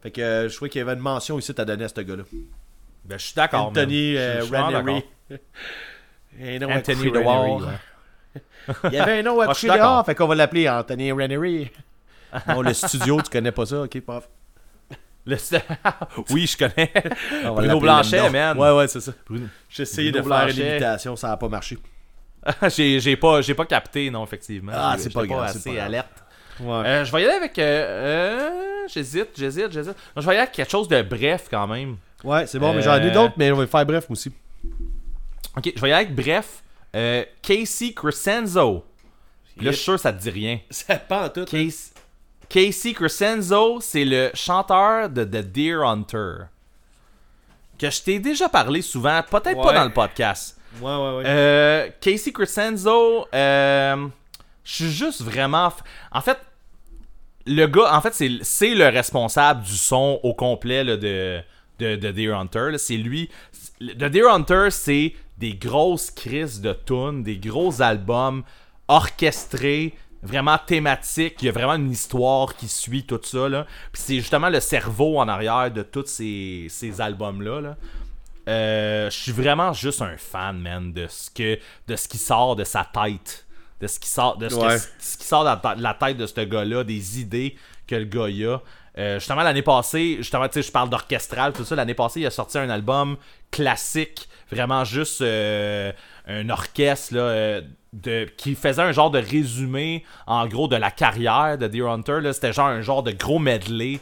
Fait 0.00 0.10
que 0.12 0.20
euh, 0.20 0.48
je 0.48 0.54
trouvais 0.54 0.68
qu'il 0.70 0.78
y 0.78 0.82
avait 0.82 0.92
une 0.92 1.00
mention 1.00 1.36
ici 1.38 1.52
à 1.58 1.64
donner 1.64 1.84
à 1.84 1.88
ce 1.88 2.00
gars-là. 2.00 2.22
Ben, 3.04 3.18
je 3.18 3.24
suis 3.24 3.34
d'accord. 3.34 3.66
Anthony 3.66 4.16
euh, 4.16 4.40
à 4.52 4.64
Anthony 6.78 7.08
ouais. 7.10 7.72
Il 8.84 8.92
y 8.92 8.98
avait 8.98 9.18
un 9.18 9.22
nom 9.24 9.40
à 9.40 9.46
coucher 9.48 9.66
dehors, 9.66 10.06
fait 10.06 10.14
qu'on 10.14 10.28
va 10.28 10.34
l'appeler 10.36 10.68
Anthony 10.68 11.10
Ranieri. 11.12 11.70
Bon, 12.46 12.62
le 12.62 12.74
studio, 12.74 13.20
tu 13.22 13.30
connais 13.30 13.52
pas 13.52 13.66
ça, 13.66 13.82
ok, 13.82 14.00
paf. 14.00 14.28
Le- 15.24 15.36
oui, 16.30 16.46
je 16.46 16.56
connais. 16.56 16.92
Bruno 17.44 17.78
Blanchet, 17.78 18.28
man. 18.30 18.58
Ouais, 18.58 18.72
ouais, 18.72 18.88
c'est 18.88 19.00
ça. 19.00 19.12
J'ai 19.68 19.82
essayé 19.84 20.10
Bruno 20.10 20.24
de 20.24 20.34
faire 20.34 20.48
une 20.48 20.72
imitation, 20.72 21.14
ça 21.16 21.28
n'a 21.28 21.36
pas 21.36 21.48
marché. 21.48 21.78
j'ai 22.68 23.16
pas, 23.16 23.40
pas 23.56 23.66
capté, 23.66 24.10
non, 24.10 24.24
effectivement. 24.24 24.72
Ah, 24.74 24.96
c'est 24.98 25.12
pas 25.12 25.24
grave, 25.26 25.48
c'est 25.52 25.58
assez 25.58 25.70
pas 25.70 25.76
grave. 25.76 25.86
alerte. 25.86 26.24
Ouais. 26.60 26.68
Euh, 26.86 27.04
je 27.04 27.12
vais 27.12 27.22
y 27.22 27.24
aller 27.24 27.34
avec. 27.34 27.58
euh, 27.58 27.62
euh, 27.62 28.50
j'hésite, 28.92 29.28
j'hésite, 29.36 29.70
j'hésite. 29.70 29.94
Non, 30.16 30.22
je 30.22 30.26
vais 30.26 30.32
y 30.34 30.36
aller 30.36 30.42
avec 30.42 30.52
quelque 30.52 30.70
chose 30.70 30.88
de 30.88 31.02
bref 31.02 31.46
quand 31.50 31.66
même. 31.66 31.96
Ouais, 32.24 32.46
c'est 32.46 32.58
bon, 32.58 32.72
mais 32.74 32.82
j'en 32.82 32.96
ai 33.00 33.10
d'autres, 33.10 33.34
mais 33.36 33.52
on 33.52 33.56
va 33.56 33.66
faire 33.66 33.86
bref 33.86 34.08
moi 34.08 34.14
aussi. 34.14 34.32
Ok, 35.56 35.72
je 35.74 35.80
vais 35.80 35.90
y 35.90 35.92
aller 35.92 36.06
avec 36.06 36.14
bref. 36.14 36.62
Casey 37.42 37.92
Crescenzo. 37.94 38.84
Là, 39.58 39.70
je 39.70 39.76
suis 39.76 39.84
sûr 39.84 40.00
ça 40.00 40.12
te 40.12 40.20
dit 40.20 40.30
rien. 40.30 40.58
Ça 40.70 40.96
pas 40.96 41.26
en 41.26 41.28
tout. 41.28 41.44
Casey, 41.44 41.91
Casey 42.52 42.92
Crescenzo, 42.92 43.80
c'est 43.80 44.04
le 44.04 44.30
chanteur 44.34 45.08
de 45.08 45.24
The 45.24 45.40
Deer 45.52 45.82
Hunter. 45.82 46.34
Que 47.78 47.88
je 47.88 48.02
t'ai 48.02 48.18
déjà 48.18 48.48
parlé 48.50 48.82
souvent, 48.82 49.22
peut-être 49.22 49.62
pas 49.62 49.72
dans 49.72 49.84
le 49.84 49.92
podcast. 49.92 50.58
Ouais, 50.80 50.90
ouais, 50.94 51.16
ouais. 51.16 51.22
Euh, 51.26 51.88
Casey 52.00 52.30
Crescenzo, 52.30 53.26
euh, 53.34 54.06
je 54.64 54.72
suis 54.74 54.90
juste 54.90 55.22
vraiment. 55.22 55.68
f- 55.68 55.80
En 56.12 56.20
fait, 56.20 56.36
le 57.46 57.66
gars, 57.66 57.94
en 57.96 58.00
fait, 58.02 58.12
c'est 58.42 58.74
le 58.74 58.88
responsable 58.88 59.62
du 59.62 59.76
son 59.76 60.20
au 60.22 60.34
complet 60.34 60.84
là, 60.84 60.96
de, 60.98 61.40
de, 61.78 61.96
de 61.96 62.10
Deer 62.10 62.32
Hunter. 62.38 62.76
C'est 62.76 62.98
lui. 62.98 63.30
The 63.80 64.04
Deer 64.04 64.28
Hunter, 64.30 64.68
c'est 64.70 65.14
des 65.38 65.54
grosses 65.54 66.10
crises 66.10 66.60
de 66.60 66.74
tunes, 66.86 67.22
des 67.22 67.38
gros 67.38 67.80
albums 67.80 68.44
orchestrés, 68.88 69.94
vraiment 70.22 70.58
thématiques. 70.58 71.36
Il 71.42 71.46
y 71.46 71.48
a 71.48 71.52
vraiment 71.52 71.74
une 71.74 71.90
histoire 71.90 72.54
qui 72.56 72.68
suit 72.68 73.04
tout 73.04 73.20
ça. 73.22 73.48
Là. 73.48 73.66
Puis 73.92 74.02
c'est 74.04 74.16
justement 74.16 74.48
le 74.48 74.60
cerveau 74.60 75.18
en 75.18 75.28
arrière 75.28 75.70
de 75.70 75.82
tous 75.82 76.06
ces, 76.06 76.66
ces 76.70 77.00
albums-là. 77.00 77.60
là. 77.60 77.76
Euh, 78.48 79.08
je 79.10 79.16
suis 79.16 79.32
vraiment 79.32 79.72
juste 79.72 80.02
un 80.02 80.16
fan, 80.16 80.58
man, 80.58 80.92
de 80.92 81.06
ce 81.08 81.30
que 81.30 81.58
de 81.86 81.96
ce 81.96 82.08
qui 82.08 82.18
sort 82.18 82.56
de 82.56 82.64
sa 82.64 82.84
tête. 82.84 83.46
De 83.80 83.86
ce 83.86 83.98
qui 84.00 84.08
sort 84.08 84.36
de 84.36 84.48
ce, 84.48 84.54
que- 84.56 84.82
ce 84.98 85.16
qui 85.16 85.24
sort 85.24 85.44
de 85.44 85.80
la, 85.82 85.94
tête- 85.94 86.16
de 86.16 86.26
ce 86.26 86.40
gars-là, 86.40 86.84
des 86.84 87.20
idées 87.20 87.56
que 87.86 87.94
le 87.96 88.04
gars 88.04 88.28
y 88.28 88.44
a. 88.46 88.60
Euh, 88.98 89.18
justement, 89.18 89.42
l'année 89.42 89.62
passée, 89.62 90.16
justement, 90.18 90.46
tu 90.48 90.54
sais, 90.54 90.62
je 90.62 90.70
parle 90.72 90.90
d'orchestral, 90.90 91.52
tout 91.52 91.64
ça. 91.64 91.74
L'année 91.74 91.94
passée, 91.94 92.20
il 92.20 92.26
a 92.26 92.30
sorti 92.30 92.58
un 92.58 92.68
album 92.68 93.16
classique, 93.50 94.28
vraiment 94.50 94.84
juste 94.84 95.20
euh, 95.22 95.92
un 96.26 96.48
orchestre, 96.50 97.14
là, 97.14 97.20
euh, 97.22 97.60
de, 97.92 98.26
qui 98.36 98.54
faisait 98.54 98.82
un 98.82 98.92
genre 98.92 99.10
de 99.10 99.18
résumé, 99.18 100.04
en 100.26 100.46
gros, 100.46 100.68
de 100.68 100.76
la 100.76 100.90
carrière 100.90 101.58
de 101.58 101.66
Deer 101.66 101.88
Hunter. 101.88 102.20
C'était 102.32 102.52
genre 102.52 102.68
un 102.68 102.80
genre 102.80 103.02
de 103.02 103.12
gros 103.12 103.38
medley 103.38 104.00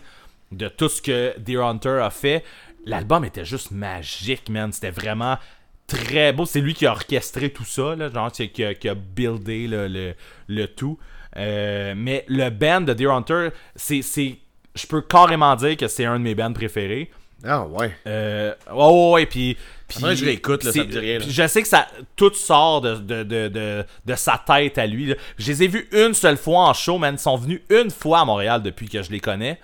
de 0.52 0.68
tout 0.68 0.88
ce 0.88 1.00
que 1.02 1.34
Deer 1.38 1.64
Hunter 1.64 2.00
a 2.02 2.10
fait. 2.10 2.44
L'album 2.86 3.24
était 3.24 3.44
juste 3.44 3.70
magique, 3.70 4.48
man. 4.48 4.72
C'était 4.72 4.90
vraiment 4.90 5.38
très 5.86 6.32
beau. 6.32 6.46
C'est 6.46 6.60
lui 6.60 6.74
qui 6.74 6.86
a 6.86 6.92
orchestré 6.92 7.50
tout 7.50 7.64
ça, 7.64 7.94
là, 7.96 8.10
genre 8.10 8.30
qui, 8.30 8.64
a, 8.64 8.74
qui 8.74 8.88
a 8.88 8.94
buildé 8.94 9.66
là, 9.66 9.88
le, 9.88 10.14
le 10.48 10.66
tout. 10.66 10.98
Euh, 11.36 11.94
mais 11.96 12.24
le 12.28 12.50
band 12.50 12.80
de 12.82 12.92
Deer 12.92 13.10
Hunter, 13.12 13.48
c'est, 13.76 14.02
je 14.02 14.86
peux 14.86 15.02
carrément 15.02 15.54
dire 15.56 15.76
que 15.76 15.88
c'est 15.88 16.04
un 16.04 16.18
de 16.18 16.24
mes 16.24 16.34
bands 16.34 16.52
préférés. 16.52 17.10
Ah, 17.44 17.66
ouais. 17.66 17.90
Euh, 18.06 18.54
ouais, 18.70 18.84
ouais, 18.84 19.10
ouais, 19.12 19.26
puis. 19.26 19.56
Puis 19.90 20.16
je 20.16 20.24
réécoute, 20.24 20.64
là, 20.64 20.72
ça 20.72 20.78
me 20.78 20.84
dit 20.84 20.98
rien, 20.98 21.18
là. 21.18 21.24
Je 21.28 21.46
sais 21.46 21.62
que 21.62 21.68
ça 21.68 21.86
tout 22.16 22.32
sort 22.34 22.80
de, 22.80 22.94
de, 22.94 23.22
de, 23.22 23.48
de, 23.48 23.84
de 24.04 24.14
sa 24.14 24.42
tête 24.44 24.78
à 24.78 24.86
lui. 24.86 25.06
là. 25.06 25.14
Je 25.38 25.46
les 25.48 25.64
ai 25.64 25.68
vus 25.68 25.88
une 25.92 26.14
seule 26.14 26.36
fois 26.36 26.68
en 26.68 26.74
show, 26.74 26.98
man. 26.98 27.14
Ils 27.14 27.18
sont 27.18 27.36
venus 27.36 27.60
une 27.70 27.90
fois 27.90 28.20
à 28.20 28.24
Montréal 28.24 28.62
depuis 28.62 28.88
que 28.88 29.02
je 29.02 29.10
les 29.10 29.20
connais. 29.20 29.60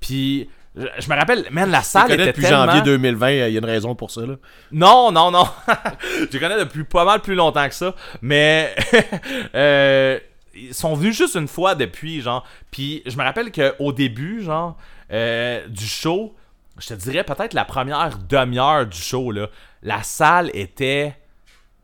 Puis. 0.00 0.48
Je 0.76 0.86
je 1.00 1.10
me 1.10 1.16
rappelle, 1.16 1.46
man, 1.50 1.68
la 1.68 1.82
salle 1.82 2.12
était 2.12 2.26
depuis 2.26 2.42
tellement... 2.42 2.66
janvier 2.66 2.82
2020, 2.82 3.30
il 3.30 3.38
y 3.38 3.42
a 3.42 3.48
une 3.48 3.64
raison 3.64 3.96
pour 3.96 4.12
ça, 4.12 4.20
là. 4.20 4.36
Non, 4.70 5.10
non, 5.10 5.32
non. 5.32 5.44
je 6.20 6.32
les 6.32 6.38
connais 6.38 6.58
depuis 6.60 6.84
pas 6.84 7.04
mal 7.04 7.20
plus 7.20 7.34
longtemps 7.34 7.68
que 7.68 7.74
ça. 7.74 7.92
Mais 8.22 8.72
euh, 9.56 10.20
ils 10.54 10.72
sont 10.72 10.94
venus 10.94 11.16
juste 11.16 11.34
une 11.34 11.48
fois 11.48 11.74
depuis, 11.74 12.20
genre. 12.20 12.46
Puis 12.70 13.02
je 13.04 13.16
me 13.16 13.24
rappelle 13.24 13.50
qu'au 13.50 13.92
début, 13.92 14.44
genre, 14.44 14.76
euh, 15.12 15.66
du 15.66 15.86
show, 15.86 16.36
je 16.80 16.88
te 16.88 16.94
dirais 16.94 17.24
peut-être 17.24 17.54
la 17.54 17.64
première 17.64 18.18
demi-heure 18.28 18.86
du 18.86 18.98
show, 18.98 19.30
là, 19.30 19.48
la 19.82 20.02
salle 20.02 20.50
était. 20.54 21.14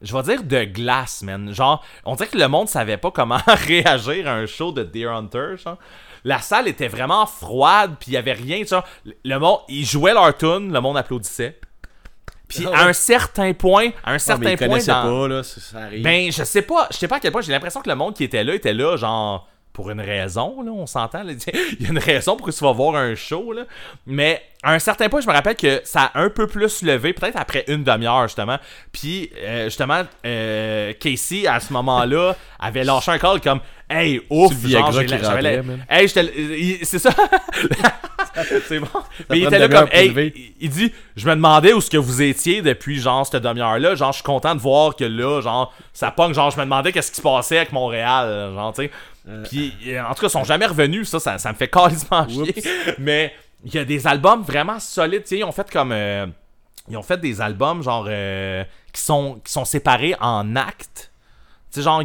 Je 0.02 0.14
vais 0.14 0.22
dire 0.24 0.42
de 0.42 0.64
glace, 0.64 1.22
man. 1.22 1.54
Genre, 1.54 1.82
on 2.04 2.14
dirait 2.16 2.28
que 2.28 2.36
le 2.36 2.48
monde 2.48 2.68
savait 2.68 2.98
pas 2.98 3.10
comment 3.10 3.38
réagir 3.46 4.28
à 4.28 4.32
un 4.34 4.46
show 4.46 4.70
de 4.72 4.82
Deer 4.82 5.10
Hunter, 5.10 5.56
genre. 5.56 5.78
La 6.24 6.40
salle 6.40 6.68
était 6.68 6.88
vraiment 6.88 7.24
froide, 7.24 7.94
puis 8.00 8.10
il 8.10 8.14
y 8.14 8.16
avait 8.16 8.32
rien, 8.34 8.62
genre. 8.64 8.84
Le 9.24 9.38
monde, 9.38 9.60
ils 9.68 9.86
jouaient 9.86 10.12
leur 10.12 10.36
tune, 10.36 10.72
le 10.72 10.80
monde 10.80 10.96
applaudissait. 10.98 11.58
Puis 12.48 12.64
Ah 12.66 12.68
à 12.68 12.82
ouais. 12.84 12.90
un 12.90 12.92
certain 12.92 13.52
point, 13.54 13.88
à 13.88 13.88
un 13.88 13.92
Ah, 14.04 14.12
mais 14.12 14.18
certain 14.18 14.56
point 14.56 14.78
dans- 14.78 15.02
pas, 15.20 15.28
là, 15.28 15.42
ça, 15.42 15.78
arrive. 15.78 16.02
ben, 16.02 16.30
je 16.30 16.44
sais 16.44 16.62
pas, 16.62 16.86
je 16.92 16.96
sais 16.98 17.08
pas 17.08 17.16
à 17.16 17.20
quel 17.20 17.32
point, 17.32 17.40
j'ai 17.40 17.52
l'impression 17.52 17.80
que 17.80 17.88
le 17.88 17.96
monde 17.96 18.14
qui 18.14 18.24
était 18.24 18.44
là 18.44 18.54
était 18.54 18.72
là, 18.74 18.96
genre, 18.96 19.48
pour 19.72 19.90
une 19.90 20.00
raison, 20.00 20.62
là, 20.62 20.70
on 20.70 20.86
s'entend, 20.86 21.22
il 21.26 21.82
y 21.82 21.86
a 21.86 21.90
une 21.90 21.98
raison 21.98 22.36
pour 22.36 22.46
que 22.46 22.52
tu 22.52 22.62
vas 22.64 22.72
voir 22.72 22.94
un 22.96 23.14
show, 23.14 23.52
là. 23.52 23.64
Mais, 24.06 24.42
à 24.66 24.72
un 24.72 24.78
certain 24.80 25.08
point, 25.08 25.20
je 25.20 25.28
me 25.28 25.32
rappelle 25.32 25.54
que 25.54 25.80
ça 25.84 26.10
a 26.12 26.20
un 26.20 26.28
peu 26.28 26.46
plus 26.48 26.82
levé, 26.82 27.12
peut-être 27.12 27.36
après 27.38 27.64
une 27.68 27.84
demi-heure, 27.84 28.24
justement. 28.24 28.58
Puis, 28.90 29.30
euh, 29.38 29.66
justement, 29.66 30.02
euh, 30.26 30.92
Casey, 30.98 31.46
à 31.46 31.60
ce 31.60 31.72
moment-là, 31.72 32.34
avait 32.58 32.82
lâché 32.82 33.12
un 33.12 33.18
call 33.18 33.40
comme, 33.40 33.60
hey, 33.88 34.20
ouf. 34.28 34.52
Hey, 35.88 36.08
C'est 36.82 36.98
ça. 36.98 37.10
c'est 38.68 38.78
bon. 38.80 38.88
Mais 39.30 39.38
il 39.38 39.44
était 39.46 39.58
là 39.58 39.68
comme, 39.68 39.88
hey, 39.92 40.12
il- 40.34 40.52
il 40.60 40.70
dit, 40.70 40.92
je 41.16 41.26
me 41.26 41.34
demandais 41.34 41.72
où 41.72 41.80
ce 41.80 41.90
que 41.90 41.96
vous 41.96 42.22
étiez 42.22 42.62
depuis, 42.62 42.98
genre, 43.00 43.26
cette 43.26 43.42
demi-heure-là. 43.42 43.94
Genre, 43.94 44.12
je 44.12 44.16
suis 44.16 44.24
content 44.24 44.54
de 44.54 44.60
voir 44.60 44.96
que 44.96 45.04
là, 45.04 45.40
genre, 45.40 45.72
ça 45.92 46.10
pogne. 46.10 46.34
Genre, 46.34 46.50
je 46.50 46.56
me 46.58 46.64
demandais 46.64 46.92
qu'est-ce 46.92 47.10
qui 47.10 47.16
se 47.18 47.22
passait 47.22 47.58
avec 47.58 47.72
Montréal, 47.72 48.52
genre, 48.54 48.72
tu 48.74 48.82
sais. 48.82 48.90
Puis, 49.48 49.72
euh, 49.88 50.02
en 50.04 50.14
tout 50.14 50.20
cas, 50.20 50.26
ils 50.28 50.30
sont 50.30 50.44
jamais 50.44 50.66
revenus, 50.66 51.08
ça, 51.08 51.18
ça, 51.18 51.38
ça 51.38 51.50
me 51.50 51.56
fait 51.56 51.68
carrément 51.70 52.28
chier. 52.28 52.54
Mais, 52.98 53.32
il 53.66 53.74
y 53.74 53.78
a 53.78 53.84
des 53.84 54.06
albums 54.06 54.42
vraiment 54.42 54.78
solides, 54.78 55.22
tu 55.22 55.30
sais, 55.30 55.38
ils 55.38 55.44
ont 55.44 55.52
fait 55.52 55.68
comme... 55.70 55.90
euh, 55.92 56.26
ils 56.88 56.96
ont 56.96 57.02
fait 57.02 57.18
des 57.18 57.40
albums, 57.40 57.82
genre, 57.82 58.06
euh, 58.08 58.62
qui, 58.92 59.02
sont, 59.02 59.40
qui 59.44 59.50
sont 59.52 59.64
séparés 59.64 60.14
en 60.20 60.54
actes. 60.54 61.10
Tu 61.72 61.80
sais, 61.80 61.82
genre, 61.82 62.00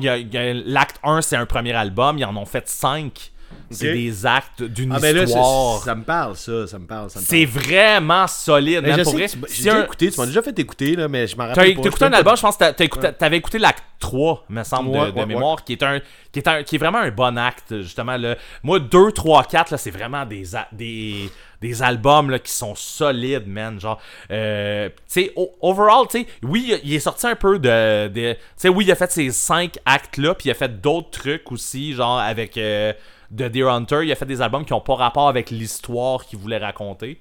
l'acte 0.66 1.00
1, 1.04 1.22
c'est 1.22 1.36
un 1.36 1.46
premier 1.46 1.74
album, 1.74 2.18
ils 2.18 2.26
en 2.26 2.36
ont 2.36 2.46
fait 2.46 2.68
5. 2.68 3.32
C'est 3.74 3.94
des 3.94 4.26
actes 4.26 4.64
d'une 4.64 4.92
Ah, 4.92 5.00
ben 5.00 5.16
là, 5.16 5.24
histoire. 5.24 5.82
ça 5.82 5.96
me 5.96 6.04
parle, 6.04 6.36
ça, 6.36 6.68
ça 6.68 6.78
me 6.78 6.86
parle. 6.86 7.10
ça 7.10 7.20
me 7.22 7.26
C'est 7.26 7.46
parle. 7.48 7.64
vraiment 7.64 8.28
solide, 8.28 8.84
pour 9.04 9.14
vrai. 9.14 9.28
tu 9.30 9.38
j'ai 9.50 9.70
un- 9.70 9.84
écouté, 9.86 10.12
tu 10.12 10.20
m'as 10.20 10.26
déjà 10.26 10.42
fait 10.42 10.60
écouter, 10.60 10.96
là, 10.98 11.08
mais 11.08 11.26
je 11.26 11.38
m'en 11.38 11.48
rappelle 11.48 11.76
pas. 11.76 11.82
t'as 11.82 11.88
écouté 11.88 12.06
un 12.06 12.14
album, 12.14 12.36
je 12.36 12.42
pense 12.42 12.58
que 12.58 12.70
t'as- 12.72 12.84
écouté- 12.84 13.14
t'avais 13.18 13.38
écouté 13.38 13.60
l'acte 13.60 13.84
3, 14.00 14.44
me 14.50 14.64
semble, 14.64 14.92
de, 14.92 14.98
Ouais, 14.98 15.12
de 15.14 15.18
ouais, 15.20 15.26
mémoire, 15.26 15.64
qui 15.64 15.74
est 15.74 15.84
un 15.84 16.00
qui 16.34 16.40
est 16.40 16.48
un 16.48 16.64
qui 16.64 16.76
est 16.76 16.80
vraiment 16.80 16.98
un 16.98 17.12
bon 17.12 17.38
acte, 17.38 17.82
justement. 17.82 18.18
Là. 18.18 18.36
Moi, 18.64 18.80
2, 18.80 19.12
3, 19.14 19.44
4, 19.46 19.72
là, 19.72 19.78
c'est 19.78 19.92
vraiment 19.92 20.26
des, 20.26 20.56
a- 20.56 20.68
des, 20.72 21.30
des 21.62 21.82
albums 21.84 22.30
là, 22.30 22.40
qui 22.40 22.52
sont 22.52 22.74
solides, 22.76 23.48
man. 23.48 23.80
Genre, 23.80 24.00
euh, 24.32 24.90
tu 24.90 24.96
sais, 25.08 25.34
o- 25.36 25.52
overall, 25.62 26.08
tu 26.10 26.22
sais, 26.22 26.28
oui, 26.44 26.72
il- 26.84 26.90
il 26.90 26.96
est 26.96 27.00
sorti 27.00 27.26
un 27.28 27.36
peu 27.36 27.58
de. 27.60 28.08
de 28.10 28.34
tu 28.34 28.40
sais, 28.58 28.70
oui, 28.70 28.86
il 28.86 28.92
a 28.92 28.96
fait 28.96 29.12
ces 29.12 29.30
5 29.32 29.78
actes-là, 29.86 30.34
puis 30.36 30.50
il 30.50 30.52
a 30.52 30.56
fait 30.56 30.82
d'autres 30.82 31.12
trucs 31.12 31.52
aussi, 31.52 31.94
genre 31.94 32.20
avec. 32.20 32.58
euh, 32.58 32.92
de 33.32 33.48
Deer 33.48 33.70
Hunter, 33.70 34.02
il 34.04 34.12
a 34.12 34.16
fait 34.16 34.26
des 34.26 34.42
albums 34.42 34.66
qui 34.66 34.74
ont 34.74 34.82
pas 34.82 34.96
rapport 34.96 35.28
avec 35.28 35.50
l'histoire 35.50 36.26
qu'il 36.26 36.38
voulait 36.38 36.58
raconter. 36.58 37.20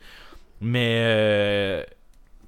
Mais 0.60 0.96
euh, 0.98 1.84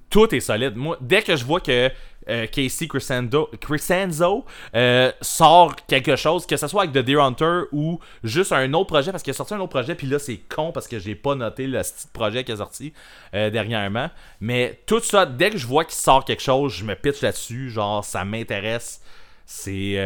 tout 0.09 0.33
est 0.35 0.41
solide. 0.41 0.75
Moi, 0.75 0.97
dès 1.01 1.21
que 1.21 1.35
je 1.35 1.45
vois 1.45 1.61
que 1.61 1.89
euh, 2.29 2.47
Casey 2.47 2.87
Crescendo, 2.87 3.49
Crescenzo 3.59 4.45
euh, 4.75 5.11
sort 5.21 5.75
quelque 5.87 6.15
chose, 6.15 6.45
que 6.45 6.57
ce 6.57 6.67
soit 6.67 6.83
avec 6.83 6.93
The 6.93 7.05
Deer 7.05 7.21
Hunter 7.21 7.61
ou 7.71 7.99
juste 8.23 8.51
un 8.51 8.71
autre 8.73 8.87
projet, 8.87 9.11
parce 9.11 9.23
qu'il 9.23 9.31
a 9.31 9.33
sorti 9.33 9.53
un 9.53 9.59
autre 9.59 9.69
projet, 9.69 9.95
puis 9.95 10.07
là 10.07 10.19
c'est 10.19 10.37
con 10.37 10.71
parce 10.71 10.87
que 10.87 10.99
j'ai 10.99 11.15
pas 11.15 11.35
noté 11.35 11.65
le 11.65 11.79
petit 11.79 12.07
projet 12.11 12.43
qu'il 12.43 12.53
a 12.53 12.57
sorti 12.57 12.93
dernièrement. 13.33 14.09
Mais 14.39 14.81
tout 14.85 14.99
ça, 14.99 15.25
dès 15.25 15.49
que 15.49 15.57
je 15.57 15.67
vois 15.67 15.85
qu'il 15.85 15.95
sort 15.95 16.23
quelque 16.23 16.43
chose, 16.43 16.73
je 16.73 16.85
me 16.85 16.95
pitch 16.95 17.21
là-dessus, 17.21 17.71
genre 17.71 18.05
ça 18.05 18.23
m'intéresse. 18.23 19.01
C'est. 19.45 19.97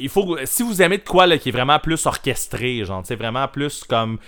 Il 0.00 0.08
faut 0.08 0.36
si 0.44 0.62
vous 0.62 0.80
aimez 0.82 0.98
de 0.98 1.04
quoi 1.04 1.26
là, 1.26 1.38
qui 1.38 1.48
est 1.48 1.52
vraiment 1.52 1.78
plus 1.78 2.06
orchestré 2.06 2.84
genre 2.84 3.02
c'est 3.04 3.16
vraiment 3.16 3.48
plus 3.48 3.84
comme 3.84 4.18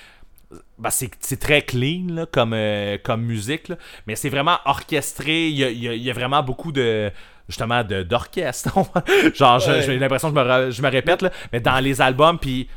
ben, 0.78 0.90
c'est 0.90 1.40
très 1.40 1.62
clean 1.62 2.06
là, 2.08 2.26
comme, 2.26 2.52
euh, 2.54 2.98
comme 3.02 3.22
musique, 3.22 3.68
là, 3.68 3.76
mais 4.06 4.14
c'est 4.14 4.28
vraiment 4.28 4.58
orchestré. 4.64 5.48
Il 5.48 5.56
y 5.56 5.64
a, 5.64 5.70
y 5.70 5.88
a- 5.88 5.94
il 5.94 6.02
y 6.02 6.08
a 6.08 6.12
vraiment 6.12 6.40
beaucoup 6.42 6.70
de 6.70 7.10
justement 7.48 7.82
de- 7.82 8.04
d'orchestre. 8.04 8.70
Genre, 9.34 9.66
Ouais. 9.66 9.82
j'ai 9.82 9.98
l'impression 9.98 10.32
que 10.32 10.38
je 10.38 10.44
me, 10.44 10.70
je 10.70 10.82
me 10.82 10.88
répète, 10.90 11.22
là, 11.22 11.30
mais 11.52 11.58
dans 11.60 11.80
les 11.80 12.00
albums, 12.00 12.38
puis 12.38 12.68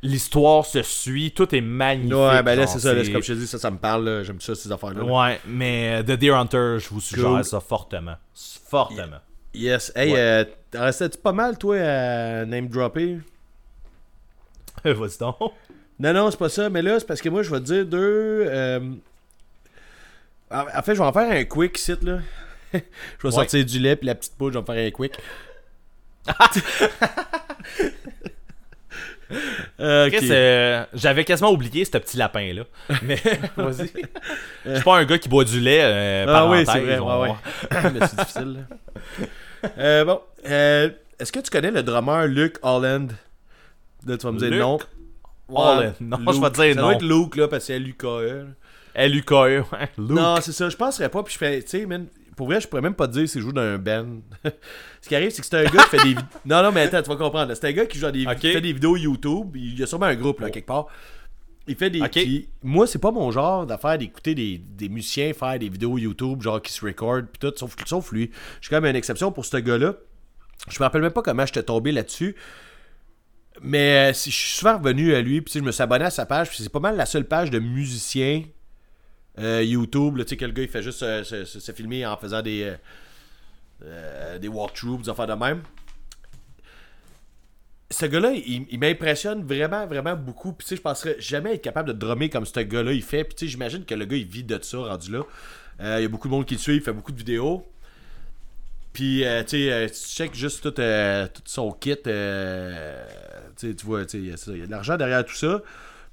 l'histoire 0.00 0.64
se 0.64 0.82
suit, 0.82 1.32
tout 1.32 1.52
est 1.54 1.60
magnifique. 1.60 2.14
Ouais, 2.14 2.42
ben 2.44 2.54
là, 2.56 2.66
c'est 2.68 2.78
ça, 2.78 2.94
là, 2.94 3.02
comme 3.02 3.22
je 3.22 3.32
te 3.32 3.38
dis, 3.38 3.46
ça, 3.48 3.58
ça 3.58 3.70
me 3.72 3.78
parle, 3.78 4.22
j'aime 4.24 4.40
ça, 4.40 4.54
ces 4.54 4.70
affaires-là. 4.70 5.02
là. 5.02 5.12
Ouais, 5.12 5.40
mais 5.44 5.96
euh, 5.98 6.02
The 6.04 6.18
Deer 6.18 6.34
Hunter, 6.36 6.76
je 6.78 6.88
vous 6.90 7.00
suggère 7.00 7.26
Cool. 7.30 7.44
ça 7.44 7.58
fortement. 7.58 8.14
Fortement. 8.70 9.18
Yes. 9.54 9.90
Hey, 9.96 10.12
Ouais. 10.12 10.18
euh, 10.18 10.44
t'en 10.70 10.82
restais-tu 10.84 11.18
pas 11.18 11.32
mal, 11.32 11.58
toi, 11.58 11.76
à 11.80 12.44
name 12.44 12.68
dropper? 12.68 13.18
Vas-y 14.84 15.18
donc. 15.18 15.36
Non, 15.98 16.12
non, 16.12 16.30
c'est 16.30 16.36
pas 16.38 16.48
ça, 16.48 16.70
mais 16.70 16.82
là, 16.82 17.00
c'est 17.00 17.06
parce 17.06 17.20
que 17.20 17.28
moi, 17.28 17.42
je 17.42 17.50
vais 17.50 17.58
te 17.58 17.64
dire 17.64 17.84
deux. 17.86 18.44
euh, 18.46 18.80
En 20.50 20.60
en 20.60 20.82
fait, 20.82 20.94
je 20.94 21.00
vais 21.00 21.06
en 21.06 21.12
faire 21.12 21.30
un 21.30 21.44
quick 21.44 21.76
site, 21.76 22.02
là. 22.04 22.20
je 22.72 22.78
vais 23.24 23.30
sortir 23.30 23.64
du 23.64 23.78
lait, 23.80 23.96
puis 23.96 24.06
la 24.06 24.14
petite 24.14 24.34
poule, 24.36 24.52
je 24.52 24.58
vais 24.58 24.62
en 24.62 24.66
faire 24.66 24.86
un 24.86 24.90
quick. 24.90 25.14
Euh, 29.80 30.10
euh, 30.30 30.84
j'avais 30.94 31.24
quasiment 31.24 31.50
oublié 31.50 31.84
ce 31.84 31.90
petit 31.98 32.16
lapin-là. 32.16 32.62
Mais 33.02 33.16
vas-y. 33.56 33.90
Je 34.64 34.74
suis 34.74 34.84
pas 34.84 34.96
un 34.98 35.04
gars 35.04 35.18
qui 35.18 35.28
boit 35.28 35.44
du 35.44 35.60
lait. 35.60 35.80
euh, 35.82 36.24
Ah 36.28 36.48
oui, 36.48 36.64
c'est 36.66 36.80
vrai. 36.80 36.98
Ouais. 36.98 37.34
Mais 37.92 38.06
c'est 38.06 38.16
difficile. 38.18 38.64
Euh, 39.78 40.04
bon. 40.04 40.20
euh, 40.48 40.90
Est-ce 41.18 41.32
que 41.32 41.40
tu 41.40 41.50
connais 41.50 41.70
le 41.70 41.82
drummer 41.82 42.26
Luke 42.26 42.56
Holland? 42.62 43.12
Là, 44.06 44.16
tu 44.16 44.24
vas 44.26 44.32
me 44.32 44.38
dire 44.38 44.50
Luke 44.50 44.60
non. 44.60 44.78
Holland. 45.50 45.94
Non, 46.00 46.18
je 46.32 46.40
vais 46.40 46.50
te 46.50 46.54
dire 46.62 46.74
ça 46.74 46.80
non. 46.80 46.86
doit 46.88 46.94
être 46.94 47.02
Luke, 47.02 47.36
là, 47.36 47.48
parce 47.48 47.62
que 47.64 47.66
c'est 47.68 47.76
L-U-K-E. 47.76 48.46
L-U-K-E. 48.94 49.34
ouais. 49.72 49.88
Luke. 49.98 50.10
Non, 50.10 50.36
c'est 50.40 50.52
ça. 50.52 50.68
Je 50.68 50.76
penserais 50.76 51.08
pas. 51.08 51.22
Puis 51.22 51.34
je 51.34 51.38
fais, 51.38 51.62
tu 51.62 51.68
sais, 51.68 51.86
pour 52.38 52.46
vrai, 52.46 52.60
je 52.60 52.68
pourrais 52.68 52.82
même 52.82 52.94
pas 52.94 53.08
te 53.08 53.14
dire 53.14 53.28
s'il 53.28 53.42
joue 53.42 53.52
dans 53.52 53.60
un 53.60 53.78
band. 53.78 54.20
Ce 55.02 55.08
qui 55.08 55.16
arrive, 55.16 55.30
c'est 55.30 55.42
que 55.42 55.46
c'est 55.48 55.56
un 55.56 55.64
gars 55.64 55.82
qui 55.82 55.90
fait 55.90 55.96
des 55.98 56.08
vidéos. 56.10 56.24
Non, 56.46 56.62
non, 56.62 56.70
mais 56.70 56.82
attends, 56.82 57.02
tu 57.02 57.08
vas 57.08 57.16
comprendre. 57.16 57.52
C'est 57.52 57.66
un 57.66 57.72
gars 57.72 57.84
qui 57.84 57.98
joue 57.98 58.06
dans 58.06 58.12
des, 58.12 58.26
Ok. 58.26 58.36
qui 58.38 58.52
fait 58.52 58.60
des 58.60 58.72
vidéos 58.72 58.96
YouTube. 58.96 59.56
Il 59.56 59.76
y 59.76 59.82
a 59.82 59.86
sûrement 59.86 60.06
un 60.06 60.14
groupe, 60.14 60.38
là, 60.38 60.48
quelque 60.48 60.66
part. 60.68 60.86
Il 61.66 61.74
fait 61.74 61.90
des. 61.90 62.48
Moi, 62.62 62.86
c'est 62.86 63.00
pas 63.00 63.10
mon 63.10 63.32
genre 63.32 63.66
d'affaire 63.66 63.98
d'écouter 63.98 64.36
des, 64.36 64.56
des 64.56 64.88
musiciens 64.88 65.32
faire 65.32 65.58
des 65.58 65.68
vidéos 65.68 65.98
YouTube, 65.98 66.40
genre 66.42 66.62
qui 66.62 66.72
se 66.72 66.84
recordent, 66.84 67.26
puis 67.26 67.40
tout, 67.40 67.52
sauf, 67.56 67.74
sauf 67.84 68.12
lui. 68.12 68.30
Je 68.60 68.66
suis 68.66 68.70
quand 68.70 68.80
même 68.80 68.90
une 68.90 68.96
exception 68.96 69.32
pour 69.32 69.44
ce 69.44 69.56
gars-là. 69.56 69.94
Je 70.70 70.78
me 70.78 70.84
rappelle 70.84 71.02
même 71.02 71.10
pas 71.10 71.22
comment 71.22 71.44
j'étais 71.44 71.64
tombé 71.64 71.90
là-dessus. 71.90 72.36
Mais 73.60 74.10
euh, 74.10 74.12
si, 74.12 74.30
je 74.30 74.36
suis 74.36 74.58
souvent 74.58 74.78
revenu 74.78 75.12
à 75.12 75.20
lui, 75.20 75.40
puis 75.40 75.54
je 75.54 75.60
me 75.60 75.72
suis 75.72 75.82
abonné 75.82 76.04
à 76.04 76.10
sa 76.10 76.24
page, 76.24 76.48
puis 76.50 76.58
c'est 76.62 76.68
pas 76.68 76.78
mal 76.78 76.96
la 76.96 77.06
seule 77.06 77.26
page 77.26 77.50
de 77.50 77.58
musiciens 77.58 78.44
euh, 79.38 79.62
YouTube, 79.62 80.18
tu 80.18 80.28
sais, 80.28 80.36
que 80.36 80.44
le 80.44 80.52
gars 80.52 80.62
il 80.62 80.68
fait 80.68 80.82
juste 80.82 81.00
se, 81.00 81.72
filmer 81.72 82.06
en 82.06 82.16
faisant 82.16 82.42
des, 82.42 82.64
euh, 82.64 82.76
euh, 83.84 84.38
des 84.38 84.48
walkthroughs, 84.48 85.02
des 85.02 85.08
affaires 85.08 85.28
de 85.28 85.34
même. 85.34 85.62
Ce 87.90 88.04
gars-là, 88.04 88.32
il, 88.32 88.78
m'impressionne 88.78 89.44
vraiment, 89.44 89.86
vraiment 89.86 90.16
beaucoup. 90.16 90.52
Puis 90.52 90.66
tu 90.66 90.70
sais, 90.70 90.76
je 90.76 90.82
penserais 90.82 91.16
jamais 91.20 91.54
être 91.54 91.62
capable 91.62 91.88
de 91.88 91.94
drummer 91.94 92.28
comme 92.28 92.44
ce 92.44 92.60
gars-là 92.60 92.92
il 92.92 93.02
fait. 93.02 93.24
Puis 93.24 93.34
tu 93.34 93.46
sais, 93.46 93.50
j'imagine 93.52 93.84
que 93.84 93.94
le 93.94 94.04
gars 94.04 94.16
il 94.16 94.26
vit 94.26 94.44
de 94.44 94.58
ça 94.60 94.78
rendu 94.78 95.12
là. 95.12 95.22
Euh, 95.80 95.96
Il 96.00 96.02
y 96.02 96.04
a 96.04 96.08
beaucoup 96.08 96.28
de 96.28 96.32
monde 96.32 96.44
qui 96.44 96.54
le 96.54 96.60
suit, 96.60 96.76
il 96.76 96.82
fait 96.82 96.92
beaucoup 96.92 97.12
de 97.12 97.18
vidéos. 97.18 97.66
Puis, 98.92 99.24
euh, 99.24 99.44
tu 99.44 99.68
sais, 99.68 99.86
tu 99.90 99.94
check 99.94 100.34
juste 100.34 100.62
tout, 100.62 100.74
son 101.44 101.70
kit. 101.70 101.96
tu 102.02 102.10
vois, 103.84 104.02
il 104.12 104.26
y 104.26 104.32
a 104.32 104.66
de 104.66 104.70
l'argent 104.70 104.96
derrière 104.96 105.24
tout 105.24 105.36
ça. 105.36 105.62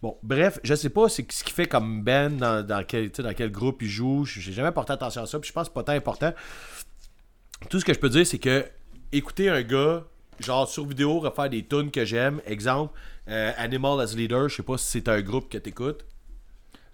Bon, 0.01 0.17
bref, 0.23 0.59
je 0.63 0.75
sais 0.75 0.89
pas 0.89 1.09
c'est 1.09 1.29
ce 1.31 1.43
qu'il 1.43 1.53
fait 1.53 1.67
comme 1.67 2.03
band, 2.03 2.29
dans, 2.31 2.65
dans, 2.65 2.83
quel, 2.85 3.09
dans 3.11 3.33
groupe 3.49 3.81
il 3.81 3.89
joue. 3.89 4.25
J'ai 4.25 4.51
jamais 4.51 4.71
porté 4.71 4.93
attention 4.93 5.23
à 5.23 5.25
ça, 5.25 5.39
puis 5.39 5.47
je 5.47 5.53
pense 5.53 5.67
que 5.67 5.73
c'est 5.73 5.73
pas 5.73 5.83
tant 5.83 5.93
important. 5.97 6.33
Tout 7.69 7.79
ce 7.79 7.85
que 7.85 7.93
je 7.93 7.99
peux 7.99 8.09
dire, 8.09 8.27
c'est 8.27 8.37
que 8.39 8.65
écouter 9.11 9.49
un 9.49 9.61
gars, 9.63 10.03
genre 10.39 10.67
sur 10.67 10.85
vidéo, 10.85 11.19
refaire 11.19 11.49
des 11.49 11.65
tunes 11.65 11.89
que 11.91 12.05
j'aime, 12.05 12.41
exemple, 12.45 12.93
euh, 13.29 13.51
Animal 13.57 13.99
as 14.01 14.13
Leader, 14.15 14.49
je 14.49 14.57
sais 14.57 14.63
pas 14.63 14.77
si 14.77 14.85
c'est 14.87 15.07
un 15.09 15.21
groupe 15.21 15.49
que 15.49 15.57
t'écoutes. 15.57 16.05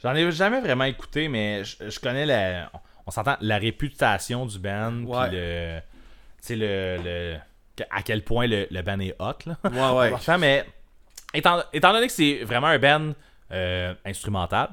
J'en 0.03 0.15
ai 0.15 0.32
jamais 0.32 0.61
vraiment 0.61 0.86
écouté, 0.86 1.28
mais 1.28 1.64
je, 1.64 1.90
je 1.90 1.99
connais 1.99 2.26
la. 2.26 2.72
On 3.06 3.11
s'entend 3.11 3.36
la 3.41 3.57
réputation 3.57 4.45
du 4.45 4.57
band, 4.60 5.03
Ouais. 5.03 5.28
puis 5.30 5.38
le. 5.38 5.80
Tu 6.41 6.48
sais, 6.48 6.56
le, 6.56 6.98
le- 7.03 7.38
À 7.90 8.02
quel 8.03 8.23
point 8.23 8.48
le, 8.48 8.68
le 8.69 8.82
band 8.84 8.99
est 8.99 9.15
hot, 9.19 9.34
là. 9.48 9.57
Ouais, 9.64 9.99
ouais. 9.99 10.11
Enfin, 10.14 10.38
mais 10.38 10.65
étant, 11.34 11.64
étant 11.74 11.94
donné 11.94 12.08
que 12.08 12.14
c'est 12.14 12.44
vraiment 12.44 12.68
un 12.68 12.80
band 12.80 13.14
euh, 13.52 13.94
instrumental 14.06 14.70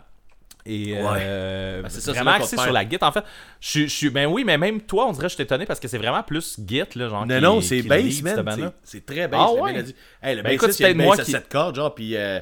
et 0.66 0.94
euh, 0.96 1.82
Ben, 1.82 1.88
ça, 1.88 2.12
vraiment 2.12 2.32
axé 2.32 2.56
sur 2.56 2.72
la 2.72 2.84
guitare 2.84 3.08
en 3.08 3.12
fait 3.12 3.24
je 3.60 3.86
suis- 3.86 4.10
ben 4.10 4.26
oui 4.26 4.44
mais 4.44 4.58
même 4.58 4.80
toi 4.82 5.06
on 5.08 5.12
dirait 5.12 5.24
que 5.24 5.30
je 5.30 5.34
suis 5.34 5.42
étonné 5.44 5.64
parce 5.66 5.80
que 5.80 5.88
c'est 5.88 5.98
vraiment 5.98 6.22
plus 6.22 6.58
git 6.66 6.82
là 6.94 7.08
genre 7.08 7.26
Non, 7.26 7.34
qui- 7.36 7.42
non, 7.42 7.60
c'est 7.60 7.80
qui 7.80 7.88
bass, 7.88 8.22
man. 8.22 8.72
C'est- 8.82 9.06
très 9.06 9.28
bass. 9.28 9.40
Ah 9.42 9.52
ouais? 9.54 9.84
Hey, 10.22 10.36
le 10.36 10.42
Ben, 10.42 10.56
bassiste, 10.56 10.62
écoute, 10.62 10.72
c'est 10.72 10.82
il 10.82 10.82
y 10.82 10.86
a 10.86 10.90
une 10.90 10.96
peut-être 10.96 11.06
moi 11.06 11.16
bass 11.16 11.20
à 11.20 11.24
qui- 11.24 11.30
7 11.32 11.48
cordes, 11.48 11.74
genre, 11.76 11.94
puis... 11.94 12.16
euh, 12.16 12.40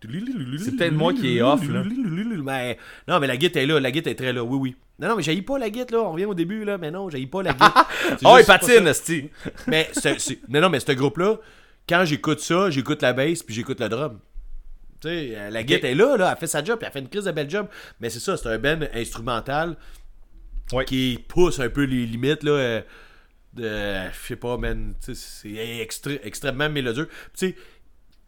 C'est 0.00 0.76
peut-être 0.76 0.92
moi 0.92 1.12
qui 1.12 1.38
est 1.38 1.42
off, 1.42 1.60
là. 1.68 1.82
Mais, 1.84 2.78
non, 3.08 3.18
mais 3.18 3.26
la 3.26 3.36
guitare 3.36 3.62
est 3.64 3.66
là, 3.66 3.80
la 3.80 3.90
guitare 3.90 4.12
est 4.12 4.16
très 4.16 4.32
là, 4.32 4.44
oui, 4.44 4.56
oui. 4.60 4.76
Non, 5.00 5.08
non, 5.08 5.16
mais 5.16 5.22
j'haïs 5.24 5.42
pas 5.42 5.58
la 5.58 5.70
guitare, 5.70 6.00
là, 6.00 6.06
on 6.08 6.12
revient 6.12 6.24
au 6.26 6.34
début, 6.34 6.64
là, 6.64 6.78
mais 6.78 6.90
non, 6.92 7.10
j'haïs 7.10 7.26
pas 7.26 7.42
la. 7.42 7.52
C'est 8.18 8.24
oh 8.24 8.36
il 8.38 8.44
patine. 8.44 8.92
Mais, 9.66 9.90
non, 10.60 10.68
mais 10.70 10.78
ce 10.80 10.92
groupe-là, 10.92 11.36
quand 11.88 12.04
j'écoute 12.04 12.40
ça, 12.40 12.70
j'écoute 12.70 13.02
la 13.02 13.12
bass, 13.12 13.42
puis 13.42 13.54
j'écoute 13.54 13.80
le 13.80 13.88
drum. 13.88 14.20
Tu 15.00 15.08
sais, 15.08 15.32
euh, 15.36 15.50
la 15.50 15.62
guitare 15.62 15.90
est 15.90 15.94
là, 15.94 16.16
là, 16.16 16.30
elle 16.32 16.38
fait 16.38 16.46
sa 16.48 16.62
job, 16.64 16.78
puis 16.78 16.86
elle 16.86 16.92
fait 16.92 16.98
une 16.98 17.08
crise 17.08 17.24
de 17.24 17.30
belle 17.32 17.48
job. 17.48 17.68
Mais 18.00 18.10
c'est 18.10 18.18
ça, 18.20 18.36
c'est 18.36 18.48
un 18.48 18.58
band 18.58 18.80
instrumental 18.94 19.76
Ouais. 20.72 20.84
qui 20.84 21.24
pousse 21.28 21.60
un 21.60 21.70
peu 21.70 21.84
les 21.84 22.04
limites, 22.04 22.42
là. 22.42 22.50
euh, 22.50 22.82
je 24.12 24.26
sais 24.26 24.36
pas, 24.36 24.56
man, 24.58 24.94
c'est 25.00 25.48
extré- 25.48 26.20
extrêmement 26.22 26.68
mélodieux. 26.68 27.08
Tu 27.36 27.48
sais, 27.50 27.56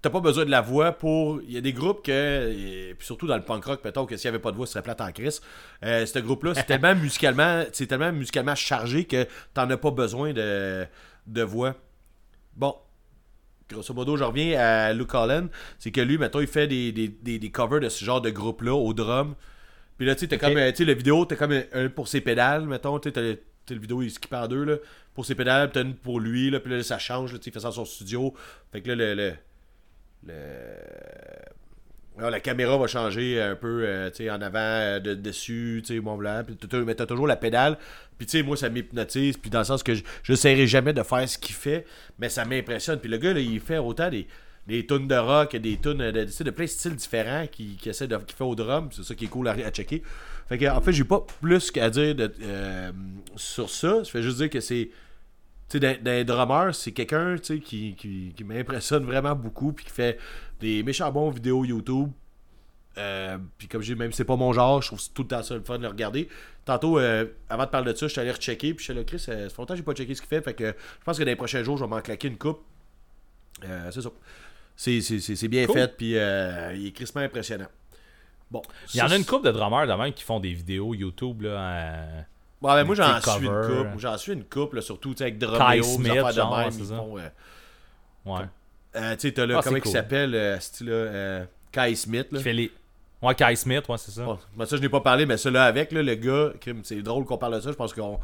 t'as 0.00 0.10
pas 0.10 0.20
besoin 0.20 0.44
de 0.46 0.50
la 0.50 0.60
voix 0.62 0.92
pour. 0.92 1.42
Il 1.42 1.50
y 1.52 1.56
a 1.58 1.60
des 1.60 1.72
groupes 1.72 2.04
que. 2.04 2.50
et 2.90 2.94
puis 2.96 3.06
surtout 3.06 3.26
dans 3.26 3.36
le 3.36 3.42
punk 3.44 3.64
rock, 3.64 3.82
peut-être 3.82 4.06
que 4.06 4.16
s'il 4.16 4.26
y 4.26 4.28
avait 4.28 4.38
pas 4.38 4.50
de 4.52 4.56
voix, 4.56 4.66
ce 4.66 4.72
serait 4.72 4.82
plate 4.82 5.00
en 5.02 5.12
crise. 5.12 5.40
Euh, 5.84 6.06
ce 6.06 6.18
groupe-là, 6.18 6.54
c'est 6.54 6.64
tellement 6.66 6.94
musicalement. 6.94 7.64
C'est 7.72 7.86
tellement 7.86 8.12
musicalement 8.12 8.54
chargé 8.54 9.04
que 9.04 9.26
t'en 9.54 9.68
as 9.70 9.76
pas 9.76 9.90
besoin 9.90 10.32
de, 10.32 10.86
de 11.26 11.42
voix. 11.42 11.74
Bon. 12.56 12.74
Grosso 13.70 13.94
modo, 13.94 14.16
je 14.16 14.24
reviens 14.24 14.58
à 14.58 14.92
Luke 14.92 15.14
Holland. 15.14 15.48
C'est 15.78 15.90
que 15.90 16.00
lui, 16.00 16.18
mettons, 16.18 16.40
il 16.40 16.46
fait 16.46 16.66
des, 16.66 16.92
des, 16.92 17.08
des, 17.08 17.38
des 17.38 17.50
covers 17.50 17.80
de 17.80 17.88
ce 17.88 18.04
genre 18.04 18.20
de 18.20 18.30
groupe-là 18.30 18.74
au 18.74 18.92
drum. 18.92 19.34
Puis 19.96 20.06
là, 20.06 20.14
tu 20.14 20.20
sais, 20.20 20.28
t'as 20.28 20.38
comme, 20.38 20.56
euh, 20.56 20.70
tu 20.70 20.78
sais, 20.78 20.84
la 20.84 20.94
vidéo, 20.94 21.24
t'as 21.24 21.36
comme 21.36 21.52
un, 21.72 21.88
pour 21.88 22.08
ses 22.08 22.20
pédales, 22.20 22.66
mettons, 22.66 22.98
tu 22.98 23.08
sais, 23.08 23.12
t'as 23.12 23.20
le- 23.74 23.80
vidéo, 23.80 24.02
il 24.02 24.10
skip 24.10 24.32
en 24.32 24.48
deux, 24.48 24.64
là, 24.64 24.76
pour 25.14 25.24
ses 25.24 25.34
pédales, 25.36 25.70
puis 25.70 25.74
t'as 25.80 25.86
une 25.86 25.94
pour 25.94 26.18
lui, 26.18 26.50
là, 26.50 26.58
puis 26.58 26.72
là, 26.72 26.82
ça 26.82 26.98
change, 26.98 27.32
là, 27.32 27.38
tu 27.38 27.44
sais, 27.44 27.50
il 27.50 27.52
fait 27.52 27.60
ça 27.60 27.68
dans 27.68 27.74
son 27.74 27.84
studio. 27.84 28.34
Fait 28.72 28.80
que 28.80 28.88
là, 28.88 28.94
le... 28.96 29.14
le, 29.14 29.32
le- 30.26 30.34
alors, 32.20 32.30
la 32.30 32.40
caméra 32.40 32.76
va 32.76 32.86
changer 32.86 33.40
un 33.40 33.56
peu, 33.56 33.82
euh, 33.86 34.10
en 34.30 34.42
avant, 34.42 34.58
euh, 34.58 35.00
de, 35.00 35.14
dessus, 35.14 35.82
bon, 36.02 36.18
blanc, 36.18 36.42
mais 36.86 36.94
t'as 36.94 37.06
toujours 37.06 37.26
la 37.26 37.36
pédale. 37.36 37.78
Puis, 38.18 38.26
tu 38.26 38.36
sais, 38.36 38.42
moi, 38.42 38.58
ça 38.58 38.68
m'hypnotise, 38.68 39.38
puis 39.38 39.48
dans 39.48 39.60
le 39.60 39.64
sens 39.64 39.82
que 39.82 39.94
je 39.94 40.02
n'essaierai 40.28 40.66
jamais 40.66 40.92
de 40.92 41.02
faire 41.02 41.26
ce 41.26 41.38
qu'il 41.38 41.54
fait, 41.54 41.86
mais 42.18 42.28
ça 42.28 42.44
m'impressionne. 42.44 42.98
Puis 43.00 43.08
le 43.08 43.16
gars, 43.16 43.32
là, 43.32 43.40
il 43.40 43.58
fait 43.58 43.78
autant 43.78 44.10
des, 44.10 44.26
des 44.66 44.84
tunes 44.84 45.08
de 45.08 45.14
rock, 45.14 45.56
des 45.56 45.78
tunes 45.78 46.10
de, 46.10 46.26
sais, 46.26 46.44
de 46.44 46.50
plein 46.50 46.66
de 46.66 46.70
styles 46.70 46.94
différents 46.94 47.46
qu'il 47.46 47.76
qui 47.76 47.88
essaie 47.88 48.06
de 48.06 48.18
qu'il 48.18 48.36
fait 48.36 48.44
au 48.44 48.54
drum, 48.54 48.90
c'est 48.92 49.02
ça 49.02 49.14
qui 49.14 49.24
est 49.24 49.28
cool 49.28 49.48
à, 49.48 49.70
checker. 49.70 50.02
Fait 50.46 50.58
que, 50.58 50.66
en 50.66 50.82
fait, 50.82 50.92
j'ai 50.92 51.04
pas 51.04 51.24
plus 51.40 51.70
qu'à 51.70 51.88
dire 51.88 52.14
de- 52.14 52.30
euh, 52.42 52.92
sur 53.34 53.70
ça. 53.70 54.02
Je 54.04 54.10
fais 54.10 54.20
juste 54.20 54.36
dire 54.36 54.50
que 54.50 54.60
c'est. 54.60 54.90
Tu 55.70 55.78
sais, 55.78 55.80
d'un- 55.80 55.96
d'un 56.02 56.24
drummer, 56.24 56.74
c'est 56.74 56.92
quelqu'un 56.92 57.36
tu 57.36 57.44
sais, 57.54 57.60
qui, 57.60 57.94
qui, 57.94 58.34
qui 58.36 58.44
m'impressionne 58.44 59.04
vraiment 59.04 59.34
beaucoup, 59.34 59.72
puis 59.72 59.84
qui 59.86 59.92
fait 59.92 60.18
des 60.60 60.82
méchants 60.82 61.10
bons 61.12 61.30
vidéos 61.30 61.64
YouTube. 61.64 62.10
Euh, 62.98 63.38
puis 63.56 63.68
comme 63.68 63.80
j'ai 63.80 63.94
même 63.94 64.10
si 64.10 64.16
c'est 64.18 64.24
pas 64.24 64.34
mon 64.36 64.52
genre, 64.52 64.82
je 64.82 64.88
trouve 64.88 65.00
tout 65.14 65.22
le 65.22 65.28
temps 65.28 65.42
ça 65.44 65.54
le 65.54 65.62
fun 65.62 65.78
de 65.78 65.82
le 65.84 65.88
regarder. 65.88 66.28
Tantôt, 66.64 66.98
euh, 66.98 67.24
avant 67.48 67.64
de 67.64 67.70
parler 67.70 67.92
de 67.92 67.96
ça, 67.96 68.08
je 68.08 68.12
suis 68.12 68.20
allé 68.20 68.32
rechecker, 68.32 68.74
puis 68.74 68.84
je 68.84 68.90
suis 68.90 68.94
là, 68.94 69.04
Chris, 69.04 69.24
euh, 69.28 69.48
ça 69.48 69.54
fait 69.54 69.58
longtemps 69.62 69.74
que 69.74 69.76
j'ai 69.78 69.82
pas 69.84 69.94
checké 69.94 70.14
ce 70.14 70.20
qu'il 70.20 70.28
fait, 70.28 70.42
fait 70.42 70.54
que 70.54 70.66
je 70.66 71.04
pense 71.04 71.16
que 71.16 71.22
dans 71.22 71.30
les 71.30 71.36
prochains 71.36 71.62
jours, 71.62 71.76
je 71.78 71.84
vais 71.84 71.88
m'en 71.90 72.00
claquer 72.00 72.26
une 72.28 72.36
coupe. 72.36 72.60
Euh, 73.64 73.90
c'est 73.92 74.02
ça. 74.02 74.10
C'est, 74.76 75.00
c'est, 75.02 75.20
c'est, 75.20 75.36
c'est 75.36 75.48
bien 75.48 75.66
Cool. 75.66 75.74
fait, 75.76 75.96
puis 75.96 76.16
euh, 76.18 76.74
il 76.74 76.88
est 76.88 76.92
crispement 76.92 77.20
impressionnant. 77.22 77.68
Bon. 78.50 78.62
il 78.92 78.98
y 78.98 79.02
en 79.02 79.06
a 79.10 79.16
une 79.16 79.24
couple 79.24 79.46
de 79.46 79.52
drummers 79.52 79.86
de 79.86 79.92
même 79.92 80.12
qui 80.12 80.24
font 80.24 80.40
des 80.40 80.52
vidéos 80.52 80.92
YouTube 80.94 81.42
là 81.42 82.24
Ouais, 82.62 82.74
ben, 82.74 82.84
moi 82.84 82.94
j'en 82.94 83.20
suis 83.20 83.46
une 83.46 83.62
couple. 83.62 83.98
J'en 83.98 84.18
suis 84.18 84.32
une 84.32 84.44
couple, 84.44 84.76
là, 84.76 84.82
surtout 84.82 85.14
avec 85.18 85.38
Kai 85.38 85.46
Dromeo, 85.46 85.82
Smith, 85.82 86.10
affaires 86.10 86.26
de 86.26 86.32
genre, 86.32 86.58
même, 86.58 86.70
ils 86.78 86.84
font, 86.84 87.18
euh, 87.18 87.28
ouais 88.26 88.44
euh, 88.96 89.14
tu 89.14 89.20
sais, 89.28 89.32
t'as 89.32 89.46
là, 89.46 89.56
Ah, 89.58 89.62
comment 89.64 89.76
il 89.82 89.90
s'appelle, 89.90 90.34
euh, 90.34 90.58
euh, 90.82 91.44
Kai 91.72 91.94
Smith, 91.94 92.26
là. 92.32 92.38
qui 92.38 92.44
fait 92.44 92.52
les 92.52 92.70
ouais 93.22 93.34
Kai 93.34 93.54
Smith 93.56 93.88
ouais 93.88 93.98
c'est 93.98 94.10
ça 94.10 94.24
Bon, 94.24 94.38
ben, 94.56 94.66
ça, 94.66 94.76
je 94.76 94.82
n'ai 94.82 94.88
pas 94.88 95.00
parlé, 95.00 95.26
mais 95.26 95.36
ça, 95.36 95.50
là, 95.50 95.64
avec, 95.64 95.92
là, 95.92 96.02
le 96.02 96.14
gars, 96.16 96.50
c'est 96.82 97.00
drôle 97.02 97.24
qu'on 97.24 97.38
parle 97.38 97.54
de 97.54 97.60
ça. 97.60 97.70
Je 97.70 97.76
pense 97.76 97.94
qu'on 97.94 98.18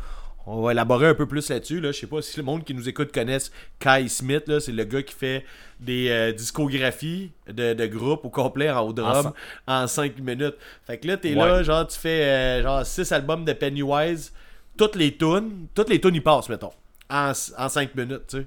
on 0.47 0.62
va 0.62 0.73
élaborer 0.73 1.09
un 1.09 1.14
peu 1.14 1.27
plus 1.27 1.48
là-dessus. 1.51 1.81
Là. 1.81 1.90
Je 1.93 1.98
sais 1.98 2.06
pas 2.06 2.23
si 2.23 2.36
le 2.36 2.43
monde 2.44 2.64
qui 2.64 2.73
nous 2.73 2.89
écoute 2.89 3.12
connaisse 3.12 3.51
Kai 3.81 4.06
Smith. 4.09 4.44
Là. 4.47 4.60
C'est 4.60 4.73
le 4.73 4.85
gars 4.85 5.02
qui 5.02 5.14
fait 5.14 5.44
des 5.81 6.09
euh, 6.10 6.32
discographies 6.32 7.32
de, 7.48 7.74
de 7.74 7.86
groupes 7.86 8.24
au 8.24 8.31
complet 8.31 8.70
en, 8.70 8.81
au 8.86 8.93
drum 8.93 9.32
en 9.66 9.86
5 9.86 10.18
minutes. 10.20 10.55
Fait 10.86 10.98
que 10.98 11.06
là, 11.09 11.16
t'es 11.16 11.35
là, 11.35 11.56
Ouais. 11.59 11.64
genre, 11.64 11.86
tu 11.86 11.98
fais 11.98 12.23
euh, 12.24 12.62
genre 12.62 12.86
6 12.86 13.10
albums 13.12 13.44
de 13.44 13.52
Pennywise. 13.52 14.32
Toutes 14.77 14.97
les 14.97 15.16
tunes, 15.16 15.66
toutes 15.74 15.89
les 15.89 16.01
tunes, 16.01 16.14
ils 16.14 16.23
passent, 16.23 16.48
mettons, 16.48 16.73
en, 17.10 17.32
en 17.59 17.68
5 17.68 17.94
minutes, 17.94 18.23
tu 18.28 18.36
sais. 18.39 18.47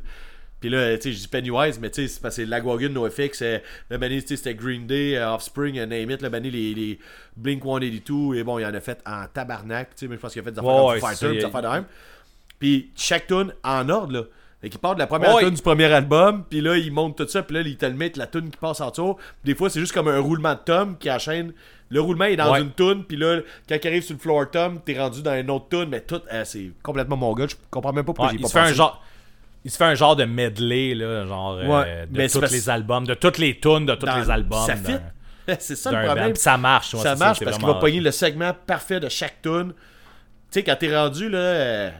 Puis 0.60 0.70
là, 0.70 0.98
tu 0.98 1.04
sais, 1.04 1.12
je 1.14 1.20
dis 1.20 1.28
Pennywise, 1.28 1.80
mais 1.80 1.90
tu 1.90 2.02
sais, 2.02 2.08
c'est 2.08 2.22
parce 2.22 2.36
que 2.36 2.42
Lagwagon, 2.42 2.90
NoFX, 2.90 3.42
euh, 3.44 3.60
le 3.90 3.98
mané, 3.98 4.22
tu 4.22 4.28
sais, 4.30 4.36
c'était 4.38 4.56
Green 4.56 4.86
Day, 4.88 5.16
euh, 5.18 5.34
Offspring, 5.34 5.78
euh, 5.80 5.86
Name 5.86 6.12
It, 6.12 6.22
le 6.22 6.30
mané, 6.30 6.52
les, 6.52 6.74
les 6.74 7.00
Blink 7.38 7.64
182, 7.64 8.36
et 8.38 8.44
bon, 8.44 8.60
il 8.60 8.66
en 8.66 8.74
a 8.74 8.82
fait 8.82 9.00
en 9.06 9.26
tabarnak, 9.34 9.92
tu 9.96 10.00
sais, 10.00 10.08
mais 10.08 10.16
je 10.16 10.20
pense 10.22 10.34
qu'il 10.34 10.42
a 10.42 10.46
fait 10.46 10.52
des 10.52 10.60
affaires 10.60 10.86
ouais, 10.86 10.96
c'est 10.96 11.08
Fighter, 11.08 11.32
des 11.36 11.42
ça, 11.42 11.48
affaires 11.48 11.62
de 11.62 11.68
même. 11.68 11.86
Puis 12.60 12.92
chaque 12.96 13.28
tune 13.28 13.54
en 13.64 13.88
ordre, 13.90 14.14
là. 14.14 14.24
Fait 14.62 14.70
qu'il 14.70 14.80
part 14.80 14.94
de 14.96 15.00
la 15.00 15.08
première 15.08 15.34
Ouais. 15.36 15.44
tune 15.46 15.54
du 15.56 15.62
premier 15.62 15.86
album, 15.86 16.44
puis 16.50 16.60
là, 16.60 16.76
il 16.76 16.92
monte 16.92 17.16
tout 17.18 17.28
ça, 17.30 17.42
puis 17.44 17.56
là, 17.56 17.62
il 17.62 17.78
te 17.78 17.86
le 17.86 17.94
met 17.94 18.12
la 18.18 18.28
tune 18.28 18.50
qui 18.50 18.58
passe 18.58 18.82
en 18.82 18.90
dessous. 18.90 19.14
Puis 19.42 19.54
des 19.54 19.56
fois, 19.56 19.70
c'est 19.70 19.80
juste 19.80 19.94
comme 19.94 20.10
un 20.10 20.20
roulement 20.20 20.54
de 20.56 20.60
tom 20.66 20.98
qui 20.98 21.10
enchaîne. 21.10 21.54
Le 21.90 22.02
roulement 22.02 22.26
est 22.26 22.36
dans 22.36 22.52
Ouais. 22.52 22.60
une 22.60 22.74
tune, 22.74 23.06
puis 23.06 23.16
là, 23.16 23.40
quand 23.70 23.78
il 23.82 23.88
arrive 23.88 24.04
sur 24.04 24.16
le 24.16 24.20
floor 24.20 24.52
tom, 24.52 24.82
t'es 24.86 25.00
rendu 25.00 25.22
dans 25.22 25.34
une 25.40 25.50
autre 25.50 25.70
tune, 25.70 25.86
mais 25.90 26.02
tout, 26.02 26.20
euh, 26.34 26.44
c'est 26.44 26.72
complètement 26.84 27.16
mon 27.16 27.34
gars. 27.34 27.48
Je 27.48 27.56
comprends 27.72 27.94
même 27.94 28.04
pas 28.04 28.12
pourquoi 28.14 28.34
Ouais, 28.34 28.38
j'ai 28.38 28.44
pas 28.44 28.50
fait 28.50 28.60
un 28.60 28.74
genre 28.74 29.02
il 29.66 29.72
se 29.72 29.78
fait 29.78 29.84
un 29.86 29.96
genre 29.96 30.16
de 30.16 30.26
medley, 30.26 30.96
là, 30.96 31.26
genre 31.26 31.54
euh, 31.54 31.66
Ouais, 31.66 32.08
de 32.08 32.18
mais 32.18 32.30
tous 32.30 32.40
parce- 32.40 32.52
les 32.52 32.70
albums, 32.70 33.06
de 33.06 33.14
toutes 33.14 33.38
les 33.38 33.60
tunes, 33.60 33.86
de 33.86 33.96
tous 33.96 34.06
Dans- 34.06 34.18
les 34.20 34.30
albums. 34.30 34.66
Ça 34.66 34.76
fit. 34.76 34.96
c'est 35.60 35.76
ça 35.76 35.92
le 35.92 36.06
problème. 36.06 36.36
ça 36.36 36.58
marche. 36.58 36.94
ouais, 36.94 37.02
ça 37.02 37.16
marche 37.16 37.40
c'est 37.40 37.46
parce 37.46 37.58
qu'il 37.58 37.66
va 37.68 37.76
pogner 37.76 38.00
le 38.02 38.12
segment 38.12 38.54
parfait 38.66 39.00
de 39.00 39.10
chaque 39.10 39.42
tune. 39.42 39.74
Tu 40.52 40.60
sais, 40.60 40.64
quand 40.64 40.76
t'es 40.78 40.96
rendu, 40.96 41.30
là. 41.30 41.38
euh, 41.38 41.92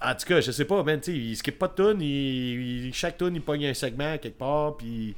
En 0.00 0.14
tout 0.14 0.26
cas, 0.26 0.40
je 0.40 0.50
sais 0.52 0.64
pas, 0.64 0.82
man, 0.84 1.00
tu 1.00 1.12
sais, 1.12 1.18
il 1.18 1.36
skip 1.36 1.58
pas 1.58 1.66
de 1.68 1.74
tune, 1.74 2.00
il... 2.00 2.86
il- 2.86 2.94
chaque 2.94 3.18
tune, 3.18 3.34
il 3.34 3.42
pogne 3.42 3.66
un 3.66 3.74
segment 3.74 4.16
quelque 4.18 4.38
part, 4.38 4.76
puis. 4.76 5.14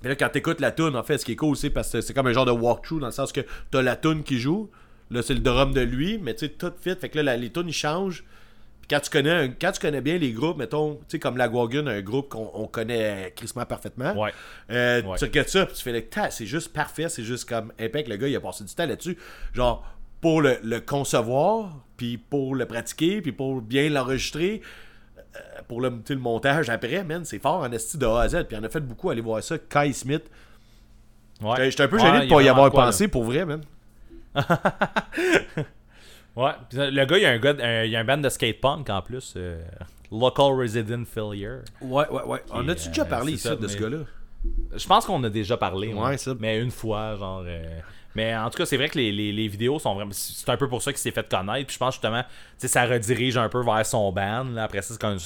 Puis 0.00 0.08
là, 0.10 0.16
quand 0.16 0.28
t'écoutes 0.28 0.60
la 0.60 0.70
tune, 0.70 0.94
en 0.96 1.02
fait, 1.02 1.18
ce 1.18 1.24
qui 1.24 1.32
est 1.32 1.36
cool, 1.36 1.56
c'est 1.56 1.70
parce 1.70 1.90
que 1.90 2.00
c'est 2.00 2.12
comme 2.14 2.26
un 2.26 2.32
genre 2.32 2.44
de 2.44 2.50
walkthrough, 2.52 3.00
dans 3.00 3.06
le 3.06 3.12
sens 3.12 3.32
que 3.32 3.40
t'as 3.70 3.80
la 3.82 3.96
tune 3.96 4.22
qui 4.22 4.38
joue, 4.38 4.70
là, 5.10 5.22
c'est 5.22 5.34
le 5.34 5.40
drum 5.40 5.72
de 5.72 5.80
lui, 5.80 6.18
mais 6.18 6.34
tu 6.34 6.46
sais, 6.46 6.52
tout 6.52 6.72
fit, 6.80 6.94
fait 6.94 7.08
que 7.08 7.16
là, 7.18 7.22
la- 7.22 7.36
les 7.36 7.50
tunes, 7.50 7.68
ils 7.68 7.72
changent. 7.72 8.24
Quand 8.90 9.00
tu 9.00 9.10
connais, 9.10 9.30
un- 9.30 9.48
quand 9.48 9.72
tu 9.72 9.80
connais 9.80 10.00
bien 10.00 10.18
les 10.18 10.32
groupes, 10.32 10.58
mettons, 10.58 10.96
tu 10.96 11.02
sais, 11.08 11.18
comme 11.18 11.36
la 11.36 11.48
Wagon, 11.48 11.86
un 11.86 12.00
groupe 12.02 12.28
qu'on 12.28 12.50
on 12.54 12.66
connaît 12.66 13.32
crissement 13.34 13.64
parfaitement. 13.64 14.12
Ouais. 14.20 14.32
Euh, 14.70 15.02
Ouais. 15.02 15.16
Tu 15.18 15.24
regardes 15.24 15.48
ça, 15.48 15.66
puis 15.66 15.74
tu 15.76 15.82
fais 15.82 15.92
le 15.92 16.02
c'est 16.30 16.46
juste 16.46 16.72
parfait, 16.72 17.08
c'est 17.08 17.24
juste 17.24 17.48
comme 17.48 17.72
impec. 17.80 18.08
Le 18.08 18.16
gars, 18.16 18.28
il 18.28 18.36
a 18.36 18.40
passé 18.40 18.64
du 18.64 18.74
temps 18.74 18.86
là-dessus. 18.86 19.16
Genre, 19.52 19.84
pour 20.20 20.40
le, 20.42 20.58
le 20.62 20.80
concevoir, 20.80 21.72
puis 21.96 22.18
pour 22.18 22.54
le 22.54 22.66
pratiquer, 22.66 23.20
puis 23.22 23.32
pour 23.32 23.60
bien 23.60 23.88
l'enregistrer, 23.90 24.62
euh, 25.36 25.38
pour 25.68 25.80
le, 25.80 25.90
montage 26.16 26.68
après, 26.70 27.04
man, 27.04 27.24
c'est 27.24 27.38
fort 27.38 27.60
en 27.62 27.72
esti 27.72 27.98
de 27.98 28.06
A 28.06 28.20
à 28.22 28.28
Z. 28.28 28.44
Puis 28.48 28.56
on 28.60 28.64
a 28.64 28.68
fait 28.68 28.80
beaucoup 28.80 29.10
aller 29.10 29.20
voir 29.20 29.42
ça. 29.42 29.56
Kai 29.58 29.92
Smith. 29.92 30.24
Ouais. 31.42 31.70
J'étais 31.70 31.82
un 31.82 31.88
peu 31.88 31.98
gêné 31.98 32.20
de 32.20 32.24
y 32.26 32.28
pas 32.28 32.42
y 32.42 32.48
avoir 32.48 32.70
quoi, 32.70 32.80
là. 32.82 32.86
pensé, 32.88 33.08
pour 33.08 33.24
vrai, 33.24 33.44
man. 33.44 33.62
Ouais. 36.36 36.50
Puis 36.68 36.78
le 36.78 37.04
gars, 37.04 37.16
il 37.16 37.22
y 37.22 37.26
a 37.26 37.30
un, 37.30 37.38
gars, 37.38 37.54
un- 37.60 37.84
il 37.84 37.90
y 37.90 37.96
a 37.96 38.00
un 38.00 38.04
band 38.04 38.18
de 38.18 38.28
skate 38.28 38.60
punk 38.60 38.90
en 38.90 39.02
plus. 39.02 39.34
euh, 39.36 39.62
Local 40.12 40.52
Resident 40.58 41.04
Failure. 41.04 41.60
Ouais, 41.80 42.08
ouais, 42.08 42.22
ouais. 42.24 42.42
On 42.52 42.68
a-tu 42.68 42.86
euh, 42.86 42.90
déjà 42.90 43.04
parlé 43.04 43.32
ici 43.32 43.42
ça, 43.48 43.56
de 43.56 43.66
ce 43.68 43.76
gars-là? 43.78 43.98
Je 44.76 44.86
pense 44.86 45.06
qu'on 45.06 45.22
a 45.24 45.30
déjà 45.30 45.56
parlé. 45.56 45.92
Ouais, 45.94 46.18
ça. 46.18 46.32
Mais 46.38 46.60
une 46.60 46.70
fois, 46.70 47.16
genre. 47.16 47.42
euh, 47.46 47.78
Mais 48.14 48.36
en 48.36 48.48
tout 48.50 48.58
cas, 48.58 48.66
c'est 48.66 48.76
vrai 48.76 48.88
que 48.88 48.98
les, 48.98 49.10
les- 49.10 49.32
les 49.32 49.48
vidéos 49.48 49.78
sont 49.78 49.94
vraiment. 49.94 50.10
C'est 50.12 50.48
un 50.50 50.56
peu 50.56 50.68
pour 50.68 50.82
ça 50.82 50.92
qu'il 50.92 51.00
s'est 51.00 51.10
fait 51.10 51.28
connaître. 51.28 51.66
Puis 51.66 51.74
je 51.74 51.78
pense 51.78 51.94
justement, 51.94 52.22
tu 52.22 52.28
sais, 52.58 52.68
ça 52.68 52.84
redirige 52.84 53.36
un 53.36 53.48
peu 53.48 53.62
vers 53.64 53.84
son 53.86 54.12
band. 54.12 54.44
là. 54.52 54.64
Après 54.64 54.82
ça, 54.82 54.94
c'est 54.94 55.04
un, 55.04 55.16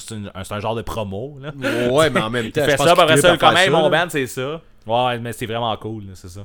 un 0.49 0.59
genre 0.59 0.75
de 0.75 0.81
promo. 0.81 1.37
Là. 1.41 1.51
Ouais, 1.91 2.09
mais 2.09 2.21
en 2.21 2.29
même 2.29 2.45
Il 2.47 2.51
temps, 2.51 2.63
fait 2.65 2.71
je 2.71 2.75
pense 2.77 2.85
ça, 2.87 2.93
après 2.93 3.17
ça, 3.17 3.33
hey, 3.33 3.65
ça, 3.65 3.71
mon 3.71 3.89
band, 3.89 4.05
c'est 4.09 4.25
ça. 4.27 4.61
Ouais, 4.87 5.19
mais 5.19 5.33
c'est 5.33 5.45
vraiment 5.45 5.75
cool, 5.77 6.05
là, 6.05 6.11
c'est 6.15 6.29
ça. 6.29 6.41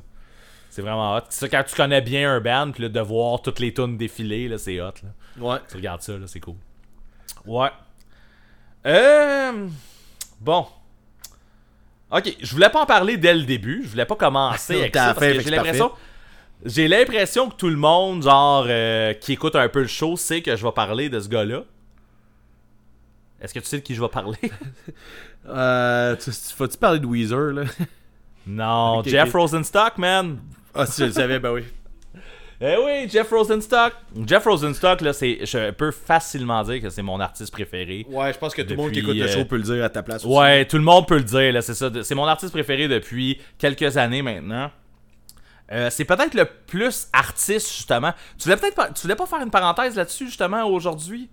C'est 0.75 0.81
vraiment 0.81 1.15
hot. 1.15 1.21
Ça, 1.29 1.47
quand 1.47 1.63
tu 1.65 1.73
connais 1.73 2.01
bien 2.01 2.29
un 2.29 2.41
band, 2.41 2.71
puis 2.73 2.83
là, 2.83 2.89
de 2.89 2.99
voir 2.99 3.41
toutes 3.41 3.61
les 3.61 3.73
tunes 3.73 3.95
défiler, 3.97 4.49
là, 4.49 4.57
c'est 4.57 4.81
hot. 4.81 4.91
Là. 5.03 5.09
Ouais. 5.41 5.57
Tu 5.69 5.77
regardes 5.77 6.01
ça, 6.01 6.17
là, 6.17 6.27
c'est 6.27 6.41
cool. 6.41 6.55
Ouais. 7.45 7.69
Euh... 8.85 9.69
Bon. 10.41 10.67
Ok, 12.11 12.35
je 12.41 12.51
voulais 12.51 12.67
pas 12.67 12.81
en 12.81 12.85
parler 12.85 13.15
dès 13.15 13.33
le 13.33 13.43
début. 13.43 13.83
Je 13.85 13.87
voulais 13.87 14.05
pas 14.05 14.17
commencer 14.17 14.75
avec 14.81 14.93
ça. 14.93 15.13
Parce 15.13 15.25
que 15.25 15.39
j'ai 15.39 15.49
l'impression... 15.49 15.91
J'ai 16.65 16.87
l'impression 16.89 17.49
que 17.49 17.55
tout 17.55 17.69
le 17.69 17.77
monde, 17.77 18.23
genre, 18.23 18.65
euh, 18.67 19.13
qui 19.13 19.31
écoute 19.31 19.55
un 19.55 19.69
peu 19.69 19.79
le 19.79 19.87
show, 19.87 20.17
sait 20.17 20.41
que 20.41 20.57
je 20.57 20.65
vais 20.65 20.73
parler 20.73 21.07
de 21.07 21.21
ce 21.21 21.29
gars-là. 21.29 21.63
Est-ce 23.39 23.53
que 23.53 23.59
tu 23.59 23.65
sais 23.67 23.77
de 23.77 23.81
qui 23.81 23.95
je 23.95 24.01
vais 24.01 24.09
parler? 24.09 24.39
Euh, 25.47 26.15
tu, 26.15 26.31
tu- 26.31 26.55
faut-tu 26.55 26.75
parler 26.75 26.99
de 26.99 27.05
Weezer, 27.05 27.53
là? 27.53 27.63
non, 28.47 29.03
Jeff. 29.05 29.31
Rosenstock, 29.31 29.99
man. 29.99 30.39
Ah, 30.75 30.85
si 30.85 31.01
je 31.01 31.05
le 31.07 31.11
savais, 31.11 31.39
ben 31.39 31.51
oui. 31.51 31.63
Eh 32.61 32.75
oui, 32.77 33.09
Jeff 33.09 33.29
Rosenstock. 33.29 33.93
Jeff 34.25 34.43
Rosenstock, 34.45 35.01
là, 35.01 35.11
c'est, 35.11 35.45
je 35.45 35.71
peux 35.71 35.91
facilement 35.91 36.63
dire 36.63 36.81
que 36.81 36.89
c'est 36.89 37.01
mon 37.01 37.19
artiste 37.19 37.51
préféré. 37.51 38.05
Ouais, 38.09 38.31
je 38.31 38.37
pense 38.37 38.53
que 38.53 38.61
tout 38.61 38.71
le 38.71 38.75
monde 38.77 38.91
qui 38.91 38.99
écoute 38.99 39.15
le 39.15 39.23
euh, 39.23 39.27
show 39.27 39.45
peut 39.45 39.57
le 39.57 39.63
dire 39.63 39.83
à 39.83 39.89
ta 39.89 40.03
place 40.03 40.23
aussi. 40.23 40.33
Ouais, 40.33 40.65
tout 40.65 40.77
le 40.77 40.83
monde 40.83 41.05
peut 41.07 41.17
le 41.17 41.23
dire, 41.23 41.51
là, 41.51 41.61
c'est 41.61 41.73
ça. 41.73 41.89
C'est 42.03 42.15
mon 42.15 42.25
artiste 42.25 42.53
préféré 42.53 42.87
depuis 42.87 43.39
quelques 43.57 43.97
années 43.97 44.21
maintenant. 44.21 44.71
Euh, 45.71 45.89
c'est 45.89 46.05
peut-être 46.05 46.33
le 46.33 46.45
plus 46.67 47.07
artiste, 47.11 47.75
justement. 47.75 48.13
Tu 48.37 48.45
voulais 48.45 48.57
peut-être 48.57 48.75
pas, 48.75 48.89
tu 48.89 49.01
voulais 49.01 49.15
pas 49.15 49.25
faire 49.25 49.41
une 49.41 49.51
parenthèse 49.51 49.95
là-dessus, 49.95 50.27
justement, 50.27 50.63
aujourd'hui? 50.65 51.29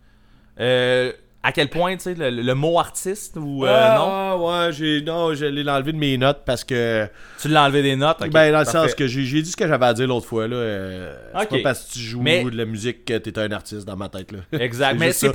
Euh, 0.59 1.13
à 1.45 1.51
quel 1.53 1.69
point, 1.69 1.97
tu 1.97 2.03
sais, 2.05 2.15
le, 2.15 2.31
le 2.31 2.55
mot 2.55 2.79
artiste 2.79 3.37
ou 3.37 3.65
euh, 3.65 3.69
Ah, 3.69 3.97
non? 3.99 4.05
ah, 4.09 4.37
ouais, 4.67 4.73
j'ai 4.73 5.03
non, 5.03 5.35
je 5.35 5.45
l'ai 5.47 5.69
enlevé 5.69 5.93
de 5.93 5.99
mes 5.99 6.17
notes 6.17 6.43
parce 6.47 6.63
que 6.63 7.09
Tu 7.41 7.49
l'as 7.49 7.65
enlevé 7.65 7.83
des 7.83 7.97
notes? 7.97 8.19
ok, 8.23 8.31
ben 8.31 8.53
dans 8.53 8.61
le 8.61 8.65
sens 8.65 8.95
que 8.95 9.07
j'ai 9.09 9.43
dit 9.43 9.51
ce 9.51 9.57
que 9.57 9.67
j'avais 9.67 9.87
à 9.87 9.93
dire 9.95 10.07
l'autre 10.07 10.27
fois 10.27 10.47
là, 10.47 10.55
euh, 10.57 11.17
c'est 11.41 11.49
pas 11.49 11.57
parce 11.65 11.85
que 11.87 11.93
tu 11.95 11.99
joues 11.99 12.23
Mais- 12.23 12.45
de 12.45 12.57
la 12.57 12.65
musique 12.65 13.05
que 13.05 13.19
t'es 13.19 13.37
un 13.39 13.51
artiste 13.51 13.85
dans 13.87 13.97
ma 13.97 14.09
tête 14.09 14.31
là. 14.33 14.39
Exact. 14.61 14.97
Mais 14.99 15.13
c'est 15.13 15.31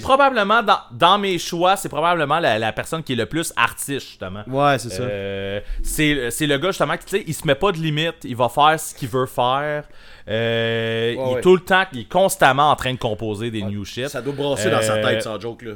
probablement, 0.00 0.62
dans, 0.62 0.78
dans 0.92 1.18
mes 1.18 1.38
choix, 1.38 1.76
c'est 1.76 1.88
probablement 1.88 2.38
la, 2.38 2.58
la 2.58 2.72
personne 2.72 3.02
qui 3.02 3.12
est 3.12 3.16
le 3.16 3.26
plus 3.26 3.52
artiste, 3.56 4.06
justement. 4.08 4.42
Ouais, 4.46 4.78
c'est 4.78 4.90
ça. 4.90 5.02
Euh, 5.02 5.60
c'est 5.82 6.30
c'est 6.30 6.46
le 6.46 6.56
gars 6.58 6.68
justement 6.70 6.96
qui 6.96 7.04
tu 7.04 7.16
sais 7.18 7.24
il 7.26 7.34
se 7.34 7.46
met 7.46 7.54
pas 7.54 7.72
de 7.72 7.78
limite 7.78 8.16
il 8.24 8.36
va 8.36 8.48
faire 8.48 8.78
ce 8.80 8.94
qu'il 8.94 9.08
veut 9.08 9.26
faire 9.26 9.84
Euh, 10.28 11.14
il 11.16 11.20
est 11.20 11.34
ouais. 11.34 11.40
tout 11.40 11.54
le 11.54 11.60
temps 11.60 11.84
il 11.92 12.00
est 12.00 12.08
constamment 12.08 12.70
en 12.70 12.76
train 12.76 12.92
de 12.92 12.98
composer 12.98 13.50
des 13.50 13.62
new 13.62 13.84
shit 13.84 14.08
Ça 14.08 14.22
doit 14.22 14.32
brasser 14.32 14.70
dans 14.70 14.82
sa 14.82 14.98
tête 14.98 15.22
sans 15.22 15.40
joke 15.40 15.62
là. 15.62 15.72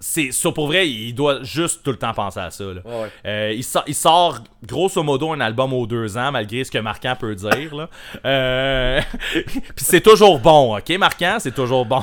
c'est 0.00 0.32
ça 0.32 0.50
pour 0.50 0.66
vrai 0.66 0.88
il 0.88 1.12
doit 1.14 1.42
juste 1.44 1.82
tout 1.84 1.90
le 1.92 1.96
temps 1.96 2.12
penser 2.12 2.40
à 2.40 2.50
ça 2.50 2.64
là. 2.64 2.80
Ouais, 2.84 3.02
ouais. 3.02 3.08
Euh, 3.24 3.52
il, 3.54 3.62
sort, 3.62 3.84
il 3.86 3.94
sort 3.94 4.38
grosso 4.66 5.02
modo 5.02 5.32
un 5.32 5.40
album 5.40 5.72
aux 5.72 5.86
deux 5.86 6.16
ans 6.18 6.32
malgré 6.32 6.64
ce 6.64 6.70
que 6.70 6.78
Marquant 6.78 7.14
peut 7.18 7.34
dire 7.34 7.74
là. 7.74 7.88
Euh, 8.26 9.00
puis 9.32 9.62
c'est 9.76 10.00
toujours 10.00 10.40
bon 10.40 10.76
ok 10.76 10.90
Marquant? 10.98 11.36
C'est 11.38 11.54
toujours 11.54 11.86
bon 11.86 12.02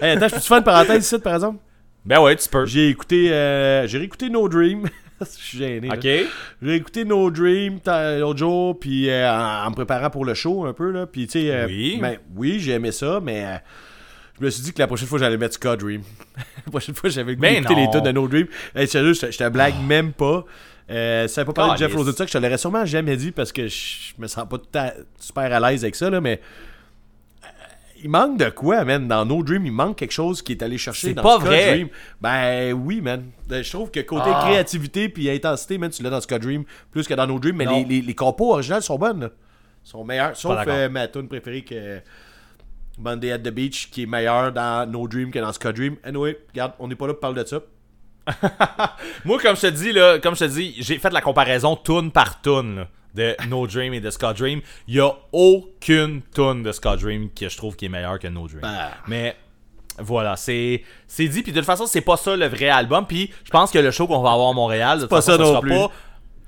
Hey, 0.00 0.16
attends, 0.16 0.28
je 0.28 0.34
peux 0.34 0.40
te 0.40 0.46
faire 0.46 0.58
une 0.58 0.64
parenthèse 0.64 1.04
ici 1.04 1.18
par 1.18 1.34
exemple? 1.34 1.58
Ben 2.04 2.20
ouais 2.20 2.36
tu 2.36 2.48
peux 2.48 2.64
J'ai 2.64 2.88
écouté 2.88 3.30
euh, 3.32 3.86
j'ai 3.86 3.98
réécouté 3.98 4.30
No 4.30 4.48
Dream. 4.48 4.88
Je 5.38 5.44
suis 5.44 5.58
gêné. 5.58 5.88
ok 5.92 6.06
J'ai 6.62 6.74
écouté 6.74 7.04
No 7.04 7.30
Dream 7.30 7.80
l'autre 7.86 8.38
jour, 8.38 8.78
puis 8.78 9.08
euh, 9.10 9.30
en, 9.30 9.66
en 9.66 9.70
me 9.70 9.74
préparant 9.74 10.10
pour 10.10 10.24
le 10.24 10.34
show 10.34 10.64
un 10.66 10.72
peu, 10.72 10.90
là. 10.90 11.06
Puis, 11.06 11.26
tu 11.26 11.40
sais, 11.40 11.50
euh, 11.50 11.66
Oui. 11.66 11.98
ben, 12.00 12.18
oui, 12.36 12.58
j'ai 12.60 12.72
aimé 12.72 12.92
ça, 12.92 13.20
mais 13.22 13.44
euh, 13.44 13.56
je 14.38 14.44
me 14.44 14.50
suis 14.50 14.62
dit 14.62 14.72
que 14.72 14.78
la 14.78 14.86
prochaine 14.86 15.08
fois, 15.08 15.18
j'allais 15.18 15.36
mettre 15.36 15.54
Ska 15.54 15.76
Dream. 15.76 16.02
la 16.66 16.70
prochaine 16.70 16.94
fois, 16.94 17.10
j'avais 17.10 17.32
écouté 17.32 17.60
non. 17.60 17.76
les 17.76 17.90
tunes 17.90 18.02
de 18.02 18.12
No 18.12 18.28
Dream. 18.28 18.46
Sérieux, 18.86 19.12
je 19.14 19.20
te- 19.26 19.30
je 19.32 19.38
te 19.38 19.48
blague 19.48 19.74
même 19.86 20.12
pas. 20.12 20.44
Euh, 20.90 21.28
ça 21.28 21.44
pas 21.44 21.52
parlé 21.52 21.74
de 21.74 21.78
Jeff. 21.78 21.94
Rosenstock, 21.94 22.28
je 22.28 22.32
te 22.32 22.38
l'aurais 22.38 22.56
sûrement 22.56 22.86
jamais 22.86 23.16
dit 23.16 23.30
parce 23.30 23.52
que 23.52 23.66
je, 23.68 23.74
je 24.16 24.22
me 24.22 24.26
sens 24.26 24.48
pas 24.48 24.56
tout 24.58 24.78
à- 24.78 24.94
super 25.18 25.52
à 25.52 25.70
l'aise 25.70 25.84
avec 25.84 25.94
ça, 25.96 26.08
là, 26.10 26.20
mais. 26.20 26.40
Il 28.02 28.10
manque 28.10 28.38
de 28.38 28.48
quoi, 28.50 28.84
man? 28.84 29.08
Dans 29.08 29.24
No 29.24 29.42
Dream, 29.42 29.66
il 29.66 29.72
manque 29.72 29.96
quelque 29.98 30.12
chose 30.12 30.40
qui 30.42 30.52
est 30.52 30.62
allé 30.62 30.78
chercher 30.78 31.08
C'est 31.08 31.14
dans 31.14 31.22
pas 31.22 31.38
vrai. 31.38 31.72
Dream. 31.74 31.88
Ben 32.20 32.72
oui, 32.72 33.00
man. 33.00 33.24
Euh, 33.50 33.62
Je 33.62 33.70
trouve 33.72 33.90
que 33.90 34.00
côté 34.00 34.30
Ah. 34.32 34.44
créativité 34.46 35.08
puis 35.08 35.28
intensité, 35.30 35.78
man, 35.78 35.90
tu 35.90 36.02
l'as 36.02 36.10
dans 36.10 36.20
Ska 36.20 36.38
Dream 36.38 36.64
plus 36.90 37.06
que 37.08 37.14
dans 37.14 37.26
No 37.26 37.38
Dream, 37.38 37.56
mais 37.56 37.66
les, 37.66 37.84
les, 37.84 38.00
les 38.02 38.14
compos 38.14 38.52
originales 38.52 38.82
sont 38.82 38.98
bonnes. 38.98 39.20
là. 39.22 39.30
sont 39.82 40.04
meilleures. 40.04 40.36
Sauf 40.36 40.58
euh, 40.66 40.88
ma 40.88 41.08
tune 41.08 41.28
préférée 41.28 41.62
que 41.62 42.00
Monday 42.98 43.32
at 43.32 43.38
the 43.38 43.48
Beach, 43.50 43.90
qui 43.90 44.02
est 44.02 44.06
meilleure 44.06 44.52
dans 44.52 44.88
No 44.90 45.08
Dream 45.08 45.30
que 45.30 45.38
dans 45.38 45.52
Ska 45.52 45.72
Dream. 45.72 45.96
Anyway, 46.04 46.38
regarde, 46.52 46.72
on 46.78 46.88
n'est 46.88 46.94
pas 46.96 47.06
là 47.06 47.14
pour 47.14 47.20
parler 47.20 47.42
de 47.42 47.48
ça. 47.48 47.60
Moi, 49.24 49.38
comme 49.40 49.56
je 49.56 49.62
te 49.62 49.66
dis, 49.68 49.92
là, 49.92 50.18
comme 50.18 50.34
je 50.34 50.44
te 50.44 50.50
dis, 50.50 50.74
j'ai 50.78 50.98
fait 50.98 51.10
la 51.12 51.20
comparaison 51.20 51.76
tune 51.76 52.10
par 52.12 52.40
tune 52.42 52.86
de 53.14 53.34
No 53.48 53.66
Dream 53.66 53.94
et 53.94 54.00
de 54.00 54.10
Scott 54.10 54.36
Dream. 54.38 54.60
Il 54.86 54.94
y 54.96 55.00
a 55.00 55.10
aucune 55.32 56.22
tune 56.34 56.62
de 56.62 56.72
Scott 56.72 57.00
Dream 57.00 57.28
que 57.30 57.48
je 57.48 57.56
trouve 57.56 57.76
qui 57.76 57.86
est 57.86 57.88
meilleure 57.88 58.18
que 58.18 58.28
No 58.28 58.46
Dream. 58.46 58.60
Ah. 58.64 58.90
Mais 59.08 59.36
voilà, 59.98 60.36
c'est 60.36 60.82
c'est 61.06 61.26
dit. 61.28 61.42
Puis 61.42 61.52
de 61.52 61.58
toute 61.58 61.66
façon, 61.66 61.86
c'est 61.86 62.00
pas 62.00 62.16
ça 62.16 62.36
le 62.36 62.46
vrai 62.46 62.68
album. 62.68 63.06
Puis 63.06 63.30
je 63.44 63.50
pense 63.50 63.70
que 63.70 63.78
le 63.78 63.90
show 63.90 64.06
qu'on 64.06 64.20
va 64.22 64.32
avoir 64.32 64.50
à 64.50 64.52
Montréal, 64.52 64.98
de 64.98 65.02
toute 65.02 65.10
pas 65.10 65.16
façon, 65.16 65.32
ça 65.32 65.38
non 65.38 65.46
sera 65.48 65.60
plus. 65.60 65.70
pas. 65.70 65.90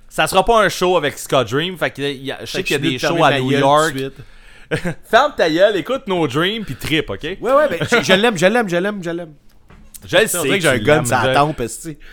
Ça 0.09 0.27
sera 0.27 0.45
pas 0.45 0.65
un 0.65 0.69
show 0.69 0.97
avec 0.97 1.19
Scott 1.19 1.49
Dream. 1.51 1.77
Fait 1.77 1.91
que 1.91 2.03
il 2.03 2.25
y 2.25 2.33
a- 2.33 2.41
je 2.45 2.47
sais 2.47 2.63
qu'il 2.65 2.75
y 2.75 2.87
a 2.89 2.91
des 2.91 2.99
shows 2.99 3.23
à 3.25 3.39
New 3.39 3.51
York. 3.53 3.95
Ferme 5.05 5.33
ta 5.37 5.51
gueule, 5.51 5.77
écoute 5.77 6.03
No 6.07 6.29
Dream, 6.29 6.65
puis 6.65 6.77
trip, 6.77 7.11
ok? 7.11 7.23
Ouais, 7.23 7.39
ouais, 7.41 7.79
je, 7.91 8.03
je 8.03 8.13
l'aime, 8.13 8.37
je 8.39 8.47
l'aime, 8.47 8.69
je 8.69 8.77
l'aime, 8.77 9.03
je 9.03 9.11
l'aime. 9.11 9.35
Je 10.07 10.17
le 10.17 10.23
On 10.25 10.27
sais. 10.29 10.43
dirait 10.43 10.59
que 10.59 10.63
j'ai 10.63 10.69
un 10.71 10.79
gun 10.79 11.05
sur 11.05 11.17
la 11.17 11.35
tempe. 11.35 11.61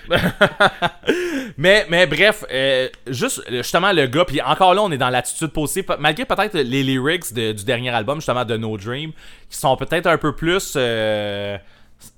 Mais, 1.57 1.87
mais 1.89 2.05
bref, 2.05 2.43
euh, 2.51 2.87
juste 3.07 3.41
justement 3.49 3.91
le 3.91 4.05
gars, 4.05 4.25
puis 4.25 4.41
encore 4.41 4.73
là, 4.75 4.81
on 4.83 4.91
est 4.91 4.97
dans 4.97 5.09
l'attitude 5.09 5.47
positive, 5.47 5.85
pe- 5.85 5.95
malgré 5.97 6.23
peut-être 6.25 6.53
les 6.53 6.83
lyrics 6.83 7.33
de- 7.33 7.51
du 7.51 7.63
dernier 7.63 7.89
album, 7.89 8.17
justement 8.19 8.45
de 8.45 8.57
No 8.57 8.77
Dream, 8.77 9.11
qui 9.49 9.57
sont 9.57 9.75
peut-être 9.75 10.05
un 10.07 10.17
peu 10.17 10.35
plus. 10.35 10.73
euh, 10.75 11.57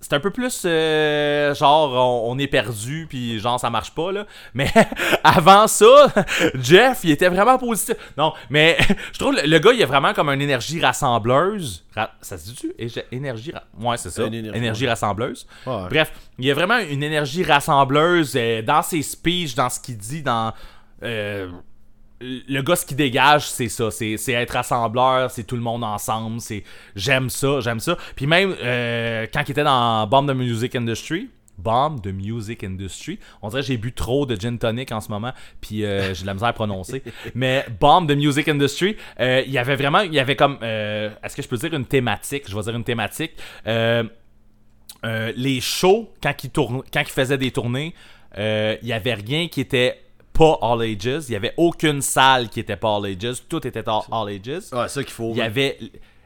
c'est 0.01 0.13
un 0.13 0.19
peu 0.19 0.31
plus 0.31 0.63
euh, 0.65 1.53
genre 1.55 1.91
on, 1.93 2.31
on 2.31 2.37
est 2.39 2.47
perdu 2.47 3.05
puis 3.09 3.39
genre 3.39 3.59
ça 3.59 3.69
marche 3.69 3.91
pas 3.95 4.11
là. 4.11 4.25
Mais 4.53 4.69
avant 5.23 5.67
ça 5.67 5.85
Jeff 6.55 6.99
il 7.03 7.11
était 7.11 7.29
vraiment 7.29 7.57
positif. 7.57 7.95
Non 8.17 8.33
mais 8.49 8.77
je 9.13 9.19
trouve 9.19 9.35
le, 9.35 9.43
le 9.47 9.59
gars 9.59 9.71
il 9.73 9.81
a 9.81 9.85
vraiment 9.85 10.13
comme 10.13 10.29
une 10.29 10.41
énergie 10.41 10.81
rassembleuse. 10.81 11.85
Ra- 11.95 12.11
ça 12.21 12.37
se 12.37 12.45
dit-tu? 12.49 12.73
Ége- 12.79 13.03
énergie 13.11 13.51
ra- 13.51 13.63
ouais 13.79 13.97
c'est 13.97 14.09
ça. 14.09 14.23
Une 14.25 14.33
énergie, 14.33 14.57
énergie 14.57 14.87
rassembleuse. 14.87 15.47
Ouais. 15.65 15.87
Bref, 15.89 16.11
il 16.37 16.45
y 16.45 16.51
a 16.51 16.53
vraiment 16.53 16.77
une 16.79 17.03
énergie 17.03 17.43
rassembleuse 17.43 18.33
euh, 18.35 18.61
dans 18.61 18.81
ses 18.81 19.01
speeches, 19.01 19.55
dans 19.55 19.69
ce 19.69 19.79
qu'il 19.79 19.97
dit, 19.97 20.21
dans. 20.23 20.53
euh, 21.03 21.49
le 22.21 22.61
gars, 22.61 22.75
ce 22.75 22.85
qui 22.85 22.95
dégage, 22.95 23.49
c'est 23.49 23.69
ça. 23.69 23.91
C'est 23.91 24.17
c'est 24.17 24.33
être 24.33 24.51
rassembleur, 24.51 25.31
c'est 25.31 25.43
tout 25.43 25.55
le 25.55 25.61
monde 25.61 25.83
ensemble. 25.83 26.41
C'est 26.41 26.63
J'aime 26.95 27.29
ça, 27.29 27.59
j'aime 27.61 27.79
ça. 27.79 27.97
Puis 28.15 28.27
même, 28.27 28.55
euh, 28.61 29.25
quand 29.33 29.43
il 29.47 29.51
était 29.51 29.63
dans 29.63 30.05
Bomb 30.07 30.27
the 30.27 30.35
Music 30.35 30.75
Industry, 30.75 31.29
Bomb 31.59 32.01
the 32.01 32.07
Music 32.07 32.63
Industry, 32.63 33.19
on 33.41 33.49
dirait 33.49 33.61
que 33.61 33.67
j'ai 33.67 33.77
bu 33.77 33.91
trop 33.91 34.25
de 34.25 34.35
gin 34.35 34.57
tonic 34.57 34.91
en 34.91 35.01
ce 35.01 35.09
moment, 35.09 35.33
puis 35.61 35.83
euh, 35.83 36.13
j'ai 36.13 36.21
de 36.21 36.27
la 36.27 36.33
misère 36.33 36.49
à 36.49 36.53
prononcer. 36.53 37.03
Mais 37.35 37.65
Bomb 37.79 38.07
the 38.07 38.15
Music 38.15 38.47
Industry, 38.47 38.95
euh, 39.19 39.43
il 39.45 39.51
y 39.51 39.57
avait 39.57 39.75
vraiment, 39.75 39.99
il 39.99 40.13
y 40.13 40.19
avait 40.19 40.35
comme, 40.35 40.57
euh, 40.61 41.09
est-ce 41.23 41.35
que 41.35 41.41
je 41.41 41.47
peux 41.47 41.57
dire 41.57 41.73
une 41.73 41.85
thématique? 41.85 42.43
Je 42.49 42.55
vais 42.55 42.61
dire 42.61 42.75
une 42.75 42.83
thématique. 42.83 43.31
Les 43.65 45.61
shows, 45.61 46.11
quand 46.21 46.43
ils, 46.43 46.51
quand 46.51 47.01
ils 47.01 47.05
faisaient 47.05 47.37
des 47.37 47.51
tournées, 47.51 47.93
il 48.37 48.87
y 48.87 48.93
avait 48.93 49.13
rien 49.13 49.47
qui 49.47 49.61
était 49.61 49.99
pas 50.39 50.57
All 50.61 50.81
Ages. 50.81 51.25
Il 51.27 51.33
y 51.33 51.35
avait 51.35 51.53
aucune 51.57 52.01
salle 52.01 52.47
qui 52.47 52.61
était 52.61 52.77
pas 52.77 52.95
All 52.95 53.05
Ages. 53.05 53.43
Tout 53.49 53.67
était 53.67 53.87
all, 53.87 54.01
all 54.09 54.29
Ages. 54.29 54.71
Ouais, 54.71 54.87
ça 54.87 55.03
qu'il 55.03 55.11
faut. 55.11 55.31
Il 55.31 55.37
y 55.37 55.41
avait... 55.41 55.77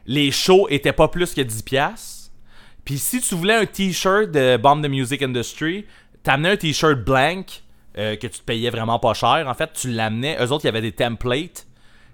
Les 0.06 0.30
shows 0.30 0.68
étaient 0.70 0.92
pas 0.92 1.08
plus 1.08 1.34
que 1.34 1.40
10$. 1.40 1.64
piastres. 1.64 2.30
Puis 2.84 2.98
si 2.98 3.20
tu 3.20 3.34
voulais 3.34 3.54
un 3.54 3.66
t-shirt 3.66 4.30
de 4.30 4.56
Bomb 4.56 4.82
the 4.82 4.88
Music 4.88 5.22
Industry, 5.22 5.86
t'amenais 6.22 6.50
un 6.50 6.56
t-shirt 6.56 6.98
blank 6.98 7.62
euh, 7.98 8.14
que 8.16 8.26
tu 8.26 8.38
te 8.38 8.44
payais 8.44 8.70
vraiment 8.70 8.98
pas 8.98 9.14
cher. 9.14 9.46
En 9.48 9.54
fait, 9.54 9.72
tu 9.72 9.90
l'amenais. 9.90 10.36
Eux 10.40 10.52
autres, 10.52 10.64
il 10.64 10.68
y 10.68 10.68
avait 10.68 10.82
des 10.82 10.92
templates 10.92 11.66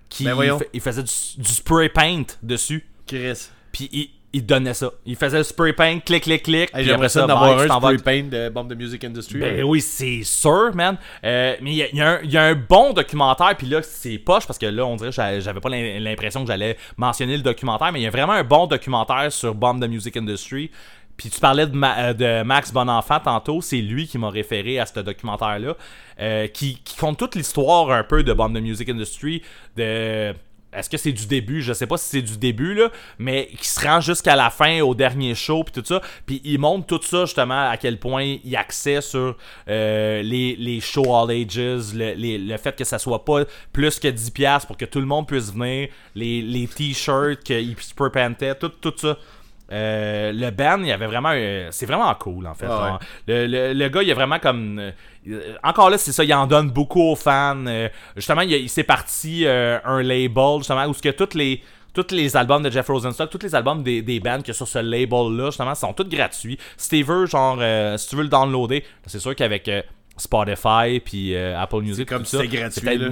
qui 0.08 0.24
Ben 0.24 0.58
ils 0.72 0.80
faisaient 0.80 1.02
du, 1.02 1.42
du 1.42 1.52
spray 1.52 1.88
paint 1.88 2.24
dessus. 2.42 2.86
Chris. 3.06 3.48
Puis 3.72 3.88
ils, 3.92 4.10
ils 4.32 4.44
donnaient 4.46 4.74
ça. 4.74 4.90
Ils 5.06 5.16
faisaient 5.16 5.38
le 5.38 5.44
spray 5.44 5.72
paint, 5.72 5.98
clic, 6.00 6.22
clic, 6.22 6.42
clic. 6.44 6.70
Hey, 6.74 6.84
J'aimerais 6.84 7.08
ça 7.08 7.20
d'avoir 7.26 7.58
un 7.58 7.66
spray 7.98 8.22
paint 8.22 8.28
de 8.28 8.48
Bomb 8.48 8.68
the 8.68 8.76
Music 8.76 9.02
Industry. 9.04 9.38
ben 9.40 9.64
oui, 9.64 9.80
c'est 9.80 10.22
sûr, 10.22 10.70
man. 10.74 10.96
Euh, 11.24 11.56
mais 11.60 11.70
il 11.72 11.76
y, 11.76 11.82
a- 11.82 11.88
il 11.88 11.96
y 11.96 12.00
un- 12.02 12.20
il 12.22 12.30
y 12.32 12.36
a 12.36 12.44
un 12.44 12.54
bon 12.54 12.92
documentaire, 12.92 13.56
puis 13.56 13.66
là, 13.66 13.80
c'est 13.82 14.18
poche, 14.18 14.46
parce 14.46 14.58
que 14.58 14.66
là, 14.66 14.86
on 14.86 14.96
dirait 14.96 15.10
que 15.10 15.16
j'a- 15.16 15.40
j'avais 15.40 15.60
pas 15.60 15.68
l'im- 15.68 15.98
l'impression 16.00 16.42
que 16.42 16.46
j'allais 16.48 16.76
mentionner 16.96 17.36
le 17.36 17.42
documentaire, 17.42 17.90
mais 17.92 18.00
il 18.00 18.04
y 18.04 18.06
a 18.06 18.10
vraiment 18.10 18.34
un 18.34 18.44
bon 18.44 18.66
documentaire 18.66 19.32
sur 19.32 19.54
Bomb 19.54 19.80
the 19.84 19.88
Music 19.88 20.16
Industry. 20.16 20.70
Puis 21.16 21.28
tu 21.28 21.38
parlais 21.38 21.66
de, 21.66 21.76
Ma- 21.76 21.98
euh, 21.98 22.12
de 22.14 22.42
Max 22.44 22.72
Bonenfant 22.72 23.20
tantôt, 23.20 23.60
c'est 23.60 23.76
lui 23.82 24.06
qui 24.06 24.16
m'a 24.16 24.30
référé 24.30 24.78
à 24.78 24.86
ce 24.86 25.00
documentaire-là, 25.00 25.74
euh, 26.20 26.46
qui, 26.46 26.80
qui 26.82 26.96
compte 26.96 27.18
toute 27.18 27.34
l'histoire 27.34 27.90
un 27.90 28.04
peu 28.04 28.22
de 28.22 28.32
Bomb 28.32 28.54
the 28.56 28.62
Music 28.62 28.88
Industry, 28.88 29.42
de... 29.76 30.32
Est-ce 30.72 30.88
que 30.88 30.96
c'est 30.96 31.12
du 31.12 31.26
début? 31.26 31.62
Je 31.62 31.72
sais 31.72 31.86
pas 31.86 31.96
si 31.96 32.08
c'est 32.08 32.22
du 32.22 32.38
début, 32.38 32.74
là, 32.74 32.90
mais 33.18 33.48
qui 33.58 33.68
se 33.68 33.80
rend 33.80 34.00
jusqu'à 34.00 34.36
la 34.36 34.50
fin, 34.50 34.80
au 34.82 34.94
dernier 34.94 35.34
show, 35.34 35.64
puis 35.64 35.82
tout 35.82 35.86
ça. 35.86 36.00
Puis 36.26 36.40
il 36.44 36.58
montre 36.58 36.86
tout 36.86 37.02
ça, 37.02 37.24
justement, 37.24 37.68
à 37.68 37.76
quel 37.76 37.98
point 37.98 38.36
il 38.44 38.56
accède 38.56 39.02
sur 39.02 39.36
euh, 39.68 40.22
les, 40.22 40.56
les 40.56 40.80
shows 40.80 41.14
all 41.14 41.30
ages, 41.30 41.92
le, 41.94 42.14
le 42.14 42.56
fait 42.56 42.76
que 42.76 42.84
ça 42.84 42.98
soit 42.98 43.24
pas 43.24 43.44
plus 43.72 43.98
que 43.98 44.08
10$ 44.08 44.30
piastres 44.32 44.66
pour 44.68 44.76
que 44.76 44.84
tout 44.84 45.00
le 45.00 45.06
monde 45.06 45.26
puisse 45.26 45.52
venir, 45.52 45.88
les, 46.14 46.42
les 46.42 46.68
t-shirts 46.68 47.42
qu'il 47.42 47.76
spray 47.80 48.10
paintait, 48.10 48.54
tout, 48.54 48.68
tout 48.68 48.94
ça. 48.96 49.16
Euh, 49.72 50.32
le 50.32 50.50
band, 50.50 50.78
il 50.80 50.86
y 50.88 50.92
avait 50.92 51.06
vraiment. 51.06 51.30
euh, 51.32 51.68
c'est 51.70 51.86
vraiment 51.86 52.12
cool, 52.14 52.46
en 52.46 52.54
fait. 52.54 52.66
Ah 52.68 52.98
ouais. 52.98 53.06
Le, 53.28 53.46
le- 53.46 53.72
le 53.72 53.88
gars, 53.88 54.02
il 54.02 54.10
est 54.10 54.14
vraiment 54.14 54.38
comme. 54.38 54.78
euh, 55.28 55.52
encore 55.62 55.90
là, 55.90 55.98
c'est 55.98 56.12
ça, 56.12 56.24
il 56.24 56.34
en 56.34 56.46
donne 56.46 56.70
beaucoup 56.70 57.02
aux 57.02 57.16
fans. 57.16 57.66
euh, 57.66 57.88
justement, 58.16 58.40
il, 58.40 58.52
il 58.52 58.68
s'est 58.68 58.84
parti 58.84 59.46
un 59.46 60.02
label, 60.02 60.58
justement, 60.58 60.86
où 60.86 60.94
ce 60.94 61.02
que 61.02 61.10
toutes 61.10 61.34
les. 61.34 61.62
Tous 61.92 62.06
les 62.14 62.36
albums 62.36 62.62
de 62.62 62.70
Jeff 62.70 62.86
Rosenstock, 62.86 63.30
tous 63.30 63.42
les 63.42 63.52
albums 63.52 63.82
des, 63.82 64.00
des 64.00 64.20
bands 64.20 64.40
que 64.42 64.52
sur 64.52 64.68
ce 64.68 64.78
label-là, 64.78 65.46
justement, 65.46 65.74
sont 65.74 65.92
tous 65.92 66.04
gratuits. 66.08 66.56
Si 66.76 66.88
tu 66.88 67.02
veux, 67.02 67.26
genre, 67.26 67.58
euh, 67.60 67.96
si 67.96 68.08
tu 68.10 68.14
veux 68.14 68.22
le 68.22 68.28
downloader, 68.28 68.84
c'est 69.06 69.18
sûr 69.18 69.34
qu'avec 69.34 69.66
euh, 69.66 69.82
Spotify 70.16 71.00
puis 71.04 71.34
euh, 71.34 71.58
Apple 71.60 71.80
Music, 71.82 72.08
comme 72.08 72.20
tout 72.22 72.26
si 72.26 72.36
ça, 72.36 72.42
c'était 72.44 72.56
gratuit, 72.58 72.80
c'est 72.84 72.96
là. 73.06 73.10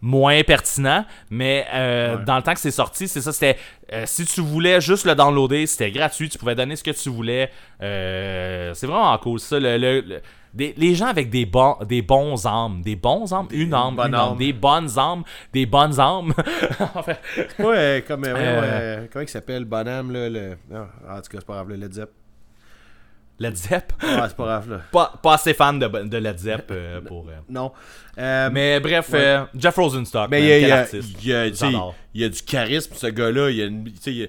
Mo- 0.00 0.18
moins 0.18 0.42
pertinent, 0.42 1.04
mais 1.30 1.66
euh, 1.72 2.16
Ouais. 2.16 2.24
dans 2.24 2.36
le 2.36 2.42
temps 2.42 2.54
que 2.54 2.60
c'est 2.60 2.70
sorti, 2.70 3.06
c'est 3.08 3.20
ça, 3.20 3.32
c'était 3.32 3.58
euh, 3.92 4.02
si 4.06 4.24
tu 4.24 4.40
voulais 4.40 4.80
juste 4.80 5.04
le 5.06 5.14
downloader, 5.14 5.66
c'était 5.66 5.90
gratuit, 5.90 6.28
tu 6.28 6.38
pouvais 6.38 6.54
donner 6.54 6.74
ce 6.76 6.82
que 6.82 6.90
tu 6.90 7.08
voulais. 7.10 7.50
Euh, 7.82 8.72
c'est 8.74 8.86
vraiment 8.86 9.16
cool 9.18 9.38
ça. 9.40 9.58
Le, 9.60 9.76
le- 9.78 10.00
le- 10.00 10.20
des- 10.54 10.74
les 10.78 10.94
gens 10.94 11.06
avec 11.08 11.28
des 11.28 11.44
bons, 11.44 11.76
des 11.86 12.00
bons 12.02 12.46
âmes, 12.46 12.80
des 12.82 12.96
bons 12.96 13.30
âmes, 13.32 13.46
une 13.50 13.74
âme, 13.74 14.00
une 14.04 14.14
âme, 14.14 14.36
des 14.38 14.52
bonnes 14.54 14.98
âmes, 14.98 15.22
des 15.52 15.66
bonnes 15.66 16.00
âmes. 16.00 16.32
En 16.94 17.02
fait, 17.02 17.18
Ouais, 17.58 18.02
comme. 18.08 18.22
comment 18.22 19.22
il 19.22 19.28
s'appelle 19.28 19.64
Bonham, 19.66 20.10
là 20.12 20.28
le... 20.30 20.56
En 20.72 21.16
tout 21.20 21.30
cas, 21.30 21.38
c'est 21.38 21.44
pas 21.46 21.54
grave, 21.54 21.68
le 21.68 21.76
Led 21.76 21.92
Zepp. 21.92 22.10
Led 23.38 23.54
Zepp, 23.56 23.92
Ah, 24.00 24.24
c'est 24.28 24.36
pas 24.36 24.44
grave, 24.44 24.70
là. 24.70 24.80
pas, 24.90 25.12
pas 25.22 25.34
assez 25.34 25.52
fan 25.52 25.78
de, 25.78 25.86
de 25.86 26.16
Led 26.16 26.38
Zepp 26.38 26.68
euh, 26.70 27.00
pour. 27.02 27.26
euh. 27.28 27.32
Non. 27.50 27.70
Euh, 28.18 28.48
Mais 28.52 28.80
bref, 28.80 29.10
Ouais. 29.12 29.40
Jeff 29.54 29.74
Rosenstock, 29.76 30.30
Mais 30.30 30.40
il 30.42 30.46
y 30.48 30.52
a, 30.52 30.58
y 30.58 30.64
a- 30.72 30.86
y 32.14 32.24
a- 32.24 32.28
du 32.30 32.42
charisme, 32.42 32.94
ce 32.96 33.06
gars-là. 33.08 33.50
Il 33.50 33.56
y 33.56 33.62
a 33.62 33.66
une, 33.66 33.86
il 34.06 34.22
a, 34.24 34.26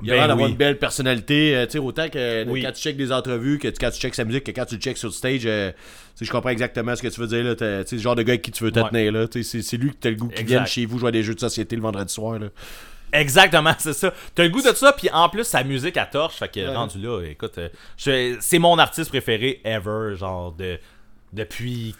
Ben 0.00 0.14
l'air 0.14 0.28
d'avoir 0.28 0.48
une 0.48 0.56
belle 0.56 0.78
personnalité. 0.78 1.54
euh, 1.56 1.66
sais, 1.68 1.78
autant 1.78 2.08
que 2.08 2.48
Oui. 2.48 2.62
quand 2.62 2.72
tu 2.72 2.80
checkes 2.80 2.96
des 2.96 3.12
entrevues, 3.12 3.58
que 3.58 3.68
tu- 3.68 3.78
quand 3.78 3.90
tu 3.90 4.00
checkes 4.00 4.14
sa 4.14 4.24
musique, 4.24 4.44
que 4.44 4.52
quand 4.52 4.64
tu 4.64 4.76
le 4.76 4.80
checkes 4.80 4.96
sur 4.96 5.08
le 5.08 5.12
stage, 5.12 5.42
euh, 5.44 5.70
je 6.18 6.30
comprends 6.30 6.48
exactement 6.50 6.96
ce 6.96 7.02
que 7.02 7.08
tu 7.08 7.20
veux 7.20 7.26
dire. 7.26 7.44
là. 7.44 7.54
Le 7.60 7.98
genre 7.98 8.14
de 8.16 8.22
gars 8.22 8.32
avec 8.32 8.42
qui 8.42 8.50
tu 8.50 8.64
veux 8.64 8.72
te 8.72 8.80
Ouais. 8.80 8.88
tenir. 8.88 9.28
C'est 9.42 9.76
lui 9.76 9.90
que 9.90 9.96
t'as 10.00 10.08
le 10.10 10.16
goût 10.16 10.28
qui 10.28 10.44
vienne 10.44 10.66
chez 10.66 10.86
vous 10.86 10.98
jouer 10.98 11.08
à 11.08 11.12
des 11.12 11.22
jeux 11.22 11.34
de 11.34 11.40
société 11.40 11.76
le 11.76 11.82
vendredi 11.82 12.12
soir. 12.14 12.38
Là. 12.38 12.46
Exactement, 13.12 13.72
c'est 13.78 13.92
ça. 13.92 14.12
T'as 14.34 14.42
le 14.44 14.48
goût 14.50 14.62
de 14.62 14.72
ça, 14.74 14.92
puis 14.92 15.08
en 15.10 15.28
plus, 15.28 15.44
sa 15.44 15.64
musique 15.64 15.96
à 15.96 16.06
torche, 16.06 16.36
fait 16.36 16.48
que 16.52 16.60
Ouais. 16.60 16.74
rendu 16.74 16.98
là, 16.98 17.22
écoute, 17.22 17.58
euh, 17.58 17.68
je- 17.96 18.36
c'est 18.40 18.58
mon 18.58 18.78
artiste 18.78 19.10
préféré 19.10 19.60
ever, 19.64 20.14
genre, 20.16 20.52
de, 20.52 20.78
depuis 21.32 21.94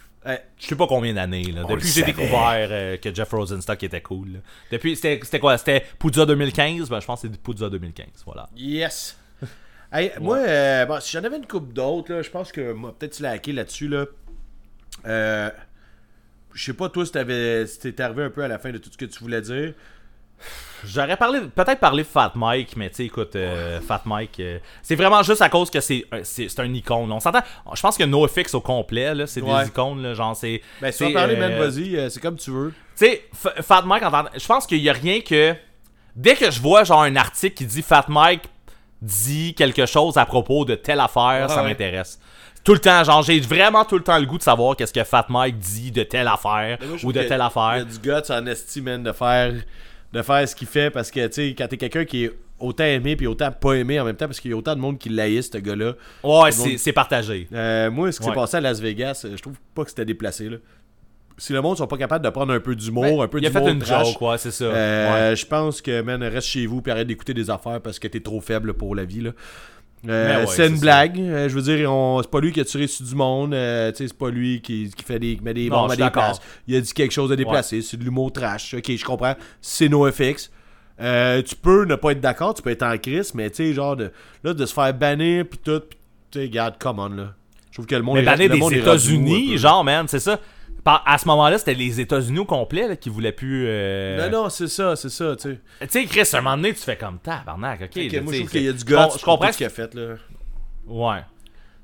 je 0.59 0.67
sais 0.67 0.77
pas 0.77 0.87
combien 0.87 1.15
d'années, 1.15 1.45
là. 1.45 1.63
On 1.65 1.69
Depuis 1.69 1.89
que 1.89 1.95
j'ai 1.95 2.03
découvert 2.03 2.69
euh, 2.71 2.99
que 2.99 3.15
Jeff 3.15 3.31
Rosenstock 3.31 3.83
était 3.83 4.03
cool. 4.03 4.33
là. 4.35 4.39
Depuis, 4.71 4.95
c'était 4.95 5.19
c'était 5.23 5.39
quoi? 5.41 5.57
C'était 5.57 5.87
Poudza 5.99 6.27
2015 6.27 6.91
Ben, 6.91 7.01
je 7.01 7.07
pense 7.07 7.23
que 7.23 7.29
c'est 7.29 7.41
Poudza 7.41 7.71
2015, 7.71 8.09
voilà. 8.27 8.47
Yes. 8.55 9.17
Hey, 9.91 10.13
Moi, 10.21 10.37
euh, 10.37 10.85
bon, 10.85 11.01
si 11.01 11.13
j'en 11.13 11.25
avais 11.25 11.39
une 11.39 11.47
coupe 11.47 11.73
d'autres, 11.73 12.13
là, 12.13 12.21
je 12.21 12.29
pense 12.29 12.53
que 12.53 12.73
moi, 12.73 12.95
peut-être 12.99 13.17
tu 13.17 13.23
l'as 13.23 13.31
hacké 13.31 13.53
là-dessus. 13.53 13.89
Là. 13.89 14.05
Euh, 15.07 15.51
je 16.53 16.63
sais 16.63 16.75
pas, 16.75 16.91
toi, 16.91 17.07
si 17.07 17.13
t'avais- 17.13 17.67
si 17.67 17.79
t'étais 17.79 18.03
arrivé 18.03 18.25
un 18.25 18.31
peu 18.31 18.43
à 18.45 18.49
la 18.49 18.59
fin 18.59 18.71
de 18.71 18.77
tout 18.77 18.91
ce 18.93 18.99
que 18.99 19.07
tu 19.07 19.19
voulais 19.21 19.41
dire. 19.41 19.73
J'aurais 20.85 21.17
parlé, 21.17 21.41
peut-être 21.41 21.81
parlé 21.81 22.05
de 22.05 22.09
Fat 22.09 22.33
Mike, 22.37 22.77
mais 22.77 22.89
tu 22.89 22.97
sais, 22.97 23.05
écoute, 23.07 23.35
euh, 23.35 23.81
Fat 23.81 24.03
Mike, 24.05 24.39
euh, 24.39 24.59
c'est 24.81 24.95
vraiment 24.95 25.23
juste 25.25 25.43
à 25.43 25.49
cause 25.49 25.71
que 25.71 25.81
c'est 25.81 26.05
un- 26.13 26.23
c'est 26.23 26.49
c'est 26.49 26.61
un 26.61 26.73
icône. 26.73 27.11
On 27.11 27.19
s'entend, 27.19 27.41
je 27.75 27.81
pense 27.83 27.97
que 27.97 28.05
NoFX 28.05 28.55
au 28.55 28.61
complet, 28.61 29.13
là, 29.15 29.27
c'est 29.27 29.41
Ouais. 29.41 29.63
des 29.65 29.69
icônes, 29.71 30.01
là, 30.03 30.15
genre, 30.15 30.37
c'est. 30.37 30.63
Ben, 30.81 30.93
si 30.93 30.99
tu 30.99 31.05
veux 31.07 31.13
parler, 31.13 31.35
euh, 31.35 31.49
man, 31.49 31.59
vas-y, 31.59 31.97
euh, 31.97 32.09
c'est 32.09 32.21
comme 32.21 32.37
tu 32.37 32.53
veux. 32.53 32.71
Tu 32.97 33.07
sais, 33.07 33.25
F- 33.45 33.63
Fat 33.63 33.83
Mike, 33.83 34.05
je 34.37 34.47
pense 34.47 34.67
qu'il 34.67 34.79
y 34.79 34.89
a 34.89 34.93
rien 34.93 35.21
que. 35.21 35.55
Dès 36.15 36.35
que 36.37 36.49
je 36.51 36.61
vois 36.61 36.85
genre 36.85 37.03
un 37.03 37.17
article 37.17 37.57
qui 37.57 37.67
dit 37.67 37.83
Fat 37.83 38.05
Mike 38.09 38.43
dit 39.03 39.55
quelque 39.55 39.87
chose 39.87 40.17
à 40.17 40.27
propos 40.27 40.65
de 40.65 40.75
telle 40.77 41.01
affaire, 41.01 41.49
ça 41.51 41.63
ouais. 41.63 41.69
m'intéresse. 41.71 42.19
Tout 42.65 42.73
le 42.75 42.81
temps, 42.81 43.03
genre, 43.05 43.23
j'ai 43.23 43.39
vraiment 43.41 43.85
tout 43.85 43.97
le 43.97 44.03
temps 44.05 44.19
le 44.19 44.27
goût 44.27 44.37
de 44.39 44.43
savoir 44.43 44.77
qu'est-ce 44.77 44.93
que 44.93 45.05
Fat 45.05 45.27
Mike 45.29 45.59
dit 45.59 45.91
de 45.93 46.03
telle 46.03 46.27
affaire 46.29 46.79
Moi, 46.87 46.97
je 46.97 47.07
ou 47.07 47.13
de 47.13 47.23
telle 47.23 47.39
Il 47.39 47.43
y 47.43 47.47
affaire. 47.47 47.63
a 47.63 47.85
du 47.85 47.99
guts 47.99 48.31
en 48.31 48.47
esti, 48.47 48.81
man, 48.81 49.03
de 49.03 49.13
faire, 49.13 49.55
de 50.13 50.23
faire 50.23 50.49
ce 50.49 50.55
qu'il 50.57 50.69
fait 50.69 50.91
parce 50.91 51.11
que, 51.11 51.27
tu 51.27 51.33
sais, 51.33 51.55
quand 51.57 51.69
t'es 51.69 51.77
quelqu'un 51.77 52.05
qui 52.05 52.25
est 52.25 52.33
autant 52.59 52.85
aimé 52.85 53.15
puis 53.15 53.27
autant 53.27 53.53
pas 53.53 53.75
aimé 53.75 54.01
en 54.01 54.05
même 54.05 54.17
temps 54.17 54.27
parce 54.27 54.41
qu'il 54.41 54.51
y 54.51 54.55
a 54.55 54.57
autant 54.57 54.75
de 54.75 54.81
monde 54.81 54.99
qui 54.99 55.09
l'haït, 55.11 55.43
ce 55.43 55.59
gars-là. 55.59 55.95
Ouais, 56.25 56.51
c'est 56.51 56.71
monde- 56.87 56.95
partagé. 56.95 57.47
Euh, 57.53 57.91
moi, 57.91 58.11
ce 58.11 58.19
qui 58.19 58.25
Ouais. 58.27 58.33
s'est 58.33 58.41
passé 58.41 58.57
à 58.57 58.61
Las 58.61 58.81
Vegas, 58.81 59.23
euh, 59.25 59.37
je 59.37 59.43
trouve 59.43 59.59
pas 59.75 59.85
que 59.85 59.91
c'était 59.91 60.05
déplacé, 60.05 60.49
là. 60.49 60.57
Si 61.41 61.53
le 61.53 61.61
monde 61.63 61.77
sont 61.77 61.87
pas 61.87 61.97
capables 61.99 62.25
de 62.25 62.31
prendre 62.31 62.53
un 62.53 62.59
peu 62.59 62.75
d'humour, 62.75 63.05
Ben, 63.05 63.21
un 63.21 63.29
peu 63.29 63.39
il 63.39 63.47
a 63.47 63.51
fait 63.51 63.59
d'humour 63.61 63.69
une 63.75 63.79
trash, 63.79 64.09
joke, 64.09 64.21
ouais, 64.23 64.39
c'est 64.39 64.51
ça. 64.51 64.65
euh, 64.65 65.31
Ouais. 65.31 65.37
Je 65.37 65.47
pense 65.47 65.81
que, 65.81 66.01
man, 66.03 66.21
reste 66.25 66.49
chez 66.49 66.67
vous 66.67 66.83
puis 66.83 66.91
arrête 66.91 67.07
d'écouter 67.07 67.33
des 67.33 67.49
affaires 67.49 67.81
parce 67.81 68.01
que 68.01 68.09
t'es 68.09 68.19
trop 68.19 68.41
faible 68.41 68.75
pour 68.75 68.97
la 68.97 69.05
vie, 69.05 69.21
là. 69.21 69.31
Euh, 70.09 70.41
ouais, 70.41 70.47
c'est 70.47 70.69
une 70.69 70.79
blague. 70.79 71.19
Euh, 71.19 71.49
je 71.49 71.55
veux 71.55 71.63
dire, 71.63 71.91
on- 71.93 72.21
c'est 72.23 72.31
pas 72.31 72.41
lui 72.41 72.53
qui 72.53 72.61
a 72.61 72.65
tiré 72.65 72.87
sur 72.87 73.05
du 73.05 73.15
monde. 73.15 73.53
euh, 73.55 73.91
c'est 73.95 74.13
pas 74.17 74.31
lui 74.31 74.61
qui, 74.61 74.91
qui 74.97 75.05
fait 75.05 75.19
des, 75.19 75.37
qui 75.37 75.43
met 75.43 75.55
des 75.55 75.69
bombes 75.71 75.91
à 75.91 75.97
des 75.97 76.03
places. 76.11 76.41
Il 76.69 76.77
a 76.77 76.81
dit 76.81 76.93
quelque 76.93 77.13
chose 77.13 77.31
de 77.31 77.35
déplacé. 77.35 77.83
C'est 77.83 77.97
de 77.97 78.05
l'humour 78.05 78.33
trash. 78.33 78.75
Ok, 78.75 78.91
je 78.95 79.05
comprends. 79.05 79.35
C'est 79.61 79.89
NoFX. 79.89 80.51
Tu 80.99 81.55
peux 81.61 81.85
ne 81.85 81.95
pas 81.97 82.13
être 82.13 82.21
d'accord, 82.21 82.55
tu 82.55 82.63
peux 82.63 82.71
être 82.71 82.83
en 82.85 82.97
crise, 82.99 83.35
mais 83.35 83.51
tu 83.51 83.57
sais, 83.57 83.73
genre, 83.73 83.97
de, 83.97 84.11
là, 84.45 84.55
de 84.55 84.67
se 84.67 84.73
faire 84.75 84.93
bannir 84.95 85.45
puis 85.49 85.59
tout, 85.63 85.81
pis 85.81 85.97
tu 86.31 86.39
sais, 86.39 86.45
regarde, 86.47 86.75
come 86.79 86.99
on, 86.99 87.09
là. 87.09 87.35
Je 87.71 87.75
trouve 87.77 87.87
que 87.87 87.95
le 87.95 88.03
monde 88.03 88.17
Mais 88.17 88.23
est- 88.23 88.27
banner 88.27 88.49
le 88.49 88.55
des 88.55 88.77
États-Unis, 88.79 89.59
genre, 89.59 89.85
man, 89.85 90.07
c'est 90.09 90.19
ça. 90.21 90.41
À 91.05 91.19
ce 91.19 91.27
moment-là, 91.29 91.59
c'était 91.59 91.75
les 91.75 92.01
États-Unis 92.01 92.39
au 92.41 92.45
complet 92.45 92.89
là, 92.89 92.97
qui 92.97 93.09
voulaient 93.09 93.33
plus. 93.33 93.65
euh, 93.69 94.29
Non, 94.31 94.45
non, 94.45 94.49
c'est 94.49 94.69
ça, 94.69 94.97
c'est 94.97 95.09
ça, 95.11 95.35
tu 95.37 95.43
sais. 95.51 95.59
Tu 95.83 95.87
sais, 95.89 96.05
Chris, 96.07 96.29
à 96.33 96.39
un 96.39 96.41
moment 96.41 96.57
donné, 96.57 96.73
tu 96.75 96.81
fais 96.83 96.97
comme 96.97 97.19
tabarnak, 97.19 97.83
ok. 97.83 97.89
Ok, 97.97 98.13
là, 98.13 98.21
moi, 98.23 98.33
je 98.33 98.39
trouve 98.39 98.51
qu'il 98.51 98.63
y 98.63 98.69
a 98.69 98.73
du 98.73 98.85
com- 98.85 99.09
Je 99.19 99.25
comprends 99.25 99.53
ce 99.53 99.57
qu'il 99.59 99.67
a 99.67 99.71
fait, 99.71 99.95
là. 99.95 100.15
Ouais. 100.87 101.19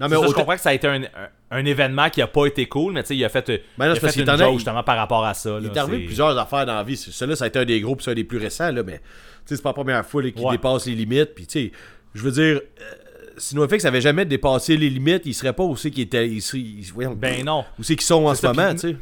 Non, 0.01 0.09
Mais 0.09 0.17
je 0.29 0.33
comprends 0.33 0.55
que 0.57 0.61
ça 0.61 0.71
a 0.71 0.75
été 0.75 0.89
un, 0.89 1.03
un- 1.03 1.09
un 1.53 1.65
événement 1.65 2.11
qui 2.11 2.21
a 2.21 2.27
pas 2.27 2.47
été 2.47 2.67
cool, 2.67 2.93
mais 2.95 3.03
tu 3.03 3.09
sais, 3.09 3.17
il 3.17 3.25
a 3.25 3.29
fait, 3.29 3.49
euh, 3.49 3.59
Ben 3.79 3.87
non, 3.89 3.95
il 3.95 3.97
a 4.05 4.11
fait 4.11 4.21
une 4.21 4.55
justement 4.59 4.83
par 4.83 4.97
rapport 4.97 5.25
à 5.25 5.35
ça. 5.35 5.59
Il 5.61 5.67
est 5.67 5.77
arrivé 5.77 6.05
plusieurs 6.07 6.37
affaires 6.37 6.67
dans 6.67 6.75
la 6.75 6.83
vie. 6.83 6.97
Celui-là, 6.97 7.37
ça 7.37 7.45
a 7.45 7.49
été 7.49 7.59
un 7.61 7.65
des 7.65 7.81
gros, 7.81 7.95
puis 7.95 8.05
c'est 8.05 8.11
un 8.11 8.15
des 8.15 8.25
plus 8.25 8.39
récents, 8.39 8.73
là, 8.73 8.83
mais 8.83 8.99
tu 8.99 9.05
sais, 9.47 9.57
c'est 9.57 9.63
pas 9.63 9.69
la 9.71 9.75
première 9.75 10.05
fois 10.05 10.23
qu'il 10.23 10.45
Ouais. 10.45 10.51
dépasse 10.53 10.87
les 10.87 10.95
limites. 10.95 11.35
Puis, 11.35 11.47
tu 11.47 11.67
sais, 11.67 11.73
je 12.15 12.23
veux 12.23 12.33
dire, 12.33 12.61
euh, 12.81 12.95
si 13.37 13.55
NoFX 13.57 13.85
avait 13.85 14.01
jamais 14.01 14.25
dépassé 14.25 14.77
les 14.77 14.91
limites, 14.91 15.23
il 15.27 15.35
serait 15.35 15.53
pas 15.53 15.65
c'est 15.77 15.91
qu'ils 15.91 16.05
étaient. 16.05 16.29
ils 16.29 16.41
seraient- 16.43 16.61
ils- 16.61 16.91
voyons, 16.93 17.15
Ben 17.15 17.45
non. 17.45 17.65
Où 17.79 17.83
c'est 17.83 17.97
qu'ils 17.97 18.05
sont 18.07 18.25
en 18.27 18.35
ce 18.35 18.47
moment, 18.47 18.73
tu 18.73 18.79
sais. 18.81 18.97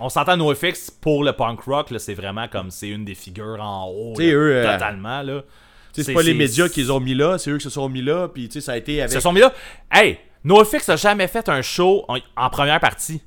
On 0.00 0.08
s'entend 0.08 0.36
NoFX 0.36 0.90
pour 0.90 1.24
le 1.24 1.32
punk 1.32 1.60
rock, 1.62 1.90
là, 1.90 1.98
c'est 1.98 2.14
vraiment 2.14 2.46
comme 2.48 2.70
c'est 2.70 2.88
une 2.88 3.04
des 3.04 3.14
figures 3.16 3.58
en 3.60 3.86
haut. 3.88 4.14
Là, 4.18 4.24
eux, 4.26 4.52
euh, 4.56 4.72
totalement, 4.72 5.22
là. 5.22 5.42
C'est 5.92 6.12
pas 6.12 6.22
les 6.22 6.34
médias 6.34 6.68
qui 6.68 6.82
les 6.82 6.90
ont 6.90 7.00
mis 7.00 7.14
là, 7.14 7.38
c'est 7.38 7.50
eux 7.50 7.56
qui 7.58 7.64
se 7.64 7.70
sont 7.70 7.88
mis 7.88 8.02
là, 8.02 8.28
puis 8.28 8.46
tu 8.48 8.54
sais, 8.54 8.60
ça 8.60 8.72
a 8.72 8.76
été 8.76 8.94
Ils 8.94 9.00
avec. 9.00 9.12
se 9.12 9.20
sont 9.20 9.32
mis 9.32 9.40
là. 9.40 9.52
Hey, 9.90 10.18
NoFX 10.44 10.88
a 10.90 10.96
jamais 10.96 11.26
fait 11.26 11.48
un 11.48 11.60
show 11.62 12.04
en, 12.06 12.18
en 12.36 12.50
première 12.50 12.78
partie. 12.78 13.20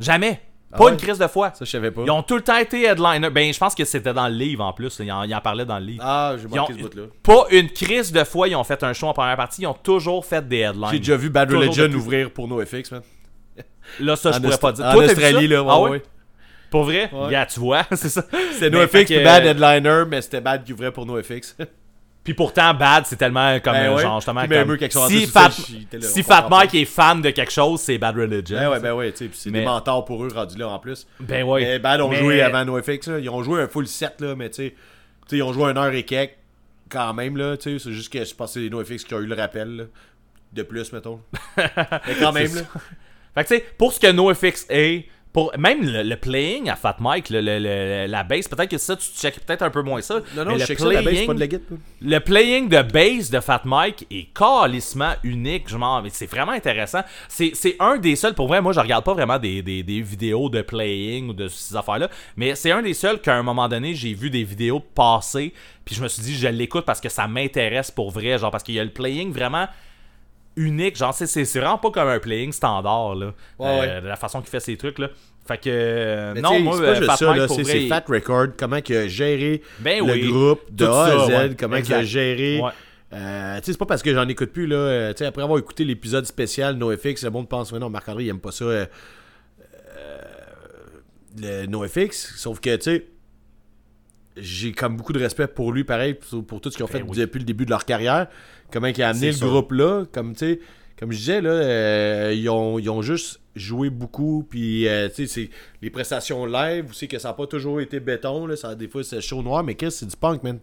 Jamais. 0.00 0.40
Pas 0.72 0.78
Ah 0.80 0.84
ouais? 0.84 0.90
une 0.92 0.96
crise 0.96 1.18
de 1.18 1.26
fois. 1.26 1.50
Ça, 1.54 1.64
je 1.66 1.70
savais 1.70 1.90
pas. 1.90 2.02
Ils 2.06 2.10
ont 2.10 2.22
tout 2.22 2.34
le 2.34 2.40
temps 2.42 2.56
été 2.56 2.82
headliner. 2.84 3.28
Ben, 3.30 3.52
je 3.52 3.58
pense 3.58 3.74
que 3.74 3.84
c'était 3.84 4.14
dans 4.14 4.26
le 4.26 4.34
livre 4.34 4.64
en 4.64 4.72
plus. 4.72 4.98
là. 4.98 5.04
Ils 5.04 5.12
en, 5.12 5.22
ils 5.24 5.34
en 5.34 5.40
parlaient 5.40 5.66
dans 5.66 5.78
le 5.78 5.84
livre. 5.84 6.02
Ah, 6.04 6.34
j'ai 6.40 6.48
manqué 6.48 6.72
ce 6.72 6.78
bout-là. 6.78 7.02
pas 7.22 7.44
une 7.50 7.68
crise 7.70 8.10
de 8.10 8.24
fois, 8.24 8.48
ils 8.48 8.56
ont 8.56 8.64
fait 8.64 8.82
un 8.82 8.92
show 8.94 9.06
en 9.06 9.12
première 9.12 9.36
partie. 9.36 9.62
Ils 9.62 9.66
ont 9.66 9.74
toujours 9.74 10.24
fait 10.24 10.46
des 10.48 10.60
headlines. 10.60 10.88
J'ai 10.90 10.98
déjà 10.98 11.16
vu 11.16 11.28
Bad 11.30 11.48
Toujours 11.48 11.62
Religion 11.64 11.84
depuis. 11.84 11.96
ouvrir 11.98 12.30
pour 12.30 12.48
NoFX, 12.48 12.90
man. 12.92 13.02
Là, 14.00 14.16
ça, 14.16 14.32
je 14.32 14.38
En 14.38 14.40
pourrais 14.40 14.54
Aust- 14.54 14.60
pas 14.62 14.72
dire. 14.72 14.84
en 14.86 14.92
Toi? 14.94 15.04
Australie, 15.04 15.48
là, 15.48 15.62
ouais, 15.62 15.68
ah 15.70 15.80
ouais? 15.82 15.90
ouais? 15.90 16.02
Pour 16.70 16.84
vrai? 16.84 17.10
Ouais. 17.12 17.30
Yeah, 17.30 17.44
tu 17.44 17.60
vois, 17.60 17.82
c'est 17.92 18.08
ça. 18.08 18.24
C'était 18.54 18.70
Mais 18.70 18.78
NoFX, 18.78 19.04
que- 19.04 19.24
Bad 19.24 19.44
Headliner, 19.44 20.04
mais 20.08 20.22
c'était 20.22 20.40
Bad 20.40 20.64
qui 20.64 20.72
ouvrait 20.72 20.90
pour 20.92 21.04
NoFX. 21.04 21.56
Puis 22.24 22.34
pourtant, 22.34 22.72
Bad, 22.72 23.04
c'est 23.06 23.16
tellement 23.16 23.58
comme 23.58 23.72
Ben 23.72 23.92
ouais. 23.94 24.02
genre 24.02 24.20
justement 24.20 24.42
Puis 24.46 24.50
comme- 24.88 25.08
si 25.08 25.26
Fat, 25.26 25.50
si 25.50 26.24
Mike 26.50 26.74
est 26.74 26.84
fan 26.84 27.20
de 27.20 27.30
quelque 27.30 27.50
chose, 27.50 27.80
c'est 27.80 27.98
Bad 27.98 28.16
Religion. 28.16 28.56
Ben 28.58 28.68
ouais, 28.70 28.80
ben 28.80 28.92
ouais, 28.94 29.10
tu 29.12 29.24
sais, 29.26 29.30
c'est 29.32 29.50
Mais- 29.50 29.60
des 29.60 29.64
mentors 29.64 30.04
pour 30.04 30.22
eux 30.24 30.28
rendus 30.32 30.56
là 30.56 30.68
en 30.68 30.78
plus. 30.78 31.06
Ben 31.18 31.42
ouais. 31.42 31.62
Mais 31.62 31.78
Bad 31.80 32.00
ont 32.00 32.08
Mais- 32.08 32.18
joué 32.18 32.40
avant 32.42 32.64
NoFX, 32.64 33.08
là. 33.08 33.18
Ils 33.18 33.28
ont 33.28 33.42
joué 33.42 33.60
un 33.62 33.66
full 33.68 33.88
set, 33.88 34.20
là, 34.20 34.36
mais 34.36 34.50
tu 34.50 34.56
sais, 34.56 34.70
tu 34.70 34.76
sais, 35.30 35.36
ils 35.38 35.42
ont 35.42 35.52
joué 35.52 35.64
un 35.64 35.76
heure 35.76 35.92
et 35.92 36.04
quelques 36.04 36.36
quand 36.88 37.12
même, 37.14 37.36
là, 37.36 37.56
tu 37.56 37.78
sais. 37.78 37.84
C'est 37.84 37.92
juste 37.92 38.12
que 38.12 38.24
je 38.24 38.34
pense 38.34 38.54
que 38.54 38.60
c'est 38.60 38.68
NoFX 38.70 39.04
qui 39.04 39.14
a 39.14 39.18
eu 39.18 39.26
le 39.26 39.34
rappel, 39.34 39.76
là. 39.76 39.84
De 40.52 40.62
plus, 40.62 40.92
mettons. 40.92 41.20
mais 41.56 42.14
quand 42.20 42.32
même, 42.32 42.54
là. 42.54 42.62
Fait 43.34 43.42
que 43.44 43.48
tu 43.48 43.54
sais, 43.56 43.64
pour 43.78 43.92
ce 43.92 43.98
que 43.98 44.12
NoFX 44.12 44.66
est, 44.68 45.06
pour 45.32 45.50
même 45.56 45.82
le, 45.82 46.02
le 46.02 46.16
playing 46.16 46.68
à 46.68 46.76
Fat 46.76 46.96
Mike, 47.00 47.30
le, 47.30 47.40
le- 47.40 47.58
le- 47.58 48.06
la 48.06 48.22
bass, 48.22 48.48
peut-être 48.48 48.70
que 48.70 48.76
ça, 48.78 48.96
tu 48.96 49.06
checkes 49.16 49.40
peut-être 49.46 49.62
un 49.62 49.70
peu 49.70 49.80
moins 49.82 50.02
ça. 50.02 50.16
Non, 50.36 50.44
non, 50.44 50.52
mais 50.52 50.58
je 50.58 50.72
le 50.72 50.78
ça, 50.78 50.84
la 50.92 51.02
playing- 51.02 51.26
pas 51.26 51.34
de 51.34 51.40
la 51.40 51.46
guide. 51.46 51.62
Le 52.02 52.18
playing 52.18 52.68
de 52.68 52.82
bass 52.82 53.30
de 53.30 53.40
Fat 53.40 53.62
Mike 53.64 54.06
est 54.10 54.28
calissement 54.34 55.12
unique. 55.22 55.68
Je 55.68 55.76
m'en- 55.78 56.02
c'est 56.10 56.26
vraiment 56.30 56.52
intéressant. 56.52 57.00
C'est 57.28 57.52
c'est 57.54 57.76
un 57.80 57.96
des 57.96 58.14
seuls, 58.16 58.34
pour 58.34 58.46
vrai, 58.48 58.60
moi 58.60 58.72
je 58.72 58.80
regarde 58.80 59.04
pas 59.04 59.14
vraiment 59.14 59.38
des, 59.38 59.62
des- 59.62 59.82
des 59.82 60.02
vidéos 60.02 60.50
de 60.50 60.60
playing 60.60 61.30
ou 61.30 61.32
de 61.32 61.48
ces 61.48 61.74
affaires-là, 61.76 62.10
mais 62.36 62.54
c'est 62.54 62.70
un 62.70 62.82
des 62.82 62.94
seuls 62.94 63.20
qu'à 63.20 63.34
un 63.34 63.42
moment 63.42 63.68
donné, 63.68 63.94
j'ai 63.94 64.12
vu 64.12 64.28
des 64.28 64.44
vidéos 64.44 64.80
passer, 64.80 65.52
puis 65.84 65.94
je 65.94 66.02
me 66.02 66.08
suis 66.08 66.22
dit, 66.22 66.34
je 66.36 66.48
l'écoute 66.48 66.84
parce 66.84 67.00
que 67.00 67.08
ça 67.08 67.26
m'intéresse 67.26 67.90
pour 67.90 68.10
vrai, 68.10 68.36
genre 68.38 68.50
parce 68.50 68.62
qu'il 68.64 68.74
y 68.74 68.80
a 68.80 68.84
le 68.84 68.90
playing 68.90 69.32
vraiment 69.32 69.66
unique, 70.56 70.96
genre 70.96 71.14
c'est 71.14 71.42
vraiment 71.58 71.78
pas 71.78 71.90
comme 71.90 72.08
un 72.08 72.18
playing 72.18 72.52
standard, 72.52 73.14
là, 73.14 73.26
Ouais, 73.58 73.66
Euh, 73.68 73.80
ouais. 74.00 74.08
la 74.08 74.16
façon 74.16 74.40
qu'il 74.40 74.50
fait 74.50 74.60
ses 74.60 74.76
trucs, 74.76 74.98
là. 74.98 75.08
Fait 75.46 75.58
que, 75.58 75.62
euh, 75.70 76.34
non, 76.34 76.60
moi, 76.60 76.76
c'est 76.76 76.82
pas 77.06 77.14
euh, 77.14 77.48
ça, 77.48 77.64
c'est 77.64 77.88
Fat 77.88 78.04
Record, 78.08 78.48
comment 78.56 78.76
il 78.86 78.96
a 78.96 79.08
géré 79.08 79.62
Ben 79.80 80.06
le 80.06 80.12
oui. 80.12 80.28
groupe 80.30 80.60
de 80.72 80.84
A 80.86 81.04
à 81.04 81.26
Z, 81.26 81.28
ouais. 81.30 81.56
comment 81.58 81.76
il 81.76 81.80
Exact. 81.80 81.96
a 81.96 82.02
géré. 82.04 82.60
Ouais. 82.60 82.70
Euh, 83.14 83.56
tu 83.58 83.64
sais, 83.66 83.72
c'est 83.72 83.78
pas 83.78 83.86
parce 83.86 84.02
que 84.02 84.14
j'en 84.14 84.26
écoute 84.28 84.52
plus, 84.52 84.66
là. 84.66 84.76
euh, 84.76 85.12
tu 85.12 85.18
sais, 85.18 85.26
après 85.26 85.42
avoir 85.42 85.58
écouté 85.58 85.84
l'épisode 85.84 86.24
spécial 86.26 86.76
NoFX, 86.76 87.24
le 87.24 87.30
monde 87.30 87.48
pense, 87.48 87.72
mais 87.72 87.78
non, 87.78 87.90
Marc-André, 87.90 88.24
il 88.24 88.28
aime 88.28 88.38
pas 88.40 88.52
ça. 88.52 88.64
le 91.40 91.66
NoFX, 91.66 92.34
sauf 92.36 92.60
que, 92.60 92.76
tu 92.76 92.82
sais, 92.82 93.06
j'ai 94.36 94.72
comme 94.72 94.96
beaucoup 94.96 95.12
de 95.12 95.18
respect 95.18 95.46
pour 95.46 95.72
lui, 95.72 95.84
pareil, 95.84 96.14
pour, 96.14 96.44
pour 96.46 96.60
tout 96.60 96.70
ce 96.70 96.76
qu'ils 96.76 96.84
ont 96.84 96.88
Ben 96.92 96.98
fait 97.00 97.04
oui. 97.08 97.16
depuis 97.18 97.38
le 97.38 97.44
début 97.44 97.64
de 97.64 97.70
leur 97.70 97.84
carrière. 97.84 98.28
Comment 98.72 98.86
il 98.86 99.02
a 99.02 99.10
amené 99.10 99.30
le 99.30 99.38
groupe 99.38 99.72
là, 99.72 100.04
comme, 100.12 100.32
tu 100.32 100.38
sais, 100.38 100.60
comme 100.98 101.12
je 101.12 101.18
disais, 101.18 101.40
là, 101.40 101.50
euh, 101.50 102.34
ils, 102.34 102.48
ont, 102.48 102.78
ils 102.78 102.88
ont 102.88 103.02
juste 103.02 103.40
joué 103.54 103.90
beaucoup, 103.90 104.46
puis, 104.48 104.88
euh, 104.88 105.08
c'est 105.12 105.50
les 105.82 105.90
prestations 105.90 106.46
live, 106.46 106.86
vous 106.86 106.94
savez 106.94 107.08
que 107.08 107.18
ça 107.18 107.28
n'a 107.28 107.34
pas 107.34 107.46
toujours 107.46 107.80
été 107.80 108.00
béton, 108.00 108.46
là, 108.46 108.56
ça, 108.56 108.74
des 108.74 108.88
fois 108.88 109.04
c'est 109.04 109.20
chaud 109.20 109.42
noir, 109.42 109.62
mais 109.62 109.74
qu'est-ce 109.74 109.96
que 109.96 110.00
c'est 110.00 110.06
du 110.06 110.16
punk, 110.16 110.42
man? 110.42 110.58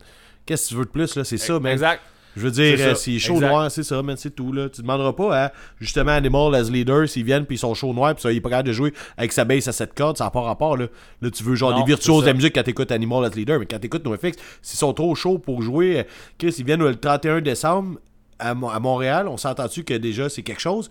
Qu'est-ce 0.45 0.65
que 0.65 0.69
tu 0.69 0.75
veux 0.75 0.85
de 0.85 0.89
plus, 0.89 1.15
là? 1.15 1.23
C'est 1.23 1.37
ça, 1.37 1.59
man. 1.59 1.71
Exact. 1.73 2.01
Je 2.37 2.41
veux 2.41 2.51
dire, 2.51 2.95
C'est 2.95 3.15
euh, 3.15 3.19
chaud 3.19 3.39
noir, 3.41 3.71
c'est 3.71 3.83
ça, 3.83 4.01
man, 4.03 4.15
c'est 4.15 4.29
tout, 4.35 4.53
là. 4.53 4.69
Tu 4.69 4.81
demanderas 4.81 5.13
pas 5.13 5.45
à, 5.45 5.51
justement, 5.79 6.11
Animal 6.11 6.53
as 6.55 6.69
leader, 6.69 7.09
s'ils 7.09 7.23
viennent 7.25 7.45
puis 7.45 7.55
ils 7.55 7.59
sont 7.59 7.73
chaud 7.73 7.91
noir, 7.93 8.13
puis 8.13 8.21
ça, 8.21 8.31
il 8.31 8.37
est 8.37 8.41
pas 8.41 8.49
capable 8.49 8.67
de 8.67 8.73
jouer 8.73 8.93
avec 9.17 9.31
sa 9.31 9.45
bass 9.45 9.67
à 9.67 9.71
cette 9.71 9.93
corde, 9.95 10.17
ça 10.17 10.25
n'a 10.25 10.29
pas 10.31 10.41
rapport, 10.41 10.77
là. 10.77 10.85
Là, 11.21 11.31
tu 11.31 11.43
veux 11.43 11.55
genre 11.55 11.71
Non, 11.71 11.79
des 11.79 11.85
virtuoses 11.85 12.21
de 12.21 12.27
la 12.27 12.33
musique 12.33 12.53
quand 12.55 12.63
t'écoutes 12.63 12.91
Animal 12.91 13.25
as 13.25 13.35
leader, 13.35 13.59
mais 13.59 13.65
quand 13.65 13.79
t'écoutes 13.79 14.05
NoFX, 14.05 14.37
s'ils 14.61 14.77
sont 14.79 14.93
trop 14.93 15.15
chauds 15.15 15.39
pour 15.39 15.61
jouer, 15.61 15.99
euh, 15.99 16.03
Chris, 16.37 16.55
ils 16.59 16.65
viennent 16.65 16.83
le 16.83 16.95
31 16.95 17.41
décembre 17.41 17.99
à, 18.37 18.53
Mo- 18.53 18.69
à 18.69 18.79
Montréal, 18.79 19.27
on 19.27 19.37
s'entend-tu 19.37 19.83
que 19.83 19.95
déjà 19.95 20.29
c'est 20.29 20.43
quelque 20.43 20.61
chose? 20.61 20.89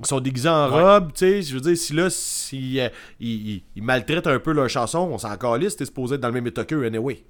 Ils 0.00 0.06
sont 0.06 0.20
déguisés 0.20 0.48
en 0.48 0.70
Ouais. 0.72 0.82
robe, 0.82 1.12
tu 1.12 1.20
sais, 1.20 1.42
je 1.42 1.54
veux 1.54 1.60
dire, 1.60 1.76
si 1.76 1.92
là, 1.92 2.08
si, 2.10 2.80
euh, 2.80 2.88
ils, 3.20 3.48
ils- 3.54 3.62
ils 3.76 3.82
maltraitent 3.82 4.26
un 4.26 4.38
peu 4.38 4.52
leur 4.52 4.68
chanson, 4.68 5.08
on 5.10 5.18
s'en 5.18 5.36
calisse, 5.36 5.76
t'es 5.76 5.84
supposé 5.86 6.16
être 6.16 6.20
dans 6.20 6.28
le 6.28 6.34
même 6.34 6.46
état 6.46 6.64
qu'eux, 6.64 6.84
anyway. 6.84 7.24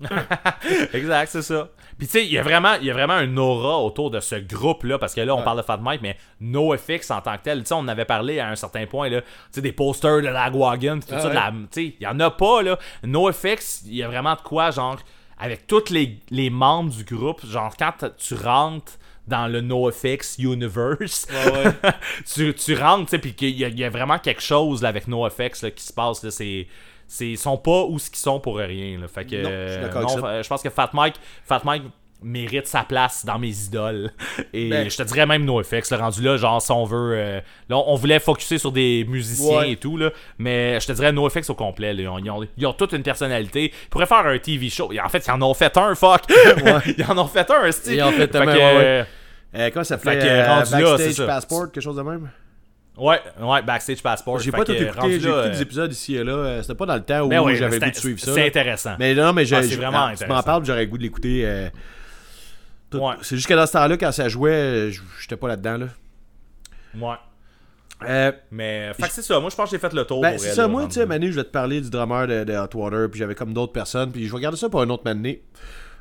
Exact, 0.92 1.28
c'est 1.30 1.42
ça. 1.42 1.68
Puis 1.98 2.06
tu 2.08 2.12
sais, 2.14 2.24
il 2.26 2.32
y 2.32 2.38
a 2.38 2.42
vraiment 2.42 2.74
il 2.80 2.86
y 2.86 2.90
a 2.90 2.92
vraiment 2.92 3.14
un 3.14 3.36
aura 3.36 3.78
autour 3.78 4.10
de 4.10 4.18
ce 4.20 4.34
groupe 4.36 4.82
là 4.84 4.98
parce 4.98 5.14
que 5.14 5.20
là 5.20 5.34
on 5.34 5.42
parle 5.42 5.58
de 5.58 5.62
Fat 5.62 5.76
Mike 5.76 6.02
mais 6.02 6.16
NoFX 6.40 7.10
en 7.12 7.20
tant 7.20 7.36
que 7.36 7.42
tel, 7.44 7.60
tu 7.60 7.66
sais 7.66 7.74
on 7.74 7.86
avait 7.86 8.04
parlé 8.04 8.40
à 8.40 8.48
un 8.48 8.56
certain 8.56 8.86
point 8.86 9.08
là, 9.08 9.20
tu 9.20 9.26
sais 9.52 9.60
des 9.60 9.72
posters 9.72 10.20
de 10.20 10.26
Lagwagon, 10.28 10.98
tout 11.00 11.06
Ah 11.12 11.20
ça 11.20 11.28
de 11.28 11.34
la- 11.34 11.50
tu 11.50 11.66
sais, 11.70 11.84
il 12.00 12.02
y 12.02 12.06
en 12.06 12.18
a 12.20 12.30
pas 12.30 12.62
là. 12.62 12.78
NoFX, 13.04 13.82
il 13.86 13.94
y 13.94 14.02
a 14.02 14.08
vraiment 14.08 14.34
de 14.34 14.40
quoi 14.40 14.70
genre 14.72 14.96
avec 15.38 15.66
tous 15.66 15.90
les, 15.90 16.18
les 16.30 16.50
membres 16.50 16.90
du 16.92 17.04
groupe, 17.04 17.44
genre 17.46 17.74
quand 17.78 17.92
tu 18.18 18.34
rentres 18.34 18.92
dans 19.26 19.46
le 19.46 19.60
NoFX 19.62 20.36
universe, 20.38 21.26
tu, 22.34 22.52
tu 22.54 22.74
rentres, 22.74 23.04
tu 23.06 23.10
sais, 23.10 23.18
puis 23.18 23.34
qu'il 23.34 23.50
y, 23.58 23.64
a- 23.64 23.68
il 23.68 23.78
y 23.78 23.84
a 23.84 23.88
vraiment 23.90 24.18
quelque 24.18 24.42
chose 24.42 24.82
là, 24.82 24.88
avec 24.90 25.08
NoFX 25.08 25.62
là, 25.62 25.70
qui 25.70 25.82
se 25.84 25.92
passe. 25.92 26.22
Là, 26.22 26.30
c'est, 26.30 26.66
ils 27.20 27.38
sont 27.38 27.56
pas 27.56 27.84
où 27.84 27.98
ce 27.98 28.10
qu'ils 28.10 28.18
sont 28.18 28.40
pour 28.40 28.56
rien. 28.56 28.98
Là. 28.98 29.08
Fait 29.08 29.24
que, 29.24 29.36
Non, 29.42 30.08
je 30.08 30.16
non, 30.20 30.42
ça. 30.42 30.48
pense 30.48 30.62
que 30.62 30.70
Fat 30.70 30.90
Mike, 30.92 31.16
Fat 31.44 31.62
Mike 31.64 31.84
mérite 32.22 32.66
sa 32.66 32.84
place 32.84 33.26
dans 33.26 33.38
mes 33.38 33.50
idoles. 33.66 34.10
Et 34.54 34.70
Ben- 34.70 34.88
je 34.90 34.96
te 34.96 35.02
dirais 35.02 35.26
même 35.26 35.44
NoFX, 35.44 35.90
le 35.90 35.98
rendu 35.98 36.22
là, 36.22 36.38
genre 36.38 36.62
si 36.62 36.72
on 36.72 36.84
veut. 36.84 37.12
euh, 37.16 37.40
là, 37.68 37.76
on 37.76 37.94
voulait 37.96 38.18
focuser 38.18 38.56
sur 38.56 38.72
des 38.72 39.04
musiciens 39.06 39.58
Ouais. 39.58 39.72
et 39.72 39.76
tout, 39.76 39.98
là, 39.98 40.10
mais 40.38 40.80
je 40.80 40.86
te 40.86 40.92
dirais 40.92 41.12
NoFX 41.12 41.50
au 41.50 41.54
complet. 41.54 41.92
là. 41.92 42.00
Ils, 42.02 42.08
ont, 42.08 42.18
ils 42.18 42.30
ont- 42.30 42.46
ils 42.56 42.66
ont 42.66 42.72
toute 42.72 42.92
une 42.92 43.02
personnalité. 43.02 43.72
Ils 43.84 43.88
pourraient 43.90 44.06
faire 44.06 44.24
un 44.26 44.38
TV 44.38 44.70
show. 44.70 44.90
Et 44.90 45.00
en 45.00 45.08
fait, 45.10 45.22
ils 45.26 45.30
en 45.30 45.42
ont 45.42 45.52
fait 45.52 45.76
un, 45.76 45.94
fuck! 45.94 46.22
ils 46.96 47.04
en 47.06 47.18
ont 47.18 47.26
fait 47.26 47.50
un, 47.50 47.70
style. 47.70 47.94
Ils 47.96 48.02
en 48.02 48.12
fait 48.12 48.28
tellement, 48.28 48.52
que, 48.52 48.56
ouais, 48.58 48.62
euh, 48.84 49.04
Euh, 49.56 49.70
comment 49.72 49.84
ça 49.84 49.98
Fait 49.98 50.12
fait 50.12 50.18
que, 50.20 50.24
euh, 50.24 50.46
rendu 50.48 50.72
là, 50.72 50.78
Backstage 50.80 50.98
c'est 51.06 51.12
ça. 51.12 51.26
Passport, 51.26 51.70
quelque 51.70 51.80
chose 51.84 51.96
de 51.96 52.02
même? 52.02 52.30
Ouais, 52.96 53.20
ouais, 53.40 53.62
Backstage 53.62 54.02
Passport. 54.02 54.38
J'ai 54.38 54.52
pas 54.52 54.64
tout 54.64 54.72
écouté, 54.72 55.18
j'ai 55.20 55.28
écouté 55.28 55.50
des 55.50 55.62
épisodes 55.62 55.90
ici 55.92 56.14
et 56.14 56.22
là. 56.22 56.32
euh, 56.32 56.62
C'était 56.62 56.76
pas 56.76 56.86
dans 56.86 56.94
le 56.94 57.02
temps 57.02 57.22
où 57.22 57.28
ben 57.28 57.40
oui, 57.40 57.56
j'avais 57.56 57.80
goût 57.80 57.90
de 57.90 57.94
suivre 57.96 58.20
ça. 58.20 58.32
C'est 58.34 58.46
intéressant. 58.46 58.94
Mais 58.98 59.14
non, 59.14 59.32
mais 59.32 59.44
j'ai, 59.44 59.56
Ah, 59.56 59.60
vraiment 59.62 60.12
tu 60.16 60.26
m'en 60.26 60.42
parles, 60.42 60.64
j'aurais 60.64 60.86
goût 60.86 60.98
de 60.98 61.02
l'écouter. 61.02 61.42
euh, 61.44 61.68
Ouais. 62.92 63.14
C'est 63.22 63.34
juste 63.34 63.48
que 63.48 63.54
dans 63.54 63.66
ce 63.66 63.72
temps-là, 63.72 63.96
quand 63.96 64.12
ça 64.12 64.28
jouait, 64.28 64.90
j'étais 65.20 65.36
pas 65.36 65.48
là-dedans. 65.48 65.78
Là. 65.78 65.86
Ouais. 66.96 67.16
Euh, 68.08 68.30
Mais, 68.52 68.92
c'est 69.10 69.22
ça. 69.22 69.40
Moi, 69.40 69.50
je 69.50 69.56
pense 69.56 69.70
que 69.70 69.76
j'ai 69.76 69.80
fait 69.80 69.92
le 69.92 70.04
tour. 70.04 70.20
ben, 70.20 70.38
c'est 70.38 70.52
ça, 70.54 70.68
moi, 70.68 70.86
tu 70.86 70.92
sais. 70.92 71.06
Manu, 71.06 71.32
je 71.32 71.36
vais 71.36 71.44
te 71.44 71.50
parler 71.50 71.80
du 71.80 71.90
drummer 71.90 72.28
de, 72.28 72.44
de 72.44 72.52
Hot 72.52 72.68
Water, 72.74 73.08
puis 73.10 73.18
j'avais 73.18 73.34
comme 73.34 73.52
d'autres 73.52 73.72
personnes, 73.72 74.12
puis 74.12 74.28
je 74.28 74.32
vais 74.34 74.40
garder 74.40 74.56
ça 74.58 74.68
pour 74.68 74.80
un 74.82 74.88
autre 74.90 75.02
matinée. 75.04 75.42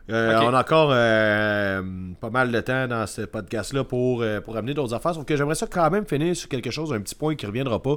Euh. 0.10 0.38
On 0.42 0.54
a 0.54 0.60
encore 0.60 0.90
euh, 0.92 1.82
pas 2.20 2.30
mal 2.30 2.52
de 2.52 2.60
temps 2.60 2.88
dans 2.88 3.08
ce 3.08 3.22
podcast-là 3.22 3.86
pour, 3.86 4.22
euh, 4.22 4.42
pour 4.42 4.58
amener 4.58 4.74
d'autres 4.74 4.94
affaires, 4.94 5.14
sauf 5.14 5.26
que 5.26 5.38
j'aimerais 5.38 5.56
ça 5.56 5.66
quand 5.68 5.90
même 5.90 6.06
finir 6.06 6.36
sur 6.36 6.50
quelque 6.50 6.72
chose, 6.72 6.92
un 6.92 7.00
petit 7.00 7.16
point 7.16 7.36
qui 7.36 7.46
reviendra 7.46 7.82
pas. 7.82 7.96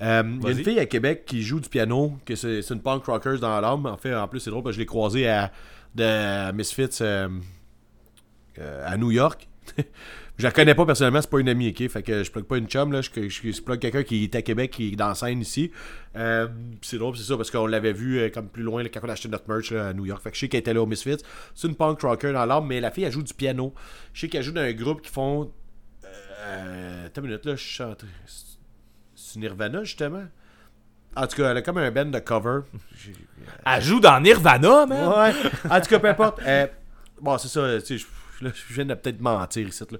Il 0.00 0.06
y 0.06 0.08
a 0.08 0.20
une 0.22 0.64
fille 0.64 0.78
à 0.80 0.86
Québec 0.86 1.24
qui 1.26 1.42
joue 1.42 1.60
du 1.60 1.68
piano, 1.68 2.14
que 2.24 2.34
c'est 2.34 2.68
une 2.70 2.80
punk 2.80 3.04
rockers 3.04 3.38
dans 3.38 3.60
l'âme. 3.60 3.86
En 3.86 3.96
fait, 3.96 4.14
en 4.14 4.26
plus, 4.26 4.40
c'est 4.40 4.50
drôle 4.50 4.62
parce 4.62 4.72
que 4.72 4.76
je 4.76 4.80
l'ai 4.80 4.86
croisée 4.86 5.28
à, 5.28 5.52
de, 5.94 6.52
Misfits 6.52 7.02
à 8.84 8.96
New 8.96 9.10
York. 9.10 9.48
je 10.38 10.44
la 10.44 10.50
connais 10.50 10.74
pas 10.74 10.86
personnellement, 10.86 11.20
c'est 11.20 11.30
pas 11.30 11.40
une 11.40 11.48
amie, 11.48 11.68
ok? 11.68 11.88
Fait 11.88 12.02
que 12.02 12.24
je 12.24 12.30
plug 12.30 12.44
pas 12.44 12.56
une 12.56 12.66
chum, 12.66 12.90
là. 12.90 13.00
Je, 13.02 13.10
je, 13.28 13.52
je 13.52 13.62
plug 13.62 13.78
quelqu'un 13.78 14.02
qui 14.02 14.24
est 14.24 14.34
à 14.34 14.42
Québec, 14.42 14.70
qui 14.70 14.92
est 14.92 14.96
dans 14.96 15.08
la 15.08 15.14
scène 15.14 15.40
ici. 15.40 15.70
Euh, 16.16 16.48
c'est 16.80 16.98
drôle, 16.98 17.16
c'est 17.16 17.24
ça, 17.24 17.36
parce 17.36 17.50
qu'on 17.50 17.66
l'avait 17.66 17.92
vu 17.92 18.18
euh, 18.18 18.30
comme 18.30 18.48
plus 18.48 18.62
loin 18.62 18.82
là, 18.82 18.88
quand 18.88 19.00
on 19.02 19.08
a 19.08 19.12
acheté 19.12 19.28
notre 19.28 19.48
merch 19.48 19.70
là, 19.70 19.88
à 19.88 19.92
New 19.92 20.06
York. 20.06 20.22
Fait 20.22 20.30
que 20.30 20.36
je 20.36 20.40
sais 20.40 20.48
qu'elle 20.48 20.60
était 20.60 20.74
là 20.74 20.82
au 20.82 20.86
Misfits. 20.86 21.18
C'est 21.54 21.68
une 21.68 21.76
punk 21.76 22.00
rocker 22.00 22.32
dans 22.32 22.46
l'âme, 22.46 22.66
mais 22.66 22.80
la 22.80 22.90
fille, 22.90 23.04
elle 23.04 23.12
joue 23.12 23.22
du 23.22 23.34
piano. 23.34 23.74
Je 24.14 24.22
sais 24.22 24.28
qu'elle 24.28 24.42
joue 24.42 24.52
dans 24.52 24.62
un 24.62 24.72
groupe 24.72 25.02
qui 25.02 25.10
font. 25.10 25.52
Euh, 26.44 27.06
attends 27.06 27.20
une 27.20 27.28
minute, 27.28 27.44
là, 27.44 27.54
je 27.54 27.62
chante. 27.62 28.04
C'est 29.14 29.38
Nirvana, 29.38 29.84
justement? 29.84 30.24
En 31.14 31.26
tout 31.26 31.36
cas, 31.36 31.50
elle 31.50 31.58
a 31.58 31.62
comme 31.62 31.78
un 31.78 31.90
band 31.90 32.06
de 32.06 32.18
cover. 32.18 32.60
Elle 33.66 33.82
joue 33.82 34.00
dans 34.00 34.18
Nirvana, 34.18 34.86
man. 34.86 35.08
Ouais. 35.08 35.34
En 35.70 35.80
tout 35.80 35.88
cas, 35.88 35.98
peu 35.98 36.08
importe. 36.08 36.40
Euh, 36.46 36.66
bon, 37.20 37.36
c'est 37.36 37.48
ça. 37.48 37.80
tu 37.80 37.98
sais, 37.98 38.06
là, 38.40 38.50
je 38.54 38.74
viens 38.74 38.84
de 38.86 38.94
peut-être 38.94 39.20
mentir 39.20 39.68
ici. 39.68 39.84
Là. 39.90 39.98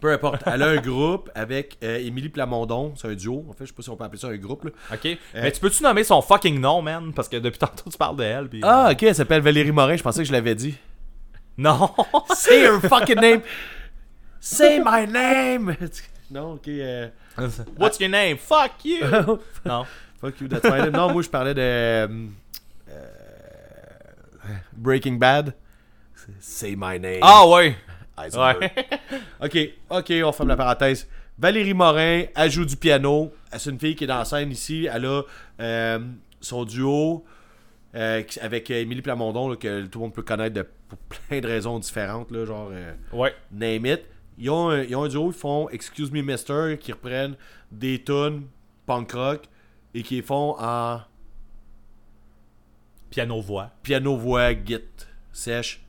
Peu 0.00 0.12
importe. 0.12 0.42
Elle 0.46 0.62
a 0.62 0.68
un 0.68 0.76
groupe 0.80 1.30
avec 1.34 1.76
euh, 1.84 1.98
Émilie 1.98 2.30
Plamondon. 2.30 2.94
C'est 2.96 3.08
un 3.08 3.14
duo. 3.14 3.44
En 3.50 3.52
fait, 3.52 3.64
je 3.64 3.70
sais 3.70 3.74
pas 3.74 3.82
si 3.82 3.90
on 3.90 3.96
peut 3.96 4.04
appeler 4.04 4.18
ça 4.20 4.28
un 4.28 4.36
groupe. 4.36 4.64
Là. 4.64 4.70
Ok. 4.94 5.18
Mais 5.34 5.52
tu 5.52 5.60
peux-tu 5.60 5.82
nommer 5.82 6.04
son 6.04 6.22
fucking 6.22 6.58
nom, 6.58 6.80
man? 6.80 7.12
Parce 7.12 7.28
que 7.28 7.36
depuis 7.36 7.58
tantôt, 7.58 7.90
tu 7.90 7.98
parles 7.98 8.16
de 8.16 8.22
elle. 8.24 8.48
Ah, 8.62 8.88
ok. 8.92 9.02
Elle 9.02 9.14
s'appelle 9.14 9.42
Valérie 9.42 9.72
Morin. 9.72 9.96
Je 9.96 10.02
pensais 10.02 10.22
que 10.22 10.28
je 10.28 10.32
l'avais 10.32 10.54
dit. 10.54 10.74
Non. 11.58 11.90
Say 12.34 12.62
her 12.64 12.80
fucking 12.80 13.20
name. 13.20 13.42
Say 14.40 14.78
my 14.84 15.06
name. 15.06 15.76
non, 16.30 16.52
ok. 16.54 16.68
euh, 16.68 17.08
What's 17.78 18.00
your 18.00 18.08
name? 18.10 18.38
Fuck 18.38 18.84
you! 18.84 19.04
non. 19.66 19.84
Fuck 20.20 20.40
you, 20.40 20.48
that's 20.48 20.66
fine. 20.66 20.90
non, 20.90 21.12
moi 21.12 21.22
je 21.22 21.28
parlais 21.28 21.52
de. 21.54 21.60
euh, 21.60 22.08
euh, 22.88 23.06
Breaking 24.72 25.18
Bad. 25.18 25.54
Say 26.38 26.74
my 26.76 26.98
name. 26.98 27.20
Ah 27.22 27.46
ouais! 27.48 27.76
Heisenberg. 28.18 28.60
Ouais. 28.60 28.86
Ok, 29.42 29.58
ok, 29.90 30.12
on 30.24 30.32
ferme 30.32 30.48
la 30.48 30.56
parenthèse. 30.56 31.08
Valérie 31.38 31.72
Morin, 31.74 32.24
elle 32.36 32.50
joue 32.50 32.66
du 32.66 32.76
piano. 32.76 33.32
C'est 33.56 33.70
une 33.70 33.78
fille 33.80 33.96
qui 33.96 34.04
est 34.04 34.06
dans 34.06 34.18
la 34.18 34.24
scène 34.26 34.50
ici. 34.50 34.86
Elle 34.92 35.06
a 35.06 35.22
euh, 35.60 35.98
son 36.40 36.64
duo 36.64 37.24
euh, 37.94 38.22
avec 38.42 38.70
Émilie 38.70 39.00
Plamondon, 39.00 39.48
là, 39.48 39.56
que 39.56 39.86
tout 39.86 39.98
le 39.98 40.04
monde 40.04 40.14
peut 40.14 40.22
connaître 40.22 40.54
de, 40.54 40.66
pour 40.88 40.98
plein 40.98 41.40
de 41.40 41.46
raisons 41.46 41.78
différentes, 41.78 42.30
là, 42.30 42.44
genre 42.44 42.68
euh, 42.72 42.92
ouais. 43.12 43.34
name 43.50 43.86
it. 43.86 44.02
Ils 44.38 44.50
ont, 44.50 44.68
un, 44.68 44.82
ils 44.82 44.94
ont 44.94 45.04
un 45.04 45.08
duo, 45.08 45.30
ils 45.30 45.34
font 45.34 45.68
Excuse 45.70 46.12
Me 46.12 46.20
Mister, 46.20 46.76
qui 46.78 46.92
reprennent 46.92 47.36
des 47.72 48.02
tunes 48.02 48.46
punk 48.86 49.12
rock 49.12 49.42
et 49.94 50.02
qui 50.02 50.16
les 50.16 50.22
font 50.22 50.56
en 50.58 51.00
Piano-voix. 53.10 53.70
piano-voix, 53.82 54.52
git, 54.52 54.78
sèche. 55.32 55.82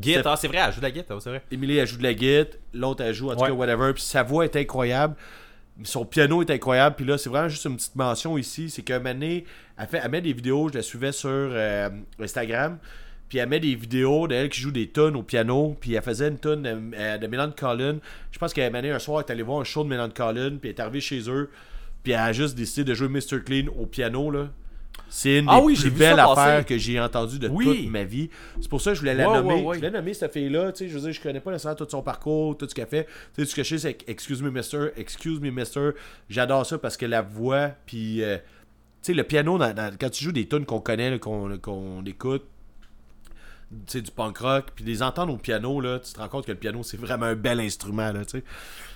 Git, 0.00 0.14
C'est- 0.14 0.26
ah, 0.26 0.36
c'est 0.36 0.48
vrai, 0.48 0.58
elle 0.58 0.72
joue 0.72 0.80
de 0.80 0.84
la 0.84 0.90
guitare, 0.90 1.22
c'est 1.22 1.30
vrai. 1.30 1.42
Émilie, 1.50 1.78
elle 1.78 1.86
joue 1.86 1.96
de 1.98 2.02
la 2.02 2.14
guitare, 2.14 2.58
l'autre, 2.74 3.02
elle 3.04 3.14
joue, 3.14 3.30
en 3.30 3.34
tout 3.34 3.40
Ouais. 3.42 3.48
cas, 3.48 3.54
whatever. 3.54 3.92
Puis 3.94 4.02
sa 4.02 4.22
voix 4.22 4.44
est 4.44 4.56
incroyable. 4.56 5.14
Son 5.84 6.04
piano 6.04 6.42
est 6.42 6.50
incroyable. 6.50 6.96
Puis 6.96 7.04
là, 7.04 7.16
c'est 7.18 7.28
vraiment 7.30 7.48
juste 7.48 7.64
une 7.64 7.76
petite 7.76 7.94
mention 7.96 8.36
ici. 8.36 8.68
C'est 8.68 8.88
moment 8.90 9.04
donné, 9.14 9.44
elle, 9.78 9.86
fait, 9.86 10.00
elle 10.04 10.10
met 10.10 10.20
des 10.20 10.32
vidéos, 10.32 10.68
je 10.68 10.74
la 10.74 10.82
suivais 10.82 11.12
sur 11.12 11.28
euh, 11.30 11.88
Instagram. 12.20 12.78
Puis 13.28 13.38
elle 13.38 13.48
met 13.48 13.60
des 13.60 13.74
vidéos 13.74 14.26
d'elle 14.26 14.48
qui 14.48 14.60
joue 14.60 14.70
des 14.72 14.88
tonnes 14.88 15.14
au 15.14 15.22
piano. 15.22 15.76
Puis 15.80 15.94
elle 15.94 16.02
faisait 16.02 16.28
une 16.28 16.38
tonne 16.38 16.62
de, 16.62 16.76
euh, 16.96 17.18
de 17.18 17.26
Mélan 17.28 17.50
Collin. 17.56 17.98
Je 18.32 18.38
pense 18.38 18.52
qu'elle 18.52 18.64
a 18.64 18.70
mené 18.70 18.90
un 18.90 18.98
soir, 18.98 19.20
elle 19.20 19.28
est 19.28 19.32
allée 19.34 19.42
voir 19.42 19.60
un 19.60 19.64
show 19.64 19.84
de 19.84 19.88
Mélan 19.88 20.08
Collin. 20.10 20.56
Puis 20.60 20.70
elle 20.70 20.76
est 20.76 20.80
arrivée 20.80 21.00
chez 21.00 21.30
eux. 21.30 21.50
Puis 22.02 22.12
elle 22.12 22.18
a 22.20 22.32
juste 22.32 22.56
décidé 22.56 22.84
de 22.84 22.94
jouer 22.94 23.08
Mr. 23.08 23.42
Clean 23.44 23.66
au 23.78 23.86
piano. 23.86 24.30
là. 24.30 24.48
C'est 25.10 25.38
une 25.38 25.46
Ah 25.48 25.58
des 25.60 25.64
oui, 25.66 25.74
plus 25.76 25.90
belles 25.90 26.18
affaires 26.20 26.64
que 26.66 26.76
j'ai 26.76 27.00
entendues 27.00 27.38
de 27.38 27.48
Oui. 27.48 27.64
toute 27.64 27.90
ma 27.90 28.04
vie. 28.04 28.28
C'est 28.60 28.68
pour 28.68 28.80
ça 28.80 28.90
que 28.90 28.94
je 28.96 29.00
voulais 29.00 29.14
la 29.14 29.28
Ouais, 29.28 29.36
nommer. 29.36 29.54
ouais, 29.54 29.62
ouais. 29.62 29.74
Je 29.76 29.78
voulais 29.80 29.90
nommer 29.90 30.12
cette 30.14 30.32
fille-là. 30.32 30.72
Tu 30.72 30.78
sais, 30.84 30.88
je 30.88 30.94
veux 30.94 31.00
dire, 31.00 31.12
je 31.12 31.20
connais 31.20 31.40
pas 31.40 31.50
nécessairement 31.50 31.76
tout 31.76 31.86
son 31.90 32.02
parcours, 32.02 32.56
tout 32.58 32.68
ce 32.68 32.74
qu'elle 32.74 32.86
fait. 32.88 33.04
Tu 33.34 33.42
sais, 33.42 33.50
ce 33.50 33.54
que 33.54 33.62
je 33.62 33.76
sais, 33.76 33.78
c'est 33.78 34.10
Excuse 34.10 34.42
me, 34.42 34.50
mister. 34.50 34.88
Excuse 34.96 35.40
me, 35.40 35.50
mister. 35.50 35.90
J'adore 36.28 36.66
ça 36.66 36.78
parce 36.78 36.96
que 36.96 37.06
la 37.06 37.22
voix, 37.22 37.70
puis. 37.86 38.22
euh, 38.22 38.36
tu 38.36 39.12
sais, 39.12 39.14
le 39.14 39.22
piano, 39.24 39.56
dans- 39.58 39.72
dans- 39.74 39.96
quand 39.98 40.10
tu 40.10 40.24
joues 40.24 40.32
des 40.32 40.46
tunes 40.48 40.66
qu'on 40.66 40.80
connaît, 40.80 41.18
qu'on 41.18 41.56
qu'on 41.58 42.04
écoute, 42.04 42.44
tu 43.70 43.76
sais, 43.86 44.00
du 44.00 44.10
punk 44.10 44.38
rock, 44.38 44.66
puis 44.74 44.84
les 44.84 45.02
entendre 45.02 45.32
au 45.32 45.36
piano, 45.36 45.80
là, 45.80 45.98
tu 46.00 46.12
te 46.12 46.18
rends 46.18 46.28
compte 46.28 46.46
que 46.46 46.52
le 46.52 46.58
piano, 46.58 46.82
c'est 46.82 46.96
vraiment 46.96 47.26
un 47.26 47.34
bel 47.36 47.60
instrument, 47.60 48.12
là, 48.12 48.24
tu 48.24 48.38
sais. 48.38 48.44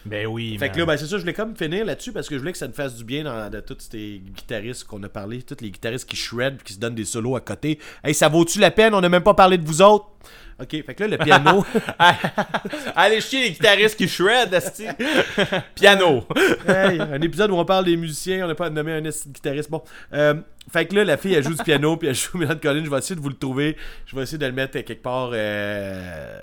Ben 0.04 0.26
oui, 0.26 0.56
Fait 0.58 0.66
man. 0.66 0.74
que 0.74 0.78
là, 0.80 0.86
ben, 0.86 0.96
c'est 0.96 1.06
ça, 1.06 1.16
je 1.16 1.20
voulais 1.20 1.32
comme 1.32 1.56
finir 1.56 1.84
là-dessus 1.84 2.12
parce 2.12 2.28
que 2.28 2.34
je 2.34 2.40
voulais 2.40 2.52
que 2.52 2.58
ça 2.58 2.66
me 2.68 2.72
fasse 2.72 2.96
du 2.96 3.04
bien 3.04 3.24
dans, 3.24 3.50
de 3.50 3.60
tous 3.60 3.76
ces 3.90 4.20
guitaristes 4.34 4.84
qu'on 4.84 5.02
a 5.04 5.08
parlé, 5.08 5.42
tous 5.42 5.56
les 5.60 5.70
guitaristes 5.70 6.08
qui 6.08 6.16
shred 6.16 6.62
qui 6.62 6.72
se 6.74 6.78
donnent 6.80 6.94
des 6.96 7.04
solos 7.04 7.36
à 7.36 7.40
côté. 7.40 7.78
Hey, 8.02 8.12
ça 8.14 8.28
vaut-tu 8.28 8.58
la 8.58 8.70
peine? 8.70 8.94
On 8.94 9.00
n'a 9.00 9.08
même 9.08 9.22
pas 9.22 9.34
parlé 9.34 9.58
de 9.58 9.64
vous 9.66 9.80
autres. 9.82 10.06
Ok, 10.60 10.70
fait 10.84 10.94
que 10.94 11.04
là, 11.04 11.16
le 11.16 11.18
piano. 11.18 11.64
Allez 12.96 13.20
chier 13.20 13.42
les 13.44 13.50
guitaristes 13.52 13.96
qui 13.96 14.08
shred, 14.08 14.52
esti. 14.52 14.86
Piano. 15.74 16.24
hey, 16.68 17.00
un 17.00 17.20
épisode 17.20 17.50
où 17.50 17.54
on 17.56 17.64
parle 17.64 17.86
des 17.86 17.96
musiciens, 17.96 18.44
on 18.44 18.48
n'a 18.48 18.54
pas 18.54 18.70
nommé 18.70 18.92
un 18.92 19.00
guitariste. 19.00 19.70
Bon, 19.70 19.82
euh, 20.12 20.34
fait 20.70 20.86
que 20.86 20.94
là, 20.94 21.04
la 21.04 21.16
fille, 21.16 21.34
elle 21.34 21.42
joue 21.42 21.54
du 21.54 21.62
piano 21.64 21.96
puis 21.96 22.08
elle 22.08 22.14
joue 22.14 22.38
Mélan 22.38 22.54
Collins. 22.60 22.84
Je 22.84 22.90
vais 22.90 22.98
essayer 22.98 23.16
de 23.16 23.20
vous 23.20 23.30
le 23.30 23.36
trouver. 23.36 23.76
Je 24.06 24.14
vais 24.14 24.22
essayer 24.22 24.38
de 24.38 24.46
le 24.46 24.52
mettre 24.52 24.72
quelque 24.80 25.02
part. 25.02 25.30
euh, 25.32 26.40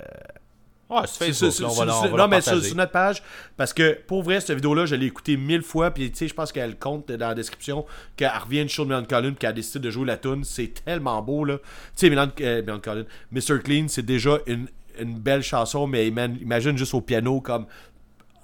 Ouais, 0.90 1.02
c'est 1.06 1.32
C'est 1.32 1.46
Facebook, 1.48 1.52
ça, 1.52 1.62
là, 1.62 1.68
on 1.68 1.72
c'est- 1.72 1.78
va 1.80 1.84
la- 1.86 1.92
c'est- 1.92 1.98
on 1.98 2.10
va 2.10 2.16
non, 2.18 2.28
mais 2.28 2.40
sur, 2.40 2.64
sur 2.64 2.74
notre 2.76 2.90
page, 2.92 3.22
parce 3.56 3.72
que 3.72 3.96
pour 4.08 4.22
vrai, 4.24 4.40
cette 4.40 4.56
vidéo-là, 4.56 4.86
je 4.86 4.96
l'ai 4.96 5.06
écoutée 5.06 5.36
mille 5.36 5.62
fois, 5.62 5.92
puis 5.92 6.10
tu 6.10 6.18
sais, 6.18 6.28
je 6.28 6.34
pense 6.34 6.50
qu'elle 6.50 6.76
compte 6.78 7.10
dans 7.12 7.28
la 7.28 7.34
description 7.34 7.86
qu'elle 8.16 8.32
revient 8.36 8.64
de 8.64 8.68
show 8.70 8.82
de 8.84 8.88
Mélan 8.88 9.04
Collin, 9.04 9.28
puis 9.30 9.38
qu'elle 9.38 9.50
a 9.50 9.52
décidé 9.52 9.78
de 9.78 9.90
jouer 9.90 10.06
la 10.06 10.16
tune. 10.16 10.42
C'est 10.42 10.84
tellement 10.84 11.22
beau, 11.22 11.44
là. 11.44 11.58
Tu 11.58 11.64
sais, 11.94 12.10
Mélan 12.10 12.26
euh, 12.40 12.62
Mélan 12.62 12.80
Collin, 12.80 13.04
Mr. 13.30 13.60
Clean, 13.62 13.86
c'est 13.88 14.04
déjà 14.04 14.38
une, 14.46 14.66
une 14.98 15.16
belle 15.18 15.42
chanson, 15.42 15.86
mais 15.86 16.10
man, 16.10 16.36
imagine 16.40 16.76
juste 16.76 16.92
au 16.94 17.00
piano 17.00 17.40
comme. 17.40 17.66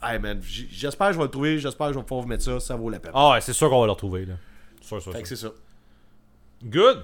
Hey 0.03 0.21
man, 0.21 0.41
j'espère 0.43 1.09
que 1.09 1.13
je 1.15 1.19
vais 1.19 1.25
le 1.25 1.31
trouver, 1.31 1.59
j'espère 1.59 1.89
que 1.89 1.95
je 1.95 1.99
vais 1.99 2.05
pouvoir 2.05 2.23
vous 2.23 2.29
mettre 2.29 2.45
ça, 2.45 2.61
ça 2.61 2.77
vaut 2.77 2.91
la 2.91 3.01
peine. 3.01 3.11
Ah 3.15 3.31
ouais, 3.33 3.41
c'est 3.41 3.55
sûr 3.55 3.69
qu'on 3.69 3.81
va 3.81 3.87
le 3.87 3.93
retrouver, 3.93 4.25
là. 4.27 4.35
Sûr, 4.83 5.03
sûr, 5.03 5.11
Fait 5.13 5.23
que 5.23 5.27
sûr. 5.27 5.37
c'est 5.37 5.47
ça. 5.49 5.53
Good. 6.65 7.03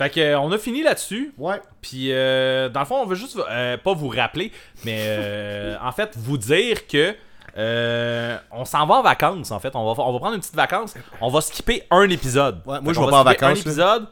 Fait 0.00 0.08
que, 0.08 0.18
euh, 0.18 0.40
on 0.40 0.50
a 0.50 0.56
fini 0.56 0.82
là-dessus. 0.82 1.34
Ouais. 1.36 1.60
Puis, 1.82 2.10
euh, 2.10 2.70
dans 2.70 2.80
le 2.80 2.86
fond, 2.86 3.02
on 3.02 3.04
veut 3.04 3.16
juste, 3.16 3.38
euh, 3.50 3.76
pas 3.76 3.92
vous 3.92 4.08
rappeler, 4.08 4.50
mais 4.82 4.96
euh, 4.98 5.76
en 5.84 5.92
fait, 5.92 6.14
vous 6.16 6.38
dire 6.38 6.86
que 6.86 7.14
euh, 7.58 8.38
on 8.50 8.64
s'en 8.64 8.86
va 8.86 8.94
en 8.94 9.02
vacances, 9.02 9.50
en 9.50 9.60
fait. 9.60 9.76
On 9.76 9.92
va, 9.92 10.02
on 10.02 10.12
va 10.14 10.18
prendre 10.18 10.34
une 10.36 10.40
petite 10.40 10.54
vacance. 10.56 10.94
On 11.20 11.28
va 11.28 11.42
skipper 11.42 11.82
un 11.90 12.08
épisode. 12.08 12.62
Ouais, 12.64 12.80
moi, 12.80 12.94
je 12.94 12.98
vais 13.00 13.06
pas 13.08 13.18
en 13.18 13.20
Un 13.20 13.24
vacances, 13.24 13.56
là. 13.56 13.60
épisode. 13.60 14.06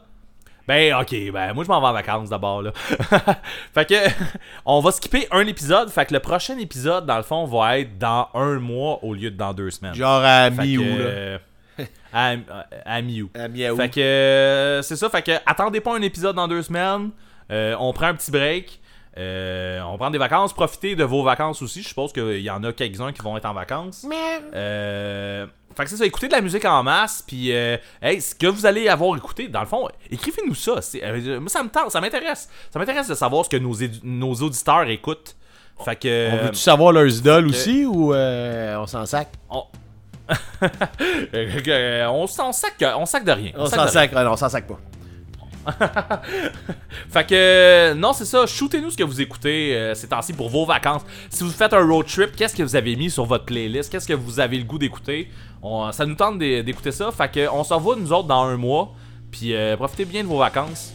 Ben, 0.67 0.93
ok, 0.93 1.15
ben, 1.33 1.53
moi, 1.53 1.63
je 1.63 1.69
m'en 1.69 1.81
vais 1.81 1.87
en 1.87 1.93
vacances 1.93 2.29
d'abord, 2.29 2.61
là. 2.61 2.71
fait 3.73 3.85
que, 3.89 3.95
on 4.67 4.81
va 4.81 4.91
skipper 4.91 5.27
un 5.31 5.47
épisode. 5.47 5.89
Fait 5.89 6.05
que 6.05 6.13
le 6.13 6.19
prochain 6.19 6.59
épisode, 6.59 7.07
dans 7.07 7.17
le 7.17 7.23
fond, 7.23 7.45
va 7.45 7.79
être 7.79 7.97
dans 7.97 8.29
un 8.35 8.59
mois 8.59 9.03
au 9.03 9.15
lieu 9.15 9.31
de 9.31 9.37
dans 9.37 9.55
deux 9.55 9.71
semaines. 9.71 9.95
Genre 9.95 10.21
à 10.23 10.51
mi-août, 10.51 10.83
euh, 10.85 11.39
à, 12.13 12.29
à. 12.31 12.65
À. 13.35 13.47
Fait 13.75 13.89
que 13.89 13.99
euh, 13.99 14.81
c'est 14.81 14.95
ça, 14.95 15.09
fait 15.09 15.21
que 15.21 15.31
attendez 15.45 15.79
pas 15.81 15.95
un 15.95 16.01
épisode 16.01 16.35
dans 16.35 16.47
deux 16.47 16.61
semaines. 16.63 17.09
Euh, 17.51 17.75
on 17.79 17.93
prend 17.93 18.07
un 18.07 18.15
petit 18.15 18.31
break. 18.31 18.79
Euh, 19.17 19.81
on 19.81 19.97
prend 19.97 20.11
des 20.11 20.17
vacances. 20.17 20.53
Profitez 20.53 20.95
de 20.95 21.03
vos 21.03 21.23
vacances 21.23 21.61
aussi. 21.61 21.81
Je 21.81 21.87
suppose 21.89 22.13
qu'il 22.13 22.39
y 22.41 22.49
en 22.49 22.63
a 22.63 22.71
quelques-uns 22.71 23.11
qui 23.11 23.21
vont 23.21 23.35
être 23.37 23.45
en 23.45 23.53
vacances. 23.53 24.05
Euh, 24.53 25.45
fait 25.75 25.83
que 25.83 25.89
c'est 25.89 25.97
ça, 25.97 26.05
écoutez 26.05 26.27
de 26.27 26.33
la 26.33 26.41
musique 26.41 26.63
en 26.65 26.83
masse. 26.83 27.23
Puis, 27.25 27.51
euh, 27.53 27.77
hey, 28.01 28.21
ce 28.21 28.33
que 28.35 28.47
vous 28.47 28.65
allez 28.65 28.87
avoir 28.87 29.17
écouté, 29.17 29.47
dans 29.47 29.59
le 29.61 29.65
fond, 29.65 29.87
écrivez-nous 30.09 30.55
ça. 30.55 30.81
C'est- 30.81 31.03
euh, 31.03 31.39
moi, 31.39 31.49
ça 31.49 31.63
me 31.63 31.69
tente, 31.69 31.91
ça 31.91 31.99
m'intéresse. 32.01 32.49
Ça 32.71 32.79
m'intéresse 32.79 33.07
de 33.07 33.15
savoir 33.15 33.43
ce 33.45 33.49
que 33.49 33.57
nos, 33.57 33.73
édu- 33.73 33.99
nos 34.03 34.33
auditeurs 34.35 34.87
écoutent. 34.89 35.35
Fait 35.83 35.95
que. 35.95 36.31
On 36.31 36.37
veut-tu 36.45 36.59
savoir 36.59 36.91
leurs 36.93 37.07
idoles 37.17 37.47
aussi 37.47 37.85
ou 37.85 38.13
euh, 38.13 38.77
on 38.77 38.87
s'en 38.87 39.05
sac? 39.05 39.29
on... 39.49 39.63
Euh, 41.33 42.07
on 42.07 42.27
s'en 42.27 42.51
sac, 42.51 42.73
on 42.97 43.05
sac 43.05 43.23
de 43.23 43.31
rien. 43.31 43.51
On 43.57 43.65
s'en 43.65 43.87
sac, 43.87 44.11
non, 44.11 44.31
on 44.31 44.35
s'en 44.37 44.49
sac 44.49 44.67
pas. 44.67 44.79
Fait 47.11 47.25
que, 47.27 47.33
euh, 47.35 47.93
non, 47.93 48.13
c'est 48.13 48.25
ça. 48.25 48.45
Shootez-nous 48.45 48.91
ce 48.91 48.97
que 48.97 49.03
vous 49.03 49.21
écoutez 49.21 49.75
euh, 49.75 49.93
ces 49.93 50.07
temps-ci 50.07 50.33
pour 50.33 50.49
vos 50.49 50.65
vacances. 50.65 51.01
Si 51.29 51.43
vous 51.43 51.51
faites 51.51 51.73
un 51.73 51.85
road 51.85 52.05
trip, 52.07 52.35
qu'est-ce 52.35 52.55
que 52.55 52.63
vous 52.63 52.75
avez 52.75 52.95
mis 52.95 53.09
sur 53.09 53.25
votre 53.25 53.45
playlist? 53.45 53.91
Qu'est-ce 53.91 54.07
que 54.07 54.13
vous 54.13 54.39
avez 54.39 54.57
le 54.57 54.63
goût 54.63 54.77
d'écouter? 54.79 55.29
On- 55.61 55.91
Ça 55.91 56.05
nous 56.05 56.15
tente 56.15 56.39
d'é- 56.39 56.63
d'écouter 56.63 56.91
ça. 56.91 57.11
Fait 57.11 57.29
que, 57.31 57.47
on 57.51 57.63
se 57.63 57.73
revoit, 57.73 57.95
nous 57.97 58.11
autres, 58.13 58.27
dans 58.27 58.43
un 58.43 58.57
mois. 58.57 58.93
Puis, 59.31 59.53
euh, 59.53 59.75
profitez 59.77 60.05
bien 60.05 60.23
de 60.23 60.27
vos 60.27 60.39
vacances. 60.39 60.91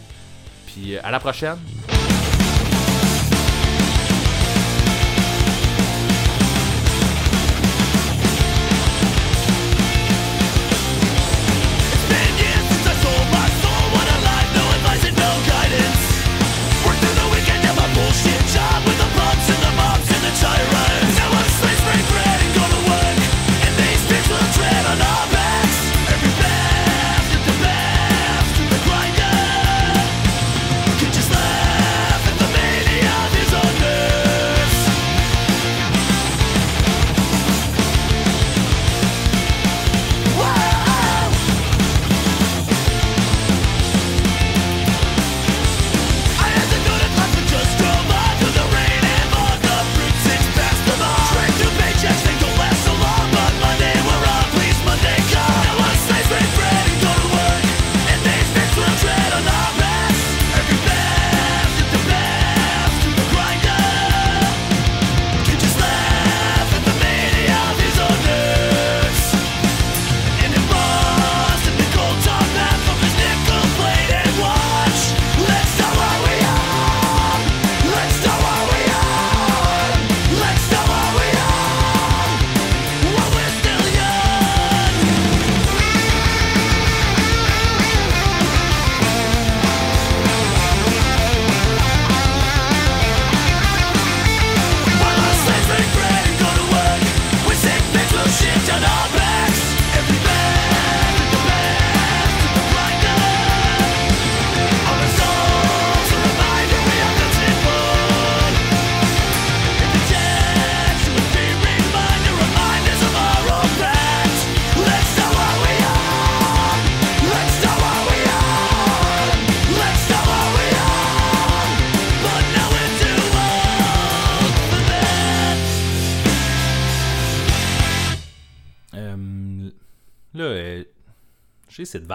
Puis, 0.67 0.97
euh, 0.97 1.01
à 1.05 1.11
la 1.11 1.21
prochaine. 1.21 1.57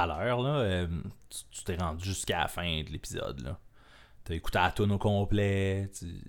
Valeur, 0.08 0.42
là. 0.42 0.50
euh, 0.60 0.88
tu 1.52 1.64
t'es 1.64 1.76
rendu 1.76 2.04
jusqu'à 2.06 2.40
la 2.40 2.48
fin 2.48 2.82
de 2.84 2.90
l'épisode, 2.90 3.40
là. 3.42 3.60
T'as 4.24 4.34
écouté 4.36 4.58
la 4.60 4.72
tune 4.72 4.92
au 4.92 4.98
complet. 4.98 5.90
tu- 5.98 6.22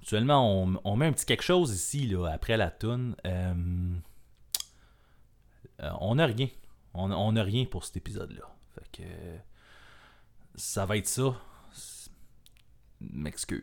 Actuellement, 0.00 0.62
on, 0.84 0.96
met 0.96 1.06
un 1.06 1.12
petit 1.12 1.26
quelque 1.26 1.42
chose 1.42 1.74
ici, 1.74 2.06
là, 2.06 2.26
après 2.32 2.56
la 2.56 2.70
tune. 2.70 3.16
Euh, 3.26 3.94
euh, 5.82 5.90
on 6.00 6.14
n'a 6.14 6.26
rien. 6.26 6.48
On 6.94 7.10
on 7.10 7.32
n'a 7.32 7.42
rien 7.42 7.64
pour 7.66 7.84
cet 7.84 7.96
épisode-là. 7.96 8.44
Fait 8.74 8.88
que. 9.02 9.08
Ça 10.54 10.86
va 10.86 10.96
être 10.96 11.08
ça. 11.08 11.34
M'excuse. 13.00 13.62